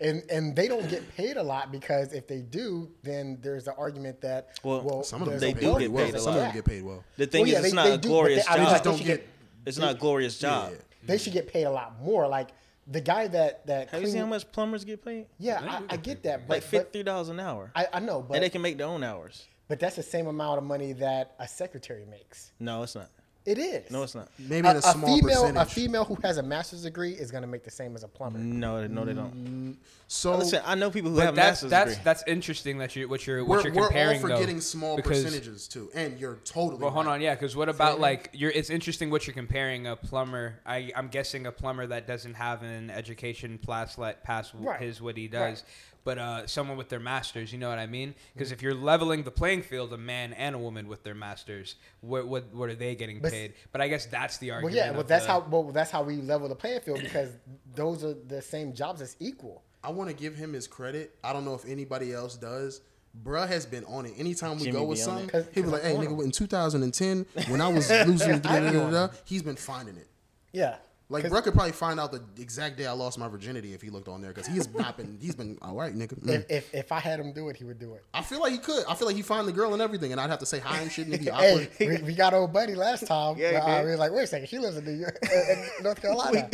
And 0.00 0.22
and 0.30 0.54
they 0.54 0.68
don't 0.68 0.86
get 0.90 1.16
paid 1.16 1.38
a 1.38 1.42
lot 1.42 1.72
because 1.72 2.12
if 2.12 2.26
they 2.26 2.42
do, 2.42 2.90
then 3.02 3.38
there's 3.40 3.64
the 3.64 3.74
argument 3.76 4.20
that 4.20 4.58
Well, 4.62 4.82
well, 4.82 5.02
Some 5.02 5.22
of 5.22 5.30
them 5.30 5.40
They 5.40 5.54
do 5.54 5.78
get 5.78 5.90
well. 5.90 6.04
paid 6.04 6.14
a 6.14 6.18
Some 6.18 6.34
of 6.34 6.40
them 6.42 6.52
get 6.52 6.64
paid 6.66 6.82
well. 6.82 7.02
the 7.16 7.26
thing 7.26 7.40
Well, 7.40 7.46
is, 7.48 7.52
yeah, 7.54 7.58
it's 7.60 7.70
they- 7.70 7.74
not 7.74 7.84
they 7.86 7.94
a 7.94 7.98
do, 7.98 8.08
glorious 8.08 8.44
they- 8.44 8.52
I 8.52 8.56
mean, 8.56 8.64
job. 8.66 8.72
like, 8.74 8.82
don't 8.82 8.92
they 8.92 8.98
should 8.98 9.06
get- 9.06 9.26
it's 9.66 9.78
not 9.78 9.92
a 9.96 9.98
glorious 9.98 10.38
job. 10.38 10.70
Yeah. 10.72 10.78
they 11.04 11.18
should 11.18 11.32
get 11.32 11.48
paid 11.48 11.64
a 11.64 11.70
lot 11.70 12.00
more. 12.00 12.26
Like 12.28 12.48
the 12.86 13.00
guy 13.00 13.26
that 13.28 13.66
that 13.66 13.90
Have 13.90 14.00
you 14.02 14.08
seen 14.08 14.20
how 14.20 14.26
much 14.26 14.50
plumbers 14.52 14.84
get 14.84 15.04
paid? 15.04 15.26
Yeah, 15.38 15.60
I, 15.90 15.94
I 15.94 15.96
get 15.96 16.22
that, 16.22 16.46
but, 16.46 16.54
Like 16.54 16.62
but 16.62 16.70
fifty 16.70 17.02
dollars 17.02 17.28
an 17.28 17.40
hour, 17.40 17.70
I, 17.74 17.86
I 17.94 18.00
know, 18.00 18.20
and 18.20 18.28
but 18.28 18.40
they 18.40 18.48
can 18.48 18.62
make 18.62 18.78
their 18.78 18.86
own 18.86 19.02
hours. 19.02 19.46
but 19.68 19.80
that's 19.80 19.96
the 19.96 20.02
same 20.02 20.26
amount 20.28 20.58
of 20.58 20.64
money 20.64 20.92
that 20.94 21.34
a 21.38 21.48
secretary 21.48 22.04
makes. 22.06 22.52
No, 22.60 22.82
it's 22.84 22.94
not. 22.94 23.10
It 23.46 23.58
is. 23.58 23.90
No, 23.92 24.02
it's 24.02 24.14
not. 24.16 24.28
Maybe 24.40 24.66
a, 24.66 24.72
in 24.72 24.76
a 24.78 24.82
small 24.82 25.16
female, 25.18 25.42
percentage. 25.42 25.62
a 25.62 25.66
female 25.66 26.04
who 26.04 26.16
has 26.24 26.38
a 26.38 26.42
master's 26.42 26.82
degree 26.82 27.12
is 27.12 27.30
going 27.30 27.42
to 27.42 27.46
make 27.46 27.62
the 27.62 27.70
same 27.70 27.94
as 27.94 28.02
a 28.02 28.08
plumber. 28.08 28.40
No, 28.40 28.84
no, 28.88 29.04
they 29.04 29.12
Mm, 29.12 29.16
don't. 29.16 29.76
so 30.08 30.36
Listen, 30.38 30.62
I 30.66 30.74
know 30.74 30.90
people 30.90 31.10
who 31.12 31.16
But 31.18 31.26
have 31.26 31.34
that's 31.36 31.62
master's 31.62 31.70
that's 31.70 31.90
degree. 31.92 32.04
that's 32.04 32.24
interesting 32.26 32.78
that 32.78 32.96
you 32.96 33.08
what 33.08 33.24
you're 33.26 33.44
we're, 33.44 33.56
what 33.58 33.64
you're 33.64 33.72
comparing. 33.72 33.78
we're 33.78 33.82
all 33.84 33.88
comparing 33.88 34.22
though, 34.22 34.34
forgetting 34.36 34.60
small 34.60 34.96
because- 34.96 35.22
percentages 35.24 35.68
too, 35.68 35.90
and 35.94 36.18
you're 36.18 36.38
totally. 36.44 36.82
Well, 36.82 36.90
hold 36.90 37.06
on, 37.06 37.20
yeah, 37.20 37.34
because 37.34 37.54
what 37.54 37.68
about 37.68 38.00
like 38.00 38.30
you're? 38.32 38.50
It's 38.50 38.68
interesting 38.70 39.10
what 39.10 39.26
you're 39.28 39.34
comparing 39.34 39.86
a 39.86 39.94
plumber. 39.94 40.58
I 40.66 40.90
I'm 40.96 41.06
guessing 41.08 41.46
a 41.46 41.52
plumber 41.52 41.86
that 41.86 42.08
doesn't 42.08 42.34
have 42.34 42.64
an 42.64 42.90
education 42.90 43.58
pass 43.64 43.96
let 43.96 44.24
pass 44.24 44.52
Right. 44.54 44.80
his 44.80 45.00
what 45.00 45.16
he 45.16 45.28
does, 45.28 45.40
Right. 45.40 45.62
But 46.06 46.18
uh, 46.18 46.46
someone 46.46 46.76
with 46.78 46.88
their 46.88 47.00
masters. 47.00 47.52
You 47.52 47.58
know 47.58 47.68
what 47.68 47.80
I 47.80 47.86
mean? 47.86 48.14
Because 48.32 48.52
if 48.52 48.62
you're 48.62 48.74
leveling 48.76 49.24
the 49.24 49.30
playing 49.32 49.62
field, 49.62 49.92
a 49.92 49.98
man 49.98 50.32
and 50.34 50.54
a 50.54 50.58
woman 50.58 50.86
with 50.86 51.02
their 51.02 51.16
masters, 51.16 51.74
what 52.00 52.28
what 52.28 52.44
what 52.54 52.70
are 52.70 52.76
they 52.76 52.94
getting 52.94 53.18
But- 53.20 53.32
paid? 53.32 53.54
But 53.72 53.80
I 53.80 53.88
guess 53.88 54.06
that's 54.06 54.38
the 54.38 54.52
argument. 54.52 54.76
Well, 54.76 54.86
yeah, 54.86 54.92
well, 54.92 55.02
that's 55.02 55.26
the- 55.26 55.32
how 55.32 55.40
well 55.50 55.64
that's 55.64 55.90
how 55.90 56.04
we 56.04 56.16
level 56.18 56.48
the 56.48 56.54
playing 56.54 56.80
field 56.80 57.00
because 57.02 57.30
those 57.74 58.04
are 58.04 58.14
the 58.14 58.40
same 58.40 58.72
jobs 58.72 59.02
as 59.02 59.16
equal. 59.18 59.64
I 59.82 59.90
want 59.90 60.08
to 60.08 60.16
give 60.16 60.36
him 60.36 60.52
his 60.52 60.68
credit. 60.68 61.16
I 61.24 61.32
don't 61.32 61.44
know 61.44 61.54
if 61.54 61.66
anybody 61.66 62.12
else 62.12 62.36
does. 62.36 62.80
Bruh 63.24 63.48
has 63.48 63.66
been 63.66 63.84
on 63.86 64.06
it. 64.06 64.12
Anytime 64.16 64.58
we 64.58 64.64
Jimmy 64.66 64.78
go 64.78 64.84
with 64.84 64.98
something, 65.00 65.24
it. 65.28 65.32
'Cause- 65.32 65.44
he'll 65.54 65.64
be 65.64 65.70
'cause 65.70 65.72
like, 65.72 65.82
"Hey, 65.82 65.94
nigga, 65.96 66.22
in 66.22 66.30
2010, 66.30 67.26
when 67.48 67.60
I 67.60 67.68
was 67.68 67.90
losing, 68.06 68.38
da, 68.40 68.60
da, 68.60 68.70
da, 68.70 68.70
da, 68.72 68.90
da, 68.90 69.08
he's 69.24 69.42
been 69.42 69.56
finding 69.56 69.96
it." 69.96 70.06
Yeah, 70.52 70.76
Like, 71.08 71.22
'Cause 71.22 71.30
Bruh 71.32 71.44
could 71.44 71.54
probably 71.54 71.70
find 71.70 72.00
out 72.00 72.10
the 72.10 72.20
exact 72.42 72.76
day 72.76 72.84
I 72.86 72.90
lost 72.90 73.16
my 73.16 73.28
virginity 73.28 73.72
if 73.74 73.80
he 73.80 73.90
looked 73.90 74.08
on 74.08 74.20
there 74.20 74.32
because 74.32 74.48
he's 74.48 74.68
not 74.74 74.96
been. 74.96 75.18
He's 75.20 75.36
been 75.36 75.56
all 75.62 75.76
right, 75.76 75.94
nigga. 75.94 76.18
Mm. 76.20 76.30
if, 76.34 76.50
if 76.50 76.74
if 76.74 76.90
I 76.92 76.98
had 76.98 77.20
him 77.20 77.32
do 77.32 77.48
it, 77.48 77.56
he 77.56 77.62
would 77.62 77.78
do 77.78 77.94
it. 77.94 78.04
I 78.12 78.22
feel 78.22 78.40
like 78.40 78.50
he 78.50 78.58
could. 78.58 78.84
I 78.88 78.94
feel 78.96 79.06
like 79.06 79.14
he 79.14 79.22
find 79.22 79.46
the 79.46 79.52
girl 79.52 79.72
and 79.72 79.80
everything, 79.80 80.10
and 80.10 80.20
I'd 80.20 80.30
have 80.30 80.40
to 80.40 80.46
say 80.46 80.58
hi 80.58 80.80
and 80.80 80.90
shit, 80.90 81.04
and 81.04 81.14
it'd 81.14 81.24
be 81.26 81.30
awkward. 81.30 81.70
Hey, 81.78 81.88
we, 81.88 82.02
we 82.02 82.14
got 82.14 82.34
old 82.34 82.52
buddy 82.52 82.74
last 82.74 83.06
time. 83.06 83.36
Yeah, 83.38 83.50
he 83.50 83.54
but, 83.58 83.62
uh, 83.62 83.84
we 83.84 83.90
was 83.90 84.00
like, 84.00 84.10
wait 84.12 84.24
a 84.24 84.26
second, 84.26 84.48
she 84.48 84.58
lives 84.58 84.76
in 84.78 84.84
New 84.84 84.98
York, 84.98 85.16
in 85.32 85.84
North 85.84 86.02
Carolina. 86.02 86.48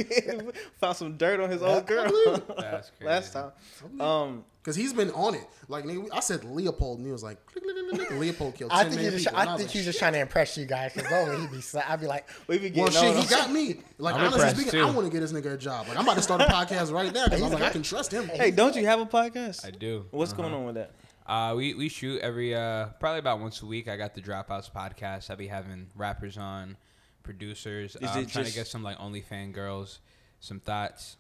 Found 0.81 0.97
some 0.99 1.17
dirt 1.17 1.41
on 1.41 1.49
his 1.49 1.63
old 1.63 1.87
girl 1.87 2.11
That's 2.59 2.91
crazy. 2.91 3.05
last 3.07 3.33
time. 3.33 3.53
Um, 4.01 4.45
Because 4.63 4.77
he's 4.77 4.93
been 4.93 5.11
on 5.11 5.35
it. 5.35 5.45
Like, 5.67 5.85
nigga, 5.85 6.07
I 6.13 6.21
said 6.21 6.45
Leopold, 6.45 6.99
and 6.99 7.07
he 7.07 7.11
was 7.13 7.25
like, 7.25 7.45
click, 7.47 7.65
click, 7.65 7.75
click, 7.75 7.89
click, 7.99 8.09
click. 8.09 8.21
Leopold 8.21 8.55
killed 8.55 8.71
10 8.71 8.79
I 8.87 8.89
think 8.89 9.01
he's 9.01 9.11
just, 9.13 9.25
people. 9.27 9.41
And 9.41 9.49
I 9.51 9.57
think 9.57 9.67
like, 9.69 9.73
he's 9.75 9.85
just 9.85 9.99
trying 9.99 10.13
to 10.13 10.21
impress 10.21 10.57
you 10.57 10.67
guys 10.67 10.93
because 10.95 11.11
normally 11.11 11.41
he'd 11.41 11.51
be. 11.51 11.57
sla- 11.57 11.85
I'd 11.91 12.01
be 12.01 12.07
like, 12.07 12.29
we 12.47 12.59
be 12.59 12.71
Well, 12.71 12.89
shit, 12.91 13.17
he 13.17 13.27
got 13.27 13.51
me. 13.51 13.81
Like, 13.99 14.15
I'm 14.15 14.21
honestly 14.21 14.39
impressed, 14.41 14.57
speaking, 14.57 14.73
too. 14.81 14.87
I 14.87 14.91
want 14.91 15.07
to 15.07 15.13
get 15.13 15.19
this 15.21 15.33
nigga 15.33 15.55
a 15.55 15.57
job. 15.59 15.89
Like, 15.89 15.97
I'm 15.99 16.05
about 16.05 16.15
to 16.17 16.23
start 16.23 16.41
a 16.43 16.45
podcast 16.45 16.93
right 16.93 17.13
now 17.13 17.25
because 17.25 17.43
I'm 17.43 17.51
like, 17.53 17.63
I 17.63 17.71
can 17.71 17.83
trust 17.83 18.13
him. 18.13 18.29
Hey, 18.29 18.53
don't 18.53 18.77
you 18.77 18.87
have 18.87 19.01
a 19.01 19.07
podcast? 19.07 19.67
I 19.67 19.71
do. 19.73 20.07
What's 20.13 20.33
Uh-huh. 20.33 20.43
going 20.43 20.55
on 20.55 20.65
with 20.67 20.75
that? 20.77 20.93
Uh, 21.27 21.55
we 21.57 21.75
we 21.75 21.89
shoot 21.89 22.21
every 22.21 22.53
uh 22.55 22.87
probably 23.01 23.21
about 23.21 23.39
once 23.41 23.63
a 23.63 23.67
week. 23.67 23.87
I 23.89 23.97
got 23.97 24.15
the 24.15 24.21
Dropouts 24.21 24.71
podcast. 24.71 25.31
I'll 25.31 25.37
be 25.37 25.47
having 25.47 25.87
rappers 25.95 26.37
on, 26.37 26.77
producers. 27.23 27.97
Is 27.97 28.03
Uh, 28.09 28.13
I'm 28.15 28.23
it 28.25 28.29
trying 28.29 28.45
to 28.47 28.53
get 28.53 28.67
some 28.67 28.83
like 28.83 28.99
OnlyFan 28.99 29.53
girls, 29.53 30.01
some 30.41 30.59
thoughts. 30.61 31.17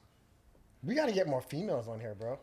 we 0.83 0.95
got 0.95 1.07
to 1.07 1.13
get 1.13 1.27
more 1.29 1.41
females 1.41 1.87
on 1.89 2.01
here, 2.01 2.15
bro. 2.17 2.39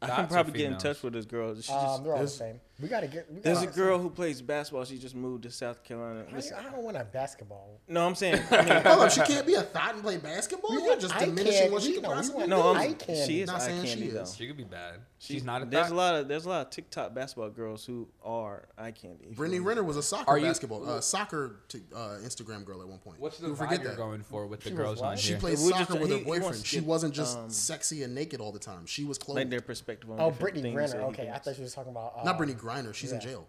I 0.00 0.06
can 0.08 0.26
probably 0.28 0.52
get 0.52 0.72
in 0.72 0.78
touch 0.78 1.02
with 1.02 1.12
this 1.12 1.24
girl. 1.24 1.54
She 1.54 1.62
just, 1.62 1.70
Um, 1.72 2.04
they're 2.04 2.12
all 2.14 2.20
the 2.20 2.28
same. 2.28 2.60
We 2.80 2.88
got 2.88 3.00
to 3.00 3.08
get. 3.08 3.30
We 3.32 3.40
there's 3.40 3.62
a 3.62 3.66
gotta- 3.66 3.76
girl 3.76 3.98
who 3.98 4.08
plays 4.10 4.40
basketball. 4.40 4.84
She 4.84 4.98
just 4.98 5.16
moved 5.16 5.42
to 5.42 5.50
South 5.50 5.82
Carolina. 5.82 6.24
I, 6.30 6.34
Listen, 6.36 6.56
I 6.58 6.62
don't 6.62 6.82
want 6.84 6.96
a 6.96 7.04
basketball. 7.04 7.80
no, 7.88 8.06
I'm 8.06 8.14
saying. 8.14 8.40
I 8.50 8.62
mean, 8.62 8.82
Hold 8.84 9.00
up, 9.04 9.10
she 9.10 9.20
can't 9.22 9.46
be 9.46 9.54
a 9.54 9.62
thought 9.62 9.94
and 9.94 10.02
play 10.02 10.16
basketball? 10.18 10.70
We 10.76 10.84
You're 10.84 10.98
just 10.98 11.18
diminishing 11.18 11.72
what 11.72 11.82
she 11.82 11.94
can 11.94 12.02
No, 12.02 12.08
we 12.10 12.14
possibly 12.14 12.42
do. 12.44 12.48
no, 12.50 12.74
I'm, 12.74 12.94
candy. 12.94 13.26
she 13.26 13.40
is 13.40 13.48
Not 13.48 13.56
eye 13.60 13.66
saying 13.66 13.84
candy 13.84 14.04
she 14.06 14.10
though. 14.10 14.24
She 14.26 14.46
could 14.46 14.56
be 14.56 14.64
bad. 14.64 15.00
She- 15.20 15.34
She's 15.34 15.42
not 15.44 15.62
a 15.62 15.64
There's 15.64 15.90
a 15.90 15.94
lot 15.94 16.14
of 16.14 16.28
there's 16.28 16.44
a 16.46 16.48
lot 16.48 16.66
of 16.66 16.70
TikTok 16.70 17.12
basketball 17.12 17.50
girls 17.50 17.84
who 17.84 18.06
are 18.22 18.68
eye 18.78 18.92
candy. 18.92 19.26
Brittany 19.34 19.58
know. 19.58 19.64
Renner 19.64 19.82
was 19.82 19.96
a 19.96 20.02
soccer 20.02 20.30
Are 20.30 20.38
you- 20.38 20.46
basketball, 20.46 20.88
uh, 20.88 21.00
soccer 21.00 21.56
t- 21.68 21.82
uh, 21.92 22.18
Instagram 22.22 22.64
girl 22.64 22.80
at 22.82 22.88
one 22.88 22.98
point. 22.98 23.18
What's 23.18 23.38
the 23.38 23.48
You 23.48 23.54
vibe 23.54 23.82
you're 23.82 23.96
going 23.96 24.22
for 24.22 24.46
with 24.46 24.60
the 24.60 24.70
She 24.70 24.76
girls 24.76 25.00
on 25.00 25.08
what? 25.10 25.18
She 25.18 25.30
here? 25.30 25.38
played 25.40 25.58
We 25.58 25.70
just- 25.70 25.88
soccer 25.88 25.94
with 26.00 26.08
he- 26.10 26.12
her 26.14 26.18
he 26.20 26.24
boyfriend. 26.24 26.54
to 26.54 26.64
She 26.64 26.76
get, 26.76 26.86
wasn't 26.86 27.14
just 27.14 27.36
um, 27.36 27.50
sexy 27.50 28.04
and 28.04 28.14
naked 28.14 28.40
all 28.40 28.52
the 28.52 28.60
time. 28.60 28.86
She 28.86 29.04
was 29.04 29.18
clothed. 29.18 29.38
like 29.38 29.50
their 29.50 29.60
perspective 29.60 30.08
on 30.08 30.20
Oh, 30.20 30.30
different 30.30 30.40
Brittany 30.40 30.62
things 30.62 30.76
Renner. 30.76 30.88
that 30.92 30.98
he 30.98 31.04
Okay, 31.04 31.22
I 31.28 31.32
thinks. 31.32 31.44
thought 31.46 31.56
she 31.56 31.62
was 31.62 31.74
talking 31.74 31.90
about. 31.90 32.14
Uh, 32.18 32.22
Not 32.24 32.36
Brittany 32.38 32.58
Griner. 32.58 32.94
She's 32.94 33.10
in 33.10 33.20
yeah. 33.20 33.26
jail. 33.26 33.48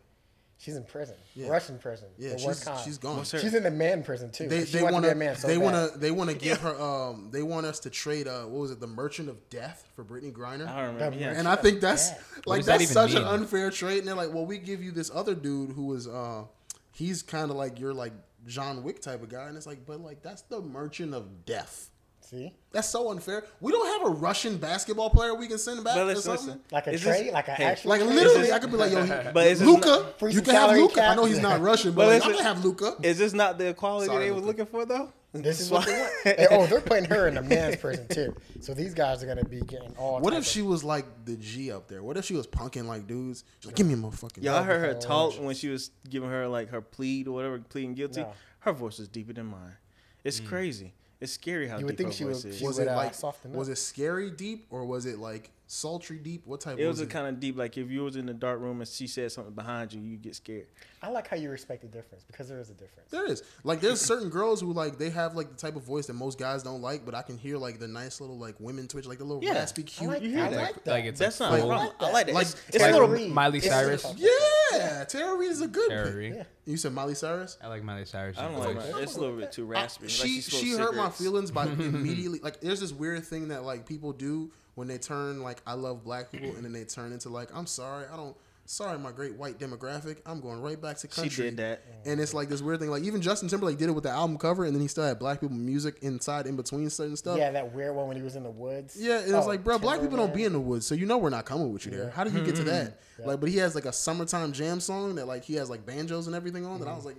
She's 0.62 0.76
in 0.76 0.84
prison, 0.84 1.16
Yeah. 1.36 1.48
Russian 1.48 1.80
prison. 1.80 2.10
Yeah, 2.18 2.36
she's, 2.36 2.68
she's 2.84 2.98
gone. 2.98 3.16
What's 3.18 3.32
She's 3.40 3.54
in 3.54 3.64
the 3.64 3.72
man 3.72 4.04
prison 4.04 4.30
too. 4.30 4.50
They, 4.50 4.64
they 4.64 4.84
want 4.84 5.04
to 5.06 5.10
to 5.10 5.16
be 5.16 5.20
man 5.20 5.36
so 5.38 5.48
they 5.48 5.58
want 5.58 5.94
to 5.94 5.98
they 5.98 6.12
want 6.12 6.30
to 6.30 6.36
give 6.36 6.58
her 6.62 6.78
um 6.82 7.30
they 7.32 7.42
want 7.44 7.66
us 7.66 7.80
to 7.82 7.90
trade 7.90 8.28
uh 8.28 8.42
what 8.42 8.60
was 8.60 8.72
it 8.72 8.82
the 8.82 8.88
Merchant 8.88 9.30
of 9.30 9.50
Death 9.50 9.88
for 9.96 10.04
Brittany 10.04 10.34
Griner 10.34 10.68
I 10.68 10.82
don't 10.86 10.96
remember. 10.96 11.18
Yeah. 11.18 11.32
and 11.32 11.48
I 11.48 11.56
think 11.56 11.80
that's 11.80 12.10
Yeah. 12.10 12.18
like 12.46 12.60
does 12.60 12.66
that 12.66 12.72
that's 12.80 12.84
even 12.92 12.94
such 12.94 13.14
an 13.14 13.24
unfair 13.24 13.72
trade 13.72 14.00
and 14.00 14.08
they're 14.10 14.16
like 14.16 14.34
well 14.34 14.46
we 14.46 14.58
give 14.58 14.84
you 14.84 14.92
this 14.92 15.10
other 15.14 15.34
dude 15.34 15.72
who 15.72 15.94
is 15.96 16.08
uh 16.10 16.44
he's 16.92 17.24
kind 17.24 17.50
of 17.52 17.56
like 17.56 17.80
you're 17.80 17.94
like 17.94 18.12
John 18.46 18.84
Wick 18.84 19.02
type 19.02 19.24
of 19.24 19.30
guy 19.30 19.48
and 19.48 19.56
it's 19.56 19.66
like 19.68 19.86
but 19.86 20.02
like 20.02 20.22
that's 20.22 20.42
the 20.42 20.60
Merchant 20.62 21.14
of 21.14 21.46
Death 21.46 21.90
See, 22.30 22.54
That's 22.72 22.88
so 22.88 23.10
unfair. 23.10 23.44
We 23.60 23.72
don't 23.72 23.88
have 23.88 24.12
a 24.12 24.14
Russian 24.14 24.58
basketball 24.58 25.10
player 25.10 25.34
we 25.34 25.48
can 25.48 25.58
send 25.58 25.84
back 25.84 25.96
But 25.96 26.02
or 26.04 26.06
listen, 26.06 26.22
something. 26.38 26.46
listen. 26.48 26.62
like 26.72 26.86
a 26.86 26.92
Is 26.92 27.02
trade, 27.02 27.26
this- 27.26 27.34
like 27.34 27.48
an 27.48 27.56
hey, 27.56 27.64
actual. 27.64 27.90
Like 27.90 28.02
literally, 28.02 28.42
this- 28.42 28.52
I 28.52 28.60
could 28.60 28.70
be 28.70 28.78
like, 28.78 28.92
yo, 28.92 29.32
But 29.34 29.48
is 29.48 29.62
not- 29.62 29.68
Luka. 29.84 30.14
You 30.32 30.42
can 30.42 30.54
have 30.54 30.64
salary 30.70 30.82
Luka. 30.82 31.04
I 31.04 31.16
know 31.16 31.26
he's 31.26 31.40
not 31.40 31.60
Russian, 31.60 31.94
but, 31.94 32.04
But 32.04 32.08
like, 32.08 32.16
listen- 32.20 32.34
I 32.34 32.36
can 32.36 32.46
have 32.46 32.64
Luca. 32.64 32.96
Is 33.02 33.18
this 33.18 33.34
not 33.34 33.58
the 33.58 33.70
equality 33.70 34.08
Sorry, 34.08 34.26
they 34.26 34.32
was 34.32 34.44
Luka. 34.44 34.48
looking 34.48 34.66
for 34.68 34.86
though? 34.86 35.12
This 35.34 35.60
is 35.60 35.72
what 35.72 35.88
they 35.88 35.92
want. 35.94 36.38
And, 36.40 36.48
oh, 36.52 36.68
they're 36.68 36.82
putting 36.82 37.06
her 37.06 37.28
in 37.28 37.38
a 37.38 37.42
man's 37.42 37.78
prison 37.78 38.08
too. 38.08 38.36
So 38.62 38.76
these 38.76 38.94
guys 38.94 39.24
are 39.24 39.28
gonna 39.28 39.44
be 39.44 39.62
getting 39.62 39.96
all. 39.98 40.20
What 40.20 40.30
type 40.32 40.40
if 40.42 40.46
of- 40.46 40.52
she 40.52 40.62
was 40.62 40.84
like 40.84 41.06
the 41.26 41.36
G 41.36 41.72
up 41.72 41.88
there? 41.88 42.04
What 42.04 42.16
if 42.18 42.26
she 42.26 42.36
was 42.36 42.46
punking 42.46 42.86
like 42.86 43.08
dudes? 43.08 43.44
She's 43.60 43.68
like, 43.68 43.76
give 43.76 43.88
me 43.88 43.94
a 43.94 43.98
motherfucking. 43.98 44.44
Yo, 44.44 44.56
I 44.56 44.62
heard 44.62 44.82
her 44.82 44.94
talk 45.00 45.34
when 45.42 45.56
she 45.56 45.70
was 45.70 45.90
giving 46.08 46.30
her 46.30 46.48
like 46.48 46.70
her 46.70 46.82
plead 46.82 47.28
or 47.28 47.32
whatever, 47.32 47.58
pleading 47.58 47.96
guilty. 47.96 48.22
No. 48.22 48.34
Her 48.60 48.74
voice 48.74 49.00
was 49.00 49.08
deeper 49.08 49.34
than 49.34 49.48
mine. 49.48 49.78
It's 50.24 50.40
mm. 50.40 50.48
crazy. 50.48 50.94
It's 51.22 51.34
scary 51.34 51.68
how 51.68 51.80
You 51.80 51.86
would 51.86 51.92
deep 51.98 51.98
think 51.98 52.10
her 52.10 52.14
she 52.18 52.24
voice 52.24 52.36
was- 52.36 52.46
is. 52.46 52.58
she 52.60 52.66
was 52.66 52.78
would, 52.78 52.88
it 52.88 52.90
uh, 52.92 52.96
like 52.96 53.14
soften 53.14 53.54
was 53.54 53.68
it 53.70 53.78
scary 53.78 54.32
deep 54.32 54.68
or 54.70 54.86
was 54.86 55.06
it 55.06 55.20
like 55.20 55.52
sultry 55.72 56.18
deep? 56.18 56.42
What 56.48 56.62
type 56.62 56.74
of 56.74 56.80
it 56.80 56.88
was 56.88 56.96
was 56.96 57.02
a 57.02 57.04
it? 57.04 57.10
kind 57.12 57.28
of 57.28 57.40
deep. 57.40 57.56
Like 57.58 57.78
if 57.78 57.92
you 57.92 58.04
was 58.04 58.16
in 58.16 58.26
the 58.26 58.34
dark 58.34 58.60
room 58.60 58.82
and 58.82 58.88
she 58.90 59.06
said 59.06 59.32
something 59.32 59.54
behind 59.54 59.94
you, 59.94 60.02
you 60.02 60.18
get 60.18 60.36
scared. 60.36 60.66
I 61.02 61.10
like 61.10 61.28
how 61.28 61.38
you 61.38 61.50
respect 61.52 61.84
the 61.84 61.88
difference 61.88 62.24
because 62.26 62.50
there 62.50 62.60
is 62.60 62.70
a 62.72 62.74
difference. 62.74 63.10
There 63.12 63.26
is 63.28 63.44
like 63.64 63.80
there's 63.80 64.02
certain 64.02 64.30
girls 64.30 64.62
who 64.62 64.74
like 64.74 64.98
they 64.98 65.12
have 65.12 65.36
like 65.36 65.50
the 65.52 65.56
type 65.56 65.76
of 65.76 65.84
voice 65.84 66.08
that 66.08 66.14
most 66.14 66.40
guys 66.40 66.64
don't 66.64 66.82
like, 66.82 67.06
but 67.06 67.14
I 67.14 67.22
can 67.22 67.38
hear 67.38 67.58
like 67.58 67.80
the 67.80 67.88
nice 67.88 68.20
little 68.20 68.38
like 68.40 68.56
women 68.60 68.88
twitch, 68.88 69.06
like 69.06 69.20
the 69.20 69.24
little 69.26 69.44
Yeah. 69.44 69.54
raspy 69.54 69.84
I 69.84 69.86
cute. 69.86 70.10
like, 70.10 70.22
You 70.24 70.30
hear 70.32 70.46
I 70.46 70.50
that? 70.50 70.62
like 70.62 70.84
that. 70.84 70.92
Like 70.92 71.06
it's 71.06 71.20
That's 71.20 71.40
like 71.40 71.52
not 71.52 71.60
a 71.60 71.62
full- 71.62 71.72
I 72.08 72.12
like 72.12 72.26
that. 72.28 72.34
Like- 72.36 72.48
it's 72.48 72.56
it's 72.70 72.80
like 72.80 72.90
a 72.90 72.94
little. 72.94 73.08
Miley- 73.10 73.30
Miley 73.30 73.58
it's- 73.60 73.72
Cyrus. 73.72 74.14
yeah, 74.18 75.06
Tara 75.06 75.38
Reid 75.38 75.52
is 75.52 75.62
a 75.62 75.68
good 75.68 75.90
Tara 75.90 76.08
pick. 76.08 76.16
Reid. 76.16 76.34
Yeah. 76.36 76.44
You 76.66 76.78
said 76.78 76.94
Miley 76.94 77.16
Cyrus. 77.16 77.58
I 77.64 77.68
like 77.68 77.84
Miley 77.84 78.06
Cyrus. 78.06 78.38
I 78.38 78.44
don't 78.50 78.60
like 78.60 78.76
my, 78.76 79.02
It's 79.02 79.16
a 79.16 79.20
little 79.20 79.38
bit 79.38 79.52
too 79.52 79.66
raspy. 79.66 80.06
like 80.06 80.10
she 80.12 80.42
smokes 80.42 80.64
she 80.64 80.72
hurt 80.72 80.96
my 80.96 81.10
feelings 81.10 81.52
by 81.52 81.66
immediately 81.80 82.40
like 82.40 82.60
there's 82.62 82.80
this 82.80 82.92
weird 82.92 83.24
thing 83.26 83.50
that 83.50 83.64
like 83.64 83.86
people 83.88 84.12
do 84.14 84.52
when 84.80 84.88
they 84.88 84.98
turn 84.98 85.44
like 85.44 85.62
I 85.68 85.74
love 85.74 86.06
black 86.06 86.32
people 86.32 86.48
mm-hmm. 86.48 86.56
and 86.56 86.66
then 86.66 86.72
they 86.72 86.86
turn 86.86 87.12
into 87.12 87.28
like 87.28 87.50
I'm 87.54 87.68
sorry 87.68 88.06
I 88.12 88.16
don't 88.16 88.34
sorry 88.66 88.98
my 88.98 89.12
great 89.12 89.36
white 89.36 89.60
demographic 89.60 90.20
I'm 90.26 90.40
going 90.40 90.62
right 90.62 90.82
back 90.82 90.98
to 91.00 91.08
country. 91.08 91.30
She 91.30 91.36
country. 91.42 91.50
did 91.50 91.58
that. 91.58 91.84
And 92.06 92.22
it's 92.22 92.34
like 92.34 92.48
this 92.48 92.62
weird 92.62 92.80
thing. 92.80 92.90
Like 92.90 93.04
even 93.04 93.22
Justin 93.22 93.50
Timberlake 93.50 93.78
did 93.78 93.90
it 93.90 93.92
with 93.92 94.06
the 94.06 94.10
album 94.10 94.38
cover, 94.38 94.64
and 94.64 94.74
then 94.74 94.82
he 94.82 94.88
still 94.88 95.04
had 95.04 95.20
black 95.20 95.42
people 95.42 95.58
music 95.58 95.98
inside, 96.02 96.48
in 96.48 96.56
between 96.56 96.90
certain 96.90 97.18
stuff. 97.18 97.38
Yeah, 97.38 97.52
that 97.52 97.74
weird 97.74 97.94
one 97.94 98.08
when 98.08 98.16
he 98.16 98.24
was 98.24 98.38
in 98.38 98.44
the 98.44 98.50
woods. 98.50 98.96
Yeah, 98.98 99.20
it 99.20 99.24
it's 99.24 99.34
Oh, 99.34 99.46
like, 99.46 99.66
bro, 99.66 99.80
black 99.80 100.00
people 100.00 100.16
don't 100.16 100.34
be 100.34 100.46
in 100.46 100.54
the 100.54 100.62
woods, 100.62 100.88
so 100.88 100.96
you 100.96 101.06
know 101.06 101.18
we're 101.18 101.30
not 101.30 101.46
coming 101.46 101.74
with 101.74 101.86
you 101.86 101.92
there. 101.92 102.10
How 102.12 102.24
did 102.24 102.34
you 102.34 102.46
get 102.46 102.56
to 102.56 102.62
mm-hmm. 102.62 102.70
that? 102.70 103.00
Yeah. 103.20 103.26
Like, 103.26 103.42
but 103.42 103.50
he 103.50 103.58
has 103.58 103.76
like 103.76 103.86
a 103.86 103.92
summertime 103.92 104.54
jam 104.54 104.80
song 104.80 105.16
that 105.16 105.26
like 105.26 105.44
he 105.44 105.56
has 105.56 105.70
like 105.70 105.86
banjos 105.86 106.28
and 106.28 106.36
everything 106.36 106.66
on. 106.66 106.80
That 106.80 106.88
I 106.88 106.96
was 106.96 107.06
like, 107.06 107.18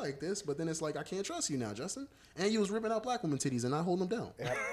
like 0.00 0.20
this, 0.20 0.42
but 0.42 0.58
then 0.58 0.68
it's 0.68 0.82
like 0.82 0.96
I 0.96 1.02
can't 1.02 1.24
trust 1.24 1.50
you 1.50 1.56
now, 1.58 1.72
Justin. 1.72 2.08
And 2.36 2.52
you 2.52 2.60
was 2.60 2.70
ripping 2.70 2.92
out 2.92 3.02
black 3.02 3.22
women 3.22 3.38
titties 3.38 3.62
and 3.62 3.72
not 3.72 3.84
holding 3.84 4.08
them 4.08 4.18
down. 4.18 4.32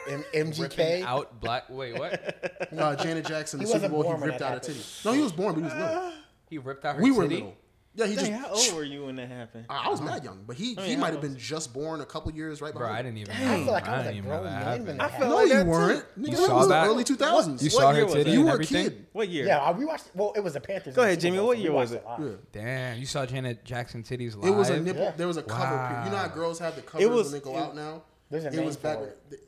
M- 0.10 0.24
MGK. 0.34 1.04
out 1.04 1.40
black. 1.42 1.64
Wait, 1.70 1.98
what? 1.98 2.70
Uh, 2.78 2.96
Janet 2.96 3.26
Jackson, 3.26 3.60
the 3.60 3.66
Super 3.68 3.90
Bowl, 3.90 4.04
he 4.04 4.10
ripped 4.24 4.36
out 4.42 4.50
her 4.50 4.54
happened. 4.56 4.64
titty. 4.64 4.80
No, 5.06 5.14
he 5.14 5.22
was 5.22 5.32
born, 5.32 5.54
but 5.56 5.60
he 5.60 5.64
was 5.66 5.74
little. 5.74 6.12
He 6.50 6.58
ripped 6.60 6.86
out 6.86 6.96
her 6.96 7.02
We 7.02 7.12
were 7.12 7.26
little. 7.28 7.56
Yeah, 7.98 8.06
he 8.06 8.16
Dang, 8.16 8.32
how 8.34 8.50
old 8.52 8.74
were 8.76 8.84
you 8.84 9.06
when 9.06 9.16
that 9.16 9.28
happened? 9.28 9.66
I 9.70 9.88
I 9.88 9.90
was 9.90 10.02
mad 10.02 10.24
young, 10.24 10.44
but 10.46 10.56
he 10.56 10.78
I 10.78 10.82
he 10.84 10.96
might 10.96 11.14
have 11.14 11.22
been 11.22 11.36
just 11.36 11.74
born 11.74 12.00
a 12.02 12.06
couple 12.06 12.32
years 12.32 12.62
right 12.62 12.72
Bro. 12.74 12.88
I 12.90 13.02
didn't 13.02 13.18
even. 13.18 13.34
I 13.36 13.58
know. 13.58 13.64
feel 13.66 13.74
like 13.74 13.88
I 13.88 13.94
I 13.94 13.98
was 13.98 14.06
a 14.06 14.10
didn't 14.12 14.18
even 14.20 14.30
know 14.30 14.38
grown 14.38 14.44
that 14.46 14.52
man 14.60 14.64
happened. 14.64 14.88
when 14.88 15.02
I 15.02 15.08
that 15.08 15.18
feel 15.20 15.28
No, 15.30 15.36
like 15.36 15.48
you 15.48 15.54
that 15.56 15.66
weren't. 15.66 16.00
too. 16.16 16.22
Nigga, 16.22 16.26
You 16.30 16.38
that 16.38 16.46
saw 16.46 16.58
was 16.58 16.68
that? 16.68 16.88
early 16.88 17.04
2000s. 17.04 17.62
You 17.64 17.66
What 17.66 17.72
saw 17.72 17.90
year 17.92 18.00
her 18.00 18.06
was 18.06 18.14
titty? 18.14 18.32
You 18.32 18.42
were 18.46 18.56
a 18.56 18.64
kid. 18.66 19.06
What 19.14 19.30
year? 19.30 19.46
Yeah, 19.48 19.72
we 19.72 19.86
watched. 19.86 20.06
Well, 20.14 20.34
it 20.36 20.42
was 20.44 20.56
a 20.56 20.60
Panthers. 20.60 20.96
Go 20.96 21.02
ahead, 21.02 21.20
Super 21.20 21.34
Jimmy, 21.36 21.46
what 21.48 21.58
year 21.58 21.72
was 21.72 21.92
it? 21.92 22.06
Damn, 22.52 23.00
you 23.00 23.06
saw 23.08 23.26
Janet 23.26 23.66
Jackson 23.66 24.04
titties 24.04 24.36
live. 24.38 24.54
It 24.54 24.56
was 24.56 24.70
a 24.70 24.80
nipple. 24.80 25.02
Yeah. 25.02 25.12
There 25.18 25.28
was 25.28 25.38
a 25.38 25.44
cover. 25.44 26.04
You 26.06 26.12
know 26.12 26.18
how 26.18 26.28
girls 26.28 26.60
have 26.60 26.76
the 26.76 26.82
covers 26.84 27.08
was- 27.10 27.32
when 27.32 27.42
they 27.42 27.44
go 27.44 27.58
out 27.58 27.76
now. 27.76 28.04
There's 28.30 28.44
a 28.44 28.48
it 28.48 28.56
name 28.56 28.66
was 28.66 28.76
back 28.76 28.98
for 28.98 29.06
it. 29.08 29.40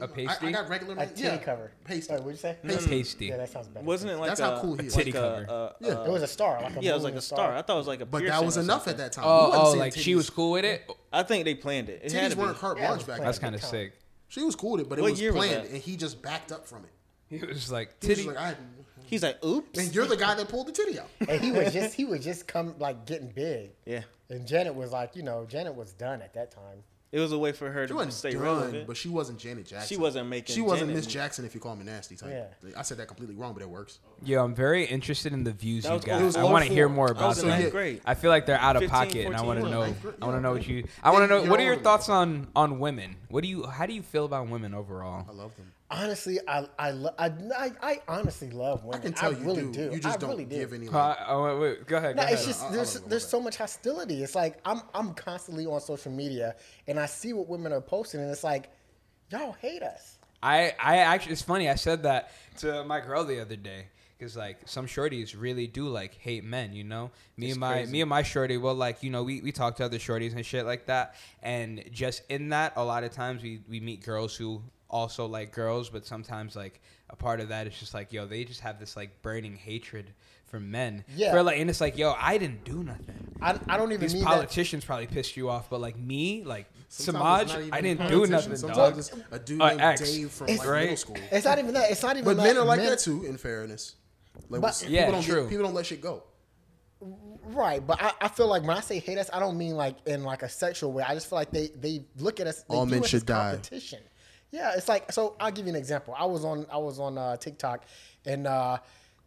A 0.00 0.04
I, 0.04 0.06
pasty? 0.06 0.46
I 0.46 0.52
got 0.52 0.68
regular. 0.68 0.94
A 0.94 0.96
name- 0.98 1.08
titty 1.10 1.22
yeah, 1.22 1.36
cover. 1.38 1.72
Pasty. 1.84 2.00
Sorry, 2.02 2.20
what'd 2.20 2.32
you 2.34 2.38
say? 2.38 2.56
Pasty. 2.62 2.90
Tasty. 2.90 3.26
Yeah, 3.26 3.36
that 3.38 3.48
sounds 3.50 3.68
better. 3.68 3.84
Wasn't 3.84 4.10
it 4.10 4.16
like 4.16 4.28
That's 4.28 4.40
a, 4.40 4.44
how 4.56 4.60
cool 4.60 4.76
he 4.76 4.86
is. 4.86 4.96
Like 4.96 5.04
Titty 5.06 5.16
a, 5.18 5.20
cover. 5.20 5.46
uh, 5.48 5.72
Yeah. 5.80 6.04
it 6.04 6.10
was 6.10 6.22
a 6.22 6.26
star. 6.26 6.62
Like 6.62 6.76
a 6.76 6.82
yeah, 6.82 6.90
it 6.92 6.94
was 6.94 7.04
like 7.04 7.14
a 7.14 7.20
star. 7.20 7.38
star. 7.38 7.56
I 7.56 7.62
thought 7.62 7.74
it 7.74 7.78
was 7.78 7.86
like 7.86 8.00
a. 8.00 8.06
But 8.06 8.24
that 8.24 8.44
was 8.44 8.56
enough 8.56 8.88
at 8.88 8.96
that 8.98 9.12
time. 9.12 9.24
Oh, 9.26 9.50
oh, 9.52 9.64
seeing 9.72 9.78
like 9.80 9.94
she 9.94 10.14
was 10.14 10.30
cool 10.30 10.52
with 10.52 10.64
it. 10.64 10.90
I 11.12 11.22
think 11.22 11.44
they 11.44 11.54
planned 11.54 11.88
it. 11.88 12.00
It 12.04 12.12
had 12.12 12.30
Titties 12.30 12.34
to 12.34 12.40
weren't 12.40 12.54
be. 12.56 12.60
carte 12.60 12.78
Yeah, 12.78 12.86
blanche 12.88 13.00
back 13.00 13.06
planned. 13.16 13.24
That's 13.24 13.38
kind 13.38 13.54
of 13.54 13.62
sick. 13.62 13.92
She 14.28 14.42
was 14.42 14.54
cool 14.56 14.72
with 14.72 14.82
it, 14.82 14.88
but 14.88 14.98
it 14.98 15.02
was 15.02 15.20
planned, 15.20 15.66
and 15.68 15.76
he 15.78 15.96
just 15.96 16.22
backed 16.22 16.52
up 16.52 16.66
from 16.66 16.84
it. 16.84 16.90
He 17.28 17.44
was 17.46 17.70
like 17.70 17.98
titty. 18.00 18.14
just 18.16 18.26
like, 18.26 18.36
I, 18.36 18.54
He's 19.06 19.22
like, 19.24 19.44
oops. 19.44 19.78
and 19.78 19.92
you're 19.94 20.06
the 20.06 20.16
guy 20.16 20.34
that 20.36 20.48
pulled 20.48 20.68
the 20.68 20.72
titty 20.72 20.98
out. 21.00 21.08
and 21.28 21.40
he 21.40 21.50
was 21.50 21.72
just 21.72 21.94
he 21.94 22.04
was 22.04 22.24
just 22.24 22.46
come 22.46 22.74
like 22.78 23.06
getting 23.06 23.28
big. 23.28 23.70
Yeah. 23.84 24.02
And 24.28 24.46
Janet 24.46 24.74
was 24.76 24.92
like, 24.92 25.16
you 25.16 25.24
know, 25.24 25.44
Janet 25.48 25.74
was 25.74 25.92
done 25.92 26.22
at 26.22 26.34
that 26.34 26.52
time. 26.52 26.84
It 27.12 27.18
was 27.18 27.32
a 27.32 27.38
way 27.38 27.50
for 27.50 27.68
her 27.72 27.84
She 27.84 27.88
to 27.88 27.94
wasn't 27.96 28.12
stay 28.14 28.30
done, 28.32 28.42
relevant. 28.42 28.86
but 28.86 28.96
she 28.96 29.08
wasn't 29.08 29.40
Janet 29.40 29.66
Jackson. 29.66 29.88
She 29.88 29.96
wasn't 30.00 30.28
making 30.28 30.54
She 30.54 30.60
wasn't 30.60 30.92
Miss. 30.94 31.06
Jackson. 31.06 31.44
If 31.44 31.54
you 31.56 31.60
call 31.60 31.74
me 31.74 31.84
nasty 31.84 32.14
type. 32.14 32.30
Yeah. 32.62 32.70
I 32.78 32.82
said 32.82 32.98
that 32.98 33.08
completely 33.08 33.34
wrong, 33.34 33.52
but 33.52 33.62
it 33.62 33.68
works. 33.68 33.98
Yeah, 34.22 34.42
I'm 34.44 34.54
very 34.54 34.84
interested 34.84 35.32
in 35.32 35.42
the 35.42 35.50
views 35.50 35.82
That 35.84 35.88
you 35.90 35.94
was- 35.96 36.04
got. 36.04 36.22
it 36.22 36.36
I 36.36 36.44
want 36.44 36.64
to 36.66 36.72
hear 36.72 36.88
more 36.88 37.10
about 37.10 37.28
was 37.30 37.38
in 37.38 37.42
So, 37.42 37.46
that. 37.48 37.54
yeah. 37.56 37.60
ninth 37.62 37.72
grade. 37.72 38.00
I 38.04 38.14
feel 38.14 38.30
like 38.30 38.46
they're 38.46 38.60
out 38.60 38.76
of 38.76 38.82
15, 38.82 38.90
pocket, 38.96 39.26
and 39.26 39.36
I 39.36 39.42
want 39.42 39.60
to 39.60 39.68
know. 39.68 39.82
old. 39.82 39.96
I 40.22 40.26
want 40.26 40.36
to 40.36 40.40
know 40.40 40.52
what 40.52 40.68
you. 40.68 40.84
I 41.02 41.10
want 41.10 41.28
to 41.28 41.42
know 41.44 41.50
what 41.50 41.58
are 41.58 41.64
your 41.64 41.76
thoughts 41.76 42.08
on 42.08 42.46
on 42.54 42.78
women? 42.78 43.16
What 43.28 43.42
do 43.42 43.48
you? 43.48 43.66
How 43.66 43.86
do 43.86 43.92
you 43.92 44.02
feel 44.02 44.24
about 44.24 44.48
women 44.48 44.72
overall? 44.72 45.26
I 45.28 45.32
love 45.32 45.56
them. 45.56 45.72
Honestly, 45.92 46.38
I 46.46 46.66
I, 46.78 46.90
lo- 46.92 47.14
I, 47.18 47.26
I, 47.56 47.70
I 47.82 48.00
honestly 48.06 48.50
love 48.50 48.84
women. 48.84 48.94
I 48.94 48.98
women. 48.98 49.02
can 49.02 49.12
tell 49.12 49.32
you 49.32 49.44
really 49.44 49.62
do. 49.72 49.88
do. 49.90 49.94
You 49.96 50.00
just 50.00 50.16
I 50.16 50.20
don't 50.20 50.30
really 50.30 50.44
do. 50.44 50.56
give 50.56 50.72
any. 50.72 50.88
Uh, 50.88 50.92
Like, 50.92 51.16
oh, 51.26 51.44
wait, 51.44 51.60
wait, 51.60 51.86
go 51.86 51.96
ahead. 51.96 52.16
No, 52.16 52.22
go 52.22 52.28
it's 52.28 52.42
ahead. 52.42 52.46
just 52.46 52.62
I- 52.64 52.68
I 52.68 52.72
there's 52.72 52.94
love 52.94 53.04
it. 53.04 53.10
there's 53.10 53.26
so 53.26 53.40
much 53.40 53.56
hostility. 53.56 54.22
It's 54.22 54.34
like 54.36 54.58
I'm 54.64 54.82
I'm 54.94 55.14
constantly 55.14 55.66
on 55.66 55.80
social 55.80 56.12
media 56.12 56.54
and 56.86 56.98
I 57.00 57.06
see 57.06 57.32
what 57.32 57.48
women 57.48 57.72
are 57.72 57.80
posting 57.80 58.20
and 58.20 58.30
it's 58.30 58.44
like, 58.44 58.70
y'all 59.30 59.52
hate 59.60 59.82
us. 59.82 60.18
I, 60.42 60.72
I 60.82 60.98
actually, 60.98 61.32
it's 61.32 61.42
funny. 61.42 61.68
I 61.68 61.74
said 61.74 62.04
that 62.04 62.30
to 62.58 62.82
my 62.84 63.00
girl 63.00 63.24
the 63.24 63.40
other 63.40 63.56
day 63.56 63.86
because 64.18 64.36
like 64.36 64.58
some 64.66 64.86
shorties 64.86 65.34
really 65.38 65.66
do 65.66 65.88
like 65.88 66.14
hate 66.14 66.44
men. 66.44 66.72
You 66.72 66.84
know, 66.84 67.10
me 67.36 67.46
It's 67.48 67.54
and 67.54 67.60
my 67.60 67.72
crazy. 67.72 67.92
me 67.92 68.00
and 68.00 68.08
my 68.08 68.22
shorty. 68.22 68.56
Well, 68.58 68.74
like 68.74 69.02
you 69.02 69.10
know, 69.10 69.22
we, 69.24 69.40
we 69.42 69.50
talk 69.52 69.76
to 69.76 69.84
other 69.84 69.98
shorties 69.98 70.34
and 70.36 70.46
shit 70.46 70.64
like 70.64 70.86
that. 70.86 71.16
And 71.42 71.82
just 71.92 72.22
in 72.30 72.50
that, 72.50 72.74
a 72.76 72.84
lot 72.84 73.02
of 73.04 73.10
times 73.10 73.42
we 73.42 73.60
we 73.68 73.80
meet 73.80 74.02
girls 74.04 74.34
who 74.36 74.62
also 74.90 75.26
like 75.26 75.52
girls, 75.52 75.88
but 75.90 76.04
sometimes 76.06 76.56
like 76.56 76.80
a 77.08 77.16
part 77.16 77.40
of 77.40 77.48
that 77.48 77.66
is 77.66 77.78
just 77.78 77.94
like 77.94 78.12
yo, 78.12 78.26
they 78.26 78.44
just 78.44 78.60
have 78.60 78.78
this 78.78 78.96
like 78.96 79.22
burning 79.22 79.56
hatred 79.56 80.12
for 80.46 80.58
men. 80.60 81.04
Yeah. 81.16 81.30
For 81.32 81.42
like, 81.42 81.58
and 81.60 81.70
it's 81.70 81.80
like 81.80 81.96
yo, 81.96 82.14
I 82.18 82.36
didn't 82.38 82.64
do 82.64 82.82
nothing. 82.82 83.34
I, 83.40 83.58
I 83.68 83.76
don't 83.76 83.90
even 83.92 84.00
These 84.00 84.14
mean 84.14 84.24
that. 84.24 84.30
politicians 84.30 84.84
probably 84.84 85.06
pissed 85.06 85.36
you 85.36 85.48
off, 85.48 85.70
but 85.70 85.80
like 85.80 85.96
me, 85.98 86.42
like 86.44 86.66
sometimes 86.88 87.52
Semaj, 87.52 87.68
I 87.72 87.80
didn't 87.80 88.08
do 88.08 88.26
nothing, 88.26 88.56
Sometimes 88.56 89.08
dog. 89.08 89.18
it's 89.20 89.26
a 89.30 89.38
dude 89.38 89.60
Uh, 89.62 89.68
named 89.68 89.80
ex. 89.80 90.00
Dave 90.12 90.30
from 90.30 90.48
It's- 90.48 90.58
like 90.58 90.68
Right. 90.68 90.80
middle 90.82 90.96
school. 90.96 91.16
It's 91.30 91.44
not 91.46 91.58
even 91.58 91.72
that. 91.74 91.90
It's 91.90 92.02
not 92.02 92.16
even. 92.16 92.24
But 92.24 92.36
that. 92.36 92.42
men 92.42 92.56
are 92.58 92.64
like 92.64 92.80
Men- 92.80 92.90
that 92.90 92.98
too. 92.98 93.24
In 93.24 93.36
fairness, 93.38 93.94
like 94.48 94.60
But- 94.60 94.74
people 94.78 94.94
Yeah, 94.94 95.10
don't 95.10 95.22
true. 95.22 95.42
Get, 95.42 95.50
people 95.50 95.64
don't 95.66 95.74
let 95.74 95.86
shit 95.86 96.00
go. 96.00 96.24
Right, 97.44 97.84
but 97.84 98.00
I, 98.00 98.12
I 98.20 98.28
feel 98.28 98.46
like 98.46 98.62
when 98.62 98.76
I 98.76 98.80
say 98.80 98.98
hate 98.98 99.16
us, 99.18 99.30
I 99.32 99.40
don't 99.40 99.56
mean 99.56 99.74
like 99.74 99.96
in 100.06 100.22
like 100.22 100.42
a 100.42 100.48
sexual 100.48 100.92
way. 100.92 101.02
I 101.02 101.14
just 101.14 101.28
feel 101.28 101.38
like 101.38 101.50
they 101.50 101.68
they 101.68 102.04
look 102.18 102.40
at 102.40 102.46
us. 102.46 102.62
They 102.68 102.76
All 102.76 102.84
men 102.86 103.02
us 103.02 103.08
should 103.08 103.16
as 103.18 103.22
die. 103.24 103.50
Competition. 103.52 104.00
Yeah, 104.50 104.72
it's 104.76 104.88
like 104.88 105.12
so. 105.12 105.36
I'll 105.38 105.52
give 105.52 105.66
you 105.66 105.70
an 105.70 105.76
example. 105.76 106.14
I 106.16 106.24
was 106.24 106.44
on 106.44 106.66
I 106.72 106.78
was 106.78 106.98
on 106.98 107.16
uh, 107.16 107.36
TikTok, 107.36 107.84
and 108.26 108.46
uh, 108.46 108.78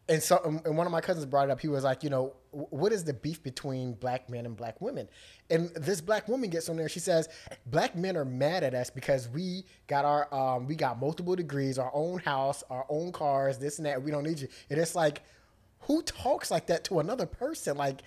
and 0.09 0.21
so 0.21 0.41
and 0.65 0.77
one 0.77 0.85
of 0.85 0.91
my 0.91 0.99
cousins 0.99 1.25
brought 1.25 1.47
it 1.47 1.51
up. 1.51 1.61
He 1.61 1.69
was 1.69 1.85
like, 1.85 2.03
you 2.03 2.09
know, 2.09 2.33
what 2.51 2.91
is 2.91 3.05
the 3.05 3.13
beef 3.13 3.41
between 3.41 3.93
black 3.93 4.29
men 4.29 4.45
and 4.45 4.55
black 4.55 4.81
women? 4.81 5.07
And 5.49 5.69
this 5.75 6.01
black 6.01 6.27
woman 6.27 6.49
gets 6.49 6.67
on 6.67 6.75
there. 6.75 6.89
She 6.89 6.99
says, 6.99 7.29
black 7.65 7.95
men 7.95 8.17
are 8.17 8.25
mad 8.25 8.63
at 8.63 8.73
us 8.73 8.89
because 8.89 9.29
we 9.29 9.65
got 9.87 10.03
our 10.03 10.33
um, 10.33 10.67
we 10.67 10.75
got 10.75 10.99
multiple 10.99 11.35
degrees, 11.35 11.79
our 11.79 11.91
own 11.93 12.19
house, 12.19 12.63
our 12.69 12.85
own 12.89 13.13
cars, 13.13 13.57
this 13.57 13.77
and 13.77 13.85
that. 13.85 14.03
We 14.03 14.11
don't 14.11 14.23
need 14.23 14.39
you. 14.39 14.49
And 14.69 14.79
it's 14.79 14.93
like, 14.93 15.21
who 15.81 16.01
talks 16.01 16.51
like 16.51 16.67
that 16.67 16.83
to 16.85 16.99
another 16.99 17.25
person? 17.25 17.77
Like 17.77 18.01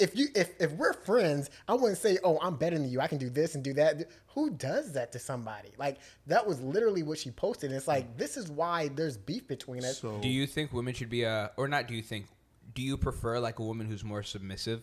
if 0.00 0.16
you 0.16 0.28
if, 0.34 0.50
if 0.60 0.72
we're 0.72 0.92
friends, 0.92 1.50
I 1.68 1.74
wouldn't 1.74 1.98
say, 1.98 2.18
"Oh, 2.24 2.38
I'm 2.40 2.56
better 2.56 2.76
than 2.78 2.88
you. 2.88 3.00
I 3.00 3.06
can 3.06 3.18
do 3.18 3.28
this 3.30 3.54
and 3.54 3.62
do 3.62 3.72
that." 3.74 4.10
Who 4.34 4.50
does 4.50 4.92
that 4.94 5.12
to 5.12 5.18
somebody? 5.18 5.70
Like 5.78 5.98
that 6.26 6.46
was 6.46 6.60
literally 6.60 7.02
what 7.02 7.18
she 7.18 7.30
posted. 7.30 7.70
It's 7.72 7.86
like 7.86 8.16
this 8.16 8.36
is 8.36 8.50
why 8.50 8.88
there's 8.88 9.16
beef 9.16 9.46
between 9.46 9.84
us. 9.84 10.00
So 10.00 10.18
Do 10.18 10.28
you 10.28 10.46
think 10.46 10.72
women 10.72 10.94
should 10.94 11.10
be 11.10 11.22
a, 11.22 11.50
or 11.56 11.68
not? 11.68 11.86
Do 11.88 11.94
you 11.94 12.02
think? 12.02 12.26
Do 12.74 12.82
you 12.82 12.96
prefer 12.96 13.38
like 13.38 13.58
a 13.58 13.62
woman 13.62 13.86
who's 13.86 14.02
more 14.02 14.22
submissive? 14.22 14.82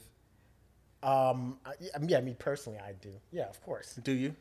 Um, 1.04 1.58
I- 1.66 1.74
yeah, 2.08 2.22
me 2.22 2.36
personally, 2.38 2.80
I 2.80 2.94
do. 2.94 3.14
Yeah, 3.32 3.50
of 3.50 3.62
course. 3.64 3.96
Do 4.04 4.12
you? 4.12 4.36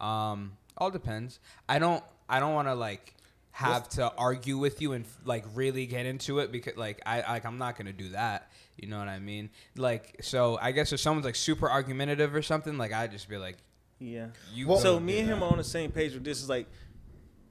Um, 0.00 0.56
all 0.76 0.90
depends. 0.90 1.40
I 1.68 1.78
don't. 1.78 2.02
I 2.28 2.40
don't 2.40 2.54
want 2.54 2.68
to 2.68 2.74
like 2.74 3.14
have 3.52 3.88
to 3.88 4.12
argue 4.16 4.56
with 4.58 4.80
you 4.80 4.92
and 4.92 5.04
like 5.24 5.44
really 5.54 5.86
get 5.86 6.06
into 6.06 6.38
it 6.38 6.52
because 6.52 6.76
like 6.76 7.00
I 7.06 7.20
like 7.32 7.44
I'm 7.44 7.58
not 7.58 7.76
gonna 7.76 7.92
do 7.92 8.10
that. 8.10 8.47
You 8.78 8.88
know 8.88 8.98
what 8.98 9.08
I 9.08 9.18
mean? 9.18 9.50
Like 9.76 10.16
so, 10.22 10.58
I 10.62 10.72
guess 10.72 10.92
if 10.92 11.00
someone's 11.00 11.26
like 11.26 11.34
super 11.36 11.70
argumentative 11.70 12.34
or 12.34 12.42
something, 12.42 12.78
like 12.78 12.92
I'd 12.92 13.10
just 13.10 13.28
be 13.28 13.36
like, 13.36 13.56
Yeah. 13.98 14.28
You 14.54 14.76
so 14.78 15.00
me 15.00 15.14
do 15.14 15.18
and 15.20 15.28
him 15.30 15.40
that. 15.40 15.46
are 15.46 15.52
on 15.52 15.58
the 15.58 15.64
same 15.64 15.90
page 15.90 16.14
with 16.14 16.24
this. 16.24 16.40
Is 16.42 16.48
like 16.48 16.66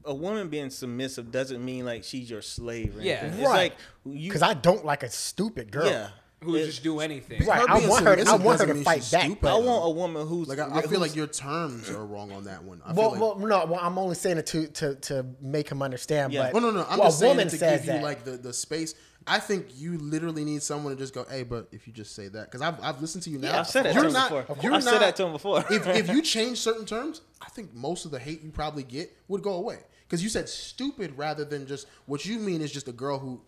a 0.06 0.14
woman 0.14 0.48
being 0.48 0.70
submissive 0.70 1.32
doesn't 1.32 1.64
mean 1.64 1.84
like 1.86 2.04
she's 2.06 2.30
your 2.30 2.42
slave. 2.42 2.98
Or 2.98 3.02
Yeah. 3.02 3.16
anything. 3.24 3.44
Right. 3.46 3.74
It's 4.06 4.06
like. 4.06 4.22
Because 4.24 4.42
I 4.42 4.54
don't 4.54 4.86
like 4.86 5.04
a 5.04 5.10
stupid 5.10 5.70
girl. 5.72 5.86
Yeah. 5.88 6.10
who 6.44 6.56
It- 6.56 6.68
just 6.68 6.84
do 6.84 7.00
anything. 7.02 7.44
Right. 7.46 7.60
Her 7.60 7.70
I 7.70 7.88
want 7.88 8.06
her- 8.06 8.30
I 8.30 8.36
want 8.36 8.60
her 8.62 8.68
to 8.68 8.76
fight 8.84 9.04
back, 9.12 9.24
stupid, 9.26 9.50
I 9.50 9.56
want 9.58 9.86
a 9.88 9.90
woman 9.90 10.26
who's. 10.28 10.48
Like 10.48 10.60
I, 10.60 10.68
I 10.68 10.82
feel 10.84 10.90
who's- 10.92 11.02
like 11.02 11.16
your 11.16 11.26
terms 11.28 11.90
are 11.90 12.06
wrong 12.06 12.32
on 12.32 12.44
that 12.46 12.64
one. 12.64 12.80
I 12.86 12.94
Well, 12.94 13.12
feel 13.12 13.28
like, 13.32 13.40
well, 13.40 13.48
no. 13.48 13.66
Well, 13.72 13.80
I'm 13.82 13.98
only 13.98 14.14
saying 14.16 14.38
it 14.38 14.46
to 14.48 14.68
to, 14.68 14.96
to 14.96 15.26
make 15.42 15.68
him 15.70 15.82
understand. 15.82 16.32
Yeah. 16.32 16.44
But 16.44 16.54
well, 16.54 16.62
no, 16.62 16.72
no. 16.72 16.86
I'm 16.88 17.00
well, 17.00 17.08
just 17.08 17.18
a 17.18 17.20
saying 17.22 17.30
woman 17.32 17.48
to 17.50 17.58
says 17.58 17.80
give 17.82 17.88
you 17.88 17.92
that. 17.94 18.04
like 18.04 18.24
the, 18.24 18.32
the 18.38 18.54
space. 18.54 18.94
I 19.28 19.40
think 19.40 19.68
you 19.76 19.98
literally 19.98 20.46
need 20.46 20.64
someone 20.64 20.94
to 20.94 21.00
just 21.00 21.14
go, 21.14 21.26
hey, 21.30 21.44
but 21.44 21.68
if 21.72 21.86
you 21.86 21.94
just 21.94 22.16
say 22.16 22.28
that, 22.30 22.46
because 22.46 22.62
I've, 22.62 22.82
I've 22.82 23.02
listened 23.02 23.24
to 23.26 23.30
you 23.30 23.38
now. 23.38 23.50
Yeah, 23.50 23.60
I've 23.60 23.68
said 23.68 23.86
that 23.86 23.94
you're 23.94 24.04
to 24.04 24.10
him 24.10 24.14
not, 24.14 24.30
before. 24.30 24.58
You're 24.64 24.74
I've 24.74 24.84
said 24.84 25.00
that 25.00 25.16
to 25.18 25.26
him 25.26 25.32
before. 25.34 25.66
if, 25.70 25.86
if 25.88 26.10
you 26.10 26.22
change 26.24 26.60
certain 26.60 26.86
terms, 26.86 27.22
I 27.42 27.50
think 27.50 27.74
most 27.74 28.06
of 28.06 28.12
the 28.12 28.20
hate 28.20 28.42
you 28.42 28.52
probably 28.52 28.84
get 28.84 29.16
would 29.28 29.42
go 29.42 29.54
away. 29.54 29.80
Because 30.08 30.24
you 30.24 30.30
said 30.30 30.48
stupid 30.48 31.18
rather 31.18 31.44
than 31.44 31.68
just 31.68 31.88
what 32.06 32.26
you 32.26 32.40
mean 32.40 32.62
is 32.62 32.72
just 32.72 32.88
a 32.88 32.94
girl 32.94 33.20
who 33.20 33.42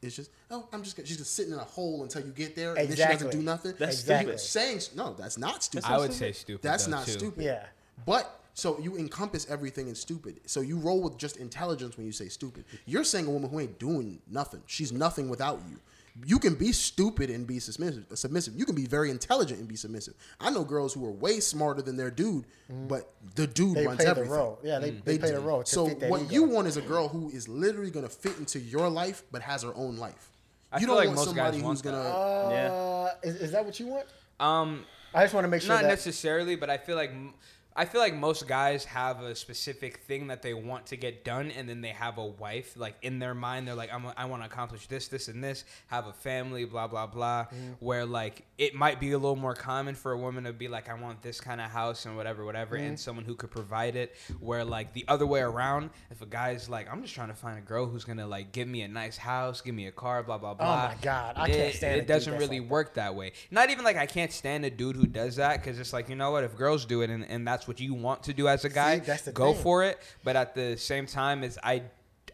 is 0.00 0.14
just 0.14 0.30
oh 0.50 0.68
I'm 0.72 0.82
just 0.82 0.96
she's 1.06 1.16
just 1.16 1.34
sitting 1.34 1.52
in 1.52 1.58
a 1.58 1.64
hole 1.64 2.02
until 2.02 2.24
you 2.24 2.30
get 2.30 2.54
there 2.54 2.74
and 2.74 2.88
then 2.88 2.96
she 2.96 3.02
doesn't 3.02 3.32
do 3.32 3.42
nothing. 3.42 3.74
That's 3.78 4.00
Exactly. 4.00 4.38
Saying 4.38 4.80
no, 4.94 5.14
that's 5.14 5.38
not 5.38 5.64
stupid. 5.64 5.90
I 5.90 5.98
would 5.98 6.12
say 6.12 6.32
stupid. 6.32 6.62
That's 6.62 6.84
though, 6.84 6.92
not 6.92 7.06
too. 7.06 7.12
stupid. 7.12 7.44
Yeah. 7.44 7.64
But 8.06 8.43
so 8.54 8.78
you 8.78 8.96
encompass 8.96 9.46
everything 9.50 9.88
in 9.88 9.94
stupid. 9.94 10.40
So 10.46 10.60
you 10.60 10.78
roll 10.78 11.02
with 11.02 11.18
just 11.18 11.36
intelligence 11.36 11.96
when 11.96 12.06
you 12.06 12.12
say 12.12 12.28
stupid. 12.28 12.64
You're 12.86 13.04
saying 13.04 13.26
a 13.26 13.30
woman 13.30 13.50
who 13.50 13.60
ain't 13.60 13.78
doing 13.78 14.20
nothing. 14.30 14.62
She's 14.66 14.92
nothing 14.92 15.28
without 15.28 15.60
you. 15.68 15.78
You 16.24 16.38
can 16.38 16.54
be 16.54 16.70
stupid 16.70 17.28
and 17.28 17.44
be 17.44 17.58
submissive. 17.58 18.04
Submissive. 18.14 18.54
You 18.54 18.64
can 18.64 18.76
be 18.76 18.86
very 18.86 19.10
intelligent 19.10 19.58
and 19.58 19.68
be 19.68 19.74
submissive. 19.74 20.14
I 20.40 20.50
know 20.50 20.62
girls 20.62 20.94
who 20.94 21.04
are 21.04 21.10
way 21.10 21.40
smarter 21.40 21.82
than 21.82 21.96
their 21.96 22.12
dude, 22.12 22.44
but 22.86 23.12
the 23.34 23.48
dude 23.48 23.76
they 23.76 23.84
runs 23.84 23.96
play 23.96 24.06
everything. 24.06 24.30
the 24.30 24.36
role. 24.36 24.60
Yeah, 24.62 24.78
they, 24.78 24.90
they, 24.90 25.18
play 25.18 25.32
the 25.32 25.40
role. 25.40 25.64
To 25.64 25.68
So 25.68 25.88
fit 25.88 25.98
that 25.98 26.10
what 26.10 26.22
ego. 26.22 26.32
you 26.32 26.44
want 26.44 26.68
is 26.68 26.76
a 26.76 26.82
girl 26.82 27.08
who 27.08 27.30
is 27.30 27.48
literally 27.48 27.90
going 27.90 28.06
to 28.06 28.12
fit 28.12 28.38
into 28.38 28.60
your 28.60 28.88
life, 28.88 29.24
but 29.32 29.42
has 29.42 29.64
her 29.64 29.74
own 29.74 29.96
life. 29.96 30.30
I 30.70 30.76
you 30.76 30.86
feel 30.86 30.94
don't 30.94 30.96
like 30.98 31.06
want 31.08 31.16
most 31.16 31.26
somebody 31.26 31.58
guys 31.58 31.66
who's 31.66 31.82
gonna. 31.82 31.96
that. 31.98 32.70
Uh, 32.70 33.10
is, 33.24 33.34
is 33.36 33.50
that 33.52 33.64
what 33.64 33.80
you 33.80 33.88
want? 33.88 34.06
Um, 34.38 34.84
I 35.12 35.22
just 35.22 35.34
want 35.34 35.44
to 35.44 35.48
make 35.48 35.62
sure 35.62 35.74
not 35.74 35.82
that 35.82 35.88
necessarily, 35.88 36.54
but 36.56 36.70
I 36.70 36.76
feel 36.76 36.96
like 36.96 37.10
m- 37.10 37.34
I 37.76 37.86
feel 37.86 38.00
like 38.00 38.14
most 38.14 38.46
guys 38.46 38.84
have 38.84 39.20
a 39.20 39.34
specific 39.34 39.98
thing 39.98 40.28
that 40.28 40.42
they 40.42 40.54
want 40.54 40.86
to 40.86 40.96
get 40.96 41.24
done, 41.24 41.50
and 41.50 41.68
then 41.68 41.80
they 41.80 41.88
have 41.88 42.18
a 42.18 42.24
wife 42.24 42.76
like 42.76 42.94
in 43.02 43.18
their 43.18 43.34
mind. 43.34 43.66
They're 43.66 43.74
like, 43.74 43.92
I'm, 43.92 44.06
I 44.16 44.26
want 44.26 44.42
to 44.42 44.46
accomplish 44.46 44.86
this, 44.86 45.08
this, 45.08 45.26
and 45.26 45.42
this. 45.42 45.64
Have 45.88 46.06
a 46.06 46.12
family, 46.12 46.66
blah 46.66 46.86
blah 46.86 47.08
blah. 47.08 47.46
Mm. 47.46 47.76
Where 47.80 48.06
like 48.06 48.44
it 48.58 48.76
might 48.76 49.00
be 49.00 49.10
a 49.10 49.18
little 49.18 49.34
more 49.34 49.54
common 49.54 49.96
for 49.96 50.12
a 50.12 50.18
woman 50.18 50.44
to 50.44 50.52
be 50.52 50.68
like, 50.68 50.88
I 50.88 50.94
want 50.94 51.20
this 51.20 51.40
kind 51.40 51.60
of 51.60 51.68
house 51.68 52.06
and 52.06 52.16
whatever, 52.16 52.44
whatever, 52.44 52.76
and 52.76 52.96
mm. 52.96 52.98
someone 52.98 53.24
who 53.24 53.34
could 53.34 53.50
provide 53.50 53.96
it. 53.96 54.14
Where 54.38 54.64
like 54.64 54.92
the 54.92 55.04
other 55.08 55.26
way 55.26 55.40
around, 55.40 55.90
if 56.12 56.22
a 56.22 56.26
guy's 56.26 56.68
like, 56.68 56.90
I'm 56.92 57.02
just 57.02 57.14
trying 57.14 57.28
to 57.28 57.34
find 57.34 57.58
a 57.58 57.62
girl 57.62 57.86
who's 57.86 58.04
gonna 58.04 58.26
like 58.26 58.52
give 58.52 58.68
me 58.68 58.82
a 58.82 58.88
nice 58.88 59.16
house, 59.16 59.60
give 59.60 59.74
me 59.74 59.88
a 59.88 59.92
car, 59.92 60.22
blah 60.22 60.38
blah 60.38 60.52
oh 60.52 60.54
blah. 60.54 60.84
Oh 60.84 60.88
my 60.94 60.96
God, 61.02 61.34
I 61.36 61.50
can't 61.50 61.74
stand 61.74 61.96
it. 61.96 61.98
It 62.02 62.06
doesn't 62.06 62.34
really 62.34 62.60
like 62.60 62.68
that. 62.68 62.72
work 62.72 62.94
that 62.94 63.14
way. 63.16 63.32
Not 63.50 63.70
even 63.70 63.84
like 63.84 63.96
I 63.96 64.06
can't 64.06 64.32
stand 64.32 64.64
a 64.64 64.70
dude 64.70 64.94
who 64.94 65.06
does 65.06 65.36
that 65.36 65.60
because 65.60 65.80
it's 65.80 65.92
like 65.92 66.08
you 66.08 66.14
know 66.14 66.30
what 66.30 66.44
if 66.44 66.56
girls 66.56 66.84
do 66.84 67.02
it 67.02 67.10
and, 67.10 67.24
and 67.28 67.46
that's 67.46 67.63
what 67.66 67.80
you 67.80 67.94
want 67.94 68.22
to 68.24 68.32
do 68.32 68.48
as 68.48 68.64
a 68.64 68.68
guy, 68.68 68.98
that's 68.98 69.22
the 69.22 69.32
go 69.32 69.52
thing. 69.52 69.62
for 69.62 69.84
it. 69.84 69.98
But 70.22 70.36
at 70.36 70.54
the 70.54 70.76
same 70.76 71.06
time, 71.06 71.42
is 71.44 71.58
I, 71.62 71.82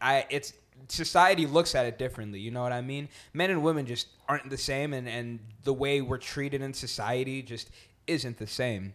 I 0.00 0.26
it's 0.30 0.52
society 0.88 1.46
looks 1.46 1.74
at 1.74 1.86
it 1.86 1.98
differently. 1.98 2.40
You 2.40 2.50
know 2.50 2.62
what 2.62 2.72
I 2.72 2.80
mean? 2.80 3.08
Men 3.32 3.50
and 3.50 3.62
women 3.62 3.86
just 3.86 4.08
aren't 4.28 4.48
the 4.50 4.58
same, 4.58 4.92
and 4.92 5.08
and 5.08 5.38
the 5.64 5.72
way 5.72 6.00
we're 6.00 6.18
treated 6.18 6.62
in 6.62 6.72
society 6.74 7.42
just 7.42 7.70
isn't 8.06 8.38
the 8.38 8.46
same. 8.46 8.94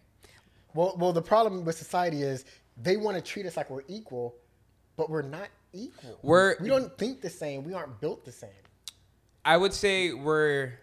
Well, 0.74 0.94
well, 0.98 1.12
the 1.12 1.22
problem 1.22 1.64
with 1.64 1.76
society 1.76 2.22
is 2.22 2.44
they 2.76 2.96
want 2.96 3.16
to 3.16 3.22
treat 3.22 3.46
us 3.46 3.56
like 3.56 3.70
we're 3.70 3.84
equal, 3.88 4.34
but 4.96 5.08
we're 5.08 5.22
not 5.22 5.48
equal. 5.72 6.18
We're- 6.22 6.56
we 6.60 6.68
don't 6.68 6.96
think 6.98 7.22
the 7.22 7.30
same. 7.30 7.64
We 7.64 7.72
aren't 7.72 7.98
built 8.00 8.24
the 8.26 8.32
same. 8.32 8.50
I 9.44 9.56
would 9.56 9.72
say 9.72 10.12
we're 10.12 10.74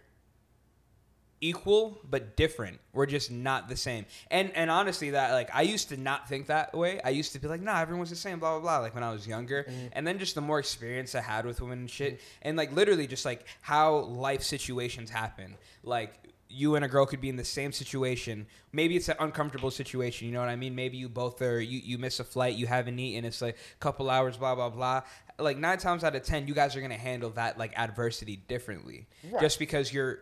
equal 1.44 2.00
but 2.08 2.36
different. 2.36 2.80
We're 2.94 3.04
just 3.04 3.30
not 3.30 3.68
the 3.68 3.76
same. 3.76 4.06
And 4.30 4.50
and 4.54 4.70
honestly 4.70 5.10
that 5.10 5.32
like 5.32 5.50
I 5.54 5.62
used 5.62 5.90
to 5.90 5.98
not 5.98 6.26
think 6.26 6.46
that 6.46 6.74
way. 6.74 7.00
I 7.04 7.10
used 7.10 7.32
to 7.34 7.38
be 7.38 7.48
like, 7.48 7.60
nah, 7.60 7.80
everyone's 7.80 8.08
the 8.08 8.16
same, 8.16 8.38
blah 8.38 8.52
blah 8.52 8.60
blah, 8.60 8.78
like 8.78 8.94
when 8.94 9.04
I 9.04 9.12
was 9.12 9.26
younger. 9.26 9.64
Mm-hmm. 9.64 9.86
And 9.92 10.06
then 10.06 10.18
just 10.18 10.34
the 10.34 10.40
more 10.40 10.58
experience 10.58 11.14
I 11.14 11.20
had 11.20 11.44
with 11.44 11.60
women 11.60 11.80
and 11.80 11.90
shit, 11.90 12.14
mm-hmm. 12.14 12.48
and 12.48 12.56
like 12.56 12.72
literally 12.72 13.06
just 13.06 13.26
like 13.26 13.44
how 13.60 13.98
life 13.98 14.42
situations 14.42 15.10
happen. 15.10 15.56
Like 15.82 16.14
you 16.48 16.76
and 16.76 16.84
a 16.84 16.88
girl 16.88 17.04
could 17.04 17.20
be 17.20 17.28
in 17.28 17.36
the 17.36 17.44
same 17.44 17.72
situation. 17.72 18.46
Maybe 18.72 18.96
it's 18.96 19.08
an 19.10 19.16
uncomfortable 19.18 19.70
situation. 19.70 20.26
You 20.26 20.32
know 20.32 20.40
what 20.40 20.48
I 20.48 20.56
mean? 20.56 20.74
Maybe 20.74 20.96
you 20.96 21.10
both 21.10 21.42
are 21.42 21.60
you, 21.60 21.80
you 21.84 21.98
miss 21.98 22.20
a 22.20 22.24
flight, 22.24 22.54
you 22.54 22.66
haven't 22.66 22.98
eaten, 22.98 23.26
it's 23.26 23.42
like 23.42 23.56
a 23.56 23.80
couple 23.80 24.08
hours, 24.08 24.38
blah 24.38 24.54
blah 24.54 24.70
blah. 24.70 25.02
Like 25.38 25.58
nine 25.58 25.76
times 25.76 26.04
out 26.04 26.16
of 26.16 26.22
ten, 26.22 26.46
you 26.48 26.54
guys 26.54 26.74
are 26.74 26.80
gonna 26.80 26.94
handle 26.94 27.30
that 27.30 27.58
like 27.58 27.78
adversity 27.78 28.36
differently, 28.48 29.08
Right. 29.30 29.42
just 29.42 29.58
because 29.58 29.92
you're 29.92 30.20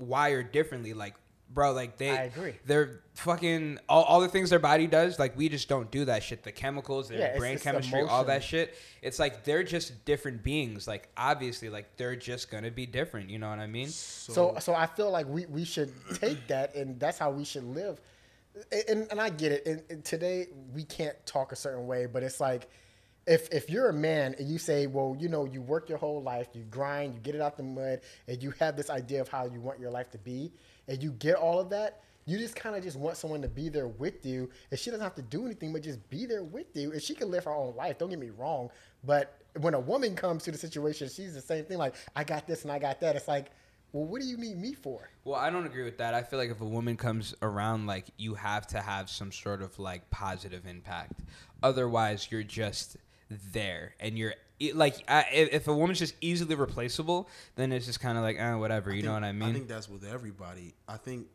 wired 0.00 0.52
differently. 0.52 0.92
Like, 0.94 1.14
bro, 1.52 1.72
like 1.72 1.96
they, 1.96 2.10
I 2.10 2.24
agree. 2.24 2.54
They're 2.64 3.00
fucking 3.14 3.78
all, 3.88 4.04
all 4.04 4.20
the 4.20 4.28
things 4.28 4.50
their 4.50 4.58
body 4.58 4.86
does. 4.86 5.18
Like 5.18 5.36
we 5.36 5.48
just 5.48 5.68
don't 5.68 5.90
do 5.90 6.04
that 6.06 6.22
shit. 6.22 6.42
The 6.42 6.52
chemicals, 6.52 7.08
their 7.08 7.18
Yeah, 7.18 7.38
brain 7.38 7.54
it's 7.54 7.62
chemistry, 7.62 8.02
all 8.02 8.24
that 8.24 8.42
shit. 8.42 8.74
It's 9.02 9.18
like 9.18 9.44
they're 9.44 9.62
just 9.62 10.04
different 10.04 10.42
beings. 10.42 10.86
Like 10.86 11.08
obviously, 11.16 11.68
like 11.68 11.96
they're 11.96 12.16
just 12.16 12.50
gonna 12.50 12.70
be 12.70 12.86
different. 12.86 13.30
You 13.30 13.38
know 13.38 13.50
what 13.50 13.58
I 13.58 13.66
mean? 13.66 13.88
So, 13.88 14.56
so 14.58 14.74
I 14.74 14.86
feel 14.86 15.10
like 15.10 15.26
we, 15.26 15.46
we 15.46 15.64
should 15.64 15.92
take 16.14 16.46
that, 16.48 16.74
and 16.74 16.98
that's 16.98 17.18
how 17.18 17.30
we 17.30 17.44
should 17.44 17.64
live. 17.64 18.00
And, 18.88 19.06
and 19.10 19.20
I 19.20 19.30
get 19.30 19.52
it. 19.52 19.66
And, 19.66 19.82
and 19.90 20.04
today 20.04 20.48
we 20.74 20.82
can't 20.84 21.14
talk 21.24 21.52
a 21.52 21.56
certain 21.56 21.86
way, 21.86 22.06
but 22.06 22.22
it's 22.22 22.40
like 22.40 22.68
if 23.30 23.48
if 23.52 23.70
you're 23.70 23.88
a 23.88 23.94
man 23.94 24.34
and 24.40 24.48
you 24.48 24.58
say, 24.58 24.88
well, 24.88 25.16
you 25.18 25.28
know, 25.28 25.44
you 25.44 25.62
work 25.62 25.88
your 25.88 25.98
whole 25.98 26.20
life, 26.20 26.48
you 26.52 26.64
grind, 26.64 27.14
you 27.14 27.20
get 27.20 27.36
it 27.36 27.40
out 27.40 27.56
the 27.56 27.62
mud, 27.62 28.00
and 28.26 28.42
you 28.42 28.50
have 28.58 28.76
this 28.76 28.90
idea 28.90 29.20
of 29.20 29.28
how 29.28 29.46
you 29.46 29.60
want 29.60 29.78
your 29.78 29.90
life 29.90 30.10
to 30.10 30.18
be, 30.18 30.52
and 30.88 31.00
you 31.00 31.12
get 31.12 31.36
all 31.36 31.60
of 31.60 31.70
that. 31.70 32.02
You 32.26 32.38
just 32.38 32.56
kind 32.56 32.74
of 32.74 32.82
just 32.82 32.98
want 32.98 33.16
someone 33.16 33.40
to 33.42 33.48
be 33.48 33.68
there 33.68 33.86
with 33.86 34.26
you, 34.26 34.50
and 34.70 34.78
she 34.78 34.90
doesn't 34.90 35.02
have 35.02 35.14
to 35.14 35.22
do 35.22 35.46
anything 35.46 35.72
but 35.72 35.82
just 35.82 36.10
be 36.10 36.26
there 36.26 36.42
with 36.42 36.66
you, 36.74 36.90
and 36.90 37.00
she 37.00 37.14
can 37.14 37.30
live 37.30 37.44
her 37.44 37.52
own 37.52 37.76
life. 37.76 37.98
Don't 37.98 38.10
get 38.10 38.18
me 38.18 38.30
wrong, 38.30 38.68
but 39.04 39.38
when 39.60 39.74
a 39.74 39.80
woman 39.80 40.16
comes 40.16 40.42
to 40.44 40.50
the 40.50 40.58
situation, 40.58 41.08
she's 41.08 41.32
the 41.32 41.40
same 41.40 41.64
thing. 41.64 41.78
Like 41.78 41.94
I 42.16 42.24
got 42.24 42.48
this 42.48 42.64
and 42.64 42.72
I 42.72 42.80
got 42.80 43.00
that. 43.00 43.14
It's 43.14 43.28
like, 43.28 43.52
well, 43.92 44.04
what 44.04 44.20
do 44.20 44.26
you 44.26 44.36
need 44.36 44.56
me 44.56 44.74
for? 44.74 45.08
Well, 45.24 45.36
I 45.36 45.50
don't 45.50 45.66
agree 45.66 45.84
with 45.84 45.98
that. 45.98 46.14
I 46.14 46.22
feel 46.22 46.38
like 46.38 46.50
if 46.50 46.60
a 46.60 46.66
woman 46.66 46.96
comes 46.96 47.34
around, 47.42 47.86
like 47.86 48.06
you 48.16 48.34
have 48.34 48.66
to 48.68 48.80
have 48.80 49.08
some 49.08 49.30
sort 49.32 49.62
of 49.62 49.78
like 49.78 50.08
positive 50.10 50.66
impact. 50.66 51.22
Otherwise, 51.62 52.28
you're 52.30 52.44
just 52.44 52.96
there, 53.52 53.94
and 54.00 54.18
you're 54.18 54.34
like, 54.74 54.96
I, 55.08 55.24
if 55.30 55.68
a 55.68 55.74
woman's 55.74 55.98
just 55.98 56.14
easily 56.20 56.54
replaceable, 56.54 57.28
then 57.56 57.72
it's 57.72 57.86
just 57.86 58.00
kind 58.00 58.18
of 58.18 58.24
like, 58.24 58.36
eh, 58.38 58.54
whatever. 58.54 58.94
You 58.94 59.02
know 59.02 59.14
what 59.14 59.24
I 59.24 59.32
mean 59.32 59.48
I 59.48 59.52
think 59.52 59.68
that's 59.68 59.88
with 59.88 60.04
everybody. 60.04 60.74
I 60.86 60.96
think 60.96 61.28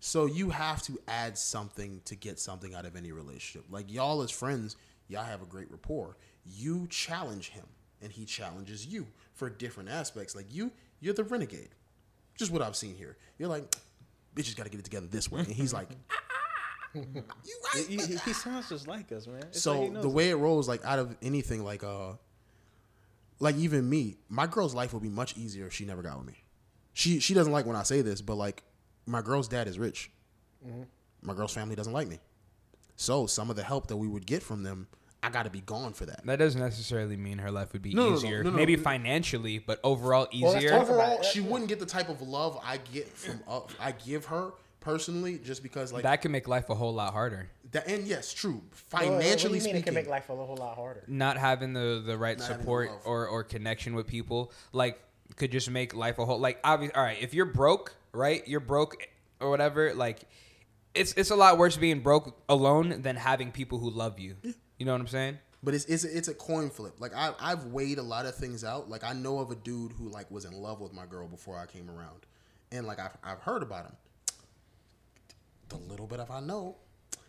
so. 0.00 0.26
You 0.26 0.50
have 0.50 0.82
to 0.84 0.98
add 1.06 1.38
something 1.38 2.00
to 2.06 2.16
get 2.16 2.38
something 2.40 2.74
out 2.74 2.86
of 2.86 2.96
any 2.96 3.12
relationship. 3.12 3.66
Like 3.70 3.92
y'all 3.92 4.22
as 4.22 4.30
friends, 4.30 4.76
y'all 5.08 5.24
have 5.24 5.42
a 5.42 5.46
great 5.46 5.70
rapport. 5.70 6.16
You 6.44 6.86
challenge 6.88 7.50
him, 7.50 7.66
and 8.02 8.10
he 8.10 8.24
challenges 8.24 8.86
you 8.86 9.06
for 9.34 9.48
different 9.48 9.90
aspects. 9.90 10.34
Like 10.34 10.46
you, 10.50 10.72
you're 11.00 11.14
the 11.14 11.24
renegade. 11.24 11.70
Just 12.36 12.50
what 12.50 12.62
I've 12.62 12.76
seen 12.76 12.96
here. 12.96 13.16
You're 13.38 13.48
like, 13.48 13.74
bitches 14.34 14.56
got 14.56 14.64
to 14.64 14.70
get 14.70 14.80
it 14.80 14.84
together 14.84 15.06
this 15.06 15.30
way, 15.30 15.40
and 15.40 15.48
he's 15.52 15.74
like, 15.74 15.88
you 16.94 17.02
right. 17.74 17.86
He, 17.88 17.96
he- 17.96 18.16
he 18.16 18.32
sounds 18.32 18.68
just 18.68 18.86
like 18.88 19.10
us, 19.12 19.26
man. 19.26 19.42
It's 19.48 19.60
So 19.62 19.86
knows 19.88 20.02
the 20.02 20.08
way 20.08 20.30
it 20.30 20.36
rolls, 20.36 20.68
like 20.68 20.84
out 20.84 20.98
of 20.98 21.16
anything, 21.22 21.64
like 21.64 21.84
uh, 21.84 22.12
like 23.38 23.56
even 23.56 23.88
me, 23.88 24.16
my 24.28 24.46
girl's 24.46 24.74
life 24.74 24.92
would 24.92 25.02
be 25.02 25.08
much 25.08 25.36
easier 25.36 25.66
if 25.66 25.72
she 25.72 25.84
never 25.84 26.02
got 26.02 26.18
with 26.18 26.26
me. 26.26 26.44
She 26.92 27.20
she 27.20 27.34
doesn't 27.34 27.52
like 27.52 27.66
when 27.66 27.76
I 27.76 27.82
say 27.84 28.02
this, 28.02 28.20
but 28.20 28.34
like 28.34 28.62
my 29.06 29.22
girl's 29.22 29.48
dad 29.48 29.68
is 29.68 29.78
rich. 29.78 30.10
Mm-hmm. 30.66 30.82
My 31.22 31.34
girl's 31.34 31.52
family 31.54 31.74
doesn't 31.76 31.92
like 31.92 32.08
me, 32.08 32.18
so 32.96 33.26
some 33.26 33.50
of 33.50 33.56
the 33.56 33.62
help 33.62 33.86
that 33.88 33.96
we 33.96 34.08
would 34.08 34.26
get 34.26 34.42
from 34.42 34.62
them, 34.62 34.88
I 35.22 35.28
got 35.30 35.42
to 35.44 35.50
be 35.50 35.60
gone 35.60 35.92
for 35.92 36.06
that. 36.06 36.24
that 36.26 36.38
doesn't 36.38 36.60
necessarily 36.60 37.16
mean 37.16 37.38
her 37.38 37.50
life 37.50 37.72
would 37.72 37.82
be 37.82 37.92
No, 37.94 38.04
no, 38.04 38.08
no, 38.10 38.16
easier. 38.16 38.42
no, 38.42 38.50
no, 38.50 38.56
Maybe 38.56 38.76
no. 38.76 38.82
financially, 38.82 39.58
but 39.58 39.80
overall 39.84 40.28
easier. 40.32 40.70
talk 40.70 40.82
about 40.88 40.90
Overall, 40.90 41.22
she 41.22 41.40
wouldn't 41.40 41.68
get 41.68 41.78
the 41.78 41.86
type 41.86 42.08
of 42.08 42.20
love 42.22 42.58
I 42.64 42.78
get 42.78 43.08
from 43.08 43.40
uh, 43.46 43.60
I 43.78 43.92
give 43.92 44.26
her 44.26 44.52
personally, 44.80 45.38
just 45.38 45.62
because 45.62 45.92
like 45.92 46.02
that. 46.02 46.10
that 46.10 46.22
can 46.22 46.32
make 46.32 46.48
life 46.48 46.70
a 46.70 46.74
whole 46.74 46.92
lot 46.94 47.12
harder. 47.12 47.48
That, 47.72 47.86
and 47.88 48.06
yes, 48.06 48.32
true. 48.32 48.62
What- 48.62 48.62
what 48.90 49.00
do 49.00 49.06
you 49.06 49.12
Financially 49.12 49.52
mean 49.54 49.60
speaking, 49.60 49.76
it 49.80 49.84
can 49.84 49.94
make 49.94 50.08
life 50.08 50.28
a 50.30 50.34
whole 50.36 50.56
lot 50.56 50.74
harder. 50.76 51.04
not 51.06 51.36
having 51.36 51.72
the 51.72 52.02
the 52.04 52.16
right 52.18 52.38
Not 52.38 52.46
support 52.46 52.90
or 53.04 53.26
or 53.28 53.44
connection 53.44 53.94
with 53.94 54.06
people 54.06 54.52
like 54.72 55.00
could 55.36 55.52
just 55.52 55.70
make 55.70 55.94
life 55.94 56.18
a 56.18 56.24
whole 56.24 56.38
like 56.40 56.58
obvious 56.64 56.90
all 56.96 57.02
right 57.04 57.18
if 57.20 57.32
you're 57.34 57.44
broke 57.46 57.94
right 58.12 58.46
you're 58.48 58.58
broke 58.58 59.08
or 59.38 59.48
whatever 59.50 59.94
like 59.94 60.22
it's 60.94 61.12
it's 61.12 61.30
a 61.30 61.36
lot 61.36 61.56
worse 61.56 61.76
being 61.76 62.00
broke 62.00 62.36
alone 62.48 63.02
than 63.02 63.14
having 63.14 63.52
people 63.52 63.78
who 63.78 63.88
love 63.90 64.18
you 64.18 64.34
you 64.76 64.84
know 64.84 64.90
what 64.92 65.00
i'm 65.00 65.06
saying 65.06 65.38
But 65.62 65.74
it's 65.74 65.84
it's 65.84 66.02
a, 66.04 66.16
it's 66.18 66.26
a 66.28 66.34
coin 66.34 66.68
flip. 66.70 66.94
Like 66.98 67.14
I 67.14 67.32
I've 67.38 67.66
weighed 67.66 67.98
a 67.98 68.02
lot 68.02 68.26
of 68.26 68.34
things 68.34 68.64
out. 68.64 68.88
Like 68.90 69.04
I 69.04 69.12
know 69.12 69.38
of 69.38 69.50
a 69.52 69.54
dude 69.54 69.92
who 69.92 70.08
like 70.08 70.28
was 70.30 70.44
in 70.44 70.52
love 70.52 70.80
with 70.80 70.92
my 70.92 71.06
girl 71.06 71.28
before 71.28 71.56
I 71.58 71.66
came 71.66 71.88
around, 71.90 72.26
and 72.72 72.86
like 72.86 72.98
I've 72.98 73.16
I've 73.22 73.40
heard 73.40 73.62
about 73.62 73.84
him. 73.84 73.96
The 75.70 75.76
little 75.76 76.06
bit 76.06 76.20
of 76.20 76.30
I 76.30 76.40
know, 76.40 76.76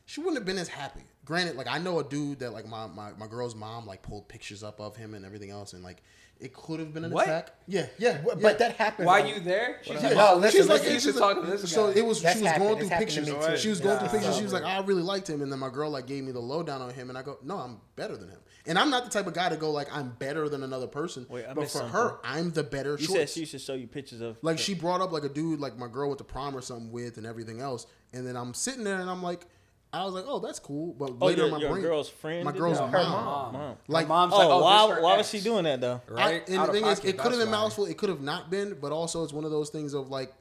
she 0.06 0.20
wouldn't 0.20 0.38
have 0.38 0.46
been 0.46 0.58
as 0.58 0.68
happy. 0.68 1.04
Granted, 1.26 1.56
like 1.56 1.68
I 1.68 1.78
know 1.78 2.00
a 2.00 2.04
dude 2.04 2.40
that 2.40 2.52
like 2.52 2.68
my, 2.68 2.88
my, 2.88 3.12
my 3.14 3.28
girl's 3.28 3.56
mom 3.56 3.86
like 3.86 4.02
pulled 4.02 4.28
pictures 4.28 4.64
up 4.64 4.82
of 4.82 4.96
him 4.98 5.14
and 5.14 5.24
everything 5.24 5.52
else, 5.52 5.74
and 5.74 5.84
like 5.84 6.04
it 6.42 6.54
could 6.54 6.80
have 6.80 6.94
been 6.94 7.06
an 7.06 7.12
What? 7.12 7.26
attack. 7.28 7.54
Yeah, 7.68 7.86
yeah, 8.00 8.20
But, 8.26 8.38
yeah. 8.38 8.42
but 8.42 8.60
that 8.60 8.76
happened. 8.76 9.06
Why 9.06 9.22
on- 9.22 9.28
you 9.28 9.40
there? 9.40 9.78
She's 9.84 9.94
Yeah, 10.02 10.08
like, 10.10 10.18
No, 10.18 10.34
oh, 10.34 10.38
listen, 10.38 10.60
she's 10.62 10.68
like, 10.70 10.84
you 10.84 10.90
she's 10.90 11.04
should 11.04 11.16
talk 11.18 11.40
to 11.40 11.46
this 11.50 11.62
guy. 11.62 11.68
So 11.68 11.90
it 11.90 12.04
was 12.06 12.22
That's 12.22 12.36
she 12.38 12.42
was 12.44 12.52
happened. 12.52 12.70
going 12.70 12.80
through 12.80 12.98
pictures. 12.98 13.28
me. 13.30 13.58
She 13.58 13.70
was 13.70 13.80
going 13.80 13.98
through 14.00 14.08
Nah, 14.08 14.12
pictures. 14.14 14.36
She 14.38 14.44
was 14.44 14.52
bro. 14.52 14.62
like, 14.62 14.70
I 14.70 14.86
really 14.86 15.04
liked 15.04 15.30
him, 15.30 15.42
and 15.44 15.52
then 15.52 15.60
my 15.60 15.70
girl 15.70 15.90
like 15.92 16.08
gave 16.08 16.24
me 16.24 16.32
the 16.32 16.40
lowdown 16.40 16.82
on 16.82 16.90
him, 16.94 17.10
and 17.10 17.18
I 17.18 17.22
go, 17.22 17.38
no, 17.44 17.58
I'm 17.58 17.80
better 17.96 18.18
than 18.18 18.30
him. 18.30 18.40
And 18.66 18.78
I'm 18.78 18.90
not 18.90 19.04
the 19.06 19.10
type 19.10 19.26
of 19.28 19.34
guy 19.34 19.50
to 19.50 19.56
go 19.56 19.72
like 19.72 19.88
I'm 19.96 20.10
better 20.20 20.50
than 20.50 20.64
another 20.64 20.88
person. 20.88 21.26
Wait, 21.30 21.46
I 21.46 21.54
but 21.54 21.62
missed 21.62 21.78
for 21.78 21.84
her. 21.84 22.18
I'm 22.24 22.52
the 22.52 22.64
better 22.64 22.92
You 22.92 23.08
choice. 23.08 23.16
said 23.16 23.30
she 23.30 23.46
should 23.46 23.62
show 23.62 23.74
you 23.74 23.88
pictures 23.88 24.22
of 24.22 24.38
Like 24.44 24.60
she 24.60 24.74
brought 24.76 25.02
up 25.02 25.12
like 25.12 25.24
a 25.24 25.30
dude 25.30 25.60
like 25.60 25.78
my 25.78 25.88
girl 25.88 26.10
with 26.10 26.18
the 26.20 26.24
prom 26.24 26.56
or 26.56 26.62
something 26.62 26.92
with 26.92 27.18
and 27.18 27.26
everything 27.26 27.60
else, 27.62 27.86
and 28.14 28.26
then 28.28 28.36
I'm 28.36 28.54
sitting 28.54 28.84
there 28.84 29.00
and 29.00 29.10
I'm 29.10 29.24
like, 29.24 29.46
I 29.94 30.06
was 30.06 30.14
like, 30.14 30.24
oh, 30.28 30.40
that's 30.40 30.60
cool. 30.60 30.94
But 30.94 31.12
Oh, 31.20 31.26
later 31.26 31.42
your, 31.44 31.52
my 31.52 31.58
your 31.60 31.72
brain, 31.72 31.82
girl's 31.84 32.08
friend. 32.10 32.46
my 32.46 32.52
girl's 32.54 32.80
mom, 32.80 32.92
mom. 32.92 33.54
Mom. 33.54 33.76
like 33.90 34.06
Her 34.06 34.10
mom's 34.10 34.34
like, 34.34 34.48
Oh, 34.48 34.52
oh, 34.60 34.64
why? 34.64 35.00
Why 35.02 35.18
was 35.18 35.30
she 35.30 35.42
doing 35.42 35.66
that 35.66 35.82
though? 35.82 36.02
I, 36.10 36.14
Right? 36.14 36.48
and 36.50 36.58
Out 36.60 36.64
the 36.68 36.70
of 36.72 36.76
thing 36.76 36.86
is, 36.86 37.00
it 37.00 37.18
could 37.18 37.32
have 37.32 37.40
been 37.42 37.50
why. 37.52 37.58
mouthful. 37.58 37.86
It 37.88 37.98
could 37.98 38.08
have 38.10 38.22
not 38.22 38.50
been, 38.50 38.78
but 38.80 38.92
also 38.94 39.24
it's 39.24 39.34
one 39.34 39.44
of 39.44 39.52
those 39.52 39.70
things 39.70 39.94
of 39.94 40.10
like, 40.10 40.32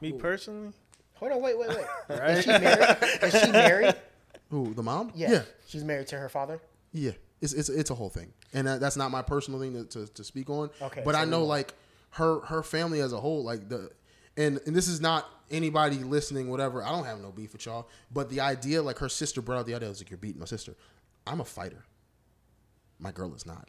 Me 0.00 0.12
personally, 0.12 0.72
Hold 1.14 1.32
on, 1.32 1.42
wait, 1.42 1.58
wait, 1.58 1.68
wait. 1.68 1.86
Is 2.30 2.44
she 2.44 2.50
married? 2.50 2.96
Is 3.22 3.40
she 3.42 3.52
married? 3.52 3.94
who 4.50 4.72
the 4.74 4.82
mom? 4.82 5.12
Yeah. 5.14 5.30
yeah, 5.30 5.42
She's 5.68 5.84
married 5.84 6.06
to 6.08 6.16
her 6.18 6.28
father. 6.30 6.60
Yeah, 6.92 7.12
it's 7.40 7.52
it's 7.52 7.68
it's 7.68 7.90
a 7.90 7.94
whole 7.94 8.08
thing, 8.08 8.32
and 8.54 8.66
that, 8.66 8.80
that's 8.80 8.96
not 8.96 9.10
my 9.12 9.22
personal 9.22 9.60
thing 9.60 9.74
to, 9.74 9.84
to, 9.84 10.12
to 10.14 10.24
speak 10.24 10.48
on. 10.50 10.70
Okay, 10.82 11.02
but 11.04 11.14
so 11.14 11.20
I 11.20 11.24
know 11.26 11.44
like 11.44 11.74
her 12.12 12.40
her 12.40 12.62
family 12.64 13.00
as 13.00 13.12
a 13.12 13.20
whole, 13.20 13.44
like 13.44 13.68
the, 13.68 13.90
and 14.36 14.60
and 14.66 14.74
this 14.74 14.88
is 14.88 15.00
not 15.00 15.28
anybody 15.50 15.98
listening, 15.98 16.48
whatever. 16.48 16.82
I 16.82 16.90
don't 16.90 17.04
have 17.04 17.20
no 17.20 17.30
beef 17.30 17.52
with 17.52 17.66
y'all, 17.66 17.88
but 18.12 18.30
the 18.30 18.40
idea, 18.40 18.82
like 18.82 18.98
her 18.98 19.08
sister 19.08 19.42
brought 19.42 19.58
out 19.58 19.66
the 19.66 19.74
idea, 19.74 19.88
I 19.88 19.90
was 19.90 20.00
like, 20.00 20.10
you're 20.10 20.18
beating 20.18 20.40
my 20.40 20.46
sister. 20.46 20.74
I'm 21.26 21.40
a 21.40 21.44
fighter. 21.44 21.84
My 22.98 23.12
girl 23.12 23.34
is 23.34 23.46
not. 23.46 23.68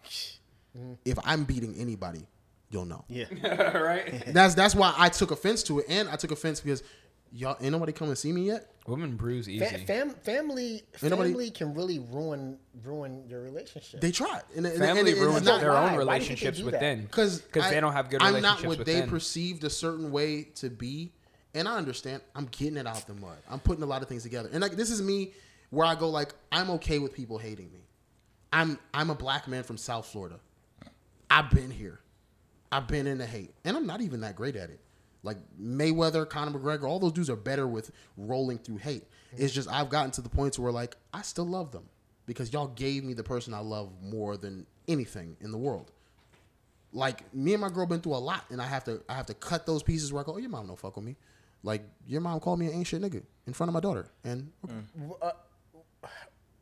Mm. 0.78 0.98
If 1.06 1.18
I'm 1.24 1.44
beating 1.44 1.76
anybody, 1.78 2.28
you'll 2.70 2.86
know. 2.86 3.06
yeah. 3.08 3.78
right? 3.78 4.24
That's 4.34 4.56
that's 4.56 4.76
why 4.76 4.94
I 4.98 5.10
took 5.10 5.32
offense 5.32 5.64
to 5.64 5.80
it, 5.80 5.86
and 5.90 6.10
I 6.10 6.16
took 6.16 6.32
offense 6.32 6.60
because 6.62 6.84
y'all 7.32 7.58
ain't 7.62 7.72
nobody 7.72 7.92
come 7.92 8.08
and 8.10 8.18
see 8.18 8.32
me 8.32 8.44
yet. 8.44 8.68
Women 8.88 9.16
bruise 9.16 9.48
easy. 9.48 9.64
Fa- 9.66 9.78
fam- 9.86 10.10
family, 10.24 10.82
Ain't 11.02 11.04
nobody- 11.04 11.30
family 11.32 11.52
can 11.52 11.74
really 11.76 12.00
ruin 12.00 12.58
ruin 12.84 13.24
your 13.30 13.42
relationship. 13.42 14.02
They 14.02 14.12
try. 14.12 14.42
and, 14.56 14.66
and- 14.66 14.78
Family 14.78 15.00
and 15.02 15.08
it- 15.08 15.12
it's 15.12 15.20
ruins 15.22 15.44
not- 15.46 15.62
their 15.62 15.72
why? 15.74 15.96
own 15.96 16.06
Why 16.06 16.18
do 16.20 16.24
you 16.26 16.30
think 16.30 16.40
they 16.40 16.48
relationships 16.48 16.58
do 16.58 16.64
that? 16.66 16.72
within. 16.74 17.02
because 17.04 17.42
they 17.70 17.80
don't 17.80 17.94
have 17.94 18.10
good 18.10 18.22
I'm 18.22 18.34
relationships 18.36 18.64
not 18.64 18.68
what 18.70 18.78
within. 18.80 19.02
they 19.02 19.08
perceived 19.08 19.64
a 19.64 19.70
certain 19.70 20.12
way 20.12 20.44
to 20.56 20.70
be, 20.72 21.12
and 21.54 21.68
I 21.68 21.78
understand. 21.78 22.22
I'm 22.36 22.46
getting 22.48 22.78
it 22.78 22.88
out 22.88 23.06
the 23.06 23.14
mud. 23.14 23.38
I'm 23.50 23.60
putting 23.60 23.84
a 23.84 23.88
lot 23.88 24.02
of 24.02 24.08
things 24.10 24.24
together, 24.24 24.50
and 24.52 24.62
like 24.62 24.74
this 24.76 24.90
is 24.90 25.02
me, 25.02 25.34
where 25.70 25.86
I 25.86 25.94
go 25.96 26.10
like 26.10 26.34
I'm 26.52 26.70
okay 26.72 26.98
with 27.00 27.14
people 27.14 27.38
hating 27.38 27.72
me. 27.72 27.86
I'm 28.52 28.80
I'm 28.94 29.10
a 29.12 29.16
black 29.16 29.48
man 29.48 29.64
from 29.64 29.78
South 29.78 30.08
Florida. 30.08 30.40
I've 31.30 31.50
been 31.52 31.72
here. 31.72 32.00
I've 32.72 32.88
been 32.88 33.06
in 33.06 33.18
the 33.20 33.26
hate, 33.26 33.54
and 33.64 33.78
I'm 33.78 33.86
not 33.86 34.02
even 34.02 34.22
that 34.22 34.36
great 34.36 34.56
at 34.56 34.70
it. 34.70 34.80
Like 35.24 35.38
Mayweather, 35.62 36.28
Conor 36.28 36.58
McGregor, 36.58 36.90
all 36.90 37.00
those 37.00 37.12
dudes 37.12 37.30
are 37.30 37.36
better 37.36 37.68
with 37.68 37.92
rolling 38.18 38.58
through 38.58 38.78
hate. 38.78 39.04
Mm-hmm. 39.34 39.44
It's 39.44 39.54
just 39.54 39.70
I've 39.70 39.90
gotten 39.90 40.12
to 40.12 40.22
the 40.22 40.30
point 40.30 40.58
where 40.58 40.72
like 40.72 40.98
I 41.14 41.22
still 41.22 41.46
love 41.46 41.72
them 41.72 41.90
because 42.26 42.52
y'all 42.52 42.68
gave 42.68 43.04
me 43.04 43.14
the 43.14 43.24
person 43.24 43.54
I 43.54 43.60
love 43.60 43.92
more 44.02 44.38
than 44.38 44.66
anything 44.88 45.38
in 45.40 45.52
the 45.52 45.58
world 45.58 45.92
like 46.94 47.34
me 47.34 47.54
and 47.54 47.62
my 47.62 47.70
girl 47.70 47.86
been 47.86 48.02
through 48.02 48.16
a 48.16 48.18
lot, 48.18 48.46
and 48.50 48.62
I 48.62 48.66
have 48.66 48.84
to 48.86 49.02
I 49.08 49.14
have 49.16 49.26
to 49.28 49.34
cut 49.34 49.66
those 49.66 49.84
pieces 49.84 50.12
where 50.12 50.24
I 50.24 50.26
go, 50.26 50.34
oh, 50.34 50.38
your 50.38 50.50
mom 50.50 50.68
don't 50.68 50.80
fuck 50.80 50.96
with 50.96 51.06
me. 51.06 51.16
Like 51.64 51.84
your 52.08 52.22
mom 52.22 52.40
called 52.40 52.60
me 52.60 52.68
an 52.68 52.74
ancient 52.74 53.04
nigga 53.04 53.24
in 53.48 53.54
front 53.54 53.70
of 53.70 53.74
my 53.74 53.80
daughter, 53.80 54.08
and 54.24 54.52
mm. 54.68 55.12
okay. 55.12 55.16
Uh, 55.22 55.32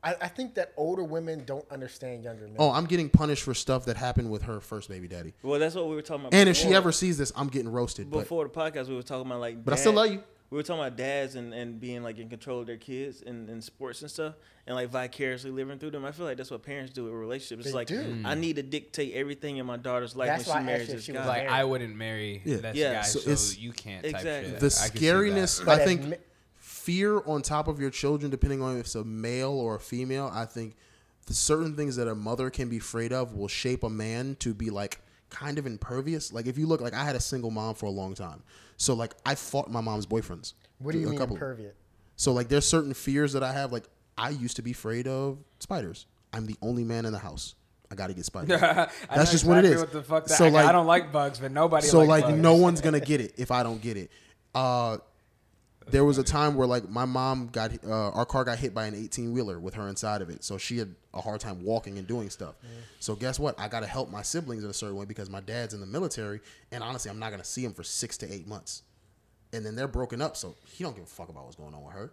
I, 0.04 0.16
I 0.22 0.28
think 0.30 0.56
that 0.56 0.72
older 0.78 1.04
women 1.04 1.44
don't 1.46 1.66
understand 1.70 2.24
younger 2.24 2.46
men. 2.46 2.56
oh, 2.58 2.72
I'm 2.72 2.86
getting 2.86 3.10
punished 3.10 3.44
for 3.44 3.54
stuff 3.54 3.86
that 3.86 3.98
happened 3.98 4.32
with 4.32 4.44
her 4.44 4.60
first 4.62 4.88
baby 4.90 5.08
daddy. 5.08 5.34
Well, 5.44 5.60
that's 5.60 5.76
what 5.76 5.88
we 5.90 5.96
were 5.96 6.02
talking 6.02 6.22
about. 6.28 6.34
And 6.34 6.48
if 6.48 6.56
she 6.56 6.70
ever 6.74 6.92
sees 6.92 7.18
this, 7.18 7.32
I'm 7.36 7.48
getting 7.50 7.70
roasted. 7.72 8.10
But 8.10 8.20
before 8.20 8.46
the 8.46 8.50
podcast, 8.50 8.88
we 8.88 8.96
were 8.96 9.04
talking 9.04 9.26
about 9.28 9.42
like. 9.42 9.64
But 9.66 9.74
I 9.74 9.78
still 9.78 9.94
love 9.94 10.12
you. 10.12 10.24
We 10.52 10.56
were 10.56 10.64
talking 10.64 10.82
about 10.82 10.98
dads 10.98 11.36
and, 11.36 11.54
and 11.54 11.80
being 11.80 12.02
like 12.02 12.18
in 12.18 12.28
control 12.28 12.62
of 12.62 12.66
their 12.66 12.78
kids 12.78 13.22
and, 13.22 13.48
and 13.50 13.64
sports 13.64 14.02
and 14.02 14.10
stuff, 14.10 14.34
and 14.66 14.76
like 14.76 14.90
vicariously 14.90 15.52
living 15.52 15.78
through 15.78 15.92
them. 15.92 16.06
I 16.06 16.12
feel 16.12 16.26
like 16.26 16.38
that's 16.38 16.50
what 16.50 16.64
parents 16.64 16.92
do 16.92 17.04
with 17.04 17.14
relationships. 17.14 17.66
It's 17.68 17.72
They 17.72 17.78
like 17.78 17.88
do. 17.88 18.02
Mm. 18.02 18.26
I 18.26 18.34
need 18.34 18.56
to 18.56 18.64
dictate 18.64 19.14
everything 19.14 19.58
in 19.58 19.68
my 19.68 19.78
daughter's 19.78 20.16
life 20.16 20.28
That's 20.30 20.48
when 20.48 20.56
why 20.56 20.60
she 20.62 20.64
I 20.64 20.66
marries 20.66 20.90
if 20.90 20.96
this 20.96 21.04
she 21.06 21.12
guy. 21.12 21.20
was 21.20 21.28
like. 21.28 21.50
I 21.50 21.64
wouldn't 21.66 21.96
marry 21.96 22.42
Yeah. 22.46 22.58
this 22.58 22.76
Yeah. 22.76 22.94
guy, 22.94 23.02
So 23.02 23.20
so, 23.36 23.60
you 23.60 23.74
can't. 23.74 24.04
Exactly. 24.06 24.52
Type 24.52 24.60
the 24.60 24.70
shit. 24.72 24.80
I 24.82 24.88
can 24.90 24.98
see 24.98 25.06
that. 25.08 25.14
scariness, 25.14 25.68
I 25.68 25.86
think, 25.86 26.02
ma- 26.06 26.16
fear 26.80 27.22
on 27.26 27.42
top 27.42 27.68
of 27.68 27.80
your 27.80 27.90
children, 27.90 28.32
depending 28.32 28.62
on 28.62 28.76
if 28.78 28.86
it's 28.86 28.96
a 28.96 29.04
male 29.04 29.52
or 29.52 29.76
a 29.76 29.80
female. 29.80 30.32
I 30.34 30.46
think 30.46 30.76
the 31.28 31.34
certain 31.34 31.76
things 31.76 31.96
that 31.98 32.08
a 32.08 32.16
mother 32.16 32.50
can 32.50 32.70
be 32.70 32.78
afraid 32.78 33.14
of 33.14 33.34
will 33.36 33.48
shape 33.48 33.84
a 33.84 33.90
man 33.90 34.36
to 34.40 34.54
be 34.54 34.70
like 34.70 35.02
kind 35.30 35.58
of 35.60 35.66
impervious. 35.68 36.34
Like 36.34 36.48
if 36.48 36.58
you 36.58 36.66
look, 36.66 36.82
like 36.82 36.94
I 36.94 37.04
had 37.04 37.16
a 37.16 37.20
single 37.20 37.52
mom 37.52 37.76
for 37.76 37.86
a 37.86 37.92
long 37.92 38.16
time, 38.16 38.42
so 38.78 38.94
like 38.94 39.14
I 39.26 39.36
fought 39.36 39.70
my 39.70 39.82
mom's 39.82 40.06
boyfriends. 40.08 40.54
what 40.80 40.94
do 40.94 41.00
you 41.00 41.08
A 41.08 41.10
mean 41.12 41.20
couple. 41.20 41.36
impervious? 41.36 41.76
So 42.16 42.34
like 42.34 42.48
there's 42.50 42.66
certain 42.66 42.94
fears 42.94 43.34
that 43.34 43.44
I 43.44 43.52
have. 43.54 43.72
Like 43.72 43.86
I 44.18 44.30
used 44.30 44.56
to 44.56 44.62
be 44.62 44.72
afraid 44.72 45.08
of 45.08 45.38
spiders. 45.60 46.06
I'm 46.34 46.46
the 46.46 46.56
only 46.62 46.84
man 46.84 47.06
in 47.06 47.12
the 47.14 47.20
house. 47.20 47.56
I 47.92 47.96
got 47.96 48.08
to 48.08 48.14
get 48.14 48.24
spiders. 48.26 48.60
That's 48.62 49.32
just 49.32 49.46
what 49.46 49.66
it 49.66 49.72
exactly. 49.72 49.82
What 49.82 49.92
the 49.94 50.04
fuck? 50.04 50.26
That, 50.28 50.38
So, 50.38 50.46
I, 50.46 50.50
like- 50.50 50.66
I 50.68 50.72
don't 50.72 50.86
like 50.86 51.12
bugs, 51.12 51.40
but 51.40 51.52
nobody. 51.52 51.88
so 51.88 52.00
likes 52.00 52.10
like 52.10 52.24
bugs. 52.26 52.38
no 52.42 52.56
one's 52.56 52.82
gonna 52.82 53.00
get 53.00 53.20
it 53.22 53.34
if 53.38 53.50
I 53.52 53.64
don't 53.64 53.82
get 53.82 53.98
it. 53.98 54.12
Uh, 54.54 54.98
there 55.92 56.04
was 56.06 56.18
a 56.18 56.24
time 56.24 56.56
where 56.56 56.68
like 56.68 56.90
my 56.90 57.06
mom 57.06 57.48
got 57.52 57.72
uh, 57.84 58.10
our 58.12 58.26
car 58.26 58.44
got 58.44 58.58
hit 58.60 58.74
by 58.74 58.86
an 58.86 58.96
18 58.96 59.32
wheeler 59.32 59.60
with 59.60 59.74
her 59.76 59.88
inside 59.88 60.22
of 60.22 60.30
it, 60.30 60.44
so 60.44 60.58
she 60.58 60.78
had 60.78 60.94
a 61.14 61.22
hard 61.22 61.40
time 61.42 61.64
walking 61.64 61.98
and 61.98 62.08
doing 62.08 62.30
stuff. 62.30 62.56
So 63.00 63.16
guess 63.16 63.40
what? 63.40 63.60
I 63.60 63.68
got 63.68 63.80
to 63.82 63.88
help 63.88 64.10
my 64.12 64.22
siblings 64.22 64.64
in 64.64 64.70
a 64.70 64.74
certain 64.74 64.96
way 64.96 65.06
because 65.06 65.30
my 65.30 65.40
dad's 65.42 65.74
in 65.74 65.80
the 65.80 65.88
military, 65.88 66.42
and 66.72 66.84
honestly, 66.84 67.10
I'm 67.10 67.20
not 67.20 67.32
gonna 67.32 67.44
see 67.44 67.64
him 67.64 67.74
for 67.74 67.84
six 67.84 68.18
to 68.18 68.32
eight 68.34 68.48
months, 68.48 68.84
and 69.54 69.66
then 69.66 69.76
they're 69.76 69.88
broken 69.88 70.22
up, 70.22 70.36
so 70.38 70.56
he 70.66 70.84
don't 70.84 70.96
give 70.96 71.06
a 71.06 71.08
fuck 71.08 71.30
about 71.30 71.46
what's 71.46 71.56
going 71.56 71.74
on 71.74 71.84
with 71.84 71.94
her. 71.94 72.12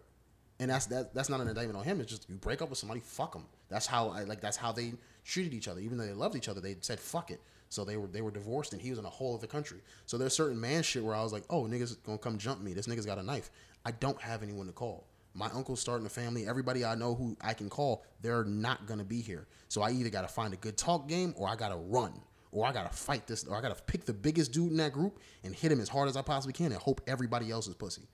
And 0.58 0.70
that's 0.70 0.86
that, 0.86 1.14
that's 1.14 1.28
not 1.28 1.40
an 1.40 1.48
indictment 1.48 1.78
on 1.78 1.84
him. 1.84 2.00
It's 2.00 2.10
just 2.10 2.28
you 2.30 2.36
break 2.36 2.62
up 2.62 2.70
with 2.70 2.78
somebody, 2.78 3.00
fuck 3.00 3.32
them. 3.32 3.44
That's 3.68 3.86
how 3.86 4.08
I 4.08 4.24
like. 4.24 4.40
That's 4.40 4.56
how 4.56 4.72
they 4.72 4.92
treated 5.24 5.52
each 5.52 5.68
other. 5.68 5.80
Even 5.80 5.98
though 5.98 6.06
they 6.06 6.12
loved 6.12 6.36
each 6.36 6.48
other, 6.48 6.60
they 6.60 6.76
said 6.80 6.98
fuck 6.98 7.30
it. 7.30 7.40
So 7.68 7.84
they 7.84 7.96
were 7.96 8.06
they 8.06 8.22
were 8.22 8.30
divorced, 8.30 8.72
and 8.72 8.80
he 8.80 8.90
was 8.90 8.98
in 8.98 9.04
a 9.04 9.10
whole 9.10 9.34
other 9.34 9.46
country. 9.46 9.78
So 10.06 10.16
there's 10.16 10.34
certain 10.34 10.60
man 10.60 10.82
shit 10.82 11.04
where 11.04 11.14
I 11.14 11.22
was 11.22 11.32
like, 11.32 11.42
oh 11.50 11.64
niggas 11.64 11.96
gonna 12.04 12.18
come 12.18 12.38
jump 12.38 12.60
me. 12.62 12.72
This 12.72 12.86
nigga's 12.86 13.06
got 13.06 13.18
a 13.18 13.22
knife. 13.22 13.50
I 13.86 13.92
don't 13.92 14.20
have 14.20 14.42
anyone 14.42 14.66
to 14.66 14.72
call. 14.72 15.06
My 15.32 15.46
uncle's 15.54 15.78
starting 15.80 16.06
a 16.06 16.10
family. 16.10 16.48
Everybody 16.48 16.84
I 16.84 16.96
know 16.96 17.14
who 17.14 17.36
I 17.40 17.54
can 17.54 17.70
call, 17.70 18.04
they're 18.20 18.42
not 18.42 18.84
gonna 18.86 19.04
be 19.04 19.20
here. 19.20 19.46
So 19.68 19.80
I 19.80 19.92
either 19.92 20.10
gotta 20.10 20.26
find 20.26 20.52
a 20.52 20.56
good 20.56 20.76
talk 20.76 21.06
game, 21.06 21.32
or 21.36 21.48
I 21.48 21.54
gotta 21.54 21.76
run, 21.76 22.20
or 22.50 22.66
I 22.66 22.72
gotta 22.72 22.92
fight 22.92 23.28
this, 23.28 23.44
or 23.44 23.56
I 23.56 23.60
gotta 23.60 23.80
pick 23.86 24.04
the 24.04 24.12
biggest 24.12 24.52
dude 24.52 24.72
in 24.72 24.76
that 24.78 24.92
group 24.92 25.20
and 25.44 25.54
hit 25.54 25.70
him 25.70 25.78
as 25.78 25.88
hard 25.88 26.08
as 26.08 26.16
I 26.16 26.22
possibly 26.22 26.52
can, 26.52 26.72
and 26.72 26.76
hope 26.76 27.00
everybody 27.06 27.52
else 27.52 27.68
is 27.68 27.74
pussy. 27.74 28.08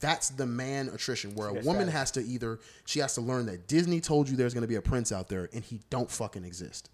That's 0.00 0.30
the 0.30 0.46
man 0.46 0.88
attrition 0.88 1.36
where 1.36 1.48
a 1.48 1.54
Yes, 1.54 1.64
woman 1.64 1.86
has 1.86 2.10
to 2.12 2.20
either 2.24 2.58
she 2.86 2.98
has 2.98 3.14
to 3.14 3.20
learn 3.20 3.46
that 3.46 3.68
Disney 3.68 4.00
told 4.00 4.28
you 4.28 4.36
there's 4.36 4.54
going 4.54 4.62
to 4.62 4.68
be 4.68 4.76
a 4.76 4.82
prince 4.82 5.12
out 5.12 5.28
there 5.28 5.48
and 5.52 5.62
he 5.62 5.80
don't 5.90 6.10
fucking 6.10 6.44
exist. 6.44 6.90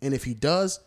And 0.00 0.14
if 0.14 0.24
he 0.24 0.34
does, 0.34 0.80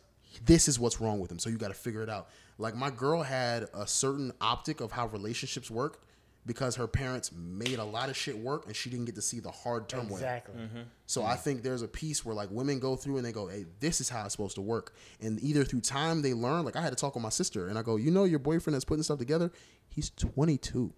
this 0.45 0.67
is 0.67 0.79
what's 0.79 1.01
wrong 1.01 1.19
with 1.19 1.31
him. 1.31 1.39
So 1.39 1.49
you 1.49 1.57
got 1.57 1.69
to 1.69 1.73
figure 1.73 2.01
it 2.01 2.09
out. 2.09 2.29
Like 2.57 2.75
my 2.75 2.89
girl 2.89 3.23
had 3.23 3.67
a 3.73 3.85
certain 3.85 4.31
optic 4.39 4.79
of 4.79 4.91
how 4.91 5.07
relationships 5.07 5.69
work 5.69 6.01
because 6.47 6.77
her 6.77 6.87
parents 6.87 7.31
made 7.33 7.77
a 7.77 7.83
lot 7.83 8.09
of 8.09 8.17
shit 8.17 8.35
work 8.35 8.65
and 8.65 8.75
she 8.75 8.89
didn't 8.89 9.05
get 9.05 9.15
to 9.15 9.21
see 9.21 9.39
the 9.39 9.51
hard 9.51 9.87
turmoil. 9.87 10.15
Exactly. 10.15 10.55
Mm-hmm. 10.55 10.81
So 11.05 11.23
I 11.23 11.35
think 11.35 11.61
there's 11.61 11.81
a 11.81 11.87
piece 11.87 12.25
where 12.25 12.33
like 12.33 12.49
women 12.49 12.79
go 12.79 12.95
through 12.95 13.17
and 13.17 13.25
they 13.25 13.33
go, 13.33 13.47
"Hey, 13.47 13.65
this 13.79 14.01
is 14.01 14.09
how 14.09 14.23
it's 14.23 14.31
supposed 14.31 14.55
to 14.55 14.61
work." 14.61 14.95
And 15.21 15.39
either 15.43 15.63
through 15.63 15.81
time 15.81 16.21
they 16.21 16.33
learn. 16.33 16.65
Like 16.65 16.75
I 16.75 16.81
had 16.81 16.89
to 16.89 16.95
talk 16.95 17.13
with 17.13 17.21
my 17.21 17.29
sister, 17.29 17.67
and 17.67 17.77
I 17.77 17.83
go, 17.83 17.97
"You 17.97 18.09
know, 18.09 18.23
your 18.23 18.39
boyfriend 18.39 18.73
that's 18.73 18.85
putting 18.85 19.03
stuff 19.03 19.19
together. 19.19 19.51
He's 19.89 20.09
22. 20.11 20.93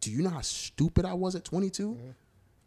Do 0.00 0.10
you 0.10 0.22
know 0.22 0.30
how 0.30 0.40
stupid 0.40 1.04
I 1.04 1.14
was 1.14 1.34
at 1.34 1.44
22? 1.44 1.88
Mm-hmm. 1.88 2.10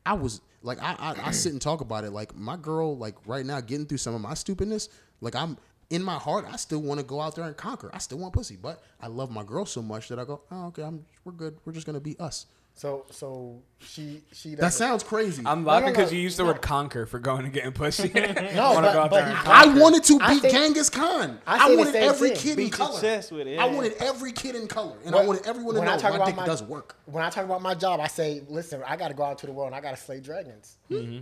I 0.06 0.14
was 0.14 0.42
like, 0.62 0.82
I, 0.82 0.96
I 1.00 1.28
I 1.28 1.32
sit 1.32 1.52
and 1.52 1.62
talk 1.62 1.82
about 1.82 2.06
it. 2.06 2.12
Like 2.12 2.36
my 2.36 2.56
girl, 2.56 2.98
like 2.98 3.16
right 3.26 3.46
now, 3.46 3.60
getting 3.62 3.86
through 3.86 3.98
some 3.98 4.16
of 4.16 4.22
my 4.22 4.34
stupidness. 4.34 4.90
Like 5.22 5.36
I'm 5.36 5.58
in 5.94 6.04
my 6.04 6.16
heart, 6.18 6.46
I 6.52 6.56
still 6.58 6.82
want 6.82 7.00
to 7.00 7.06
go 7.06 7.22
out 7.22 7.36
there 7.36 7.46
and 7.46 7.56
conquer. 7.56 7.90
I 7.94 8.00
still 8.00 8.18
want 8.18 8.34
pussy, 8.34 8.56
but 8.56 8.82
I 9.00 9.08
love 9.08 9.30
my 9.32 9.44
girl 9.44 9.66
so 9.66 9.82
much 9.82 10.08
that 10.10 10.20
I 10.20 10.26
go, 10.26 10.42
oh, 10.52 10.68
okay, 10.68 10.84
I'm 10.84 11.06
we're 11.24 11.34
good. 11.34 11.58
We're 11.66 11.74
just 11.74 11.86
gonna 11.86 12.00
be 12.00 12.18
us. 12.20 12.48
So 12.76 13.06
so 13.12 13.62
she 13.80 14.24
she 14.32 14.56
That 14.56 14.62
doesn't- 14.62 14.80
sounds 14.80 15.04
crazy. 15.04 15.44
I'm 15.46 15.62
No, 15.64 15.70
laughing 15.70 15.90
no, 15.90 15.92
because 15.92 16.12
no, 16.12 16.18
you 16.18 16.24
used 16.24 16.38
the 16.40 16.44
no. 16.44 16.48
word 16.54 16.62
conquer 16.64 17.06
for 17.06 17.20
going 17.20 17.44
and 17.46 17.54
getting 17.54 17.72
pussy. 17.72 18.10
No, 18.16 18.74
Wanna 18.74 18.88
but- 18.94 19.10
but 19.10 19.10
there 19.12 19.26
and 19.28 19.38
he- 19.38 19.46
I 19.48 19.80
wanted 19.80 20.04
to 20.06 20.18
I 20.20 20.34
beat 20.34 20.42
think- 20.42 20.54
Genghis 20.56 20.90
Khan. 20.90 21.40
I 21.46 21.72
I, 21.72 21.76
wanted 21.76 21.94
every 21.96 22.30
thing. 22.30 22.38
kid 22.40 22.50
in 22.52 22.56
Beat 22.58 22.64
your 22.80 22.88
color. 22.88 23.00
chest 23.02 23.32
with 23.32 23.46
it, 23.48 23.60
I 23.60 23.68
wanted 23.68 23.94
every 24.00 24.32
kid 24.32 24.56
in 24.56 24.66
color, 24.68 24.98
and 25.06 25.16
I 25.16 25.24
wanted 25.24 25.46
everyone 25.46 25.76
to 25.76 25.82
when 25.82 25.88
know 25.88 25.94
I 25.94 25.98
talk 25.98 26.10
my 26.12 26.16
about 26.16 26.26
dick 26.26 26.36
my- 26.38 26.46
does 26.48 26.64
work. 26.64 26.96
When 27.06 27.24
I 27.24 27.30
talk 27.30 27.46
about 27.46 27.62
my 27.62 27.76
job, 27.76 28.00
I 28.00 28.08
say, 28.08 28.42
listen, 28.50 28.82
I 28.88 28.98
got 28.98 29.10
to 29.10 29.14
go 29.14 29.22
out 29.24 29.38
to 29.40 29.46
the 29.46 29.52
world 29.54 29.68
and 29.68 29.76
I 29.76 29.80
got 29.82 29.96
to 29.96 30.02
slay 30.02 30.20
dragons. 30.20 30.78
Mm-hmm. 30.90 31.20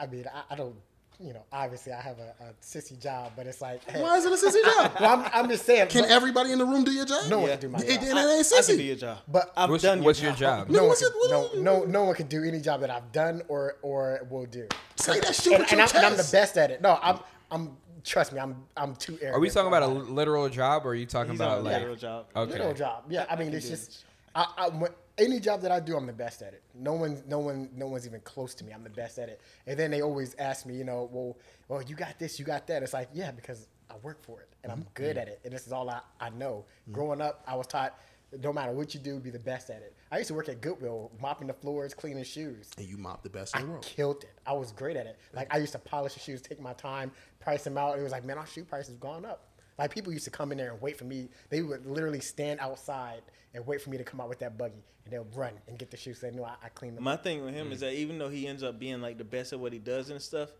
I 0.00 0.06
mean, 0.06 0.24
I, 0.34 0.54
I 0.54 0.56
don't. 0.56 0.76
You 1.18 1.32
know, 1.32 1.42
obviously 1.52 1.92
I 1.92 2.00
have 2.00 2.18
a, 2.18 2.34
a 2.44 2.52
sissy 2.62 3.00
job, 3.00 3.32
but 3.36 3.46
it's 3.46 3.60
like, 3.60 3.88
hey, 3.90 4.02
Why 4.02 4.16
is 4.18 4.24
it 4.24 4.32
a 4.32 4.36
sissy 4.36 4.62
job? 4.64 4.92
well, 5.00 5.18
I'm, 5.20 5.30
I'm 5.32 5.48
just 5.48 5.64
saying. 5.64 5.88
Can 5.88 6.02
but- 6.02 6.10
everybody 6.10 6.52
in 6.52 6.58
the 6.58 6.64
room 6.64 6.84
do 6.84 6.90
your 6.92 7.06
job? 7.06 7.28
No 7.28 7.38
one 7.40 7.48
Yeah. 7.48 7.56
can 7.56 7.60
do 7.62 7.68
my 7.70 7.78
job. 7.78 7.88
it, 7.88 8.02
it 8.02 8.16
ain't 8.16 8.52
I 8.52 8.62
can 8.62 8.76
do 8.76 8.82
your 8.82 8.96
job. 8.96 9.18
But 9.28 9.52
I've 9.56 9.70
What's, 9.70 9.82
done 9.82 10.02
what's 10.02 10.20
your 10.20 10.30
your 10.30 10.36
job. 10.36 10.66
job? 10.68 10.76
no, 10.76 10.84
one 10.86 10.96
can, 10.96 11.08
no, 11.30 11.50
no, 11.56 11.84
no 11.84 12.04
one 12.04 12.14
can 12.14 12.26
do 12.26 12.44
any 12.44 12.60
job 12.60 12.80
that 12.80 12.90
I've 12.90 13.10
done 13.12 13.42
or 13.48 13.76
or 13.82 14.26
will 14.30 14.46
do. 14.46 14.68
Say 14.96 15.20
that 15.20 15.34
shit 15.34 15.52
And, 15.54 15.62
with 15.62 15.72
and, 15.72 15.78
your 15.78 15.88
I'm, 15.88 15.96
and 15.96 16.06
I'm 16.06 16.16
the 16.16 16.28
best 16.30 16.56
at 16.58 16.70
it. 16.70 16.80
No, 16.80 16.98
I'm, 17.02 17.18
I'm. 17.50 17.76
Trust 18.04 18.32
me, 18.32 18.38
I'm, 18.38 18.54
I'm 18.76 18.94
too 18.94 19.14
arrogant. 19.14 19.34
Are 19.34 19.40
we 19.40 19.50
talking 19.50 19.66
about 19.66 19.82
a 19.82 19.86
literal 19.88 20.48
job, 20.48 20.86
or 20.86 20.90
are 20.90 20.94
you 20.94 21.06
talking 21.06 21.32
He's 21.32 21.40
about 21.40 21.58
on 21.58 21.58
a 21.58 21.62
like? 21.62 21.72
literal 21.78 21.96
job. 21.96 22.26
Okay. 22.36 22.52
little 22.52 22.72
job. 22.72 23.02
Yeah, 23.08 23.26
I 23.28 23.34
mean, 23.34 23.48
can 23.48 23.56
it's 23.56 23.66
do 23.66 23.70
just 23.72 24.04
I, 24.32 24.46
I, 24.56 24.68
when, 24.68 24.90
any 25.18 25.40
job 25.40 25.62
that 25.62 25.70
I 25.70 25.80
do, 25.80 25.96
I'm 25.96 26.06
the 26.06 26.12
best 26.12 26.42
at 26.42 26.52
it. 26.52 26.62
No 26.74 26.92
one, 26.94 27.22
no 27.26 27.38
one, 27.38 27.70
no 27.74 27.86
one's 27.86 28.06
even 28.06 28.20
close 28.20 28.54
to 28.56 28.64
me. 28.64 28.72
I'm 28.72 28.84
the 28.84 28.90
best 28.90 29.18
at 29.18 29.28
it. 29.28 29.40
And 29.66 29.78
then 29.78 29.90
they 29.90 30.02
always 30.02 30.34
ask 30.38 30.66
me, 30.66 30.74
you 30.76 30.84
know, 30.84 31.08
well, 31.12 31.36
well, 31.68 31.82
you 31.82 31.94
got 31.96 32.18
this, 32.18 32.38
you 32.38 32.44
got 32.44 32.66
that. 32.66 32.82
It's 32.82 32.92
like, 32.92 33.08
yeah, 33.14 33.30
because 33.30 33.66
I 33.90 33.94
work 34.02 34.22
for 34.22 34.40
it 34.40 34.48
and 34.62 34.72
I'm 34.72 34.80
Mm-hmm. 34.80 34.88
good 34.94 35.16
at 35.16 35.28
it, 35.28 35.40
and 35.44 35.52
this 35.52 35.66
is 35.66 35.72
all 35.72 35.88
I, 35.88 36.00
I 36.20 36.30
know. 36.30 36.64
Growing 36.92 37.20
up, 37.20 37.42
I 37.46 37.54
was 37.56 37.66
taught. 37.66 37.98
No 38.42 38.52
matter 38.52 38.72
what 38.72 38.92
you 38.92 38.98
do, 38.98 39.20
be 39.20 39.30
the 39.30 39.38
best 39.38 39.70
at 39.70 39.76
it. 39.82 39.94
I 40.10 40.18
used 40.18 40.28
to 40.28 40.34
work 40.34 40.48
at 40.48 40.60
Goodwill, 40.60 41.12
mopping 41.22 41.46
the 41.46 41.54
floors, 41.54 41.94
cleaning 41.94 42.24
shoes. 42.24 42.70
And 42.76 42.84
you 42.86 42.96
mopped 42.98 43.22
the 43.22 43.30
best 43.30 43.56
I 43.56 43.60
in 43.60 43.66
the 43.66 43.72
world. 43.74 43.84
killed 43.84 44.24
it. 44.24 44.30
I 44.44 44.52
was 44.52 44.72
great 44.72 44.96
at 44.96 45.06
it. 45.06 45.16
Like 45.32 45.54
I 45.54 45.58
used 45.58 45.72
to 45.72 45.78
polish 45.78 46.14
the 46.14 46.20
shoes, 46.20 46.42
take 46.42 46.60
my 46.60 46.72
time, 46.72 47.12
price 47.38 47.62
them 47.62 47.78
out. 47.78 47.96
It 47.96 48.02
was 48.02 48.10
like, 48.10 48.24
man, 48.24 48.36
our 48.36 48.46
shoe 48.46 48.64
price 48.64 48.88
has 48.88 48.96
gone 48.96 49.24
up. 49.24 49.45
Like 49.78 49.92
people 49.92 50.12
used 50.12 50.24
to 50.24 50.30
come 50.30 50.52
in 50.52 50.58
there 50.58 50.72
and 50.72 50.80
wait 50.80 50.96
for 50.98 51.04
me. 51.04 51.28
They 51.50 51.62
would 51.62 51.86
literally 51.86 52.20
stand 52.20 52.60
outside 52.60 53.22
and 53.54 53.66
wait 53.66 53.80
for 53.82 53.90
me 53.90 53.98
to 53.98 54.04
come 54.04 54.20
out 54.20 54.28
with 54.28 54.38
that 54.40 54.56
buggy, 54.58 54.82
and 55.04 55.12
they'll 55.12 55.26
run 55.34 55.52
and 55.68 55.78
get 55.78 55.90
the 55.90 55.96
shoes. 55.96 56.18
Say, 56.18 56.30
no, 56.30 56.44
I, 56.44 56.54
I 56.64 56.68
cleaned 56.70 56.96
them. 56.96 57.04
My 57.04 57.14
up. 57.14 57.22
thing 57.24 57.44
with 57.44 57.54
him 57.54 57.72
is 57.72 57.80
that 57.80 57.92
even 57.94 58.18
though 58.18 58.28
he 58.28 58.46
ends 58.46 58.62
up 58.62 58.78
being 58.78 59.00
like 59.00 59.18
the 59.18 59.24
best 59.24 59.52
at 59.52 59.58
what 59.60 59.72
he 59.72 59.78
does 59.78 60.10
and 60.10 60.20
stuff, 60.20 60.50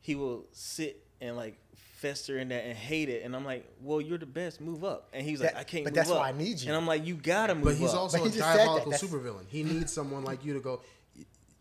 he 0.00 0.14
will 0.14 0.44
sit 0.52 1.02
and 1.20 1.36
like 1.36 1.56
fester 1.74 2.38
in 2.38 2.48
that 2.48 2.64
and 2.64 2.76
hate 2.76 3.08
it. 3.08 3.22
And 3.24 3.36
I'm 3.36 3.44
like, 3.44 3.64
well, 3.80 4.00
you're 4.00 4.18
the 4.18 4.26
best. 4.26 4.60
Move 4.60 4.84
up. 4.84 5.08
And 5.12 5.24
he's 5.24 5.40
like, 5.40 5.54
I 5.56 5.62
can't. 5.64 5.84
but 5.84 5.90
move 5.92 5.94
that's 5.96 6.10
up. 6.10 6.18
why 6.18 6.30
I 6.30 6.32
need 6.32 6.60
you. 6.60 6.68
And 6.68 6.76
I'm 6.76 6.86
like, 6.86 7.06
you 7.06 7.14
gotta 7.14 7.54
move 7.54 7.64
up. 7.68 7.72
But 7.72 7.76
he's 7.76 7.94
up. 7.94 8.00
also 8.00 8.18
But 8.22 8.26
a 8.26 8.30
he 8.30 8.36
just 8.38 8.48
said 8.52 8.58
that. 8.58 8.66
diabolical 8.66 8.92
supervillain. 8.92 9.44
He 9.48 9.62
needs 9.62 9.92
someone 9.92 10.24
like 10.24 10.44
you 10.44 10.54
to 10.54 10.60
go. 10.60 10.80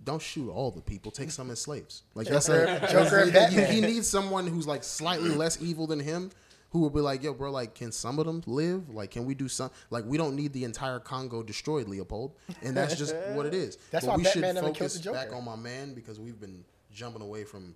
Don't 0.03 0.21
shoot 0.21 0.49
all 0.49 0.71
the 0.71 0.81
people. 0.81 1.11
Take 1.11 1.29
some 1.29 1.51
as 1.51 1.61
slaves. 1.61 2.01
Like 2.15 2.25
that's 2.27 2.49
a 2.49 2.79
Joker 2.91 3.25
he- 3.49 3.63
He 3.75 3.81
needs 3.81 4.07
someone 4.07 4.47
who's 4.47 4.65
like 4.65 4.83
slightly 4.83 5.29
less 5.29 5.61
evil 5.61 5.85
than 5.85 5.99
him, 5.99 6.31
who 6.71 6.79
will 6.79 6.89
be 6.89 7.01
like, 7.01 7.21
"Yo, 7.21 7.33
bro, 7.33 7.51
like, 7.51 7.75
can 7.75 7.91
some 7.91 8.17
of 8.17 8.25
them 8.25 8.41
live? 8.47 8.89
Like, 8.89 9.11
can 9.11 9.25
we 9.25 9.35
do 9.35 9.47
some? 9.47 9.71
Like, 9.89 10.05
we 10.05 10.17
don't 10.17 10.35
need 10.35 10.53
the 10.53 10.63
entire 10.63 10.99
Congo 10.99 11.43
destroyed, 11.43 11.87
Leopold, 11.87 12.33
and 12.61 12.75
that's 12.75 12.95
just 12.95 13.15
what 13.33 13.45
it 13.45 13.53
is. 13.53 13.77
That's 13.91 14.05
but 14.05 14.11
why 14.11 14.17
we 14.17 14.23
Batman 14.23 14.55
should 14.55 14.63
focus 14.63 14.97
back 14.99 15.33
on 15.33 15.43
my 15.43 15.55
man 15.55 15.93
because 15.93 16.19
we've 16.19 16.39
been 16.39 16.63
jumping 16.93 17.21
away 17.21 17.43
from 17.43 17.75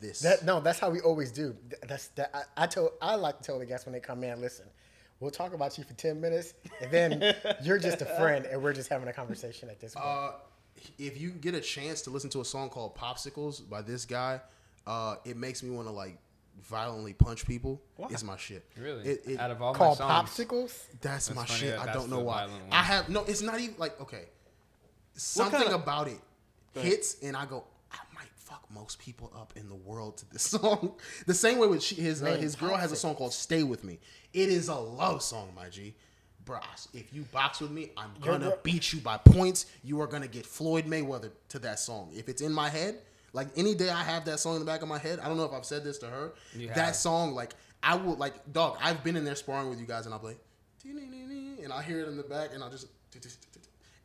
this. 0.00 0.20
That, 0.20 0.44
no, 0.44 0.60
that's 0.60 0.78
how 0.78 0.90
we 0.90 1.00
always 1.00 1.32
do. 1.32 1.56
That's 1.86 2.08
that. 2.08 2.30
I, 2.32 2.64
I 2.64 2.66
told. 2.66 2.92
I 3.02 3.16
like 3.16 3.38
to 3.38 3.44
tell 3.44 3.58
the 3.58 3.66
guests 3.66 3.86
when 3.86 3.92
they 3.92 4.00
come 4.00 4.22
in. 4.22 4.40
Listen, 4.40 4.66
we'll 5.18 5.32
talk 5.32 5.52
about 5.52 5.76
you 5.76 5.82
for 5.82 5.94
ten 5.94 6.20
minutes, 6.20 6.54
and 6.80 6.90
then 6.92 7.34
you're 7.62 7.78
just 7.78 8.02
a 8.02 8.06
friend, 8.06 8.46
and 8.46 8.62
we're 8.62 8.72
just 8.72 8.88
having 8.88 9.08
a 9.08 9.12
conversation 9.12 9.68
at 9.68 9.80
this 9.80 9.94
point. 9.94 10.06
Uh, 10.06 10.32
if 10.98 11.20
you 11.20 11.30
get 11.30 11.54
a 11.54 11.60
chance 11.60 12.02
to 12.02 12.10
listen 12.10 12.30
to 12.30 12.40
a 12.40 12.44
song 12.44 12.68
called 12.68 12.94
"Popsicles" 12.96 13.68
by 13.68 13.82
this 13.82 14.04
guy, 14.04 14.40
uh, 14.86 15.16
it 15.24 15.36
makes 15.36 15.62
me 15.62 15.70
want 15.70 15.88
to 15.88 15.92
like 15.92 16.18
violently 16.62 17.12
punch 17.12 17.46
people. 17.46 17.80
It's 18.10 18.22
my 18.22 18.36
shit. 18.36 18.64
Really? 18.78 19.02
It, 19.04 19.22
it, 19.26 19.40
Out 19.40 19.50
of 19.50 19.60
all 19.62 19.74
Called 19.74 19.98
my 20.00 20.24
songs, 20.24 20.30
popsicles. 20.30 20.82
that's, 21.00 21.34
my 21.34 21.44
shit. 21.44 21.76
that 21.76 21.88
I 21.88 21.92
don't 21.92 22.10
know 22.10 22.20
why. 22.20 22.48
I 22.70 22.82
have 22.82 23.08
no. 23.08 23.24
It's 23.24 23.42
not 23.42 23.60
even 23.60 23.74
like 23.78 24.00
okay. 24.00 24.24
Something 25.14 25.60
kinda- 25.60 25.74
about 25.76 26.08
it 26.08 26.18
hits, 26.74 27.16
and 27.22 27.36
I 27.36 27.46
go. 27.46 27.64
I 27.92 27.98
might 28.14 28.28
fuck 28.36 28.64
most 28.70 28.98
people 28.98 29.32
up 29.36 29.52
in 29.56 29.68
the 29.68 29.74
world 29.76 30.16
to 30.18 30.30
this 30.32 30.42
song. 30.50 30.94
the 31.26 31.34
same 31.34 31.58
way 31.58 31.68
with 31.68 31.82
she, 31.82 31.94
his 31.96 32.22
uh, 32.22 32.36
his 32.36 32.56
girl 32.56 32.76
has 32.76 32.92
a 32.92 32.96
song 32.96 33.14
called 33.14 33.32
"Stay 33.32 33.62
with 33.62 33.84
Me." 33.84 33.98
It 34.32 34.48
is 34.48 34.68
a 34.68 34.74
love 34.74 35.22
song, 35.22 35.52
my 35.54 35.68
G. 35.68 35.94
Bruh, 36.44 36.60
if 36.92 37.14
you 37.14 37.22
box 37.32 37.60
with 37.60 37.70
me, 37.70 37.90
I'm 37.96 38.10
gonna 38.20 38.54
beat 38.62 38.92
you 38.92 39.00
by 39.00 39.16
points. 39.16 39.66
You 39.82 40.00
are 40.02 40.06
gonna 40.06 40.28
get 40.28 40.44
Floyd 40.44 40.84
Mayweather 40.84 41.30
to 41.50 41.58
that 41.60 41.78
song. 41.78 42.10
If 42.14 42.28
it's 42.28 42.42
in 42.42 42.52
my 42.52 42.68
head, 42.68 43.00
like 43.34 43.48
any 43.56 43.74
day 43.74 43.90
I 43.90 44.02
have 44.02 44.24
that 44.24 44.40
song 44.40 44.54
in 44.54 44.60
the 44.60 44.64
back 44.66 44.80
of 44.80 44.88
my 44.88 44.98
head, 44.98 45.18
I 45.18 45.28
don't 45.28 45.36
know 45.36 45.44
if 45.44 45.52
I've 45.52 45.66
said 45.66 45.84
this 45.84 45.98
to 45.98 46.06
her. 46.06 46.32
You 46.56 46.68
that 46.68 46.76
have. 46.76 46.96
song, 46.96 47.34
like 47.34 47.54
I 47.82 47.96
will, 47.96 48.14
like 48.16 48.50
dog. 48.52 48.78
I've 48.80 49.04
been 49.04 49.16
in 49.16 49.24
there 49.24 49.34
sparring 49.34 49.68
with 49.68 49.78
you 49.78 49.86
guys, 49.86 50.06
and 50.06 50.14
I'll 50.14 50.20
play, 50.20 50.36
and 51.62 51.72
I 51.72 51.82
hear 51.82 52.00
it 52.00 52.08
in 52.08 52.16
the 52.16 52.22
back, 52.22 52.50
and 52.54 52.62
I'll 52.62 52.70
just, 52.70 52.86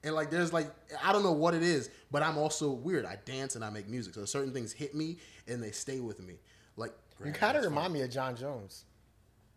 and 0.04 0.16
like 0.16 0.30
there's 0.30 0.52
like 0.52 0.72
I 1.04 1.12
don't 1.12 1.24
know 1.24 1.32
what 1.32 1.54
it 1.54 1.64
is, 1.64 1.90
but 2.12 2.24
I'm 2.24 2.38
also 2.38 2.72
weird. 2.72 3.06
I 3.06 3.18
dance 3.26 3.56
and 3.56 3.64
I 3.64 3.70
make 3.70 3.88
music, 3.88 4.14
so 4.14 4.26
certain 4.26 4.54
things 4.54 4.74
hit 4.74 4.96
me 4.96 5.18
and 5.48 5.62
they 5.62 5.72
stay 5.72 6.00
with 6.00 6.20
me. 6.22 6.36
Like 6.78 6.94
You 7.24 7.32
kind 7.32 7.58
of 7.58 7.64
remind 7.64 7.94
me 7.94 8.02
of 8.02 8.10
Jon 8.10 8.36
Jones. 8.36 8.86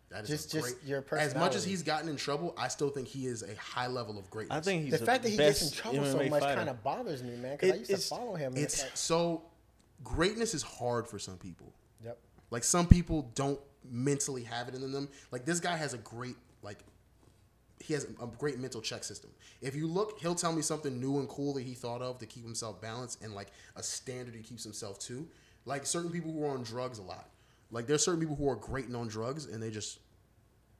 that 0.09 0.23
is 0.23 0.29
just- 0.29 0.53
a 0.53 0.57
just 0.57 0.79
great, 0.79 0.87
your 0.87 1.05
As 1.17 1.33
much 1.33 1.55
as 1.55 1.63
he's 1.63 1.81
gotten 1.81 2.09
in 2.09 2.17
trouble, 2.17 2.53
I 2.57 2.67
still 2.67 2.89
think 2.89 3.07
he 3.07 3.25
is 3.25 3.41
a 3.41 3.55
high 3.55 3.87
level 3.87 4.19
of 4.19 4.29
greatness. 4.29 4.57
I 4.57 4.61
think 4.61 4.83
he's 4.83 4.91
The 4.91 4.99
the 4.99 5.05
fact 5.05 5.23
that 5.23 5.29
he 5.29 5.37
gets 5.37 5.61
in 5.61 5.71
trouble 5.71 6.05
so 6.05 6.23
much 6.29 6.43
kind 6.43 6.69
of 6.69 6.83
bothers 6.83 7.23
me, 7.23 7.35
man. 7.37 7.53
Because 7.53 7.71
I 7.71 7.75
used 7.75 7.89
to 7.89 7.97
follow 7.97 8.35
him. 8.35 8.53
And 8.53 8.63
it's 8.63 8.75
it's 8.75 8.83
like, 8.83 8.97
so 8.97 9.43
greatness 10.03 10.53
is 10.53 10.63
hard 10.63 11.07
for 11.07 11.19
some 11.19 11.37
people. 11.37 11.73
yep. 12.03 12.17
Like 12.51 12.63
some 12.63 12.87
people 12.87 13.31
don't 13.35 13.59
mentally 13.89 14.43
have 14.43 14.67
it 14.67 14.75
in 14.75 14.91
them. 14.91 15.09
Like 15.31 15.45
this 15.45 15.59
guy 15.59 15.75
has 15.75 15.93
a 15.93 15.97
great 15.97 16.35
like 16.61 16.79
he 17.79 17.93
has 17.93 18.05
a 18.21 18.27
great 18.37 18.59
mental 18.59 18.81
check 18.81 19.03
system. 19.03 19.29
If 19.61 19.75
you 19.75 19.87
look, 19.87 20.19
he'll 20.19 20.35
tell 20.35 20.53
me 20.53 20.61
something 20.61 20.99
new 21.01 21.19
and 21.19 21.27
cool 21.27 21.53
that 21.55 21.63
he 21.63 21.73
thought 21.73 22.01
of 22.01 22.17
to 22.19 22.25
keep 22.25 22.43
himself 22.43 22.81
balanced 22.81 23.21
and 23.21 23.33
like 23.33 23.49
a 23.75 23.83
standard 23.83 24.35
he 24.35 24.41
keeps 24.41 24.63
himself 24.63 24.99
to. 24.99 25.27
Like 25.65 25.85
certain 25.85 26.09
people 26.09 26.31
who 26.31 26.45
are 26.45 26.51
on 26.51 26.63
drugs 26.63 26.99
a 26.99 27.03
lot. 27.03 27.29
Like 27.71 27.87
there's 27.87 28.03
certain 28.03 28.21
people 28.21 28.35
who 28.35 28.49
are 28.49 28.55
great 28.55 28.85
and 28.85 28.95
on 28.95 29.07
drugs 29.07 29.45
and 29.45 29.61
they 29.61 29.69
just 29.71 29.99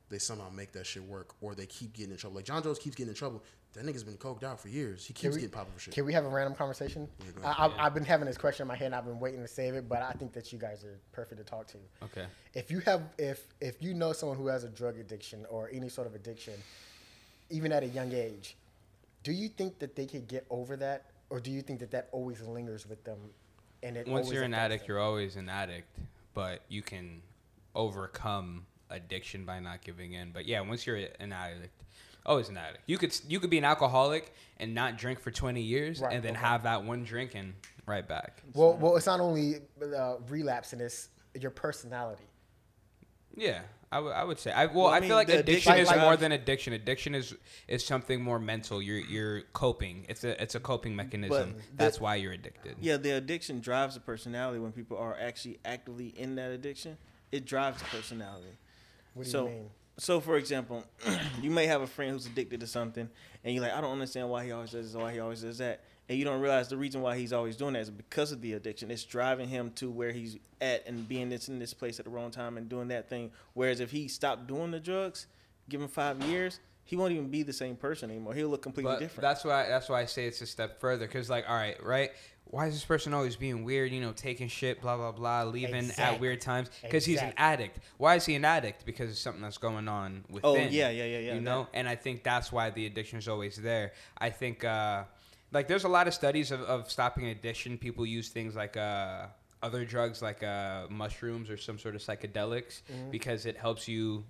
they 0.09 0.19
somehow 0.19 0.49
make 0.49 0.71
that 0.73 0.85
shit 0.85 1.03
work 1.03 1.33
or 1.41 1.55
they 1.55 1.65
keep 1.65 1.93
getting 1.93 2.11
in 2.11 2.17
trouble. 2.17 2.35
Like 2.35 2.45
Jon 2.45 2.63
Jones 2.63 2.79
keeps 2.79 2.95
getting 2.95 3.09
in 3.09 3.15
trouble. 3.15 3.43
That 3.73 3.85
nigga's 3.85 4.03
been 4.03 4.17
coked 4.17 4.43
out 4.43 4.59
for 4.59 4.69
years. 4.69 5.03
He 5.05 5.13
keeps 5.13 5.33
we- 5.35 5.41
getting 5.41 5.53
popped 5.53 5.73
for 5.73 5.79
shit. 5.79 5.93
Can 5.93 6.05
we 6.05 6.13
have 6.13 6.25
a 6.25 6.29
random 6.29 6.53
conversation? 6.53 7.07
go 7.41 7.47
I, 7.47 7.67
I, 7.67 7.85
I've 7.85 7.93
been 7.93 8.05
having 8.05 8.27
this 8.27 8.37
question 8.37 8.63
in 8.63 8.67
my 8.67 8.75
head. 8.75 8.87
and 8.87 8.95
I've 8.95 9.05
been 9.05 9.19
waiting 9.19 9.41
to 9.41 9.47
save 9.47 9.73
it, 9.73 9.89
but 9.89 10.03
I 10.03 10.11
think 10.11 10.31
that 10.33 10.53
you 10.53 10.59
guys 10.59 10.83
are 10.83 10.99
perfect 11.11 11.39
to 11.39 11.43
talk 11.43 11.67
to. 11.67 11.77
Okay. 12.03 12.25
If 12.53 12.69
you 12.69 12.79
have, 12.81 13.01
if 13.17 13.47
if 13.61 13.81
you 13.81 13.95
know 13.95 14.13
someone 14.13 14.37
who 14.37 14.47
has 14.47 14.63
a 14.63 14.69
drug 14.69 14.99
addiction 14.99 15.45
or 15.49 15.69
any 15.73 15.89
sort 15.89 16.05
of 16.05 16.13
addiction, 16.13 16.53
even 17.49 17.71
at 17.71 17.81
a 17.81 17.87
young 17.87 18.13
age, 18.13 18.55
do 19.23 19.31
you 19.31 19.49
think 19.49 19.79
that 19.79 19.95
they 19.95 20.05
could 20.05 20.27
get 20.27 20.45
over 20.51 20.75
that, 20.77 21.05
or 21.31 21.39
do 21.39 21.49
you 21.49 21.63
think 21.63 21.79
that 21.79 21.89
that 21.91 22.09
always 22.11 22.41
lingers 22.41 22.87
with 22.87 23.03
them? 23.03 23.17
And 23.81 23.97
it 23.97 24.07
Once 24.07 24.31
you're 24.31 24.43
an 24.43 24.53
addict, 24.53 24.83
them? 24.83 24.89
you're 24.89 25.01
always 25.01 25.35
an 25.35 25.49
addict, 25.49 25.87
but 26.35 26.61
you 26.69 26.83
can 26.83 27.21
overcome 27.73 28.65
addiction 28.91 29.45
by 29.45 29.59
not 29.59 29.81
giving 29.81 30.13
in. 30.13 30.31
But 30.31 30.45
yeah, 30.45 30.61
once 30.61 30.85
you're 30.85 30.99
an 31.19 31.33
addict, 31.33 31.83
always 32.25 32.49
an 32.49 32.57
addict. 32.57 32.83
You 32.87 32.97
could 32.97 33.17
you 33.27 33.39
could 33.39 33.49
be 33.49 33.57
an 33.57 33.65
alcoholic 33.65 34.33
and 34.57 34.73
not 34.73 34.97
drink 34.97 35.19
for 35.19 35.31
20 35.31 35.61
years, 35.61 35.99
Right, 35.99 36.13
and 36.13 36.23
then 36.23 36.33
okay. 36.33 36.41
have 36.45 36.63
that 36.63 36.83
one 36.83 37.03
drink 37.03 37.35
and 37.35 37.53
right 37.85 38.07
back. 38.07 38.41
Well, 38.53 38.73
well, 38.77 38.95
it's 38.95 39.05
not 39.05 39.19
only 39.19 39.57
uh, 39.81 40.15
relapsing; 40.29 40.79
it's 40.79 41.09
your 41.39 41.51
personality. 41.51 42.23
Yeah, 43.35 43.61
I 43.91 43.99
would- 43.99 44.11
I 44.13 44.23
would 44.23 44.39
say. 44.39 44.51
I 44.51 44.67
well, 44.67 44.75
Well, 44.83 44.87
I 44.87 44.97
I, 44.97 44.99
mean, 44.99 45.09
feel 45.09 45.17
like 45.17 45.27
addiction 45.29 45.73
addiction 45.73 45.77
is 45.79 45.87
Like- 45.87 45.99
more 46.01 46.15
than 46.15 46.31
addiction. 46.31 46.73
Addiction 46.73 47.15
is 47.15 47.33
is 47.67 47.83
something 47.85 48.21
more 48.21 48.39
mental. 48.39 48.81
You're 48.81 48.99
you're 48.99 49.41
coping. 49.53 50.05
It's 50.07 50.23
a 50.23 50.41
it's 50.41 50.53
a 50.55 50.59
coping 50.59 50.95
mechanism. 50.95 51.55
the- 51.55 51.63
That's 51.75 51.99
why 51.99 52.15
you're 52.15 52.33
addicted. 52.33 52.77
Yeah, 52.79 52.97
the 52.97 53.11
addiction 53.11 53.59
drives 53.59 53.95
the 53.95 54.01
personality 54.01 54.59
when 54.59 54.71
people 54.71 54.97
are 54.97 55.17
actually 55.19 55.59
actively 55.65 56.07
in 56.09 56.35
that 56.35 56.51
addiction. 56.51 56.97
It 57.31 57.45
drives 57.45 57.79
the 57.79 57.85
personality. 57.85 58.55
What 59.15 59.23
do 59.25 59.29
so, 59.31 59.43
you 59.45 59.49
mean? 59.49 59.69
So 59.98 60.20
for 60.20 60.38
example, 60.38 60.84
you 61.41 61.52
may 61.52 61.68
have 61.68 61.82
a 61.82 61.88
friend 61.88 62.11
who's 62.11 62.26
addicted 62.26 62.60
to 62.61 62.68
something, 62.68 63.10
and 63.44 63.53
you're 63.53 63.64
like, 63.64 63.74
I 63.74 63.82
don't 63.82 63.91
understand 63.91 64.30
why 64.30 64.45
he 64.45 64.52
always 64.52 64.72
does 64.72 64.91
this, 64.94 65.02
why 65.02 65.14
he 65.14 65.20
always 65.20 65.41
does 65.41 65.57
that, 65.60 65.84
and 66.10 66.18
you 66.18 66.26
don't 66.26 66.41
realize 66.41 66.68
the 66.70 66.78
reason 66.78 67.02
why 67.02 67.18
he's 67.18 67.32
always 67.34 67.56
doing 67.56 67.74
that 67.74 67.80
is 67.82 67.90
because 67.90 68.32
of 68.32 68.41
the 68.41 68.53
addiction. 68.53 68.91
It's 68.91 69.03
driving 69.03 69.48
him 69.48 69.72
to 69.76 69.90
where 69.90 70.11
he's 70.11 70.38
at 70.61 70.86
and 70.88 71.07
being 71.07 71.30
this 71.30 71.48
in 71.49 71.60
this 71.60 71.74
place 71.74 71.99
at 71.99 72.06
the 72.06 72.11
wrong 72.11 72.32
time 72.32 72.57
and 72.57 72.68
doing 72.68 72.88
that 72.90 73.10
thing. 73.10 73.32
Whereas 73.53 73.80
if 73.80 73.91
he 73.91 74.07
stopped 74.07 74.48
doing 74.48 74.72
the 74.72 74.80
drugs, 74.80 75.28
give 75.70 75.82
him 75.82 75.88
five 75.88 76.22
years, 76.24 76.60
he 76.86 76.98
won't 76.98 77.14
even 77.14 77.30
be 77.30 77.44
the 77.44 77.53
same 77.53 77.78
person 77.78 78.10
anymore. 78.11 78.34
He'll 78.34 78.49
look 78.49 78.61
completely 78.61 78.91
But 78.91 78.99
different. 78.99 79.22
that's 79.22 79.45
why 79.45 79.68
that's 79.70 79.88
why 79.88 80.02
I 80.02 80.06
say 80.06 80.26
it's 80.26 80.41
a 80.41 80.45
step 80.45 80.82
further. 80.82 81.07
Cause 81.07 81.30
like, 81.30 81.45
all 81.48 81.56
right, 81.56 81.82
right? 81.82 82.11
Why 82.45 82.68
is 82.68 82.74
this 82.74 82.86
person 82.86 83.14
always 83.15 83.36
being 83.36 83.64
weird? 83.64 83.91
You 83.91 83.99
know, 84.02 84.11
taking 84.11 84.48
shit, 84.48 84.80
blah 84.82 84.95
blah 84.95 85.11
blah, 85.11 85.44
leaving 85.44 85.90
at 85.98 86.20
weird 86.20 86.40
times. 86.41 86.70
Because 86.84 87.03
he's 87.03 87.20
an 87.22 87.34
addict. 87.38 87.80
Why 87.98 88.15
is 88.15 88.26
he 88.26 88.36
an 88.36 88.45
addict? 88.45 88.86
Because 88.86 89.10
of 89.10 89.18
something 89.18 89.41
that's 89.41 89.57
going 89.57 89.88
on 89.88 90.24
within. 90.30 90.41
Oh, 90.49 90.56
yeah, 90.56 90.90
yeah, 90.90 91.06
yeah, 91.06 91.18
yeah, 91.20 91.34
You 91.34 91.41
know, 91.41 91.68
and 91.74 91.88
I 91.90 91.95
think 91.95 92.24
that's 92.24 92.52
why 92.52 92.70
the 92.70 92.86
addiction 92.86 93.18
is 93.18 93.28
always 93.28 93.56
there. 93.57 93.94
I 94.20 94.30
think, 94.30 94.64
uh, 94.64 95.06
like, 95.52 95.68
there's 95.68 95.84
a 95.84 95.90
lot 95.90 96.07
of 96.07 96.14
studies 96.14 96.52
of, 96.52 96.61
of 96.61 96.91
stopping 96.91 97.26
addiction. 97.28 97.78
People 97.80 98.06
use 98.06 98.30
things 98.30 98.56
like 98.56 98.78
uh, 98.78 99.26
other 99.64 99.84
drugs, 99.84 100.22
like 100.22 100.44
uh, 100.44 100.86
mushrooms 100.91 101.49
or 101.49 101.57
some 101.57 101.80
sort 101.80 101.95
of 101.95 102.02
psychedelics, 102.02 102.82
Mm-hmm. 102.91 103.10
because 103.10 103.48
it 103.48 103.57
helps 103.57 103.88
you 103.88 104.26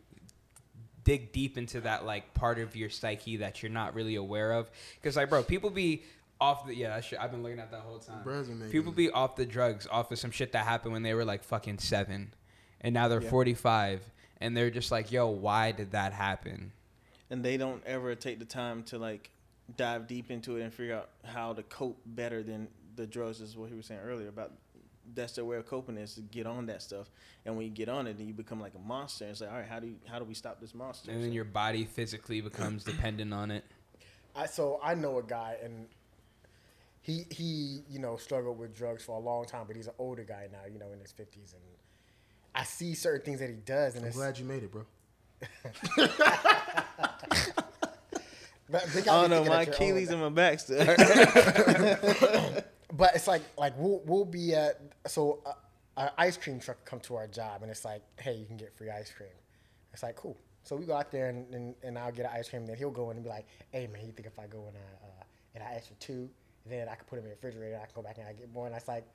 dig 1.04 1.34
deep 1.34 1.58
into 1.58 1.82
that 1.82 2.06
like 2.06 2.34
part 2.34 2.58
of 2.60 2.78
your 2.78 2.90
psyche 2.90 3.36
that 3.36 3.62
you're 3.62 3.70
not 3.72 3.94
really 3.94 4.16
aware 4.16 4.54
of 4.54 4.72
because 4.96 5.18
like 5.18 5.30
bro 5.30 5.44
people 5.44 5.70
be 5.70 6.02
off 6.42 6.66
the 6.66 6.76
yeah. 6.76 6.90
That 6.90 7.04
shit, 7.06 7.20
I've 7.20 7.32
been 7.32 7.44
looking 7.44 7.60
at 7.60 7.72
that 7.72 7.82
whole 7.82 8.00
time. 8.00 8.24
Bros 8.24 8.50
People 8.72 8.92
be 8.92 9.10
off 9.10 9.36
the 9.36 9.46
drugs, 9.46 9.88
off 9.90 10.12
of 10.12 10.20
some 10.20 10.32
shit 10.32 10.52
that 10.54 10.66
happened 10.66 10.94
when 10.94 11.04
they 11.04 11.14
were 11.14 11.26
like 11.26 11.44
fucking 11.44 11.80
seven, 11.80 12.34
and 12.82 12.94
now 12.94 13.08
they're 13.08 13.22
Yeah. 13.22 13.30
45, 13.30 14.12
and 14.42 14.56
they're 14.58 14.70
just 14.70 14.92
like, 14.92 15.12
yo, 15.12 15.28
why 15.30 15.72
did 15.72 15.92
that 15.92 16.14
happen? 16.14 16.72
and 17.30 17.44
they 17.44 17.58
don't 17.58 17.82
ever 17.88 18.14
take 18.14 18.38
the 18.38 18.46
time 18.46 18.84
to 18.84 19.00
like 19.00 19.32
dive 19.76 20.06
deep 20.08 20.30
into 20.30 20.58
it 20.58 20.62
and 20.62 20.72
figure 20.72 20.94
out 20.94 21.10
how 21.24 21.52
to 21.54 21.64
cope 21.64 22.00
better 22.06 22.44
than 22.44 22.68
the 22.96 23.08
drugs 23.08 23.42
is 23.42 23.58
what 23.58 23.70
he 23.70 23.76
was 23.76 23.88
saying 23.88 24.02
earlier 24.02 24.28
about 24.28 24.52
that's 25.16 25.34
their 25.34 25.46
way 25.46 25.58
of 25.58 25.66
coping 25.66 25.98
is 25.98 26.14
to 26.14 26.22
get 26.22 26.46
on 26.46 26.66
that 26.68 26.82
stuff 26.82 27.10
and 27.46 27.56
when 27.56 27.66
you 27.66 27.72
get 27.72 27.90
on 27.90 28.06
it 28.06 28.18
then 28.18 28.28
you 28.28 28.34
become 28.34 28.60
like 28.62 28.74
a 28.76 28.88
monster 28.88 29.26
it's 29.26 29.42
like 29.42 29.50
all 29.50 29.58
right 29.58 29.68
how 29.68 29.80
do 29.80 29.88
you 29.88 29.96
how 30.06 30.20
do 30.20 30.26
we 30.26 30.34
stop 30.36 30.60
this 30.62 30.76
monster 30.76 31.10
And 31.12 31.24
then 31.24 31.32
your 31.32 31.46
body 31.46 31.86
physically 31.86 32.40
becomes 32.42 32.84
dependent 32.84 33.34
on 33.34 33.50
it. 33.50 33.64
I 34.36 34.46
so 34.46 34.80
I 34.84 34.94
know 34.94 35.18
a 35.18 35.24
guy 35.24 35.56
and 35.64 35.88
he 37.04 37.26
he 37.30 37.84
you 37.90 38.00
know 38.00 38.18
struggled 38.18 38.58
with 38.58 38.76
drugs 38.76 39.04
for 39.04 39.16
a 39.16 39.20
long 39.20 39.46
time, 39.46 39.66
but 39.68 39.76
he's 39.76 39.88
an 39.88 39.94
older 40.00 40.24
guy 40.24 40.48
now, 40.52 40.62
you 40.72 40.80
know, 40.80 40.92
in 40.92 41.00
his 41.00 41.12
fifties, 41.12 41.54
and 41.54 41.62
I 42.56 42.64
see 42.64 42.96
certain 42.96 43.24
things 43.24 43.40
that 43.40 43.50
he 43.50 43.58
does, 43.58 43.96
and 43.96 44.06
I'm 44.06 44.12
glad 44.12 44.40
you 44.40 44.46
made 44.46 44.64
it, 44.64 44.72
bro. 44.72 44.86
but 48.70 48.86
they 48.94 49.02
I 49.02 49.04
don't 49.04 49.30
know 49.30 49.44
my 49.44 49.50
thinking 49.50 49.54
at 49.54 49.68
your 49.68 49.76
Achilles 49.76 50.10
and 50.10 50.22
my 50.22 50.30
back 50.30 50.60
still. 50.60 50.80
But 52.96 53.16
it's 53.16 53.28
like 53.28 53.42
like 53.58 53.74
we'll 53.76 54.02
we'll 54.06 54.26
be 54.26 54.54
at 54.54 54.80
so 55.08 55.42
uh, 55.46 55.54
an 55.98 56.10
ice 56.18 56.38
cream 56.38 56.60
truck 56.60 56.86
come 56.86 57.00
to 57.02 57.16
our 57.16 57.28
job 57.28 57.64
and 57.64 57.72
it's 57.72 57.84
like 57.84 58.04
hey 58.20 58.36
you 58.36 58.46
can 58.46 58.56
get 58.56 58.72
free 58.78 58.92
ice 58.92 59.12
cream. 59.12 59.30
It's 59.94 60.04
like 60.04 60.16
cool. 60.16 60.38
So 60.64 60.76
we 60.76 60.86
go 60.86 60.94
out 60.94 61.12
there 61.12 61.30
and, 61.30 61.54
and, 61.54 61.76
and 61.84 62.00
I'll 62.00 62.12
get 62.12 62.26
an 62.26 62.32
ice 62.34 62.50
cream. 62.50 62.62
And 62.62 62.70
then 62.70 62.78
he'll 62.78 62.90
go 62.90 63.10
in 63.10 63.18
and 63.18 63.24
be 63.24 63.30
like, 63.30 63.48
hey 63.72 63.88
man, 63.88 64.06
you 64.06 64.14
think 64.14 64.28
if 64.28 64.40
I 64.40 64.48
go 64.48 64.60
in 64.70 64.76
I 64.76 65.06
uh, 65.06 65.24
and 65.56 65.64
I 65.64 65.74
ask 65.76 65.90
for 65.90 65.96
two, 65.96 66.30
then 66.66 66.88
I 66.88 66.96
can 66.96 67.06
put 67.06 67.18
them 67.18 67.26
in 67.26 67.30
the 67.32 67.36
refrigerator. 67.36 67.76
I 67.76 67.86
can 67.86 67.96
go 67.96 68.02
back 68.02 68.18
and 68.18 68.28
I 68.28 68.34
get 68.34 68.52
more. 68.54 68.66
And 68.66 68.76
I 68.76 68.78
was 68.78 68.88
like, 68.88 69.06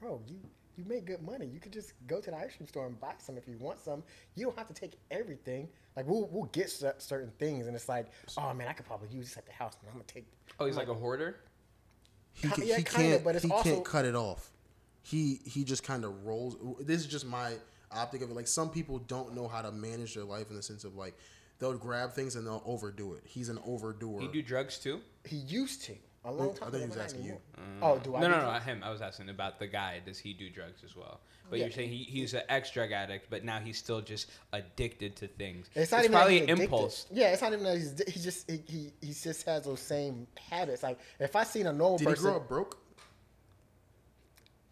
bro, 0.00 0.20
you 0.26 0.36
you 0.76 0.84
make 0.84 1.06
good 1.06 1.22
money. 1.22 1.46
You 1.46 1.58
could 1.58 1.72
just 1.72 1.92
go 2.06 2.20
to 2.20 2.30
the 2.30 2.36
ice 2.36 2.56
cream 2.56 2.68
store 2.68 2.86
and 2.86 2.98
buy 3.00 3.14
some 3.18 3.36
if 3.36 3.48
you 3.48 3.56
want 3.58 3.80
some. 3.80 4.04
You 4.36 4.46
don't 4.46 4.56
have 4.56 4.68
to 4.68 4.74
take 4.74 4.92
everything. 5.10 5.68
Like 5.96 6.06
we'll 6.06 6.28
we'll 6.30 6.44
get 6.44 6.70
certain 6.70 7.32
things 7.38 7.66
and 7.66 7.74
it's 7.74 7.88
like, 7.88 8.06
oh 8.36 8.54
man, 8.54 8.68
I 8.68 8.72
could 8.72 8.86
probably 8.86 9.08
use 9.08 9.26
this 9.28 9.36
at 9.36 9.46
the 9.46 9.52
house. 9.52 9.76
Man, 9.82 9.90
I'm 9.92 9.98
gonna 9.98 10.04
take. 10.06 10.26
Oh, 10.60 10.66
he's 10.66 10.76
like 10.76 10.88
a 10.88 10.94
hoarder. 10.94 11.40
He, 12.32 12.48
can, 12.48 12.66
yeah, 12.66 12.76
he 12.76 12.84
kinda, 12.84 13.08
can't. 13.10 13.24
but 13.24 13.34
it's 13.34 13.44
he 13.44 13.50
also- 13.50 13.68
can't 13.68 13.84
cut 13.84 14.04
it 14.04 14.14
off. 14.14 14.50
He 15.02 15.40
he 15.44 15.64
just 15.64 15.82
kind 15.82 16.04
of 16.04 16.24
rolls. 16.24 16.56
This 16.80 17.00
is 17.00 17.06
just 17.06 17.26
my 17.26 17.54
optic 17.90 18.22
of 18.22 18.30
it. 18.30 18.36
Like 18.36 18.46
some 18.46 18.70
people 18.70 18.98
don't 18.98 19.34
know 19.34 19.48
how 19.48 19.62
to 19.62 19.72
manage 19.72 20.14
their 20.14 20.24
life 20.24 20.50
in 20.50 20.56
the 20.56 20.62
sense 20.62 20.84
of 20.84 20.94
like 20.94 21.16
they'll 21.58 21.76
grab 21.76 22.12
things 22.12 22.36
and 22.36 22.46
they'll 22.46 22.62
overdo 22.64 23.14
it. 23.14 23.22
He's 23.24 23.48
an 23.48 23.58
overdoer. 23.66 24.20
He 24.20 24.28
do 24.28 24.42
drugs 24.42 24.78
too? 24.78 25.00
He 25.24 25.36
used 25.36 25.82
to 25.84 25.96
a 26.28 26.32
long 26.32 26.48
Oh, 26.48 26.50
I 26.50 26.70
thought 26.70 26.74
he 26.74 26.80
was 26.80 26.88
but 26.90 26.96
not 26.96 27.04
asking 27.04 27.22
you. 27.24 27.26
anymore. 27.30 27.40
Mm. 27.58 27.78
Oh, 27.82 27.98
do 27.98 28.16
I? 28.16 28.20
No, 28.20 28.28
no, 28.28 28.36
no, 28.36 28.40
drugs? 28.42 28.64
him. 28.64 28.82
I 28.84 28.90
was 28.90 29.00
asking 29.02 29.28
about 29.28 29.58
the 29.58 29.66
guy. 29.66 30.00
Does 30.04 30.18
he 30.18 30.32
do 30.32 30.48
drugs 30.50 30.82
as 30.84 30.94
well? 30.96 31.20
But 31.50 31.58
Yeah. 31.58 31.64
you're 31.66 31.72
saying 31.72 31.88
he, 31.90 32.04
he's 32.04 32.34
an 32.34 32.42
ex 32.48 32.70
drug 32.70 32.92
addict, 32.92 33.28
but 33.30 33.42
now 33.44 33.58
he's 33.58 33.78
still 33.78 34.00
just 34.02 34.30
addicted 34.52 35.16
to 35.16 35.28
things. 35.28 35.70
It's 35.74 35.90
not 35.92 36.00
even 36.00 36.12
probably 36.12 36.40
an 36.42 36.48
impulse. 36.60 37.06
Yeah, 37.10 37.32
it's 37.32 37.40
not 37.42 37.52
even 37.52 37.64
that 37.64 37.76
he's. 37.78 38.02
He 38.14 38.20
just 38.20 38.50
he, 38.50 38.60
he 38.68 38.92
he 39.00 39.12
just 39.14 39.44
has 39.46 39.64
those 39.64 39.80
same 39.80 40.26
habits. 40.38 40.82
Like 40.82 40.98
if 41.18 41.34
I 41.34 41.44
seen 41.44 41.66
a 41.66 41.72
normal 41.72 41.98
Did 41.98 42.08
he 42.08 42.14
grow 42.14 42.36
up 42.36 42.48
broke? 42.48 42.78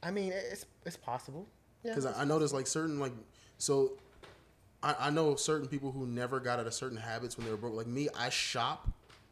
I 0.02 0.10
mean, 0.10 0.32
it's 0.34 0.66
it's 0.84 0.96
possible. 0.96 1.48
Yeah, 1.82 1.92
Because 1.92 2.06
I, 2.06 2.22
I 2.22 2.24
noticed 2.24 2.52
like 2.54 2.66
certain 2.66 2.98
like 3.00 3.12
so. 3.58 3.92
I, 4.82 4.94
I 5.00 5.10
know 5.10 5.34
certain 5.36 5.66
people 5.68 5.90
who 5.90 6.06
never 6.06 6.38
got 6.38 6.60
out 6.60 6.66
of 6.66 6.74
certain 6.74 6.98
habits 6.98 7.36
when 7.36 7.46
they 7.46 7.50
were 7.50 7.56
broke. 7.56 7.74
Like 7.74 7.86
me, 7.86 8.08
I 8.16 8.28
shop 8.28 8.88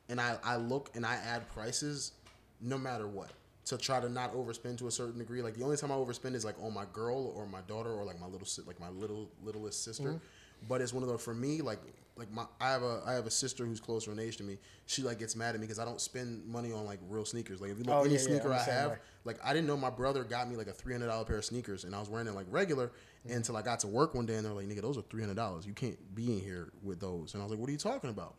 and 0.08 0.20
I, 0.20 0.36
I 0.44 0.56
look 0.56 0.90
and 0.94 1.04
I 1.04 1.14
add 1.14 1.48
prices 1.52 2.12
no 2.60 2.78
matter 2.78 3.06
what 3.06 3.30
to 3.66 3.78
try 3.78 4.00
to 4.00 4.08
not 4.08 4.34
overspend 4.34 4.78
to 4.78 4.88
a 4.88 4.90
certain 4.90 5.18
degree. 5.18 5.42
Like 5.42 5.54
the 5.54 5.64
only 5.64 5.76
time 5.76 5.90
I 5.90 5.94
overspend 5.94 6.34
is 6.34 6.44
like 6.44 6.56
on 6.62 6.74
my 6.74 6.84
girl 6.92 7.32
or 7.36 7.46
my 7.46 7.60
daughter 7.62 7.90
or 7.90 8.04
like 8.04 8.20
my 8.20 8.26
little 8.26 8.46
like 8.66 8.78
my 8.78 8.90
little 8.90 9.30
littlest 9.42 9.84
sister. 9.84 10.04
Mm-hmm. 10.04 10.68
But 10.68 10.80
it's 10.80 10.92
one 10.92 11.02
of 11.02 11.08
those 11.08 11.22
for 11.22 11.34
me 11.34 11.62
like 11.62 11.80
like 12.16 12.30
my 12.30 12.44
I 12.60 12.70
have 12.70 12.82
a 12.82 13.02
I 13.06 13.12
have 13.14 13.26
a 13.26 13.30
sister 13.30 13.66
who's 13.66 13.80
closer 13.80 14.12
in 14.12 14.18
age 14.20 14.36
to 14.36 14.44
me. 14.44 14.58
She 14.86 15.02
like 15.02 15.18
gets 15.18 15.34
mad 15.34 15.54
at 15.54 15.60
me 15.60 15.66
because 15.66 15.78
I 15.80 15.84
don't 15.84 16.00
spend 16.00 16.46
money 16.46 16.72
on 16.72 16.84
like 16.84 17.00
real 17.08 17.24
sneakers. 17.24 17.60
Like 17.60 17.70
if 17.72 17.78
you 17.78 17.84
look 17.84 17.94
Oh, 17.94 18.00
any 18.02 18.10
yeah, 18.14 18.18
yeah, 18.20 18.24
sneaker 18.26 18.52
I'm 18.52 18.60
I 18.60 18.62
have, 18.62 18.90
way. 18.92 18.96
like 19.24 19.38
I 19.44 19.52
didn't 19.52 19.66
know 19.66 19.76
my 19.76 19.90
brother 19.90 20.22
got 20.22 20.48
me 20.48 20.54
like 20.56 20.68
a 20.68 20.72
three 20.72 20.92
hundred 20.92 21.06
dollar 21.08 21.24
pair 21.24 21.38
of 21.38 21.44
sneakers, 21.44 21.82
and 21.84 21.94
I 21.94 21.98
was 22.00 22.08
wearing 22.08 22.26
it 22.28 22.34
like 22.34 22.46
regular 22.50 22.92
Mm-hmm. 23.26 23.36
until 23.36 23.56
I 23.56 23.62
got 23.62 23.80
to 23.80 23.86
work 23.86 24.14
one 24.14 24.26
day, 24.26 24.34
and 24.34 24.44
they're 24.44 24.52
like, 24.52 24.66
"Nigga, 24.66 24.82
those 24.82 24.98
are 24.98 25.02
three 25.02 25.22
hundred 25.22 25.36
dollars. 25.36 25.66
You 25.66 25.72
can't 25.72 25.96
be 26.14 26.30
in 26.30 26.40
here 26.40 26.68
with 26.82 27.00
those." 27.00 27.32
And 27.32 27.42
I 27.42 27.46
was 27.46 27.52
like, 27.52 27.58
"What 27.58 27.70
are 27.70 27.72
you 27.72 27.78
talking 27.78 28.10
about?" 28.10 28.38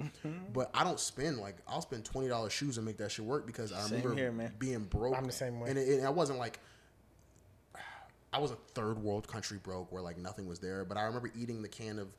but 0.54 0.70
I 0.76 0.84
don't 0.84 1.00
spend 1.00 1.40
like 1.40 1.56
I'll 1.68 1.82
spend 1.82 2.06
twenty 2.06 2.28
dollars 2.28 2.54
shoes 2.54 2.78
and 2.78 2.86
make 2.86 2.98
that 2.98 3.12
shit 3.12 3.26
work 3.26 3.48
because 3.48 3.74
I 3.74 3.80
Same 3.80 4.04
remember 4.04 4.16
here, 4.44 4.54
being 4.60 4.84
broke. 4.84 5.18
I'm 5.18 5.26
the 5.26 5.32
same 5.32 5.60
way. 5.60 5.72
and 5.72 5.80
it, 5.80 5.98
and 5.98 6.06
I 6.06 6.12
wasn't 6.12 6.38
like. 6.38 6.60
I 8.32 8.38
was 8.38 8.52
a 8.52 8.56
third 8.74 9.00
world 9.02 9.28
country 9.28 9.58
broke 9.58 9.92
where 9.92 10.02
like 10.04 10.20
nothing 10.20 10.46
was 10.48 10.60
there, 10.60 10.86
but 10.86 10.98
I 10.98 11.04
remember 11.06 11.32
eating 11.36 11.62
the 11.64 11.68
can 11.70 11.98
of 11.98 12.10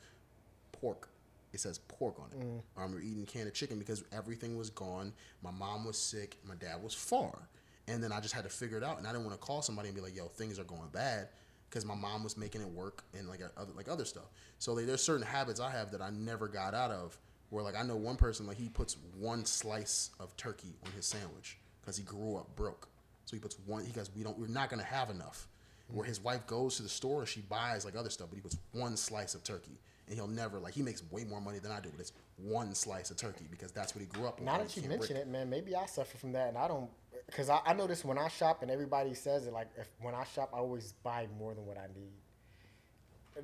pork. 0.72 1.08
It 1.56 1.60
says 1.60 1.78
pork 1.78 2.18
on 2.20 2.26
it. 2.32 2.44
Mm. 2.44 2.60
I 2.76 2.82
remember 2.82 3.02
eating 3.02 3.22
a 3.22 3.26
can 3.26 3.46
of 3.46 3.54
chicken 3.54 3.78
because 3.78 4.04
everything 4.12 4.58
was 4.58 4.68
gone. 4.68 5.10
My 5.42 5.50
mom 5.50 5.86
was 5.86 5.96
sick. 5.96 6.36
My 6.46 6.54
dad 6.54 6.82
was 6.82 6.92
far. 6.92 7.48
And 7.88 8.04
then 8.04 8.12
I 8.12 8.20
just 8.20 8.34
had 8.34 8.44
to 8.44 8.50
figure 8.50 8.76
it 8.76 8.84
out. 8.84 8.98
And 8.98 9.06
I 9.06 9.10
didn't 9.10 9.24
want 9.24 9.40
to 9.40 9.44
call 9.44 9.62
somebody 9.62 9.88
and 9.88 9.96
be 9.96 10.02
like, 10.02 10.14
yo, 10.14 10.26
things 10.26 10.58
are 10.58 10.64
going 10.64 10.90
bad 10.92 11.28
because 11.70 11.86
my 11.86 11.94
mom 11.94 12.22
was 12.22 12.36
making 12.36 12.60
it 12.60 12.68
work 12.68 13.04
and 13.18 13.26
like 13.26 13.40
other, 13.56 13.72
like 13.74 13.88
other 13.88 14.04
stuff. 14.04 14.26
So 14.58 14.74
like, 14.74 14.84
there's 14.84 15.02
certain 15.02 15.24
habits 15.24 15.58
I 15.58 15.70
have 15.70 15.90
that 15.92 16.02
I 16.02 16.10
never 16.10 16.46
got 16.46 16.74
out 16.74 16.90
of 16.90 17.16
where 17.48 17.64
like 17.64 17.74
I 17.74 17.82
know 17.82 17.96
one 17.96 18.16
person, 18.16 18.46
like 18.46 18.58
he 18.58 18.68
puts 18.68 18.98
one 19.18 19.46
slice 19.46 20.10
of 20.20 20.36
turkey 20.36 20.74
on 20.84 20.92
his 20.92 21.06
sandwich 21.06 21.56
because 21.80 21.96
he 21.96 22.04
grew 22.04 22.36
up 22.36 22.54
broke. 22.54 22.86
So 23.24 23.34
he 23.34 23.40
puts 23.40 23.56
one, 23.64 23.82
he 23.82 23.92
goes, 23.92 24.10
we 24.14 24.24
don't, 24.24 24.38
we're 24.38 24.46
not 24.46 24.68
going 24.68 24.80
to 24.80 24.86
have 24.86 25.08
enough. 25.08 25.48
Where 25.88 26.04
his 26.04 26.20
wife 26.20 26.46
goes 26.46 26.76
to 26.76 26.82
the 26.82 26.88
store 26.90 27.20
and 27.20 27.28
she 27.28 27.40
buys 27.40 27.86
like 27.86 27.96
other 27.96 28.10
stuff, 28.10 28.28
but 28.28 28.36
he 28.36 28.42
puts 28.42 28.58
one 28.72 28.94
slice 28.94 29.34
of 29.34 29.42
turkey 29.42 29.78
and 30.08 30.16
he'll 30.16 30.28
never 30.28 30.58
like 30.58 30.74
he 30.74 30.82
makes 30.82 31.02
way 31.10 31.24
more 31.24 31.40
money 31.40 31.58
than 31.58 31.72
I 31.72 31.80
do, 31.80 31.90
but 31.90 32.00
it's 32.00 32.12
one 32.36 32.74
slice 32.74 33.10
of 33.10 33.16
turkey 33.16 33.46
because 33.50 33.72
that's 33.72 33.94
what 33.94 34.00
he 34.00 34.06
grew 34.06 34.26
up 34.26 34.38
on. 34.38 34.44
Now 34.44 34.58
that 34.58 34.76
you 34.76 34.88
mention 34.88 35.16
it, 35.16 35.28
man, 35.28 35.50
maybe 35.50 35.74
I 35.74 35.86
suffer 35.86 36.16
from 36.16 36.32
that, 36.32 36.48
and 36.48 36.58
I 36.58 36.68
don't, 36.68 36.90
because 37.26 37.48
I, 37.48 37.60
I 37.66 37.74
notice 37.74 38.04
when 38.04 38.18
I 38.18 38.28
shop 38.28 38.62
and 38.62 38.70
everybody 38.70 39.14
says 39.14 39.46
it, 39.46 39.52
like 39.52 39.68
if 39.76 39.88
when 40.00 40.14
I 40.14 40.24
shop, 40.24 40.50
I 40.54 40.58
always 40.58 40.92
buy 41.02 41.26
more 41.38 41.54
than 41.54 41.66
what 41.66 41.78
I 41.78 41.86
need. 41.94 42.12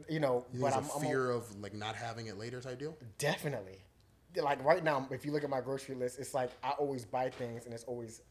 You 0.09 0.21
know, 0.21 0.47
You 0.53 0.61
but 0.61 0.75
I'm, 0.75 0.85
a 0.85 0.95
I'm 0.95 1.03
fear 1.03 1.31
of 1.31 1.45
like 1.61 1.75
not 1.75 1.97
having 1.97 2.27
it 2.27 2.39
later 2.39 2.61
type 2.61 2.79
deal. 2.79 2.97
Definitely. 3.19 3.79
Like 4.37 4.65
right 4.65 4.83
now, 4.83 5.07
if 5.11 5.27
you 5.27 5.33
look 5.33 5.45
at 5.45 5.51
my 5.51 5.61
grocery 5.61 5.95
list, 5.95 6.19
it's 6.19 6.33
like 6.33 6.51
I 6.63 6.71
always 6.71 7.05
buy 7.05 7.29
things 7.29 7.67
and 7.67 7.75
it's 7.75 7.85
always 7.85 8.23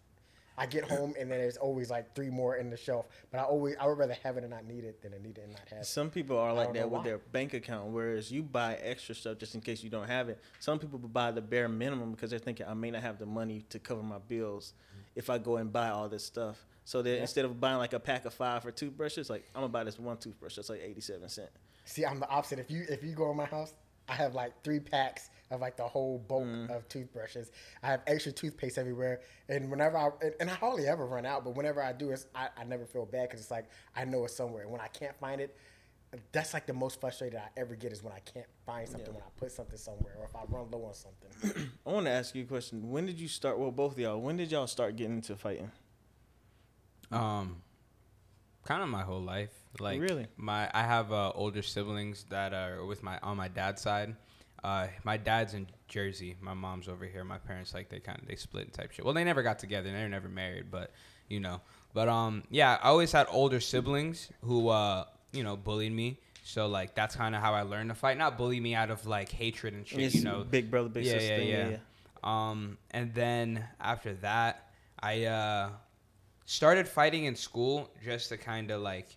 I 0.62 0.68
get 0.68 0.84
home 0.84 1.16
and 1.20 1.32
then 1.32 1.40
there's 1.40 1.58
always 1.58 1.90
like 1.90 2.14
three 2.14 2.30
more 2.30 2.58
in 2.58 2.70
the 2.70 2.78
shelf. 2.78 3.08
But 3.32 3.40
I 3.40 3.44
always 3.44 3.76
I 3.80 3.88
would 3.88 3.98
rather 3.98 4.16
have 4.24 4.38
it 4.38 4.44
and 4.44 4.52
not 4.52 4.66
need 4.66 4.84
it 4.84 5.02
than 5.02 5.12
to 5.12 5.20
need 5.20 5.40
it 5.40 5.46
and 5.46 5.54
not 5.54 5.68
have 5.70 5.80
it. 5.80 5.86
Some 5.88 6.12
people 6.12 6.38
are 6.38 6.54
like 6.54 6.72
that 6.74 6.88
with 6.88 7.00
why. 7.00 7.04
their 7.04 7.18
bank 7.18 7.56
account, 7.56 7.88
whereas 7.88 8.32
you 8.32 8.44
buy 8.44 8.76
extra 8.76 9.16
stuff 9.16 9.40
just 9.40 9.56
in 9.56 9.62
case 9.62 9.84
you 9.84 9.90
don't 9.90 10.08
have 10.08 10.30
it. 10.30 10.40
Some 10.60 10.78
people 10.78 11.00
buy 11.00 11.32
the 11.32 11.42
bare 11.42 11.68
minimum 11.68 12.12
because 12.12 12.30
they're 12.30 12.38
thinking 12.38 12.68
I 12.68 12.76
may 12.76 12.92
not 12.92 13.02
have 13.02 13.18
the 13.18 13.26
money 13.26 13.66
to 13.70 13.80
cover 13.80 14.04
my 14.04 14.20
bills 14.20 14.74
mm-hmm. 14.76 15.02
if 15.16 15.32
I 15.32 15.40
go 15.40 15.58
and 15.58 15.74
buy 15.74 15.90
all 15.90 16.08
this 16.08 16.24
stuff. 16.24 16.64
So 16.86 17.02
that 17.02 17.20
instead 17.20 17.46
of 17.46 17.60
buying 17.60 17.78
like 17.78 17.94
a 17.94 18.00
pack 18.00 18.26
of 18.26 18.34
five 18.36 18.62
for 18.62 18.70
toothbrushes, 18.70 19.32
like 19.32 19.50
I'm 19.56 19.62
gonna 19.62 19.74
buy 19.74 19.84
this 19.84 19.98
one 19.98 20.18
toothbrush 20.18 20.58
that's 20.58 20.70
like 20.70 20.82
87 20.84 21.28
cent. 21.30 21.50
See, 21.86 22.06
I'm 22.06 22.20
the 22.20 22.30
opposite. 22.30 22.60
If 22.60 22.70
you 22.70 22.86
if 22.88 23.04
you 23.04 23.14
go 23.14 23.32
in 23.32 23.38
my 23.38 23.46
house, 23.46 23.74
I 24.10 24.14
have 24.14 24.34
like 24.36 24.62
three 24.64 24.80
packs 24.80 25.30
of 25.52 25.62
like 25.62 25.78
the 25.78 25.84
whole 25.88 26.18
bulk 26.18 26.48
of 26.70 26.88
toothbrushes. 26.90 27.52
I 27.84 27.88
have 27.88 28.02
extra 28.08 28.32
toothpaste 28.32 28.78
everywhere, 28.78 29.22
and 29.50 29.70
whenever 29.70 29.98
I 29.98 30.10
and- 30.22 30.36
and 30.40 30.50
I 30.50 30.54
hardly 30.56 30.88
ever 30.88 31.06
run 31.06 31.26
out, 31.26 31.44
but 31.44 31.56
whenever 31.56 31.82
I 31.82 31.94
do, 31.94 32.12
it's 32.12 32.26
I, 32.36 32.50
I 32.58 32.64
never 32.64 32.86
feel 32.86 33.06
bad 33.06 33.30
because 33.30 33.42
it's 33.42 33.52
like 33.52 33.70
I 33.96 34.06
know 34.06 34.24
it's 34.26 34.36
somewhere. 34.36 34.64
And 34.64 34.72
when 34.72 34.82
I 34.82 34.88
can't 34.88 35.16
find 35.18 35.40
it, 35.42 35.56
that's 36.34 36.54
like 36.54 36.66
the 36.66 36.74
most 36.74 37.00
frustrated 37.00 37.40
I 37.40 37.48
ever 37.58 37.74
get 37.76 37.94
is 37.94 38.04
when 38.04 38.12
I 38.14 38.20
can't 38.20 38.48
find 38.66 38.88
something 38.88 39.14
when 39.14 39.24
I 39.24 39.30
put 39.38 39.52
something 39.52 39.78
somewhere 39.78 40.14
or 40.20 40.26
if 40.26 40.36
I 40.36 40.42
run 40.50 40.70
low 40.72 40.84
on 40.86 40.94
something. 40.94 41.70
I 41.86 41.90
want 41.90 42.06
to 42.06 42.12
ask 42.12 42.36
you 42.36 42.44
a 42.44 42.46
question. 42.48 42.90
When 42.92 43.06
did 43.06 43.18
you 43.20 43.30
start? 43.30 43.58
Well, 43.58 43.72
both 43.72 43.94
of 43.94 44.00
y'all. 44.00 44.20
When 44.20 44.36
did 44.36 44.52
y'all 44.52 44.68
start 44.68 44.98
getting 44.98 45.16
into 45.18 45.36
fighting? 45.38 45.72
Um, 47.12 47.62
kind 48.66 48.84
of 48.84 48.90
my 48.90 49.04
whole 49.04 49.22
life. 49.22 49.52
Like 49.80 50.02
Really? 50.02 50.28
my 50.38 50.70
I 50.74 50.84
have 50.84 51.12
uh, 51.12 51.32
older 51.36 51.62
siblings 51.62 52.26
that 52.30 52.54
are 52.54 52.86
with 52.86 53.04
my 53.04 53.18
on 53.24 53.38
my 53.38 53.48
dad's 53.48 53.82
side. 53.82 54.16
Uh, 54.64 54.88
my 55.04 55.18
dad's 55.18 55.54
in 55.54 55.66
Jersey. 55.88 56.36
My 56.42 56.54
mom's 56.54 56.88
over 56.88 57.06
here. 57.06 57.24
My 57.24 57.38
parents 57.40 57.74
like 57.74 57.90
they 57.90 58.00
kind 58.00 58.20
of 58.22 58.28
they 58.28 58.36
split 58.36 58.74
type 58.74 58.92
shit. 58.92 59.04
Well, 59.06 59.14
they 59.14 59.24
never 59.24 59.42
got 59.44 59.60
together. 59.60 59.92
They 59.92 60.02
were 60.04 60.10
never 60.10 60.30
married, 60.30 60.70
but 60.70 60.92
you 61.30 61.40
know. 61.40 61.62
But 61.94 62.10
um, 62.10 62.44
yeah, 62.50 62.78
I 62.82 62.90
always 62.90 63.12
had 63.12 63.28
older 63.30 63.60
siblings 63.60 64.30
who 64.44 64.68
uh, 64.70 65.06
you 65.32 65.44
know, 65.44 65.56
bullied 65.58 65.92
me. 65.94 66.20
So 66.44 66.68
like 66.68 66.94
that's 66.96 67.16
kind 67.16 67.34
of 67.36 67.42
how 67.42 67.54
I 67.54 67.62
learned 67.62 67.90
to 67.90 67.96
fight. 67.96 68.18
Not 68.18 68.38
bully 68.38 68.60
me 68.60 68.76
out 68.76 68.92
of 68.92 69.06
like 69.08 69.30
hatred 69.30 69.74
and 69.74 69.88
shit. 69.88 70.00
It's 70.00 70.16
you 70.16 70.24
know, 70.24 70.44
big 70.44 70.70
brother, 70.70 70.90
big 70.90 71.06
yeah, 71.06 71.12
sister. 71.14 71.42
yeah, 71.44 71.64
thing, 71.64 71.72
yeah, 71.72 71.78
Um, 72.24 72.78
and 72.92 73.14
then 73.14 73.64
after 73.80 74.14
that, 74.16 74.70
I 75.00 75.26
uh, 75.26 75.70
started 76.46 76.88
fighting 76.88 77.26
in 77.26 77.36
school 77.36 77.90
just 78.04 78.30
to 78.30 78.38
kind 78.38 78.70
of 78.72 78.82
like 78.82 79.16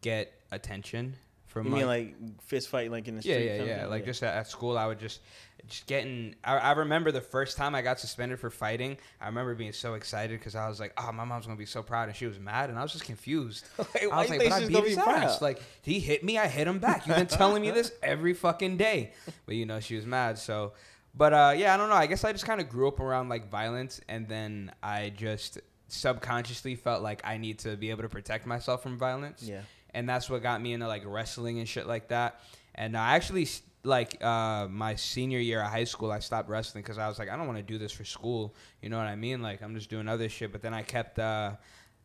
get 0.00 0.32
attention 0.50 1.14
from 1.46 1.66
You 1.66 1.72
mean 1.72 1.86
like 1.86 2.42
fist 2.42 2.68
fight, 2.68 2.90
like 2.90 3.08
in 3.08 3.16
the 3.16 3.22
yeah, 3.22 3.34
street? 3.34 3.46
yeah, 3.46 3.62
yeah. 3.64 3.80
thing? 3.82 3.90
Like 3.90 4.04
just 4.04 4.22
at, 4.22 4.34
at 4.34 4.48
school, 4.48 4.78
I 4.78 4.86
would 4.86 5.00
just 5.00 5.20
just 5.66 5.86
getting. 5.86 6.34
I, 6.44 6.56
I 6.58 6.72
remember 6.72 7.12
the 7.12 7.20
first 7.20 7.56
time 7.56 7.74
I 7.74 7.82
got 7.82 7.98
suspended 8.00 8.38
for 8.38 8.50
fighting. 8.50 8.96
I 9.20 9.26
remember 9.26 9.54
being 9.54 9.72
so 9.72 9.94
excited 9.94 10.38
because 10.38 10.54
I 10.54 10.68
was 10.68 10.80
like, 10.80 10.92
"Oh, 10.96 11.10
my 11.12 11.24
mom's 11.24 11.46
gonna 11.46 11.58
be 11.58 11.66
so 11.66 11.82
proud," 11.82 12.08
and 12.08 12.16
she 12.16 12.26
was 12.26 12.38
mad, 12.38 12.70
and 12.70 12.78
I 12.78 12.82
was 12.82 12.92
just 12.92 13.04
confused. 13.04 13.66
Like, 13.78 14.04
I 14.04 14.16
was 14.20 14.30
like, 14.30 14.38
"But 14.38 14.52
I 14.52 14.66
beat 14.66 14.84
his 14.84 14.96
be 14.96 15.02
ass. 15.02 15.42
Like 15.42 15.60
he 15.82 15.98
hit 16.00 16.22
me, 16.24 16.38
I 16.38 16.46
hit 16.46 16.66
him 16.66 16.78
back. 16.78 17.06
You've 17.06 17.16
been 17.16 17.26
telling 17.26 17.62
me 17.62 17.70
this 17.70 17.92
every 18.02 18.34
fucking 18.34 18.76
day." 18.76 19.12
But 19.46 19.56
you 19.56 19.66
know, 19.66 19.80
she 19.80 19.96
was 19.96 20.06
mad. 20.06 20.38
So, 20.38 20.72
but 21.14 21.32
uh, 21.32 21.54
yeah, 21.56 21.74
I 21.74 21.76
don't 21.76 21.88
know. 21.88 21.96
I 21.96 22.06
guess 22.06 22.24
I 22.24 22.32
just 22.32 22.46
kind 22.46 22.60
of 22.60 22.68
grew 22.68 22.88
up 22.88 23.00
around 23.00 23.28
like 23.28 23.50
violence, 23.50 24.00
and 24.08 24.28
then 24.28 24.72
I 24.82 25.10
just 25.10 25.58
subconsciously 25.88 26.76
felt 26.76 27.02
like 27.02 27.20
I 27.24 27.36
need 27.36 27.58
to 27.60 27.76
be 27.76 27.90
able 27.90 28.02
to 28.02 28.08
protect 28.08 28.46
myself 28.46 28.82
from 28.82 28.96
violence 28.96 29.42
Yeah. 29.42 29.62
And 29.94 30.08
that's 30.08 30.28
what 30.30 30.42
got 30.42 30.60
me 30.60 30.72
into 30.72 30.86
like 30.86 31.02
wrestling 31.04 31.58
and 31.58 31.68
shit 31.68 31.86
like 31.86 32.08
that. 32.08 32.40
And 32.74 32.96
I 32.96 33.16
actually 33.16 33.48
like 33.82 34.22
uh, 34.22 34.68
my 34.68 34.94
senior 34.94 35.38
year 35.38 35.62
of 35.62 35.70
high 35.70 35.84
school, 35.84 36.10
I 36.12 36.18
stopped 36.18 36.48
wrestling 36.48 36.82
because 36.82 36.98
I 36.98 37.08
was 37.08 37.18
like, 37.18 37.30
I 37.30 37.36
don't 37.36 37.46
want 37.46 37.58
to 37.58 37.64
do 37.64 37.78
this 37.78 37.92
for 37.92 38.04
school. 38.04 38.54
You 38.82 38.88
know 38.88 38.98
what 38.98 39.06
I 39.06 39.16
mean? 39.16 39.42
Like 39.42 39.62
I'm 39.62 39.74
just 39.74 39.90
doing 39.90 40.08
other 40.08 40.28
shit. 40.28 40.52
But 40.52 40.62
then 40.62 40.74
I 40.74 40.82
kept, 40.82 41.18
uh, 41.18 41.52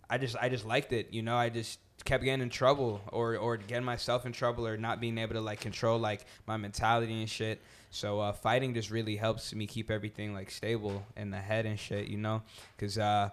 I 0.09 0.17
just, 0.17 0.35
I 0.41 0.49
just 0.49 0.65
liked 0.65 0.93
it. 0.93 1.13
You 1.13 1.21
know, 1.21 1.35
I 1.35 1.49
just 1.49 1.79
kept 2.03 2.23
getting 2.23 2.41
in 2.41 2.49
trouble 2.49 3.01
or 3.11 3.37
or 3.37 3.57
getting 3.57 3.85
myself 3.85 4.25
in 4.25 4.31
trouble 4.31 4.67
or 4.67 4.77
not 4.77 4.99
being 4.99 5.17
able 5.17 5.33
to 5.33 5.41
like 5.41 5.59
control 5.59 5.97
like 5.97 6.25
my 6.45 6.57
mentality 6.57 7.19
and 7.19 7.29
shit. 7.29 7.61
So 7.89 8.19
uh, 8.19 8.33
fighting 8.33 8.73
just 8.73 8.91
really 8.91 9.15
helps 9.15 9.53
me 9.55 9.65
keep 9.65 9.89
everything 9.89 10.33
like 10.33 10.51
stable 10.51 11.03
in 11.15 11.31
the 11.31 11.37
head 11.37 11.65
and 11.65 11.79
shit. 11.79 12.07
You 12.07 12.17
know, 12.17 12.43
because 12.75 12.97
uh, 12.97 13.29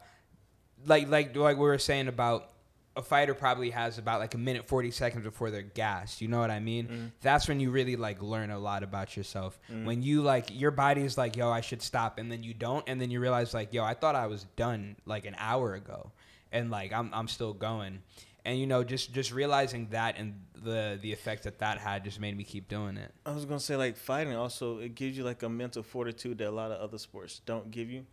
like 0.86 1.08
like 1.08 1.36
like 1.36 1.56
we 1.56 1.64
were 1.64 1.78
saying 1.78 2.08
about 2.08 2.51
a 2.94 3.02
fighter 3.02 3.34
probably 3.34 3.70
has 3.70 3.96
about 3.98 4.20
like 4.20 4.34
a 4.34 4.38
minute 4.38 4.68
40 4.68 4.90
seconds 4.90 5.24
before 5.24 5.50
they're 5.50 5.62
gassed 5.62 6.20
you 6.20 6.28
know 6.28 6.38
what 6.40 6.50
i 6.50 6.60
mean? 6.60 7.12
That's 7.22 7.48
when 7.48 7.58
you 7.58 7.70
really 7.70 7.96
like 7.96 8.20
learn 8.22 8.50
a 8.50 8.58
lot 8.58 8.82
about 8.82 9.16
yourself. 9.16 9.58
When 9.68 10.02
you 10.02 10.20
like 10.22 10.48
your 10.50 10.70
body's 10.70 11.16
like 11.16 11.36
yo 11.36 11.50
i 11.50 11.62
should 11.62 11.80
stop 11.82 12.18
and 12.18 12.30
then 12.30 12.42
you 12.42 12.52
don't 12.54 12.84
and 12.86 13.00
then 13.00 13.10
you 13.10 13.18
realize 13.20 13.54
like 13.54 13.72
yo 13.72 13.82
i 13.82 13.94
thought 13.94 14.14
i 14.14 14.26
was 14.26 14.44
done 14.56 14.96
like 15.06 15.24
an 15.24 15.34
hour 15.38 15.74
ago 15.74 16.10
and 16.52 16.70
like 16.70 16.92
i'm, 16.92 17.10
I'm 17.14 17.28
still 17.28 17.54
going. 17.54 18.02
And 18.44 18.58
you 18.58 18.66
know 18.66 18.82
just 18.82 19.14
just 19.14 19.32
realizing 19.32 19.86
that 19.90 20.18
and 20.18 20.34
the 20.62 20.98
the 21.00 21.12
effect 21.12 21.44
that 21.44 21.60
that 21.60 21.78
had 21.78 22.02
just 22.04 22.18
made 22.20 22.36
me 22.36 22.42
keep 22.44 22.68
doing 22.68 22.96
it. 22.96 23.12
I 23.24 23.32
was 23.32 23.44
gonna 23.44 23.60
say 23.60 23.76
like 23.76 23.96
fighting 23.96 24.34
also 24.34 24.78
it 24.78 24.94
gives 24.96 25.16
you 25.16 25.22
like 25.24 25.42
a 25.44 25.48
mental 25.48 25.82
fortitude 25.84 26.38
that 26.38 26.48
a 26.48 26.50
lot 26.50 26.72
of 26.72 26.80
other 26.80 26.98
sports 26.98 27.40
don't 27.46 27.70
give 27.70 27.88
you, 27.88 28.04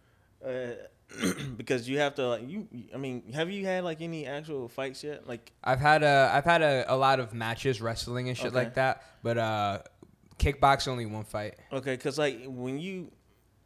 uh, 0.46 0.74
because 1.58 1.90
you 1.90 2.00
have 2.00 2.16
to 2.16 2.28
like 2.28 2.50
you. 2.50 2.68
I 2.94 2.98
mean, 2.98 3.32
have 3.34 3.50
you 3.50 3.66
had 3.66 3.84
like 3.84 4.02
any 4.02 4.26
actual 4.26 4.68
fights 4.68 5.04
yet? 5.04 5.28
Like 5.28 5.52
I've 5.64 5.80
had 5.80 6.04
a 6.04 6.32
I've 6.34 6.46
had 6.46 6.62
a, 6.62 6.86
a 6.88 6.96
lot 6.96 7.20
of 7.20 7.34
matches 7.34 7.82
wrestling 7.82 8.28
and 8.30 8.38
shit 8.38 8.48
Okay. 8.48 8.56
like 8.56 8.76
that, 8.76 9.04
but 9.24 9.38
uh, 9.38 9.80
kickbox 10.38 10.88
only 10.88 11.06
one 11.06 11.24
fight. 11.24 11.56
okay, 11.74 11.96
because 11.96 12.18
like 12.18 12.42
when 12.46 12.80
you, 12.80 13.12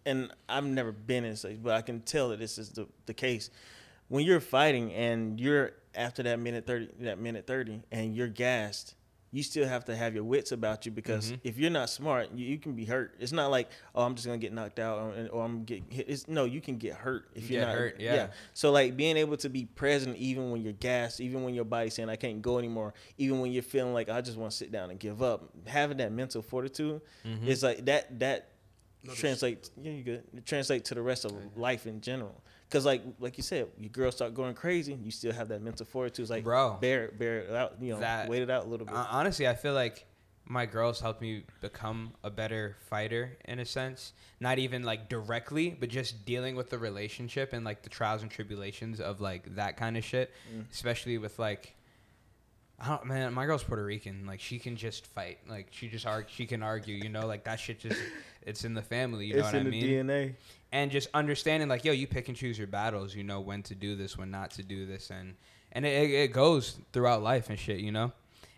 and 0.05 0.31
I've 0.47 0.63
never 0.65 0.91
been 0.91 1.25
in 1.25 1.35
such, 1.35 1.61
but 1.61 1.73
I 1.73 1.81
can 1.81 2.01
tell 2.01 2.29
that 2.29 2.39
this 2.39 2.57
is 2.57 2.69
the 2.69 2.87
the 3.05 3.13
case. 3.13 3.49
When 4.07 4.25
you're 4.25 4.39
fighting 4.39 4.93
and 4.93 5.39
you're 5.39 5.71
after 5.95 6.23
that 6.23 6.39
minute 6.39 6.65
thirty, 6.65 6.89
that 7.01 7.19
minute 7.19 7.45
thirty, 7.47 7.81
and 7.91 8.15
you're 8.15 8.27
gassed. 8.27 8.95
You 9.33 9.41
still 9.43 9.67
have 9.67 9.83
to 9.85 9.95
have 9.95 10.13
your 10.13 10.23
wits 10.23 10.51
about 10.51 10.85
you 10.85 10.91
because 10.91 11.31
Mm-hmm. 11.31 11.47
if 11.47 11.57
you're 11.57 11.71
not 11.71 11.89
smart, 11.89 12.29
you, 12.35 12.45
you 12.45 12.59
can 12.59 12.73
be 12.73 12.85
hurt. 12.85 13.15
It's 13.19 13.31
not 13.31 13.49
like 13.49 13.67
oh, 13.95 14.03
I'm 14.03 14.13
just 14.15 14.27
gonna 14.27 14.37
get 14.37 14.53
knocked 14.53 14.77
out 14.79 14.99
or, 14.99 15.27
or 15.31 15.43
I'm 15.43 15.63
get 15.65 15.81
hit. 15.89 16.05
It's, 16.07 16.27
no, 16.27 16.45
you 16.45 16.61
can 16.61 16.77
get 16.77 16.93
hurt 16.93 17.25
if 17.33 17.49
You 17.49 17.55
you're 17.57 17.65
get 17.65 17.67
not 17.71 17.77
hurt, 17.77 17.99
yeah. 17.99 18.27
So 18.53 18.71
like 18.71 18.95
being 18.95 19.17
able 19.17 19.35
to 19.37 19.49
be 19.49 19.65
present 19.65 20.15
even 20.17 20.51
when 20.51 20.61
you're 20.61 20.73
gassed, 20.73 21.19
even 21.19 21.43
when 21.43 21.55
your 21.55 21.65
body's 21.65 21.95
saying 21.95 22.09
I 22.09 22.15
can't 22.15 22.41
go 22.43 22.59
anymore, 22.59 22.93
even 23.17 23.39
when 23.41 23.51
you're 23.51 23.63
feeling 23.63 23.93
like 23.93 24.07
I 24.07 24.21
just 24.21 24.37
want 24.37 24.51
to 24.51 24.57
sit 24.57 24.71
down 24.71 24.91
and 24.91 24.99
give 24.99 25.23
up, 25.23 25.49
having 25.65 25.97
that 25.97 26.11
mental 26.11 26.41
fortitude 26.43 27.01
Mm-hmm. 27.25 27.47
is 27.47 27.63
like 27.63 27.83
that 27.85 28.19
that 28.19 28.49
No, 29.03 29.13
translate 29.13 29.69
yeah 29.81 29.91
you 29.91 30.03
good 30.03 30.45
translate 30.45 30.85
to 30.85 30.93
the 30.95 31.01
rest 31.01 31.25
of 31.25 31.33
life 31.57 31.87
in 31.87 31.99
general. 32.01 32.41
Cause 32.73 32.85
like 32.85 33.03
like 33.19 33.37
you 33.37 33.43
said, 33.43 33.67
your 33.77 33.89
girls 33.89 34.15
start 34.15 34.33
going 34.33 34.55
crazy, 34.55 34.97
you 35.01 35.11
still 35.11 35.31
have 35.31 35.47
that 35.49 35.61
mental 35.61 35.85
fortitude. 35.85 36.23
It's 36.23 36.31
like 36.31 36.43
Bro. 36.43 36.79
bear 36.81 37.05
it- 37.05 37.19
bear 37.19 37.39
it 37.41 37.51
out, 37.51 37.75
you 37.79 37.93
know, 37.93 37.99
That- 37.99 38.27
wait 38.27 38.41
it 38.41 38.49
out 38.49 38.65
a 38.65 38.67
little 38.67 38.85
bit. 38.87 38.95
Hon- 38.95 39.07
Honestly, 39.11 39.47
I 39.47 39.53
feel 39.53 39.73
like 39.75 40.05
my 40.45 40.65
girls 40.65 40.99
helped 40.99 41.21
me 41.21 41.45
become 41.61 42.13
a 42.23 42.29
better 42.31 42.75
fighter 42.89 43.37
in 43.45 43.59
a 43.59 43.65
sense. 43.65 44.11
Not 44.39 44.57
even 44.59 44.81
like 44.83 45.07
directly, 45.07 45.69
but 45.69 45.87
just 45.89 46.25
dealing 46.25 46.55
with 46.55 46.69
the 46.71 46.77
relationship 46.79 47.53
and 47.53 47.63
like 47.63 47.83
the 47.83 47.89
trials 47.89 48.23
and 48.23 48.31
tribulations 48.31 48.99
of 48.99 49.21
like 49.21 49.55
that 49.55 49.77
kind 49.77 49.95
of 49.95 50.03
shit. 50.03 50.31
Mm. 50.53 50.65
Especially 50.71 51.17
with 51.19 51.37
like, 51.39 51.75
I 52.79 52.87
don't 52.89 53.05
man, 53.05 53.33
my 53.33 53.45
girl's 53.45 53.63
Puerto 53.63 53.85
Rican. 53.85 54.25
Like 54.25 54.39
she 54.41 54.57
can 54.59 54.75
just 54.75 55.05
fight. 55.05 55.37
Like 55.47 55.67
she 55.71 55.87
just 55.87 56.05
arg- 56.07 56.27
she 56.29 56.45
can 56.47 56.63
argue. 56.63 56.95
You 56.95 57.09
know, 57.09 57.27
like 57.27 57.43
that 57.45 57.59
shit 57.59 57.79
just 57.79 58.01
it's 58.41 58.65
in 58.65 58.73
the 58.73 58.81
family. 58.81 59.27
You 59.27 59.35
know 59.37 59.43
what 59.43 59.53
in 59.53 59.61
I 59.61 59.69
the 59.69 59.69
mean? 59.69 60.07
DNA. 60.07 60.35
And 60.73 60.91
just 60.91 61.07
understanding 61.13 61.69
like 61.69 61.85
yo 61.85 61.93
you 61.93 62.07
pick 62.07 62.27
and 62.27 62.35
choose 62.35 62.57
your 62.57 62.67
battles 62.67 63.15
you 63.15 63.23
know 63.23 63.39
when 63.39 63.61
to 63.61 63.75
do 63.75 63.95
this 63.95 64.17
when 64.17 64.29
not 64.29 64.51
to 64.51 64.63
do 64.63 64.85
this 64.85 65.11
and 65.11 65.35
and 65.71 65.85
it, 65.85 66.09
it 66.09 66.33
goes 66.33 66.77
throughout 66.91 67.23
life 67.23 67.49
and 67.49 67.57
shit 67.57 67.79
you 67.79 67.91
know? 67.91 68.11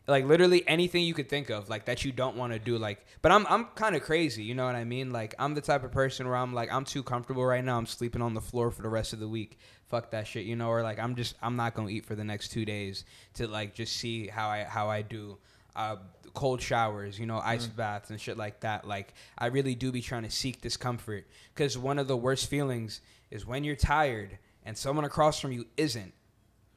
Like 0.07 0.25
literally 0.25 0.63
anything 0.67 1.03
you 1.03 1.15
could 1.15 1.29
think 1.29 1.49
of 1.49 1.67
like 1.67 1.85
that 1.85 2.05
you 2.05 2.11
don't 2.11 2.35
want 2.37 2.53
to 2.53 2.59
do 2.59 2.77
like 2.77 3.05
but 3.23 3.31
i'm 3.31 3.45
i'm 3.49 3.65
kind 3.75 3.95
of 3.95 4.03
crazy 4.03 4.43
you 4.43 4.53
know 4.53 4.65
what 4.65 4.75
i 4.75 4.83
mean? 4.83 5.11
Like 5.11 5.33
i'm 5.39 5.55
the 5.55 5.61
type 5.61 5.83
of 5.83 5.91
person 5.91 6.27
where 6.27 6.37
i'm 6.37 6.53
like 6.53 6.71
i'm 6.71 6.85
too 6.85 7.03
comfortable 7.03 7.43
right 7.43 7.63
now 7.63 7.77
i'm 7.77 7.87
sleeping 7.87 8.21
on 8.21 8.33
the 8.33 8.41
floor 8.41 8.71
for 8.71 8.81
the 8.83 8.89
rest 8.89 9.13
of 9.13 9.19
the 9.19 9.27
week 9.27 9.57
fuck 9.87 10.11
that 10.11 10.27
shit 10.27 10.45
you 10.45 10.55
know? 10.55 10.69
Or 10.69 10.83
like 10.83 10.99
i'm 10.99 11.15
just 11.15 11.35
i'm 11.41 11.55
not 11.55 11.73
gonna 11.73 11.89
eat 11.89 12.05
for 12.05 12.15
the 12.15 12.23
next 12.23 12.49
two 12.49 12.65
days 12.65 13.03
to 13.33 13.47
like 13.47 13.73
just 13.73 13.97
see 13.97 14.27
how 14.27 14.47
i 14.47 14.63
how 14.63 14.89
i 14.89 15.01
do. 15.01 15.37
Uh, 15.75 15.97
cold 16.35 16.61
showers, 16.61 17.17
you 17.17 17.25
know, 17.25 17.41
ice 17.43 17.65
mm. 17.65 17.75
baths 17.75 18.09
and 18.11 18.21
shit 18.21 18.37
like 18.37 18.59
that. 18.59 18.87
Like, 18.87 19.13
I 19.37 19.47
really 19.47 19.73
do 19.75 19.91
be 19.91 20.01
trying 20.01 20.23
to 20.23 20.29
seek 20.29 20.61
discomfort 20.61 21.25
because 21.53 21.77
one 21.77 21.97
of 21.97 22.07
the 22.07 22.17
worst 22.17 22.49
feelings 22.49 23.01
is 23.31 23.45
when 23.45 23.63
you're 23.63 23.75
tired 23.75 24.37
and 24.63 24.77
someone 24.77 25.05
across 25.05 25.39
from 25.39 25.51
you 25.51 25.65
isn't. 25.77 26.13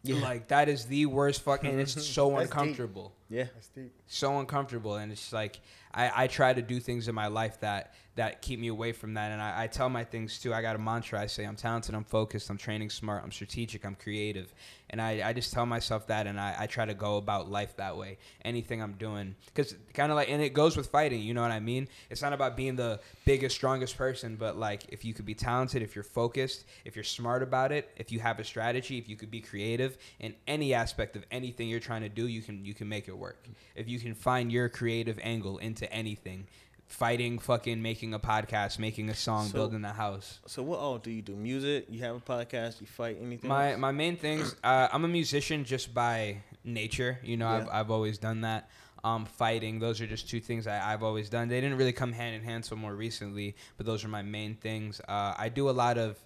Yeah. 0.02 0.20
Like, 0.20 0.48
that 0.48 0.68
is 0.68 0.86
the 0.86 1.06
worst 1.06 1.42
fucking, 1.42 1.70
and 1.70 1.80
it's 1.80 1.92
so 2.06 2.30
That's 2.30 2.42
deep. 2.42 2.52
uncomfortable 2.52 3.12
Yeah. 3.28 3.44
That's 3.54 3.68
deep. 3.68 3.92
so 4.06 4.38
uncomfortable 4.38 4.96
and 4.96 5.12
it's 5.12 5.32
like 5.32 5.60
I, 5.92 6.24
I 6.24 6.26
try 6.28 6.52
to 6.52 6.62
do 6.62 6.80
things 6.80 7.08
in 7.08 7.14
my 7.14 7.26
life 7.26 7.60
that 7.60 7.94
that 8.18 8.42
keep 8.42 8.58
me 8.58 8.66
away 8.66 8.90
from 8.90 9.14
that. 9.14 9.30
And 9.30 9.40
I, 9.40 9.62
I 9.62 9.66
tell 9.68 9.88
my 9.88 10.02
things 10.02 10.40
too. 10.40 10.52
I 10.52 10.60
got 10.60 10.74
a 10.74 10.78
mantra. 10.78 11.20
I 11.20 11.26
say 11.26 11.44
i'm 11.44 11.56
talented 11.56 11.94
i'm 11.94 12.04
focused 12.04 12.50
i'm 12.50 12.58
training 12.58 12.90
smart 12.90 13.22
i'm 13.22 13.30
strategic 13.30 13.84
i'm 13.86 13.94
creative. 13.94 14.52
And 14.90 15.00
i, 15.00 15.28
I 15.28 15.32
just 15.32 15.52
tell 15.52 15.66
myself 15.66 16.08
that 16.08 16.26
and 16.26 16.38
I, 16.38 16.54
I 16.58 16.66
try 16.66 16.84
to 16.84 16.94
go 16.94 17.16
about 17.16 17.48
life 17.48 17.76
that 17.76 17.96
way. 17.96 18.18
Anything 18.44 18.82
i'm 18.82 18.94
doing. 18.94 19.36
Because 19.46 19.76
kind 19.94 20.10
of 20.10 20.16
like 20.16 20.28
and 20.28 20.42
it 20.42 20.52
goes 20.52 20.76
with 20.76 20.88
fighting 20.88 21.22
you 21.22 21.32
know 21.32 21.42
what 21.42 21.52
i 21.52 21.60
mean? 21.60 21.88
It's 22.10 22.20
not 22.20 22.32
about 22.32 22.56
being 22.56 22.74
the 22.74 23.00
biggest 23.24 23.54
strongest 23.54 23.96
person 23.96 24.36
but 24.36 24.56
like 24.56 24.84
if 24.88 25.04
you 25.04 25.14
could 25.14 25.26
be 25.26 25.34
talented 25.34 25.82
if 25.82 25.94
you're 25.94 26.02
focused 26.02 26.64
if 26.84 26.96
you're 26.96 27.04
smart 27.04 27.42
about 27.42 27.70
it 27.70 27.88
if 27.96 28.10
you 28.10 28.18
have 28.18 28.40
a 28.40 28.44
strategy 28.44 28.98
if 28.98 29.08
you 29.08 29.14
could 29.16 29.30
be 29.30 29.40
creative 29.40 29.96
in 30.18 30.34
any 30.46 30.74
aspect 30.74 31.14
of 31.14 31.24
anything 31.30 31.68
you're 31.68 31.78
trying 31.78 32.02
to 32.02 32.08
do 32.08 32.26
you 32.26 32.42
can 32.42 32.64
you 32.64 32.74
can 32.74 32.88
make 32.88 33.06
it 33.06 33.16
work. 33.16 33.46
If 33.76 33.88
you 33.88 34.00
can 34.00 34.14
find 34.14 34.50
your 34.50 34.68
creative 34.68 35.20
angle 35.22 35.58
into 35.58 35.90
anything 35.92 36.48
fighting 36.88 37.38
fucking 37.38 37.80
making 37.82 38.14
a 38.14 38.18
podcast 38.18 38.78
making 38.78 39.08
a 39.10 39.14
song 39.14 39.46
So- 39.46 39.52
building 39.58 39.84
a 39.84 39.92
house 39.92 40.40
So 40.46 40.62
what 40.62 40.78
all 40.80 40.98
do 40.98 41.10
you 41.10 41.20
do? 41.22 41.36
Music? 41.36 41.84
You 41.90 42.00
have 42.00 42.16
a 42.16 42.20
podcast? 42.20 42.80
You 42.80 42.86
fight? 42.86 43.18
Anything? 43.20 43.48
my 43.48 43.72
else? 43.72 43.78
my 43.80 43.92
main 43.92 44.16
things 44.16 44.56
uh, 44.64 44.88
i'm 44.92 45.04
a 45.04 45.08
musician 45.08 45.64
just 45.64 45.92
by 45.94 46.38
nature 46.64 47.18
you 47.22 47.36
know 47.36 47.46
I've, 47.48 47.68
I've 47.68 47.90
always 47.90 48.18
done 48.18 48.40
that 48.42 48.70
um, 49.04 49.26
fighting 49.26 49.78
those 49.78 50.00
are 50.00 50.06
just 50.08 50.28
two 50.28 50.40
things 50.40 50.66
I, 50.66 50.92
i've 50.92 51.02
always 51.04 51.28
done 51.30 51.46
they 51.48 51.60
didn't 51.60 51.78
really 51.78 51.92
come 51.92 52.12
hand 52.12 52.34
in 52.34 52.42
hand 52.42 52.64
so 52.64 52.74
more 52.74 52.94
recently 52.94 53.54
but 53.76 53.86
those 53.86 54.04
are 54.04 54.08
my 54.08 54.22
main 54.22 54.54
things 54.56 55.00
uh, 55.08 55.34
i 55.38 55.48
do 55.48 55.68
a 55.70 55.76
lot 55.76 55.98
of 55.98 56.18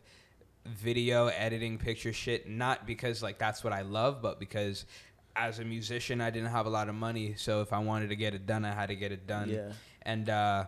video 0.65 1.27
editing 1.27 1.77
picture 1.77 2.13
shit 2.13 2.49
not 2.49 2.87
because 2.87 3.23
like 3.23 3.37
that's 3.39 3.65
what 3.65 3.73
i 3.73 3.83
love 3.83 4.23
but 4.23 4.39
because 4.39 4.87
as 5.35 5.59
a 5.59 5.65
musician 5.65 6.21
i 6.21 6.31
didn't 6.31 6.51
have 6.51 6.67
a 6.67 6.71
lot 6.71 6.89
of 6.89 6.95
money 6.95 7.35
so 7.37 7.61
if 7.63 7.73
i 7.73 7.79
wanted 7.79 8.09
to 8.09 8.17
get 8.17 8.33
it 8.35 8.47
done 8.47 8.65
i 8.65 8.73
had 8.73 8.87
to 8.89 8.95
get 8.97 9.11
it 9.13 9.27
done 9.27 9.49
Yeah. 9.51 9.73
And 10.05 10.29
uh 10.29 10.67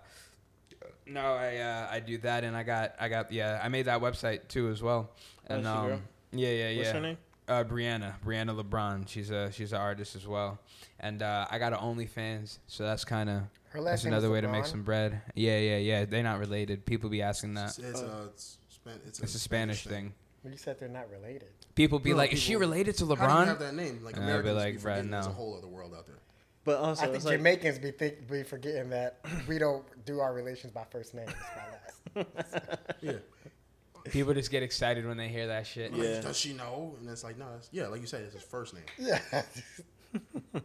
no 1.06 1.35
i 1.35 1.56
uh 1.59 1.86
i 1.90 2.01
do 2.01 2.16
that 2.19 2.44
and 2.44 2.56
i 2.56 2.62
got 2.62 2.94
i 2.98 3.09
got 3.09 3.31
yeah 3.31 3.61
i 3.62 3.69
made 3.69 3.85
that 3.85 4.01
website 4.01 4.48
too 4.48 4.69
as 4.70 4.82
well 4.82 5.11
and 5.48 5.62
she 5.62 5.69
um 5.69 5.86
girl? 5.86 6.01
yeah 6.32 6.48
yeah 6.48 6.69
yeah 6.70 6.78
What's 6.78 6.90
her 6.93 7.01
name? 7.01 7.19
uh, 7.47 7.62
Briana, 7.65 8.15
Briana 8.24 8.59
LeBron. 8.59 9.06
She's 9.06 9.31
a 9.31 9.52
she's 9.52 9.74
an 9.74 9.81
artist 9.81 10.16
as 10.16 10.27
well, 10.27 10.59
and 11.01 11.20
uh, 11.23 11.47
I 11.51 11.59
got 11.59 11.74
an 11.74 11.78
OnlyFans, 11.78 12.56
so 12.69 12.85
that's 12.85 13.05
kind 13.05 13.28
of 13.28 13.43
Her 13.69 13.82
last 13.82 13.97
that's 13.97 14.05
another 14.06 14.28
is 14.28 14.32
way 14.32 14.40
to 14.40 14.48
make 14.48 14.65
some 14.65 14.82
bread. 14.82 15.20
Yeah, 15.35 15.59
yeah, 15.59 15.77
yeah. 15.77 16.05
They're 16.06 16.23
not 16.23 16.39
related. 16.39 16.86
People 16.86 17.11
be 17.11 17.20
asking 17.20 17.52
that. 17.55 17.69
It's, 17.69 17.78
it's, 17.81 18.01
uh, 18.01 18.28
it's, 18.32 18.56
Span- 18.70 19.01
it's, 19.06 19.20
It's 19.20 19.35
a 19.35 19.39
Spanish 19.39 19.85
thing. 19.85 20.15
Well, 20.43 20.52
you 20.52 20.56
said 20.59 20.81
they're 20.81 20.89
not 20.89 21.11
related. 21.11 21.48
People 21.74 21.98
be 21.98 22.12
No, 22.12 22.16
like, 22.16 22.32
"Is 22.32 22.40
she 22.40 22.56
related 22.56 22.97
to 22.97 23.05
LeBron?" 23.05 23.19
How 23.19 23.35
do 23.36 23.40
you 23.43 23.47
have 23.48 23.59
that 23.59 23.74
name? 23.74 24.01
Like 24.02 24.16
And 24.16 24.24
I'd 24.24 24.43
be 24.43 24.51
like, 24.51 24.74
be 24.77 24.78
"Bruh, 24.78 24.82
forgetting 24.82 25.11
there's 25.11 25.27
a 25.27 25.31
whole 25.31 25.55
other 25.59 25.66
world 25.69 25.93
out 25.94 26.06
there. 26.06 26.16
But 26.65 26.78
also, 26.78 27.03
I 27.03 27.07
think 27.07 27.16
it's 27.16 27.24
like, 27.27 27.36
Jamaicans 27.39 27.78
be 27.78 27.91
think, 27.91 28.28
be 28.31 28.43
forgetting 28.43 28.91
that 28.91 29.19
we 29.47 29.59
don't 29.59 29.85
do 30.07 30.20
our 30.20 30.32
relations 30.32 30.73
by 30.73 30.85
first 30.91 31.15
name. 31.15 31.27
It's 31.28 31.36
by 32.15 32.23
last. 32.23 32.78
Yeah. 33.03 33.12
People 34.11 34.35
just 34.35 34.51
get 34.51 34.62
excited 34.62 35.07
when 35.07 35.16
they 35.16 35.28
hear 35.28 35.47
that 35.49 35.66
shit. 35.66 35.93
Like, 35.93 36.03
Yeah. 36.03 36.20
Does 36.20 36.39
she 36.39 36.53
know? 36.53 36.95
And 37.01 37.09
it's 37.09 37.24
like, 37.24 37.39
no, 37.39 37.47
it's, 37.57 37.69
yeah, 37.73 37.86
like 37.89 38.01
you 38.01 38.07
said, 38.07 38.23
it's 38.23 38.35
his 38.35 38.43
first 38.43 38.74
name. 38.74 38.85
Yeah. 38.99 39.19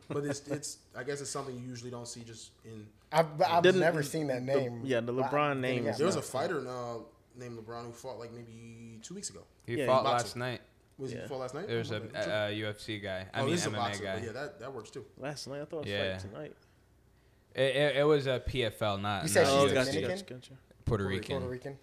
but 0.10 0.24
it's 0.26 0.42
it's 0.48 0.78
I 0.96 1.02
guess 1.04 1.22
it's 1.22 1.30
something 1.32 1.56
you 1.56 1.68
usually 1.68 1.90
don't 1.90 2.08
see 2.08 2.22
just 2.22 2.52
in. 2.66 2.86
I've, 3.12 3.26
I've 3.42 3.64
Didn't- 3.64 3.80
never 3.82 4.04
seen 4.04 4.28
that 4.28 4.46
the- 4.46 4.54
name. 4.56 4.82
yeah, 4.84 5.00
the 5.00 5.12
But 5.12 5.24
I- 5.26 5.30
LeBron 5.30 5.60
name 5.60 5.86
There 5.98 6.06
was 6.06 6.18
a 6.18 6.22
fighter 6.22 6.60
uh, 6.68 6.98
named 7.36 7.58
LeBron 7.58 7.86
who 7.86 7.92
fought 7.92 8.20
like 8.20 8.32
maybe 8.32 9.00
two 9.02 9.16
weeks 9.16 9.30
ago. 9.32 9.40
He 9.66 9.78
Yeah, 9.78 9.88
fought 9.88 10.04
last 10.04 10.36
night. 10.36 10.62
Was 11.00 11.14
Yeah. 11.14 11.22
he 11.24 11.28
fought 11.28 11.40
last 11.40 11.54
night? 11.56 11.68
There's 11.68 11.92
a, 11.92 11.96
a, 11.96 12.00
true. 12.00 12.12
UFC 12.66 13.02
guy. 13.02 13.26
I 13.34 13.40
oh, 13.40 13.44
mean 13.46 13.52
this 13.52 13.62
is 13.62 13.68
a 13.68 13.70
MMA 13.70 13.76
boxer. 13.78 14.04
guy. 14.04 14.22
Yeah, 14.26 14.32
that, 14.34 14.60
that 14.60 14.74
works 14.74 14.90
too. 14.92 15.06
Last 15.18 15.48
night 15.48 15.62
I 15.62 15.66
thought 15.66 15.78
it 15.78 15.80
was 15.86 15.88
Yeah. 15.88 16.18
fight 16.18 16.30
tonight. 16.32 16.56
It, 17.56 17.62
it, 17.76 17.96
it 17.98 18.04
was 18.04 18.28
a 18.28 18.40
PFL, 18.40 19.02
not, 19.02 19.24
You 19.24 19.30
said 19.30 19.44
not 19.48 19.50
she's 19.50 19.56
Oh, 19.62 19.66
UFC. 19.68 19.74
gotcha, 19.74 19.92
Dominican? 19.92 20.10
gotcha, 20.18 20.34
gotcha. 20.34 20.52
Puerto 20.52 21.04
Puerto 21.04 21.04
Rican. 21.08 21.38
Puerto 21.38 21.48
Rican. 21.52 21.78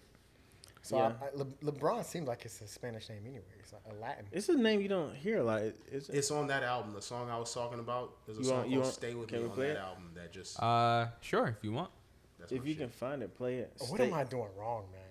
So 0.83 0.97
Yeah. 0.97 1.11
I, 1.21 1.25
I, 1.25 1.29
Le, 1.33 1.45
LeBron 1.71 2.05
seems 2.05 2.27
like 2.27 2.45
it's 2.45 2.61
a 2.61 2.67
Spanish 2.67 3.09
name 3.09 3.23
anyway. 3.25 3.43
It's 3.59 3.73
like 3.73 3.81
a 3.91 3.95
Latin. 3.99 4.25
It's 4.31 4.47
a 4.49 4.55
name 4.55 4.79
you 4.81 4.87
don't 4.87 5.13
hear 5.15 5.39
a 5.39 5.43
lot. 5.43 5.61
Is 5.91 6.07
it? 6.09 6.15
It's 6.15 6.31
on 6.31 6.47
that 6.47 6.63
album. 6.63 6.93
The 6.93 7.01
song 7.01 7.29
I 7.29 7.37
was 7.37 7.53
talking 7.53 7.79
about. 7.79 8.13
There's 8.25 8.37
a 8.37 8.41
You 8.41 8.47
song 8.47 8.57
want- 8.59 8.69
you 8.69 8.75
called 8.75 8.83
want- 8.85 8.95
"Stay 8.95 9.13
with 9.15 9.27
can 9.29 9.37
Me" 9.39 9.43
we 9.43 9.49
on 9.49 9.55
play 9.55 9.67
that 9.67 9.73
it? 9.77 9.79
album. 9.79 10.11
That 10.15 10.31
just 10.31 10.61
Uh, 10.61 11.07
sure, 11.21 11.47
if 11.47 11.63
you 11.63 11.73
want. 11.73 11.91
that's 12.39 12.51
If 12.53 12.65
you 12.65 12.73
shit. 12.73 12.79
can 12.83 12.89
find 12.89 13.21
it, 13.23 13.35
play 13.35 13.57
it. 13.57 13.73
What 13.89 13.99
am 13.99 14.13
I 14.13 14.23
doing 14.23 14.47
wrong, 14.55 14.85
man? 14.93 15.01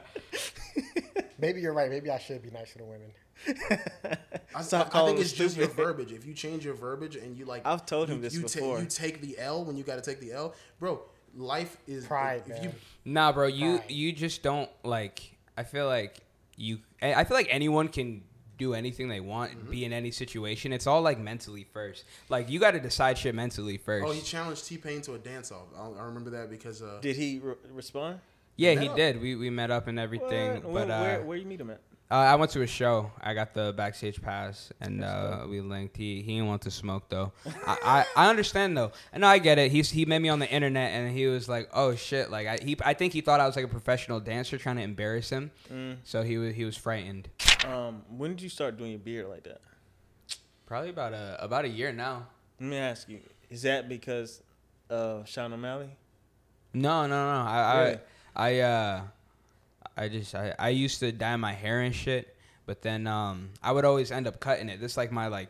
maybe 1.39 1.61
you're 1.61 1.73
right. 1.73 1.89
Maybe 1.89 2.09
I 2.09 2.17
should 2.19 2.41
be 2.43 2.49
nicer 2.51 2.73
to 2.73 2.77
the 2.79 2.85
women. 2.85 3.11
I, 4.55 4.61
Stop 4.61 4.87
I, 4.87 4.89
I 4.89 4.91
calling 4.91 5.07
think 5.15 5.17
him 5.19 5.23
it's 5.23 5.33
just 5.33 5.57
your 5.57 5.65
stupid. 5.67 5.83
verbiage. 5.83 6.11
If 6.11 6.25
you 6.25 6.33
change 6.33 6.63
your 6.65 6.73
verbiage 6.75 7.15
and 7.15 7.37
you 7.37 7.45
like, 7.45 7.65
I've 7.65 7.85
told 7.85 8.09
him 8.09 8.17
you, 8.17 8.21
this 8.23 8.33
you 8.33 8.41
ta- 8.43 8.47
before. 8.59 8.79
you 8.79 8.85
take 8.85 9.21
the 9.21 9.37
L 9.39 9.63
when 9.65 9.75
you 9.77 9.83
got 9.83 9.95
to 9.95 10.01
take 10.01 10.19
the 10.19 10.31
L, 10.31 10.53
bro. 10.79 11.01
Life 11.35 11.77
is 11.87 12.05
Pride, 12.05 12.43
If 12.45 12.57
you 12.61 12.69
man. 12.69 12.75
Nah, 13.05 13.31
bro, 13.31 13.47
you 13.47 13.77
Right. 13.77 13.89
you 13.89 14.11
just 14.11 14.43
don't 14.43 14.69
like. 14.83 15.35
I 15.57 15.63
feel 15.63 15.87
like 15.87 16.17
you. 16.57 16.77
I 17.01 17.15
I 17.15 17.23
feel 17.23 17.35
like 17.35 17.47
anyone 17.49 17.87
can 17.87 18.21
do 18.57 18.73
anything 18.73 19.07
they 19.09 19.19
want, 19.19 19.51
Mm-hmm. 19.51 19.71
be 19.71 19.85
in 19.85 19.93
any 19.93 20.11
situation. 20.11 20.73
It's 20.73 20.87
all 20.87 21.01
like 21.01 21.19
mentally 21.19 21.65
first. 21.73 22.05
Like 22.29 22.49
you 22.49 22.59
got 22.59 22.71
to 22.71 22.79
decide 22.79 23.17
shit 23.17 23.33
mentally 23.35 23.77
first. 23.77 24.05
oh, 24.07 24.11
he 24.11 24.21
challenged 24.21 24.65
T 24.67 24.77
Pain 24.77 25.01
to 25.01 25.13
a 25.15 25.17
dance 25.17 25.51
off. 25.51 25.67
I, 25.77 26.01
I 26.01 26.05
remember 26.05 26.29
that 26.31 26.49
because 26.49 26.81
uh, 26.81 26.99
Did 27.01 27.15
he 27.15 27.39
re- 27.43 27.55
respond? 27.71 28.19
yeah, 28.55 28.75
met 28.75 28.83
he 28.83 28.89
up. 28.89 28.95
did. 28.95 29.21
We 29.21 29.35
we 29.35 29.49
met 29.49 29.71
up 29.71 29.87
and 29.87 29.97
everything. 29.99 30.53
What? 30.55 30.63
But 30.63 30.71
where, 30.71 30.83
uh, 30.91 31.01
where, 31.01 31.21
where 31.23 31.37
you 31.37 31.45
meet 31.45 31.59
him 31.61 31.69
at? 31.71 31.81
Uh, 32.11 32.15
I 32.15 32.35
went 32.35 32.51
to 32.51 32.61
a 32.61 32.67
show. 32.67 33.11
I 33.21 33.33
got 33.33 33.53
the 33.53 33.73
backstage 33.75 34.21
pass, 34.21 34.71
and 34.79 35.03
uh, 35.03 35.45
we 35.49 35.61
linked. 35.61 35.97
He 35.97 36.21
he 36.21 36.35
didn't 36.35 36.47
want 36.47 36.61
to 36.63 36.71
smoke 36.71 37.09
though. 37.09 37.31
I, 37.65 38.05
I 38.15 38.25
I 38.25 38.29
understand 38.29 38.77
though. 38.77 38.91
and 39.11 39.25
I 39.25 39.39
get 39.39 39.57
it. 39.57 39.71
He's 39.71 39.89
he 39.89 40.05
met 40.05 40.19
me 40.21 40.29
on 40.29 40.39
the 40.39 40.49
internet, 40.49 40.91
and 40.91 41.11
he 41.11 41.25
was 41.27 41.49
like, 41.49 41.69
"Oh 41.73 41.95
shit!" 41.95 42.29
Like 42.29 42.47
I 42.47 42.59
he 42.61 42.77
I 42.83 42.93
think 42.93 43.13
he 43.13 43.21
thought 43.21 43.39
I 43.39 43.47
was 43.47 43.55
like 43.55 43.65
a 43.65 43.69
professional 43.69 44.19
dancer 44.19 44.57
trying 44.57 44.75
to 44.75 44.83
embarrass 44.83 45.29
him. 45.29 45.51
Mm. 45.71 45.97
So 46.03 46.21
he 46.21 46.37
was 46.37 46.53
he 46.53 46.65
was 46.65 46.77
frightened. 46.77 47.29
Um, 47.67 48.03
when 48.09 48.31
did 48.31 48.41
you 48.41 48.49
start 48.49 48.77
doing 48.77 48.91
your 48.91 48.99
beard 48.99 49.27
like 49.27 49.43
that? 49.43 49.61
Probably 50.65 50.89
about 50.89 51.13
a 51.13 51.37
about 51.43 51.65
a 51.65 51.69
year 51.69 51.91
now. 51.91 52.27
Let 52.59 52.69
me 52.69 52.77
ask 52.77 53.09
you: 53.09 53.19
Is 53.49 53.63
that 53.63 53.89
because 53.89 54.43
of 54.89 55.27
Sean 55.27 55.51
O'Malley? 55.53 55.89
No, 56.73 57.07
no, 57.07 57.07
no. 57.07 57.49
I 57.49 57.83
Really? 57.83 57.99
I 58.35 58.49
I 58.49 58.59
uh 58.59 59.01
I 59.95 60.07
just 60.09 60.33
I, 60.35 60.53
I 60.57 60.69
used 60.69 60.99
to 60.99 61.11
dye 61.11 61.35
my 61.35 61.53
hair 61.53 61.81
and 61.81 61.93
shit, 61.93 62.35
but 62.65 62.81
then 62.81 63.07
um 63.07 63.49
I 63.61 63.71
would 63.71 63.85
always 63.85 64.11
end 64.11 64.27
up 64.27 64.39
cutting 64.39 64.69
it. 64.69 64.79
This 64.79 64.93
is 64.93 64.97
like 64.97 65.11
my 65.11 65.27
like 65.27 65.49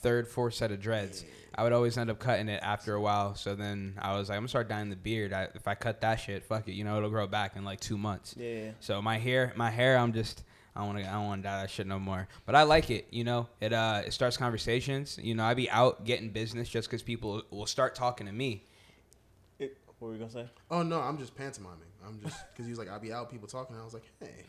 third, 0.00 0.28
fourth 0.28 0.54
set 0.54 0.70
of 0.70 0.80
dreads. 0.80 1.24
I 1.54 1.62
would 1.62 1.72
always 1.72 1.98
end 1.98 2.10
up 2.10 2.18
cutting 2.18 2.48
it 2.48 2.60
after 2.62 2.94
a 2.94 3.00
while. 3.00 3.34
So 3.34 3.54
then 3.54 3.94
I 4.00 4.16
was 4.16 4.28
like, 4.28 4.36
I'm 4.36 4.42
gonna 4.42 4.48
start 4.48 4.68
dyeing 4.68 4.90
the 4.90 4.96
beard. 4.96 5.32
I, 5.32 5.48
if 5.54 5.68
I 5.68 5.74
cut 5.74 6.00
that 6.00 6.16
shit, 6.16 6.44
fuck 6.44 6.66
it, 6.68 6.72
you 6.72 6.84
know, 6.84 6.96
it'll 6.96 7.10
grow 7.10 7.26
back 7.26 7.56
in 7.56 7.64
like 7.64 7.80
two 7.80 7.98
months. 7.98 8.34
Yeah. 8.38 8.70
So 8.80 9.02
my 9.02 9.18
hair, 9.18 9.52
my 9.56 9.70
hair, 9.70 9.98
I'm 9.98 10.12
just 10.12 10.44
I 10.74 10.80
don't 10.80 10.88
want 10.94 11.04
to 11.04 11.10
I 11.10 11.12
don't 11.12 11.26
want 11.26 11.42
to 11.42 11.48
dye 11.48 11.60
that 11.60 11.70
shit 11.70 11.86
no 11.86 11.98
more. 11.98 12.26
But 12.46 12.54
I 12.54 12.62
like 12.62 12.90
it, 12.90 13.06
you 13.10 13.24
know. 13.24 13.48
It 13.60 13.72
uh 13.72 14.02
it 14.06 14.12
starts 14.12 14.36
conversations. 14.36 15.18
You 15.20 15.34
know, 15.34 15.44
I'd 15.44 15.56
be 15.56 15.70
out 15.70 16.04
getting 16.04 16.30
business 16.30 16.68
just 16.68 16.88
because 16.88 17.02
people 17.02 17.42
will 17.50 17.66
start 17.66 17.94
talking 17.94 18.26
to 18.26 18.32
me. 18.32 18.64
It, 19.58 19.76
what 19.98 20.08
were 20.08 20.14
you 20.14 20.20
gonna 20.20 20.30
say? 20.30 20.46
oh 20.70 20.82
no, 20.82 21.00
I'm 21.00 21.18
just 21.18 21.36
pantomiming. 21.36 21.91
I'm 22.06 22.20
just 22.20 22.36
because 22.52 22.66
he 22.66 22.70
was 22.70 22.78
like, 22.78 22.88
I'll 22.90 23.00
be 23.00 23.12
out, 23.12 23.30
people 23.30 23.48
talking. 23.48 23.76
I 23.76 23.84
was 23.84 23.94
like, 23.94 24.04
hey, 24.20 24.44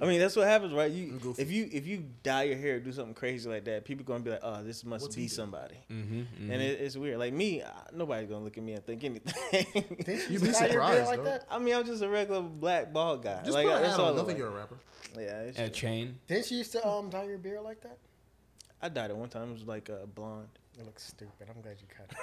I 0.00 0.06
mean, 0.06 0.20
that's 0.20 0.36
what 0.36 0.46
happens, 0.46 0.72
right? 0.74 0.90
You 0.90 1.18
I'm 1.18 1.38
if 1.38 1.50
you 1.50 1.68
if 1.72 1.86
you 1.86 2.04
dye 2.22 2.44
your 2.44 2.56
hair, 2.56 2.78
do 2.80 2.92
something 2.92 3.14
crazy 3.14 3.48
like 3.48 3.64
that, 3.64 3.84
people 3.84 4.04
gonna 4.04 4.20
be 4.20 4.30
like, 4.30 4.40
"Oh, 4.42 4.62
this 4.62 4.84
must 4.84 5.02
What's 5.04 5.16
be 5.16 5.28
somebody," 5.28 5.76
Mm-hmm, 5.90 6.50
and 6.50 6.62
it, 6.62 6.80
it's 6.80 6.96
weird. 6.96 7.18
Like 7.18 7.32
me, 7.32 7.62
nobody's 7.94 8.28
gonna 8.28 8.44
look 8.44 8.56
at 8.58 8.62
me 8.64 8.72
and 8.74 8.84
think 8.84 9.02
anything. 9.04 9.32
You'd 10.30 10.42
be 10.42 10.50
dye 10.52 10.66
your 10.66 10.82
beard 10.82 11.06
surprised, 11.06 11.06
like 11.06 11.24
that? 11.24 11.44
I 11.50 11.58
mean, 11.58 11.74
I'm 11.74 11.84
just 11.86 12.02
a 12.02 12.08
regular 12.08 12.42
black 12.42 12.92
bald 12.92 13.22
guy. 13.22 13.40
just 13.42 13.52
like 13.52 13.66
put 13.66 13.80
that's 13.82 13.98
all 13.98 14.06
on. 14.06 14.12
I 14.12 14.16
Don't 14.16 14.26
think 14.26 14.38
like. 14.38 14.38
you're 14.38 14.48
a 14.48 14.58
rapper. 14.60 14.76
Yeah, 15.16 15.40
it's 15.42 15.58
A 15.58 15.62
true. 15.62 15.70
chain. 15.70 16.18
Didn't 16.26 16.50
you 16.50 16.58
used 16.58 16.72
to 16.72 16.86
um 16.86 17.08
dye 17.10 17.24
your 17.24 17.38
beard 17.38 17.62
like 17.62 17.80
that? 17.82 17.98
I 18.80 18.88
dyed 18.90 19.10
it 19.10 19.16
one 19.16 19.28
time. 19.28 19.50
It 19.50 19.54
was 19.54 19.64
like 19.64 19.90
uh, 19.90 20.06
blonde. 20.14 20.48
It 20.78 20.84
looks 20.84 21.04
stupid. 21.04 21.48
I'm 21.54 21.60
glad 21.60 21.76
you 21.80 21.88
cut 21.88 22.08
it. 22.10 22.18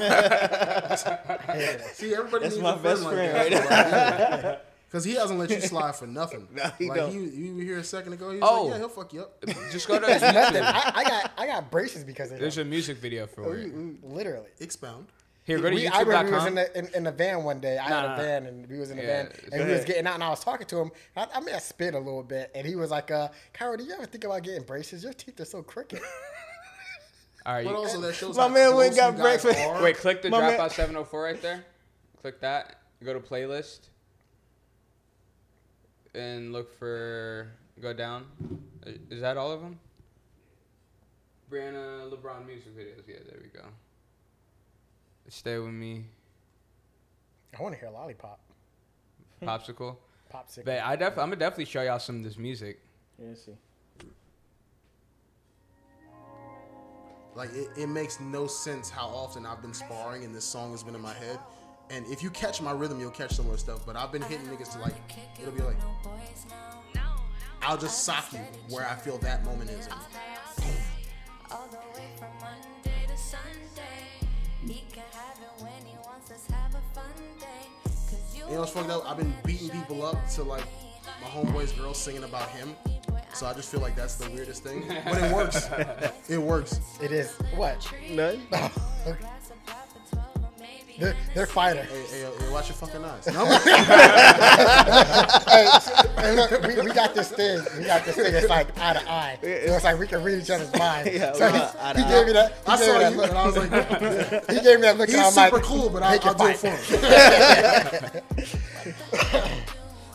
I 1.48 1.54
it. 1.56 1.80
See, 1.94 2.14
everybody 2.14 2.44
That's 2.44 2.54
needs 2.54 2.62
my 2.62 2.74
a 2.74 2.78
best 2.78 3.02
like 3.02 3.14
friend 3.14 3.52
that. 3.54 4.42
right 4.44 4.58
Because 4.86 5.04
he 5.04 5.14
doesn't 5.14 5.36
let 5.36 5.50
you 5.50 5.60
slide 5.60 5.96
for 5.96 6.06
nothing. 6.06 6.46
No, 6.54 6.70
he 6.78 6.88
like 6.88 6.98
don't. 6.98 7.12
You, 7.12 7.22
you 7.22 7.54
were 7.56 7.62
here 7.62 7.78
a 7.78 7.84
second 7.84 8.12
ago. 8.12 8.30
He 8.30 8.38
was 8.38 8.48
Oh. 8.48 8.62
like, 8.64 8.72
yeah, 8.74 8.78
he'll 8.78 8.88
fuck 8.88 9.12
you 9.12 9.22
up. 9.22 9.44
Just 9.72 9.88
go 9.88 9.98
to 9.98 10.06
Nothing. 10.06 10.30
YouTube. 10.32 10.62
I, 10.62 10.92
I 10.94 11.04
got 11.04 11.32
I 11.38 11.46
got 11.46 11.70
braces 11.70 12.04
because 12.04 12.30
of 12.30 12.38
There's 12.38 12.56
him. 12.58 12.68
a 12.68 12.70
music 12.70 12.98
video 12.98 13.26
for 13.26 13.50
We- 13.50 13.62
it. 13.64 13.72
we- 13.74 13.96
literally. 14.02 14.48
Expound. 14.60 15.08
Here, 15.44 15.58
go 15.58 15.70
to 15.70 15.74
We- 15.76 15.88
I 15.88 16.00
remember 16.02 16.30
we 16.30 16.36
was 16.36 16.46
in 16.46 16.54
the 16.54 16.78
in, 16.78 16.88
in 16.94 17.02
the 17.04 17.10
van 17.12 17.42
one 17.42 17.58
day. 17.58 17.78
I 17.78 17.88
Nah, 17.88 18.10
had 18.16 18.18
a 18.20 18.22
van 18.22 18.46
and 18.46 18.66
we 18.68 18.78
was 18.78 18.90
in 18.90 18.98
the 18.98 19.02
Yeah, 19.02 19.22
van 19.24 19.32
and 19.52 19.66
we 19.66 19.72
was 19.74 19.84
getting 19.84 20.06
out 20.06 20.14
and 20.14 20.22
I 20.22 20.28
was 20.28 20.40
talking 20.44 20.66
to 20.68 20.78
him. 20.78 20.90
I, 21.16 21.26
I 21.34 21.40
may 21.40 21.52
have 21.52 21.62
spit 21.62 21.94
a 21.94 21.98
little 21.98 22.22
bit 22.22 22.50
and 22.54 22.66
he 22.66 22.76
was 22.76 22.90
like, 22.90 23.10
uh, 23.10 23.28
Kyra, 23.54 23.76
do 23.78 23.84
you 23.84 23.92
ever 23.94 24.06
think 24.06 24.24
about 24.24 24.42
getting 24.42 24.62
braces? 24.62 25.02
Your 25.02 25.12
teeth 25.14 25.40
are 25.40 25.44
so 25.44 25.62
crooked. 25.62 26.00
All 27.48 27.54
right, 27.54 27.64
But 27.64 27.70
you- 27.70 27.76
also 27.78 28.00
that 28.02 28.14
shows 28.14 28.36
My 28.36 28.46
man 28.48 28.76
went 28.76 28.88
and 28.90 28.96
got 28.96 29.16
breakfast. 29.16 29.58
are. 29.58 29.82
wait, 29.82 29.96
click 29.96 30.20
the 30.20 30.28
My 30.28 30.38
man- 30.40 30.58
Dropout 30.60 30.70
704 30.70 31.22
right 31.22 31.40
there. 31.40 31.64
Click 32.20 32.40
that. 32.40 32.82
Go 33.02 33.14
to 33.14 33.20
playlist. 33.20 33.88
And 36.14 36.52
look 36.52 36.78
for. 36.78 37.50
Go 37.80 37.94
down. 37.94 38.26
Uh, 38.86 38.90
is 39.08 39.22
that 39.22 39.38
all 39.38 39.50
of 39.50 39.62
them? 39.62 39.80
Briana 41.50 42.10
LeBron 42.12 42.44
music 42.46 42.76
videos. 42.76 43.02
Yeah, 43.08 43.16
there 43.26 43.40
we 43.42 43.48
go. 43.48 43.64
Stay 45.28 45.56
with 45.58 45.70
me. 45.72 46.04
I 47.58 47.62
want 47.62 47.74
to 47.74 47.80
hear 47.80 47.88
lollipop. 47.88 48.40
Popsicle. 49.42 49.96
Popsicle. 50.34 50.66
But 50.66 50.80
I 50.80 50.96
def- 50.96 51.12
I'm 51.16 51.30
gonna 51.30 51.36
definitely 51.36 51.64
show 51.64 51.80
y'all 51.80 51.98
some 51.98 52.16
of 52.18 52.24
this 52.24 52.36
music. 52.36 52.78
Yeah, 53.18 53.32
see. 53.34 53.52
Like 57.34 57.52
it, 57.54 57.68
it 57.76 57.86
makes 57.88 58.20
no 58.20 58.46
sense 58.46 58.90
how 58.90 59.06
often 59.06 59.46
I've 59.46 59.62
been 59.62 59.74
sparring 59.74 60.24
and 60.24 60.34
this 60.34 60.44
song 60.44 60.72
has 60.72 60.82
been 60.82 60.94
in 60.94 61.00
my 61.00 61.14
head. 61.14 61.38
And 61.90 62.06
if 62.06 62.22
you 62.22 62.30
catch 62.30 62.60
my 62.60 62.72
rhythm, 62.72 63.00
you'll 63.00 63.10
catch 63.10 63.30
some 63.30 63.44
similar 63.44 63.56
stuff. 63.56 63.86
But 63.86 63.96
I've 63.96 64.12
been 64.12 64.22
hitting 64.22 64.46
niggas 64.46 64.72
to 64.72 64.78
like, 64.80 64.94
it'll 65.40 65.52
be 65.52 65.62
like, 65.62 65.76
I'll 67.62 67.78
just 67.78 68.04
sock 68.04 68.32
you 68.32 68.40
where 68.68 68.86
I 68.86 68.94
feel 68.94 69.18
that 69.18 69.44
moment 69.44 69.70
is. 69.70 69.88
You 78.48 78.54
know 78.54 78.60
what's 78.60 78.72
fucked 78.72 78.90
up? 78.90 79.08
I've 79.10 79.16
been 79.16 79.34
beating 79.44 79.70
people 79.70 80.04
up 80.04 80.28
to 80.30 80.42
like 80.42 80.64
my 81.20 81.28
homeboy's 81.28 81.72
girl 81.72 81.94
singing 81.94 82.24
about 82.24 82.48
him. 82.50 82.74
So 83.38 83.46
I 83.46 83.54
just 83.54 83.70
feel 83.70 83.80
like 83.80 83.94
that's 83.94 84.16
the 84.16 84.28
weirdest 84.30 84.64
thing. 84.64 84.82
But 85.04 85.22
it 85.22 85.32
works. 85.32 85.70
it 86.28 86.38
works. 86.38 86.80
it 87.00 87.12
is 87.12 87.30
what? 87.54 87.76
Nothing. 88.10 88.40
they're, 90.98 91.14
they're 91.36 91.46
fighter. 91.46 91.84
Hey, 91.84 92.02
hey, 92.10 92.28
hey, 92.36 92.50
watch 92.52 92.66
your 92.68 92.74
fucking 92.74 93.04
eyes. 93.04 93.28
No, 93.28 93.44
Hey, 96.18 96.34
look, 96.34 96.50
we, 96.66 96.80
we 96.80 96.90
got 96.92 97.14
this 97.14 97.30
thing. 97.30 97.60
We 97.78 97.84
got 97.84 98.04
this 98.04 98.16
thing. 98.16 98.34
It's 98.34 98.48
like 98.48 98.76
eye 98.76 98.94
to 98.94 99.08
eye. 99.08 99.38
So 99.40 99.46
it's 99.48 99.84
like 99.84 100.00
we 100.00 100.08
can 100.08 100.24
read 100.24 100.42
each 100.42 100.50
other's 100.50 100.74
mind. 100.76 101.08
Yeah, 101.12 101.32
so 101.34 101.48
he, 101.48 101.58
eye 101.58 101.92
he 101.94 102.02
eye. 102.02 102.10
gave 102.10 102.26
me 102.26 102.32
that. 102.32 102.52
He 102.52 102.58
I 102.66 102.76
gave 102.76 102.86
saw 102.86 102.92
me 102.94 102.98
that 103.04 103.12
you 103.12 103.18
look. 103.18 103.28
and 103.30 103.38
I 103.38 103.46
was 103.46 103.56
like, 103.56 103.70
He 104.50 104.60
gave 104.62 104.80
me 104.80 104.82
that 104.82 104.98
look. 104.98 105.08
he's 105.08 105.18
I'm 105.20 105.30
super 105.30 105.56
like, 105.58 105.64
cool, 105.64 105.88
but 105.90 106.02
I'll, 106.02 106.10
"Make 106.10 106.26
I'll 106.26 106.34
do 106.34 106.46
it 106.48 106.58
for 106.58 106.70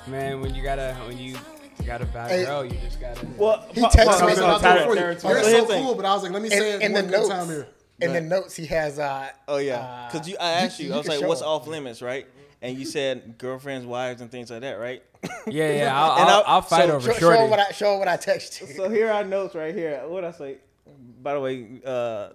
him. 0.02 0.12
Man, 0.12 0.41
when 0.41 0.54
you 0.54 0.62
gotta 0.62 0.94
when 1.08 1.18
you 1.18 1.38
got 1.84 2.01
a 2.01 2.05
bad 2.05 2.30
Hey. 2.31 2.45
girl, 2.45 2.65
you 2.65 2.77
just 2.84 2.99
gotta. 2.99 3.26
Well, 3.38 3.65
He 3.72 3.81
pa- 3.81 3.89
texted 3.89 4.19
pa- 4.19 4.26
me 4.26 4.31
I 4.31 4.35
said, 4.35 4.43
I'll 4.43 4.60
do 4.60 4.84
for 4.85 4.95
you. 4.95 5.01
You're 5.01 5.19
so 5.19 5.34
the 5.61 5.68
thing. 5.68 5.84
cool, 5.84 5.95
but 5.95 6.05
I 6.05 6.14
was 6.14 6.23
like, 6.23 6.31
let 6.31 6.41
me 6.41 6.49
say 6.49 6.76
in, 6.76 6.81
it 6.81 6.85
in 6.85 6.93
one 6.93 7.05
the 7.05 7.11
notes, 7.11 7.30
time 7.30 7.47
here. 7.47 7.68
in 8.01 8.14
the 8.14 8.22
notes, 8.22 8.55
he 8.55 8.65
has. 8.68 8.99
Uh, 8.99 9.30
Oh 9.47 9.57
yeah, 9.57 10.10
because 10.11 10.27
you, 10.27 10.35
I 10.39 10.51
asked 10.64 10.80
you, 10.80 10.93
I 10.93 10.97
was 10.97 11.07
like, 11.07 11.22
"What's 11.22 11.41
him. 11.41 11.47
off 11.47 11.68
limits?" 11.68 12.01
Right? 12.01 12.27
And 12.61 12.77
you 12.77 12.85
said 12.85 13.38
girlfriends, 13.38 13.85
wives, 13.85 14.22
and 14.22 14.31
things 14.31 14.49
like 14.49 14.61
that, 14.61 14.76
right? 14.80 15.03
Yeah, 15.47 15.72
yeah. 15.73 15.93
I'll, 16.01 16.11
And 16.22 16.30
I'll, 16.30 16.35
I'll- 16.38 16.43
I'll 16.47 16.61
fight 16.61 16.88
so- 16.88 16.95
over 16.95 17.11
show, 17.14 17.19
shorty. 17.19 17.38
show 17.38 17.45
what 17.47 17.60
I 17.60 17.72
show 17.72 17.97
what 17.97 18.07
I 18.07 18.15
text 18.18 18.61
you. 18.61 18.68
so 18.68 18.89
here 18.89 19.11
are 19.11 19.23
notes 19.23 19.53
right 19.55 19.76
here. 19.76 20.01
What 20.07 20.23
I 20.23 20.31
say? 20.31 20.57
By 21.22 21.34
the 21.34 21.39
way, 21.39 21.68
uh, 21.85 22.30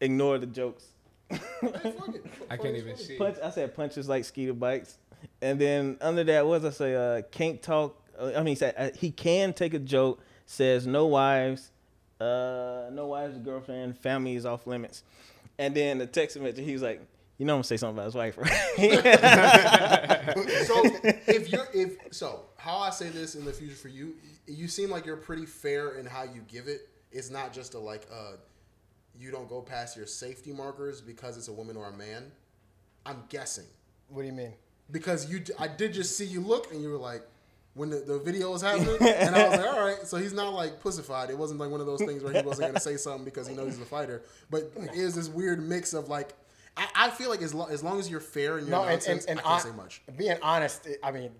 ignore 0.00 0.38
the 0.38 0.46
jokes. 0.46 0.84
I 1.30 2.56
can't 2.56 2.76
even 2.76 2.96
see. 2.98 3.16
Punch. 3.16 3.36
I 3.42 3.50
said 3.50 3.74
punches 3.74 4.08
like 4.08 4.24
skeeter 4.24 4.52
bites, 4.52 4.98
and 5.40 5.58
then 5.60 5.96
under 6.00 6.24
that, 6.24 6.46
what 6.46 6.62
does 6.62 6.74
I 6.74 6.78
say? 6.78 6.94
Uh, 6.94 7.22
can't 7.30 7.62
talk 7.62 7.96
uh, 7.96 8.01
I 8.36 8.42
mean, 8.42 8.56
sa- 8.56 8.72
uh, 8.76 8.90
he 8.96 9.10
can 9.10 9.52
take 9.52 9.74
a 9.74 9.78
joke. 9.78 10.20
Says 10.46 10.86
no 10.86 11.06
wives, 11.06 11.70
uh, 12.20 12.90
no 12.92 13.06
wives, 13.06 13.38
girlfriend, 13.38 13.96
family 13.98 14.34
is 14.36 14.44
off 14.44 14.66
limits. 14.66 15.02
And 15.58 15.74
then 15.74 15.98
the 15.98 16.06
text 16.06 16.38
message, 16.38 16.64
he 16.64 16.72
was 16.72 16.82
like, 16.82 17.00
"You 17.38 17.46
know, 17.46 17.54
I'm 17.54 17.58
gonna 17.58 17.64
say 17.64 17.76
something 17.76 17.96
about 17.96 18.06
his 18.06 18.14
wife, 18.14 18.36
right?" 18.36 18.50
so 20.66 20.82
if 21.26 21.50
you're 21.50 21.68
if 21.74 21.96
so 22.10 22.44
how 22.56 22.78
i 22.78 22.90
say 22.90 23.08
this 23.08 23.34
in 23.34 23.44
the 23.44 23.52
future 23.52 23.74
for 23.74 23.88
you 23.88 24.14
you 24.46 24.68
seem 24.68 24.90
like 24.90 25.04
you're 25.06 25.16
pretty 25.16 25.46
fair 25.46 25.98
in 25.98 26.06
how 26.06 26.22
you 26.22 26.42
give 26.48 26.68
it 26.68 26.88
it's 27.10 27.30
not 27.30 27.52
just 27.52 27.74
a 27.74 27.78
like 27.78 28.06
uh 28.12 28.32
you 29.18 29.30
don't 29.30 29.48
go 29.48 29.60
past 29.60 29.96
your 29.96 30.06
safety 30.06 30.52
markers 30.52 31.00
because 31.00 31.36
it's 31.36 31.48
a 31.48 31.52
woman 31.52 31.76
or 31.76 31.86
a 31.88 31.92
man 31.92 32.30
i'm 33.06 33.22
guessing 33.28 33.66
What 34.08 34.22
do 34.22 34.26
you 34.28 34.34
mean? 34.34 34.54
because 34.90 35.30
you 35.30 35.42
i 35.58 35.68
did 35.68 35.92
just 35.92 36.16
see 36.16 36.24
you 36.26 36.40
look 36.40 36.72
and 36.72 36.82
you 36.82 36.90
were 36.90 36.98
like 36.98 37.22
when 37.74 37.90
the, 37.90 37.96
the 37.98 38.18
video 38.18 38.50
was 38.50 38.62
happening 38.62 38.96
and 39.00 39.34
i 39.34 39.48
was 39.48 39.58
like 39.58 39.66
all 39.66 39.80
right 39.80 40.06
so 40.06 40.16
he's 40.16 40.32
not 40.32 40.52
like 40.52 40.80
pussified 40.80 41.30
it 41.30 41.38
wasn't 41.38 41.58
like 41.58 41.70
one 41.70 41.80
of 41.80 41.86
those 41.86 42.02
things 42.02 42.22
where 42.22 42.32
he 42.32 42.42
wasn't 42.42 42.60
going 42.60 42.74
to 42.74 42.80
say 42.80 42.96
something 42.96 43.24
because 43.24 43.46
he 43.46 43.54
knows 43.54 43.74
he's 43.74 43.80
a 43.80 43.84
fighter 43.86 44.22
but 44.50 44.70
it 44.76 44.94
is 44.94 45.14
this 45.14 45.28
weird 45.28 45.62
mix 45.62 45.94
of 45.94 46.08
like 46.08 46.34
I, 46.76 46.86
I 46.94 47.10
feel 47.10 47.28
like 47.28 47.42
as, 47.42 47.52
lo- 47.52 47.68
as 47.70 47.82
long 47.84 47.98
as 48.00 48.08
you're 48.10 48.20
fair 48.20 48.56
in 48.58 48.64
your 48.64 48.70
No, 48.70 48.80
and, 48.82 48.92
nonsense, 48.92 49.26
and, 49.26 49.38
and 49.38 49.40
I 49.40 49.42
can't 49.42 49.62
hon- 49.62 49.72
say 49.72 49.76
much. 49.76 50.02
Being 50.16 50.38
honest, 50.40 50.88
I 51.02 51.10
mean, 51.10 51.30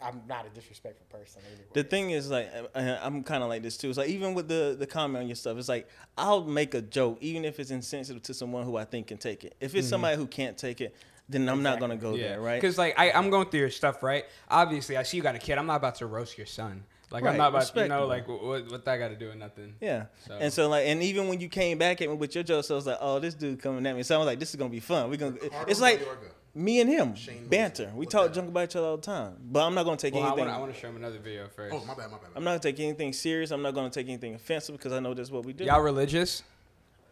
I'm 0.00 0.20
not 0.28 0.46
a 0.46 0.50
disrespectful 0.50 1.06
person. 1.18 1.42
Anyway. 1.46 1.64
The 1.72 1.82
thing 1.84 2.10
is, 2.10 2.30
like, 2.30 2.48
uh, 2.74 2.98
I'm 3.02 3.22
kind 3.24 3.42
of 3.42 3.48
like 3.48 3.62
this 3.62 3.76
too. 3.76 3.88
It's 3.88 3.98
like 3.98 4.08
even 4.08 4.34
with 4.34 4.46
the 4.48 4.76
the 4.78 4.86
comment 4.86 5.22
on 5.22 5.28
your 5.28 5.34
stuff, 5.34 5.58
it's 5.58 5.68
like 5.68 5.88
I'll 6.16 6.44
make 6.44 6.74
a 6.74 6.82
joke, 6.82 7.18
even 7.20 7.44
if 7.44 7.58
it's 7.58 7.70
insensitive 7.70 8.22
to 8.24 8.34
someone 8.34 8.64
who 8.64 8.76
I 8.76 8.84
think 8.84 9.08
can 9.08 9.18
take 9.18 9.44
it. 9.44 9.54
If 9.60 9.74
it's 9.74 9.88
somebody 9.88 10.16
who 10.16 10.26
can't 10.26 10.56
take 10.56 10.80
it, 10.80 10.94
then 11.32 11.48
I'm 11.48 11.62
not 11.62 11.80
gonna 11.80 11.96
go 11.96 12.16
there, 12.16 12.40
right? 12.40 12.60
Because 12.60 12.78
like 12.78 12.98
I, 12.98 13.10
I'm 13.12 13.30
going 13.30 13.48
through 13.48 13.60
your 13.60 13.70
stuff, 13.70 14.02
right? 14.02 14.24
Obviously, 14.48 14.96
I 14.96 15.02
see 15.02 15.16
you 15.16 15.22
got 15.22 15.34
a 15.34 15.38
kid. 15.38 15.58
I'm 15.58 15.66
not 15.66 15.76
about 15.76 15.96
to 15.96 16.06
roast 16.06 16.36
your 16.38 16.46
son. 16.46 16.84
Like 17.10 17.24
Right, 17.24 17.32
I'm 17.32 17.36
not 17.36 17.48
about, 17.50 17.66
to, 17.74 17.82
you 17.82 17.88
know, 17.88 18.06
like 18.06 18.26
what, 18.26 18.70
what 18.70 18.84
that 18.86 18.96
got 18.96 19.08
to 19.08 19.16
do 19.16 19.26
with 19.28 19.36
nothing. 19.36 19.74
Yeah. 19.82 20.06
So- 20.26 20.34
And 20.40 20.50
so 20.50 20.70
like, 20.70 20.86
and 20.86 21.02
even 21.02 21.28
when 21.28 21.40
you 21.40 21.48
came 21.48 21.76
back 21.76 22.00
at 22.00 22.08
me 22.08 22.14
with 22.14 22.34
your 22.34 22.42
jokes, 22.42 22.70
I 22.70 22.74
was 22.74 22.86
like, 22.86 22.96
oh, 23.02 23.18
this 23.18 23.34
dude 23.34 23.60
coming 23.60 23.84
at 23.86 23.94
me. 23.94 24.02
So 24.02 24.14
I 24.14 24.18
was 24.18 24.26
like, 24.26 24.38
this 24.38 24.48
is 24.48 24.56
gonna 24.56 24.70
be 24.70 24.80
fun. 24.80 25.10
We're 25.10 25.16
gonna. 25.18 25.32
Ricardo 25.32 25.70
It's 25.70 25.78
like 25.78 26.00
Mayorga. 26.00 26.30
me 26.54 26.80
and 26.80 26.88
him 26.88 27.14
Shane 27.14 27.48
banter. 27.48 27.82
Wilson. 27.82 27.98
We 27.98 28.06
Look 28.06 28.12
talk 28.12 28.28
that 28.28 28.34
junk 28.34 28.48
about 28.48 28.64
each 28.70 28.76
other 28.76 28.86
all 28.86 28.96
the 28.96 29.02
time. 29.02 29.36
But 29.44 29.66
I'm 29.66 29.74
not 29.74 29.84
gonna 29.84 29.98
take 29.98 30.14
Well, 30.14 30.26
anything. 30.26 30.48
I 30.48 30.56
want 30.58 30.72
to 30.72 30.80
show 30.80 30.88
him 30.88 30.96
another 30.96 31.18
video 31.18 31.48
first. 31.54 31.74
Oh, 31.74 31.84
my 31.84 31.92
bad, 31.94 32.10
my 32.10 32.16
bad. 32.16 32.30
My 32.32 32.36
I'm 32.36 32.44
not 32.44 32.50
gonna 32.52 32.60
take 32.60 32.80
anything 32.80 33.12
serious. 33.12 33.50
I'm 33.50 33.60
not 33.60 33.74
gonna 33.74 33.90
take 33.90 34.08
anything 34.08 34.34
offensive 34.34 34.74
because 34.78 34.92
I 34.94 35.00
know 35.00 35.12
that's 35.12 35.30
what 35.30 35.44
we 35.44 35.52
do. 35.52 35.64
Y'all 35.64 35.82
religious? 35.82 36.42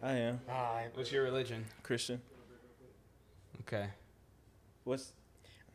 I 0.03 0.13
am 0.13 0.41
Uh, 0.49 0.81
What's 0.95 1.13
your 1.13 1.25
religion? 1.25 1.67
Christian. 1.83 2.23
Okay. 3.69 3.87
What's 4.85 5.13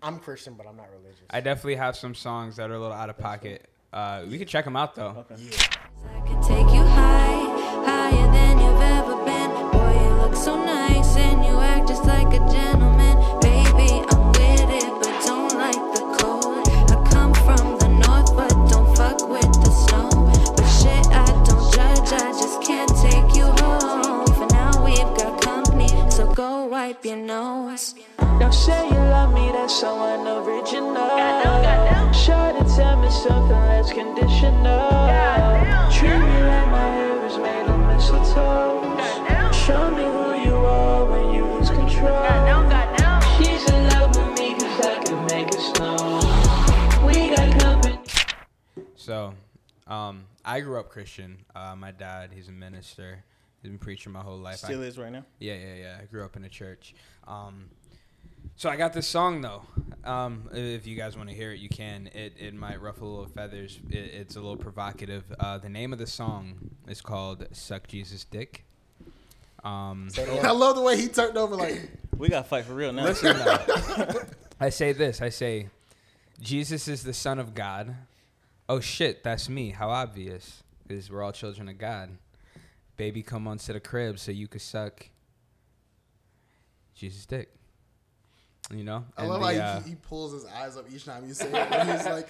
I'm 0.02 0.20
Christian, 0.20 0.56
but 0.56 0.68
I'm 0.68 0.76
not 0.78 0.90
religious. 0.92 1.22
I 1.30 1.40
definitely 1.40 1.76
have 1.76 1.96
some 1.96 2.16
songs 2.16 2.58
that 2.58 2.70
are 2.70 2.76
a 2.76 2.80
little 2.80 2.96
out 2.96 3.10
of 3.10 3.18
pocket. 3.18 3.68
Uh, 3.94 4.24
we 4.30 4.38
can 4.38 4.48
check 4.48 4.66
them 4.66 4.76
out 4.76 4.96
though. 4.96 5.26
I 5.30 6.28
can 6.28 6.42
take 6.42 6.68
you 6.74 6.84
high, 6.84 7.86
higher 7.86 8.32
than 8.32 8.60
you've 8.60 8.82
ever 8.82 9.24
been. 9.24 9.50
Boy, 9.72 9.94
you 10.04 10.14
look 10.22 10.36
so 10.36 10.64
nice 10.64 11.16
and 11.16 11.44
you 11.46 11.60
act 11.60 11.88
just 11.88 12.04
like 12.06 12.28
a 12.28 12.40
gentleman. 12.52 13.16
Baby, 13.42 14.04
I'm 14.10 14.28
with 14.28 14.70
it, 14.70 14.92
but 15.02 15.26
don't 15.26 15.54
like 15.58 15.82
the 15.96 16.18
cold. 16.20 16.68
I 16.68 17.10
come 17.10 17.34
from 17.34 17.78
the 17.80 17.88
north, 17.88 18.36
but 18.36 18.50
don't 18.70 18.96
fuck 18.98 19.28
with 19.30 19.54
the 19.64 19.72
snow. 19.72 20.10
But 20.56 20.68
shit, 20.68 21.08
I 21.08 21.26
don't 21.46 21.74
judge, 21.74 22.12
I 22.22 22.32
just 22.34 22.62
can't 22.62 22.90
take 22.98 23.36
you 23.36 23.46
home. 23.64 24.26
For 24.28 24.48
now, 24.54 24.84
we've 24.84 25.18
got 25.18 25.42
company, 25.42 25.88
so 26.12 26.32
go 26.34 26.66
wipe 26.66 27.04
your 27.06 27.18
nose. 27.18 27.96
Don't 28.40 28.54
say 28.54 28.88
you 28.90 28.96
love 28.96 29.34
me, 29.34 29.52
that's 29.52 29.74
so 29.80 29.92
unoriginal. 30.14 30.96
Shorty, 32.14 32.64
tell 32.76 33.00
me 33.00 33.10
something 33.10 33.50
less 33.52 33.92
conditional. 33.92 34.90
Treat 35.92 36.18
me 36.18 36.44
like 36.44 36.70
my 36.70 36.88
hair 36.96 37.26
is 37.26 37.38
made 37.38 37.66
of 37.68 37.80
mistletoe. 37.88 39.52
Show 39.52 39.92
me 39.92 40.04
who 40.04 40.50
you 40.50 40.56
are 40.56 41.06
when 41.06 41.34
you 41.36 41.46
lose 41.46 41.70
control. 41.70 42.24
She's 43.38 43.70
in 43.70 43.88
love 43.90 44.16
with 44.16 44.40
me 44.40 44.54
cause 44.56 44.86
I 44.86 45.04
can 45.04 45.26
make 45.28 45.48
it 45.48 45.62
snow. 45.76 47.06
We 47.06 47.36
got 47.36 47.60
company. 47.62 48.00
So, 48.96 49.34
um, 49.88 50.26
I 50.44 50.60
grew 50.62 50.80
up 50.80 50.90
Christian. 50.90 51.38
Uh, 51.56 51.76
my 51.76 51.92
dad, 51.92 52.32
he's 52.34 52.48
a 52.50 52.52
minister. 52.52 53.24
He's 53.62 53.70
been 53.72 53.80
preaching 53.80 54.12
my 54.12 54.22
whole 54.22 54.38
life. 54.38 54.64
I- 54.64 54.68
still 54.68 54.84
is 54.84 54.98
right 54.98 55.12
now? 55.12 55.26
Yeah, 55.40 55.56
yeah, 55.56 55.76
yeah. 55.76 55.98
I 56.02 56.06
grew 56.06 56.24
up 56.24 56.36
in 56.36 56.44
a 56.44 56.50
church. 56.50 56.94
Um, 57.28 57.70
so 58.56 58.70
I 58.70 58.76
got 58.76 58.94
this 58.94 59.08
song 59.08 59.42
though. 59.42 59.64
Um, 60.04 60.50
if 60.54 60.86
you 60.86 60.96
guys 60.96 61.18
want 61.18 61.30
to 61.30 61.36
hear 61.36 61.52
it, 61.52 61.60
you 61.60 61.70
can. 61.70 62.10
It 62.14 62.34
it 62.38 62.54
might 62.54 62.82
ruffle 62.82 63.08
a 63.08 63.12
little 63.12 63.28
feathers. 63.28 63.80
It, 63.90 63.96
it's 63.96 64.36
a 64.36 64.40
little 64.40 64.58
provocative. 64.58 65.24
Uh, 65.40 65.58
the 65.58 65.70
name 65.70 65.94
of 65.94 66.00
the 66.00 66.08
song 66.08 66.72
is 66.88 67.02
called 67.02 67.48
"Suck 67.52 67.88
Jesus 67.88 68.24
Dick." 68.24 68.66
Um, 69.64 70.10
I 70.18 70.52
love 70.52 70.76
the 70.76 70.84
way 70.84 70.96
he 70.96 71.08
turned 71.08 71.38
over 71.38 71.56
like, 71.56 71.90
We 72.18 72.30
gotta 72.30 72.48
fight 72.48 72.66
for 72.66 72.76
real 72.76 72.94
now. 72.94 73.06
listen, 73.06 73.36
though. 73.40 74.22
I 74.60 74.70
say 74.70 74.94
this. 74.94 75.24
I 75.24 75.30
say, 75.30 75.70
Jesus 76.40 76.88
is 76.88 77.04
the 77.04 77.14
Son 77.14 77.40
of 77.40 77.56
God. 77.56 77.96
Oh 78.70 78.80
shit, 78.80 79.24
that's 79.24 79.50
me. 79.50 79.72
How 79.72 79.90
obvious? 79.90 80.62
Because 80.88 81.10
we're 81.10 81.24
all 81.24 81.32
children 81.32 81.68
of 81.68 81.80
God. 81.80 82.12
Baby, 82.96 83.24
come 83.24 83.48
on 83.48 83.58
to 83.58 83.74
the 83.74 83.80
crib 83.80 84.20
so 84.20 84.32
you 84.32 84.48
could 84.48 84.62
suck 84.62 85.10
Jesus' 86.94 87.26
dick. 87.26 87.50
You 88.74 88.84
know? 88.84 89.06
I 89.18 89.22
And 89.22 89.32
love 89.32 89.42
the, 89.42 89.62
how 89.62 89.68
uh, 89.68 89.82
he, 89.82 89.90
he 89.90 89.96
pulls 89.96 90.34
his 90.34 90.46
eyes 90.46 90.78
up 90.78 90.86
each 90.92 91.06
time 91.06 91.28
you 91.28 91.34
say 91.34 91.48
it. 91.48 91.54
And 91.54 91.92
he's 91.92 92.06
like, 92.10 92.30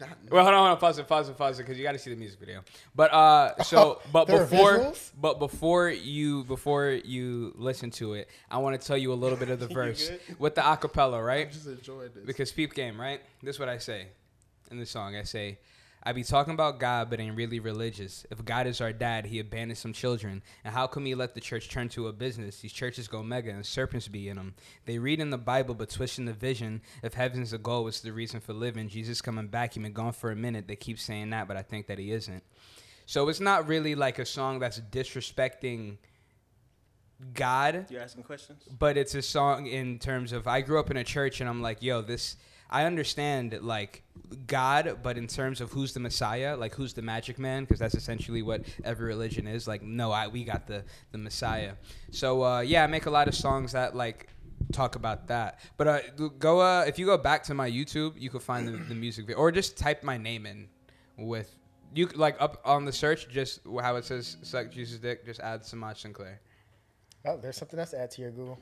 not, 0.00 0.08
Well, 0.30 0.42
hold 0.42 0.54
on, 0.54 0.60
hold 0.60 0.70
on, 0.72 0.78
pause 0.78 0.98
it, 0.98 1.06
pause 1.06 1.28
it, 1.28 1.36
pause 1.36 1.58
it, 1.58 1.62
because 1.64 1.78
you 1.78 1.84
got 1.84 1.92
to 1.92 1.98
see 1.98 2.10
the 2.10 2.16
music 2.16 2.40
video. 2.40 2.62
But 2.94 3.12
uh, 3.12 3.62
so, 3.62 4.00
but 4.12 4.26
before, 4.26 4.92
but 5.20 5.38
before 5.38 5.90
you, 5.90 6.44
before 6.44 6.90
you 6.90 7.52
listen 7.56 7.90
to 7.92 8.14
it, 8.14 8.28
I 8.50 8.58
want 8.58 8.80
to 8.80 8.86
tell 8.86 8.96
you 8.96 9.12
a 9.12 9.14
little 9.14 9.38
bit 9.38 9.50
of 9.50 9.60
the 9.60 9.66
verse 9.74 10.10
with 10.38 10.54
the 10.54 10.62
acapella, 10.62 11.24
right? 11.24 11.50
just 11.50 11.66
enjoyed 11.66 12.14
this. 12.14 12.24
Because 12.24 12.50
peep 12.50 12.74
game, 12.74 13.00
right? 13.00 13.20
This 13.42 13.56
is 13.56 13.60
what 13.60 13.68
I 13.68 13.78
say 13.78 14.08
in 14.70 14.78
the 14.78 14.86
song. 14.86 15.16
I 15.16 15.22
say, 15.22 15.58
I 16.06 16.12
be 16.12 16.22
talking 16.22 16.52
about 16.52 16.78
God, 16.78 17.08
but 17.08 17.18
ain't 17.18 17.36
really 17.36 17.60
religious. 17.60 18.26
If 18.30 18.44
God 18.44 18.66
is 18.66 18.82
our 18.82 18.92
dad, 18.92 19.24
he 19.24 19.38
abandoned 19.38 19.78
some 19.78 19.94
children. 19.94 20.42
And 20.62 20.74
how 20.74 20.86
come 20.86 21.06
he 21.06 21.14
let 21.14 21.34
the 21.34 21.40
church 21.40 21.70
turn 21.70 21.88
to 21.90 22.08
a 22.08 22.12
business? 22.12 22.60
These 22.60 22.74
churches 22.74 23.08
go 23.08 23.22
mega 23.22 23.50
and 23.50 23.64
serpents 23.64 24.06
be 24.06 24.28
in 24.28 24.36
them. 24.36 24.54
They 24.84 24.98
read 24.98 25.18
in 25.18 25.30
the 25.30 25.38
Bible, 25.38 25.74
but 25.74 25.88
twisting 25.88 26.26
the 26.26 26.34
vision. 26.34 26.82
If 27.02 27.14
heaven's 27.14 27.52
the 27.52 27.58
goal, 27.58 27.84
what's 27.84 28.00
the 28.00 28.12
reason 28.12 28.40
for 28.40 28.52
living? 28.52 28.88
Jesus 28.88 29.22
coming 29.22 29.46
back, 29.46 29.74
he 29.74 29.80
been 29.80 29.94
gone 29.94 30.12
for 30.12 30.30
a 30.30 30.36
minute. 30.36 30.68
They 30.68 30.76
keep 30.76 30.98
saying 30.98 31.30
that, 31.30 31.48
but 31.48 31.56
I 31.56 31.62
think 31.62 31.86
that 31.86 31.98
he 31.98 32.12
isn't. 32.12 32.42
So 33.06 33.28
it's 33.30 33.40
not 33.40 33.66
really 33.66 33.94
like 33.94 34.18
a 34.18 34.26
song 34.26 34.58
that's 34.58 34.80
disrespecting 34.80 35.96
God 37.32 37.86
You're 37.88 38.02
asking 38.02 38.24
questions? 38.24 38.64
but 38.78 38.96
it's 38.96 39.14
a 39.14 39.22
song 39.22 39.66
in 39.66 39.98
terms 39.98 40.32
of 40.32 40.46
I 40.46 40.60
grew 40.60 40.78
up 40.78 40.90
in 40.90 40.96
a 40.96 41.04
church 41.04 41.40
and 41.40 41.48
I'm 41.48 41.62
like, 41.62 41.82
yo, 41.82 42.02
this 42.02 42.36
I 42.74 42.86
understand 42.86 43.56
like 43.62 44.02
God, 44.48 44.98
but 45.00 45.16
in 45.16 45.28
terms 45.28 45.60
of 45.60 45.70
who's 45.70 45.92
the 45.94 46.00
Messiah, 46.00 46.56
like 46.56 46.74
who's 46.74 46.92
the 46.92 47.02
magic 47.02 47.38
man, 47.38 47.62
because 47.62 47.78
that's 47.78 47.94
essentially 47.94 48.42
what 48.42 48.62
every 48.82 49.06
religion 49.06 49.46
is. 49.46 49.68
Like, 49.68 49.82
no, 49.82 50.10
I 50.10 50.26
we 50.26 50.42
got 50.42 50.66
the 50.66 50.82
the 51.12 51.18
Messiah. 51.18 51.74
So 52.10 52.42
uh, 52.42 52.60
yeah, 52.62 52.82
I 52.82 52.88
make 52.88 53.06
a 53.06 53.10
lot 53.10 53.28
of 53.28 53.36
songs 53.36 53.70
that 53.72 53.94
like 53.94 54.26
talk 54.72 54.96
about 54.96 55.28
that. 55.28 55.60
But 55.76 55.86
uh, 55.86 56.00
go 56.40 56.60
uh, 56.60 56.84
if 56.88 56.98
you 56.98 57.06
go 57.06 57.16
back 57.16 57.44
to 57.44 57.54
my 57.54 57.70
YouTube, 57.70 58.20
you 58.20 58.28
could 58.28 58.42
find 58.42 58.66
the, 58.66 58.72
the 58.72 58.94
music 58.96 59.26
video, 59.26 59.38
or 59.38 59.52
just 59.52 59.78
type 59.78 60.02
my 60.02 60.16
name 60.16 60.44
in 60.44 60.66
with 61.16 61.54
you 61.94 62.08
like 62.16 62.36
up 62.40 62.60
on 62.64 62.84
the 62.84 62.92
search, 62.92 63.28
just 63.28 63.60
how 63.80 63.94
it 63.94 64.04
says 64.04 64.36
"suck 64.42 64.72
Jesus 64.72 64.98
dick," 64.98 65.24
just 65.24 65.38
add 65.38 65.62
Semaj 65.62 65.98
Sinclair. 65.98 66.40
Oh, 67.24 67.36
there's 67.36 67.56
something 67.56 67.78
else 67.78 67.92
to 67.92 68.00
add 68.00 68.10
to 68.10 68.22
your 68.22 68.32
Google. 68.32 68.58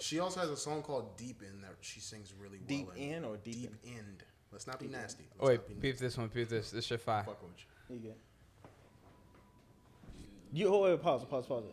She 0.00 0.18
also 0.18 0.40
has 0.40 0.50
a 0.50 0.56
song 0.56 0.82
called 0.82 1.16
Deep 1.16 1.42
In 1.42 1.60
that 1.62 1.74
she 1.80 2.00
sings 2.00 2.32
really 2.38 2.58
well. 2.58 2.66
Deep 2.66 2.88
in 2.96 3.24
or 3.24 3.36
deep 3.36 3.70
Deep 3.82 3.96
End. 3.96 4.22
Let's 4.50 4.66
not 4.66 4.80
be 4.80 4.88
nasty. 4.88 5.24
Let's 5.34 5.40
Oh, 5.40 5.46
wait, 5.48 5.56
not 5.58 5.68
be 5.68 5.74
peep 5.74 5.98
this 5.98 6.16
one, 6.16 6.28
peep 6.28 6.48
this. 6.48 6.70
This 6.70 6.86
shit 6.86 7.00
fire. 7.00 7.22
Fuck 7.24 7.42
with 7.42 7.52
you. 7.88 7.96
You 7.96 8.00
good? 8.00 8.14
You 10.52 10.74
oh, 10.74 10.82
wait, 10.90 11.00
pause, 11.02 11.24
pause, 11.24 11.46
pause. 11.46 11.64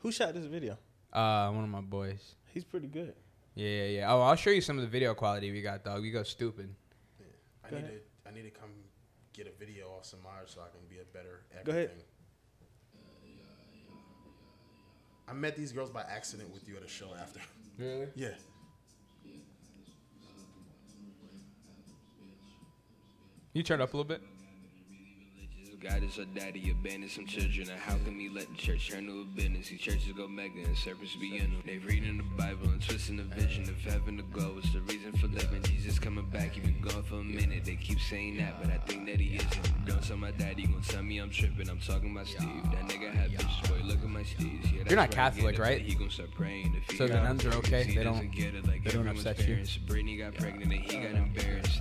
Who 0.00 0.12
shot 0.12 0.34
this 0.34 0.44
video? 0.46 0.76
Uh, 1.12 1.50
one 1.50 1.64
of 1.64 1.70
my 1.70 1.80
boys. 1.80 2.34
He's 2.52 2.64
pretty 2.64 2.88
good. 2.88 3.14
Yeah, 3.54 3.68
yeah, 3.68 3.84
yeah. 3.84 4.12
Oh, 4.12 4.20
I'll 4.22 4.36
show 4.36 4.50
you 4.50 4.60
some 4.60 4.76
of 4.76 4.82
the 4.82 4.88
video 4.90 5.14
quality 5.14 5.50
we 5.52 5.62
got, 5.62 5.84
dog. 5.84 6.02
We 6.02 6.10
go 6.10 6.22
stupid. 6.22 6.74
I 7.64 7.70
Go 7.70 7.76
need 7.76 7.84
ahead. 7.84 8.00
to. 8.24 8.28
I 8.30 8.34
need 8.34 8.42
to 8.42 8.50
come 8.50 8.70
get 9.32 9.46
a 9.46 9.58
video 9.58 9.88
off 9.88 10.04
Semaj 10.04 10.46
so 10.52 10.60
I 10.60 10.68
can 10.70 10.80
be 10.90 10.96
a 10.98 11.04
better 11.16 11.42
everything. 11.52 11.64
Go 11.64 11.78
ahead. 11.78 11.90
I 15.32 15.34
met 15.34 15.56
these 15.56 15.72
girls 15.72 15.88
by 15.88 16.02
accident 16.02 16.52
with 16.52 16.68
you 16.68 16.76
at 16.76 16.82
a 16.82 16.88
show 16.88 17.06
after. 17.18 17.40
Really? 17.78 18.06
yeah. 18.14 18.34
You 23.54 23.62
turn 23.62 23.80
up 23.80 23.94
a 23.94 23.96
little 23.96 24.06
bit. 24.06 24.20
God 25.82 26.04
is 26.04 26.16
our 26.16 26.24
daddy, 26.26 26.70
abandon 26.70 27.08
some 27.08 27.26
children. 27.26 27.68
And 27.68 27.80
how 27.80 27.96
can 28.04 28.16
we 28.16 28.28
let 28.28 28.48
the 28.48 28.54
church 28.56 28.88
turn 28.88 29.06
to 29.06 29.22
a 29.22 29.24
business? 29.24 29.68
These 29.68 29.80
churches 29.80 30.12
go 30.16 30.28
mega 30.28 30.62
and 30.62 30.76
serpents 30.76 31.16
be 31.16 31.38
in 31.38 31.50
them. 31.54 31.62
They 31.66 31.78
reading 31.78 32.18
the 32.18 32.22
Bible 32.40 32.68
and 32.70 32.80
twisting 32.80 33.16
the 33.16 33.24
vision 33.24 33.64
of 33.64 33.76
heaven 33.82 34.16
to 34.18 34.22
go. 34.22 34.54
It's 34.58 34.72
the 34.72 34.80
reason 34.82 35.10
for 35.14 35.26
living. 35.26 35.60
Jesus 35.64 35.98
coming 35.98 36.24
back, 36.26 36.52
he 36.52 36.60
been 36.60 36.80
gone 36.80 37.02
for 37.02 37.16
a 37.16 37.24
minute. 37.24 37.64
They 37.64 37.74
keep 37.74 37.98
saying 37.98 38.36
that, 38.36 38.62
but 38.62 38.70
I 38.70 38.76
think 38.86 39.06
that 39.06 39.18
he 39.18 39.34
isn't. 39.34 39.84
Don't 39.84 40.00
tell 40.04 40.16
my 40.18 40.30
daddy, 40.30 40.66
gon' 40.68 40.82
tell 40.82 41.02
me 41.02 41.18
I'm 41.18 41.30
tripping. 41.30 41.68
I'm 41.68 41.80
talking 41.80 42.12
about 42.12 42.28
Steve. 42.28 42.62
That 42.70 42.88
nigga 42.88 43.12
had 43.12 43.32
bitches, 43.32 43.68
boy, 43.68 43.84
look 43.84 43.98
at 44.04 44.08
my 44.08 44.22
steeds. 44.22 44.70
Yeah, 44.70 44.82
You're 44.88 44.94
not 44.96 45.10
that's 45.10 45.16
where 45.16 45.24
I 45.24 45.52
get 45.52 45.56
Catholic, 45.56 45.58
right? 45.58 45.80
He 45.82 45.94
gon' 45.96 46.10
start 46.10 46.30
praying. 46.30 46.76
If 46.76 46.92
he 46.92 46.96
So 46.96 47.08
the 47.08 47.14
nuns 47.14 47.44
are 47.44 47.54
okay? 47.54 47.82
he 47.82 47.96
They 47.96 48.04
don't- 48.04 48.30
get 48.30 48.54
it 48.54 48.68
like 48.68 48.84
they 48.84 48.92
don't 48.92 49.08
upset 49.08 49.46
you? 49.48 49.58
Brittany 49.88 50.16
got 50.16 50.34
pregnant 50.34 50.72
and 50.72 50.80
he 50.84 50.96
got 50.96 51.10
embarrassed. 51.16 51.80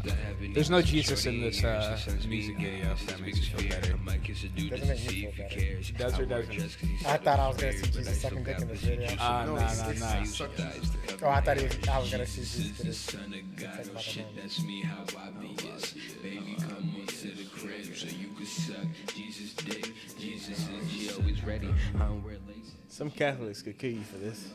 There's 0.55 0.71
no 0.71 0.81
Jesus 0.81 1.27
in 1.27 1.39
this, 1.39 1.63
uh, 1.63 1.99
me 2.23 2.27
music 2.27 2.57
video, 2.57 2.95
that 2.95 3.19
makes 3.21 3.39
biggest 3.39 3.51
feel 3.51 3.69
better. 3.69 3.90
I 3.93 3.97
might 4.03 4.23
kiss 4.23 4.43
a 4.43 4.47
dude 4.49 4.71
Doesn't 4.71 4.87
to 4.87 4.93
make 4.93 5.01
me 5.03 5.07
see 5.09 5.21
feel 5.21 5.29
if 5.29 5.35
he 5.35 5.41
better. 5.43 5.55
cares. 5.55 5.91
Does 5.91 6.13
or 6.13 6.23
I 6.23 6.25
wear 6.25 6.27
doesn't? 6.41 6.55
dress 6.57 6.75
'cause 6.75 6.89
he's 6.89 7.05
I 7.05 7.17
thought 7.17 7.39
I 7.39 7.47
was 7.47 7.57
gonna 7.57 7.73
see 7.73 7.85
Jesus 7.87 8.07
I 8.07 8.11
sucking 8.13 8.43
dick 8.43 8.59
in 8.59 8.67
this 8.67 8.79
video. 8.81 9.07
juice. 9.07 9.17
Ah, 9.21 9.45
No, 9.45 9.55
nah, 9.55 9.61
it's- 9.61 9.99
nah, 9.99 10.13
nah. 10.13 10.21
it's 10.21 10.35
suck- 10.37 10.53
Thighs 10.55 10.89
to 10.89 10.97
cover 11.07 11.25
Oh, 11.25 11.29
I 11.29 11.41
thought 11.41 11.57
he 11.57 11.63
was, 11.67 11.87
I 11.89 11.97
was 11.99 12.11
gonna 12.11 12.25
see 12.25 12.41
Jesus 12.41 12.55
Jesus 12.55 12.69
is 12.71 12.77
to 12.77 12.83
the 12.83 12.87
this- 12.89 12.97
son 12.97 13.33
of 13.33 13.55
God. 13.55 13.89
Oh 13.95 13.99
shit, 13.99 14.25
that's 14.35 14.63
me. 14.63 14.81
How 14.81 15.03
I 15.17 15.29
be 15.39 15.47
is. 15.67 15.93
Baby, 16.21 16.55
come 16.59 16.95
on 16.99 17.05
to 17.07 17.27
the 17.27 17.43
crib 17.45 17.95
so 17.95 18.07
you 18.07 18.27
can 18.35 18.45
suck 18.45 19.15
Jesus' 19.15 19.53
dick. 19.53 19.91
Jesus 20.19 20.59
is 20.59 20.91
she 20.91 21.11
always 21.13 21.43
ready. 21.43 21.69
I 21.95 21.99
don't 21.99 22.23
wear 22.23 22.35
laces. 22.47 22.71
Some 22.89 23.09
Catholics 23.11 23.61
could 23.61 23.77
kill 23.77 23.91
you 23.91 24.03
for 24.03 24.17
this. 24.17 24.49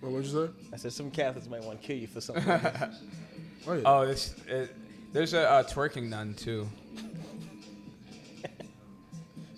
What 0.00 0.12
would 0.12 0.24
you 0.24 0.30
say? 0.46 0.52
I 0.72 0.76
said 0.76 0.92
some 0.94 1.10
Catholics 1.10 1.46
might 1.48 1.62
want 1.62 1.80
to 1.82 1.86
kill 1.86 1.96
you 1.96 2.06
for 2.06 2.20
something. 2.20 2.46
like 2.46 2.62
this. 2.62 2.98
Oh 3.66 3.74
yeah. 3.74 3.82
Oh, 3.84 4.06
this. 4.06 4.34
It, 4.48 4.74
there's 5.12 5.34
a 5.34 5.46
uh, 5.50 5.62
twerking 5.64 6.08
nun 6.08 6.32
too. 6.32 6.66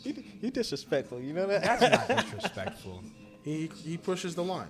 You, 0.05 0.23
you 0.41 0.51
disrespectful. 0.51 1.21
You 1.21 1.33
know 1.33 1.47
that? 1.47 1.63
That's 1.63 2.09
not 2.09 2.27
disrespectful. 2.33 3.03
he 3.45 3.71
he 3.85 3.97
pushes 3.97 4.35
the 4.35 4.45
line. 4.45 4.69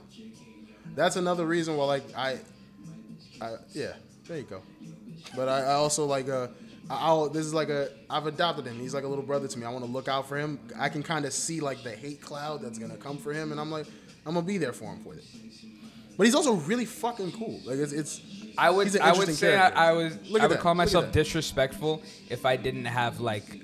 That's 0.95 1.17
another 1.17 1.47
reason 1.47 1.77
why 1.77 1.85
like 1.85 2.05
I, 2.17 2.39
I 3.41 3.55
yeah, 3.73 3.93
there 4.27 4.39
you 4.39 4.45
go. 4.45 4.63
But 5.37 5.49
I, 5.49 5.61
I 5.61 5.73
also 5.75 6.05
like 6.07 6.29
uh, 6.29 6.49
I, 6.91 7.07
I'll 7.07 7.29
this 7.29 7.47
is 7.47 7.55
like 7.55 7.69
a 7.69 7.91
I've 8.11 8.27
adopted 8.27 8.67
him. 8.67 8.79
He's 8.79 8.95
like 8.95 9.05
a 9.05 9.09
little 9.09 9.25
brother 9.25 9.49
to 9.49 9.59
me. 9.59 9.65
I 9.65 9.71
want 9.71 9.85
to 9.85 9.91
look 9.91 10.09
out 10.09 10.29
for 10.29 10.37
him. 10.37 10.59
I 10.79 10.89
can 10.89 11.03
kind 11.03 11.25
of 11.25 11.33
see 11.33 11.61
like 11.61 11.83
the 11.83 11.93
hate 11.93 12.21
cloud 12.21 12.63
that's 12.63 12.79
gonna 12.79 12.97
come 12.97 13.19
for 13.19 13.33
him, 13.33 13.53
and 13.53 13.61
I'm 13.61 13.71
like 13.71 13.87
I'm 14.27 14.35
gonna 14.35 14.47
be 14.47 14.59
there 14.59 14.73
for 14.73 14.85
him 14.93 15.03
for 15.03 15.15
it. 15.15 15.25
But 16.17 16.27
he's 16.27 16.35
also 16.35 16.55
really 16.55 16.85
fucking 16.85 17.33
cool. 17.33 17.61
Like 17.65 17.79
it's 17.79 17.93
it's. 17.93 18.21
I 18.59 18.69
would 18.69 18.87
he's 18.87 18.97
an 18.97 19.03
I 19.03 19.13
would 19.13 19.35
say 19.35 19.57
I. 19.57 19.89
I 19.89 19.93
was 19.93 20.17
Look 20.29 20.43
I 20.43 20.47
would 20.47 20.57
that. 20.59 20.61
call 20.61 20.75
myself 20.75 21.11
disrespectful 21.11 22.03
if 22.29 22.45
I 22.45 22.57
didn't 22.57 22.85
have 22.85 23.19
like 23.21 23.61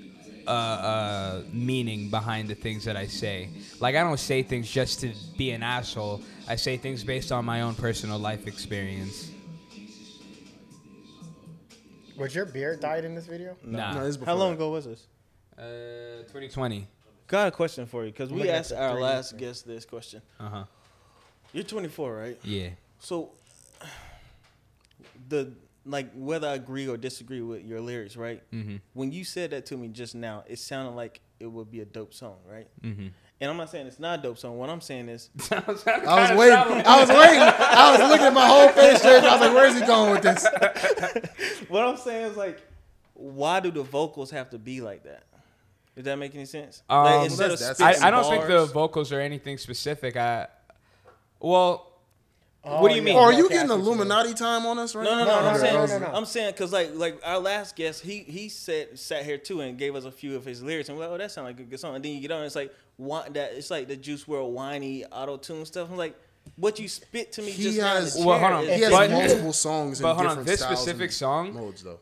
uh, 0.49 0.51
uh, 0.51 1.43
meaning 1.53 2.09
behind 2.09 2.49
the 2.49 2.55
things 2.55 2.83
that 2.85 2.97
I 2.97 3.05
say. 3.05 3.49
Like 3.79 3.95
I 3.95 4.01
don't 4.01 4.19
say 4.19 4.41
things 4.41 4.69
just 4.69 4.99
to 5.01 5.13
be 5.37 5.51
an 5.51 5.61
asshole. 5.61 6.21
I 6.47 6.55
say 6.55 6.77
things 6.77 7.03
based 7.03 7.31
on 7.31 7.45
my 7.45 7.61
own 7.61 7.75
personal 7.75 8.17
life 8.17 8.47
experience. 8.47 9.31
Was 12.17 12.33
your 12.35 12.45
beard 12.45 12.79
dyed 12.79 13.05
in 13.05 13.15
this 13.15 13.27
video? 13.27 13.55
Nah. 13.63 13.93
No, 13.93 14.05
this 14.05 14.17
How 14.25 14.33
long 14.35 14.49
that. 14.49 14.55
ago 14.55 14.71
was 14.71 14.85
this? 14.85 15.07
Uh, 15.57 16.23
2020. 16.23 16.87
Got 17.27 17.47
a 17.49 17.51
question 17.51 17.85
for 17.85 18.03
you 18.03 18.11
because 18.11 18.31
we 18.31 18.39
looking 18.39 18.51
asked 18.53 18.73
our 18.73 18.99
last 18.99 19.37
guest 19.37 19.67
this 19.67 19.85
question. 19.85 20.21
Uh 20.39 20.49
huh. 20.49 20.63
You're 21.53 21.63
24, 21.63 22.15
right? 22.15 22.39
Yeah. 22.43 22.69
So, 22.99 23.29
the 25.29 25.51
like 25.89 26.11
whether 26.13 26.47
I 26.47 26.53
agree 26.53 26.87
or 26.87 26.97
disagree 26.97 27.41
with 27.41 27.63
your 27.63 27.81
lyrics, 27.81 28.15
right? 28.15 28.41
Mm-hmm. 28.53 28.77
When 28.93 29.11
you 29.11 29.23
said 29.23 29.51
that 29.51 29.65
to 29.67 29.77
me 29.77 29.87
just 29.87 30.15
now, 30.15 30.43
it 30.47 30.59
sounded 30.59 30.91
like 30.91 31.21
it 31.39 31.47
would 31.47 31.71
be 31.71 31.81
a 31.81 31.85
dope 31.85 32.13
song, 32.13 32.37
right? 32.49 32.67
Mm-hmm. 32.81 33.07
And 33.41 33.49
I'm 33.49 33.57
not 33.57 33.69
saying 33.69 33.87
it's 33.87 33.99
not 33.99 34.19
a 34.19 34.21
dope 34.21 34.37
song. 34.37 34.57
What 34.57 34.69
I'm 34.69 34.81
saying 34.81 35.07
is, 35.09 35.29
I 35.51 35.63
was 35.65 35.85
waiting. 35.85 36.05
I 36.05 36.99
was 36.99 37.09
waiting. 37.09 37.41
I 37.41 37.97
was 37.97 38.09
looking 38.09 38.25
at 38.25 38.33
my 38.33 38.47
whole 38.47 38.69
face 38.69 38.99
straight. 38.99 39.23
I 39.23 39.37
was 39.37 39.41
like, 39.41 39.53
"Where's 39.53 39.79
he 39.79 39.85
going 39.85 40.11
with 40.11 40.21
this?" 40.23 40.45
what 41.69 41.87
I'm 41.87 41.97
saying 41.97 42.31
is 42.31 42.37
like, 42.37 42.61
why 43.13 43.61
do 43.61 43.71
the 43.71 43.83
vocals 43.83 44.31
have 44.31 44.49
to 44.49 44.57
be 44.57 44.81
like 44.81 45.03
that? 45.03 45.23
Does 45.95 46.05
that 46.05 46.17
make 46.17 46.35
any 46.35 46.45
sense? 46.45 46.83
Um, 46.89 47.03
like, 47.03 47.13
Well, 47.13 47.53
of 47.53 47.59
that's- 47.59 47.81
I, 47.81 48.07
I 48.07 48.11
don't 48.11 48.29
think 48.29 48.47
the 48.47 48.65
vocals 48.65 49.11
are 49.11 49.21
anything 49.21 49.57
specific. 49.57 50.17
I 50.17 50.47
well, 51.39 51.88
Oh, 52.61 52.81
What 52.81 52.89
do 52.89 52.95
you 52.95 53.01
oh, 53.01 53.05
yeah, 53.05 53.13
mean? 53.13 53.15
Or 53.15 53.21
are 53.23 53.33
you 53.33 53.45
okay, 53.45 53.53
getting 53.55 53.69
see 53.69 53.73
what 53.75 53.79
you 53.79 53.85
mean. 53.85 53.93
Illuminati 53.99 54.33
time 54.33 54.65
on 54.65 54.79
us 54.79 54.93
right 54.93 55.03
No, 55.05 55.11
no, 55.19 55.25
now? 55.25 55.25
no. 55.25 55.47
I'm 55.47 55.53
no, 55.53 55.59
saying, 55.59 55.73
no, 55.75 55.85
no, 55.85 55.99
no. 55.99 56.17
I'm 56.17 56.25
saying, 56.25 56.53
cause 56.55 56.73
like, 56.73 56.91
like 56.93 57.19
our 57.23 57.39
last 57.39 57.75
guest, 57.77 58.01
he 58.03 58.19
he 58.19 58.49
said 58.49 58.99
sat 58.99 59.23
here 59.23 59.37
too 59.37 59.61
and 59.61 59.77
gave 59.77 59.95
us 59.95 60.03
a 60.03 60.11
few 60.11 60.35
of 60.35 60.43
his 60.43 60.61
lyrics, 60.61 60.89
and 60.89 60.97
we're 60.97 61.05
like, 61.05 61.13
oh, 61.13 61.17
that 61.19 61.31
sounds 61.31 61.45
like 61.45 61.59
a 61.59 61.63
good 61.63 61.79
song. 61.79 61.95
And 61.95 62.03
then 62.03 62.11
you 62.11 62.19
get 62.19 62.31
on, 62.31 62.43
it's 62.43 62.55
like, 62.55 62.73
why, 62.97 63.29
that 63.29 63.53
it's 63.53 63.71
like 63.71 63.87
the 63.87 63.95
Juice 63.95 64.25
WRLD 64.25 64.51
whiny 64.51 65.05
auto 65.05 65.37
tune 65.37 65.65
stuff. 65.65 65.89
I'm 65.89 65.97
like, 65.97 66.15
what 66.57 66.77
you 66.79 66.89
spit 66.89 67.31
to 67.33 67.41
me 67.41 67.51
He 67.51 67.63
just 67.63 67.79
has- 67.79 68.17
Well, 68.25 68.37
hold 68.39 68.51
on. 68.51 68.63
He 68.65 68.81
has 68.81 68.91
But- 68.91 69.11
multiple 69.11 69.53
songs 69.53 69.99
in 69.99 70.03
but 70.03 70.15
hold 70.15 70.27
on, 70.27 70.43
this 70.43 70.59
specific 70.59 71.11
song- 71.13 71.53
modes 71.53 71.81
though. 71.83 71.99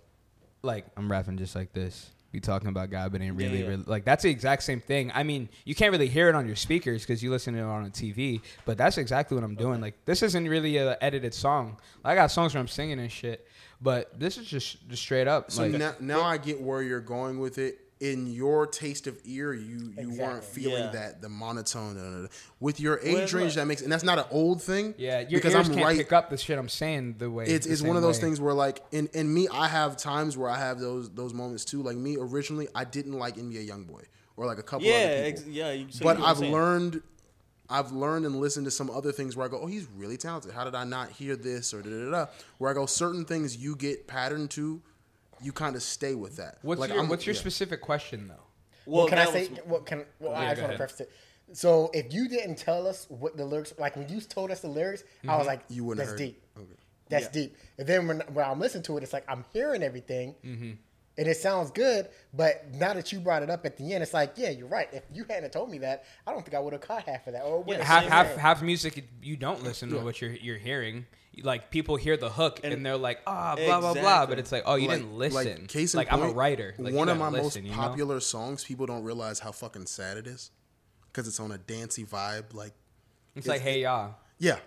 like 0.63 0.85
I'm 0.97 1.11
rapping 1.11 1.37
just 1.37 1.55
like 1.55 1.71
this. 1.73 2.09
Be 2.31 2.41
talking 2.41 2.67
about 2.67 2.89
God, 2.89 3.13
but 3.13 3.21
ain't 3.21 3.35
really, 3.37 3.61
Yeah. 3.61 3.67
really 3.67 3.83
like 3.87 4.03
that's 4.03 4.23
the 4.23 4.29
exact 4.29 4.63
same 4.63 4.81
thing. 4.81 5.11
I 5.15 5.23
mean, 5.23 5.47
you 5.63 5.73
can't 5.73 5.91
really 5.93 6.09
hear 6.09 6.27
it 6.27 6.35
on 6.35 6.45
your 6.45 6.57
speakers 6.57 7.03
because 7.03 7.23
you 7.23 7.31
listen 7.31 7.53
to 7.53 7.59
it 7.61 7.63
on 7.63 7.85
a 7.85 7.89
TV, 7.89 8.41
but 8.65 8.77
that's 8.77 8.97
exactly 8.97 9.35
what 9.35 9.45
I'm 9.45 9.55
doing. 9.55 9.79
Like 9.79 10.03
this 10.05 10.21
isn't 10.21 10.47
really 10.47 10.75
a 10.77 10.97
edited 10.99 11.33
song. 11.33 11.77
I 12.03 12.15
got 12.15 12.29
songs 12.29 12.53
where 12.53 12.59
I'm 12.59 12.67
singing 12.67 12.99
and 12.99 13.09
shit, 13.11 13.47
but 13.81 14.19
this 14.19 14.37
is 14.37 14.45
just 14.45 14.87
just 14.89 15.01
straight 15.01 15.27
up. 15.27 15.51
So 15.51 15.63
like, 15.63 15.71
now, 15.71 15.93
now 16.01 16.21
I 16.21 16.37
get 16.37 16.59
where 16.61 16.81
you're 16.81 16.99
going 16.99 17.39
with 17.39 17.57
it. 17.57 17.79
In 17.99 18.27
your 18.27 18.67
taste 18.67 19.07
of 19.07 19.17
ear, 19.25 19.53
you 19.55 19.91
you 19.99 20.11
weren't 20.11 20.43
feeling 20.43 20.83
Yeah. 20.83 20.91
that 20.91 21.21
the 21.21 21.29
monotone. 21.29 21.95
da, 21.95 22.01
da, 22.03 22.21
da. 22.23 22.27
With 22.59 22.79
your 22.79 22.99
age 23.01 23.17
it's 23.23 23.33
range, 23.33 23.55
that 23.55 23.65
makes 23.65 23.81
and 23.81 23.91
that's 23.91 24.03
not 24.03 24.19
an 24.19 24.25
old 24.29 24.61
thing. 24.61 24.93
yeah, 24.99 25.23
because 25.23 25.55
I'm 25.55 25.63
can't 25.65 25.77
right. 25.83 25.97
pick 25.97 26.13
up 26.13 26.29
the 26.29 26.37
shit 26.37 26.59
I'm 26.59 26.69
saying 26.69 27.15
the 27.17 27.31
way 27.31 27.45
it's 27.45 27.65
the 27.65 27.73
it's 27.73 27.81
one 27.81 27.95
of 27.95 28.03
those 28.03 28.17
way. 28.17 28.21
things 28.25 28.39
where 28.39 28.53
like 28.53 28.83
in 28.91 29.09
in 29.13 29.33
me 29.33 29.47
I 29.51 29.67
have 29.67 29.97
times 29.97 30.37
where 30.37 30.49
I 30.49 30.59
have 30.59 30.79
those 30.79 31.09
those 31.09 31.33
moments 31.33 31.65
too. 31.65 31.81
Like 31.81 31.97
me 31.97 32.17
originally, 32.19 32.67
I 32.75 32.83
didn't 32.83 33.13
like 33.13 33.35
NBA 33.37 33.67
YoungBoy 33.67 34.03
or 34.35 34.45
like 34.45 34.59
a 34.59 34.63
couple 34.63 34.85
yeah, 34.85 34.93
other 34.93 35.23
ex- 35.25 35.45
yeah. 35.47 35.71
You, 35.71 35.87
so 35.89 36.03
but 36.03 36.17
you 36.17 36.23
know 36.23 36.29
what 36.29 36.37
I'm 36.37 36.43
I've 36.43 36.49
learned, 36.51 37.01
I've 37.69 37.91
learned 37.91 38.25
and 38.27 38.39
listened 38.39 38.65
to 38.65 38.71
some 38.71 38.91
other 38.91 39.11
things 39.11 39.35
where 39.35 39.45
I 39.47 39.49
go, 39.49 39.59
oh, 39.59 39.65
he's 39.65 39.87
really 39.97 40.17
talented. 40.17 40.51
How 40.53 40.63
did 40.63 40.75
I 40.75 40.83
not 40.83 41.09
hear 41.09 41.35
this 41.35 41.73
or 41.73 41.81
da 41.81 41.89
da? 41.89 42.11
da? 42.11 42.25
Where 42.59 42.69
I 42.69 42.75
go, 42.75 42.85
certain 42.85 43.25
things 43.25 43.57
you 43.57 43.75
get 43.75 44.05
patterned 44.07 44.51
to, 44.51 44.81
you 45.41 45.51
kind 45.51 45.75
of 45.75 45.83
stay 45.83 46.15
with 46.15 46.37
that. 46.37 46.57
What's 46.61 46.79
like, 46.81 46.89
your 46.89 46.99
I'm- 46.99 47.09
What's 47.09 47.25
your 47.25 47.35
yeah. 47.35 47.41
specific 47.41 47.81
question 47.81 48.27
though? 48.27 48.43
Well, 48.85 49.07
can 49.07 49.17
I 49.19 49.25
say 49.25 49.49
was- 49.49 49.59
what 49.65 49.85
can? 49.85 50.05
Well, 50.19 50.31
Yeah, 50.31 50.39
I 50.39 50.49
just 50.49 50.61
want 50.61 50.71
to 50.71 50.75
ahead. 50.75 50.77
preface 50.77 50.99
it. 51.01 51.11
So 51.53 51.89
if 51.93 52.11
you 52.13 52.27
didn't 52.27 52.55
tell 52.57 52.85
us 52.87 53.05
what 53.09 53.37
the 53.37 53.45
lyrics, 53.45 53.73
like 53.77 53.95
when 53.95 54.09
you 54.09 54.19
told 54.21 54.51
us 54.51 54.59
the 54.61 54.67
lyrics, 54.67 55.03
I 55.27 55.37
was 55.37 55.47
like, 55.47 55.61
You 55.69 55.83
wouldn't 55.85 55.99
that's 56.05 56.11
heard. 56.11 56.17
deep. 56.17 56.43
Okay. 56.57 56.65
That's 57.09 57.25
Yeah. 57.25 57.31
deep. 57.31 57.57
And 57.77 57.87
then 57.87 58.07
when 58.07 58.19
when 58.33 58.45
I'm 58.45 58.59
listening 58.59 58.83
to 58.83 58.97
it, 58.97 59.03
it's 59.03 59.13
like 59.13 59.23
I'm 59.29 59.45
hearing 59.53 59.81
everything, 59.83 60.35
Mm-hmm. 60.43 60.71
and 61.17 61.27
it 61.27 61.37
sounds 61.37 61.71
good. 61.71 62.09
But 62.33 62.73
now 62.73 62.93
that 62.93 63.11
you 63.13 63.19
brought 63.19 63.43
it 63.43 63.49
up 63.49 63.65
at 63.65 63.77
the 63.77 63.93
end, 63.93 64.03
it's 64.03 64.13
like, 64.13 64.33
yeah, 64.35 64.49
you're 64.49 64.67
right. 64.67 64.89
If 64.91 65.03
you 65.13 65.23
hadn't 65.29 65.51
told 65.53 65.71
me 65.71 65.77
that, 65.79 66.03
I 66.25 66.31
don't 66.33 66.43
think 66.43 66.55
I 66.55 66.59
would 66.59 66.73
have 66.73 66.81
caught 66.81 67.03
half 67.03 67.27
of 67.27 67.33
that. 67.33 67.43
Or 67.43 67.63
Yeah, 67.67 67.77
yeah, 67.77 67.83
half 67.85 68.03
half 68.05 68.35
half 68.35 68.61
music 68.61 69.05
you 69.21 69.37
don't 69.37 69.63
listen 69.63 69.89
to 69.91 69.99
what 69.99 70.19
you're 70.21 70.31
you're 70.31 70.57
hearing. 70.57 71.05
Like 71.43 71.69
people 71.71 71.95
hear 71.97 72.17
the 72.17 72.29
hook 72.29 72.61
and, 72.63 72.73
And- 72.73 72.85
they're 72.85 72.97
like, 72.97 73.19
ah, 73.27 73.55
blah 73.55 73.79
blah 73.79 73.93
blah. 73.93 74.01
Exactly. 74.01 74.27
But 74.35 74.39
it's 74.39 74.51
like, 74.51 74.63
oh, 74.65 74.75
you 74.75 74.87
Like- 74.87 74.99
didn't 74.99 75.17
listen. 75.17 75.35
Like, 75.61 75.67
case 75.67 75.93
in 75.93 75.97
like 75.99 76.11
I'm 76.11 76.21
a 76.23 76.29
writer. 76.31 76.73
Like, 76.77 76.93
one 76.93 77.09
of 77.09 77.17
my 77.17 77.25
gotta 77.25 77.37
most 77.37 77.45
listen, 77.45 77.65
you 77.65 77.71
know? 77.71 77.77
popular 77.77 78.19
songs, 78.19 78.63
people 78.63 78.85
don't 78.85 79.03
realize 79.03 79.39
how 79.39 79.51
fucking 79.51 79.85
sad 79.85 80.17
it 80.17 80.27
is 80.27 80.51
because 81.11 81.27
it's 81.27 81.39
on 81.39 81.51
a 81.51 81.57
dancey 81.57 82.05
vibe. 82.05 82.53
Like, 82.53 82.73
It's 83.35 83.47
like, 83.47 83.61
hey 83.61 83.83
y'all. 83.83 84.15
yeah, 84.39 84.57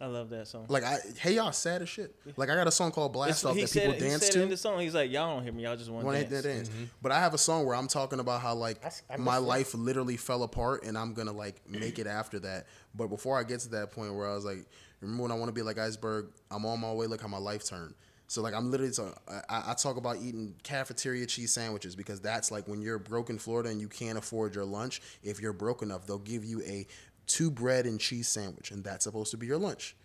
I 0.00 0.06
love 0.06 0.30
that 0.30 0.46
song. 0.48 0.66
like 0.68 0.82
I, 0.84 0.98
hey 1.18 1.34
y'all, 1.34 1.52
sad 1.52 1.82
as 1.82 1.88
shit. 1.88 2.14
Like 2.36 2.48
I 2.48 2.54
got 2.54 2.66
a 2.66 2.70
song 2.72 2.90
called 2.92 3.12
Blast 3.12 3.30
It's- 3.42 3.44
Off 3.44 3.56
that 3.56 3.68
said, 3.68 3.80
people 3.82 3.94
it- 3.96 4.02
he 4.02 4.08
dance 4.08 4.24
said 4.26 4.32
to. 4.34 4.42
in 4.44 4.48
the 4.50 4.56
song, 4.56 4.78
he's 4.80 4.94
like, 4.94 5.10
y'all 5.10 5.34
don't 5.34 5.42
hear 5.42 5.52
me, 5.52 5.64
y'all 5.64 5.76
just 5.76 5.90
want 5.90 6.06
Want 6.06 6.16
to 6.16 6.24
to 6.24 6.28
hit 6.36 6.42
dance. 6.44 6.68
that 6.68 6.74
dance. 6.76 6.90
But 7.02 7.12
I 7.12 7.18
have 7.20 7.34
a 7.34 7.38
song 7.38 7.66
where 7.66 7.74
I'm 7.74 7.88
talking 7.88 8.20
about 8.20 8.40
how 8.40 8.54
like 8.54 8.76
That's- 8.76 9.02
I 9.10 9.16
my 9.16 9.32
missed 9.34 9.42
it. 9.42 9.46
life 9.48 9.74
literally 9.74 10.16
fell 10.16 10.42
apart 10.44 10.84
and 10.84 10.96
I'm 10.96 11.12
gonna 11.12 11.32
like 11.32 11.60
make 11.68 11.98
it 11.98 12.06
after 12.06 12.38
that. 12.40 12.66
But 12.94 13.08
before 13.08 13.36
I 13.38 13.42
get 13.42 13.60
to 13.60 13.68
that 13.70 13.90
point 13.90 14.14
where 14.14 14.28
I 14.30 14.34
was 14.34 14.44
like, 14.44 14.64
remember 15.00 15.22
when 15.22 15.32
I 15.32 15.34
want 15.34 15.48
to 15.48 15.52
be 15.52 15.62
like 15.62 15.78
iceberg? 15.78 16.28
I'm 16.50 16.64
on 16.66 16.80
my 16.80 16.92
way. 16.92 17.06
Look 17.06 17.20
how 17.20 17.28
my 17.28 17.38
life 17.38 17.66
turned. 17.66 17.94
So 18.30 18.42
like 18.42 18.54
I'm 18.54 18.70
literally 18.70 18.92
so 18.92 19.12
I, 19.28 19.72
I 19.72 19.74
talk 19.74 19.96
about 19.96 20.18
eating 20.22 20.54
cafeteria 20.62 21.26
cheese 21.26 21.52
sandwiches 21.52 21.96
because 21.96 22.20
that's 22.20 22.52
like 22.52 22.68
when 22.68 22.80
you're 22.80 22.98
broke 22.98 23.28
in 23.28 23.38
Florida 23.38 23.70
and 23.70 23.80
you 23.80 23.88
can't 23.88 24.16
afford 24.16 24.54
your 24.54 24.64
lunch. 24.64 25.02
If 25.24 25.40
you're 25.40 25.52
broke 25.52 25.82
enough, 25.82 26.06
they'll 26.06 26.18
give 26.18 26.44
you 26.44 26.62
a 26.62 26.86
two 27.26 27.50
bread 27.50 27.86
and 27.86 27.98
cheese 27.98 28.28
sandwich, 28.28 28.70
and 28.70 28.84
that's 28.84 29.04
supposed 29.04 29.32
to 29.32 29.36
be 29.36 29.46
your 29.48 29.58
lunch. 29.58 29.96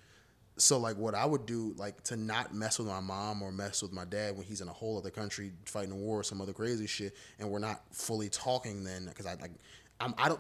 So 0.58 0.80
like 0.80 0.98
what 0.98 1.14
I 1.14 1.26
would 1.26 1.46
do 1.46 1.76
like 1.78 2.02
to 2.06 2.16
not 2.16 2.54
mess 2.54 2.80
with 2.80 2.88
my 2.88 3.00
mom 3.00 3.44
or 3.44 3.52
mess 3.52 3.84
with 3.84 3.92
my 3.92 4.06
dad 4.06 4.38
when 4.38 4.46
he's 4.46 4.62
in 4.62 4.70
a 4.70 4.74
whole 4.74 4.98
other 4.98 5.12
country 5.12 5.52
fighting 5.66 5.92
a 5.92 5.96
war 5.96 6.22
or 6.22 6.24
some 6.24 6.42
other 6.42 6.54
crazy 6.54 6.88
shit 6.88 7.14
and 7.40 7.50
we're 7.50 7.60
not 7.60 7.82
fully 7.92 8.30
talking 8.30 8.84
then 8.86 9.06
because 9.06 9.26
I 9.26 9.36
like 9.36 9.52
I'm 10.00 10.16
I 10.18 10.30
don't 10.30 10.40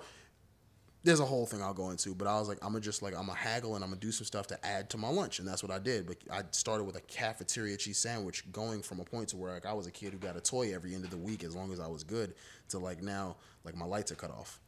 there's 1.05 1.19
a 1.19 1.25
whole 1.25 1.45
thing 1.45 1.61
I'll 1.61 1.73
go 1.73 1.91
into, 1.91 2.15
but 2.15 2.27
I 2.27 2.39
was 2.39 2.47
like, 2.47 2.57
I'm 2.63 2.69
gonna 2.69 2.81
just 2.81 3.03
like 3.03 3.13
I'm 3.13 3.27
gonna 3.27 3.37
haggle 3.37 3.75
and 3.75 3.83
I'm 3.83 3.91
gonna 3.91 4.01
do 4.01 4.11
some 4.11 4.25
stuff 4.25 4.47
to 4.47 4.65
add 4.65 4.89
to 4.89 4.97
my 4.97 5.07
lunch, 5.07 5.37
and 5.37 5.47
that's 5.47 5.61
what 5.61 5.71
I 5.71 5.77
did. 5.77 6.07
But 6.07 6.17
I 6.31 6.41
started 6.49 6.83
with 6.85 6.95
a 6.97 7.01
cafeteria 7.01 7.77
cheese 7.77 7.99
sandwich, 7.99 8.43
going 8.51 8.81
from 8.81 8.99
a 8.99 9.03
point 9.03 9.29
to 9.29 9.37
where 9.37 9.53
like 9.53 9.67
I 9.67 9.73
was 9.73 9.85
a 9.85 9.91
kid 9.91 10.13
who 10.13 10.19
got 10.19 10.35
a 10.35 10.41
toy 10.41 10.73
every 10.73 10.95
end 10.95 11.05
of 11.05 11.11
the 11.11 11.17
week 11.17 11.43
as 11.43 11.55
long 11.55 11.71
as 11.71 11.79
I 11.79 11.87
was 11.87 12.03
good, 12.03 12.33
to 12.69 12.79
like 12.79 13.03
now 13.03 13.37
like 13.63 13.75
my 13.75 13.85
lights 13.85 14.11
are 14.11 14.15
cut 14.15 14.31
off. 14.31 14.59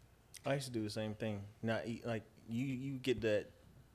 I 0.46 0.54
used 0.54 0.68
to 0.68 0.72
do 0.72 0.84
the 0.84 0.92
same 0.92 1.16
thing. 1.16 1.42
Not 1.64 1.82
eat 1.88 2.06
like 2.06 2.24
you. 2.48 2.66
You 2.66 3.00
get 3.00 3.22
that 3.22 3.48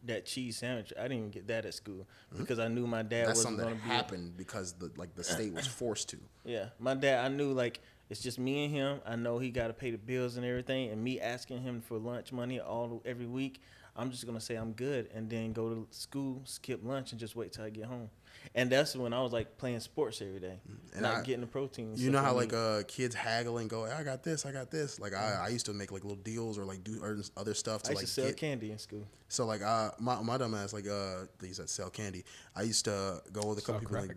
that 0.05 0.27
cheese 0.27 0.57
sandwich. 0.59 0.93
I 0.99 1.03
didn't 1.03 1.19
even 1.19 1.31
get 1.31 1.47
that 1.47 1.65
at 1.65 1.75
school 1.75 2.09
because 2.37 2.59
I 2.59 2.67
knew 2.67 2.89
my 2.89 3.03
dad 3.03 3.11
Mm-hmm. 3.11 3.27
That's 3.29 3.39
wasn't 3.39 3.59
something 3.61 3.75
that 3.77 3.85
be. 3.85 3.89
happened 3.89 4.37
because 4.37 4.73
the 4.73 4.91
like 4.97 5.15
the 5.15 5.23
state 5.23 5.53
was 5.53 5.67
forced 5.69 6.09
to. 6.09 6.17
Yeah, 6.45 6.67
my 6.81 6.95
dad. 6.95 7.25
I 7.25 7.29
knew 7.29 7.53
like 7.53 7.81
it's 8.13 8.21
just 8.21 8.39
me 8.39 8.65
and 8.67 8.73
him. 8.75 9.01
I 9.07 9.17
know 9.17 9.39
he 9.39 9.51
got 9.51 9.69
to 9.69 9.73
pay 9.73 9.91
the 9.91 9.99
bills 9.99 10.37
and 10.37 10.45
everything, 10.47 10.91
and 10.91 11.03
me 11.03 11.19
asking 11.21 11.63
him 11.63 11.81
for 11.81 11.99
lunch 11.99 12.31
money 12.33 12.61
all 12.61 13.03
every 13.05 13.27
week. 13.27 13.61
I'm 13.95 14.11
just 14.11 14.25
gonna 14.27 14.41
say 14.41 14.55
I'm 14.55 14.73
good, 14.73 15.11
and 15.15 15.29
then 15.29 15.53
go 15.53 15.69
to 15.75 15.87
school, 15.91 16.41
skip 16.45 16.81
lunch, 16.83 17.11
and 17.13 17.21
just 17.21 17.37
wait 17.37 17.53
till 17.53 17.65
I 17.65 17.69
get 17.71 17.85
home. 17.85 18.09
And 18.55 18.71
that's 18.71 18.97
when 18.97 19.13
I 19.13 19.21
was 19.23 19.33
like 19.33 19.59
playing 19.59 19.81
sports 19.81 20.23
every 20.23 20.41
day, 20.41 20.59
Mm, 20.67 20.93
And 20.95 21.03
not 21.03 21.17
I- 21.17 21.23
getting 21.23 21.43
the 21.43 21.47
protein. 21.47 21.93
You 21.97 22.11
know 22.11 22.23
how 22.23 22.33
like 22.35 22.55
uh 22.55 22.83
kids 22.89 23.15
haggle 23.15 23.59
and 23.59 23.69
go, 23.69 23.85
I 23.85 24.03
got 24.03 24.23
this, 24.23 24.47
I 24.47 24.53
got 24.53 24.71
this. 24.71 24.99
Like 24.99 25.15
I, 25.15 25.43
I 25.45 25.49
used 25.49 25.67
to 25.67 25.75
make 25.75 25.93
like 25.93 26.05
little 26.05 26.23
deals 26.33 26.57
or 26.59 26.65
like 26.65 26.83
do 26.83 27.03
other 27.37 27.53
stuff 27.55 27.83
I 27.85 27.89
to 27.89 27.91
used 27.93 27.97
like 28.03 28.07
to 28.07 28.13
sell 28.13 28.27
get. 28.29 28.37
candy 28.39 28.71
in 28.73 28.79
school. 28.79 29.07
So 29.29 29.45
like 29.45 29.61
uh 29.63 29.91
my 29.99 30.23
my 30.23 30.39
dumb 30.39 30.55
ass 30.55 30.73
like 30.73 30.89
uh 30.89 31.27
they 31.39 31.49
used 31.49 31.61
to 31.61 31.69
sell 31.69 31.91
candy. 31.91 32.25
I 32.57 32.63
used 32.63 32.87
to 32.87 33.21
go 33.31 33.47
with 33.49 33.59
a 33.59 33.63
couple 33.63 33.81
people 33.81 33.97
like 33.99 34.07
crack. 34.09 34.17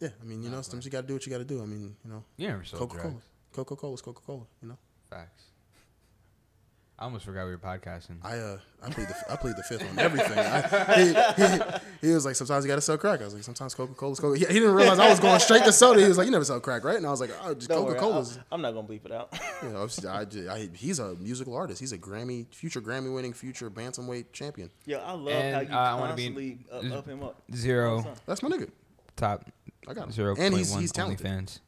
Yeah. 0.00 0.08
I 0.20 0.24
mean 0.24 0.42
you 0.42 0.50
know 0.50 0.62
sometimes 0.62 0.84
you 0.84 0.90
got 0.90 1.02
to 1.02 1.06
do 1.06 1.14
what 1.14 1.26
you 1.26 1.32
got 1.32 1.38
to 1.38 1.44
do. 1.44 1.62
I 1.62 1.66
mean 1.66 1.96
you 2.04 2.10
know 2.10 2.24
You 2.36 2.48
never 2.48 2.64
sold 2.64 2.80
Coca 2.80 2.96
Cola. 2.98 3.10
drugs. 3.10 3.24
Coca 3.52 3.76
Cola's 3.76 4.02
Coca 4.02 4.20
Cola. 4.24 4.44
You 4.62 4.68
know 4.68 4.78
Facts. 5.10 5.44
I 7.00 7.04
almost 7.04 7.24
forgot 7.26 7.44
we 7.44 7.52
were 7.52 7.58
podcasting. 7.58 8.16
I 8.24 8.38
uh 8.38 8.58
I 8.82 8.90
played 8.90 9.06
the 9.06 9.14
I 9.32 9.36
played 9.36 9.54
the 9.56 9.62
fifth 9.62 9.88
on 9.88 9.96
everything. 10.00 10.36
I, 10.36 10.60
he, 10.96 11.42
he, 12.02 12.08
he 12.08 12.12
was 12.12 12.24
like 12.24 12.34
sometimes 12.34 12.64
you 12.64 12.68
got 12.68 12.74
to 12.74 12.80
sell 12.80 12.98
crack. 12.98 13.20
I 13.20 13.24
was 13.24 13.34
like 13.34 13.44
sometimes 13.44 13.72
Coca 13.72 13.94
Cola's 13.94 14.18
Coca. 14.18 14.36
He, 14.36 14.44
he 14.46 14.54
didn't 14.54 14.74
realize 14.74 14.98
I 14.98 15.08
was 15.08 15.20
going 15.20 15.38
straight 15.38 15.62
to 15.62 15.72
soda. 15.72 16.00
He 16.00 16.08
was 16.08 16.18
like 16.18 16.24
you 16.26 16.32
never 16.32 16.44
sell 16.44 16.58
crack 16.58 16.82
right? 16.84 16.96
And 16.96 17.06
I 17.06 17.10
was 17.10 17.20
like 17.20 17.30
oh 17.40 17.54
just 17.54 17.68
Don't 17.68 17.78
Coca 17.78 17.90
worry, 17.92 18.00
Cola's. 18.00 18.36
I'll- 18.38 18.44
I'm 18.50 18.62
not 18.62 18.74
gonna 18.74 18.88
bleep 18.88 19.04
it 19.06 19.12
out. 19.12 19.32
You 19.62 19.70
know, 19.70 19.82
obviously, 19.82 20.08
I, 20.08 20.54
I, 20.54 20.68
he's 20.72 20.98
a 21.00 21.14
musical 21.16 21.54
artist. 21.56 21.80
He's 21.80 21.90
a 21.92 21.98
Grammy, 21.98 22.46
future 22.54 22.80
Grammy 22.80 23.12
winning, 23.12 23.32
future 23.32 23.68
bantamweight 23.70 24.26
champion. 24.32 24.70
Yo, 24.86 24.98
I 25.00 25.12
love 25.12 25.28
And, 25.28 25.54
how 25.54 25.60
you 25.62 25.68
uh, 25.68 25.76
I 25.78 25.94
wanna 25.94 26.14
be- 26.14 26.24
constantly 26.28 26.90
up, 26.92 26.98
up 26.98 27.06
him 27.08 27.22
up. 27.24 27.42
Zero 27.54 28.04
That's 28.26 28.40
my 28.42 28.48
nigga. 28.48 28.70
top 29.16 29.44
I 29.86 29.94
got 29.94 30.04
him. 30.06 30.12
zero 30.12 30.30
And 30.30 30.38
point 30.52 30.54
he's 30.56 30.70
one 30.72 30.80
he's 30.80 30.92
talented. 30.92 31.26
OnlyFans. 31.26 31.60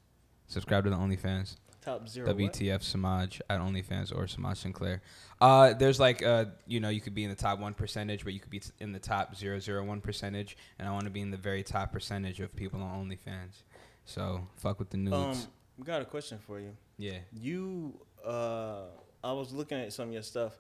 Subscribe 0.49 0.85
to 0.85 0.91
the 0.91 0.97
OnlyFans. 0.97 1.57
Top 1.83 2.07
zero. 2.09 2.27
what? 2.27 2.37
WTF 2.37 2.81
Semaj 2.81 3.41
at 3.49 3.61
OnlyFans 3.61 4.13
or 4.15 4.25
Semaj 4.25 4.59
Sinclair. 4.59 5.01
Uh, 5.41 5.73
there's 5.73 5.99
like 5.99 6.23
uh, 6.23 6.47
you 6.67 6.79
know, 6.81 6.91
you 6.91 7.01
could 7.01 7.15
be 7.15 7.25
in 7.25 7.31
the 7.31 7.37
top 7.37 7.59
one 7.59 7.73
percentage, 7.73 8.25
but 8.25 8.35
you 8.35 8.41
could 8.41 8.51
be 8.51 8.59
t- 8.61 8.71
in 8.81 8.93
the 8.93 8.99
top 8.99 9.35
zero 9.35 9.59
zero 9.59 9.83
one 9.85 10.01
percentage, 10.03 10.57
and 10.79 10.87
I 10.87 10.91
want 10.93 11.05
to 11.05 11.11
be 11.11 11.21
in 11.23 11.31
the 11.31 11.39
very 11.39 11.63
top 11.63 11.93
percentage 11.93 12.41
of 12.41 12.55
people 12.55 12.83
on 12.83 13.09
OnlyFans. 13.09 13.63
So 14.05 14.47
fuck 14.57 14.79
with 14.79 14.91
the 14.91 14.99
nudes. 14.99 15.45
Um, 15.45 15.47
we 15.79 15.85
got 15.85 16.03
a 16.03 16.05
question 16.05 16.39
for 16.47 16.61
you. 16.61 16.77
yeah. 16.99 17.19
You, 17.33 17.99
uh, 18.27 18.83
I 19.25 19.33
was 19.33 19.51
looking 19.55 19.79
at 19.79 19.95
some 19.95 20.09
of 20.09 20.13
your 20.13 20.23
stuff, 20.23 20.53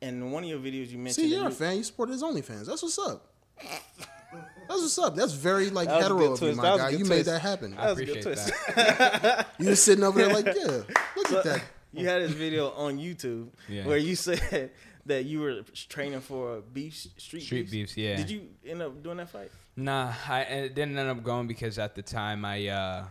and 0.00 0.32
one 0.32 0.42
of 0.44 0.48
your 0.48 0.58
videos 0.60 0.88
you 0.88 0.96
mentioned. 0.96 1.14
See, 1.28 1.34
you're 1.34 1.42
a 1.46 1.50
you- 1.50 1.54
fan. 1.54 1.76
You 1.76 1.82
supported 1.84 2.12
his 2.12 2.22
OnlyFans. 2.22 2.64
That's 2.64 2.82
what's 2.82 2.98
up. 2.98 3.26
That's 4.32 4.80
what's 4.82 4.98
up. 4.98 5.14
That's 5.14 5.32
very 5.32 5.70
like 5.70 5.88
That 5.88 6.02
hetero 6.02 6.18
good 6.18 6.24
of 6.24 6.30
you, 6.32 6.36
twist. 6.46 6.56
my 6.56 6.62
That 6.64 6.72
was 6.72 6.80
a 6.80 6.84
guy. 6.84 6.90
good 6.90 7.00
You 7.00 7.04
made 7.06 7.24
that 7.26 7.40
happen. 7.40 7.76
I 7.78 7.90
was 7.92 7.98
a 8.00 8.04
good 8.04 8.16
appreciate 8.18 8.22
twist. 8.36 8.52
that. 8.74 9.46
You 9.58 9.68
were 9.70 9.76
sitting 9.76 10.04
over 10.04 10.18
there 10.18 10.32
like, 10.34 10.46
yeah, 10.46 10.82
look 11.16 11.32
at 11.32 11.44
that. 11.44 11.62
You 11.92 12.06
had 12.06 12.22
this 12.22 12.32
video 12.32 12.70
on 12.72 12.98
YouTube 12.98 13.48
Yeah. 13.68 13.86
where 13.86 13.96
you 13.96 14.16
said 14.16 14.70
that 15.06 15.24
you 15.24 15.40
were 15.40 15.62
training 15.88 16.20
for 16.20 16.60
beef 16.72 16.94
street 17.16 17.42
Street 17.44 17.70
beefs. 17.70 17.94
beefs, 17.94 17.96
yeah. 17.96 18.16
Did 18.16 18.30
you 18.30 18.48
end 18.66 18.82
up 18.82 19.02
doing 19.02 19.16
that 19.18 19.30
fight? 19.30 19.50
Nah, 19.76 20.12
I 20.28 20.40
it 20.42 20.74
didn't 20.74 20.98
end 20.98 21.08
up 21.08 21.22
going 21.22 21.46
because 21.46 21.78
at 21.78 21.94
the 21.94 22.02
time 22.02 22.44
I 22.44 22.66
uh 22.68 23.04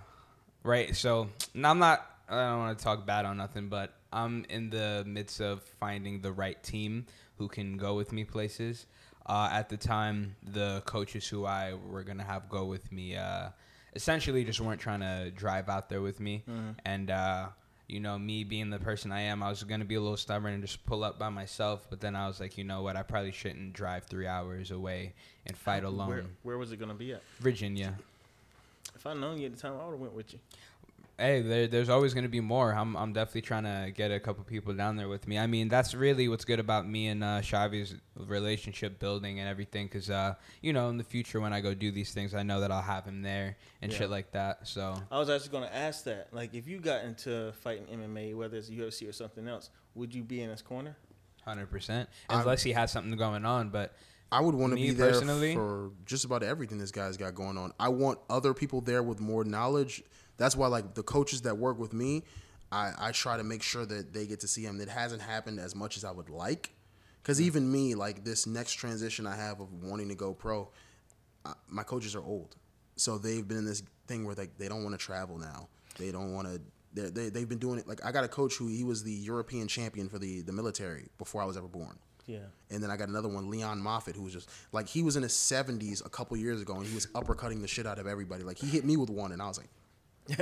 right, 0.63 0.95
so 0.95 1.29
now 1.53 1.71
I'm 1.71 1.79
not 1.79 2.05
I 2.27 2.49
don't 2.49 2.59
want 2.59 2.77
to 2.77 2.83
talk 2.83 3.05
bad 3.05 3.25
on 3.25 3.37
nothing, 3.37 3.69
but 3.69 3.93
I'm 4.11 4.45
in 4.49 4.69
the 4.71 5.03
midst 5.07 5.39
of 5.41 5.63
finding 5.79 6.21
the 6.21 6.31
right 6.31 6.61
team 6.63 7.05
who 7.37 7.47
can 7.47 7.77
go 7.77 7.95
with 7.95 8.11
me 8.11 8.23
places. 8.23 8.87
Uh, 9.25 9.49
at 9.51 9.69
the 9.69 9.77
time, 9.77 10.35
the 10.43 10.81
coaches 10.85 11.27
who 11.27 11.45
I 11.45 11.73
were 11.73 12.03
gonna 12.03 12.23
have 12.23 12.47
go 12.49 12.65
with 12.65 12.91
me, 12.91 13.15
uh, 13.15 13.49
essentially 13.95 14.43
just 14.43 14.61
weren't 14.61 14.79
trying 14.81 14.99
to 14.99 15.31
drive 15.31 15.67
out 15.69 15.89
there 15.89 16.01
with 16.01 16.19
me, 16.19 16.43
and 16.85 17.09
uh, 17.09 17.47
you 17.87 17.99
know, 17.99 18.17
me 18.19 18.43
being 18.43 18.69
the 18.69 18.79
person 18.79 19.11
I 19.11 19.21
am, 19.21 19.41
I 19.41 19.49
was 19.49 19.63
gonna 19.63 19.85
be 19.85 19.95
a 19.95 20.01
little 20.01 20.17
stubborn 20.17 20.53
and 20.53 20.61
just 20.63 20.85
pull 20.85 21.03
up 21.03 21.17
by 21.17 21.29
myself. 21.29 21.87
But 21.89 22.01
then 22.01 22.15
I 22.15 22.27
was 22.27 22.39
like, 22.39 22.57
you 22.57 22.63
know 22.63 22.81
what, 22.83 22.95
I 22.95 23.03
probably 23.03 23.31
shouldn't 23.31 23.73
drive 23.73 24.05
three 24.05 24.27
hours 24.27 24.69
away 24.71 25.13
and 25.45 25.57
fight 25.57 25.83
alone. 25.83 26.07
Where, 26.07 26.23
where 26.43 26.57
was 26.57 26.71
it 26.71 26.77
gonna 26.77 26.93
be 26.93 27.13
at? 27.13 27.21
Virginia. 27.39 27.95
If 28.95 29.05
I 29.07 29.13
known 29.13 29.39
you 29.39 29.47
at 29.47 29.55
the 29.55 29.59
time, 29.59 29.73
I 29.79 29.85
would 29.85 29.91
have 29.91 29.99
went 29.99 30.13
with 30.13 30.33
you. 30.33 30.39
Hey, 31.17 31.41
there, 31.41 31.67
there's 31.67 31.87
always 31.87 32.13
going 32.13 32.25
to 32.25 32.29
be 32.29 32.41
more. 32.41 32.73
I'm, 32.73 32.97
I'm 32.97 33.13
definitely 33.13 33.43
trying 33.43 33.63
to 33.63 33.89
get 33.91 34.11
a 34.11 34.19
couple 34.19 34.43
people 34.43 34.73
down 34.73 34.97
there 34.97 35.07
with 35.07 35.29
me. 35.29 35.39
I 35.39 35.47
mean, 35.47 35.69
that's 35.69 35.95
really 35.95 36.27
what's 36.27 36.43
good 36.43 36.59
about 36.59 36.85
me 36.85 37.07
and 37.07 37.23
uh, 37.23 37.39
Chavi's 37.41 37.95
relationship 38.17 38.99
building 38.99 39.39
and 39.39 39.47
everything. 39.47 39.85
Because, 39.85 40.09
uh, 40.09 40.35
you 40.61 40.73
know, 40.73 40.89
in 40.89 40.97
the 40.97 41.05
future 41.05 41.39
when 41.39 41.53
I 41.53 41.61
go 41.61 41.73
do 41.73 41.89
these 41.89 42.11
things, 42.11 42.35
I 42.35 42.43
know 42.43 42.59
that 42.59 42.69
I'll 42.69 42.81
have 42.81 43.05
him 43.05 43.21
there 43.21 43.55
and 43.81 43.93
Yeah. 43.93 43.97
shit 43.97 44.09
like 44.09 44.31
that. 44.33 44.67
So, 44.67 44.93
I 45.09 45.17
was 45.17 45.29
actually 45.29 45.51
gonna 45.51 45.71
ask 45.73 46.03
that. 46.03 46.33
Like, 46.33 46.53
if 46.53 46.67
you 46.67 46.79
got 46.79 47.05
into 47.05 47.53
fighting 47.61 47.85
MMA, 47.85 48.35
whether 48.35 48.57
it's 48.57 48.69
UFC 48.69 49.07
or 49.07 49.13
something 49.13 49.47
else, 49.47 49.69
would 49.93 50.13
you 50.13 50.21
be 50.23 50.41
in 50.41 50.49
his 50.49 50.61
corner? 50.61 50.97
100%. 51.47 52.09
I'm- 52.29 52.41
Unless 52.41 52.63
he 52.63 52.73
has 52.73 52.91
something 52.91 53.15
going 53.15 53.45
on. 53.45 53.69
But 53.69 53.95
I 54.33 54.41
would 54.41 54.55
want 54.55 54.71
to 54.71 54.75
be 54.75 54.91
there 54.91 55.11
personally? 55.13 55.53
for 55.53 55.91
just 56.05 56.25
about 56.25 56.43
everything 56.43 56.77
this 56.77 56.91
guy's 56.91 57.15
got 57.15 57.35
going 57.35 57.57
on. 57.57 57.71
I 57.79 57.87
want 57.87 58.19
other 58.29 58.53
people 58.53 58.81
there 58.81 59.01
with 59.01 59.21
more 59.21 59.45
knowledge. 59.45 60.03
That's 60.37 60.55
why, 60.55 60.67
like 60.67 60.95
the 60.95 61.03
coaches 61.03 61.41
that 61.43 61.57
work 61.57 61.79
with 61.79 61.93
me, 61.93 62.23
I, 62.71 62.91
I 62.97 63.11
try 63.11 63.37
to 63.37 63.43
make 63.43 63.63
sure 63.63 63.85
that 63.85 64.13
they 64.13 64.25
get 64.25 64.39
to 64.41 64.47
see 64.47 64.63
him. 64.63 64.81
It 64.81 64.89
hasn't 64.89 65.21
happened 65.21 65.59
as 65.59 65.75
much 65.75 65.97
as 65.97 66.03
I 66.03 66.11
would 66.11 66.29
like, 66.29 66.71
because 67.21 67.39
even 67.39 67.71
me, 67.71 67.95
like 67.95 68.23
this 68.23 68.45
next 68.45 68.73
transition 68.73 69.25
I 69.25 69.35
have 69.35 69.59
of 69.59 69.71
wanting 69.83 70.09
to 70.09 70.15
go 70.15 70.33
pro, 70.33 70.69
uh, 71.45 71.53
my 71.67 71.83
coaches 71.83 72.15
are 72.15 72.23
old, 72.23 72.55
so 72.95 73.17
they've 73.17 73.47
been 73.47 73.57
in 73.59 73.65
this 73.65 73.83
thing 74.07 74.25
where 74.25 74.35
like 74.35 74.57
they 74.57 74.67
don't 74.67 74.83
want 74.83 74.99
to 74.99 75.03
travel 75.03 75.37
now. 75.37 75.69
They 75.97 76.11
don't 76.11 76.33
want 76.33 76.47
to. 76.47 76.61
They 76.93 77.09
they 77.09 77.29
they've 77.29 77.49
been 77.49 77.59
doing 77.59 77.79
it. 77.79 77.87
Like 77.87 78.03
I 78.03 78.11
got 78.11 78.23
a 78.23 78.27
coach 78.27 78.55
who 78.55 78.67
he 78.67 78.83
was 78.83 79.03
the 79.03 79.11
European 79.11 79.67
champion 79.67 80.09
for 80.09 80.19
the 80.19 80.41
the 80.41 80.51
military 80.51 81.07
before 81.17 81.41
I 81.41 81.45
was 81.45 81.55
ever 81.55 81.67
born. 81.67 81.97
Yeah. 82.25 82.39
And 82.71 82.81
then 82.81 82.89
I 82.89 82.97
got 82.97 83.07
another 83.07 83.29
one, 83.29 83.51
Leon 83.51 83.79
Moffat, 83.79 84.15
who 84.15 84.23
was 84.23 84.33
just 84.33 84.49
like 84.71 84.87
he 84.87 85.03
was 85.03 85.15
in 85.15 85.23
his 85.23 85.33
seventies 85.33 86.01
a 86.03 86.09
couple 86.09 86.35
years 86.37 86.61
ago, 86.61 86.73
and 86.75 86.85
he 86.85 86.95
was 86.95 87.05
uppercutting 87.07 87.61
the 87.61 87.67
shit 87.67 87.85
out 87.85 87.99
of 87.99 88.07
everybody. 88.07 88.43
Like 88.43 88.57
he 88.57 88.67
hit 88.67 88.83
me 88.83 88.97
with 88.97 89.09
one, 89.09 89.31
and 89.31 89.41
I 89.41 89.47
was 89.47 89.57
like, 89.57 89.69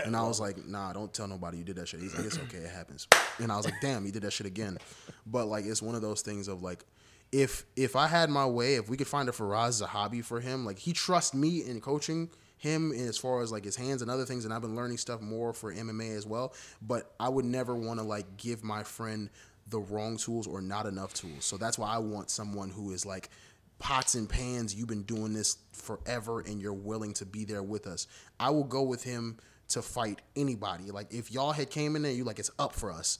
and 0.05 0.15
I 0.15 0.23
was 0.23 0.39
like, 0.39 0.65
nah, 0.65 0.93
don't 0.93 1.13
tell 1.13 1.27
nobody 1.27 1.57
you 1.57 1.63
did 1.63 1.75
that 1.77 1.87
shit. 1.87 1.99
He's 1.99 2.15
like, 2.15 2.25
it's 2.25 2.39
okay, 2.39 2.59
it 2.59 2.71
happens. 2.71 3.07
And 3.39 3.51
I 3.51 3.57
was 3.57 3.65
like, 3.65 3.81
damn, 3.81 4.05
he 4.05 4.11
did 4.11 4.23
that 4.23 4.31
shit 4.31 4.47
again. 4.47 4.77
But 5.25 5.47
like, 5.47 5.65
it's 5.65 5.81
one 5.81 5.95
of 5.95 6.01
those 6.01 6.21
things 6.21 6.47
of 6.47 6.61
like, 6.61 6.85
if 7.31 7.65
if 7.75 7.95
I 7.95 8.07
had 8.07 8.29
my 8.29 8.45
way, 8.45 8.75
if 8.75 8.89
we 8.89 8.95
could 8.95 9.07
find 9.07 9.27
a 9.27 9.31
Faraz 9.31 9.69
as 9.69 9.81
a 9.81 9.87
hobby 9.87 10.21
for 10.21 10.39
him, 10.39 10.65
like 10.65 10.77
he 10.77 10.93
trusts 10.93 11.33
me 11.33 11.65
in 11.65 11.81
coaching 11.81 12.29
him 12.57 12.91
as 12.93 13.17
far 13.17 13.41
as 13.41 13.51
like 13.51 13.65
his 13.65 13.75
hands 13.75 14.01
and 14.01 14.09
other 14.09 14.23
things, 14.23 14.45
and 14.45 14.53
I've 14.53 14.61
been 14.61 14.75
learning 14.75 14.97
stuff 14.97 15.19
more 15.19 15.51
for 15.51 15.73
MMA 15.73 16.15
as 16.15 16.25
well. 16.25 16.53
But 16.81 17.13
I 17.19 17.29
would 17.29 17.45
never 17.45 17.75
want 17.75 17.99
to 17.99 18.05
like 18.05 18.37
give 18.37 18.63
my 18.63 18.83
friend 18.83 19.29
the 19.67 19.79
wrong 19.79 20.17
tools 20.17 20.47
or 20.47 20.61
not 20.61 20.85
enough 20.85 21.13
tools. 21.13 21.43
So 21.45 21.57
that's 21.57 21.77
why 21.77 21.89
I 21.93 21.97
want 21.97 22.29
someone 22.29 22.69
who 22.69 22.91
is 22.91 23.05
like 23.05 23.29
pots 23.79 24.15
and 24.15 24.29
pans. 24.29 24.75
You've 24.75 24.87
been 24.87 25.03
doing 25.03 25.33
this 25.33 25.57
forever, 25.71 26.41
and 26.41 26.61
you're 26.61 26.71
willing 26.71 27.13
to 27.15 27.25
be 27.25 27.45
there 27.45 27.63
with 27.63 27.87
us. 27.87 28.07
I 28.39 28.51
will 28.51 28.63
go 28.63 28.83
with 28.83 29.03
him 29.03 29.37
to 29.69 29.81
fight 29.81 30.21
anybody. 30.35 30.91
Like 30.91 31.13
if 31.13 31.31
y'all 31.31 31.51
had 31.51 31.69
came 31.69 31.95
in 31.95 32.01
there, 32.01 32.11
you 32.11 32.23
like 32.23 32.39
it's 32.39 32.51
up 32.59 32.73
for 32.73 32.91
us. 32.91 33.19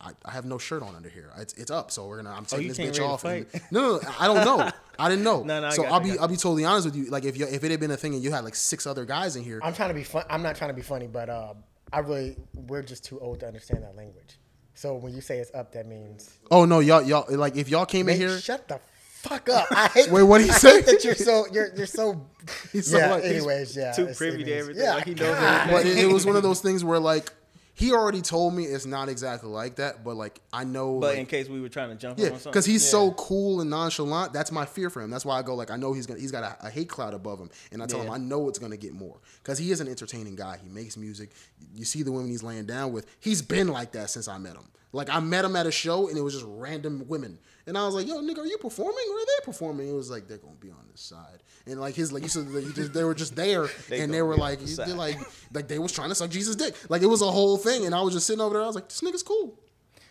I, 0.00 0.10
I 0.24 0.32
have 0.32 0.44
no 0.44 0.58
shirt 0.58 0.82
on 0.82 0.94
under 0.94 1.08
here. 1.08 1.32
It's, 1.38 1.54
it's 1.54 1.70
up, 1.70 1.90
so 1.90 2.06
we're 2.06 2.18
gonna. 2.18 2.34
I'm 2.34 2.44
taking 2.44 2.66
you 2.66 2.74
this 2.74 2.98
bitch 2.98 3.02
off. 3.02 3.24
and- 3.24 3.46
no, 3.70 3.80
no, 3.80 3.96
no, 3.96 4.00
I 4.20 4.26
don't 4.26 4.44
know. 4.44 4.70
I 4.98 5.08
didn't 5.08 5.24
know. 5.24 5.42
No, 5.42 5.60
no, 5.60 5.70
so 5.70 5.84
I'll 5.84 6.04
you, 6.06 6.14
be 6.14 6.18
I'll 6.18 6.28
be 6.28 6.36
totally 6.36 6.64
honest 6.64 6.86
with 6.86 6.96
you. 6.96 7.06
Like 7.06 7.24
if 7.24 7.38
you 7.38 7.46
if 7.46 7.64
it 7.64 7.70
had 7.70 7.80
been 7.80 7.90
a 7.90 7.96
thing 7.96 8.14
and 8.14 8.22
you 8.22 8.30
had 8.30 8.44
like 8.44 8.54
six 8.54 8.86
other 8.86 9.04
guys 9.04 9.36
in 9.36 9.44
here, 9.44 9.60
I'm 9.62 9.74
trying 9.74 9.88
to 9.88 9.94
be 9.94 10.04
fun. 10.04 10.24
I'm 10.28 10.42
not 10.42 10.56
trying 10.56 10.70
to 10.70 10.74
be 10.74 10.82
funny, 10.82 11.06
but 11.06 11.28
uh, 11.28 11.54
I 11.92 12.00
really 12.00 12.36
we're 12.54 12.82
just 12.82 13.04
too 13.04 13.18
old 13.20 13.40
to 13.40 13.46
understand 13.46 13.82
that 13.84 13.96
language. 13.96 14.38
So 14.74 14.94
when 14.94 15.14
you 15.14 15.22
say 15.22 15.38
it's 15.38 15.50
up, 15.54 15.72
that 15.72 15.86
means 15.86 16.38
oh 16.50 16.64
no, 16.66 16.80
y'all 16.80 17.02
y'all 17.02 17.24
like 17.30 17.56
if 17.56 17.68
y'all 17.68 17.86
came 17.86 18.08
in 18.08 18.16
here, 18.16 18.38
shut 18.38 18.68
the 18.68 18.80
fuck 19.28 19.48
up. 19.48 19.66
I 19.70 19.88
hate. 19.88 20.10
Wait, 20.10 20.22
what'd 20.22 20.46
he 20.46 20.52
I 20.52 20.54
say? 20.56 20.80
that 20.82 21.04
you're 21.04 21.14
so 21.14 21.46
you're 21.52 21.74
you're 21.76 21.86
so. 21.86 22.26
He's 22.72 22.90
so 22.90 22.98
yeah. 22.98 23.10
like- 23.10 23.24
he's 23.24 23.32
anyways, 23.32 23.76
yeah. 23.76 23.92
Too 23.92 24.02
it's- 24.02 24.16
privy 24.18 24.44
to 24.44 24.52
everything. 24.52 24.82
Yeah, 24.84 24.94
Like 24.94 25.04
he 25.06 25.14
knows 25.14 25.36
God. 25.36 25.70
but 25.70 25.84
it, 25.86 25.98
it 25.98 26.06
was 26.12 26.24
one 26.24 26.36
of 26.36 26.42
those 26.44 26.60
things 26.60 26.84
where 26.84 27.00
like 27.00 27.32
he 27.74 27.92
already 27.92 28.22
told 28.22 28.54
me 28.54 28.64
it's 28.64 28.86
not 28.86 29.08
exactly 29.10 29.50
like 29.50 29.76
that, 29.76 30.02
but 30.02 30.14
like 30.16 30.40
I 30.52 30.64
know. 30.64 30.98
But 31.00 31.10
like, 31.10 31.18
in 31.18 31.26
case 31.26 31.48
we 31.48 31.60
were 31.60 31.68
trying 31.68 31.90
to 31.90 31.94
jump 31.96 32.18
Yeah, 32.18 32.30
because 32.44 32.64
he's 32.64 32.84
Yeah. 32.84 32.90
so 32.90 33.10
cool 33.12 33.60
and 33.60 33.68
nonchalant. 33.68 34.32
That's 34.32 34.50
my 34.52 34.64
fear 34.64 34.88
for 34.90 35.02
him. 35.02 35.10
That's 35.10 35.24
why 35.26 35.38
I 35.38 35.42
go 35.42 35.54
like 35.56 35.70
I 35.70 35.76
know 35.76 35.92
he's 35.92 36.06
gonna 36.06 36.20
he's 36.20 36.30
got 36.32 36.42
a, 36.44 36.66
a 36.68 36.70
hate 36.70 36.88
cloud 36.88 37.12
above 37.12 37.38
him, 37.40 37.50
and 37.72 37.82
I 37.82 37.86
tell 37.86 38.00
him 38.00 38.10
I 38.10 38.16
know 38.18 38.48
it's 38.48 38.58
gonna 38.60 38.76
get 38.78 38.94
more 38.94 39.18
because 39.42 39.58
he 39.58 39.72
is 39.72 39.80
an 39.80 39.88
entertaining 39.88 40.36
guy. 40.36 40.58
He 40.62 40.68
makes 40.70 40.96
music. 40.96 41.32
You 41.74 41.84
see 41.84 42.02
the 42.02 42.12
women 42.12 42.30
he's 42.30 42.42
laying 42.44 42.64
down 42.66 42.92
with. 42.92 43.06
He's 43.20 43.42
been 43.42 43.68
like 43.68 43.92
that 43.92 44.08
since 44.08 44.26
I 44.28 44.38
met 44.38 44.54
him. 44.54 44.68
Like 44.96 45.10
I 45.10 45.20
met 45.20 45.44
him 45.44 45.54
at 45.56 45.66
a 45.66 45.70
show 45.70 46.08
and 46.08 46.16
it 46.16 46.22
was 46.22 46.34
just 46.34 46.46
random 46.48 47.04
women. 47.06 47.38
And 47.66 47.76
I 47.76 47.84
was 47.84 47.94
like, 47.94 48.06
"Yo, 48.06 48.20
nigga, 48.20 48.38
are 48.38 48.46
you 48.46 48.58
performing 48.58 49.04
or 49.10 49.16
are 49.16 49.26
they 49.26 49.44
performing?" 49.44 49.88
It 49.88 49.92
was 49.92 50.10
like 50.10 50.28
they're 50.28 50.38
gonna 50.38 50.54
be 50.54 50.70
on 50.70 50.86
this 50.90 51.00
side, 51.00 51.42
and 51.66 51.80
like 51.80 51.94
his 51.96 52.12
like 52.12 52.22
you 52.22 52.28
said, 52.28 52.48
they, 52.48 52.62
just, 52.72 52.92
they 52.92 53.02
were 53.04 53.14
just 53.14 53.34
there, 53.34 53.68
They 53.88 54.00
and 54.00 54.14
they 54.14 54.22
were 54.22 54.36
like, 54.36 54.60
the 54.60 54.84
they 54.86 54.92
like 54.92 55.18
like 55.52 55.66
they 55.68 55.78
was 55.78 55.92
trying 55.92 56.08
to 56.10 56.14
suck 56.14 56.30
Jesus' 56.30 56.54
dick. 56.56 56.74
Like 56.88 57.02
it 57.02 57.06
was 57.06 57.22
a 57.22 57.30
whole 57.30 57.56
thing, 57.56 57.84
and 57.84 57.94
I 57.94 58.00
was 58.02 58.14
just 58.14 58.26
sitting 58.26 58.40
over 58.40 58.54
there. 58.54 58.62
I 58.62 58.66
was 58.66 58.76
like, 58.76 58.88
"This 58.88 59.00
nigga's 59.00 59.24
cool. 59.24 59.58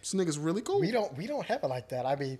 This 0.01 0.13
nigga's 0.13 0.37
really 0.37 0.61
cool." 0.61 0.81
We 0.81 0.91
don't 0.91 1.15
we 1.17 1.27
don't 1.27 1.45
have 1.45 1.63
it 1.63 1.67
like 1.67 1.89
that. 1.89 2.05
I 2.05 2.15
mean, 2.17 2.37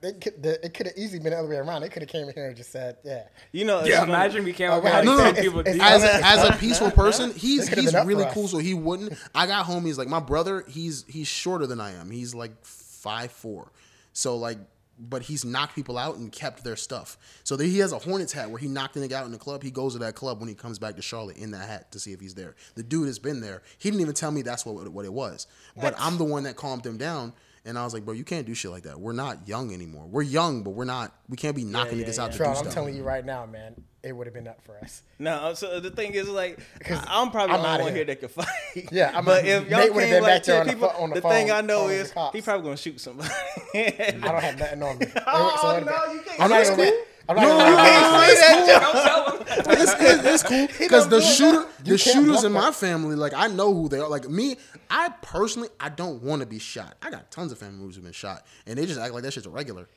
they 0.00 0.12
could, 0.12 0.42
the, 0.42 0.64
it 0.64 0.74
could 0.74 0.86
have 0.86 0.96
easily 0.96 1.20
been 1.20 1.30
the 1.32 1.38
other 1.38 1.48
way 1.48 1.56
around. 1.56 1.80
They 1.82 1.88
could 1.88 2.02
have 2.02 2.10
came 2.10 2.28
in 2.28 2.34
here 2.34 2.48
and 2.48 2.56
just 2.56 2.70
said, 2.70 2.98
"Yeah, 3.02 3.22
You 3.52 3.64
know, 3.64 3.80
it's 3.80 3.88
Yeah, 3.88 4.04
imagine 4.04 4.44
we 4.44 4.52
came 4.52 4.70
Oh, 4.70 4.74
up 4.74 4.84
wait, 4.84 4.94
with 4.94 5.04
no, 5.04 5.16
no, 5.16 5.32
10 5.32 5.42
people 5.42 5.60
it's- 5.60 5.74
deep. 5.74 5.82
as 5.82 6.04
a, 6.04 6.20
as 6.24 6.48
a 6.48 6.52
peaceful 6.52 6.90
person, 6.90 7.32
he's 7.32 7.64
It 7.66 7.68
could've 7.70 7.84
he's 7.84 7.92
been 7.92 8.02
up 8.02 8.06
really 8.06 8.26
cool. 8.32 8.46
So 8.48 8.58
he 8.58 8.74
wouldn't. 8.74 9.14
I 9.34 9.46
got 9.46 9.64
homies 9.66 9.96
like 9.96 10.08
my 10.08 10.20
brother. 10.20 10.64
He's 10.68 11.04
he's 11.08 11.28
shorter 11.28 11.66
than 11.66 11.80
I 11.80 11.92
am. 11.92 12.10
He's 12.10 12.34
like 12.34 12.52
five 12.64 13.30
four. 13.32 13.72
So 14.12 14.36
like, 14.36 14.58
but 14.98 15.22
he's 15.22 15.44
knocked 15.44 15.74
people 15.74 15.96
out 15.98 16.16
and 16.16 16.30
kept 16.32 16.62
their 16.64 16.76
stuff. 16.76 17.16
So 17.44 17.56
that 17.56 17.64
he 17.64 17.78
has 17.78 17.92
a 17.92 17.98
Hornets 17.98 18.32
hat 18.32 18.50
where 18.50 18.58
he 18.58 18.68
knocked 18.68 18.96
a 18.96 19.00
nigga 19.00 19.12
out 19.12 19.26
in 19.26 19.32
the 19.32 19.38
club. 19.38 19.62
He 19.62 19.70
goes 19.70 19.92
to 19.94 19.98
that 20.00 20.14
club 20.14 20.40
when 20.40 20.48
he 20.48 20.54
comes 20.54 20.78
back 20.78 20.96
to 20.96 21.02
Charlotte 21.02 21.36
in 21.38 21.50
that 21.52 21.68
hat 21.68 21.92
to 21.92 21.98
see 21.98 22.12
if 22.12 22.20
he's 22.20 22.34
there. 22.34 22.54
The 22.76 22.82
dude 22.82 23.06
has 23.06 23.18
been 23.18 23.40
there. 23.40 23.62
He 23.78 23.90
didn't 23.90 24.00
even 24.02 24.14
tell 24.14 24.30
me 24.30 24.42
that's 24.42 24.64
what 24.66 24.88
what 24.90 25.04
it 25.06 25.12
was. 25.12 25.46
But 25.74 25.94
I'm 25.98 26.16
the 26.18 26.24
one 26.24 26.42
that 26.44 26.56
calmed 26.56 26.84
him 26.86 26.96
down. 26.98 27.32
And 27.66 27.76
I 27.78 27.84
was 27.84 27.92
like, 27.92 28.04
bro, 28.04 28.14
you 28.14 28.24
can't 28.24 28.46
do 28.46 28.54
shit 28.54 28.70
like 28.70 28.84
that. 28.84 28.98
We're 29.00 29.12
not 29.12 29.46
young 29.48 29.74
anymore. 29.74 30.06
We're 30.06 30.22
young, 30.22 30.62
but 30.62 30.70
we're 30.70 30.84
not. 30.84 31.12
We 31.28 31.36
can't 31.36 31.56
be 31.56 31.64
knocking 31.64 31.98
yeah, 31.98 32.06
niggas 32.06 32.16
yeah. 32.18 32.24
out 32.24 32.32
to 32.32 32.38
Tron, 32.38 32.52
do 32.52 32.58
I'm 32.58 32.64
stuff. 32.64 32.74
telling 32.74 32.96
you 32.96 33.02
right 33.02 33.24
now, 33.24 33.44
man, 33.44 33.74
it 34.04 34.12
would 34.12 34.28
have 34.28 34.34
been 34.34 34.46
up 34.46 34.62
for 34.62 34.78
us." 34.78 35.02
No, 35.18 35.52
so 35.54 35.80
the 35.80 35.90
thing 35.90 36.12
is 36.14 36.28
like, 36.28 36.60
'Cause 36.80 37.02
I'm 37.08 37.30
probably 37.32 37.56
I'm 37.56 37.62
the 37.62 37.68
only 37.68 37.82
one 37.82 37.88
here. 37.92 37.96
here 37.96 38.04
that 38.06 38.20
can 38.20 38.28
fight. 38.28 38.88
Yeah, 38.92 39.10
I'm- 39.14 39.24
but 39.24 39.44
if 39.44 39.68
y'all 39.68 39.80
came 39.82 39.92
been 39.94 40.22
like 40.22 40.32
back 40.32 40.42
there 40.44 40.54
ten 40.54 40.60
on 40.60 40.66
the 40.68 40.72
people, 40.74 40.88
pho- 40.90 41.02
on 41.02 41.10
the 41.10 41.14
the 41.20 41.28
thing 41.28 41.50
I 41.50 41.60
know 41.60 41.88
is 41.88 42.12
he 42.32 42.40
probably 42.40 42.62
gonna 42.64 42.76
shoot 42.76 43.00
somebody. 43.00 43.30
I 43.74 44.10
don't 44.22 44.40
have 44.42 44.58
nothing 44.58 44.82
on 44.82 44.98
me. 44.98 45.06
Oh, 45.26 45.58
So 45.60 45.80
no, 45.84 46.12
you 46.12 46.20
can't 46.20 46.40
I'm 46.40 46.50
not 46.50 46.66
say 46.66 46.72
even. 46.74 46.94
That. 47.26 47.30
I'm 47.30 47.36
not 47.36 47.42
No, 47.46 47.60
even. 47.60 47.70
you 47.72 47.76
can't 47.76 48.38
say 48.38 48.66
that. 48.66 48.82
Don't 48.82 49.02
tell 49.04 49.36
him. 49.36 49.80
it's, 49.80 49.92
it's, 50.00 50.24
it's 50.24 50.42
cool 50.42 50.66
because 50.78 51.08
the 51.08 51.18
don't 51.18 51.20
do 51.20 51.26
it. 51.26 51.34
shooter, 51.36 51.66
the 51.84 51.98
shooters 51.98 52.44
in 52.44 52.52
my 52.52 52.70
family, 52.72 53.16
like 53.16 53.32
I 53.34 53.48
know 53.48 53.72
who 53.74 53.88
they 53.88 53.98
are. 53.98 54.08
Like 54.08 54.28
me, 54.28 54.56
I 54.90 55.10
personally, 55.22 55.68
I 55.80 55.88
don't 55.88 56.22
want 56.22 56.40
to 56.40 56.46
be 56.46 56.58
shot. 56.58 56.94
I 57.02 57.10
got 57.10 57.30
tons 57.30 57.52
of 57.52 57.58
family 57.58 57.76
members 57.78 57.96
who've 57.96 58.04
been 58.04 58.12
shot, 58.12 58.44
and 58.66 58.78
they 58.78 58.86
just 58.86 58.98
act 59.00 59.12
like 59.14 59.22
that 59.24 59.32
shit's 59.32 59.46
a 59.46 59.50
regular. 59.50 59.88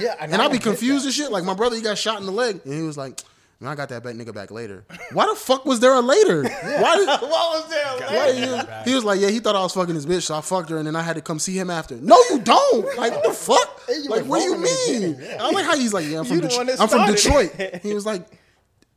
Yeah, 0.00 0.14
And 0.20 0.34
I'll 0.36 0.48
be 0.48 0.58
confused 0.58 1.04
and 1.04 1.12
shit. 1.12 1.30
Like 1.30 1.44
my 1.44 1.52
brother, 1.54 1.76
he 1.76 1.82
got 1.82 1.98
shot 1.98 2.18
in 2.20 2.26
the 2.26 2.32
leg, 2.32 2.60
and 2.64 2.72
he 2.74 2.80
was 2.82 2.96
like, 2.96 3.20
"Man, 3.60 3.70
I 3.70 3.74
got 3.74 3.88
that 3.90 4.02
back 4.02 4.14
nigga 4.14 4.34
back 4.34 4.50
later." 4.50 4.84
Why 5.12 5.26
the 5.26 5.34
fuck 5.34 5.64
was 5.64 5.80
there 5.80 5.94
a 5.94 6.00
later? 6.00 6.42
Why 6.42 6.96
did? 6.96 7.06
what 7.08 7.20
was 7.30 7.68
there? 7.70 8.08
Did 8.32 8.84
he, 8.84 8.90
he 8.90 8.94
was 8.94 9.04
like, 9.04 9.20
yeah, 9.20 9.28
he 9.30 9.38
thought 9.40 9.56
I 9.56 9.62
was 9.62 9.72
fucking 9.74 9.94
his 9.94 10.06
bitch, 10.06 10.22
so 10.22 10.36
I 10.36 10.40
fucked 10.40 10.70
her, 10.70 10.78
and 10.78 10.86
then 10.86 10.96
I 10.96 11.02
had 11.02 11.16
to 11.16 11.22
come 11.22 11.38
see 11.38 11.58
him 11.58 11.70
after. 11.70 11.96
No, 11.96 12.16
you 12.30 12.40
don't. 12.40 12.96
Like, 12.98 13.12
what 13.12 13.24
the 13.24 13.32
fuck? 13.32 13.82
Like, 14.08 14.24
what 14.24 14.38
do 14.38 14.44
you 14.44 14.54
wrong 14.54 14.62
in 14.64 15.02
the 15.02 15.08
mean? 15.08 15.16
yeah. 15.20 15.36
I 15.42 15.50
like 15.52 15.64
how 15.64 15.76
he's 15.76 15.92
like, 15.92 16.06
yeah, 16.08 16.18
I'm 16.18 16.24
from, 16.24 16.36
You 16.36 16.42
the 16.42 16.48
Det- 16.48 16.56
one 16.56 16.66
that 16.66 16.80
I'm 16.80 16.88
from 16.88 17.06
Detroit. 17.06 17.80
He 17.82 17.94
was 17.94 18.04
like, 18.04 18.26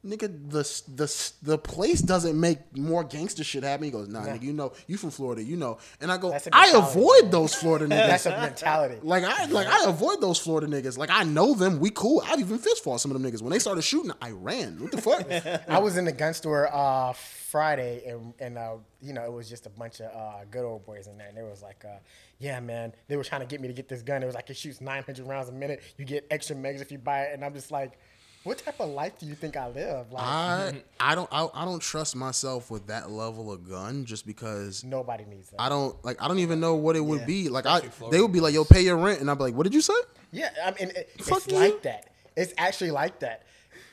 nigga, 0.05 0.49
the 0.49 0.63
the 0.95 1.31
the 1.41 1.57
place 1.57 2.01
doesn't 2.01 2.39
make 2.39 2.59
more 2.77 3.03
gangster 3.03 3.43
shit 3.43 3.63
happen. 3.63 3.85
He 3.85 3.91
goes, 3.91 4.07
nah, 4.07 4.21
nigga, 4.21 4.41
you 4.41 4.53
know, 4.53 4.73
you 4.87 4.97
from 4.97 5.11
Florida, 5.11 5.43
you 5.43 5.57
know. 5.57 5.77
And 6.01 6.11
I 6.11 6.17
go, 6.17 6.37
I 6.51 6.71
avoid 6.75 7.31
those 7.31 7.53
Florida 7.53 7.85
niggas. 7.87 8.07
That's 8.07 8.25
a 8.25 8.31
mentality. 8.31 8.99
Like 9.01 9.23
I 9.23 9.45
like 9.45 9.67
I 9.67 9.89
avoid 9.89 10.21
those 10.21 10.39
Florida 10.39 10.67
niggas. 10.67 10.97
Like 10.97 11.09
I 11.11 11.23
know 11.23 11.53
them. 11.53 11.79
We 11.79 11.89
cool. 11.89 12.23
I've 12.25 12.39
even 12.39 12.57
fist 12.57 12.83
fought 12.83 13.01
some 13.01 13.11
of 13.11 13.21
them 13.21 13.29
niggas. 13.29 13.41
When 13.41 13.51
they 13.51 13.59
started 13.59 13.81
shooting, 13.81 14.11
I 14.21 14.31
ran. 14.31 14.79
What 14.79 14.91
the 14.91 15.01
fuck? 15.01 15.29
I 15.69 15.79
was 15.79 15.97
in 15.97 16.05
the 16.05 16.11
gun 16.11 16.33
store 16.33 16.69
uh, 16.73 17.13
Friday, 17.13 18.03
and, 18.05 18.33
and 18.39 18.57
uh, 18.57 18.75
you 19.01 19.13
know, 19.13 19.23
it 19.25 19.31
was 19.31 19.49
just 19.49 19.65
a 19.65 19.69
bunch 19.69 20.01
of 20.01 20.15
uh, 20.15 20.45
good 20.51 20.63
old 20.63 20.85
boys 20.85 21.07
in 21.07 21.17
there. 21.17 21.27
And 21.27 21.37
they 21.37 21.41
was 21.41 21.61
like, 21.61 21.83
uh, 21.83 21.97
yeah, 22.37 22.59
man, 22.59 22.93
they 23.07 23.17
were 23.17 23.23
trying 23.23 23.41
to 23.41 23.47
get 23.47 23.59
me 23.59 23.67
to 23.67 23.73
get 23.73 23.87
this 23.89 24.01
gun. 24.01 24.21
It 24.21 24.25
was 24.25 24.35
like, 24.35 24.49
it 24.49 24.57
shoots 24.57 24.81
900 24.81 25.25
rounds 25.25 25.49
a 25.49 25.51
minute. 25.51 25.81
You 25.97 26.05
get 26.05 26.27
extra 26.29 26.55
megs 26.55 26.81
if 26.81 26.91
you 26.91 26.97
buy 26.99 27.23
it. 27.23 27.33
And 27.33 27.43
I'm 27.43 27.53
just 27.53 27.71
like, 27.71 27.97
what 28.43 28.57
type 28.57 28.79
of 28.79 28.89
life 28.89 29.19
do 29.19 29.25
you 29.25 29.35
think 29.35 29.57
I 29.57 29.67
live? 29.67 30.11
Like, 30.11 30.23
I 30.23 30.83
I 30.99 31.15
don't 31.15 31.29
I, 31.31 31.47
I 31.53 31.65
don't 31.65 31.81
trust 31.81 32.15
myself 32.15 32.71
with 32.71 32.87
that 32.87 33.11
level 33.11 33.51
of 33.51 33.67
gun 33.69 34.05
just 34.05 34.25
because 34.25 34.83
nobody 34.83 35.25
needs 35.25 35.49
that. 35.49 35.61
I 35.61 35.69
don't 35.69 35.95
like 36.05 36.21
I 36.21 36.27
don't 36.27 36.39
even 36.39 36.59
know 36.59 36.75
what 36.75 36.95
it 36.95 37.01
would 37.03 37.21
Yeah. 37.21 37.25
be. 37.25 37.49
Like 37.49 37.65
I 37.65 37.81
they 38.11 38.21
would 38.21 38.31
be 38.33 38.39
like, 38.39 38.53
"Yo, 38.53 38.63
pay 38.65 38.81
your 38.81 38.97
rent," 38.97 39.19
and 39.21 39.29
I'd 39.29 39.37
be 39.37 39.43
like, 39.45 39.55
"What 39.55 39.63
did 39.63 39.73
you 39.73 39.81
say?" 39.81 39.93
Yeah, 40.31 40.49
I 40.63 40.71
mean, 40.71 40.91
it, 40.95 41.09
Fuck 41.21 41.39
it's 41.39 41.47
you. 41.47 41.55
like 41.57 41.81
that. 41.83 42.07
It's 42.35 42.53
actually 42.57 42.91
like 42.91 43.19
that. 43.19 43.43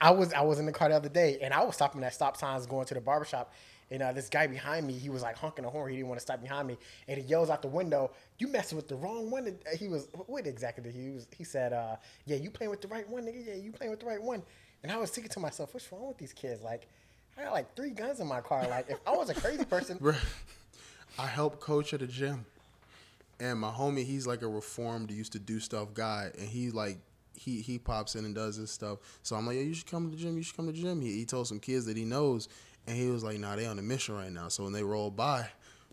I 0.01 0.11
was 0.11 0.33
I 0.33 0.43
was 0.43 0.59
in 0.59 0.67
the 0.67 0.73
car 0.73 0.89
the 0.91 0.95
other 0.97 1.09
day, 1.09 1.39
and 1.43 1.53
I 1.55 1.65
was 1.65 1.75
stopping 1.75 2.05
at 2.05 2.13
stop 2.15 2.37
signs 2.37 2.67
going 2.67 2.85
to 2.87 2.95
the 2.95 3.01
barbershop, 3.01 3.53
and 3.91 4.03
uh, 4.03 4.13
this 4.13 4.29
guy 4.29 4.47
behind 4.47 4.87
me, 4.87 4.95
he 4.95 5.09
was 5.09 5.23
like 5.23 5.37
honking 5.37 5.65
a 5.65 5.71
horn. 5.71 5.91
He 5.91 5.97
didn't 5.97 6.09
want 6.09 6.19
to 6.19 6.23
stop 6.23 6.43
behind 6.43 6.67
me, 6.67 6.77
and 7.07 7.19
he 7.19 7.25
yells 7.25 7.51
out 7.51 7.63
the 7.63 7.69
window, 7.69 8.11
"You 8.39 8.49
messing 8.49 8.77
with 8.77 8.89
the 8.89 8.97
wrong 8.97 9.31
one?" 9.31 9.47
And 9.47 9.59
he 9.79 9.89
was 9.89 10.09
what 10.27 10.47
exactly 10.47 10.91
he 10.91 11.11
was? 11.11 11.27
He 11.37 11.45
said, 11.45 11.73
uh, 11.73 11.97
"Yeah, 12.25 12.37
you 12.37 12.51
playing 12.51 12.71
with 12.71 12.81
the 12.81 12.89
right 12.89 13.09
one, 13.09 13.25
nigga. 13.25 13.47
Yeah, 13.47 13.55
you 13.55 13.73
playing 13.73 13.91
with 13.91 14.01
the 14.01 14.07
right 14.07 14.23
one." 14.23 14.43
And 14.83 14.91
I 14.91 14.97
was 14.97 15.11
thinking 15.11 15.31
to 15.33 15.41
myself, 15.41 15.73
"What's 15.73 15.91
wrong 15.93 16.09
with 16.09 16.19
these 16.19 16.33
kids? 16.33 16.63
Like, 16.63 16.89
I 17.39 17.45
got 17.45 17.53
like 17.53 17.75
three 17.77 17.91
guns 17.91 18.19
in 18.21 18.27
my 18.27 18.41
car. 18.41 18.67
Like, 18.69 18.91
if 18.91 18.99
I 19.07 19.13
was 19.13 19.31
a 19.31 19.35
crazy 19.35 19.65
person, 19.77 19.99
I 21.19 21.27
help 21.27 21.61
coach 21.61 21.95
at 21.95 22.03
a 22.03 22.07
gym, 22.09 22.45
and 23.39 23.61
my 23.61 23.71
homie, 23.71 24.05
he's 24.05 24.27
like 24.27 24.43
a 24.43 24.49
reformed, 24.49 25.11
used 25.13 25.33
to 25.33 25.39
do 25.39 25.61
stuff 25.61 25.95
guy, 25.95 26.31
and 26.37 26.49
he 26.49 26.71
like 26.71 26.99
he 27.35 27.61
he 27.61 27.79
pops 27.79 28.17
in 28.17 28.25
and 28.25 28.35
does 28.35 28.59
this 28.59 28.71
stuff. 28.71 28.99
So 29.23 29.37
I'm 29.37 29.47
like, 29.47 29.57
yeah, 29.57 29.63
you 29.63 29.75
should 29.75 29.91
come 29.91 30.11
to 30.11 30.17
the 30.17 30.21
gym. 30.21 30.37
You 30.37 30.43
should 30.43 30.57
come 30.57 30.67
to 30.67 30.73
the 30.73 30.81
gym. 30.81 31.01
He, 31.01 31.13
he 31.13 31.25
told 31.25 31.47
some 31.47 31.61
kids 31.61 31.87
that 31.87 31.97
he 31.97 32.05
knows, 32.05 32.49
and 32.87 32.97
he 32.97 33.09
was 33.09 33.25
like, 33.25 33.39
nah, 33.39 33.57
they 33.57 33.67
on 33.67 33.79
a 33.79 33.83
mission 33.83 34.15
right 34.15 34.33
now. 34.33 34.49
So 34.49 34.65
when 34.65 34.73
they 34.73 34.83
rolled 34.83 35.17
by. 35.17 35.49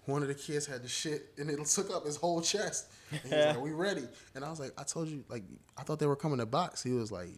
One 0.05 0.21
of 0.21 0.27
the 0.27 0.35
kids 0.35 0.65
had 0.65 0.83
the 0.83 0.89
shit, 0.89 1.29
and 1.37 1.49
it 1.49 1.65
took 1.65 1.89
up 1.89 2.05
his 2.05 2.17
whole 2.17 2.41
chest. 2.41 2.87
And 3.09 3.21
he 3.21 3.29
was 3.29 3.45
like, 3.45 3.61
"We 3.63 3.71
ready?" 3.71 4.03
And 4.35 4.43
I 4.43 4.49
was 4.49 4.59
like, 4.59 4.73
"I 4.77 4.83
told 4.83 5.07
you, 5.07 5.23
like, 5.29 5.43
I 5.77 5.83
thought 5.83 5.97
they 5.97 6.07
were 6.07 6.17
coming 6.17 6.39
to 6.39 6.45
box." 6.45 6.83
He 6.83 6.91
was 6.91 7.09
like, 7.09 7.29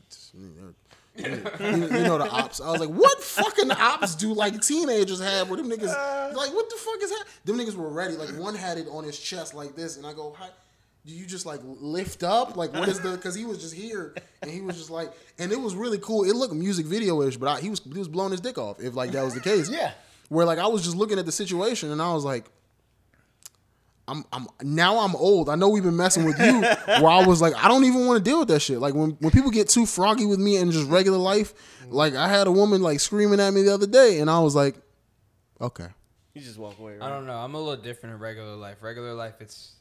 you, 1.16 1.28
know 1.60 2.18
the 2.18 2.28
ops. 2.30 2.60
I 2.60 2.72
was 2.72 2.80
like, 2.80 2.90
what 2.90 3.22
fucking 3.22 3.72
ops 3.72 4.16
do 4.16 4.34
like 4.34 4.62
teenagers 4.62 5.22
have 5.22 5.50
where 5.50 5.58
them 5.58 5.70
niggas 5.70 6.36
like 6.36 6.54
what 6.54 6.70
the 6.70 6.76
fuck 6.76 7.02
is 7.04 7.10
that? 7.10 7.26
Them 7.46 7.58
niggas 7.58 7.76
were 7.76 7.90
ready. 7.90 8.16
Like 8.16 8.30
one 8.38 8.56
had 8.56 8.78
it 8.78 8.88
on 8.90 9.04
his 9.04 9.20
chest 9.20 9.54
like 9.54 9.76
this, 9.76 9.98
and 9.98 10.06
I 10.06 10.14
go, 10.14 10.36
How, 10.38 10.50
do 11.06 11.14
you 11.14 11.26
just 11.26 11.46
like 11.46 11.60
lift 11.64 12.24
up? 12.24 12.58
Like 12.58 12.74
what 12.74 12.88
is 12.90 13.00
the? 13.00 13.12
Because 13.12 13.36
he 13.36 13.46
was 13.46 13.60
just 13.62 13.74
here, 13.76 14.16
and 14.42 14.50
he 14.50 14.62
was 14.62 14.76
just 14.78 14.90
like, 14.90 15.12
and 15.38 15.52
it 15.52 15.60
was 15.60 15.76
really 15.76 16.00
cool. 16.00 16.24
It 16.24 16.36
looked 16.36 16.54
music 16.54 16.86
video 16.86 17.22
ish, 17.22 17.38
but 17.38 17.48
I, 17.48 17.62
he 17.62 17.70
was 17.70 17.80
he 17.82 18.00
was 18.00 18.08
blowing 18.08 18.32
his 18.32 18.42
dick 18.42 18.58
off. 18.58 18.80
If 18.80 18.96
like 18.96 19.12
that 19.12 19.24
was 19.24 19.34
the 19.34 19.42
case, 19.42 19.70
Yeah. 19.70 19.92
Where 20.30 20.46
like 20.46 20.58
I 20.58 20.68
was 20.68 20.84
just 20.84 20.96
looking 20.96 21.20
at 21.20 21.26
the 21.26 21.32
situation, 21.32 21.92
and 21.92 22.02
I 22.02 22.14
was 22.14 22.26
like. 22.26 22.46
I'm, 24.08 24.24
I'm 24.32 24.46
now 24.62 25.00
I'm 25.00 25.16
old. 25.16 25.50
I 25.50 25.56
know 25.56 25.70
we've 25.70 25.82
been 25.82 25.98
messing 25.98 26.26
with 26.26 26.38
you. 26.38 26.62
Where 27.02 27.08
I 27.08 27.26
was 27.26 27.42
like, 27.42 27.56
I 27.56 27.68
don't 27.68 27.86
even 27.86 28.06
want 28.06 28.24
to 28.24 28.24
deal 28.24 28.38
with 28.38 28.50
that 28.50 28.60
shit. 28.60 28.78
Like 28.78 28.94
when 28.94 29.18
when 29.20 29.32
people 29.32 29.50
get 29.50 29.68
too 29.68 29.88
froggy 29.88 30.28
with 30.28 30.38
me 30.38 30.58
in 30.58 30.70
just 30.70 30.88
regular 30.92 31.18
life, 31.18 31.56
like 31.88 32.14
I 32.14 32.28
had 32.30 32.46
a 32.46 32.52
woman 32.52 32.84
like 32.84 33.00
screaming 33.00 33.40
at 33.40 33.52
me 33.52 33.64
the 33.64 33.74
other 33.74 33.88
day, 33.88 34.20
and 34.20 34.30
I 34.30 34.42
was 34.42 34.56
like, 34.56 34.76
okay, 35.60 35.88
You 36.36 36.42
just 36.44 36.60
walk 36.60 36.78
away. 36.78 37.00
I 37.02 37.10
don't 37.10 37.26
know. 37.26 37.34
I'm 37.36 37.56
a 37.56 37.60
little 37.60 37.82
different 37.82 38.14
in 38.14 38.22
regular 38.22 38.56
life. 38.56 38.78
Regular 38.84 39.16
life, 39.16 39.36
it's 39.40 39.74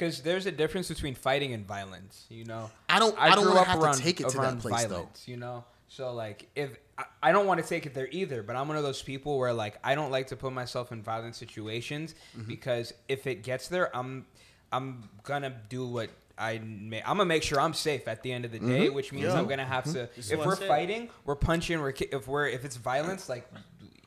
because 0.00 0.22
there's 0.22 0.46
a 0.46 0.52
difference 0.52 0.88
between 0.88 1.14
fighting 1.14 1.52
and 1.52 1.66
violence. 1.66 2.24
You 2.30 2.44
know, 2.46 2.70
I 2.88 2.98
don't- 2.98 3.16
I 3.18 3.34
don't 3.34 3.46
wanna 3.48 3.60
up 3.60 3.66
have 3.66 3.96
to 3.96 4.02
take 4.02 4.20
it 4.20 4.28
to 4.30 4.36
that 4.38 4.42
around 4.42 4.60
place, 4.62 4.86
though. 4.86 5.08
You 5.26 5.36
know, 5.36 5.64
so 5.88 6.12
like 6.14 6.48
if 6.56 6.70
I, 6.96 7.04
I 7.22 7.32
don't 7.32 7.46
want 7.46 7.60
to 7.62 7.68
take 7.68 7.84
it 7.86 7.92
there 7.94 8.08
either, 8.10 8.42
but 8.42 8.56
I'm 8.56 8.66
one 8.68 8.76
of 8.78 8.82
those 8.82 9.02
people 9.02 9.38
where 9.38 9.52
like 9.52 9.76
I 9.84 9.94
don't 9.94 10.10
like 10.10 10.28
to 10.28 10.36
put 10.36 10.52
myself 10.52 10.90
in 10.92 11.02
violent 11.02 11.36
situations 11.36 12.14
Mm-hmm. 12.36 12.48
because 12.48 12.94
if 13.08 13.26
it 13.26 13.42
gets 13.42 13.68
there, 13.68 13.94
I'm 13.94 14.26
I'm 14.72 15.08
gonna 15.22 15.54
do 15.68 15.86
what. 15.86 16.10
I 16.38 16.56
may, 16.58 17.00
I'm 17.02 17.18
gonna 17.18 17.26
make 17.26 17.42
sure 17.42 17.60
I'm 17.60 17.74
safe 17.74 18.08
at 18.08 18.22
the 18.22 18.32
end 18.32 18.46
of 18.46 18.52
the 18.52 18.58
day, 18.60 18.86
Mm-hmm. 18.86 18.94
which 18.94 19.12
means 19.12 19.26
Yeah. 19.26 19.38
I'm 19.38 19.46
gonna 19.46 19.66
have 19.66 19.84
to. 19.84 20.08
That's 20.16 20.30
If 20.30 20.38
we're 20.46 20.56
fighting, 20.56 21.10
we're 21.26 21.34
punching. 21.34 21.78
We're 21.78 21.92
ki- 21.92 22.08
if 22.12 22.26
we're 22.26 22.46
if 22.48 22.64
it's 22.64 22.76
violence, 22.76 23.28
like 23.28 23.46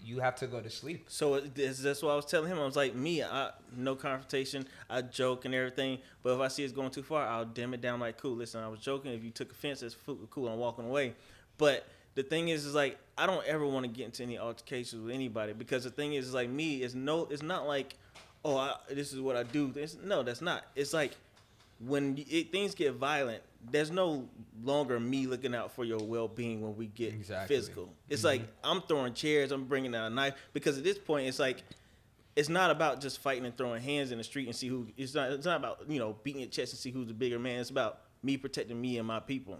you 0.03 0.19
have 0.19 0.35
to 0.35 0.47
go 0.47 0.59
to 0.59 0.69
sleep. 0.69 1.05
So 1.07 1.35
uh, 1.35 1.37
it- 1.37 1.55
that's, 1.55 1.79
that's 1.79 2.01
what 2.03 2.11
I 2.11 2.15
was 2.15 2.25
telling 2.25 2.51
him. 2.51 2.59
I 2.59 2.65
was 2.65 2.75
like, 2.75 2.93
me, 2.95 3.23
I 3.23 3.51
no 3.75 3.95
confrontation. 3.95 4.67
I 4.89 5.01
joke 5.01 5.45
and 5.45 5.55
everything, 5.55 5.99
but 6.21 6.33
if 6.35 6.39
I 6.39 6.47
see 6.49 6.63
it's 6.63 6.73
going 6.73 6.91
too 6.91 7.03
far, 7.03 7.25
I'll 7.27 7.45
dim 7.45 7.73
it 7.73 7.81
down. 7.81 7.99
Like, 7.99 8.17
cool. 8.17 8.35
Listen, 8.35 8.61
I 8.61 8.67
was 8.67 8.79
joking. 8.79 9.13
If 9.13 9.23
you 9.23 9.31
took 9.31 9.51
offense, 9.51 9.79
that's 9.79 9.95
cool. 10.29 10.47
I'm 10.47 10.59
walking 10.59 10.85
away. 10.85 11.13
But 11.57 11.85
the 12.15 12.23
thing 12.23 12.49
is, 12.49 12.65
is 12.65 12.75
like 12.75 12.97
I 13.17 13.25
don't 13.25 13.45
ever 13.45 13.65
want 13.65 13.85
to 13.85 13.91
get 13.91 14.05
into 14.05 14.23
any 14.23 14.37
altercations 14.37 15.01
with 15.03 15.13
anybody 15.13 15.53
because 15.53 15.83
the 15.83 15.89
thing 15.89 16.13
is, 16.13 16.27
is 16.27 16.33
like 16.33 16.49
me, 16.49 16.83
it's 16.83 16.93
no, 16.95 17.27
it's 17.31 17.43
not 17.43 17.67
like, 17.67 17.95
oh, 18.43 18.57
I, 18.57 18.75
this 18.89 19.13
is 19.13 19.21
what 19.21 19.35
I 19.35 19.43
do. 19.43 19.71
It's, 19.75 19.95
no, 20.03 20.21
that's 20.23 20.41
not. 20.41 20.63
It's 20.75 20.93
like 20.93 21.15
when 21.85 22.23
it, 22.29 22.51
things 22.51 22.75
get 22.75 22.93
violent, 22.93 23.43
there's 23.71 23.91
no 23.91 24.27
longer 24.63 24.99
me 24.99 25.27
looking 25.27 25.55
out 25.55 25.71
for 25.71 25.83
your 25.83 25.99
well 25.99 26.27
being 26.27 26.61
when 26.61 26.75
we 26.75 26.87
get 26.87 27.13
Exactly. 27.13 27.55
physical. 27.55 27.93
It's 28.09 28.21
mm-hmm. 28.21 28.27
like 28.27 28.41
I'm 28.63 28.81
throwing 28.81 29.13
chairs, 29.13 29.51
I'm 29.51 29.65
bringing 29.65 29.95
out 29.95 30.11
a 30.11 30.13
knife 30.13 30.35
because 30.53 30.77
at 30.77 30.83
this 30.83 30.97
point 30.97 31.27
it's 31.27 31.39
like 31.39 31.63
it's 32.35 32.49
not 32.49 32.71
about 32.71 32.99
just 32.99 33.19
fighting 33.19 33.45
and 33.45 33.55
throwing 33.55 33.81
hands 33.81 34.11
in 34.11 34.17
the 34.17 34.23
street 34.23 34.47
and 34.47 34.55
see 34.55 34.67
who. 34.67 34.87
It's 34.97 35.13
not. 35.13 35.31
It's 35.31 35.45
not 35.45 35.57
about 35.57 35.83
you 35.87 35.99
know 35.99 36.15
beating 36.23 36.41
your 36.41 36.49
chest 36.49 36.73
and 36.73 36.79
see 36.79 36.91
who's 36.91 37.07
the 37.07 37.13
bigger 37.13 37.37
man. 37.39 37.59
It's 37.59 37.69
about 37.69 38.01
me 38.23 38.37
protecting 38.37 38.79
me 38.79 38.97
and 38.97 39.07
my 39.07 39.19
people. 39.19 39.59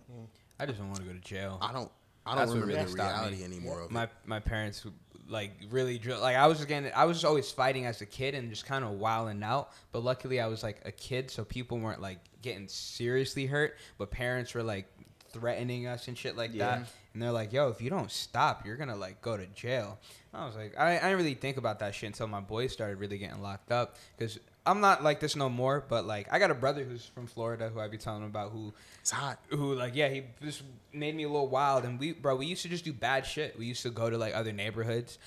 I 0.60 0.66
just 0.66 0.80
don't 0.80 0.88
want 0.88 1.02
to 1.02 1.06
go 1.06 1.14
to 1.14 1.20
jail. 1.20 1.60
I 1.62 1.72
don't 1.72 1.92
I 2.26 2.36
don't 2.36 2.48
what 2.48 2.54
remember 2.56 2.74
really 2.74 2.86
the 2.86 2.96
reality 2.96 3.38
me. 3.38 3.44
anymore 3.44 3.82
of 3.82 3.92
my 3.92 4.04
it. 4.04 4.10
my 4.26 4.40
parents 4.40 4.86
like 5.30 5.52
really 5.70 5.98
drill. 5.98 6.20
Like 6.22 6.36
I 6.36 6.48
was 6.48 6.58
just 6.58 6.68
getting, 6.68 6.92
I 6.96 7.06
was 7.06 7.18
just 7.18 7.26
always 7.26 7.50
fighting 7.52 7.86
as 7.86 8.02
a 8.02 8.06
kid 8.06 8.36
and 8.36 8.50
just 8.50 8.66
kind 8.66 8.84
of 8.84 8.92
wilding 8.92 9.42
out. 9.44 9.72
But 9.92 10.04
luckily, 10.04 10.40
I 10.40 10.48
was 10.48 10.64
like 10.64 10.82
a 10.86 10.92
kid, 10.92 11.32
so 11.32 11.44
people 11.46 11.80
weren't 11.80 12.02
like 12.02 12.20
getting 12.42 12.68
seriously 12.68 13.46
hurt. 13.46 13.78
But 13.98 14.12
parents 14.12 14.54
were 14.54 14.64
like 14.64 14.88
threatening 15.32 15.88
us 15.88 16.08
and 16.08 16.18
shit 16.18 16.36
like 16.38 16.52
Yeah. 16.54 16.78
that. 16.80 16.88
And 17.14 17.22
they're 17.22 17.32
like, 17.32 17.54
"Yo, 17.54 17.70
if 17.70 17.80
you 17.82 17.90
don't 17.90 18.12
stop, 18.12 18.66
you're 18.66 18.76
gonna 18.76 18.96
like 18.96 19.22
go 19.22 19.38
to 19.38 19.46
jail." 19.48 20.00
I 20.34 20.46
was 20.48 20.56
like, 20.56 20.76
I, 20.80 20.98
I 20.98 21.00
didn't 21.00 21.18
really 21.18 21.36
think 21.36 21.58
about 21.58 21.78
that 21.80 21.94
shit 21.94 22.08
until 22.08 22.26
my 22.28 22.40
boys 22.40 22.74
started 22.74 22.98
really 22.98 23.20
getting 23.20 23.42
locked 23.42 23.72
up. 23.72 23.98
Because 24.18 24.40
I'm 24.66 24.80
not 24.80 25.04
like 25.04 25.20
this 25.20 25.36
no 25.36 25.50
more. 25.50 25.84
But 25.88 26.06
like, 26.06 26.28
I 26.32 26.40
got 26.40 26.50
a 26.52 26.54
brother 26.56 26.84
who's 26.84 27.06
from 27.06 27.28
Florida 27.28 27.70
who 27.70 27.80
I 27.80 27.88
be 27.90 27.98
telling 27.98 28.22
him 28.22 28.28
about 28.30 28.52
who 28.52 28.74
It's 29.02 29.12
hot. 29.12 29.40
who 29.50 29.74
like 29.76 29.96
yeah 29.96 30.10
he 30.10 30.24
just 30.42 30.64
made 30.94 31.16
me 31.16 31.24
a 31.24 31.28
little 31.28 31.48
wild 31.50 31.84
and 31.86 32.00
we 32.00 32.14
bro 32.14 32.36
we 32.36 32.46
used 32.46 32.62
to 32.64 32.70
just 32.70 32.86
do 32.86 32.94
bad 32.94 33.26
shit 33.26 33.58
we 33.60 33.66
used 33.66 33.84
to 33.84 33.90
go 33.90 34.10
to 34.10 34.18
like 34.18 34.34
other 34.36 34.52
neighborhoods 34.54 35.18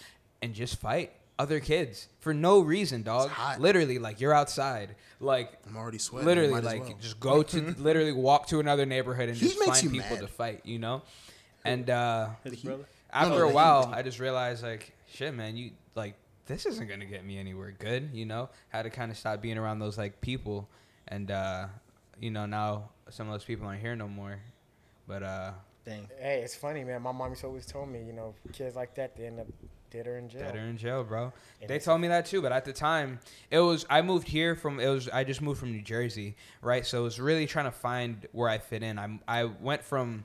and 0.42 0.54
just 0.54 0.78
fight 0.78 1.12
other 1.38 1.60
kids 1.60 2.08
for 2.20 2.32
no 2.32 2.60
reason 2.60 3.02
dog 3.02 3.28
hot. 3.28 3.60
literally 3.60 3.98
like 3.98 4.20
you're 4.22 4.32
outside 4.32 4.94
like 5.20 5.52
I'm 5.68 5.76
already 5.76 5.98
sweating. 5.98 6.26
literally 6.26 6.62
like 6.62 6.84
well. 6.84 6.94
just 7.00 7.20
go 7.20 7.42
to 7.42 7.60
literally 7.78 8.12
walk 8.12 8.46
to 8.48 8.60
another 8.60 8.86
neighborhood 8.86 9.28
and 9.28 9.36
He 9.36 9.48
just 9.48 9.58
makes 9.60 9.80
find 9.82 9.92
people 9.92 10.16
mad. 10.16 10.20
to 10.20 10.28
fight 10.28 10.60
you 10.64 10.78
know 10.78 11.02
and 11.64 11.90
uh 11.90 12.28
His 12.44 12.56
brother. 12.60 12.84
after 13.12 13.38
no, 13.40 13.44
a 13.44 13.48
he- 13.48 13.54
while, 13.54 13.90
I 13.94 14.00
just 14.02 14.18
realized 14.18 14.62
like, 14.62 14.92
shit, 15.12 15.34
man, 15.34 15.56
you 15.58 15.72
like 15.94 16.14
this 16.46 16.66
isn't 16.66 16.88
gonna 16.88 17.04
get 17.06 17.24
me 17.24 17.38
anywhere 17.38 17.74
good. 17.78 18.10
You 18.12 18.26
know, 18.26 18.48
had 18.68 18.82
to 18.82 18.90
kind 18.90 19.10
of 19.10 19.16
stop 19.16 19.40
being 19.42 19.58
around 19.58 19.78
those 19.78 19.98
like 19.98 20.20
people, 20.20 20.68
and 21.08 21.30
uh, 21.30 21.66
you 22.20 22.30
know 22.30 22.46
now 22.46 22.90
some 23.10 23.28
of 23.28 23.32
those 23.34 23.44
people 23.44 23.66
aren't 23.66 23.80
here 23.80 23.96
no 23.96 24.08
more. 24.08 24.38
But 25.06 25.22
uh, 25.22 25.50
Dang. 25.84 26.08
Hey, 26.18 26.40
it's 26.42 26.56
funny, 26.56 26.82
man. 26.82 27.00
My 27.02 27.12
mom 27.12 27.30
used 27.30 27.42
to 27.42 27.46
always 27.46 27.64
told 27.64 27.88
me, 27.88 28.02
you 28.02 28.12
know, 28.12 28.34
kids 28.52 28.74
like 28.74 28.96
that, 28.96 29.16
they 29.16 29.26
end 29.26 29.38
up 29.38 29.46
dead 29.88 30.08
or 30.08 30.18
in 30.18 30.28
jail. 30.28 30.40
Dead 30.40 30.56
or 30.56 30.58
in 30.58 30.76
jail, 30.76 31.04
bro. 31.04 31.32
And 31.60 31.70
They 31.70 31.78
told 31.78 32.00
me 32.00 32.08
that 32.08 32.26
too, 32.26 32.42
but 32.42 32.50
at 32.50 32.64
the 32.64 32.72
time, 32.72 33.20
it 33.52 33.60
was 33.60 33.86
I 33.88 34.02
moved 34.02 34.26
here 34.26 34.56
from 34.56 34.80
it 34.80 34.88
was 34.88 35.08
I 35.08 35.22
just 35.22 35.40
moved 35.40 35.60
from 35.60 35.70
New 35.70 35.82
Jersey, 35.82 36.34
right? 36.60 36.84
So 36.84 37.00
it 37.00 37.04
was 37.04 37.20
really 37.20 37.46
trying 37.46 37.66
to 37.66 37.70
find 37.70 38.26
where 38.32 38.48
I 38.48 38.58
fit 38.58 38.82
in. 38.82 38.98
I 38.98 39.18
I 39.28 39.44
went 39.44 39.84
from 39.84 40.24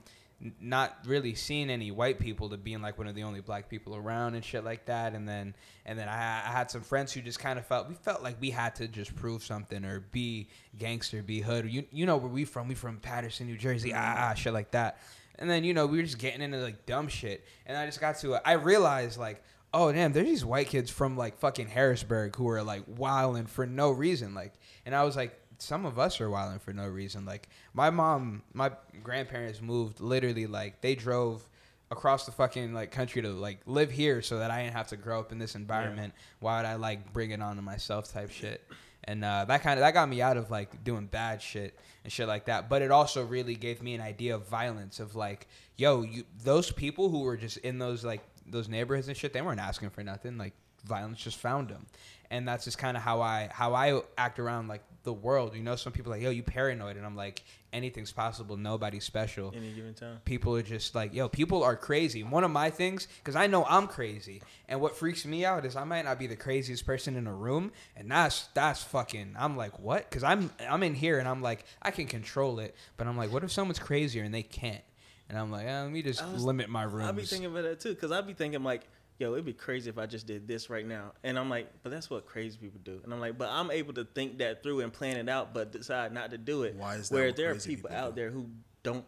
not 0.60 0.98
really 1.06 1.34
seeing 1.34 1.70
any 1.70 1.90
white 1.90 2.18
people 2.18 2.48
to 2.50 2.56
being 2.56 2.82
like 2.82 2.98
one 2.98 3.06
of 3.06 3.14
the 3.14 3.22
only 3.22 3.40
black 3.40 3.68
people 3.68 3.94
around 3.94 4.34
and 4.34 4.44
shit 4.44 4.64
like 4.64 4.86
that, 4.86 5.14
and 5.14 5.28
then 5.28 5.54
and 5.86 5.98
then 5.98 6.08
I, 6.08 6.42
I 6.44 6.50
had 6.50 6.70
some 6.70 6.82
friends 6.82 7.12
who 7.12 7.20
just 7.20 7.38
kind 7.38 7.58
of 7.58 7.66
felt 7.66 7.88
we 7.88 7.94
felt 7.94 8.22
like 8.22 8.40
we 8.40 8.50
had 8.50 8.74
to 8.76 8.88
just 8.88 9.14
prove 9.14 9.44
something 9.44 9.84
or 9.84 10.00
be 10.00 10.48
gangster, 10.78 11.22
be 11.22 11.40
hood. 11.40 11.70
You 11.70 11.84
you 11.92 12.06
know 12.06 12.16
where 12.16 12.30
we 12.30 12.44
from? 12.44 12.68
We 12.68 12.74
from 12.74 12.98
Paterson, 12.98 13.46
New 13.46 13.56
Jersey, 13.56 13.92
ah, 13.94 14.30
ah 14.30 14.34
shit 14.34 14.52
like 14.52 14.72
that. 14.72 14.98
And 15.38 15.48
then 15.48 15.64
you 15.64 15.74
know 15.74 15.86
we 15.86 15.98
were 15.98 16.04
just 16.04 16.18
getting 16.18 16.42
into 16.42 16.58
like 16.58 16.86
dumb 16.86 17.08
shit, 17.08 17.44
and 17.66 17.76
I 17.76 17.86
just 17.86 18.00
got 18.00 18.18
to. 18.18 18.36
I 18.46 18.52
realized 18.52 19.18
like 19.18 19.42
oh 19.74 19.90
damn, 19.92 20.12
there's 20.12 20.26
these 20.26 20.44
white 20.44 20.68
kids 20.68 20.90
from 20.90 21.16
like 21.16 21.38
fucking 21.38 21.68
Harrisburg 21.68 22.36
who 22.36 22.48
are 22.48 22.62
like 22.62 22.82
wilding 22.86 23.46
for 23.46 23.66
no 23.66 23.90
reason. 23.90 24.34
Like, 24.34 24.52
and 24.84 24.94
I 24.94 25.04
was 25.04 25.16
like, 25.16 25.38
some 25.62 25.86
of 25.86 25.98
us 25.98 26.20
are 26.20 26.28
wilding 26.28 26.58
for 26.58 26.72
no 26.72 26.88
reason. 26.88 27.24
Like, 27.24 27.48
my 27.72 27.90
mom, 27.90 28.42
my 28.52 28.72
grandparents 29.02 29.62
moved 29.62 30.00
literally 30.00 30.46
like 30.46 30.80
they 30.80 30.94
drove 30.94 31.48
across 31.90 32.24
the 32.24 32.32
fucking 32.32 32.72
like 32.72 32.90
country 32.90 33.20
to 33.22 33.28
like 33.28 33.60
live 33.66 33.90
here 33.90 34.22
so 34.22 34.38
that 34.38 34.50
I 34.50 34.62
didn't 34.62 34.74
have 34.74 34.88
to 34.88 34.96
grow 34.96 35.20
up 35.20 35.30
in 35.30 35.38
this 35.38 35.54
environment. 35.54 36.14
Why 36.40 36.56
would 36.56 36.66
I 36.66 36.74
like 36.74 37.12
bring 37.12 37.30
it 37.30 37.42
on 37.42 37.56
to 37.56 37.62
myself 37.62 38.10
type 38.12 38.30
shit? 38.30 38.66
And 39.04 39.24
uh, 39.24 39.44
that 39.46 39.62
kind 39.62 39.78
of 39.78 39.82
that 39.82 39.92
got 39.94 40.08
me 40.08 40.22
out 40.22 40.36
of 40.36 40.50
like 40.50 40.82
doing 40.84 41.06
bad 41.06 41.42
shit 41.42 41.78
and 42.02 42.12
shit 42.12 42.28
like 42.28 42.46
that. 42.46 42.68
But 42.68 42.82
it 42.82 42.90
also 42.90 43.24
really 43.24 43.54
gave 43.54 43.82
me 43.82 43.94
an 43.94 44.00
idea 44.00 44.34
of 44.34 44.48
violence 44.48 45.00
of 45.00 45.14
like, 45.14 45.48
yo, 45.76 46.02
you 46.02 46.24
those 46.42 46.70
people 46.70 47.08
who 47.08 47.20
were 47.20 47.36
just 47.36 47.58
in 47.58 47.78
those 47.78 48.04
like 48.04 48.22
those 48.46 48.68
neighborhoods 48.68 49.08
and 49.08 49.16
shit, 49.16 49.32
they 49.32 49.42
weren't 49.42 49.60
asking 49.60 49.90
for 49.90 50.02
nothing. 50.02 50.38
Like 50.38 50.54
violence 50.84 51.18
just 51.18 51.38
found 51.38 51.68
them, 51.68 51.86
and 52.30 52.48
that's 52.48 52.64
just 52.64 52.78
kind 52.78 52.96
of 52.96 53.02
how 53.02 53.20
I 53.20 53.50
how 53.52 53.74
I 53.74 54.00
act 54.16 54.38
around 54.38 54.68
like 54.68 54.82
the 55.04 55.12
world. 55.12 55.54
You 55.56 55.62
know, 55.62 55.76
some 55.76 55.92
people 55.92 56.10
like, 56.12 56.22
yo, 56.22 56.30
you 56.30 56.42
paranoid, 56.42 56.96
and 56.96 57.04
I'm 57.04 57.16
like, 57.16 57.42
anything's 57.72 58.12
possible. 58.12 58.56
Nobody's 58.56 59.04
special 59.04 59.52
Any 59.56 59.72
given 59.72 59.94
time. 59.94 60.20
people 60.24 60.54
are 60.56 60.62
just 60.62 60.94
like, 60.94 61.12
yo, 61.14 61.28
people 61.28 61.62
are 61.64 61.76
crazy. 61.76 62.22
One 62.22 62.44
of 62.44 62.50
my 62.50 62.70
things, 62.70 63.08
because 63.18 63.34
I 63.36 63.46
know 63.46 63.64
I'm 63.68 63.86
crazy, 63.88 64.42
and 64.68 64.80
what 64.80 64.96
freaks 64.96 65.24
me 65.24 65.44
out 65.44 65.64
is 65.64 65.76
I 65.76 65.84
might 65.84 66.04
not 66.04 66.18
be 66.18 66.26
the 66.26 66.36
craziest 66.36 66.86
person 66.86 67.16
in 67.16 67.26
a 67.26 67.34
room, 67.34 67.72
and 67.96 68.10
that's 68.10 68.48
that's 68.54 68.82
fucking. 68.82 69.34
I'm 69.38 69.56
like, 69.56 69.78
what? 69.78 70.08
Because 70.08 70.22
I'm 70.22 70.50
I'm 70.68 70.82
in 70.82 70.94
here 70.94 71.18
and 71.18 71.28
I'm 71.28 71.42
like, 71.42 71.64
I 71.80 71.90
can 71.90 72.06
control 72.06 72.58
it, 72.60 72.74
but 72.96 73.06
I'm 73.06 73.16
like, 73.16 73.32
what 73.32 73.42
if 73.44 73.50
someone's 73.52 73.78
crazier 73.78 74.22
and 74.22 74.32
they 74.34 74.42
can't? 74.42 74.82
And 75.28 75.38
I'm 75.38 75.50
like, 75.50 75.66
eh, 75.66 75.82
let 75.82 75.90
me 75.90 76.02
just 76.02 76.24
was- 76.26 76.44
limit 76.44 76.68
my 76.68 76.82
rooms. 76.82 77.08
I 77.08 77.12
be 77.12 77.22
thinking 77.22 77.50
about 77.50 77.62
that 77.64 77.80
too, 77.80 77.94
cause 77.94 78.12
I 78.12 78.20
be 78.20 78.34
thinking 78.34 78.62
like, 78.62 78.82
yo, 79.18 79.32
it'd 79.32 79.44
be 79.44 79.52
crazy 79.52 79.88
if 79.88 79.98
I 79.98 80.06
just 80.06 80.26
did 80.26 80.48
this 80.48 80.68
right 80.70 80.86
now, 80.86 81.12
and 81.22 81.38
I'm 81.38 81.48
like, 81.48 81.68
but 81.82 81.90
that's 81.90 82.10
what 82.10 82.26
crazy 82.26 82.58
people 82.60 82.80
do, 82.82 83.00
and 83.04 83.12
I'm 83.12 83.20
like, 83.20 83.38
but 83.38 83.48
I'm 83.50 83.70
able 83.70 83.92
to 83.94 84.04
think 84.04 84.38
that 84.38 84.62
through 84.62 84.80
and 84.80 84.92
plan 84.92 85.16
it 85.16 85.28
out, 85.28 85.54
but 85.54 85.72
decide 85.72 86.12
not 86.12 86.30
to 86.30 86.38
do 86.38 86.64
it. 86.64 86.74
Why 86.76 86.96
is 86.96 87.08
that 87.08 87.14
Where 87.14 87.26
what 87.26 87.36
there 87.36 87.50
are 87.50 87.54
people 87.54 87.88
people 87.88 87.90
out 87.96 88.14
do? 88.14 88.20
there 88.20 88.30
who 88.30 88.46
don't 88.82 89.04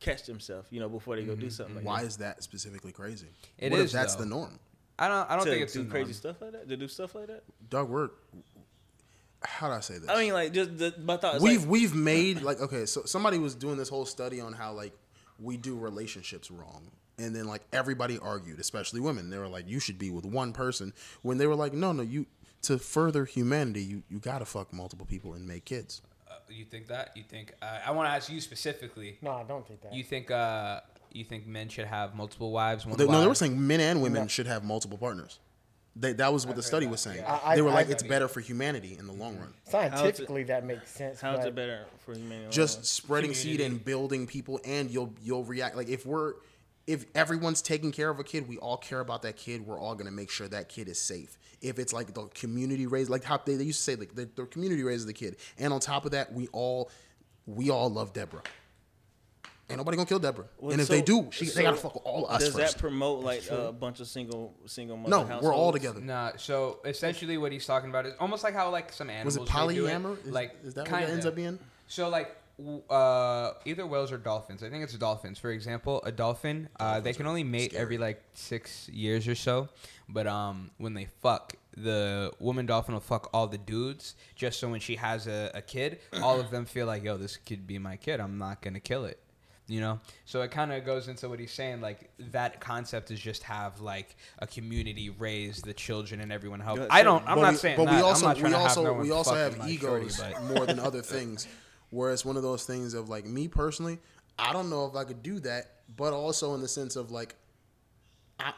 catch 0.00 0.24
themselves, 0.24 0.68
you 0.70 0.80
know, 0.80 0.88
before 0.88 1.16
they 1.16 1.22
go 1.22 1.32
Mm-hmm. 1.32 1.40
do 1.40 1.50
something. 1.50 1.76
Like 1.76 1.84
Why 1.84 2.00
that. 2.02 2.06
is 2.06 2.16
that 2.18 2.42
specifically 2.42 2.92
crazy? 2.92 3.28
It 3.58 3.70
what 3.70 3.80
is, 3.80 3.86
if 3.86 3.92
that's 3.92 4.14
though. 4.16 4.24
the 4.24 4.28
norm? 4.30 4.58
I 4.98 5.08
don't. 5.08 5.30
I 5.30 5.36
don't 5.36 5.44
to 5.46 5.50
think 5.50 5.62
it's 5.62 5.72
do 5.72 5.84
the 5.84 5.90
crazy 5.90 6.04
norm. 6.06 6.14
stuff 6.14 6.40
like 6.42 6.52
that? 6.52 6.68
To 6.68 6.76
do 6.76 6.88
stuff 6.88 7.14
like 7.14 7.26
that? 7.28 7.42
Doug, 7.70 7.88
we're 7.88 8.10
how 9.46 9.68
do 9.68 9.74
I 9.74 9.80
say 9.80 9.98
this? 9.98 10.08
I 10.08 10.18
mean, 10.20 10.32
like 10.32 10.52
just 10.52 10.78
the, 10.78 10.94
my 11.02 11.16
thought. 11.16 11.36
is 11.36 11.42
we've 11.42 11.60
like, 11.62 11.70
we've 11.70 11.94
made 11.94 12.42
like 12.42 12.60
okay, 12.60 12.86
so 12.86 13.02
somebody 13.04 13.38
was 13.38 13.54
doing 13.54 13.76
this 13.76 13.88
whole 13.88 14.06
study 14.06 14.40
on 14.40 14.52
how 14.52 14.72
like 14.72 14.92
we 15.38 15.56
do 15.56 15.76
relationships 15.76 16.50
wrong. 16.50 16.90
And 17.18 17.34
then 17.34 17.46
like 17.46 17.62
everybody 17.72 18.18
argued, 18.18 18.58
especially 18.58 19.00
women. 19.00 19.30
They 19.30 19.38
were 19.38 19.48
like, 19.48 19.68
"You 19.68 19.78
should 19.78 19.98
be 19.98 20.10
with 20.10 20.24
one 20.24 20.52
person." 20.52 20.92
When 21.22 21.38
they 21.38 21.46
were 21.46 21.54
like, 21.54 21.72
"No, 21.72 21.92
no, 21.92 22.02
you 22.02 22.26
to 22.62 22.78
further 22.78 23.24
humanity, 23.24 23.82
you 23.82 24.02
you 24.08 24.18
gotta 24.18 24.44
fuck 24.44 24.72
multiple 24.72 25.06
people 25.06 25.34
and 25.34 25.46
make 25.46 25.64
kids." 25.64 26.02
Uh, 26.28 26.34
you 26.50 26.64
think 26.64 26.88
that? 26.88 27.16
You 27.16 27.22
think? 27.22 27.54
Uh, 27.62 27.78
I 27.86 27.92
want 27.92 28.08
to 28.08 28.12
ask 28.12 28.30
you 28.30 28.40
specifically. 28.40 29.18
No, 29.22 29.30
I 29.32 29.44
don't 29.44 29.66
think 29.66 29.82
that. 29.82 29.94
You 29.94 30.02
think? 30.02 30.30
uh 30.30 30.80
You 31.12 31.22
think 31.24 31.46
men 31.46 31.68
should 31.68 31.86
have 31.86 32.16
multiple 32.16 32.50
wives? 32.50 32.84
One 32.84 32.96
They, 32.98 33.06
no, 33.06 33.20
they 33.20 33.28
were 33.28 33.36
saying 33.36 33.64
men 33.64 33.78
and 33.78 34.02
women 34.02 34.22
No. 34.22 34.28
should 34.28 34.48
have 34.48 34.64
multiple 34.64 34.98
partners. 34.98 35.38
They, 35.94 36.12
that 36.14 36.32
was 36.32 36.44
what 36.44 36.56
the 36.56 36.62
study 36.64 36.88
was 36.88 37.00
saying. 37.00 37.22
I- 37.24 37.40
I- 37.52 37.54
they 37.54 37.62
were 37.62 37.70
I- 37.70 37.74
like, 37.74 37.88
I- 37.88 37.92
"It's 37.92 38.02
better 38.02 38.26
for 38.26 38.40
humanity 38.40 38.96
in 38.98 39.06
the 39.06 39.12
long 39.12 39.38
run." 39.38 39.54
Scientifically, 39.68 40.42
that 40.44 40.64
makes 40.64 40.90
sense. 40.90 41.20
how's 41.20 41.44
it 41.44 41.54
better 41.54 41.86
for 42.04 42.14
humanity? 42.14 42.50
just 42.50 42.84
spreading 42.84 43.32
seed 43.32 43.60
and 43.60 43.84
building 43.84 44.26
people 44.26 44.58
and 44.64 44.90
you'll 44.90 45.14
you'll 45.22 45.44
react 45.44 45.76
like 45.76 45.88
if 45.88 46.04
we're 46.04 46.34
if 46.86 47.06
everyone's 47.14 47.62
taking 47.62 47.92
care 47.92 48.10
of 48.10 48.18
a 48.18 48.24
kid 48.24 48.48
we 48.48 48.58
all 48.58 48.76
care 48.76 49.00
about 49.00 49.22
that 49.22 49.36
kid 49.36 49.66
we're 49.66 49.78
all 49.78 49.94
going 49.94 50.06
to 50.06 50.12
make 50.12 50.30
sure 50.30 50.46
that 50.48 50.68
kid 50.68 50.88
is 50.88 51.00
safe. 51.00 51.38
If 51.62 51.78
it's 51.78 51.92
like 51.92 52.12
the 52.12 52.26
community 52.34 52.86
raised 52.86 53.10
like 53.10 53.24
how 53.24 53.38
they, 53.38 53.56
they 53.56 53.64
used 53.64 53.78
to 53.78 53.84
say 53.84 53.96
like 53.96 54.14
the, 54.14 54.28
the 54.34 54.46
community 54.46 54.82
raises 54.82 55.06
the 55.06 55.12
kid. 55.14 55.36
And 55.58 55.72
on 55.72 55.80
top 55.80 56.04
of 56.04 56.10
that 56.12 56.32
we 56.32 56.48
all 56.48 56.90
we 57.46 57.70
all 57.70 57.88
love 57.90 58.12
deborah. 58.12 58.42
Ain't 59.70 59.78
nobody 59.78 59.96
gonna 59.96 60.06
kill 60.06 60.18
deborah. 60.18 60.44
Well, 60.58 60.72
and 60.72 60.80
if 60.80 60.88
so- 60.88 60.92
they 60.92 61.00
do 61.00 61.28
she, 61.32 61.46
so 61.46 61.56
they 61.56 61.62
gotta 61.62 61.78
fuck 61.78 61.94
with 61.94 62.02
all 62.04 62.26
of 62.26 62.32
us 62.32 62.44
Does 62.44 62.54
first. 62.54 62.74
that 62.74 62.80
promote 62.80 63.24
like 63.24 63.48
a 63.50 63.72
bunch 63.72 64.00
of 64.00 64.06
single 64.06 64.54
single 64.66 64.98
mother 64.98 65.10
no 65.10 65.20
households? 65.20 65.44
we're 65.44 65.54
all 65.54 65.72
together. 65.72 66.00
Nah, 66.00 66.32
so 66.36 66.80
essentially 66.84 67.38
what 67.38 67.50
he's 67.50 67.64
talking 67.64 67.88
about 67.88 68.04
is 68.04 68.12
almost 68.20 68.44
like 68.44 68.52
how 68.52 68.68
like 68.68 68.92
some 68.92 69.08
animals 69.08 69.38
was 69.38 69.48
it 69.48 69.54
may 69.54 69.74
do 69.74 69.84
polyamor 69.86 70.22
is, 70.26 70.30
like 70.30 70.54
is 70.62 70.74
that 70.74 70.84
kinda. 70.84 71.06
it 71.06 71.10
ends 71.10 71.24
up 71.24 71.34
being? 71.34 71.58
So 71.88 72.10
like 72.10 72.26
w- 72.26 72.36
uh, 72.90 73.52
either 73.64 73.86
whales 73.86 74.12
or 74.12 74.18
dolphins. 74.18 74.62
I 74.62 74.70
think 74.70 74.84
it's 74.84 74.92
dolphins. 74.94 75.38
For 75.38 75.50
example, 75.50 76.02
a 76.04 76.12
dolphin, 76.12 76.68
uh, 76.78 77.00
they 77.00 77.12
can 77.12 77.26
only 77.26 77.44
mate 77.44 77.74
every 77.74 77.98
like 77.98 78.22
six 78.34 78.88
years 78.88 79.26
or 79.28 79.34
so. 79.34 79.68
But 80.08 80.26
um, 80.26 80.70
when 80.78 80.94
they 80.94 81.06
fuck, 81.22 81.54
the 81.76 82.32
woman 82.38 82.66
dolphin 82.66 82.94
will 82.94 83.00
fuck 83.00 83.28
all 83.32 83.46
the 83.46 83.58
dudes 83.58 84.14
just 84.36 84.60
so 84.60 84.68
when 84.68 84.80
she 84.80 84.96
has 84.96 85.26
a, 85.26 85.50
a 85.54 85.62
kid, 85.62 85.98
all 86.22 86.38
of 86.40 86.50
them 86.50 86.64
feel 86.64 86.86
like, 86.86 87.02
yo, 87.02 87.16
this 87.16 87.36
could 87.36 87.66
be 87.66 87.78
my 87.78 87.96
kid. 87.96 88.20
I'm 88.20 88.38
not 88.38 88.62
gonna 88.62 88.80
kill 88.80 89.04
it. 89.04 89.18
You 89.66 89.80
know, 89.80 89.98
so 90.26 90.42
it 90.42 90.50
kind 90.50 90.70
of 90.74 90.84
goes 90.84 91.08
into 91.08 91.26
what 91.30 91.40
he's 91.40 91.50
saying. 91.50 91.80
Like 91.80 92.10
that 92.18 92.60
concept 92.60 93.10
is 93.10 93.18
just 93.18 93.42
have 93.44 93.80
like 93.80 94.14
a 94.38 94.46
community 94.46 95.08
raise 95.08 95.62
the 95.62 95.72
children 95.72 96.20
and 96.20 96.30
everyone 96.30 96.60
help. 96.60 96.80
Good. 96.80 96.88
I 96.90 97.02
don't. 97.02 97.26
I'm 97.26 97.36
But 97.36 97.40
not 97.40 97.52
we, 97.52 97.56
saying 97.56 97.76
but 97.78 97.86
that. 97.86 97.94
we 97.94 98.02
also 98.02 98.26
I'm 98.26 98.32
not 98.34 98.36
trying 98.40 98.52
we 98.52 98.58
also 98.58 98.84
no 98.84 98.92
we 98.92 99.10
also 99.10 99.34
have 99.34 99.56
my 99.56 99.64
shorty, 99.74 100.04
egos 100.04 100.20
but- 100.20 100.42
more 100.54 100.66
than 100.66 100.78
other 100.78 101.00
things. 101.00 101.48
Where 101.94 102.12
it's 102.12 102.24
one 102.24 102.36
of 102.36 102.42
those 102.42 102.64
things 102.64 102.92
of 102.94 103.08
like 103.08 103.24
me 103.24 103.46
personally, 103.46 103.98
I 104.38 104.52
don't 104.52 104.68
know 104.68 104.86
if 104.86 104.96
I 104.96 105.04
could 105.04 105.22
do 105.22 105.38
that, 105.40 105.70
but 105.96 106.12
also 106.12 106.54
in 106.54 106.60
the 106.60 106.66
sense 106.68 106.96
of 106.96 107.10
like, 107.12 107.36
I, 108.40 108.52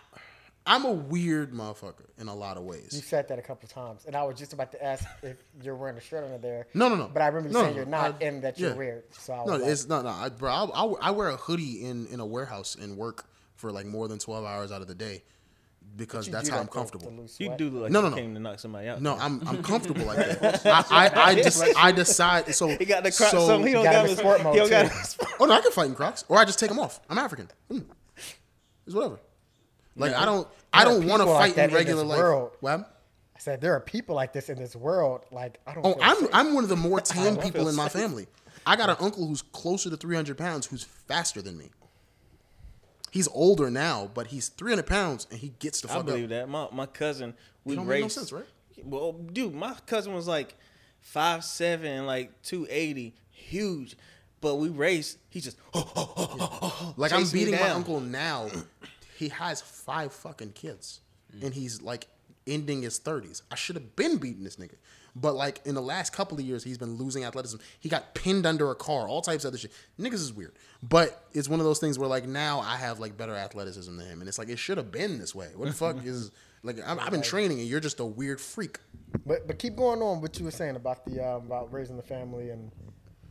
I'm 0.66 0.84
a 0.86 0.90
weird 0.92 1.52
motherfucker 1.52 2.06
in 2.18 2.28
a 2.28 2.34
lot 2.34 2.56
of 2.56 2.64
ways. 2.64 2.88
You 2.92 3.02
said 3.02 3.28
that 3.28 3.38
a 3.38 3.42
couple 3.42 3.68
times, 3.68 4.04
and 4.06 4.16
I 4.16 4.22
was 4.24 4.38
just 4.38 4.52
about 4.54 4.72
to 4.72 4.82
ask 4.82 5.04
if 5.22 5.36
you're 5.62 5.76
wearing 5.76 5.96
a 5.96 6.00
shirt 6.00 6.24
under 6.24 6.38
there. 6.38 6.66
No, 6.74 6.88
no, 6.88 6.96
no. 6.96 7.10
But 7.12 7.20
I 7.22 7.26
remember 7.28 7.48
you 7.50 7.52
No, 7.54 7.60
saying 7.60 7.72
no, 7.74 7.76
you're 7.76 7.86
not, 7.86 8.16
I- 8.22 8.24
and 8.24 8.42
that 8.42 8.58
you're 8.58 8.70
yeah. 8.70 8.76
weird. 8.76 9.04
So 9.12 9.34
I 9.34 9.36
was 9.42 9.46
No, 9.48 9.56
like, 9.58 9.70
it's 9.70 9.86
not. 9.86 10.04
No, 10.04 10.10
I, 10.10 10.28
bro, 10.30 10.50
I, 10.50 10.64
I, 10.64 10.84
I 11.02 11.10
wear 11.10 11.28
a 11.28 11.36
hoodie 11.36 11.84
in 11.84 12.06
in 12.06 12.20
a 12.20 12.26
warehouse 12.26 12.74
and 12.74 12.96
work 12.96 13.26
for 13.54 13.70
like 13.70 13.84
more 13.86 14.08
than 14.08 14.18
twelve 14.18 14.44
hours 14.46 14.72
out 14.72 14.80
of 14.80 14.88
the 14.88 14.94
day 14.94 15.22
because 15.94 16.28
that's 16.28 16.48
how 16.48 16.58
I'm 16.60 16.66
comfortable. 16.66 17.12
You 17.38 17.54
do 17.56 17.70
look 17.70 17.82
like 17.84 17.92
No, 17.92 18.00
you 18.00 18.04
no, 18.04 18.08
no. 18.10 18.16
came 18.16 18.34
to 18.34 18.40
knock 18.40 18.58
somebody 18.58 18.88
out. 18.88 19.00
No, 19.00 19.16
I'm 19.16 19.46
I'm 19.48 19.62
comfortable 19.72 20.04
like 20.04 20.16
that. 20.40 20.66
I 20.66 20.84
I, 20.90 21.24
I 21.30 21.34
just 21.34 21.62
I 21.76 21.92
decide. 21.92 22.54
So 22.54 22.68
He 22.78 22.84
got 22.84 23.02
the 23.04 23.12
crocs 23.12 23.30
so, 23.30 23.54
on. 23.54 23.66
He 23.66 23.72
don't 23.72 23.84
got 23.84 23.92
got 23.92 24.08
his 24.08 24.18
sport 24.18 24.42
mode, 24.42 24.54
He 24.54 24.60
don't 24.60 24.70
got 24.70 25.16
Oh 25.40 25.44
no, 25.46 25.54
I 25.54 25.60
can 25.60 25.72
fight 25.72 25.86
in 25.88 25.94
Crocs, 25.94 26.24
or 26.28 26.38
I 26.38 26.44
just 26.44 26.58
take 26.58 26.68
them 26.68 26.78
off. 26.78 27.00
I'm 27.08 27.18
African. 27.18 27.48
Hmm. 27.70 27.80
It's 28.86 28.94
whatever. 28.94 29.20
Like 29.96 30.12
No. 30.12 30.18
I 30.18 30.24
don't 30.24 30.48
I 30.72 30.84
don't 30.84 31.06
want 31.06 31.20
to 31.20 31.24
people 31.24 31.32
like 31.34 31.42
fight 31.50 31.56
that 31.56 31.64
in 31.64 31.70
in 31.70 31.76
regular 31.76 32.02
this 32.02 32.10
life. 32.10 32.18
world. 32.18 32.50
What? 32.60 32.80
I 33.34 33.38
said 33.38 33.60
there 33.60 33.74
are 33.74 33.80
people 33.80 34.14
like 34.14 34.32
this 34.32 34.48
in 34.48 34.58
this 34.58 34.74
world. 34.76 35.24
Like 35.30 35.60
I 35.66 35.74
don't. 35.74 35.84
Oh, 35.86 35.96
I'm 36.02 36.16
safe. 36.20 36.28
I'm 36.32 36.54
one 36.54 36.64
of 36.64 36.70
the 36.70 36.76
more 36.76 37.00
tame 37.02 37.36
people 37.36 37.68
in 37.68 37.74
my 37.74 37.88
family. 37.88 38.26
I 38.66 38.76
got 38.76 38.90
an 38.90 38.96
uncle 39.00 39.26
who's 39.26 39.42
closer 39.42 39.90
to 39.90 39.96
300 39.96 40.36
pounds, 40.36 40.66
who's 40.66 40.82
faster 40.82 41.40
than 41.40 41.56
me. 41.56 41.70
He's 43.16 43.28
older 43.28 43.70
now, 43.70 44.10
but 44.12 44.26
he's 44.26 44.48
300 44.48 44.86
pounds 44.86 45.26
and 45.30 45.40
he 45.40 45.54
gets 45.58 45.80
the 45.80 45.88
fuck 45.88 45.96
I 45.96 45.98
fuck 46.00 46.08
up. 46.08 46.14
believe 46.14 46.28
that. 46.28 46.48
My 46.48 46.68
my 46.70 46.86
cousin, 46.86 47.34
we 47.64 47.76
make 47.76 48.02
no 48.02 48.08
sense, 48.08 48.30
right? 48.32 48.44
Well, 48.84 49.12
dude, 49.12 49.54
my 49.54 49.74
cousin 49.86 50.12
was 50.12 50.28
like 50.28 50.54
five 51.00 51.42
seven, 51.42 52.04
like 52.04 52.42
two 52.42 52.66
eighty, 52.68 53.14
huge. 53.30 53.96
But 54.42 54.56
we 54.56 54.68
raced. 54.68 55.18
He 55.30 55.40
just 55.40 55.56
Like 56.98 57.12
I'm 57.12 57.26
beating 57.28 57.54
my 57.54 57.70
uncle 57.70 58.00
now. 58.00 58.48
He 59.16 59.30
has 59.30 59.62
five 59.62 60.12
fucking 60.12 60.52
kids, 60.52 61.00
and 61.42 61.54
he's 61.54 61.80
like 61.80 62.06
ending 62.46 62.82
his 62.82 63.00
30s. 63.00 63.42
I 63.50 63.54
should 63.56 63.76
have 63.76 63.96
been 63.96 64.18
beating 64.18 64.44
this 64.44 64.56
nigga. 64.56 64.76
But 65.18 65.34
like 65.34 65.62
in 65.64 65.74
the 65.74 65.80
last 65.80 66.12
couple 66.12 66.38
of 66.38 66.44
years, 66.44 66.62
he's 66.62 66.76
been 66.76 66.96
losing 66.96 67.24
athleticism. 67.24 67.56
He 67.80 67.88
got 67.88 68.14
pinned 68.14 68.44
under 68.44 68.70
a 68.70 68.74
car, 68.74 69.08
all 69.08 69.22
types 69.22 69.44
of 69.44 69.48
other 69.48 69.56
shit. 69.58 69.72
Niggas 69.98 70.12
is 70.14 70.30
weird. 70.32 70.52
But 70.82 71.24
it's 71.32 71.48
one 71.48 71.58
of 71.58 71.64
those 71.64 71.78
things 71.78 71.98
where 71.98 72.06
like 72.08 72.26
now 72.26 72.60
I 72.60 72.76
have 72.76 73.00
like 73.00 73.16
better 73.16 73.34
athleticism 73.34 73.96
than 73.96 74.06
him, 74.06 74.20
and 74.20 74.28
it's 74.28 74.38
like 74.38 74.50
it 74.50 74.58
should 74.58 74.76
have 74.76 74.92
been 74.92 75.18
this 75.18 75.34
way. 75.34 75.48
What 75.56 75.68
the 75.68 75.74
fuck 75.84 76.04
is 76.04 76.32
like 76.62 76.76
I'm, 76.86 77.00
I've 77.00 77.10
been 77.12 77.22
training, 77.22 77.60
and 77.60 77.66
you're 77.68 77.80
just 77.80 77.98
a 77.98 78.04
weird 78.04 78.40
freak. 78.42 78.78
But 79.24 79.46
but 79.46 79.58
keep 79.58 79.74
going 79.74 80.02
on 80.02 80.20
what 80.20 80.38
you 80.38 80.44
were 80.44 80.50
saying 80.50 80.76
about 80.76 81.06
the 81.06 81.26
um, 81.26 81.46
about 81.46 81.72
raising 81.72 81.96
the 81.96 82.02
family 82.02 82.50
and 82.50 82.70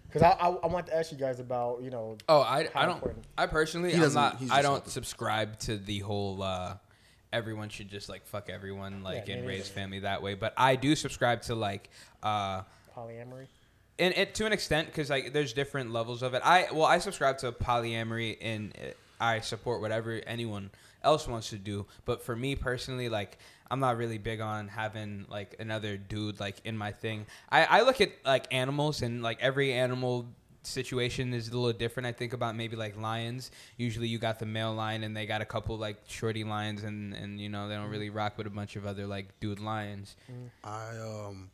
because 0.08 0.24
I, 0.24 0.32
I 0.32 0.48
I 0.50 0.68
want 0.68 0.88
to 0.88 0.98
ask 0.98 1.12
you 1.12 1.20
guys 1.20 1.40
about 1.40 1.84
you 1.84 1.92
know 1.92 2.18
Oh, 2.28 2.42
I, 2.42 2.68
I 2.74 2.86
don't. 2.88 2.96
important- 2.96 3.26
I 3.38 3.46
personally, 3.46 3.90
He 3.90 3.96
I'm 3.98 4.02
doesn't- 4.02 4.38
he's 4.38 4.50
I 4.52 4.62
don't 4.64 4.72
helping. 4.74 4.90
subscribe 4.92 5.60
to 5.60 5.78
the 5.78 6.00
whole. 6.00 6.42
uh 6.42 6.78
Everyone 7.36 7.68
should 7.70 7.90
just 7.90 8.08
like 8.08 8.26
fuck 8.26 8.50
everyone, 8.50 9.04
like 9.04 9.28
Yeah, 9.28 9.36
and 9.36 9.48
raise 9.48 9.68
family 9.68 10.00
that 10.00 10.22
way. 10.22 10.34
But 10.36 10.54
I 10.58 10.76
do 10.78 10.96
subscribe 10.96 11.42
to 11.44 11.56
like. 11.56 11.90
uh 12.24 12.62
polyamory. 12.96 13.48
and 14.00 14.14
it 14.16 14.34
to 14.36 14.46
an 14.46 14.54
extent 14.54 14.88
because 14.88 15.10
like 15.10 15.34
there's 15.34 15.52
different 15.52 15.92
levels 15.92 16.24
of 16.24 16.34
it 16.34 16.42
i 16.46 16.68
well 16.72 16.86
i 16.86 16.98
subscribe 16.98 17.38
to 17.38 17.52
polyamory 17.52 18.38
and 18.42 18.74
uh, 18.82 18.88
i 19.20 19.42
support 19.42 19.82
whatever 19.82 20.22
anyone 20.26 20.70
else 21.04 21.28
wants 21.28 21.50
to 21.50 21.58
do 21.58 21.86
but 22.06 22.22
for 22.24 22.36
me 22.38 22.56
personally 22.56 23.10
like 23.10 23.38
i'm 23.70 23.82
not 23.82 23.98
really 23.98 24.18
big 24.18 24.40
on 24.40 24.70
having 24.70 25.26
like 25.30 25.56
another 25.60 25.98
dude 25.98 26.40
like 26.40 26.56
in 26.64 26.78
my 26.78 26.92
thing 26.94 27.26
i 27.52 27.66
i 27.66 27.82
look 27.82 28.00
at 28.00 28.12
like 28.26 28.46
animals 28.54 29.02
and 29.02 29.22
like 29.22 29.38
every 29.42 29.74
animal 29.74 30.26
situation 30.66 31.34
is 31.34 31.50
a 31.50 31.58
little 31.58 31.72
different 31.72 32.08
i 32.08 32.12
think 32.12 32.34
about 32.34 32.56
maybe 32.56 32.76
like 32.76 33.00
lions 33.00 33.52
usually 33.78 34.08
you 34.08 34.18
got 34.18 34.40
the 34.40 34.46
male 34.46 34.74
lion 34.74 35.04
and 35.04 35.16
they 35.16 35.26
got 35.26 35.42
a 35.42 35.46
couple 35.46 35.78
like 35.78 35.98
shorty 36.08 36.44
lions 36.44 36.84
and 36.84 37.14
and 37.14 37.40
you 37.40 37.50
know 37.50 37.68
they 37.68 37.76
don't 37.76 37.90
really 37.90 38.10
rock 38.10 38.38
with 38.38 38.48
a 38.48 38.50
bunch 38.50 38.76
of 38.76 38.86
other 38.86 39.06
like 39.06 39.40
dude 39.40 39.60
lions 39.60 40.16
I 40.64 40.90
um 40.98 41.50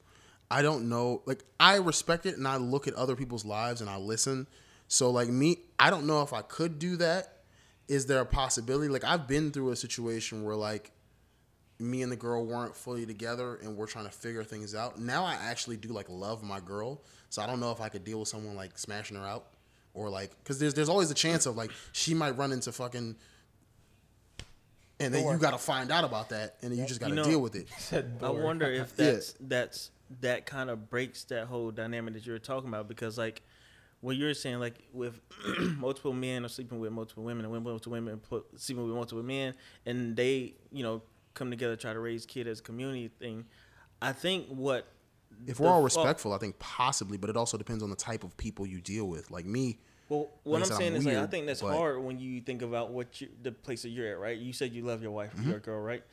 I 0.52 0.62
don't 0.62 0.90
know 0.90 1.22
like 1.26 1.44
I 1.60 1.78
respect 1.78 2.26
it 2.26 2.38
and 2.38 2.46
I 2.48 2.58
look 2.58 2.88
at 2.88 2.94
other 2.96 3.16
people's 3.16 3.46
lives 3.46 3.80
and 3.80 3.90
I 3.90 3.96
listen. 3.98 4.48
So 4.90 5.10
like 5.10 5.30
me, 5.30 5.60
I 5.80 5.90
don't 5.90 6.06
know 6.06 6.22
if 6.24 6.34
I 6.34 6.42
could 6.42 6.78
do 6.78 6.98
that. 6.98 7.38
Is 7.88 8.06
there 8.08 8.20
a 8.20 8.26
possibility? 8.26 8.90
Like 8.90 9.06
I've 9.06 9.28
been 9.28 9.52
through 9.52 9.72
a 9.72 9.78
situation 9.78 10.44
where 10.44 10.58
like 10.58 10.92
me 11.80 12.02
and 12.02 12.12
the 12.12 12.18
girl 12.18 12.46
weren't 12.46 12.76
fully 12.76 13.06
together 13.06 13.56
and 13.64 13.78
we're 13.78 13.88
trying 13.88 14.06
to 14.06 14.12
figure 14.12 14.44
things 14.44 14.76
out. 14.76 15.00
Now 15.00 15.24
I 15.24 15.36
actually 15.36 15.78
do 15.78 15.90
like 15.90 16.08
love 16.10 16.44
my 16.44 16.60
girl. 16.60 17.02
So 17.32 17.42
I 17.42 17.48
don't 17.48 17.60
know 17.60 17.72
if 17.72 17.82
I 17.82 17.90
could 17.90 18.04
deal 18.04 18.20
with 18.20 18.28
someone 18.28 18.56
like 18.56 18.78
smashing 18.78 19.18
her 19.18 19.26
out 19.26 19.48
or 19.96 20.10
like 20.10 20.32
cuz 20.44 20.60
there's 20.60 20.74
there's 20.76 20.90
always 20.90 21.10
a 21.10 21.16
chance 21.16 21.46
of 21.48 21.56
like 21.58 21.72
she 21.94 22.14
might 22.14 22.38
run 22.38 22.52
into 22.52 22.72
fucking 22.72 23.16
and 25.00 25.14
then 25.14 25.26
you 25.28 25.38
got 25.40 25.52
to 25.52 25.58
find 25.58 25.92
out 25.92 26.04
about 26.04 26.30
that 26.30 26.58
and 26.62 26.72
then 26.72 26.80
you 26.80 26.86
just 26.86 27.00
got 27.00 27.08
to 27.08 27.12
You 27.14 27.16
know- 27.22 27.24
deal 27.24 27.42
with 27.42 27.56
it. 27.56 27.68
I 28.22 28.30
wonder 28.30 28.66
if 28.72 28.94
Yeah. 28.98 29.06
that's 29.12 29.34
that's 29.40 29.92
that 30.20 30.46
kind 30.46 30.70
of 30.70 30.90
breaks 30.90 31.24
that 31.26 31.48
whole 31.48 31.72
dynamic 31.72 32.14
that 32.16 32.26
you 32.26 32.34
were 32.34 32.40
talking 32.40 32.68
about 32.70 32.88
because 32.88 33.18
like 33.18 33.42
what 34.02 34.16
you're 34.18 34.34
saying 34.34 34.60
like 34.60 34.76
with 34.94 35.22
multiple 35.78 36.14
men 36.14 36.44
are 36.44 36.50
sleeping 36.50 36.80
with 36.80 36.92
multiple 36.92 37.24
women 37.24 37.46
and 37.46 37.52
women 37.52 37.64
with 37.64 37.72
multiple 37.74 37.94
women 37.94 38.20
put, 38.20 38.46
sleeping 38.60 38.86
with 38.86 38.94
multiple 38.96 39.24
men 39.24 39.54
and 39.86 40.16
they 40.16 40.54
you 40.72 40.84
know 40.84 41.02
come 41.34 41.50
together 41.50 41.76
try 41.78 41.94
to 41.94 42.00
raise 42.00 42.26
kid 42.26 42.46
as 42.48 42.60
a 42.60 42.64
community 42.64 43.08
thing. 43.08 43.46
I 44.02 44.12
think 44.12 44.48
what 44.48 44.86
If 45.48 45.60
we're 45.60 45.70
all 45.70 45.80
fu- 45.80 45.86
respectful, 45.86 46.34
I 46.34 46.38
think 46.38 46.58
possibly, 46.60 47.18
but 47.18 47.30
it 47.30 47.38
also 47.38 47.58
depends 47.58 47.84
on 47.84 47.90
the 47.90 47.96
type 47.96 48.24
of 48.24 48.36
people 48.38 48.66
you 48.66 48.82
deal 48.82 49.06
with. 49.08 49.32
Like 49.32 49.46
me, 49.46 49.80
Well, 50.10 50.30
what 50.44 50.62
I'm 50.62 50.66
saying 50.68 50.92
I'm 50.94 50.98
is, 51.00 51.06
like, 51.06 51.18
I 51.18 51.26
think 51.28 51.46
that's 51.48 51.62
but- 51.62 51.76
hard 51.76 52.04
when 52.04 52.20
you 52.20 52.42
think 52.42 52.62
about 52.62 52.92
what 52.92 53.22
you, 53.22 53.30
the 53.42 53.52
place 53.52 53.82
that 53.84 53.90
you're 53.90 54.08
at, 54.12 54.20
right? 54.20 54.38
You 54.38 54.54
said 54.54 54.72
you 54.74 54.84
love 54.84 55.02
your 55.02 55.12
wife, 55.12 55.34
Mm-hmm. 55.36 55.50
your 55.50 55.60
girl, 55.60 55.80
right? 55.82 56.04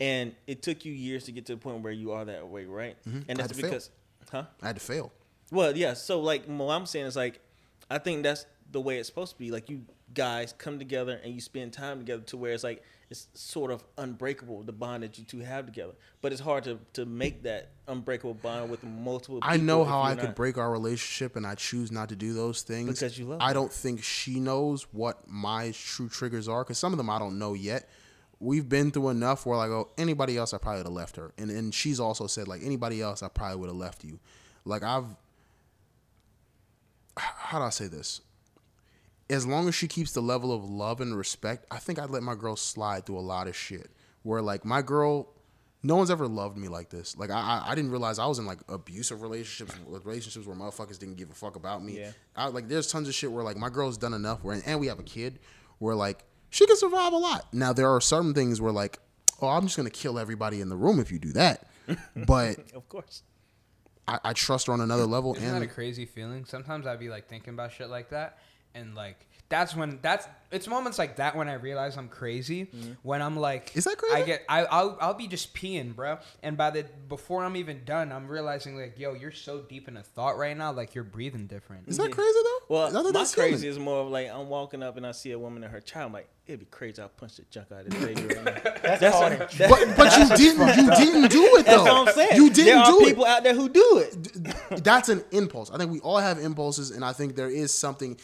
And 0.00 0.34
it 0.46 0.62
took 0.62 0.84
you 0.84 0.92
years 0.92 1.24
to 1.24 1.32
get 1.32 1.46
to 1.46 1.54
the 1.54 1.60
point 1.60 1.82
where 1.82 1.92
you 1.92 2.12
are 2.12 2.24
that 2.24 2.48
way, 2.48 2.64
right? 2.66 2.96
And 3.04 3.14
Mm-hmm. 3.14 3.28
Had 3.28 3.36
that's 3.38 3.48
to 3.48 3.54
fail. 3.54 3.70
because, 3.70 3.90
huh? 4.30 4.44
I 4.62 4.66
had 4.68 4.76
to 4.76 4.82
fail. 4.82 5.12
Well, 5.50 5.76
yeah. 5.76 5.92
So, 5.94 6.20
like, 6.20 6.46
what 6.46 6.72
I'm 6.74 6.86
saying 6.86 7.06
is, 7.06 7.16
like, 7.16 7.40
I 7.90 7.98
think 7.98 8.22
that's 8.22 8.46
the 8.70 8.80
way 8.80 8.98
it's 8.98 9.08
supposed 9.08 9.32
to 9.32 9.38
be. 9.38 9.50
Like, 9.50 9.68
you 9.68 9.82
guys 10.14 10.54
come 10.56 10.78
together 10.78 11.20
and 11.22 11.34
you 11.34 11.40
spend 11.40 11.72
time 11.74 11.98
together 11.98 12.22
to 12.22 12.36
where 12.38 12.52
it's 12.52 12.64
like 12.64 12.82
it's 13.12 13.28
sort 13.34 13.70
of 13.70 13.84
unbreakable 13.98 14.62
the 14.62 14.72
bond 14.72 15.02
that 15.02 15.18
you 15.18 15.24
two 15.24 15.40
have 15.40 15.66
together. 15.66 15.92
But 16.22 16.32
it's 16.32 16.40
hard 16.40 16.64
to 16.64 16.78
to 16.94 17.04
make 17.04 17.42
that 17.42 17.68
unbreakable 17.86 18.34
bond 18.34 18.70
with 18.70 18.82
multiple. 18.82 19.36
People. 19.36 19.50
I 19.50 19.58
know 19.58 19.84
how 19.84 20.00
I 20.02 20.14
could 20.14 20.34
break 20.34 20.56
our 20.56 20.70
relationship, 20.72 21.36
and 21.36 21.46
I 21.46 21.54
choose 21.54 21.92
not 21.92 22.08
to 22.08 22.16
do 22.16 22.32
those 22.32 22.62
things 22.62 22.88
Because 22.88 23.18
you 23.18 23.26
love 23.26 23.40
I 23.40 23.48
her. 23.48 23.54
don't 23.54 23.72
think 23.72 24.02
she 24.02 24.40
knows 24.40 24.86
what 24.92 25.28
my 25.28 25.72
true 25.72 26.08
triggers 26.08 26.48
are, 26.48 26.64
because 26.64 26.78
some 26.78 26.92
of 26.92 26.96
them 26.96 27.10
I 27.10 27.18
don't 27.18 27.38
know 27.38 27.52
yet. 27.54 27.88
We've 28.40 28.68
been 28.68 28.90
through 28.90 29.10
enough 29.10 29.46
where 29.46 29.56
I 29.56 29.68
go, 29.68 29.80
oh, 29.80 29.90
anybody 29.96 30.36
else 30.36 30.52
I 30.52 30.58
probably 30.58 30.78
would 30.80 30.86
have 30.86 30.94
left 30.94 31.16
her, 31.16 31.32
and 31.38 31.50
and 31.50 31.72
she's 31.72 32.00
also 32.00 32.26
said 32.26 32.48
like 32.48 32.62
anybody 32.64 33.00
else 33.02 33.22
I 33.22 33.28
probably 33.28 33.58
would 33.58 33.68
have 33.68 33.76
left 33.76 34.02
you. 34.04 34.18
Like 34.64 34.82
I've, 34.82 35.04
how 37.16 37.58
do 37.58 37.64
I 37.64 37.70
say 37.70 37.86
this? 37.88 38.20
As 39.32 39.46
long 39.46 39.66
as 39.66 39.74
she 39.74 39.88
keeps 39.88 40.12
the 40.12 40.20
level 40.20 40.52
of 40.52 40.68
love 40.68 41.00
and 41.00 41.16
respect, 41.16 41.66
I 41.70 41.78
think 41.78 41.98
I'd 41.98 42.10
let 42.10 42.22
my 42.22 42.34
girl 42.34 42.54
slide 42.54 43.06
through 43.06 43.18
a 43.18 43.20
lot 43.20 43.48
of 43.48 43.56
shit. 43.56 43.90
Where 44.22 44.42
like 44.42 44.64
my 44.64 44.82
girl, 44.82 45.32
no 45.82 45.96
one's 45.96 46.10
ever 46.10 46.28
loved 46.28 46.56
me 46.56 46.68
like 46.68 46.90
this. 46.90 47.16
Like 47.16 47.30
I, 47.30 47.40
I, 47.40 47.72
I 47.72 47.74
didn't 47.74 47.90
realize 47.90 48.18
I 48.18 48.26
was 48.26 48.38
in 48.38 48.46
like 48.46 48.58
abusive 48.68 49.22
relationships, 49.22 49.74
relationships 50.04 50.46
where 50.46 50.54
motherfuckers 50.54 50.98
didn't 50.98 51.16
give 51.16 51.30
a 51.30 51.34
fuck 51.34 51.56
about 51.56 51.82
me. 51.82 51.98
Yeah. 51.98 52.12
I 52.36 52.48
like 52.48 52.68
there's 52.68 52.86
tons 52.86 53.08
of 53.08 53.14
shit 53.14 53.32
where 53.32 53.42
like 53.42 53.56
my 53.56 53.70
girl's 53.70 53.96
done 53.96 54.14
enough. 54.14 54.44
Where 54.44 54.60
and 54.64 54.80
we 54.80 54.86
have 54.88 54.98
a 54.98 55.04
kid, 55.04 55.38
where 55.78 55.94
like 55.94 56.24
she 56.50 56.66
can 56.66 56.76
survive 56.76 57.12
a 57.12 57.18
lot. 57.18 57.52
Now 57.54 57.72
there 57.72 57.88
are 57.88 58.00
certain 58.00 58.34
things 58.34 58.60
where 58.60 58.72
like, 58.72 58.98
oh, 59.40 59.48
I'm 59.48 59.62
just 59.62 59.76
gonna 59.76 59.90
kill 59.90 60.18
everybody 60.18 60.60
in 60.60 60.68
the 60.68 60.76
room 60.76 61.00
if 61.00 61.10
you 61.10 61.18
do 61.18 61.32
that. 61.32 61.68
But 62.26 62.58
Of 62.74 62.88
course. 62.88 63.22
I, 64.06 64.18
I 64.24 64.32
trust 64.32 64.66
her 64.66 64.72
on 64.72 64.80
another 64.80 65.06
level. 65.06 65.34
Isn't 65.34 65.52
that 65.52 65.62
a 65.62 65.66
crazy 65.66 66.06
feeling? 66.06 66.44
Sometimes 66.44 66.86
I'd 66.86 66.98
be 66.98 67.08
like 67.08 67.28
thinking 67.28 67.54
about 67.54 67.72
shit 67.72 67.88
like 67.88 68.10
that, 68.10 68.38
and 68.74 68.94
like 68.94 69.26
that's 69.48 69.76
when 69.76 69.98
that's 70.00 70.26
it's 70.50 70.66
moments 70.66 70.98
like 70.98 71.16
that 71.16 71.34
when 71.36 71.46
I 71.48 71.54
realize 71.54 71.96
I'm 71.98 72.08
crazy. 72.08 72.70
When 73.02 73.20
I'm 73.22 73.36
like, 73.36 73.66
Mm-hmm. 73.70 73.78
Is 73.78 73.84
that 73.84 73.98
crazy? 73.98 74.14
I 74.16 74.22
get 74.22 74.42
I 74.48 74.64
I'll, 74.64 74.96
I'll 75.00 75.14
be 75.14 75.26
just 75.26 75.54
peeing, 75.54 75.94
bro, 75.94 76.18
and 76.42 76.56
by 76.56 76.70
the 76.70 76.84
before 77.08 77.44
I'm 77.44 77.56
even 77.56 77.82
done, 77.84 78.12
I'm 78.12 78.28
realizing 78.28 78.76
like, 78.78 78.98
yo, 78.98 79.12
you're 79.14 79.30
so 79.32 79.60
deep 79.60 79.88
in 79.88 79.96
a 79.98 80.02
thought 80.02 80.38
right 80.38 80.56
now, 80.56 80.72
like 80.72 80.94
you're 80.94 81.04
breathing 81.04 81.46
different. 81.46 81.86
is 81.88 81.96
that 81.98 82.10
crazy 82.12 82.38
though? 82.44 82.74
Well, 82.74 82.90
thought 82.90 83.04
my 83.04 83.10
that's 83.12 83.34
crazy 83.34 83.66
human. 83.66 83.70
is 83.70 83.78
more 83.78 84.00
of 84.00 84.08
like 84.08 84.30
I'm 84.30 84.48
walking 84.48 84.82
up 84.82 84.96
and 84.96 85.06
I 85.06 85.12
see 85.12 85.32
a 85.32 85.38
woman 85.38 85.64
and 85.64 85.72
her 85.72 85.80
child. 85.80 86.06
I'm 86.08 86.12
like, 86.14 86.28
it'd 86.46 86.60
be 86.60 86.66
crazy. 86.66 87.02
I'll 87.02 87.08
punch 87.10 87.36
the 87.36 87.42
junk 87.50 87.68
out 87.72 87.80
of 87.86 87.90
this 87.90 88.04
baby 88.04 88.34
right 88.34 88.44
now. 88.44 88.52
That's, 88.82 89.00
That's 89.00 89.16
called 89.16 89.32
a- 89.32 89.64
a- 89.66 89.68
But, 89.68 89.96
but 89.98 90.18
you 90.18 90.36
didn't. 90.36 90.76
You 90.78 90.90
didn't 90.96 91.30
do 91.30 91.56
it 91.56 91.66
though. 91.66 91.84
That's 91.84 91.90
what 91.90 92.08
I'm 92.08 92.14
saying. 92.14 92.36
You 92.36 92.48
there 92.50 92.64
didn't 92.64 92.78
are 92.80 92.86
do 92.92 92.98
people 93.00 93.24
out 93.26 93.42
there 93.44 93.54
who 93.54 93.68
do 93.68 93.98
it. 93.98 94.16
it. 94.70 94.82
That's 94.84 95.08
an 95.10 95.24
impulse. 95.30 95.70
I 95.70 95.76
think 95.78 95.90
we 95.92 96.00
all 96.00 96.18
have 96.18 96.38
impulses, 96.38 96.90
and 96.90 97.04
I 97.04 97.12
think 97.12 97.36
there 97.36 97.50
is 97.50 97.72
something 97.72 98.18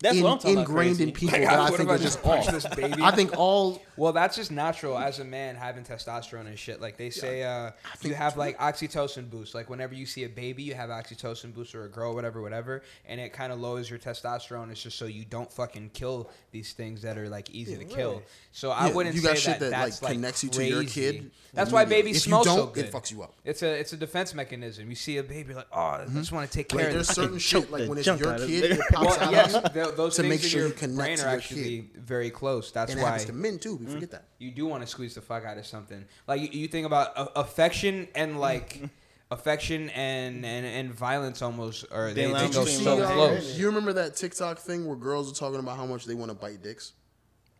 That's 0.00 0.16
in- 0.16 0.22
what 0.24 0.32
I'm 0.32 0.38
talking 0.38 0.52
about. 0.56 0.68
ingrained 0.68 1.00
in 1.00 1.12
people 1.12 1.38
Like, 1.38 1.48
that 1.48 1.58
I 1.60 1.68
think 1.68 1.80
if 1.80 1.88
are 1.88 1.98
just 1.98 2.22
just 2.22 2.26
off. 2.26 2.52
this 2.52 2.66
baby? 2.74 3.02
I 3.02 3.10
think 3.12 3.36
all. 3.38 3.80
Well, 3.96 4.12
that's 4.12 4.34
just 4.34 4.50
natural 4.50 4.98
as 4.98 5.20
a 5.20 5.24
man 5.24 5.54
having 5.54 5.84
testosterone 5.84 6.48
and 6.48 6.58
shit. 6.58 6.80
Like 6.80 6.96
they 6.96 7.10
say, 7.10 7.44
uh, 7.44 7.70
you 8.02 8.12
have 8.12 8.36
like 8.36 8.58
oxytocin 8.58 9.30
boost. 9.30 9.54
Like 9.54 9.70
whenever 9.70 9.94
you 9.94 10.04
see 10.04 10.24
a 10.24 10.28
baby, 10.28 10.64
you 10.64 10.74
have 10.74 10.90
oxytocin 10.90 11.54
boost 11.54 11.76
or 11.76 11.84
a 11.84 11.88
girl, 11.88 12.12
whatever, 12.12 12.42
whatever, 12.42 12.82
and 13.06 13.20
it 13.20 13.32
kind 13.32 13.52
of 13.52 13.60
lowers 13.60 13.88
your 13.88 14.00
testosterone. 14.00 14.72
It's 14.72 14.82
just 14.82 14.98
so 14.98 15.04
you 15.04 15.24
don't 15.24 15.50
fucking 15.52 15.90
kill 15.94 16.28
these 16.50 16.72
things 16.72 17.02
that 17.02 17.16
are 17.16 17.28
like 17.28 17.50
easy 17.50 17.76
to 17.76 17.84
kill. 17.84 18.22
So 18.50 18.72
I 18.72 18.88
Yeah, 18.88 18.94
wouldn't 18.94 19.14
you 19.14 19.20
say 19.20 19.36
shit 19.36 19.60
that, 19.60 19.70
that, 19.70 19.76
like, 19.78 19.84
that's 19.90 20.02
like 20.02 20.12
connects 20.14 20.42
you 20.42 20.50
to 20.50 20.64
your 20.66 20.82
kid 20.82 21.30
That's 21.52 21.70
why 21.70 21.82
immediately. 21.82 22.02
babies 22.02 22.16
If 22.16 22.22
smell 22.24 22.42
so 22.44 22.56
don't, 22.56 22.74
good. 22.74 22.86
it 22.86 22.92
fucks 22.92 23.12
you 23.12 23.22
up. 23.22 23.32
It's 23.44 23.62
a 23.62 23.78
it's 23.78 23.92
a 23.92 23.96
defense 23.96 24.34
mechanism. 24.34 24.88
You 24.90 24.96
see 24.96 25.18
a 25.18 25.22
baby 25.22 25.54
like, 25.54 25.68
oh, 25.72 25.78
I 25.80 26.06
just 26.12 26.32
want 26.32 26.50
to 26.50 26.56
take 26.56 26.68
care 26.68 26.78
Like, 26.80 26.88
of 26.88 26.94
there's 26.94 27.08
certain 27.10 27.38
shit 27.50 27.70
like 27.70 27.88
when 27.88 27.98
it's 27.98 28.08
your 28.08 28.16
kid, 28.38 28.64
it. 28.64 28.70
it 28.80 28.80
pops 28.92 29.18
out 29.18 29.72
yes, 29.84 29.92
of 29.92 29.96
you, 29.96 29.96
th- 29.96 29.96
those 29.96 30.16
to 30.16 30.22
things 30.22 30.34
make 30.34 30.42
in 30.44 30.48
sure 30.48 30.60
your 30.60 30.68
you 30.68 30.74
connect 30.74 30.96
brain 30.98 31.20
are 31.20 31.28
actually 31.36 31.62
kid. 31.82 31.96
very 32.04 32.30
close. 32.30 32.70
That's 32.72 32.90
and 32.92 33.00
it 33.00 33.02
why 33.02 33.10
happens 33.10 33.26
to 33.26 33.32
men 33.32 33.58
too. 33.58 33.76
We 33.76 33.86
forget 33.86 34.10
that. 34.12 34.24
you 34.38 34.50
do 34.50 34.66
want 34.66 34.82
to 34.82 34.86
squeeze 34.86 35.14
the 35.14 35.20
fuck 35.20 35.44
out 35.44 35.58
of 35.58 35.66
something. 35.66 36.04
Like 36.26 36.40
you, 36.40 36.48
you 36.60 36.68
think 36.68 36.86
about 36.86 37.16
a- 37.16 37.40
affection 37.40 38.08
and 38.14 38.40
like 38.40 38.80
affection 39.30 39.90
and, 39.90 40.44
and 40.44 40.66
and 40.66 40.94
violence 40.94 41.42
almost, 41.42 41.86
or 41.90 42.12
they, 42.12 42.24
Thin 42.24 42.32
they 42.32 42.38
go 42.48 42.64
between 42.64 42.66
so 42.84 42.96
love 42.96 43.12
close. 43.12 43.58
You 43.58 43.66
remember 43.66 43.92
that 43.94 44.16
TikTok 44.16 44.58
thing 44.58 44.86
where 44.86 44.96
girls 44.96 45.30
are 45.32 45.34
talking 45.34 45.58
about 45.60 45.76
how 45.76 45.86
much 45.86 46.04
they 46.04 46.14
want 46.14 46.30
to 46.30 46.34
bite 46.36 46.62
dicks? 46.62 46.92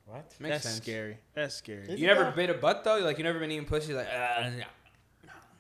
What? 0.07 0.35
Makes 0.39 0.55
That's 0.57 0.65
sense. 0.65 0.77
scary. 0.77 1.17
That's 1.35 1.55
scary. 1.55 1.89
Is 1.89 1.99
You 1.99 2.07
never 2.07 2.25
though? 2.25 2.33
bit 2.33 2.51
a 2.51 2.55
butt 2.55 2.85
though? 2.85 2.99
Like 2.99 3.17
you 3.19 3.25
never 3.25 3.39
been 3.39 3.51
eating 3.51 3.65
pussy? 3.67 3.95
Like 3.95 4.07
uh, 4.07 4.51
no. 4.51 4.51
You 4.59 4.65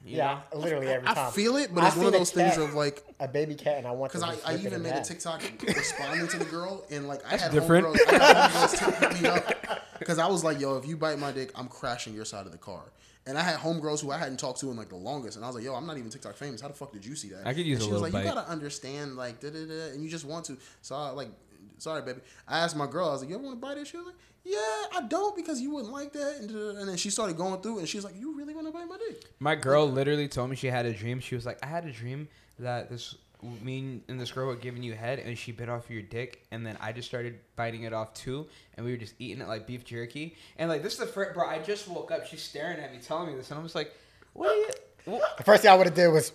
Yeah, 0.04 0.40
know? 0.52 0.60
literally 0.60 0.88
every 0.88 1.06
time. 1.06 1.28
I 1.28 1.30
feel 1.30 1.56
it, 1.56 1.74
but 1.74 1.82
I 1.82 1.88
it's 1.88 1.96
one 1.96 2.06
of 2.06 2.12
seen 2.12 2.14
a 2.14 2.18
those 2.18 2.30
things 2.30 2.56
of 2.58 2.74
like 2.74 3.02
a 3.20 3.28
baby 3.28 3.54
cat, 3.54 3.78
and 3.78 3.86
I 3.86 3.92
want 3.92 4.12
because 4.12 4.38
to 4.38 4.46
I, 4.46 4.52
I 4.52 4.56
even 4.56 4.74
in 4.74 4.82
made 4.82 4.92
a. 4.92 5.02
TikTok 5.02 5.42
responding 5.66 6.28
to 6.28 6.38
the 6.38 6.44
girl 6.44 6.84
and 6.90 7.08
like 7.08 7.24
I 7.24 7.30
That's 7.30 7.44
had 7.44 7.52
different. 7.52 7.86
homegirls, 7.86 8.20
I 8.20 8.48
had 8.48 8.70
homegirls 8.70 9.22
me 9.22 9.28
up 9.28 9.54
because 9.98 10.18
I 10.18 10.26
was 10.26 10.44
like, 10.44 10.60
yo, 10.60 10.76
if 10.76 10.86
you 10.86 10.96
bite 10.96 11.18
my 11.18 11.32
dick, 11.32 11.52
I'm 11.54 11.68
crashing 11.68 12.14
your 12.14 12.24
side 12.24 12.46
of 12.46 12.52
the 12.52 12.58
car. 12.58 12.82
And 13.26 13.38
I 13.38 13.42
had 13.42 13.58
homegirls 13.58 14.02
who 14.02 14.10
I 14.10 14.18
hadn't 14.18 14.38
talked 14.38 14.60
to 14.60 14.70
in 14.70 14.76
like 14.76 14.90
the 14.90 14.96
longest, 14.96 15.36
and 15.36 15.44
I 15.44 15.48
was 15.48 15.56
like, 15.56 15.64
"Yo, 15.64 15.74
I'm 15.74 15.86
not 15.86 15.96
even 15.96 16.10
TikTok 16.10 16.34
famous. 16.34 16.60
How 16.60 16.68
the 16.68 16.74
fuck 16.74 16.92
did 16.92 17.06
you 17.06 17.16
see 17.16 17.28
that?" 17.30 17.46
I 17.46 17.54
could 17.54 17.64
use 17.64 17.78
and 17.78 17.84
a 17.84 17.86
she 17.86 17.92
was 17.92 18.02
little 18.02 18.20
like, 18.20 18.28
"You 18.28 18.34
gotta 18.34 18.46
understand, 18.50 19.16
like, 19.16 19.40
da 19.40 19.48
da 19.48 19.64
da," 19.64 19.92
and 19.94 20.04
you 20.04 20.10
just 20.10 20.26
want 20.26 20.44
to. 20.46 20.58
So 20.82 20.94
I 20.94 21.08
like, 21.08 21.30
sorry, 21.78 22.02
baby. 22.02 22.20
I 22.46 22.58
asked 22.60 22.76
my 22.76 22.86
girl, 22.86 23.08
I 23.08 23.12
was 23.12 23.20
like, 23.20 23.30
"You 23.30 23.36
ever 23.36 23.44
want 23.44 23.60
to 23.60 23.60
bite 23.60 23.78
it?" 23.78 23.86
She 23.86 23.96
was 23.96 24.06
like, 24.06 24.16
"Yeah, 24.44 24.58
I 24.58 25.06
don't 25.08 25.36
because 25.36 25.60
you 25.60 25.70
wouldn't 25.72 25.92
like 25.92 26.12
that." 26.12 26.36
And, 26.40 26.50
uh, 26.50 26.80
and 26.80 26.88
then 26.88 26.96
she 26.96 27.10
started 27.10 27.36
going 27.36 27.60
through, 27.60 27.78
and 27.78 27.88
she's 27.88 28.04
like, 28.04 28.14
"You 28.18 28.36
really 28.36 28.54
want 28.54 28.66
to 28.66 28.72
bite 28.72 28.88
my 28.88 28.96
dick?" 28.96 29.24
My 29.38 29.54
girl 29.54 29.90
literally 29.90 30.28
told 30.28 30.50
me 30.50 30.56
she 30.56 30.68
had 30.68 30.86
a 30.86 30.92
dream. 30.92 31.20
She 31.20 31.34
was 31.34 31.46
like, 31.46 31.58
I 31.62 31.66
had 31.66 31.84
a 31.84 31.92
dream 31.92 32.28
that 32.58 32.90
this 32.90 33.16
me 33.62 34.00
and 34.08 34.18
this 34.18 34.32
girl 34.32 34.46
were 34.46 34.56
giving 34.56 34.82
you 34.82 34.94
head, 34.94 35.18
and 35.18 35.36
she 35.36 35.52
bit 35.52 35.68
off 35.68 35.90
your 35.90 36.02
dick, 36.02 36.44
and 36.50 36.66
then 36.66 36.78
I 36.80 36.92
just 36.92 37.08
started 37.08 37.38
biting 37.56 37.82
it 37.82 37.92
off 37.92 38.14
too, 38.14 38.46
and 38.74 38.86
we 38.86 38.92
were 38.92 38.98
just 38.98 39.14
eating 39.18 39.42
it 39.42 39.48
like 39.48 39.66
beef 39.66 39.84
jerky. 39.84 40.36
And 40.56 40.68
like 40.68 40.82
this 40.82 40.94
is 40.94 40.98
the 41.00 41.06
first, 41.06 41.34
bro. 41.34 41.46
I 41.46 41.58
just 41.58 41.88
woke 41.88 42.10
up. 42.10 42.26
She's 42.26 42.42
staring 42.42 42.78
at 42.78 42.92
me, 42.92 42.98
telling 43.00 43.28
me 43.28 43.36
this, 43.36 43.50
and 43.50 43.58
I'm 43.58 43.64
just 43.64 43.74
like, 43.74 43.92
what? 44.32 44.50
Are 44.50 44.54
you, 44.54 44.68
what? 45.04 45.36
The 45.36 45.44
first 45.44 45.62
thing 45.62 45.70
I 45.70 45.74
would 45.74 45.86
have 45.86 45.94
did 45.94 46.08
was 46.08 46.32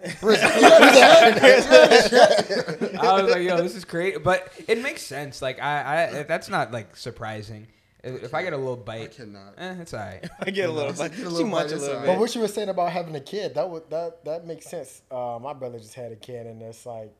I 0.22 0.26
was 3.22 3.30
like, 3.30 3.42
yo, 3.42 3.62
this 3.62 3.74
is 3.74 3.84
great, 3.84 4.22
but 4.22 4.52
it 4.66 4.82
makes 4.82 5.02
sense. 5.02 5.42
Like 5.42 5.60
I, 5.60 6.18
I 6.18 6.22
that's 6.24 6.48
not 6.48 6.72
like 6.72 6.96
surprising. 6.96 7.66
If 8.04 8.24
if 8.24 8.34
I 8.34 8.42
get 8.42 8.52
a 8.52 8.56
little 8.56 8.80
I 8.80 8.84
bite, 8.84 9.16
cannot. 9.16 9.54
eh, 9.58 9.74
it's 9.80 9.92
alright. 9.92 10.24
I 10.40 10.50
get 10.50 10.68
a 10.68 10.72
little 10.72 10.92
Get 10.92 11.06
a 11.06 11.10
bit. 11.10 11.18
little 11.18 11.38
She 11.38 11.44
bite, 11.44 11.50
much 11.50 11.72
a 11.72 11.76
little 11.76 11.88
alright. 11.96 12.06
But 12.06 12.18
what 12.18 12.34
you 12.34 12.40
were 12.40 12.48
saying 12.48 12.68
about 12.68 12.92
having 12.92 13.14
a 13.16 13.20
kid, 13.20 13.54
that 13.56 13.68
would 13.68 13.90
that 13.90 14.24
that 14.24 14.46
makes 14.46 14.66
sense. 14.66 15.02
Uh, 15.10 15.38
my 15.42 15.52
brother 15.52 15.78
just 15.78 15.94
had 15.94 16.12
a 16.12 16.16
kid, 16.16 16.46
and 16.46 16.62
it's 16.62 16.86
like 16.86 17.12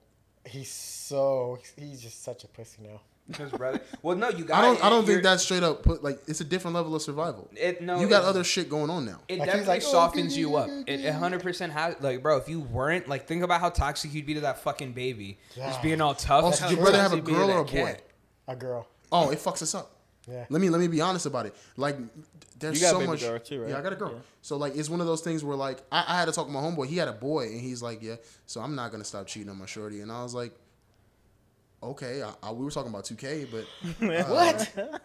he's 0.45 0.71
so 0.71 1.59
he's 1.77 2.01
just 2.01 2.23
such 2.23 2.45
a 2.45 2.49
pussy 2.49 2.83
now. 2.83 3.01
Because 3.29 3.51
brother, 3.53 3.81
well, 4.03 4.17
no, 4.17 4.31
you 4.31 4.45
got. 4.45 4.59
I 4.63 4.63
don't. 4.63 4.85
I 4.85 4.89
don't 4.89 5.05
think 5.07 5.23
that's 5.23 5.43
straight 5.43 5.63
up. 5.63 5.83
Put 5.83 6.03
like 6.03 6.21
it's 6.27 6.41
a 6.41 6.45
different 6.45 6.75
level 6.75 6.95
of 6.95 7.03
survival. 7.03 7.51
It 7.55 7.83
no. 7.83 8.01
you 8.01 8.09
got 8.09 8.25
other 8.25 8.43
shit 8.43 8.71
going 8.71 8.89
on 8.89 9.05
now. 9.05 9.21
It 9.29 9.39
Like, 9.39 9.47
definitely 9.47 9.69
like, 9.69 9.83
"Oh, 9.85 9.91
softens 9.93 10.33
good, 10.35 10.41
you 10.41 10.57
up. 10.57 10.71
It 10.87 11.05
100 11.05 11.43
percent 11.43 11.73
has 11.75 11.97
like, 12.01 12.23
bro. 12.23 12.39
If 12.39 12.49
you 12.49 12.61
weren't 12.61 13.07
like, 13.07 13.27
think 13.27 13.43
about 13.43 13.61
how 13.61 13.69
toxic 13.71 14.15
you'd 14.15 14.25
be 14.27 14.35
to 14.35 14.41
that 14.41 14.61
fucking 14.63 14.93
baby, 14.93 15.39
just 15.55 15.59
Yeah. 15.79 15.83
being 15.83 16.01
all 16.01 16.15
tough. 16.15 16.45
Also, 16.45 16.65
and 16.65 16.71
did 16.71 16.77
shit. 16.77 16.85
your 16.85 16.91
brother 16.91 17.03
have 17.03 17.13
a 17.13 17.21
girl 17.21 17.51
or 17.51 17.61
a 17.61 17.65
boy? 17.65 17.71
cat? 17.71 18.03
A 18.49 18.57
girl. 18.57 18.87
Oh, 19.13 19.31
it 19.31 19.39
fucks 19.39 19.61
us 19.63 19.75
up. 19.75 19.91
Yeah. 20.27 20.45
Let 20.49 20.61
me 20.61 20.71
let 20.71 20.81
me 20.81 20.89
be 20.89 21.01
honest 21.03 21.27
about 21.27 21.45
it. 21.47 21.55
Like, 21.77 21.97
there's 22.59 22.81
You 22.81 22.87
got 22.87 22.89
a 22.89 22.91
so 22.93 22.99
baby 23.01 23.11
much. 23.11 23.21
girl 23.21 23.39
too, 23.39 23.61
right? 23.61 23.71
Yeah, 23.71 23.79
I 23.79 23.83
got 23.83 23.93
a 23.93 23.97
girl. 23.97 24.13
Yeah. 24.13 24.19
So 24.43 24.57
like, 24.57 24.75
it's 24.77 24.89
one 24.89 25.01
of 25.03 25.07
those 25.07 25.21
things 25.21 25.45
where 25.45 25.57
like 25.57 25.83
I, 25.93 26.05
I 26.09 26.19
had 26.19 26.25
to 26.27 26.33
talk 26.33 26.47
to 26.47 26.53
my 26.53 26.61
homeboy. 26.61 26.87
He 26.87 26.97
had 26.97 27.09
a 27.09 27.13
boy, 27.13 27.47
and 27.49 27.61
he's 27.61 27.83
like, 27.83 28.03
yeah. 28.03 28.17
So 28.47 28.61
I'm 28.63 28.75
not 28.75 28.91
gonna 28.91 29.05
stop 29.05 29.27
cheating 29.27 29.51
on 29.51 29.59
my 29.59 29.67
shorty. 29.67 30.01
And 30.01 30.11
I 30.11 30.23
was 30.23 30.35
like, 30.35 30.53
okay. 31.83 32.23
I, 32.23 32.33
I, 32.43 32.53
we 32.53 32.65
were 32.65 32.71
talking 32.71 32.91
about 32.91 33.05
2K, 33.05 33.49
but 33.51 34.07
uh, 34.09 34.25
What? 34.25 35.01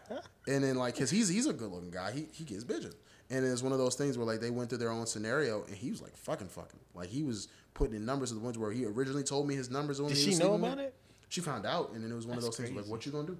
and 0.47 0.63
then 0.63 0.75
like, 0.75 0.97
cause 0.97 1.09
he's 1.09 1.29
he's 1.29 1.47
a 1.47 1.53
good 1.53 1.71
looking 1.71 1.91
guy. 1.91 2.11
He 2.11 2.27
he 2.31 2.43
gets 2.43 2.63
bitches. 2.63 2.95
And 3.29 3.43
it's 3.45 3.63
one 3.63 3.71
of 3.71 3.77
those 3.79 3.95
things 3.95 4.17
where 4.17 4.27
like 4.27 4.41
they 4.41 4.51
went 4.51 4.69
through 4.69 4.77
their 4.79 4.91
own 4.91 5.05
scenario, 5.07 5.63
and 5.63 5.75
he 5.75 5.89
was 5.89 6.01
like 6.01 6.15
fucking 6.17 6.49
fucking. 6.49 6.79
Like 6.93 7.09
he 7.09 7.23
was 7.23 7.47
putting 7.73 7.95
in 7.95 8.05
numbers 8.05 8.29
to 8.29 8.35
the 8.35 8.41
ones 8.41 8.57
where 8.57 8.71
he 8.71 8.85
originally 8.85 9.23
told 9.23 9.47
me 9.47 9.55
his 9.55 9.69
numbers. 9.71 9.99
When 10.01 10.09
Did 10.09 10.17
he 10.17 10.23
she 10.23 10.29
was 10.31 10.39
know 10.39 10.53
about 10.55 10.77
it? 10.77 10.93
She 11.29 11.41
found 11.41 11.65
out, 11.65 11.91
and 11.93 12.03
then 12.03 12.11
it 12.11 12.15
was 12.15 12.27
one 12.27 12.37
of 12.37 12.43
That's 12.43 12.57
those 12.57 12.65
things 12.65 12.75
like, 12.75 12.83
crazy. 12.85 12.91
what 12.91 13.05
you 13.07 13.11
gonna 13.11 13.27
do? 13.27 13.37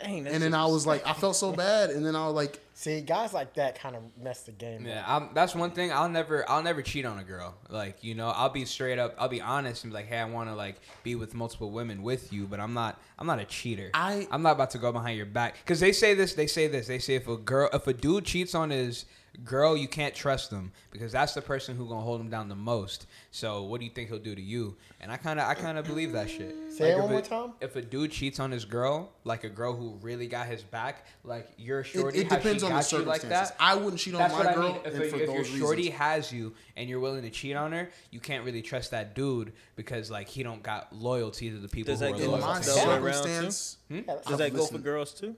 Dang, 0.00 0.24
that's 0.24 0.34
And 0.34 0.42
then 0.42 0.54
I 0.54 0.66
was 0.66 0.86
like, 0.86 1.06
I 1.06 1.12
felt 1.12 1.36
so 1.36 1.52
bad, 1.64 1.90
and 1.90 2.04
then 2.04 2.16
I 2.16 2.26
was 2.26 2.34
like, 2.34 2.58
See, 2.78 3.00
guys 3.00 3.32
like 3.32 3.54
that 3.54 3.80
kind 3.80 3.96
of 3.96 4.02
mess 4.22 4.42
the 4.42 4.52
game. 4.52 4.86
Yeah, 4.86 5.00
up. 5.00 5.08
I'm, 5.08 5.28
that's 5.34 5.52
one 5.52 5.72
thing. 5.72 5.90
I'll 5.92 6.08
never, 6.08 6.48
I'll 6.48 6.62
never 6.62 6.80
cheat 6.80 7.04
on 7.04 7.18
a 7.18 7.24
girl. 7.24 7.56
Like 7.68 8.04
you 8.04 8.14
know, 8.14 8.28
I'll 8.28 8.50
be 8.50 8.64
straight 8.66 9.00
up. 9.00 9.16
I'll 9.18 9.28
be 9.28 9.40
honest 9.40 9.82
and 9.82 9.92
be 9.92 9.96
like, 9.96 10.06
hey, 10.06 10.18
I 10.18 10.24
want 10.26 10.48
to 10.48 10.54
like 10.54 10.76
be 11.02 11.16
with 11.16 11.34
multiple 11.34 11.72
women 11.72 12.04
with 12.04 12.32
you, 12.32 12.46
but 12.46 12.60
I'm 12.60 12.74
not. 12.74 13.02
I'm 13.18 13.26
not 13.26 13.40
a 13.40 13.44
cheater. 13.44 13.90
I- 13.94 14.28
I'm 14.30 14.42
not 14.42 14.52
about 14.52 14.70
to 14.70 14.78
go 14.78 14.92
behind 14.92 15.16
your 15.16 15.26
back 15.26 15.56
because 15.64 15.80
they 15.80 15.90
say 15.90 16.14
this. 16.14 16.34
They 16.34 16.46
say 16.46 16.68
this. 16.68 16.86
They 16.86 17.00
say 17.00 17.16
if 17.16 17.26
a 17.26 17.36
girl, 17.36 17.68
if 17.72 17.88
a 17.88 17.92
dude 17.92 18.24
cheats 18.24 18.54
on 18.54 18.70
his 18.70 19.06
girl, 19.44 19.76
you 19.76 19.88
can't 19.88 20.14
trust 20.14 20.50
them 20.50 20.72
because 20.90 21.12
that's 21.12 21.34
the 21.34 21.42
person 21.42 21.76
who 21.76 21.88
gonna 21.88 22.00
hold 22.00 22.20
him 22.20 22.30
down 22.30 22.48
the 22.48 22.54
most. 22.56 23.06
So 23.30 23.62
what 23.64 23.78
do 23.80 23.86
you 23.86 23.92
think 23.92 24.08
he'll 24.08 24.18
do 24.18 24.34
to 24.34 24.40
you? 24.40 24.76
And 25.00 25.12
I 25.12 25.16
kind 25.16 25.38
of, 25.38 25.46
I 25.48 25.54
kind 25.54 25.78
of 25.78 25.86
believe 25.86 26.12
that 26.12 26.28
shit. 26.28 26.54
Say 26.72 26.90
it 26.90 26.92
if 26.94 26.98
one 26.98 27.08
a- 27.08 27.12
more 27.12 27.20
time. 27.22 27.52
If 27.60 27.76
a 27.76 27.82
dude 27.82 28.10
cheats 28.10 28.40
on 28.40 28.50
his 28.50 28.64
girl, 28.64 29.12
like 29.24 29.44
a 29.44 29.48
girl 29.48 29.74
who 29.74 29.98
really 30.00 30.26
got 30.26 30.46
his 30.46 30.62
back, 30.62 31.06
like 31.24 31.48
your 31.56 31.84
shorty, 31.84 32.18
it, 32.18 32.22
it 32.22 32.30
depends 32.30 32.62
she 32.62 32.67
on 32.70 32.76
the 32.78 32.82
got 32.82 32.92
you 32.92 32.98
like 32.98 33.20
circumstances. 33.22 33.50
that. 33.50 33.56
I 33.60 33.74
wouldn't 33.74 33.98
cheat 33.98 34.14
on 34.14 34.18
That's 34.20 34.32
my 34.32 34.38
what 34.38 34.46
I 34.48 34.54
girl, 34.54 34.62
mean. 34.68 34.76
If, 34.84 34.94
and 34.94 35.02
a- 35.02 35.08
for 35.10 35.16
if 35.16 35.28
your 35.34 35.44
shorty 35.44 35.82
reasons. 35.82 35.98
has 35.98 36.32
you 36.32 36.54
and 36.76 36.88
you're 36.88 37.00
willing 37.00 37.22
to 37.22 37.30
cheat 37.30 37.56
on 37.56 37.72
her, 37.72 37.90
you 38.10 38.20
can't 38.20 38.44
really 38.44 38.62
trust 38.62 38.90
that 38.92 39.14
dude 39.14 39.52
because 39.76 40.10
like 40.10 40.28
he 40.28 40.42
don't 40.42 40.62
got 40.62 40.94
loyalty 40.94 41.50
to 41.50 41.58
the 41.58 41.68
people 41.68 41.92
Does 41.92 42.00
who 42.00 42.06
that 42.06 42.14
are 42.14 42.18
go 42.18 42.24
In 42.24 42.30
loyal. 42.32 42.40
my 42.46 42.58
the 42.58 42.64
to 42.64 42.70
other 42.72 42.80
him. 42.80 42.88
way 42.88 42.94
around, 42.94 43.04
too? 43.04 43.28
circumstance, 43.28 43.76
Yeah, 43.88 44.00
Does 44.26 44.38
that 44.38 44.54
go 44.54 44.66
for 44.66 44.78
girls 44.78 45.12
too? 45.14 45.34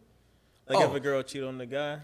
Like 0.68 0.78
Oh. 0.78 0.90
if 0.90 0.94
a 0.94 1.00
girl 1.00 1.22
cheat 1.22 1.42
on 1.42 1.58
the 1.58 1.66
guy? 1.66 1.98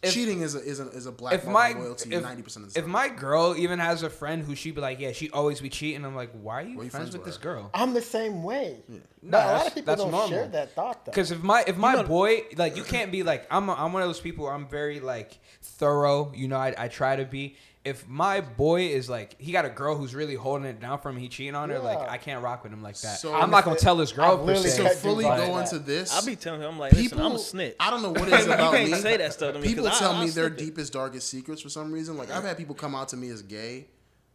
If- 0.00 0.14
cheating 0.14 0.42
is 0.42 0.54
a, 0.54 0.60
is 0.60 0.78
a, 0.78 0.88
is 0.90 1.06
a 1.06 1.12
black 1.12 1.34
If 1.34 1.44
mark 1.44 1.74
my 1.74 1.80
loyalty 1.80 2.14
if, 2.14 2.22
90% 2.22 2.56
of 2.56 2.72
the 2.72 2.78
if 2.78 2.86
my 2.86 3.08
girl 3.08 3.56
even 3.56 3.80
has 3.80 4.04
a 4.04 4.10
friend 4.10 4.44
who 4.44 4.54
she 4.54 4.70
be 4.70 4.80
like, 4.80 5.00
yeah, 5.00 5.10
she 5.10 5.28
always 5.30 5.60
be 5.60 5.68
cheating. 5.68 6.04
I'm 6.04 6.14
like, 6.14 6.30
why 6.40 6.60
are 6.60 6.62
you 6.62 6.76
Why 6.78 6.84
you 6.84 6.90
friends 6.90 7.10
friends 7.10 7.12
with 7.14 7.22
with 7.24 7.34
this 7.34 7.36
girl? 7.42 7.70
I'm 7.74 7.94
the 7.94 8.02
same 8.02 8.44
way. 8.44 8.76
No, 8.88 9.00
but 9.22 9.44
a 9.44 9.46
lot 9.46 9.66
of 9.66 9.74
people 9.74 9.86
that's 9.86 10.02
don't 10.02 10.10
normal. 10.12 10.28
share 10.28 10.46
that 10.48 10.72
thought 10.72 11.04
though. 11.04 11.10
Because 11.10 11.32
if 11.32 11.42
my 11.42 11.64
if 11.66 11.76
my 11.76 11.94
know- 11.94 12.04
boy 12.04 12.44
like 12.56 12.76
you 12.76 12.84
can't 12.84 13.10
be 13.10 13.24
like 13.24 13.46
I'm 13.50 13.68
a, 13.68 13.74
I'm 13.74 13.92
one 13.92 14.02
of 14.02 14.08
those 14.08 14.20
people. 14.20 14.46
I'm 14.46 14.68
very 14.68 15.00
like 15.00 15.38
thorough. 15.62 16.32
You 16.34 16.46
know, 16.48 16.56
I, 16.58 16.74
I 16.78 16.88
try 16.88 17.16
to 17.16 17.24
be. 17.24 17.56
If 17.88 18.06
my 18.08 18.40
boy 18.40 18.82
is 18.88 19.08
like 19.08 19.40
he 19.40 19.50
got 19.52 19.64
a 19.64 19.70
girl 19.70 19.96
who's 19.96 20.14
really 20.14 20.34
holding 20.34 20.66
it 20.66 20.78
down 20.80 20.98
for 21.00 21.08
him, 21.08 21.16
he 21.16 21.28
cheating 21.28 21.54
on 21.54 21.70
her. 21.70 21.78
Like 21.78 21.98
I 22.08 22.18
can't 22.18 22.42
rock 22.42 22.62
with 22.62 22.72
him 22.72 22.82
like 22.82 22.98
that. 23.00 23.18
So- 23.18 23.34
I'm 23.34 23.50
not 23.50 23.64
gonna 23.64 23.76
tell 23.78 23.96
his 23.98 24.12
girl 24.12 24.32
I've 24.32 24.38
per 24.40 24.44
literally 24.44 24.68
se. 24.70 24.76
so 24.76 24.82
cut 24.84 24.92
fully 24.96 25.24
dudes 25.24 25.36
go 25.46 25.54
off 25.54 25.72
into 25.72 25.78
this, 25.84 26.14
I'll 26.14 26.24
be 26.26 26.36
telling 26.36 26.60
him, 26.60 26.68
I'm 26.72 26.78
like, 26.78 26.92
listen, 26.92 27.08
people, 27.10 27.24
I'm 27.26 27.32
a 27.32 27.38
snitch. 27.38 27.76
I 27.80 27.90
don't 27.90 28.02
know 28.02 28.10
what 28.10 28.28
it 28.28 28.34
is 28.34 28.46
about 28.46 28.58
You 28.58 28.64
about 28.68 28.74
can't 28.74 28.90
me. 28.90 28.98
say 28.98 29.16
that 29.16 29.32
stuff 29.32 29.54
to 29.54 29.60
me, 29.60 29.66
People 29.68 29.84
'cause 29.86 29.96
I- 29.96 29.98
tell 30.00 30.12
I'll 30.12 30.20
me 30.24 30.30
their 30.30 30.48
snip 30.48 30.60
it. 30.60 30.64
deepest, 30.64 30.92
darkest 30.92 31.28
secrets 31.28 31.62
for 31.62 31.68
some 31.70 31.90
reason. 31.92 32.16
Like 32.16 32.30
I've 32.30 32.44
had 32.44 32.56
people 32.58 32.74
come 32.74 32.94
out 32.94 33.08
to 33.08 33.16
me 33.16 33.30
as 33.30 33.42
gay 33.42 33.86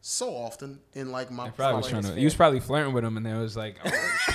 so 0.06 0.36
often 0.36 0.80
in 0.96 1.14
like 1.14 1.32
my. 1.32 1.50
Probably 1.50 1.78
was 1.78 1.88
trying 1.88 2.04
to. 2.04 2.14
He 2.14 2.26
was 2.26 2.36
probably 2.36 2.60
flirting 2.60 2.94
with 2.94 3.06
him, 3.06 3.16
and 3.16 3.26
they 3.26 3.34
was 3.34 3.56
like, 3.56 3.78
oh, 3.86 3.90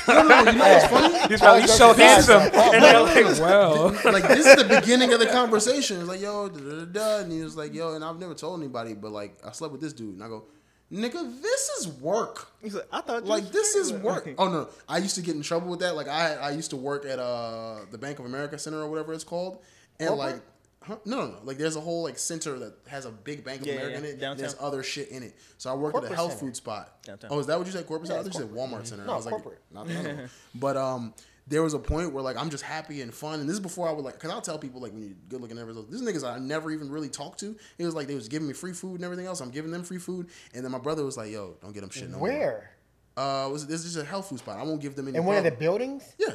no, 0.08 0.22
no, 0.22 0.38
you 0.50 0.58
know 0.58 0.66
what's 0.66 0.86
funny? 0.86 1.18
he's 1.28 1.40
probably 1.40 1.66
so 1.66 1.92
handsome, 1.92 2.40
and 2.54 2.82
they're 2.82 3.00
like, 3.02 3.38
well, 3.38 3.90
like 4.06 4.26
this 4.28 4.46
is 4.46 4.56
the 4.56 4.80
beginning 4.80 5.12
of 5.12 5.20
the 5.20 5.26
conversation. 5.26 6.00
It's 6.00 6.08
like, 6.08 6.22
yo, 6.22 6.48
da, 6.48 6.58
da, 6.58 6.70
da, 6.70 6.84
da. 6.86 7.18
and 7.18 7.30
he 7.30 7.42
was 7.42 7.54
like, 7.54 7.74
yo, 7.74 7.94
and 7.94 8.02
I've 8.02 8.18
never 8.18 8.32
told 8.32 8.58
anybody, 8.58 8.94
but 8.94 9.12
like 9.12 9.36
I 9.44 9.52
slept 9.52 9.72
with 9.72 9.82
this 9.82 9.92
dude, 9.92 10.14
and 10.14 10.24
I 10.24 10.28
go, 10.28 10.46
nigga, 10.90 11.42
this 11.42 11.68
is 11.78 11.86
work. 11.86 12.50
He's 12.62 12.74
like, 12.74 12.88
I 12.90 13.02
thought 13.02 13.26
Like 13.26 13.52
this 13.52 13.74
is 13.74 13.92
married. 13.92 14.04
work. 14.04 14.34
Oh 14.38 14.48
no, 14.48 14.68
I 14.88 14.96
used 14.98 15.16
to 15.16 15.22
get 15.22 15.36
in 15.36 15.42
trouble 15.42 15.68
with 15.68 15.80
that. 15.80 15.94
Like 15.96 16.08
I 16.08 16.36
I 16.36 16.50
used 16.52 16.70
to 16.70 16.76
work 16.76 17.04
at 17.04 17.18
uh 17.18 17.80
the 17.90 17.98
Bank 17.98 18.18
of 18.20 18.24
America 18.24 18.58
Center 18.58 18.78
or 18.80 18.88
whatever 18.88 19.12
it's 19.12 19.22
called, 19.22 19.58
and 20.00 20.08
Corporate? 20.08 20.34
like. 20.36 20.42
Huh? 20.88 20.96
No, 21.04 21.16
no, 21.18 21.26
no. 21.32 21.36
Like, 21.44 21.58
there's 21.58 21.76
a 21.76 21.80
whole 21.80 22.02
like 22.02 22.18
center 22.18 22.58
that 22.58 22.74
has 22.88 23.04
a 23.04 23.10
big 23.10 23.44
Bank 23.44 23.60
of 23.60 23.66
Yeah, 23.68 23.74
America 23.74 23.92
yeah, 23.92 23.98
in 23.98 24.04
it. 24.06 24.10
and 24.12 24.20
downtown. 24.20 24.38
There's 24.38 24.56
other 24.58 24.82
shit 24.82 25.10
in 25.10 25.22
it. 25.22 25.36
So 25.58 25.70
I 25.70 25.74
worked 25.74 25.96
at 25.98 26.10
a 26.10 26.14
health 26.14 26.30
center. 26.32 26.46
food 26.46 26.56
spot. 26.56 27.02
Downtown. 27.04 27.30
Oh, 27.32 27.38
is 27.38 27.46
that 27.46 27.56
what 27.58 27.66
you 27.66 27.72
said? 27.72 27.86
Corporate 27.86 28.08
center? 28.08 28.18
I 28.20 28.22
Yeah, 28.24 28.30
thought 28.30 28.34
you 28.40 28.46
said 28.46 28.54
corporate. 28.56 28.80
Walmart 28.82 28.86
center. 28.86 29.04
No, 29.04 29.12
I 29.12 29.16
was 29.16 29.26
like, 29.26 29.32
corporate. 29.34 29.60
not 29.70 29.86
the 29.86 29.98
other. 30.00 30.30
But 30.56 30.76
um, 30.76 31.14
there 31.46 31.62
was 31.62 31.74
a 31.74 31.78
point 31.78 32.12
where 32.12 32.22
like 32.22 32.36
I'm 32.36 32.50
just 32.50 32.64
happy 32.64 33.00
and 33.02 33.12
fun, 33.14 33.40
and 33.40 33.48
this 33.48 33.54
is 33.54 33.60
before 33.60 33.88
I 33.88 33.92
would 33.92 34.04
like, 34.04 34.18
cause 34.18 34.30
I'll 34.30 34.40
tell 34.40 34.58
people 34.58 34.80
like 34.80 34.92
when 34.92 35.02
you're 35.02 35.12
good 35.28 35.40
looking, 35.40 35.58
and 35.58 35.68
everything. 35.68 35.86
This 35.90 36.02
niggas 36.02 36.26
I 36.26 36.38
never 36.38 36.70
even 36.70 36.90
really 36.90 37.08
talked 37.08 37.40
to. 37.40 37.54
It 37.78 37.84
was 37.86 37.94
like 37.94 38.06
they 38.06 38.14
was 38.14 38.28
giving 38.28 38.48
me 38.48 38.54
free 38.54 38.72
food 38.72 38.96
and 38.96 39.04
everything 39.04 39.26
else. 39.26 39.40
I'm 39.40 39.50
giving 39.50 39.70
them 39.70 39.82
free 39.84 39.98
food, 39.98 40.28
and 40.54 40.64
then 40.64 40.72
my 40.72 40.78
brother 40.78 41.04
was 41.04 41.16
like, 41.16 41.30
"Yo, 41.30 41.56
don't 41.62 41.72
get 41.72 41.80
them 41.82 41.90
shit 41.90 42.10
no 42.10 42.18
more." 42.18 42.28
Where? 42.28 42.70
Uh, 43.16 43.48
was 43.50 43.66
this 43.66 43.84
is 43.84 43.94
just 43.94 44.04
a 44.06 44.08
health 44.08 44.28
food 44.28 44.38
spot? 44.40 44.58
I 44.58 44.62
won't 44.62 44.80
give 44.80 44.94
them 44.94 45.08
any. 45.08 45.16
In 45.18 45.24
one 45.24 45.36
of 45.36 45.44
the 45.44 45.50
buildings? 45.50 46.14
yeah. 46.18 46.34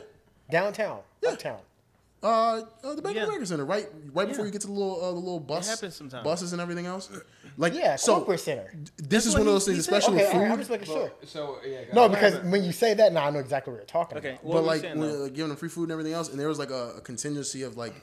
Downtown. 0.50 1.00
Yeah. 1.22 1.32
Uptown. 1.32 1.60
Uh, 2.24 2.62
uh, 2.84 2.96
the 2.96 3.02
Bank 3.02 3.16
Yeah. 3.18 3.24
of 3.24 3.28
America 3.28 3.46
Center, 3.46 3.66
right, 3.66 3.88
right 4.14 4.28
before 4.28 4.44
Yeah. 4.44 4.48
you 4.48 4.52
get 4.52 4.62
to 4.62 4.68
the 4.68 4.74
little, 4.74 5.04
uh, 5.04 5.10
the 5.12 5.20
little 5.20 5.40
bus, 5.42 5.68
happens 5.68 5.96
sometimes. 5.96 6.24
buses 6.24 6.54
and 6.54 6.62
everything 6.62 6.86
else. 6.86 7.10
Like, 7.58 7.74
Yeah, 7.74 7.98
so 7.98 8.16
corporate 8.16 8.40
center. 8.40 8.74
this 8.98 9.26
is 9.26 9.34
what 9.34 9.40
one 9.40 9.48
of 9.48 9.52
he- 9.52 9.56
those 9.56 9.66
things, 9.66 9.78
he 9.78 9.84
said. 9.84 9.94
especially 9.98 10.16
Okay, 10.16 10.26
with 10.26 10.34
all 10.34 10.40
right, 10.40 10.46
food. 10.48 10.52
I'm 10.54 10.58
just 10.60 10.70
making 10.72 10.88
sure. 10.88 11.12
so 11.26 11.58
yeah. 11.66 11.80
No, 11.94 12.08
because 12.10 12.40
when 12.46 12.64
you 12.64 12.72
say 12.72 12.94
that, 12.94 13.12
now 13.14 13.26
I 13.28 13.30
know 13.30 13.40
exactly 13.40 13.72
what 13.74 13.78
you're 13.80 13.86
talking 13.86 14.18
Okay, 14.18 14.30
about. 14.32 14.44
what 14.46 14.54
but 14.54 14.62
were 14.62 14.68
like, 14.68 14.82
saying, 14.82 15.00
when, 15.00 15.10
though? 15.12 15.24
like 15.26 15.34
giving 15.34 15.50
them 15.50 15.58
free 15.58 15.70
food 15.70 15.84
and 15.84 15.92
everything 15.92 16.14
else, 16.14 16.30
and 16.30 16.40
there 16.40 16.48
was 16.48 16.58
like 16.60 16.72
a, 16.72 16.94
a 16.98 17.02
contingency 17.02 17.64
of 17.64 17.76
like, 17.78 17.94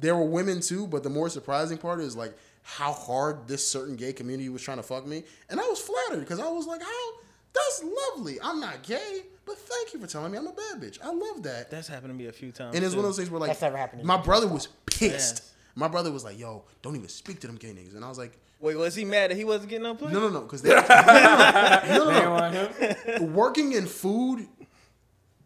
there 0.00 0.16
were 0.16 0.24
women 0.24 0.60
too, 0.60 0.86
but 0.88 1.02
the 1.04 1.10
more 1.10 1.28
surprising 1.30 1.78
part 1.78 2.00
is 2.00 2.16
like 2.16 2.34
how 2.62 2.92
hard 2.92 3.46
this 3.48 3.66
certain 3.66 3.94
gay 3.96 4.12
community 4.12 4.48
was 4.48 4.60
trying 4.62 4.76
to 4.78 4.82
fuck 4.82 5.06
me, 5.06 5.22
and 5.48 5.60
I 5.60 5.66
was 5.68 5.78
flattered 5.78 6.20
because 6.20 6.40
I 6.40 6.48
was 6.48 6.66
like, 6.66 6.82
how 6.82 7.12
that's 7.54 7.84
lovely. 8.14 8.38
I'm 8.42 8.60
not 8.60 8.82
gay, 8.82 9.22
but 9.44 9.58
thank 9.58 9.92
you 9.92 10.00
for 10.00 10.06
telling 10.06 10.32
me 10.32 10.38
I'm 10.38 10.46
a 10.46 10.52
bad 10.52 10.80
bitch. 10.80 10.98
I 11.02 11.12
love 11.12 11.42
that. 11.44 11.70
That's 11.70 11.88
happened 11.88 12.10
to 12.10 12.14
me 12.14 12.26
a 12.26 12.32
few 12.32 12.52
times. 12.52 12.74
And 12.74 12.84
it's 12.84 12.94
too. 12.94 12.98
one 12.98 13.04
of 13.04 13.10
those 13.10 13.16
things 13.18 13.30
where 13.30 13.40
like 13.40 13.48
That's 13.50 13.62
never 13.62 13.76
happened 13.76 14.02
to 14.02 14.06
my 14.06 14.16
brother 14.16 14.46
was 14.46 14.68
pissed. 14.86 15.10
Yes. 15.42 15.48
My 15.74 15.88
brother 15.88 16.12
was 16.12 16.22
like, 16.24 16.38
"Yo, 16.38 16.64
don't 16.82 16.96
even 16.96 17.08
speak 17.08 17.40
to 17.40 17.46
them 17.46 17.56
gay 17.56 17.70
niggas," 17.70 17.94
and 17.96 18.04
I 18.04 18.08
was 18.08 18.18
like, 18.18 18.38
Wait, 18.60 18.76
was 18.76 18.94
he 18.94 19.04
mad 19.04 19.30
that 19.30 19.36
he 19.36 19.44
wasn't 19.44 19.70
getting 19.70 19.82
no 19.84 19.94
play? 19.94 20.12
"No, 20.12 20.20
no, 20.20 20.28
no," 20.28 20.40
because 20.42 20.62
they 20.62 20.68
no, 20.74 20.80
no, 20.80 20.86
no, 20.86 21.80
no, 21.82 22.06
They 22.12 22.20
no, 22.22 22.30
want 22.30 22.54
him. 22.54 22.96
no. 23.18 23.22
working 23.32 23.72
in 23.72 23.86
food 23.86 24.46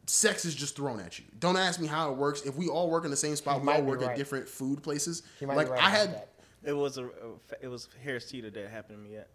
sex 0.06 0.44
is 0.44 0.54
just 0.54 0.76
thrown 0.76 1.00
at 1.00 1.18
you. 1.18 1.24
Don't 1.40 1.56
ask 1.56 1.80
me 1.80 1.86
how 1.86 2.10
it 2.12 2.16
works. 2.16 2.42
If 2.42 2.56
we 2.56 2.68
all 2.68 2.90
work 2.90 3.04
in 3.04 3.10
the 3.10 3.16
same 3.16 3.36
spot, 3.36 3.60
He 3.60 3.66
we 3.66 3.72
all 3.72 3.80
be 3.82 3.86
work 3.88 4.02
at 4.02 4.16
different 4.16 4.48
food 4.48 4.82
places. 4.82 5.22
He 5.40 5.46
might 5.46 5.56
Like 5.56 5.66
be 5.66 5.72
right 5.72 5.82
I 5.82 5.90
had, 5.90 6.14
that. 6.14 6.28
It 6.64 6.72
was 6.72 6.98
a, 6.98 7.04
a 7.06 7.10
it 7.62 7.68
was 7.68 7.88
Harris 8.02 8.26
Teeter 8.28 8.50
that 8.50 8.70
happened 8.70 8.98
to 8.98 9.08
me 9.10 9.16
at 9.16 9.28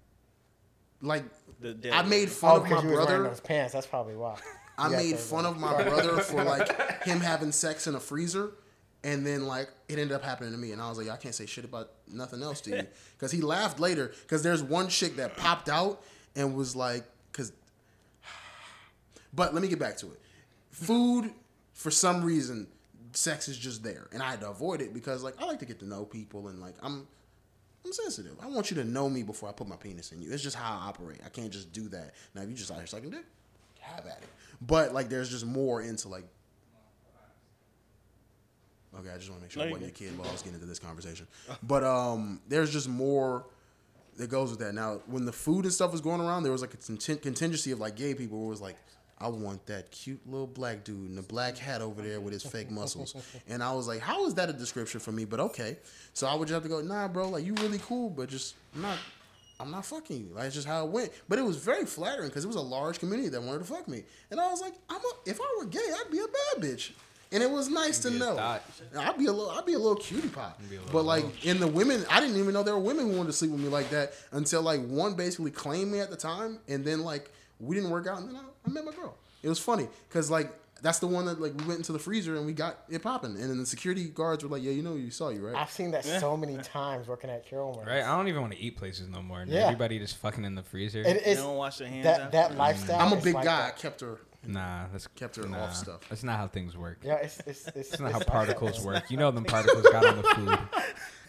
like, 1.01 1.23
the 1.59 1.73
day. 1.73 1.91
I 1.91 2.01
made 2.03 2.27
Oh, 2.29 2.31
fun 2.31 2.55
of 2.57 2.63
my 2.63 2.69
because 2.69 2.83
you 2.83 2.89
was 2.89 2.97
wearing 2.97 3.21
brother. 3.21 3.23
those 3.29 3.39
pants. 3.39 3.73
That's 3.73 3.87
probably 3.87 4.15
why. 4.15 4.37
I 4.77 4.89
Yeah, 4.89 4.97
made 4.97 5.17
fun 5.19 5.45
of 5.45 5.59
my 5.59 5.83
brother 5.83 6.19
for 6.21 6.43
like 6.43 7.03
him 7.03 7.19
having 7.19 7.51
sex 7.51 7.85
in 7.87 7.93
a 7.95 7.99
freezer, 7.99 8.51
and 9.03 9.25
then 9.25 9.45
like 9.45 9.69
it 9.89 9.99
ended 9.99 10.11
up 10.13 10.23
happening 10.23 10.51
to 10.53 10.57
me, 10.57 10.71
and 10.71 10.81
I 10.81 10.89
was 10.89 10.97
like, 10.97 11.09
I 11.09 11.17
can't 11.17 11.35
say 11.35 11.45
shit 11.45 11.65
about 11.65 11.91
nothing 12.11 12.41
else 12.41 12.61
to 12.61 12.69
you, 12.71 12.87
because 13.17 13.31
he 13.31 13.41
laughed 13.41 13.79
later. 13.79 14.11
Because 14.21 14.41
there's 14.43 14.63
one 14.63 14.87
chick 14.87 15.17
that 15.17 15.37
popped 15.37 15.69
out 15.69 16.01
and 16.35 16.55
was 16.55 16.75
like, 16.75 17.03
because. 17.31 17.51
But 19.33 19.53
let 19.53 19.61
me 19.61 19.69
get 19.69 19.79
back 19.79 19.97
to 19.97 20.07
it. 20.07 20.19
Food, 20.71 21.31
for 21.73 21.89
some 21.91 22.23
reason, 22.23 22.67
sex 23.13 23.47
is 23.47 23.57
just 23.57 23.83
there, 23.83 24.07
and 24.11 24.21
I 24.21 24.31
had 24.31 24.41
to 24.41 24.49
avoid 24.49 24.81
it 24.81 24.93
because 24.93 25.23
like 25.23 25.35
I 25.41 25.45
like 25.45 25.59
to 25.59 25.65
get 25.65 25.79
to 25.79 25.85
know 25.85 26.05
people, 26.05 26.47
and 26.47 26.59
like 26.59 26.75
I'm. 26.81 27.07
I'm 27.85 27.93
sensitive. 27.93 28.35
I 28.41 28.47
want 28.47 28.69
you 28.69 28.77
to 28.77 28.83
know 28.83 29.09
me 29.09 29.23
before 29.23 29.49
I 29.49 29.51
put 29.51 29.67
my 29.67 29.75
penis 29.75 30.11
in 30.11 30.21
you. 30.21 30.31
It's 30.31 30.43
just 30.43 30.55
how 30.55 30.71
I 30.71 30.87
operate. 30.89 31.19
I 31.25 31.29
can't 31.29 31.51
just 31.51 31.71
do 31.73 31.87
that. 31.89 32.13
Now, 32.35 32.41
if 32.41 32.49
you 32.49 32.55
just 32.55 32.71
out 32.71 32.77
here 32.77 32.87
sucking 32.87 33.09
dick, 33.09 33.25
have 33.79 34.05
at 34.05 34.19
it. 34.21 34.29
But 34.61 34.93
like, 34.93 35.09
there's 35.09 35.29
just 35.29 35.45
more 35.45 35.81
into 35.81 36.07
like. 36.07 36.25
Okay, 38.99 39.09
I 39.09 39.17
just 39.17 39.29
want 39.29 39.39
to 39.41 39.45
make 39.45 39.51
sure 39.51 39.63
I 39.63 39.71
wasn't 39.71 39.89
a 39.89 39.93
kid 39.93 40.17
while 40.17 40.27
I 40.27 40.31
was 40.33 40.41
getting 40.41 40.55
into 40.55 40.67
this 40.67 40.79
conversation. 40.79 41.25
But 41.63 41.83
um, 41.83 42.41
there's 42.49 42.71
just 42.71 42.89
more 42.89 43.45
that 44.17 44.29
goes 44.29 44.49
with 44.51 44.59
that. 44.59 44.75
Now, 44.75 45.01
when 45.07 45.25
the 45.25 45.31
food 45.31 45.63
and 45.63 45.73
stuff 45.73 45.91
was 45.93 46.01
going 46.01 46.19
around, 46.19 46.43
there 46.43 46.51
was 46.51 46.61
like 46.61 46.73
a 46.73 46.77
contin- 46.77 47.21
contingency 47.21 47.71
of 47.71 47.79
like 47.79 47.95
gay 47.95 48.13
people 48.13 48.37
who 48.37 48.47
was 48.47 48.59
like, 48.61 48.75
I 49.21 49.27
want 49.27 49.65
that 49.67 49.91
cute 49.91 50.19
little 50.25 50.47
black 50.47 50.83
dude 50.83 51.09
in 51.09 51.15
the 51.15 51.21
black 51.21 51.57
hat 51.57 51.81
over 51.81 52.01
there 52.01 52.19
with 52.19 52.33
his 52.33 52.43
fake 52.43 52.71
muscles. 52.71 53.15
And 53.47 53.61
I 53.63 53.73
was 53.73 53.87
like, 53.87 53.99
how 53.99 54.25
is 54.25 54.33
that 54.35 54.49
a 54.49 54.53
description 54.53 54.99
for 54.99 55.11
me? 55.11 55.25
But 55.25 55.39
okay. 55.39 55.77
So 56.13 56.27
I 56.27 56.35
would 56.35 56.47
just 56.47 56.53
have 56.53 56.63
to 56.63 56.69
go, 56.69 56.81
nah, 56.81 57.07
bro, 57.07 57.29
like 57.29 57.45
you 57.45 57.53
really 57.55 57.79
cool, 57.79 58.09
but 58.09 58.29
just 58.29 58.55
I'm 58.75 58.81
not 58.81 58.97
I'm 59.59 59.69
not 59.69 59.85
fucking 59.85 60.17
you. 60.17 60.33
Like, 60.33 60.45
it's 60.45 60.55
just 60.55 60.67
how 60.67 60.85
it 60.85 60.91
went. 60.91 61.11
But 61.29 61.37
it 61.37 61.43
was 61.43 61.57
very 61.57 61.85
flattering 61.85 62.29
because 62.29 62.43
it 62.43 62.47
was 62.47 62.55
a 62.55 62.61
large 62.61 62.99
community 62.99 63.29
that 63.29 63.41
wanted 63.41 63.59
to 63.59 63.65
fuck 63.65 63.87
me. 63.87 64.03
And 64.31 64.39
I 64.39 64.49
was 64.49 64.59
like, 64.59 64.73
I'm 64.89 64.99
a, 64.99 65.29
if 65.29 65.39
I 65.39 65.57
were 65.59 65.65
gay, 65.65 65.79
I'd 65.79 66.11
be 66.11 66.17
a 66.17 66.25
bad 66.25 66.63
bitch. 66.63 66.91
And 67.33 67.41
it 67.41 67.49
was 67.49 67.69
nice 67.69 67.99
to 67.99 68.09
know. 68.09 68.37
I'd 68.97 69.17
be 69.17 69.27
a 69.27 69.31
little, 69.31 69.51
I'd 69.51 69.65
be 69.65 69.73
a 69.73 69.79
little 69.79 69.95
cutie 69.95 70.27
pie. 70.27 70.51
little 70.69 70.85
But 70.91 71.03
like 71.03 71.45
in 71.45 71.59
the 71.59 71.67
women, 71.67 72.03
I 72.09 72.19
didn't 72.19 72.37
even 72.37 72.53
know 72.53 72.61
there 72.63 72.73
were 72.73 72.81
women 72.81 73.09
who 73.09 73.15
wanted 73.15 73.27
to 73.27 73.33
sleep 73.33 73.51
with 73.51 73.61
me 73.61 73.69
like 73.69 73.89
that 73.91 74.13
until 74.31 74.61
like 74.61 74.85
one 74.85 75.13
basically 75.13 75.51
claimed 75.51 75.91
me 75.91 75.99
at 76.01 76.09
the 76.09 76.17
time, 76.17 76.59
and 76.67 76.83
then 76.83 77.03
like 77.03 77.31
we 77.61 77.75
didn't 77.75 77.91
work 77.91 78.07
out, 78.07 78.19
and 78.19 78.29
then 78.29 78.35
I, 78.35 78.41
I 78.65 78.69
met 78.69 78.83
my 78.85 78.91
girl. 78.91 79.15
It 79.43 79.49
was 79.49 79.59
funny 79.59 79.87
because 80.09 80.29
like 80.29 80.51
that's 80.81 80.99
the 80.99 81.07
one 81.07 81.25
that 81.25 81.39
like 81.39 81.53
we 81.59 81.65
went 81.65 81.77
into 81.77 81.91
the 81.91 81.99
freezer 81.99 82.35
and 82.35 82.45
we 82.45 82.53
got 82.53 82.79
it 82.89 83.01
popping, 83.03 83.31
and 83.31 83.49
then 83.49 83.57
the 83.59 83.65
security 83.65 84.05
guards 84.05 84.43
were 84.43 84.49
like, 84.49 84.63
"Yeah, 84.63 84.71
you 84.71 84.81
know, 84.81 84.95
you 84.95 85.11
saw 85.11 85.29
you 85.29 85.45
right." 85.45 85.55
I've 85.55 85.71
seen 85.71 85.91
that 85.91 86.03
so 86.03 86.35
many 86.35 86.57
times 86.57 87.07
working 87.07 87.29
at 87.29 87.45
Carolyn. 87.45 87.85
Right? 87.87 88.03
I 88.03 88.15
don't 88.17 88.27
even 88.27 88.41
want 88.41 88.53
to 88.53 88.59
eat 88.59 88.77
places 88.77 89.07
no 89.07 89.21
more. 89.21 89.43
Yeah. 89.47 89.65
Everybody 89.65 89.99
just 89.99 90.17
fucking 90.17 90.43
in 90.43 90.55
the 90.55 90.63
freezer. 90.63 91.01
It, 91.01 91.07
You 91.07 91.21
it's 91.23 91.39
don't 91.41 91.55
wash 91.55 91.79
your 91.79 91.89
hands 91.89 92.05
that 92.05 92.31
that 92.31 92.55
lifestyle. 92.57 92.99
I'm 92.99 93.13
a 93.13 93.17
is 93.17 93.23
big 93.23 93.35
like 93.35 93.45
guy. 93.45 93.67
I 93.67 93.71
kept 93.71 94.01
her. 94.01 94.19
Nah, 94.47 94.85
that's 94.91 95.07
Kept 95.07 95.35
her 95.37 95.47
nah, 95.47 95.63
off 95.63 95.75
stuff. 95.75 96.01
That's 96.09 96.23
not 96.23 96.37
how 96.37 96.47
things 96.47 96.75
work. 96.77 96.99
Yeah, 97.03 97.15
it's 97.15 97.39
it's 97.45 97.67
it's, 97.75 97.89
That's 97.89 97.99
not 97.99 98.11
how 98.11 98.17
it's 98.19 98.19
like 98.19 98.25
that, 98.27 98.31
particles 98.31 98.77
man. 98.85 98.93
work. 98.95 99.11
You 99.11 99.17
know 99.17 99.31
them 99.31 99.43
particles 99.45 99.83
got 99.83 100.05
on 100.05 100.17
the 100.17 100.23
food. 100.23 100.59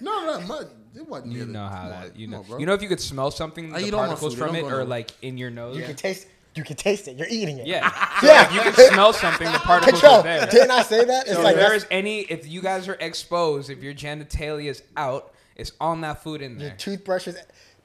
No, 0.00 0.26
no, 0.26 0.40
my, 0.48 0.62
it 0.96 1.06
wasn't. 1.08 1.30
You 1.30 1.38
near 1.38 1.46
the- 1.46 1.52
know 1.52 1.66
how 1.68 1.88
that. 1.88 2.16
You 2.16 2.26
know. 2.26 2.44
on, 2.50 2.58
you 2.58 2.66
know 2.66 2.72
if 2.74 2.82
you 2.82 2.88
could 2.88 2.98
smell 2.98 3.30
something, 3.30 3.72
I 3.72 3.80
the 3.82 3.86
eat 3.86 3.94
all 3.94 4.00
my 4.00 4.06
particles 4.08 4.34
food. 4.34 4.42
It 4.42 4.46
from 4.48 4.56
it, 4.56 4.62
or 4.64 4.70
nowhere. 4.70 4.84
like 4.84 5.12
in 5.22 5.38
your 5.38 5.50
nose. 5.50 5.76
You 5.76 5.84
can 5.84 5.94
taste. 5.94 6.26
You 6.56 6.64
can 6.64 6.74
taste 6.76 7.06
it. 7.06 7.16
You're 7.16 7.28
eating 7.30 7.58
it. 7.58 7.66
Yeah. 7.68 7.88
So 8.20 8.26
Yeah. 8.26 8.46
if 8.46 8.52
you 8.52 8.60
can 8.60 8.74
smell 8.92 9.12
something, 9.12 9.46
the 9.50 9.58
particles 9.60 10.00
Control. 10.00 10.20
are 10.20 10.22
there. 10.24 10.46
Didn't 10.46 10.70
I 10.72 10.82
say 10.82 11.04
that? 11.04 11.26
It's 11.28 11.36
So 11.36 11.42
like 11.42 11.52
if 11.54 11.60
there 11.60 11.68
that's- 11.68 11.82
is 11.84 11.88
any, 11.92 12.22
if 12.22 12.48
you 12.48 12.60
guys 12.60 12.88
are 12.88 12.96
exposed, 13.00 13.70
if 13.70 13.80
your 13.82 13.94
genitalia 13.94 14.66
is 14.70 14.82
out, 14.96 15.32
it's 15.54 15.70
on 15.80 16.00
that 16.00 16.22
food 16.24 16.42
in 16.42 16.58
your 16.58 16.70
there. 16.70 16.76
toothbrushes. 16.78 17.36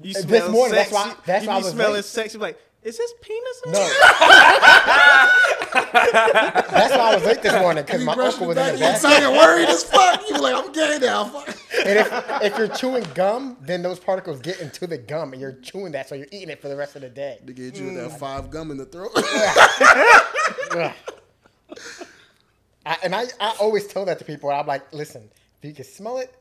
You 0.01 0.13
this 0.13 0.23
smell 0.23 0.51
morning, 0.51 0.75
that's 0.75 0.89
sexy. 0.89 1.09
why. 1.09 1.15
That's 1.25 1.43
you 1.43 1.49
why 1.49 1.55
I 1.55 1.59
be 1.59 1.63
was 1.65 1.73
smelling 1.73 1.93
late. 1.93 2.05
sexy. 2.05 2.37
Like, 2.39 2.59
is 2.83 2.97
this 2.97 3.13
penis? 3.21 3.61
in 3.65 3.71
No. 3.73 3.79
That's 5.73 6.95
why 6.95 7.11
I 7.11 7.15
was 7.15 7.25
late 7.25 7.41
this 7.41 7.53
morning 7.53 7.83
because 7.85 8.03
my 8.03 8.15
brushed 8.15 8.39
uncle 8.41 8.51
it 8.51 8.55
was 8.55 8.57
in 8.57 8.63
back, 8.63 8.71
the 8.73 8.77
you 8.79 8.85
back. 8.85 8.97
sounded 8.97 9.31
worried 9.31 9.67
as 9.69 9.83
fuck. 9.83 10.21
You 10.29 10.35
were 10.35 10.41
like, 10.41 10.55
I'm 10.55 10.71
gay 10.71 10.97
now. 11.01 11.25
Fuck. 11.25 11.47
And 11.85 11.99
if, 11.99 12.11
if 12.43 12.57
you're 12.57 12.67
chewing 12.69 13.05
gum, 13.13 13.57
then 13.61 13.81
those 13.81 13.99
particles 13.99 14.39
get 14.39 14.61
into 14.61 14.87
the 14.87 14.97
gum, 14.97 15.33
and 15.33 15.41
you're 15.41 15.53
chewing 15.61 15.91
that, 15.93 16.07
so 16.09 16.15
you're 16.15 16.27
eating 16.31 16.49
it 16.49 16.61
for 16.61 16.69
the 16.69 16.75
rest 16.75 16.95
of 16.95 17.01
the 17.01 17.09
day. 17.09 17.39
Nigga 17.45 17.55
get 17.55 17.75
you 17.79 17.87
Mm. 17.91 17.95
that 18.09 18.19
five 18.19 18.49
gum 18.49 18.71
in 18.71 18.77
the 18.77 18.85
throat. 18.85 19.11
I, 22.85 22.97
and 23.03 23.13
I, 23.13 23.25
I 23.39 23.55
always 23.59 23.85
tell 23.87 24.05
that 24.05 24.17
to 24.19 24.25
people. 24.25 24.49
I'm 24.49 24.65
like, 24.65 24.91
listen, 24.93 25.29
if 25.61 25.67
you 25.67 25.73
can 25.73 25.83
smell 25.85 26.17
it, 26.19 26.33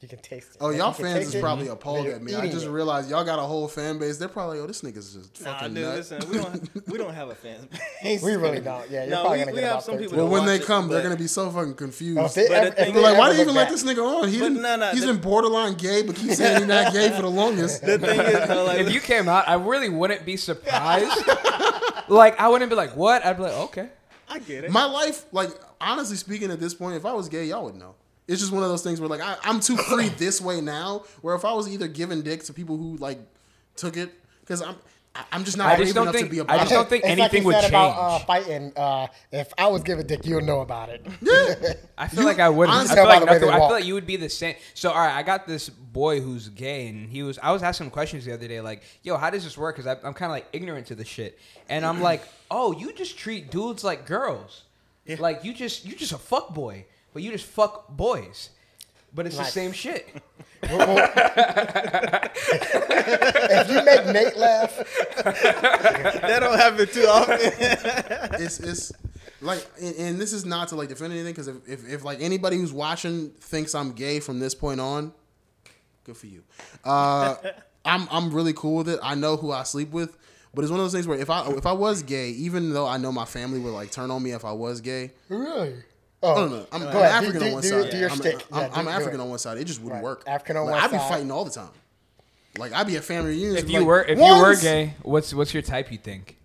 you 0.00 0.08
can 0.08 0.18
taste 0.18 0.50
it. 0.50 0.56
Oh, 0.60 0.68
y'all 0.68 0.88
you 0.88 1.04
fans 1.04 1.34
is 1.34 1.40
probably 1.40 1.64
then 1.64 1.72
appalled 1.74 2.04
you're 2.04 2.14
at 2.16 2.22
me. 2.22 2.34
I 2.34 2.50
just 2.50 2.66
it. 2.66 2.70
realized 2.70 3.08
y'all 3.08 3.24
got 3.24 3.38
a 3.38 3.42
whole 3.42 3.68
fan 3.68 3.98
base. 3.98 4.18
They're 4.18 4.28
probably, 4.28 4.58
oh, 4.58 4.66
this 4.66 4.82
nigga's 4.82 5.14
just 5.14 5.40
Nah, 5.42 5.54
fucking 5.54 5.74
dude, 5.74 5.84
nut. 5.84 5.96
listen, 5.96 6.22
we 6.30 6.36
don't 6.36 6.86
we 6.88 6.98
don't 6.98 7.14
have 7.14 7.30
a 7.30 7.34
fan 7.34 7.66
base. 8.02 8.22
We 8.22 8.34
really 8.36 8.60
don't. 8.60 8.90
Yeah, 8.90 9.02
you're 9.04 9.10
no, 9.10 9.20
probably 9.22 9.38
we, 9.38 9.44
gonna 9.44 9.54
we 9.54 9.60
get 9.60 9.64
have 9.64 9.72
about 9.72 9.84
some 9.84 9.94
13. 9.94 10.08
people. 10.10 10.24
well, 10.24 10.32
when 10.32 10.44
they 10.46 10.54
watch 10.56 10.60
it, 10.62 10.66
come, 10.66 10.88
they're 10.88 11.02
gonna 11.02 11.16
be 11.16 11.26
so 11.26 11.50
fucking 11.50 11.74
confused. 11.74 12.18
Oh, 12.20 12.28
they 12.28 12.48
But 12.48 12.54
ever- 12.56 12.64
the 12.64 12.70
if 12.70 12.74
thing 12.76 12.84
they 12.84 12.88
is- 12.88 12.94
They're 12.94 13.02
like, 13.12 13.18
why 13.18 13.24
ever 13.26 13.32
do 13.32 13.36
you 13.36 13.42
even 13.44 13.54
look 13.54 13.62
let 13.64 13.70
this 13.70 13.84
nigga 13.84 14.22
on? 14.22 14.28
He 14.28 14.38
didn't, 14.38 14.60
no, 14.62 14.76
no, 14.76 14.90
he's 14.90 15.00
the- 15.00 15.06
been 15.12 15.20
borderline 15.22 15.74
gay, 15.74 16.02
but 16.02 16.16
keeps 16.16 16.36
saying 16.36 16.58
he's 16.58 16.66
not 16.66 16.92
gay 16.92 17.08
for 17.10 17.22
the 17.22 17.30
longest. 17.30 17.80
The 17.86 17.98
thing 17.98 18.20
is, 18.20 18.48
though, 18.48 18.64
like, 18.64 18.80
if 18.80 18.92
you 18.92 19.00
came 19.00 19.26
out, 19.28 19.48
I 19.48 19.54
really 19.54 19.88
wouldn't 19.88 20.26
be 20.26 20.36
surprised. 20.36 21.10
like 22.08 22.38
I 22.38 22.48
wouldn't 22.48 22.68
be 22.70 22.76
like, 22.76 22.94
what? 22.96 23.24
I'd 23.24 23.36
be 23.36 23.44
like, 23.44 23.52
okay. 23.52 23.88
I 24.28 24.38
get 24.38 24.64
it. 24.64 24.70
My 24.70 24.84
life, 24.84 25.24
like 25.32 25.50
honestly 25.80 26.16
speaking, 26.16 26.50
at 26.50 26.60
this 26.60 26.74
point, 26.74 26.96
if 26.96 27.06
I 27.06 27.12
was 27.12 27.28
gay, 27.28 27.44
y'all 27.46 27.64
would 27.64 27.76
know. 27.76 27.94
It's 28.26 28.40
just 28.40 28.52
one 28.52 28.62
of 28.62 28.68
those 28.70 28.82
things 28.82 29.00
where 29.00 29.08
like 29.08 29.20
I, 29.20 29.36
I'm 29.42 29.60
too 29.60 29.76
free 29.76 30.08
this 30.18 30.40
way 30.40 30.60
now. 30.60 31.04
Where 31.22 31.34
if 31.34 31.44
I 31.44 31.52
was 31.52 31.68
either 31.68 31.88
giving 31.88 32.22
dick 32.22 32.42
to 32.44 32.52
people 32.52 32.76
who 32.76 32.96
like 32.96 33.18
took 33.76 33.96
it, 33.96 34.10
because 34.40 34.62
I'm 34.62 34.76
I- 35.16 35.24
I'm 35.30 35.44
just 35.44 35.56
not 35.56 35.68
I 35.68 35.76
just 35.76 35.94
don't 35.94 36.04
enough 36.04 36.14
think- 36.16 36.26
to 36.28 36.32
be 36.32 36.40
I 36.40 36.42
about 36.42 36.58
just 36.60 36.70
don't 36.72 36.88
think 36.88 37.04
It's 37.04 37.10
like 37.10 37.18
anything 37.20 37.42
you 37.42 37.46
would 37.48 37.56
said 37.60 37.68
about 37.68 37.90
uh, 37.90 38.18
fighting. 38.24 38.72
Uh, 38.74 39.06
if 39.30 39.52
I 39.56 39.68
was 39.68 39.82
giving 39.84 40.06
dick, 40.08 40.26
you'll 40.26 40.40
know 40.40 40.60
about 40.60 40.88
it. 40.88 41.06
I 41.98 42.08
feel 42.08 42.20
You- 42.22 42.26
like 42.26 42.40
I 42.40 42.48
wouldn't. 42.48 42.74
I 42.74 42.80
honestly- 42.80 42.96
feel 42.96 43.04
like, 43.06 43.20
the 43.20 43.26
way 43.26 43.36
I 43.36 43.38
feel, 43.38 43.48
they 43.48 43.52
I 43.52 43.56
feel 43.56 43.60
walk. 43.60 43.70
like 43.72 43.84
you 43.84 43.94
would 43.94 44.06
be 44.06 44.16
the 44.16 44.28
same. 44.28 44.56
So, 44.74 44.90
all 44.90 44.96
right, 44.98 45.14
I 45.16 45.22
got 45.22 45.46
this 45.46 45.68
boy 45.68 46.20
who's 46.20 46.48
gay, 46.48 46.88
and 46.88 47.08
he 47.08 47.22
was. 47.22 47.38
I 47.40 47.52
was 47.52 47.62
asking 47.62 47.86
him 47.86 47.90
questions 47.92 48.24
the 48.24 48.32
other 48.32 48.48
day, 48.48 48.60
like, 48.60 48.82
"Yo, 49.04 49.16
how 49.16 49.30
does 49.30 49.44
this 49.44 49.56
work?" 49.56 49.76
Because 49.76 49.86
I'm 50.02 50.14
kind 50.14 50.24
of 50.24 50.30
like 50.32 50.46
ignorant 50.52 50.86
to 50.88 50.94
the 50.96 51.04
shit, 51.04 51.38
and 51.68 51.84
I'm 51.86 52.00
like, 52.00 52.22
"Oh, 52.50 52.72
you 52.72 52.92
just 52.92 53.16
treat 53.16 53.50
dudes 53.52 53.84
like 53.84 54.06
girls, 54.06 54.64
like 55.18 55.44
you 55.44 55.54
just 55.54 55.84
you 55.84 55.94
just 55.94 56.10
a 56.12 56.18
fuck 56.18 56.52
boy, 56.54 56.86
but 57.14 57.22
you 57.22 57.30
just 57.32 57.46
fuck 57.46 57.88
boys." 57.88 58.50
But 59.14 59.26
it's 59.26 59.36
the 59.36 59.42
Nice. 59.44 59.52
same 59.54 59.72
shit. 59.72 60.06
Well, 60.64 60.78
well, 60.78 61.10
if 62.34 63.68
you 63.70 63.82
make 63.84 64.06
Nate 64.06 64.36
laugh, 64.36 64.76
that 65.24 66.38
don't 66.40 66.58
happen 66.58 66.86
too 66.88 67.04
often. 67.06 67.38
it's 68.40 68.60
it's 68.60 68.92
like 69.42 69.66
and, 69.80 69.94
and 69.96 70.18
this 70.20 70.32
is 70.32 70.44
not 70.46 70.68
to 70.68 70.76
like 70.76 70.88
defend 70.88 71.12
anything 71.12 71.32
because 71.32 71.48
if, 71.48 71.56
if 71.68 71.86
if 71.92 72.04
like 72.04 72.20
anybody 72.22 72.56
who's 72.56 72.72
watching 72.72 73.30
thinks 73.40 73.74
I'm 73.74 73.92
gay 73.92 74.20
from 74.20 74.40
this 74.40 74.54
point 74.54 74.80
on, 74.80 75.12
good 76.04 76.16
for 76.16 76.26
you. 76.28 76.42
Uh, 76.82 77.36
I'm 77.84 78.08
I'm 78.10 78.30
really 78.32 78.54
cool 78.54 78.76
with 78.76 78.88
it. 78.88 79.00
I 79.02 79.14
know 79.14 79.36
who 79.36 79.52
I 79.52 79.64
sleep 79.64 79.90
with, 79.90 80.16
but 80.54 80.62
it's 80.62 80.70
one 80.70 80.80
of 80.80 80.84
those 80.86 80.92
things 80.92 81.06
where 81.06 81.18
if 81.18 81.28
I 81.30 81.46
if 81.50 81.66
I 81.66 81.72
was 81.72 82.02
gay, 82.02 82.30
even 82.30 82.72
though 82.72 82.86
I 82.86 82.96
know 82.96 83.12
my 83.12 83.26
family 83.26 83.60
would 83.60 83.72
like 83.72 83.90
turn 83.90 84.10
on 84.10 84.22
me 84.22 84.32
if 84.32 84.44
I 84.46 84.52
was 84.52 84.80
gay. 84.80 85.12
really. 85.28 85.74
Oh, 86.24 86.34
Oh, 86.34 86.48
no, 86.48 86.56
no. 86.56 86.66
I'm, 86.72 86.82
I'm 86.82 86.88
ahead. 86.88 87.02
African 87.02 87.40
Do- 87.40 87.46
on 87.46 87.52
one 87.52 87.62
do- 87.62 87.68
side. 87.68 87.90
do 87.90 87.96
your 87.98 88.10
I'm, 88.10 88.16
shtick. 88.16 88.34
I'm, 88.52 88.60
Yeah, 88.62 88.68
do- 88.68 88.74
I'm 88.74 88.88
African 88.88 89.20
on 89.20 89.28
one 89.30 89.38
side. 89.38 89.58
It 89.58 89.64
just 89.64 89.80
wouldn't 89.80 90.02
Right. 90.02 90.04
work. 90.04 90.24
African 90.26 90.56
on 90.56 90.66
like, 90.66 90.74
one 90.74 90.82
I'd 90.84 90.90
be 90.90 90.98
fighting 90.98 91.30
all 91.30 91.44
the 91.44 91.50
time. 91.50 91.68
Like 92.56 92.72
I'd 92.72 92.86
be 92.86 92.96
at 92.96 93.04
family 93.04 93.30
reunions. 93.30 93.58
If 93.64 93.70
you 93.70 93.80
like, 93.80 93.86
were 93.86 94.04
if 94.04 94.18
you 94.18 94.24
were 94.24 94.56
gay, 94.56 94.94
what's 95.02 95.34
what's 95.34 95.52
your 95.52 95.62
type? 95.62 95.90
You 95.92 95.98
think? 95.98 96.38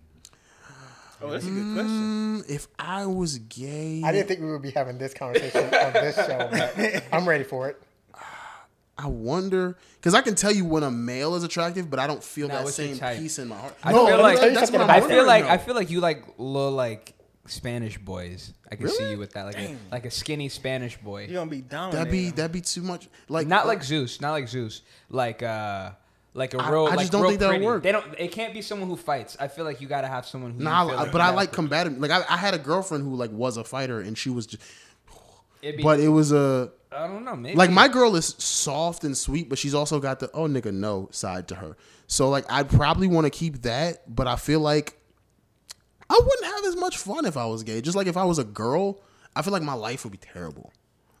Oh, 1.22 1.30
that's 1.30 1.44
a 1.44 1.50
good 1.50 1.74
question. 1.74 2.40
Mm, 2.42 2.50
if 2.50 2.66
I 2.78 3.04
was 3.06 3.38
gay, 3.38 4.02
I 4.04 4.10
didn't 4.10 4.26
think 4.28 4.40
we 4.40 4.50
would 4.50 4.62
be 4.62 4.70
having 4.70 4.96
this 4.98 5.12
conversation 5.14 5.64
on 5.74 5.92
this 5.92 6.16
show, 6.16 6.48
but 6.50 7.04
I'm 7.12 7.28
ready 7.28 7.44
for 7.44 7.68
it. 7.68 7.80
I 8.98 9.06
wonder 9.06 9.76
because 9.96 10.14
I 10.14 10.20
can 10.20 10.34
tell 10.34 10.50
you 10.52 10.64
when 10.64 10.82
a 10.82 10.90
male 10.90 11.34
is 11.34 11.44
attractive, 11.44 11.88
but 11.90 11.98
I 11.98 12.06
don't 12.06 12.22
feel 12.24 12.48
Now, 12.48 12.64
that 12.64 12.72
same 12.72 12.98
type? 12.98 13.18
peace 13.18 13.38
in 13.38 13.48
my 13.48 13.56
heart. 13.56 13.74
I 13.82 13.92
no, 13.92 14.06
feel 14.06 14.18
like- 14.20 14.40
that's 14.54 14.70
what 14.70 14.80
I'm 14.82 14.90
I 14.90 15.00
feel 15.00 15.24
like 15.26 15.44
now. 15.44 15.52
I 15.52 15.58
feel 15.58 15.74
like 15.74 15.90
you 15.90 16.00
like 16.00 16.24
little 16.38 16.72
like 16.72 17.14
Spanish 17.50 17.98
boys. 17.98 18.52
I 18.70 18.76
can 18.76 18.88
see 18.88 19.10
you 19.10 19.18
with 19.18 19.32
that, 19.34 19.44
like 19.46 19.58
a, 19.58 19.76
like 19.90 20.06
a 20.06 20.10
skinny 20.10 20.48
Spanish 20.48 20.96
boy. 20.96 21.24
You're 21.26 21.34
gonna 21.40 21.50
be 21.50 21.60
down. 21.60 21.90
that'd 21.92 22.10
be 22.10 22.30
that'd 22.30 22.52
be 22.52 22.60
too 22.60 22.82
much. 22.82 23.08
Like 23.28 23.46
not 23.46 23.66
like 23.66 23.82
Zeus, 23.82 24.20
not 24.20 24.32
like 24.32 24.48
Zeus, 24.48 24.82
like 25.08 25.42
uh, 25.42 25.90
like 26.34 26.54
a 26.54 26.58
I- 26.62 26.70
real. 26.70 26.86
I 26.86 26.90
just 26.90 26.96
like 26.98 27.10
don't 27.10 27.20
real 27.22 27.30
think 27.30 27.40
that 27.40 27.46
would 27.48 27.52
pretty. 27.54 27.66
work. 27.66 27.82
They 27.82 27.92
don't. 27.92 28.06
It 28.18 28.28
can't 28.32 28.54
be 28.54 28.62
someone 28.62 28.88
who 28.88 28.96
fights. 28.96 29.36
I 29.40 29.48
feel 29.48 29.64
like 29.64 29.80
you 29.80 29.88
gotta 29.88 30.08
have 30.08 30.26
someone 30.26 30.52
who. 30.52 30.62
Nah, 30.62 30.82
you 30.84 30.88
feel 30.90 30.98
I- 30.98 31.02
like 31.02 31.12
but 31.12 31.18
you 31.18 31.22
I 31.22 31.26
gotta 31.26 31.36
like 31.36 31.48
put- 31.50 31.54
combative. 31.56 31.98
Like 31.98 32.10
I, 32.10 32.22
I 32.28 32.36
had 32.36 32.54
a 32.54 32.58
girlfriend 32.58 33.04
who 33.04 33.14
like 33.16 33.30
was 33.32 33.56
a 33.56 33.64
fighter, 33.64 34.00
and 34.00 34.16
she 34.16 34.30
was 34.30 34.46
just. 34.46 34.62
it'd 35.62 35.76
be- 35.76 35.82
But 35.82 36.00
it 36.00 36.08
was 36.08 36.32
a 36.32 36.70
I 36.92 37.06
don't 37.06 37.24
know. 37.24 37.36
Maybe 37.36 37.56
like 37.56 37.70
my 37.70 37.86
girl 37.88 38.16
is 38.16 38.34
soft 38.38 39.04
and 39.04 39.16
sweet, 39.16 39.48
but 39.48 39.58
she's 39.58 39.74
also 39.74 40.00
got 40.00 40.18
the 40.20 40.30
oh 40.34 40.46
nigga 40.48 40.72
no 40.72 41.08
side 41.12 41.48
to 41.48 41.54
her. 41.56 41.76
So 42.06 42.28
like 42.28 42.44
I'd 42.50 42.68
probably 42.68 43.06
want 43.08 43.26
to 43.26 43.30
keep 43.30 43.62
that, 43.62 44.02
but 44.12 44.26
I 44.26 44.34
feel 44.36 44.58
like 44.60 44.96
I 46.10 46.20
wouldn't 46.20 46.54
have 46.54 46.64
as 46.64 46.76
much 46.76 46.98
fun 46.98 47.24
if 47.24 47.36
I 47.36 47.46
was 47.46 47.62
gay. 47.62 47.80
Just 47.80 47.96
like 47.96 48.08
if 48.08 48.16
I 48.16 48.24
was 48.24 48.38
a 48.38 48.44
girl, 48.44 49.00
I 49.34 49.42
feel 49.42 49.52
like 49.52 49.62
my 49.62 49.74
life 49.74 50.04
would 50.04 50.10
be 50.10 50.18
terrible. 50.18 50.72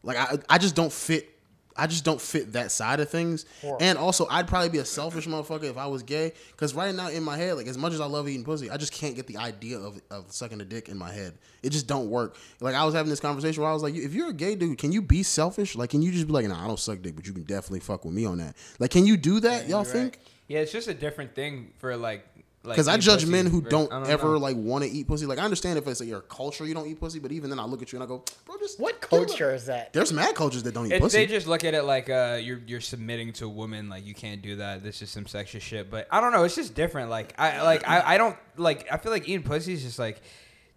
Like 0.02 0.16
I, 0.16 0.38
I 0.48 0.58
just 0.58 0.74
don't 0.74 0.92
fit. 0.92 1.30
I 1.76 1.86
just 1.86 2.04
don't 2.04 2.20
fit 2.20 2.54
that 2.54 2.72
side 2.72 2.98
of 2.98 3.08
things. 3.08 3.46
And 3.80 3.96
also, 3.96 4.26
I'd 4.28 4.48
probably 4.48 4.68
be 4.68 4.78
a 4.78 4.84
selfish 4.84 5.26
motherfucker 5.28 5.70
if 5.70 5.78
I 5.78 5.86
was 5.86 6.02
gay. 6.02 6.32
Because 6.50 6.74
right 6.74 6.92
now 6.94 7.08
in 7.08 7.22
my 7.22 7.36
head, 7.36 7.56
like 7.56 7.68
as 7.68 7.78
much 7.78 7.92
as 7.92 8.00
I 8.00 8.06
love 8.06 8.28
eating 8.28 8.44
pussy, 8.44 8.68
I 8.68 8.76
just 8.76 8.92
can't 8.92 9.14
get 9.14 9.28
the 9.28 9.36
idea 9.38 9.78
of, 9.78 9.98
of 10.10 10.32
sucking 10.32 10.60
a 10.60 10.64
dick 10.64 10.88
in 10.88 10.98
my 10.98 11.12
head. 11.12 11.38
It 11.62 11.70
just 11.70 11.86
don't 11.86 12.10
work. 12.10 12.36
Like 12.60 12.74
I 12.74 12.84
was 12.84 12.92
having 12.92 13.08
this 13.08 13.20
conversation 13.20 13.62
where 13.62 13.70
I 13.70 13.74
was 13.74 13.84
like, 13.84 13.94
if 13.94 14.12
you're 14.12 14.30
a 14.30 14.34
gay 14.34 14.56
dude, 14.56 14.76
can 14.76 14.90
you 14.90 15.00
be 15.00 15.22
selfish? 15.22 15.76
Like, 15.76 15.90
can 15.90 16.02
you 16.02 16.10
just 16.10 16.26
be 16.26 16.32
like, 16.32 16.46
nah, 16.46 16.62
I 16.62 16.66
don't 16.66 16.78
suck 16.78 17.00
dick, 17.00 17.14
but 17.14 17.26
you 17.26 17.32
can 17.32 17.44
definitely 17.44 17.80
fuck 17.80 18.04
with 18.04 18.12
me 18.12 18.26
on 18.26 18.38
that. 18.38 18.56
Like, 18.80 18.90
can 18.90 19.06
you 19.06 19.16
do 19.16 19.38
that? 19.40 19.68
Y'all 19.68 19.84
think? 19.84 20.18
Yeah, 20.48 20.58
it's 20.60 20.72
just 20.72 20.88
a 20.88 20.94
different 20.94 21.36
thing 21.36 21.72
for 21.78 21.96
like. 21.96 22.26
Like 22.62 22.74
Because 22.76 22.88
I 22.88 22.96
judge 22.98 23.20
pussy 23.20 23.32
men 23.32 23.46
who 23.46 23.60
versus- 23.62 23.70
don't, 23.70 23.90
don't 23.90 24.06
ever 24.08 24.32
know. 24.32 24.38
like 24.38 24.56
want 24.56 24.84
to 24.84 24.90
eat 24.90 25.06
pussy. 25.08 25.24
Like 25.26 25.38
I 25.38 25.42
understand 25.44 25.78
if 25.78 25.86
it's 25.88 26.00
like 26.00 26.08
your 26.08 26.20
culture 26.20 26.66
you 26.66 26.74
don't 26.74 26.86
eat 26.86 27.00
pussy, 27.00 27.18
but 27.18 27.32
even 27.32 27.48
then 27.50 27.58
I 27.58 27.64
look 27.64 27.80
at 27.82 27.92
you 27.92 27.96
and 27.98 28.04
I 28.04 28.06
go, 28.06 28.22
bro, 28.44 28.56
just 28.58 28.78
What 28.78 29.00
culture 29.00 29.54
is 29.54 29.66
that? 29.66 29.92
There's 29.94 30.12
mad 30.12 30.34
cultures 30.34 30.62
that 30.64 30.74
don't 30.74 30.86
eat 30.86 30.92
It, 30.92 31.00
pussy. 31.00 31.18
they 31.18 31.26
just 31.26 31.46
look 31.46 31.64
at 31.64 31.72
it 31.74 31.84
like 31.84 32.10
uh, 32.10 32.38
you're 32.42 32.60
you're 32.66 32.80
submitting 32.82 33.32
to 33.34 33.46
a 33.46 33.48
woman, 33.48 33.88
like 33.88 34.04
you 34.06 34.14
can't 34.14 34.42
do 34.42 34.56
that. 34.56 34.82
This 34.82 35.00
is 35.00 35.08
some 35.10 35.24
sexist 35.24 35.62
shit. 35.62 35.90
But 35.90 36.06
I 36.10 36.20
don't 36.20 36.32
know. 36.32 36.44
It's 36.44 36.54
just 36.54 36.74
different. 36.74 37.08
Like 37.10 37.32
I 37.38 37.62
like 37.62 37.88
I, 37.88 38.14
I 38.14 38.18
don't 38.18 38.36
like. 38.56 38.86
I 38.92 38.98
feel 38.98 39.12
like 39.12 39.28
eating 39.28 39.42
pussy 39.42 39.72
is 39.72 39.82
just 39.82 39.98
like 39.98 40.20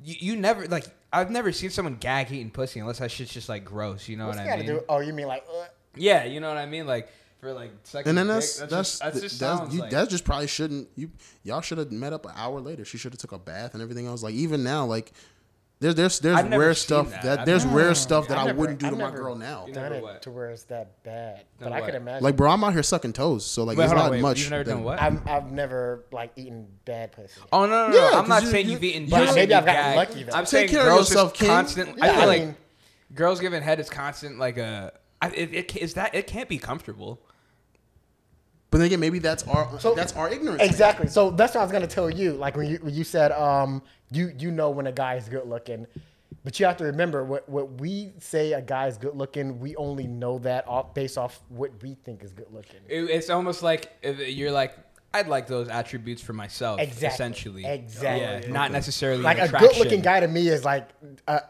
you, 0.03 0.15
you 0.33 0.35
never 0.37 0.65
like. 0.67 0.85
I've 1.11 1.29
never 1.29 1.51
seen 1.51 1.69
someone 1.69 1.95
gag 1.97 2.31
eating 2.31 2.49
pussy 2.49 2.79
unless 2.79 2.99
that 2.99 3.11
shit's 3.11 3.31
just 3.33 3.47
like 3.49 3.65
gross. 3.65 4.07
You 4.07 4.17
know 4.17 4.27
What's 4.27 4.39
what 4.39 4.47
I 4.49 4.57
mean? 4.57 4.65
do? 4.65 4.81
Oh, 4.89 4.99
you 4.99 5.13
mean 5.13 5.27
like? 5.27 5.43
Uh, 5.47 5.65
Yeah, 5.95 6.23
you 6.23 6.39
know 6.39 6.47
what 6.47 6.57
I 6.57 6.65
mean. 6.65 6.87
Like 6.87 7.07
for 7.43 7.53
like 7.53 7.71
sucking 7.83 8.09
and 8.09 8.17
then 8.17 8.25
dick, 8.27 8.35
that's 8.35 8.57
that's 8.57 8.69
that's 8.71 8.89
just, 8.89 8.99
that's 8.99 9.13
th- 9.19 9.23
just 9.31 9.39
that's, 9.39 9.73
you, 9.73 9.81
like, 9.81 9.91
that 9.91 10.09
just 10.09 10.23
probably 10.25 10.47
shouldn't 10.47 10.87
you 10.95 11.11
y'all 11.43 11.61
should 11.61 11.77
have 11.77 11.91
met 11.91 12.13
up 12.13 12.25
an 12.25 12.31
hour 12.35 12.59
later. 12.59 12.83
She 12.85 12.97
should 12.97 13.13
have 13.13 13.19
took 13.19 13.33
a 13.33 13.37
bath 13.37 13.73
and 13.75 13.83
everything 13.83 14.07
else. 14.07 14.23
Like 14.23 14.33
even 14.33 14.63
now, 14.63 14.85
like 14.85 15.11
there's 15.79 15.95
there's 15.95 16.19
there's 16.19 16.37
I've 16.37 16.49
rare 16.51 16.73
stuff 16.73 17.09
that. 17.11 17.23
that, 17.23 17.45
there's 17.45 17.65
never- 17.65 17.77
rare 17.77 17.93
stuff 17.95 18.29
that 18.29 18.37
I've 18.37 18.43
I 18.43 18.47
never- 18.47 18.59
wouldn't 18.59 18.79
do 18.79 18.85
I've 18.85 18.93
to 18.93 18.97
my 18.97 19.11
girl 19.11 19.35
now. 19.35 19.67
Done 19.71 19.91
it 19.91 20.01
what? 20.01 20.21
to 20.21 20.31
where 20.31 20.49
it's 20.51 20.63
that 20.65 21.03
bad, 21.03 21.43
but 21.59 21.65
Done 21.65 21.73
I 21.73 21.81
what? 21.81 21.85
could 21.87 21.95
imagine. 21.95 22.23
Like 22.23 22.37
bro, 22.37 22.49
I'm 22.51 22.63
out 22.63 22.71
here 22.73 22.83
sucking 22.83 23.11
toes, 23.13 23.45
so 23.45 23.65
like 23.65 23.77
Wait, 23.77 23.83
it's 23.85 23.91
hold 23.91 23.99
on, 24.01 24.05
not 24.07 24.11
wait, 24.13 24.21
much. 24.21 24.39
You've 24.39 24.51
never 24.51 24.63
done 24.63 24.83
what? 24.83 25.01
I've, 25.01 25.27
I've 25.27 25.51
never 25.51 26.05
like 26.13 26.31
eaten 26.37 26.67
bad 26.85 27.11
pussy. 27.11 27.41
Oh 27.51 27.65
no, 27.65 27.87
no, 27.87 27.93
no! 27.93 27.97
Yeah, 28.11 28.19
I'm 28.19 28.29
not 28.29 28.43
you- 28.43 28.49
saying 28.49 28.65
you- 28.67 28.71
you've 28.73 28.83
eaten. 28.85 29.09
But 29.09 29.25
pussy 29.25 29.35
maybe 29.39 29.53
I've 29.53 29.65
gotten 29.65 29.95
lucky. 29.97 30.23
though. 30.23 30.31
I'm 30.33 30.43
Take 30.45 30.47
saying 30.49 30.69
care 30.69 30.79
of 30.81 30.85
girls 30.85 31.09
yourself, 31.09 31.41
is 31.41 31.47
constant. 31.47 32.01
I 32.01 32.15
feel 32.17 32.27
like 32.27 32.55
girls 33.13 33.39
giving 33.41 33.61
head 33.61 33.81
is 33.81 33.89
constant. 33.89 34.39
Like 34.39 34.57
a, 34.57 34.93
I, 35.21 35.29
it, 35.31 35.53
it 35.53 35.75
is 35.75 35.95
that 35.95 36.15
it 36.15 36.27
can't 36.27 36.47
be 36.47 36.59
comfortable. 36.59 37.19
But 38.73 38.79
then 38.79 38.87
again, 38.87 38.99
maybe 39.01 39.19
that's 39.19 39.43
our 39.43 39.69
So- 39.79 39.93
that's 39.93 40.13
our 40.13 40.27
ignorance. 40.31 40.63
Exactly. 40.63 41.05
So 41.05 41.29
that's 41.29 41.53
what 41.53 41.61
I 41.61 41.63
was 41.63 41.71
gonna 41.71 41.85
tell 41.85 42.09
you. 42.09 42.33
Like 42.33 42.57
when 42.57 42.65
you 42.67 42.77
when 42.81 42.91
you 42.95 43.03
said 43.03 43.31
um 43.31 43.83
you 44.09 44.33
you 44.35 44.49
know 44.49 44.71
when 44.71 44.87
a 44.87 44.91
guy 44.91 45.13
is 45.13 45.29
good 45.29 45.47
looking, 45.47 45.85
but 46.43 46.59
you 46.59 46.65
have 46.65 46.77
to 46.77 46.85
remember 46.85 47.23
what 47.23 47.47
what 47.47 47.79
we 47.79 48.13
say 48.17 48.53
a 48.53 48.63
guy 48.63 48.87
is 48.87 48.97
good 48.97 49.15
looking. 49.15 49.59
We 49.59 49.75
only 49.75 50.07
know 50.07 50.39
that 50.39 50.67
off 50.67 50.95
based 50.95 51.19
off 51.19 51.39
what 51.49 51.69
we 51.83 51.93
think 52.03 52.23
is 52.23 52.33
good 52.33 52.47
looking. 52.51 52.79
It, 52.89 53.03
it's 53.11 53.29
almost 53.29 53.61
like 53.61 53.91
you're 54.01 54.49
like, 54.51 54.75
I'd 55.15 55.27
like 55.27 55.45
those 55.45 55.67
attributes 55.69 56.23
for 56.23 56.33
myself. 56.33 56.79
Exactly. 56.79 57.07
Essentially. 57.07 57.65
Exactly. 57.65 58.47
Yeah. 58.49 58.51
Not 58.53 58.71
necessarily 58.71 59.21
Like 59.21 59.37
an 59.37 59.53
a 59.53 59.59
good 59.59 59.77
looking 59.77 60.01
guy 60.01 60.19
to 60.19 60.27
me 60.27 60.47
is 60.47 60.65
like 60.65 60.89
uh, 61.27 61.41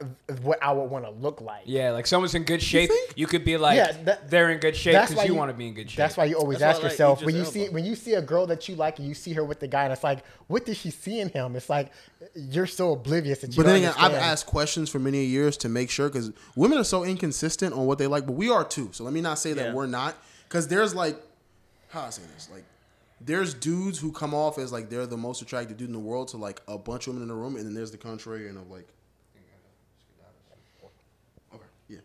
what 0.42 0.62
I 0.62 0.74
would 0.74 0.90
want 0.90 1.06
to 1.06 1.12
look 1.12 1.40
like. 1.40 1.64
Yeah, 1.66 1.92
like 1.92 2.06
someone's 2.06 2.36
in 2.36 2.44
good 2.44 2.62
shape. 2.62 2.90
You, 2.90 3.26
think? 3.26 3.30
could 3.30 3.46
be 3.46 3.56
like, 3.56 3.78
Yeah, 3.78 3.92
that- 4.04 4.30
they're 4.30 4.50
in 4.50 4.60
good 4.60 4.76
shape 4.76 5.00
because 5.08 5.26
you, 5.26 5.34
want 5.34 5.50
to 5.50 5.54
be 5.54 5.68
in 5.70 5.74
good 5.76 5.90
shape. 5.90 5.98
That's 5.98 6.18
why 6.18 6.26
you 6.26 6.36
always 6.36 6.60
That's 6.60 6.76
ask 6.78 6.84
why 6.84 6.90
like 6.90 6.92
yourself 6.92 7.22
Idris 7.22 7.26
when 7.26 7.36
you 7.36 7.42
Elba. 7.42 7.52
see 7.54 7.70
when 7.70 7.86
you 7.86 7.96
see 7.96 8.14
a 8.16 8.22
girl 8.22 8.46
that 8.48 8.68
you 8.68 8.76
like 8.76 9.00
and 9.00 9.08
you 9.08 9.14
see 9.14 9.32
her 9.34 9.46
with 9.46 9.62
the 9.62 9.68
guy 9.68 9.86
and 9.86 9.94
it's 9.94 10.04
like, 10.04 10.26
what 10.48 10.66
does 10.66 10.78
she 10.78 10.90
see 10.90 11.22
in 11.22 11.30
him? 11.30 11.56
It's 11.56 11.70
like 11.70 11.92
you're 12.36 12.68
so 12.68 12.92
oblivious 12.92 13.40
that 13.40 13.52
you. 13.52 13.56
But 13.56 13.68
then 13.68 13.78
again, 13.78 13.94
I've 13.98 14.12
asked 14.12 14.46
questions 14.46 14.90
for 14.90 15.00
many 15.00 15.24
years 15.24 15.56
to 15.58 15.70
make 15.70 15.90
sure 15.90 16.10
because 16.10 16.34
women 16.58 16.78
are 16.78 16.84
so 16.84 17.06
inconsistent 17.06 17.74
on 17.74 17.86
what 17.86 17.98
they 17.98 18.08
like, 18.08 18.26
but 18.26 18.34
we 18.34 18.50
are 18.50 18.66
too. 18.66 18.90
So 18.92 19.06
let 19.06 19.14
me 19.14 19.22
not 19.22 19.40
say 19.40 19.54
that 19.54 19.68
Yeah. 19.68 19.74
we're 19.74 19.88
not 19.88 20.18
because 20.50 20.68
there's 20.68 20.94
like, 20.94 21.16
how 21.90 22.02
I 22.02 22.10
say 22.10 22.24
this, 22.36 22.50
like, 22.52 22.66
there's 23.26 23.54
dudes 23.54 24.00
who 24.00 24.12
come 24.12 24.34
off 24.34 24.58
as 24.58 24.72
like 24.72 24.90
they're 24.90 25.06
the 25.06 25.18
most 25.18 25.42
attractive 25.42 25.78
dude 25.78 25.88
in 25.88 25.94
the 25.94 26.00
world 26.00 26.30
to 26.30 26.38
like 26.38 26.62
a 26.68 26.78
bunch 26.78 27.08
of 27.08 27.14
women 27.14 27.24
in 27.24 27.30
the 27.30 27.36
room, 27.36 27.56
and 27.56 27.66
then 27.66 27.74
there's 27.74 27.92
the 27.92 27.98
contrarian 27.98 28.58
of 28.58 28.70
like, 28.70 28.88
okay, 31.54 31.66
yeah. 31.90 32.00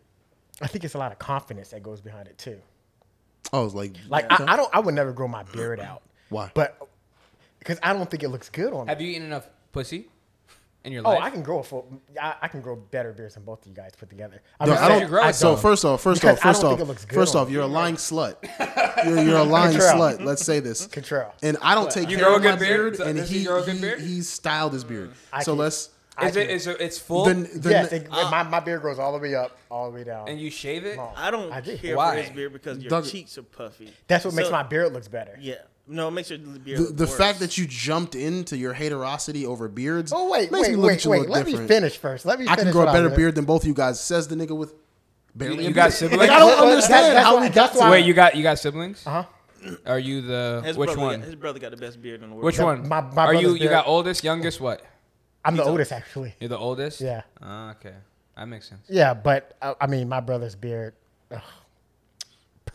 I 0.61 0.67
think 0.67 0.83
it's 0.83 0.93
a 0.93 0.97
lot 0.97 1.11
of 1.11 1.19
confidence 1.19 1.69
that 1.69 1.83
goes 1.83 2.01
behind 2.01 2.27
it 2.27 2.37
too. 2.37 2.59
Oh, 3.51 3.65
it's 3.65 3.73
like, 3.73 3.95
Like 4.07 4.31
I, 4.31 4.53
I 4.53 4.55
don't, 4.55 4.69
I 4.73 4.79
would 4.79 4.93
never 4.93 5.11
grow 5.11 5.27
my 5.27 5.43
beard 5.43 5.79
out. 5.79 6.03
Why? 6.29 6.51
But 6.53 6.77
because 7.57 7.79
I 7.81 7.93
don't 7.93 8.09
think 8.09 8.23
it 8.23 8.29
looks 8.29 8.49
good 8.49 8.73
on 8.73 8.85
me. 8.85 8.89
Have 8.91 9.01
you 9.01 9.09
eaten 9.09 9.23
enough 9.23 9.49
pussy 9.71 10.07
in 10.83 10.93
your 10.93 11.05
Oh, 11.05 11.09
life? 11.11 11.23
I 11.23 11.29
can 11.29 11.41
grow 11.41 11.59
a 11.59 11.63
full. 11.63 12.01
I, 12.21 12.35
I 12.41 12.47
can 12.47 12.61
grow 12.61 12.75
better 12.75 13.11
beards 13.11 13.33
than 13.35 13.43
both 13.43 13.61
of 13.61 13.67
you 13.67 13.73
guys 13.73 13.91
put 13.97 14.09
together. 14.09 14.41
I 14.59 14.65
No, 14.65 14.71
mean, 14.73 14.81
I 14.81 14.87
don't. 14.87 15.01
you 15.01 15.07
grow 15.07 15.27
it, 15.27 15.33
so 15.35 15.55
first 15.55 15.83
off, 15.85 16.01
first 16.01 16.21
Because 16.21 16.37
off, 16.37 16.43
first 16.43 16.63
off, 16.63 16.69
think 16.71 16.81
it 16.81 16.85
looks 16.85 17.05
good 17.05 17.15
first 17.15 17.35
off, 17.35 17.47
you. 17.49 17.55
you're 17.55 17.63
a 17.63 17.67
lying 17.67 17.95
slut. 17.95 18.35
You're, 19.05 19.21
you're 19.23 19.37
a 19.37 19.43
lying 19.57 19.71
Control. 19.77 19.91
slut. 20.01 20.23
Let's 20.23 20.43
say 20.45 20.59
this. 20.59 20.87
Control. 20.87 21.33
And 21.43 21.57
I 21.61 21.75
don't 21.75 21.91
take 21.91 22.09
You 22.09 22.17
care 22.17 22.25
grow 22.25 22.33
a 22.33 22.37
of 22.37 22.43
my 22.43 22.51
good 22.51 22.59
beard? 22.59 22.77
beard, 22.93 22.95
So 22.97 23.03
and 23.05 23.17
does 23.17 23.29
he 23.29 23.39
he, 23.39 23.45
grow 23.45 23.61
a 23.61 23.65
good 23.65 23.75
he 23.75 23.81
beard? 23.81 23.99
he's 24.01 24.29
styled 24.29 24.73
his 24.73 24.83
beard. 24.83 25.11
Mm. 25.11 25.15
I 25.33 25.43
so 25.43 25.51
can- 25.53 25.59
let's. 25.59 25.89
Is 26.21 26.35
it 26.35 26.47
can- 26.47 26.49
is 26.55 26.67
it, 26.67 26.81
it's 26.81 26.99
full 26.99 27.23
The, 27.25 27.33
the, 27.33 27.69
yes, 27.69 27.93
it, 27.93 28.07
uh. 28.11 28.29
my, 28.29 28.43
my 28.43 28.59
beard 28.59 28.81
grows 28.81 28.99
all 28.99 29.13
the 29.13 29.19
way 29.19 29.35
up, 29.35 29.57
all 29.71 29.89
the 29.89 29.95
way 29.95 30.03
down. 30.03 30.27
and 30.27 30.37
you 30.37 30.49
shave 30.51 30.85
it? 30.85 30.97
Long. 30.97 31.13
I 31.15 31.31
don't 31.31 31.49
I 31.49 31.61
do. 31.61 31.77
care 31.77 31.95
Why? 31.95 32.15
for 32.17 32.21
his 32.23 32.29
beard 32.35 32.51
because 32.51 32.79
your 32.79 32.89
Doug- 32.89 33.05
cheeks 33.05 33.37
are 33.37 33.43
puffy. 33.43 33.93
That's 34.07 34.25
what 34.25 34.33
makes 34.33 34.49
my 34.51 34.63
beard 34.63 34.91
looks 34.91 35.07
better. 35.07 35.37
Yeah. 35.39 35.55
No, 35.91 36.07
it 36.07 36.11
makes 36.11 36.29
your 36.29 36.37
beard 36.39 36.77
the, 36.77 36.83
look 36.83 36.97
the 36.97 37.05
worse. 37.05 37.17
fact 37.17 37.39
that 37.39 37.57
you 37.57 37.65
jumped 37.65 38.13
into 38.15 38.55
your 38.55 38.73
haterosity 38.75 39.45
over 39.45 39.67
beards. 39.67 40.13
Oh 40.15 40.29
wait, 40.29 40.51
makes 40.51 40.67
wait, 40.67 40.71
me 40.71 40.75
look 40.77 40.87
wait, 40.89 40.93
at 40.99 41.05
you 41.05 41.09
a 41.09 41.11
wait. 41.11 41.29
little 41.29 41.33
Let 41.51 41.61
me 41.61 41.67
finish 41.67 41.97
first. 41.97 42.25
Let 42.25 42.39
me. 42.39 42.47
I 42.47 42.55
can 42.55 42.71
grow 42.71 42.83
a 42.87 42.93
better 42.93 43.09
beard 43.09 43.33
than 43.35 43.45
both 43.45 43.63
of 43.63 43.67
you 43.67 43.73
guys. 43.73 43.99
Says 43.99 44.27
the 44.27 44.35
nigga 44.35 44.55
with 44.55 44.73
barely. 45.35 45.63
You 45.63 45.71
a 45.71 45.73
got 45.73 45.85
beard. 45.85 45.93
siblings? 45.93 46.19
Like, 46.19 46.29
I 46.29 46.39
don't 46.39 46.47
Well, 46.47 46.69
understand 46.69 47.15
that's 47.17 47.25
how 47.25 47.35
why- 47.37 47.41
we 47.41 47.49
got 47.49 47.73
to 47.73 47.79
why- 47.79 47.89
Wait, 47.91 48.05
you 48.05 48.13
got 48.13 48.35
you 48.35 48.43
got 48.43 48.59
siblings? 48.59 49.03
Uh 49.05 49.23
huh. 49.23 49.71
Are 49.85 49.99
you 49.99 50.21
the 50.21 50.61
his 50.63 50.77
which 50.77 50.95
one? 50.95 51.19
Got, 51.19 51.25
his 51.25 51.35
brother 51.35 51.59
got 51.59 51.71
the 51.71 51.77
best 51.77 52.01
beard 52.01 52.21
in 52.21 52.29
the 52.29 52.35
world. 52.35 52.45
which 52.45 52.59
one? 52.59 52.87
my- 52.87 53.01
my 53.01 53.25
Are 53.25 53.33
you 53.33 53.41
brother's 53.47 53.61
you 53.61 53.69
got 53.69 53.87
oldest, 53.87 54.23
youngest, 54.23 54.61
what? 54.61 54.81
I'm 55.43 55.55
the 55.55 55.63
oldest 55.63 55.91
actually. 55.91 56.35
You're 56.39 56.49
the 56.49 56.57
oldest? 56.57 57.01
Yeah. 57.01 57.23
Ah, 57.41 57.71
okay. 57.71 57.93
That 58.37 58.45
makes 58.47 58.69
sense. 58.69 58.81
Yeah, 58.87 59.13
but 59.13 59.57
uh, 59.61 59.73
I 59.81 59.87
mean, 59.87 60.07
my 60.07 60.19
brother's 60.21 60.55
beard. 60.55 60.93
ugh, 61.31 61.41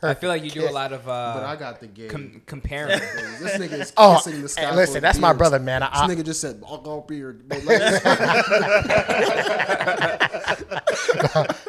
I 0.04 0.14
feel 0.14 0.28
like 0.28 0.44
you 0.44 0.50
do 0.50 0.68
a 0.68 0.70
lot 0.70 0.92
of 0.92 1.04
But 1.06 1.12
I 1.42 1.52
uh, 1.52 1.56
got 1.56 1.80
the 1.80 1.86
gay. 1.86 2.08
com- 2.08 2.42
comparing. 2.46 2.98
this 2.98 3.56
nigga 3.58 3.80
is 3.80 3.92
Oh, 3.96 4.20
kissing 4.24 4.42
the 4.42 4.48
sky. 4.54 4.66
hey, 4.70 4.76
listen, 4.76 5.02
that's 5.02 5.18
my 5.18 5.32
brother, 5.32 5.58
man. 5.58 5.82
I- 5.82 6.06
this 6.06 6.16
nigga 6.16 6.24
just 6.24 6.40
said, 6.40 6.62
"I'll 6.66 6.78
go 6.78 7.00
beard." 7.00 7.48
But 7.48 7.64
like, 7.64 7.82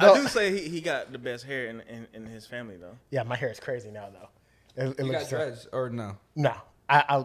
I 0.00 0.14
do 0.14 0.28
say 0.28 0.52
he, 0.58 0.68
he 0.68 0.80
got 0.80 1.12
the 1.12 1.18
best 1.18 1.44
hair 1.44 1.66
in, 1.66 1.80
in, 1.82 2.06
in 2.14 2.26
his 2.26 2.46
family 2.46 2.76
though. 2.76 2.96
Yeah, 3.10 3.22
my 3.24 3.36
hair 3.36 3.50
is 3.50 3.60
crazy 3.60 3.90
now 3.90 4.08
though. 4.12 4.28
It, 4.82 4.90
it 5.00 5.06
you 5.06 5.12
got 5.12 5.20
looks 5.20 5.32
uh, 5.32 5.36
dreads 5.36 5.68
or 5.72 5.90
no? 5.90 6.16
no. 6.36 6.52
I, 6.88 7.04
I 7.08 7.24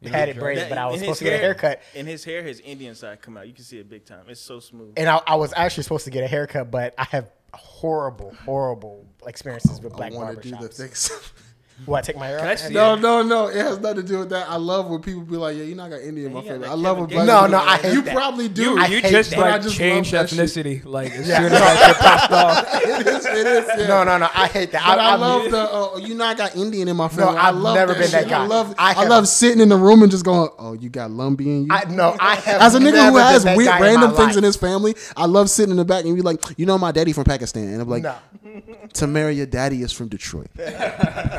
You 0.00 0.10
had 0.10 0.28
it 0.28 0.38
braided, 0.38 0.68
but 0.68 0.78
I 0.78 0.86
was 0.86 1.00
supposed 1.00 1.18
his 1.20 1.28
to 1.28 1.32
get 1.32 1.40
a 1.40 1.42
haircut, 1.42 1.82
In 1.94 2.06
his 2.06 2.24
hair, 2.24 2.42
his 2.42 2.60
Indian 2.60 2.94
side 2.94 3.20
come 3.20 3.36
out. 3.36 3.46
You 3.48 3.52
can 3.52 3.64
see 3.64 3.78
it 3.78 3.90
big 3.90 4.04
time. 4.04 4.24
It's 4.28 4.40
so 4.40 4.60
smooth. 4.60 4.94
and 4.96 5.08
I, 5.08 5.20
I 5.26 5.34
was 5.34 5.52
actually 5.56 5.82
supposed 5.82 6.04
to 6.04 6.10
get 6.10 6.22
a 6.24 6.28
haircut, 6.28 6.70
but 6.70 6.94
I 6.96 7.04
have 7.04 7.30
horrible, 7.56 8.34
horrible 8.44 9.06
experiences 9.26 9.80
with 9.80 9.92
I 9.94 9.96
black 9.96 10.12
want 10.12 10.36
to 10.36 10.42
do 10.42 10.50
the 10.50 10.56
barbershops. 10.68 10.76
things. 10.76 11.32
What? 11.84 12.04
Take 12.04 12.16
my 12.16 12.26
hair 12.28 12.38
Can 12.38 12.48
I 12.48 12.68
No, 12.70 12.94
it? 12.94 13.00
no, 13.00 13.22
no. 13.22 13.46
It 13.48 13.56
has 13.56 13.78
nothing 13.78 13.96
to 13.98 14.02
do 14.02 14.18
with 14.20 14.30
that. 14.30 14.48
I 14.48 14.56
love 14.56 14.88
when 14.88 15.02
people 15.02 15.20
be 15.22 15.36
like, 15.36 15.56
"Yeah, 15.56 15.64
you 15.64 15.74
know, 15.74 15.84
I 15.84 15.90
got 15.90 16.00
Indian 16.00 16.28
in 16.28 16.32
my 16.32 16.40
you 16.40 16.48
family." 16.48 16.68
I 16.68 16.72
love 16.72 16.96
when 16.98 17.06
Kevin 17.08 17.26
black 17.26 17.50
No, 17.50 17.58
no, 17.58 17.64
I 17.64 17.76
hate 17.76 17.92
You 17.92 18.02
that. 18.02 18.14
probably 18.14 18.48
do. 18.48 18.62
You, 18.62 18.78
I 18.78 18.86
you 18.86 19.02
just 19.02 19.30
that. 19.30 19.38
Like 19.38 19.62
just 19.62 19.76
changed 19.76 20.12
love 20.14 20.26
ethnicity 20.26 20.84
like 20.86 21.12
as 21.12 21.28
Yeah. 21.28 21.36
soon 21.36 21.44
as 21.46 21.52
that 21.52 21.86
shit 21.86 21.96
popped 21.98 22.32
off. 22.32 22.82
it 22.82 23.06
is. 23.06 23.26
It 23.26 23.46
is. 23.46 23.68
Yeah. 23.78 23.86
No, 23.88 24.04
no, 24.04 24.16
no. 24.18 24.28
I 24.34 24.46
hate 24.46 24.72
that. 24.72 24.82
But 24.86 24.98
I, 24.98 25.10
I'm- 25.10 25.20
love 25.20 25.50
the. 25.50 25.58
Uh, 25.58 25.96
you 26.06 26.14
know, 26.14 26.24
I 26.24 26.34
got 26.34 26.56
Indian 26.56 26.88
in 26.88 26.96
my 26.96 27.08
family. 27.08 27.36
I 27.36 27.48
I've 27.50 27.56
love 27.56 27.74
never 27.76 27.92
that 27.92 28.00
been 28.00 28.10
that 28.10 28.28
guy. 28.28 28.42
I 28.42 28.46
love. 28.46 28.74
I 28.78 28.94
I, 28.94 29.04
love 29.06 29.28
sitting 29.28 29.60
in 29.60 29.68
the 29.68 29.76
room 29.76 30.02
and 30.02 30.10
just 30.10 30.24
going, 30.24 30.48
"Oh, 30.58 30.72
you 30.72 30.88
got 30.88 31.10
Lumbee 31.10 31.40
in 31.46 31.62
you." 31.66 31.68
I 31.70 31.84
no. 31.84 32.16
I 32.18 32.34
have 32.46 32.62
As 32.62 32.74
a 32.74 32.78
nigga 32.78 33.10
who 33.10 33.18
has 33.18 33.44
weird 33.44 33.66
guy 33.66 33.76
in 33.76 33.82
random 33.82 34.10
things 34.12 34.28
life. 34.28 34.36
in 34.38 34.44
his 34.44 34.56
family, 34.56 34.94
I 35.14 35.26
love 35.26 35.50
sitting 35.50 35.72
in 35.72 35.76
the 35.76 35.84
back 35.84 36.04
and 36.06 36.16
be 36.16 36.22
like, 36.22 36.40
"You 36.56 36.64
know, 36.64 36.78
my 36.78 36.90
daddy 36.90 37.12
from 37.12 37.24
Pakistan," 37.24 37.64
and 37.68 37.82
I'm 37.82 37.88
like, 37.88 38.02
No. 38.02 38.14
"Tamara, 38.92 39.32
your 39.32 39.46
daddy 39.46 39.82
is 39.82 39.92
from 39.92 40.08
Detroit. 40.08 40.48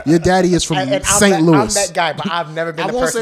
your 0.06 0.20
daddy 0.20 0.54
is 0.54 0.64
from 0.64 0.78
And, 0.78 0.92
and 0.92 1.04
I'm 1.06 1.20
St. 1.20 1.42
Louis." 1.42 1.58
I'm 1.58 1.68
that 1.70 1.92
guy, 1.94 2.14
but 2.14 2.30
I've 2.30 2.54
never 2.54 2.72
been 2.72 2.86
I 2.86 2.88
the 2.88 2.94
won't 2.94 3.06
person 3.06 3.16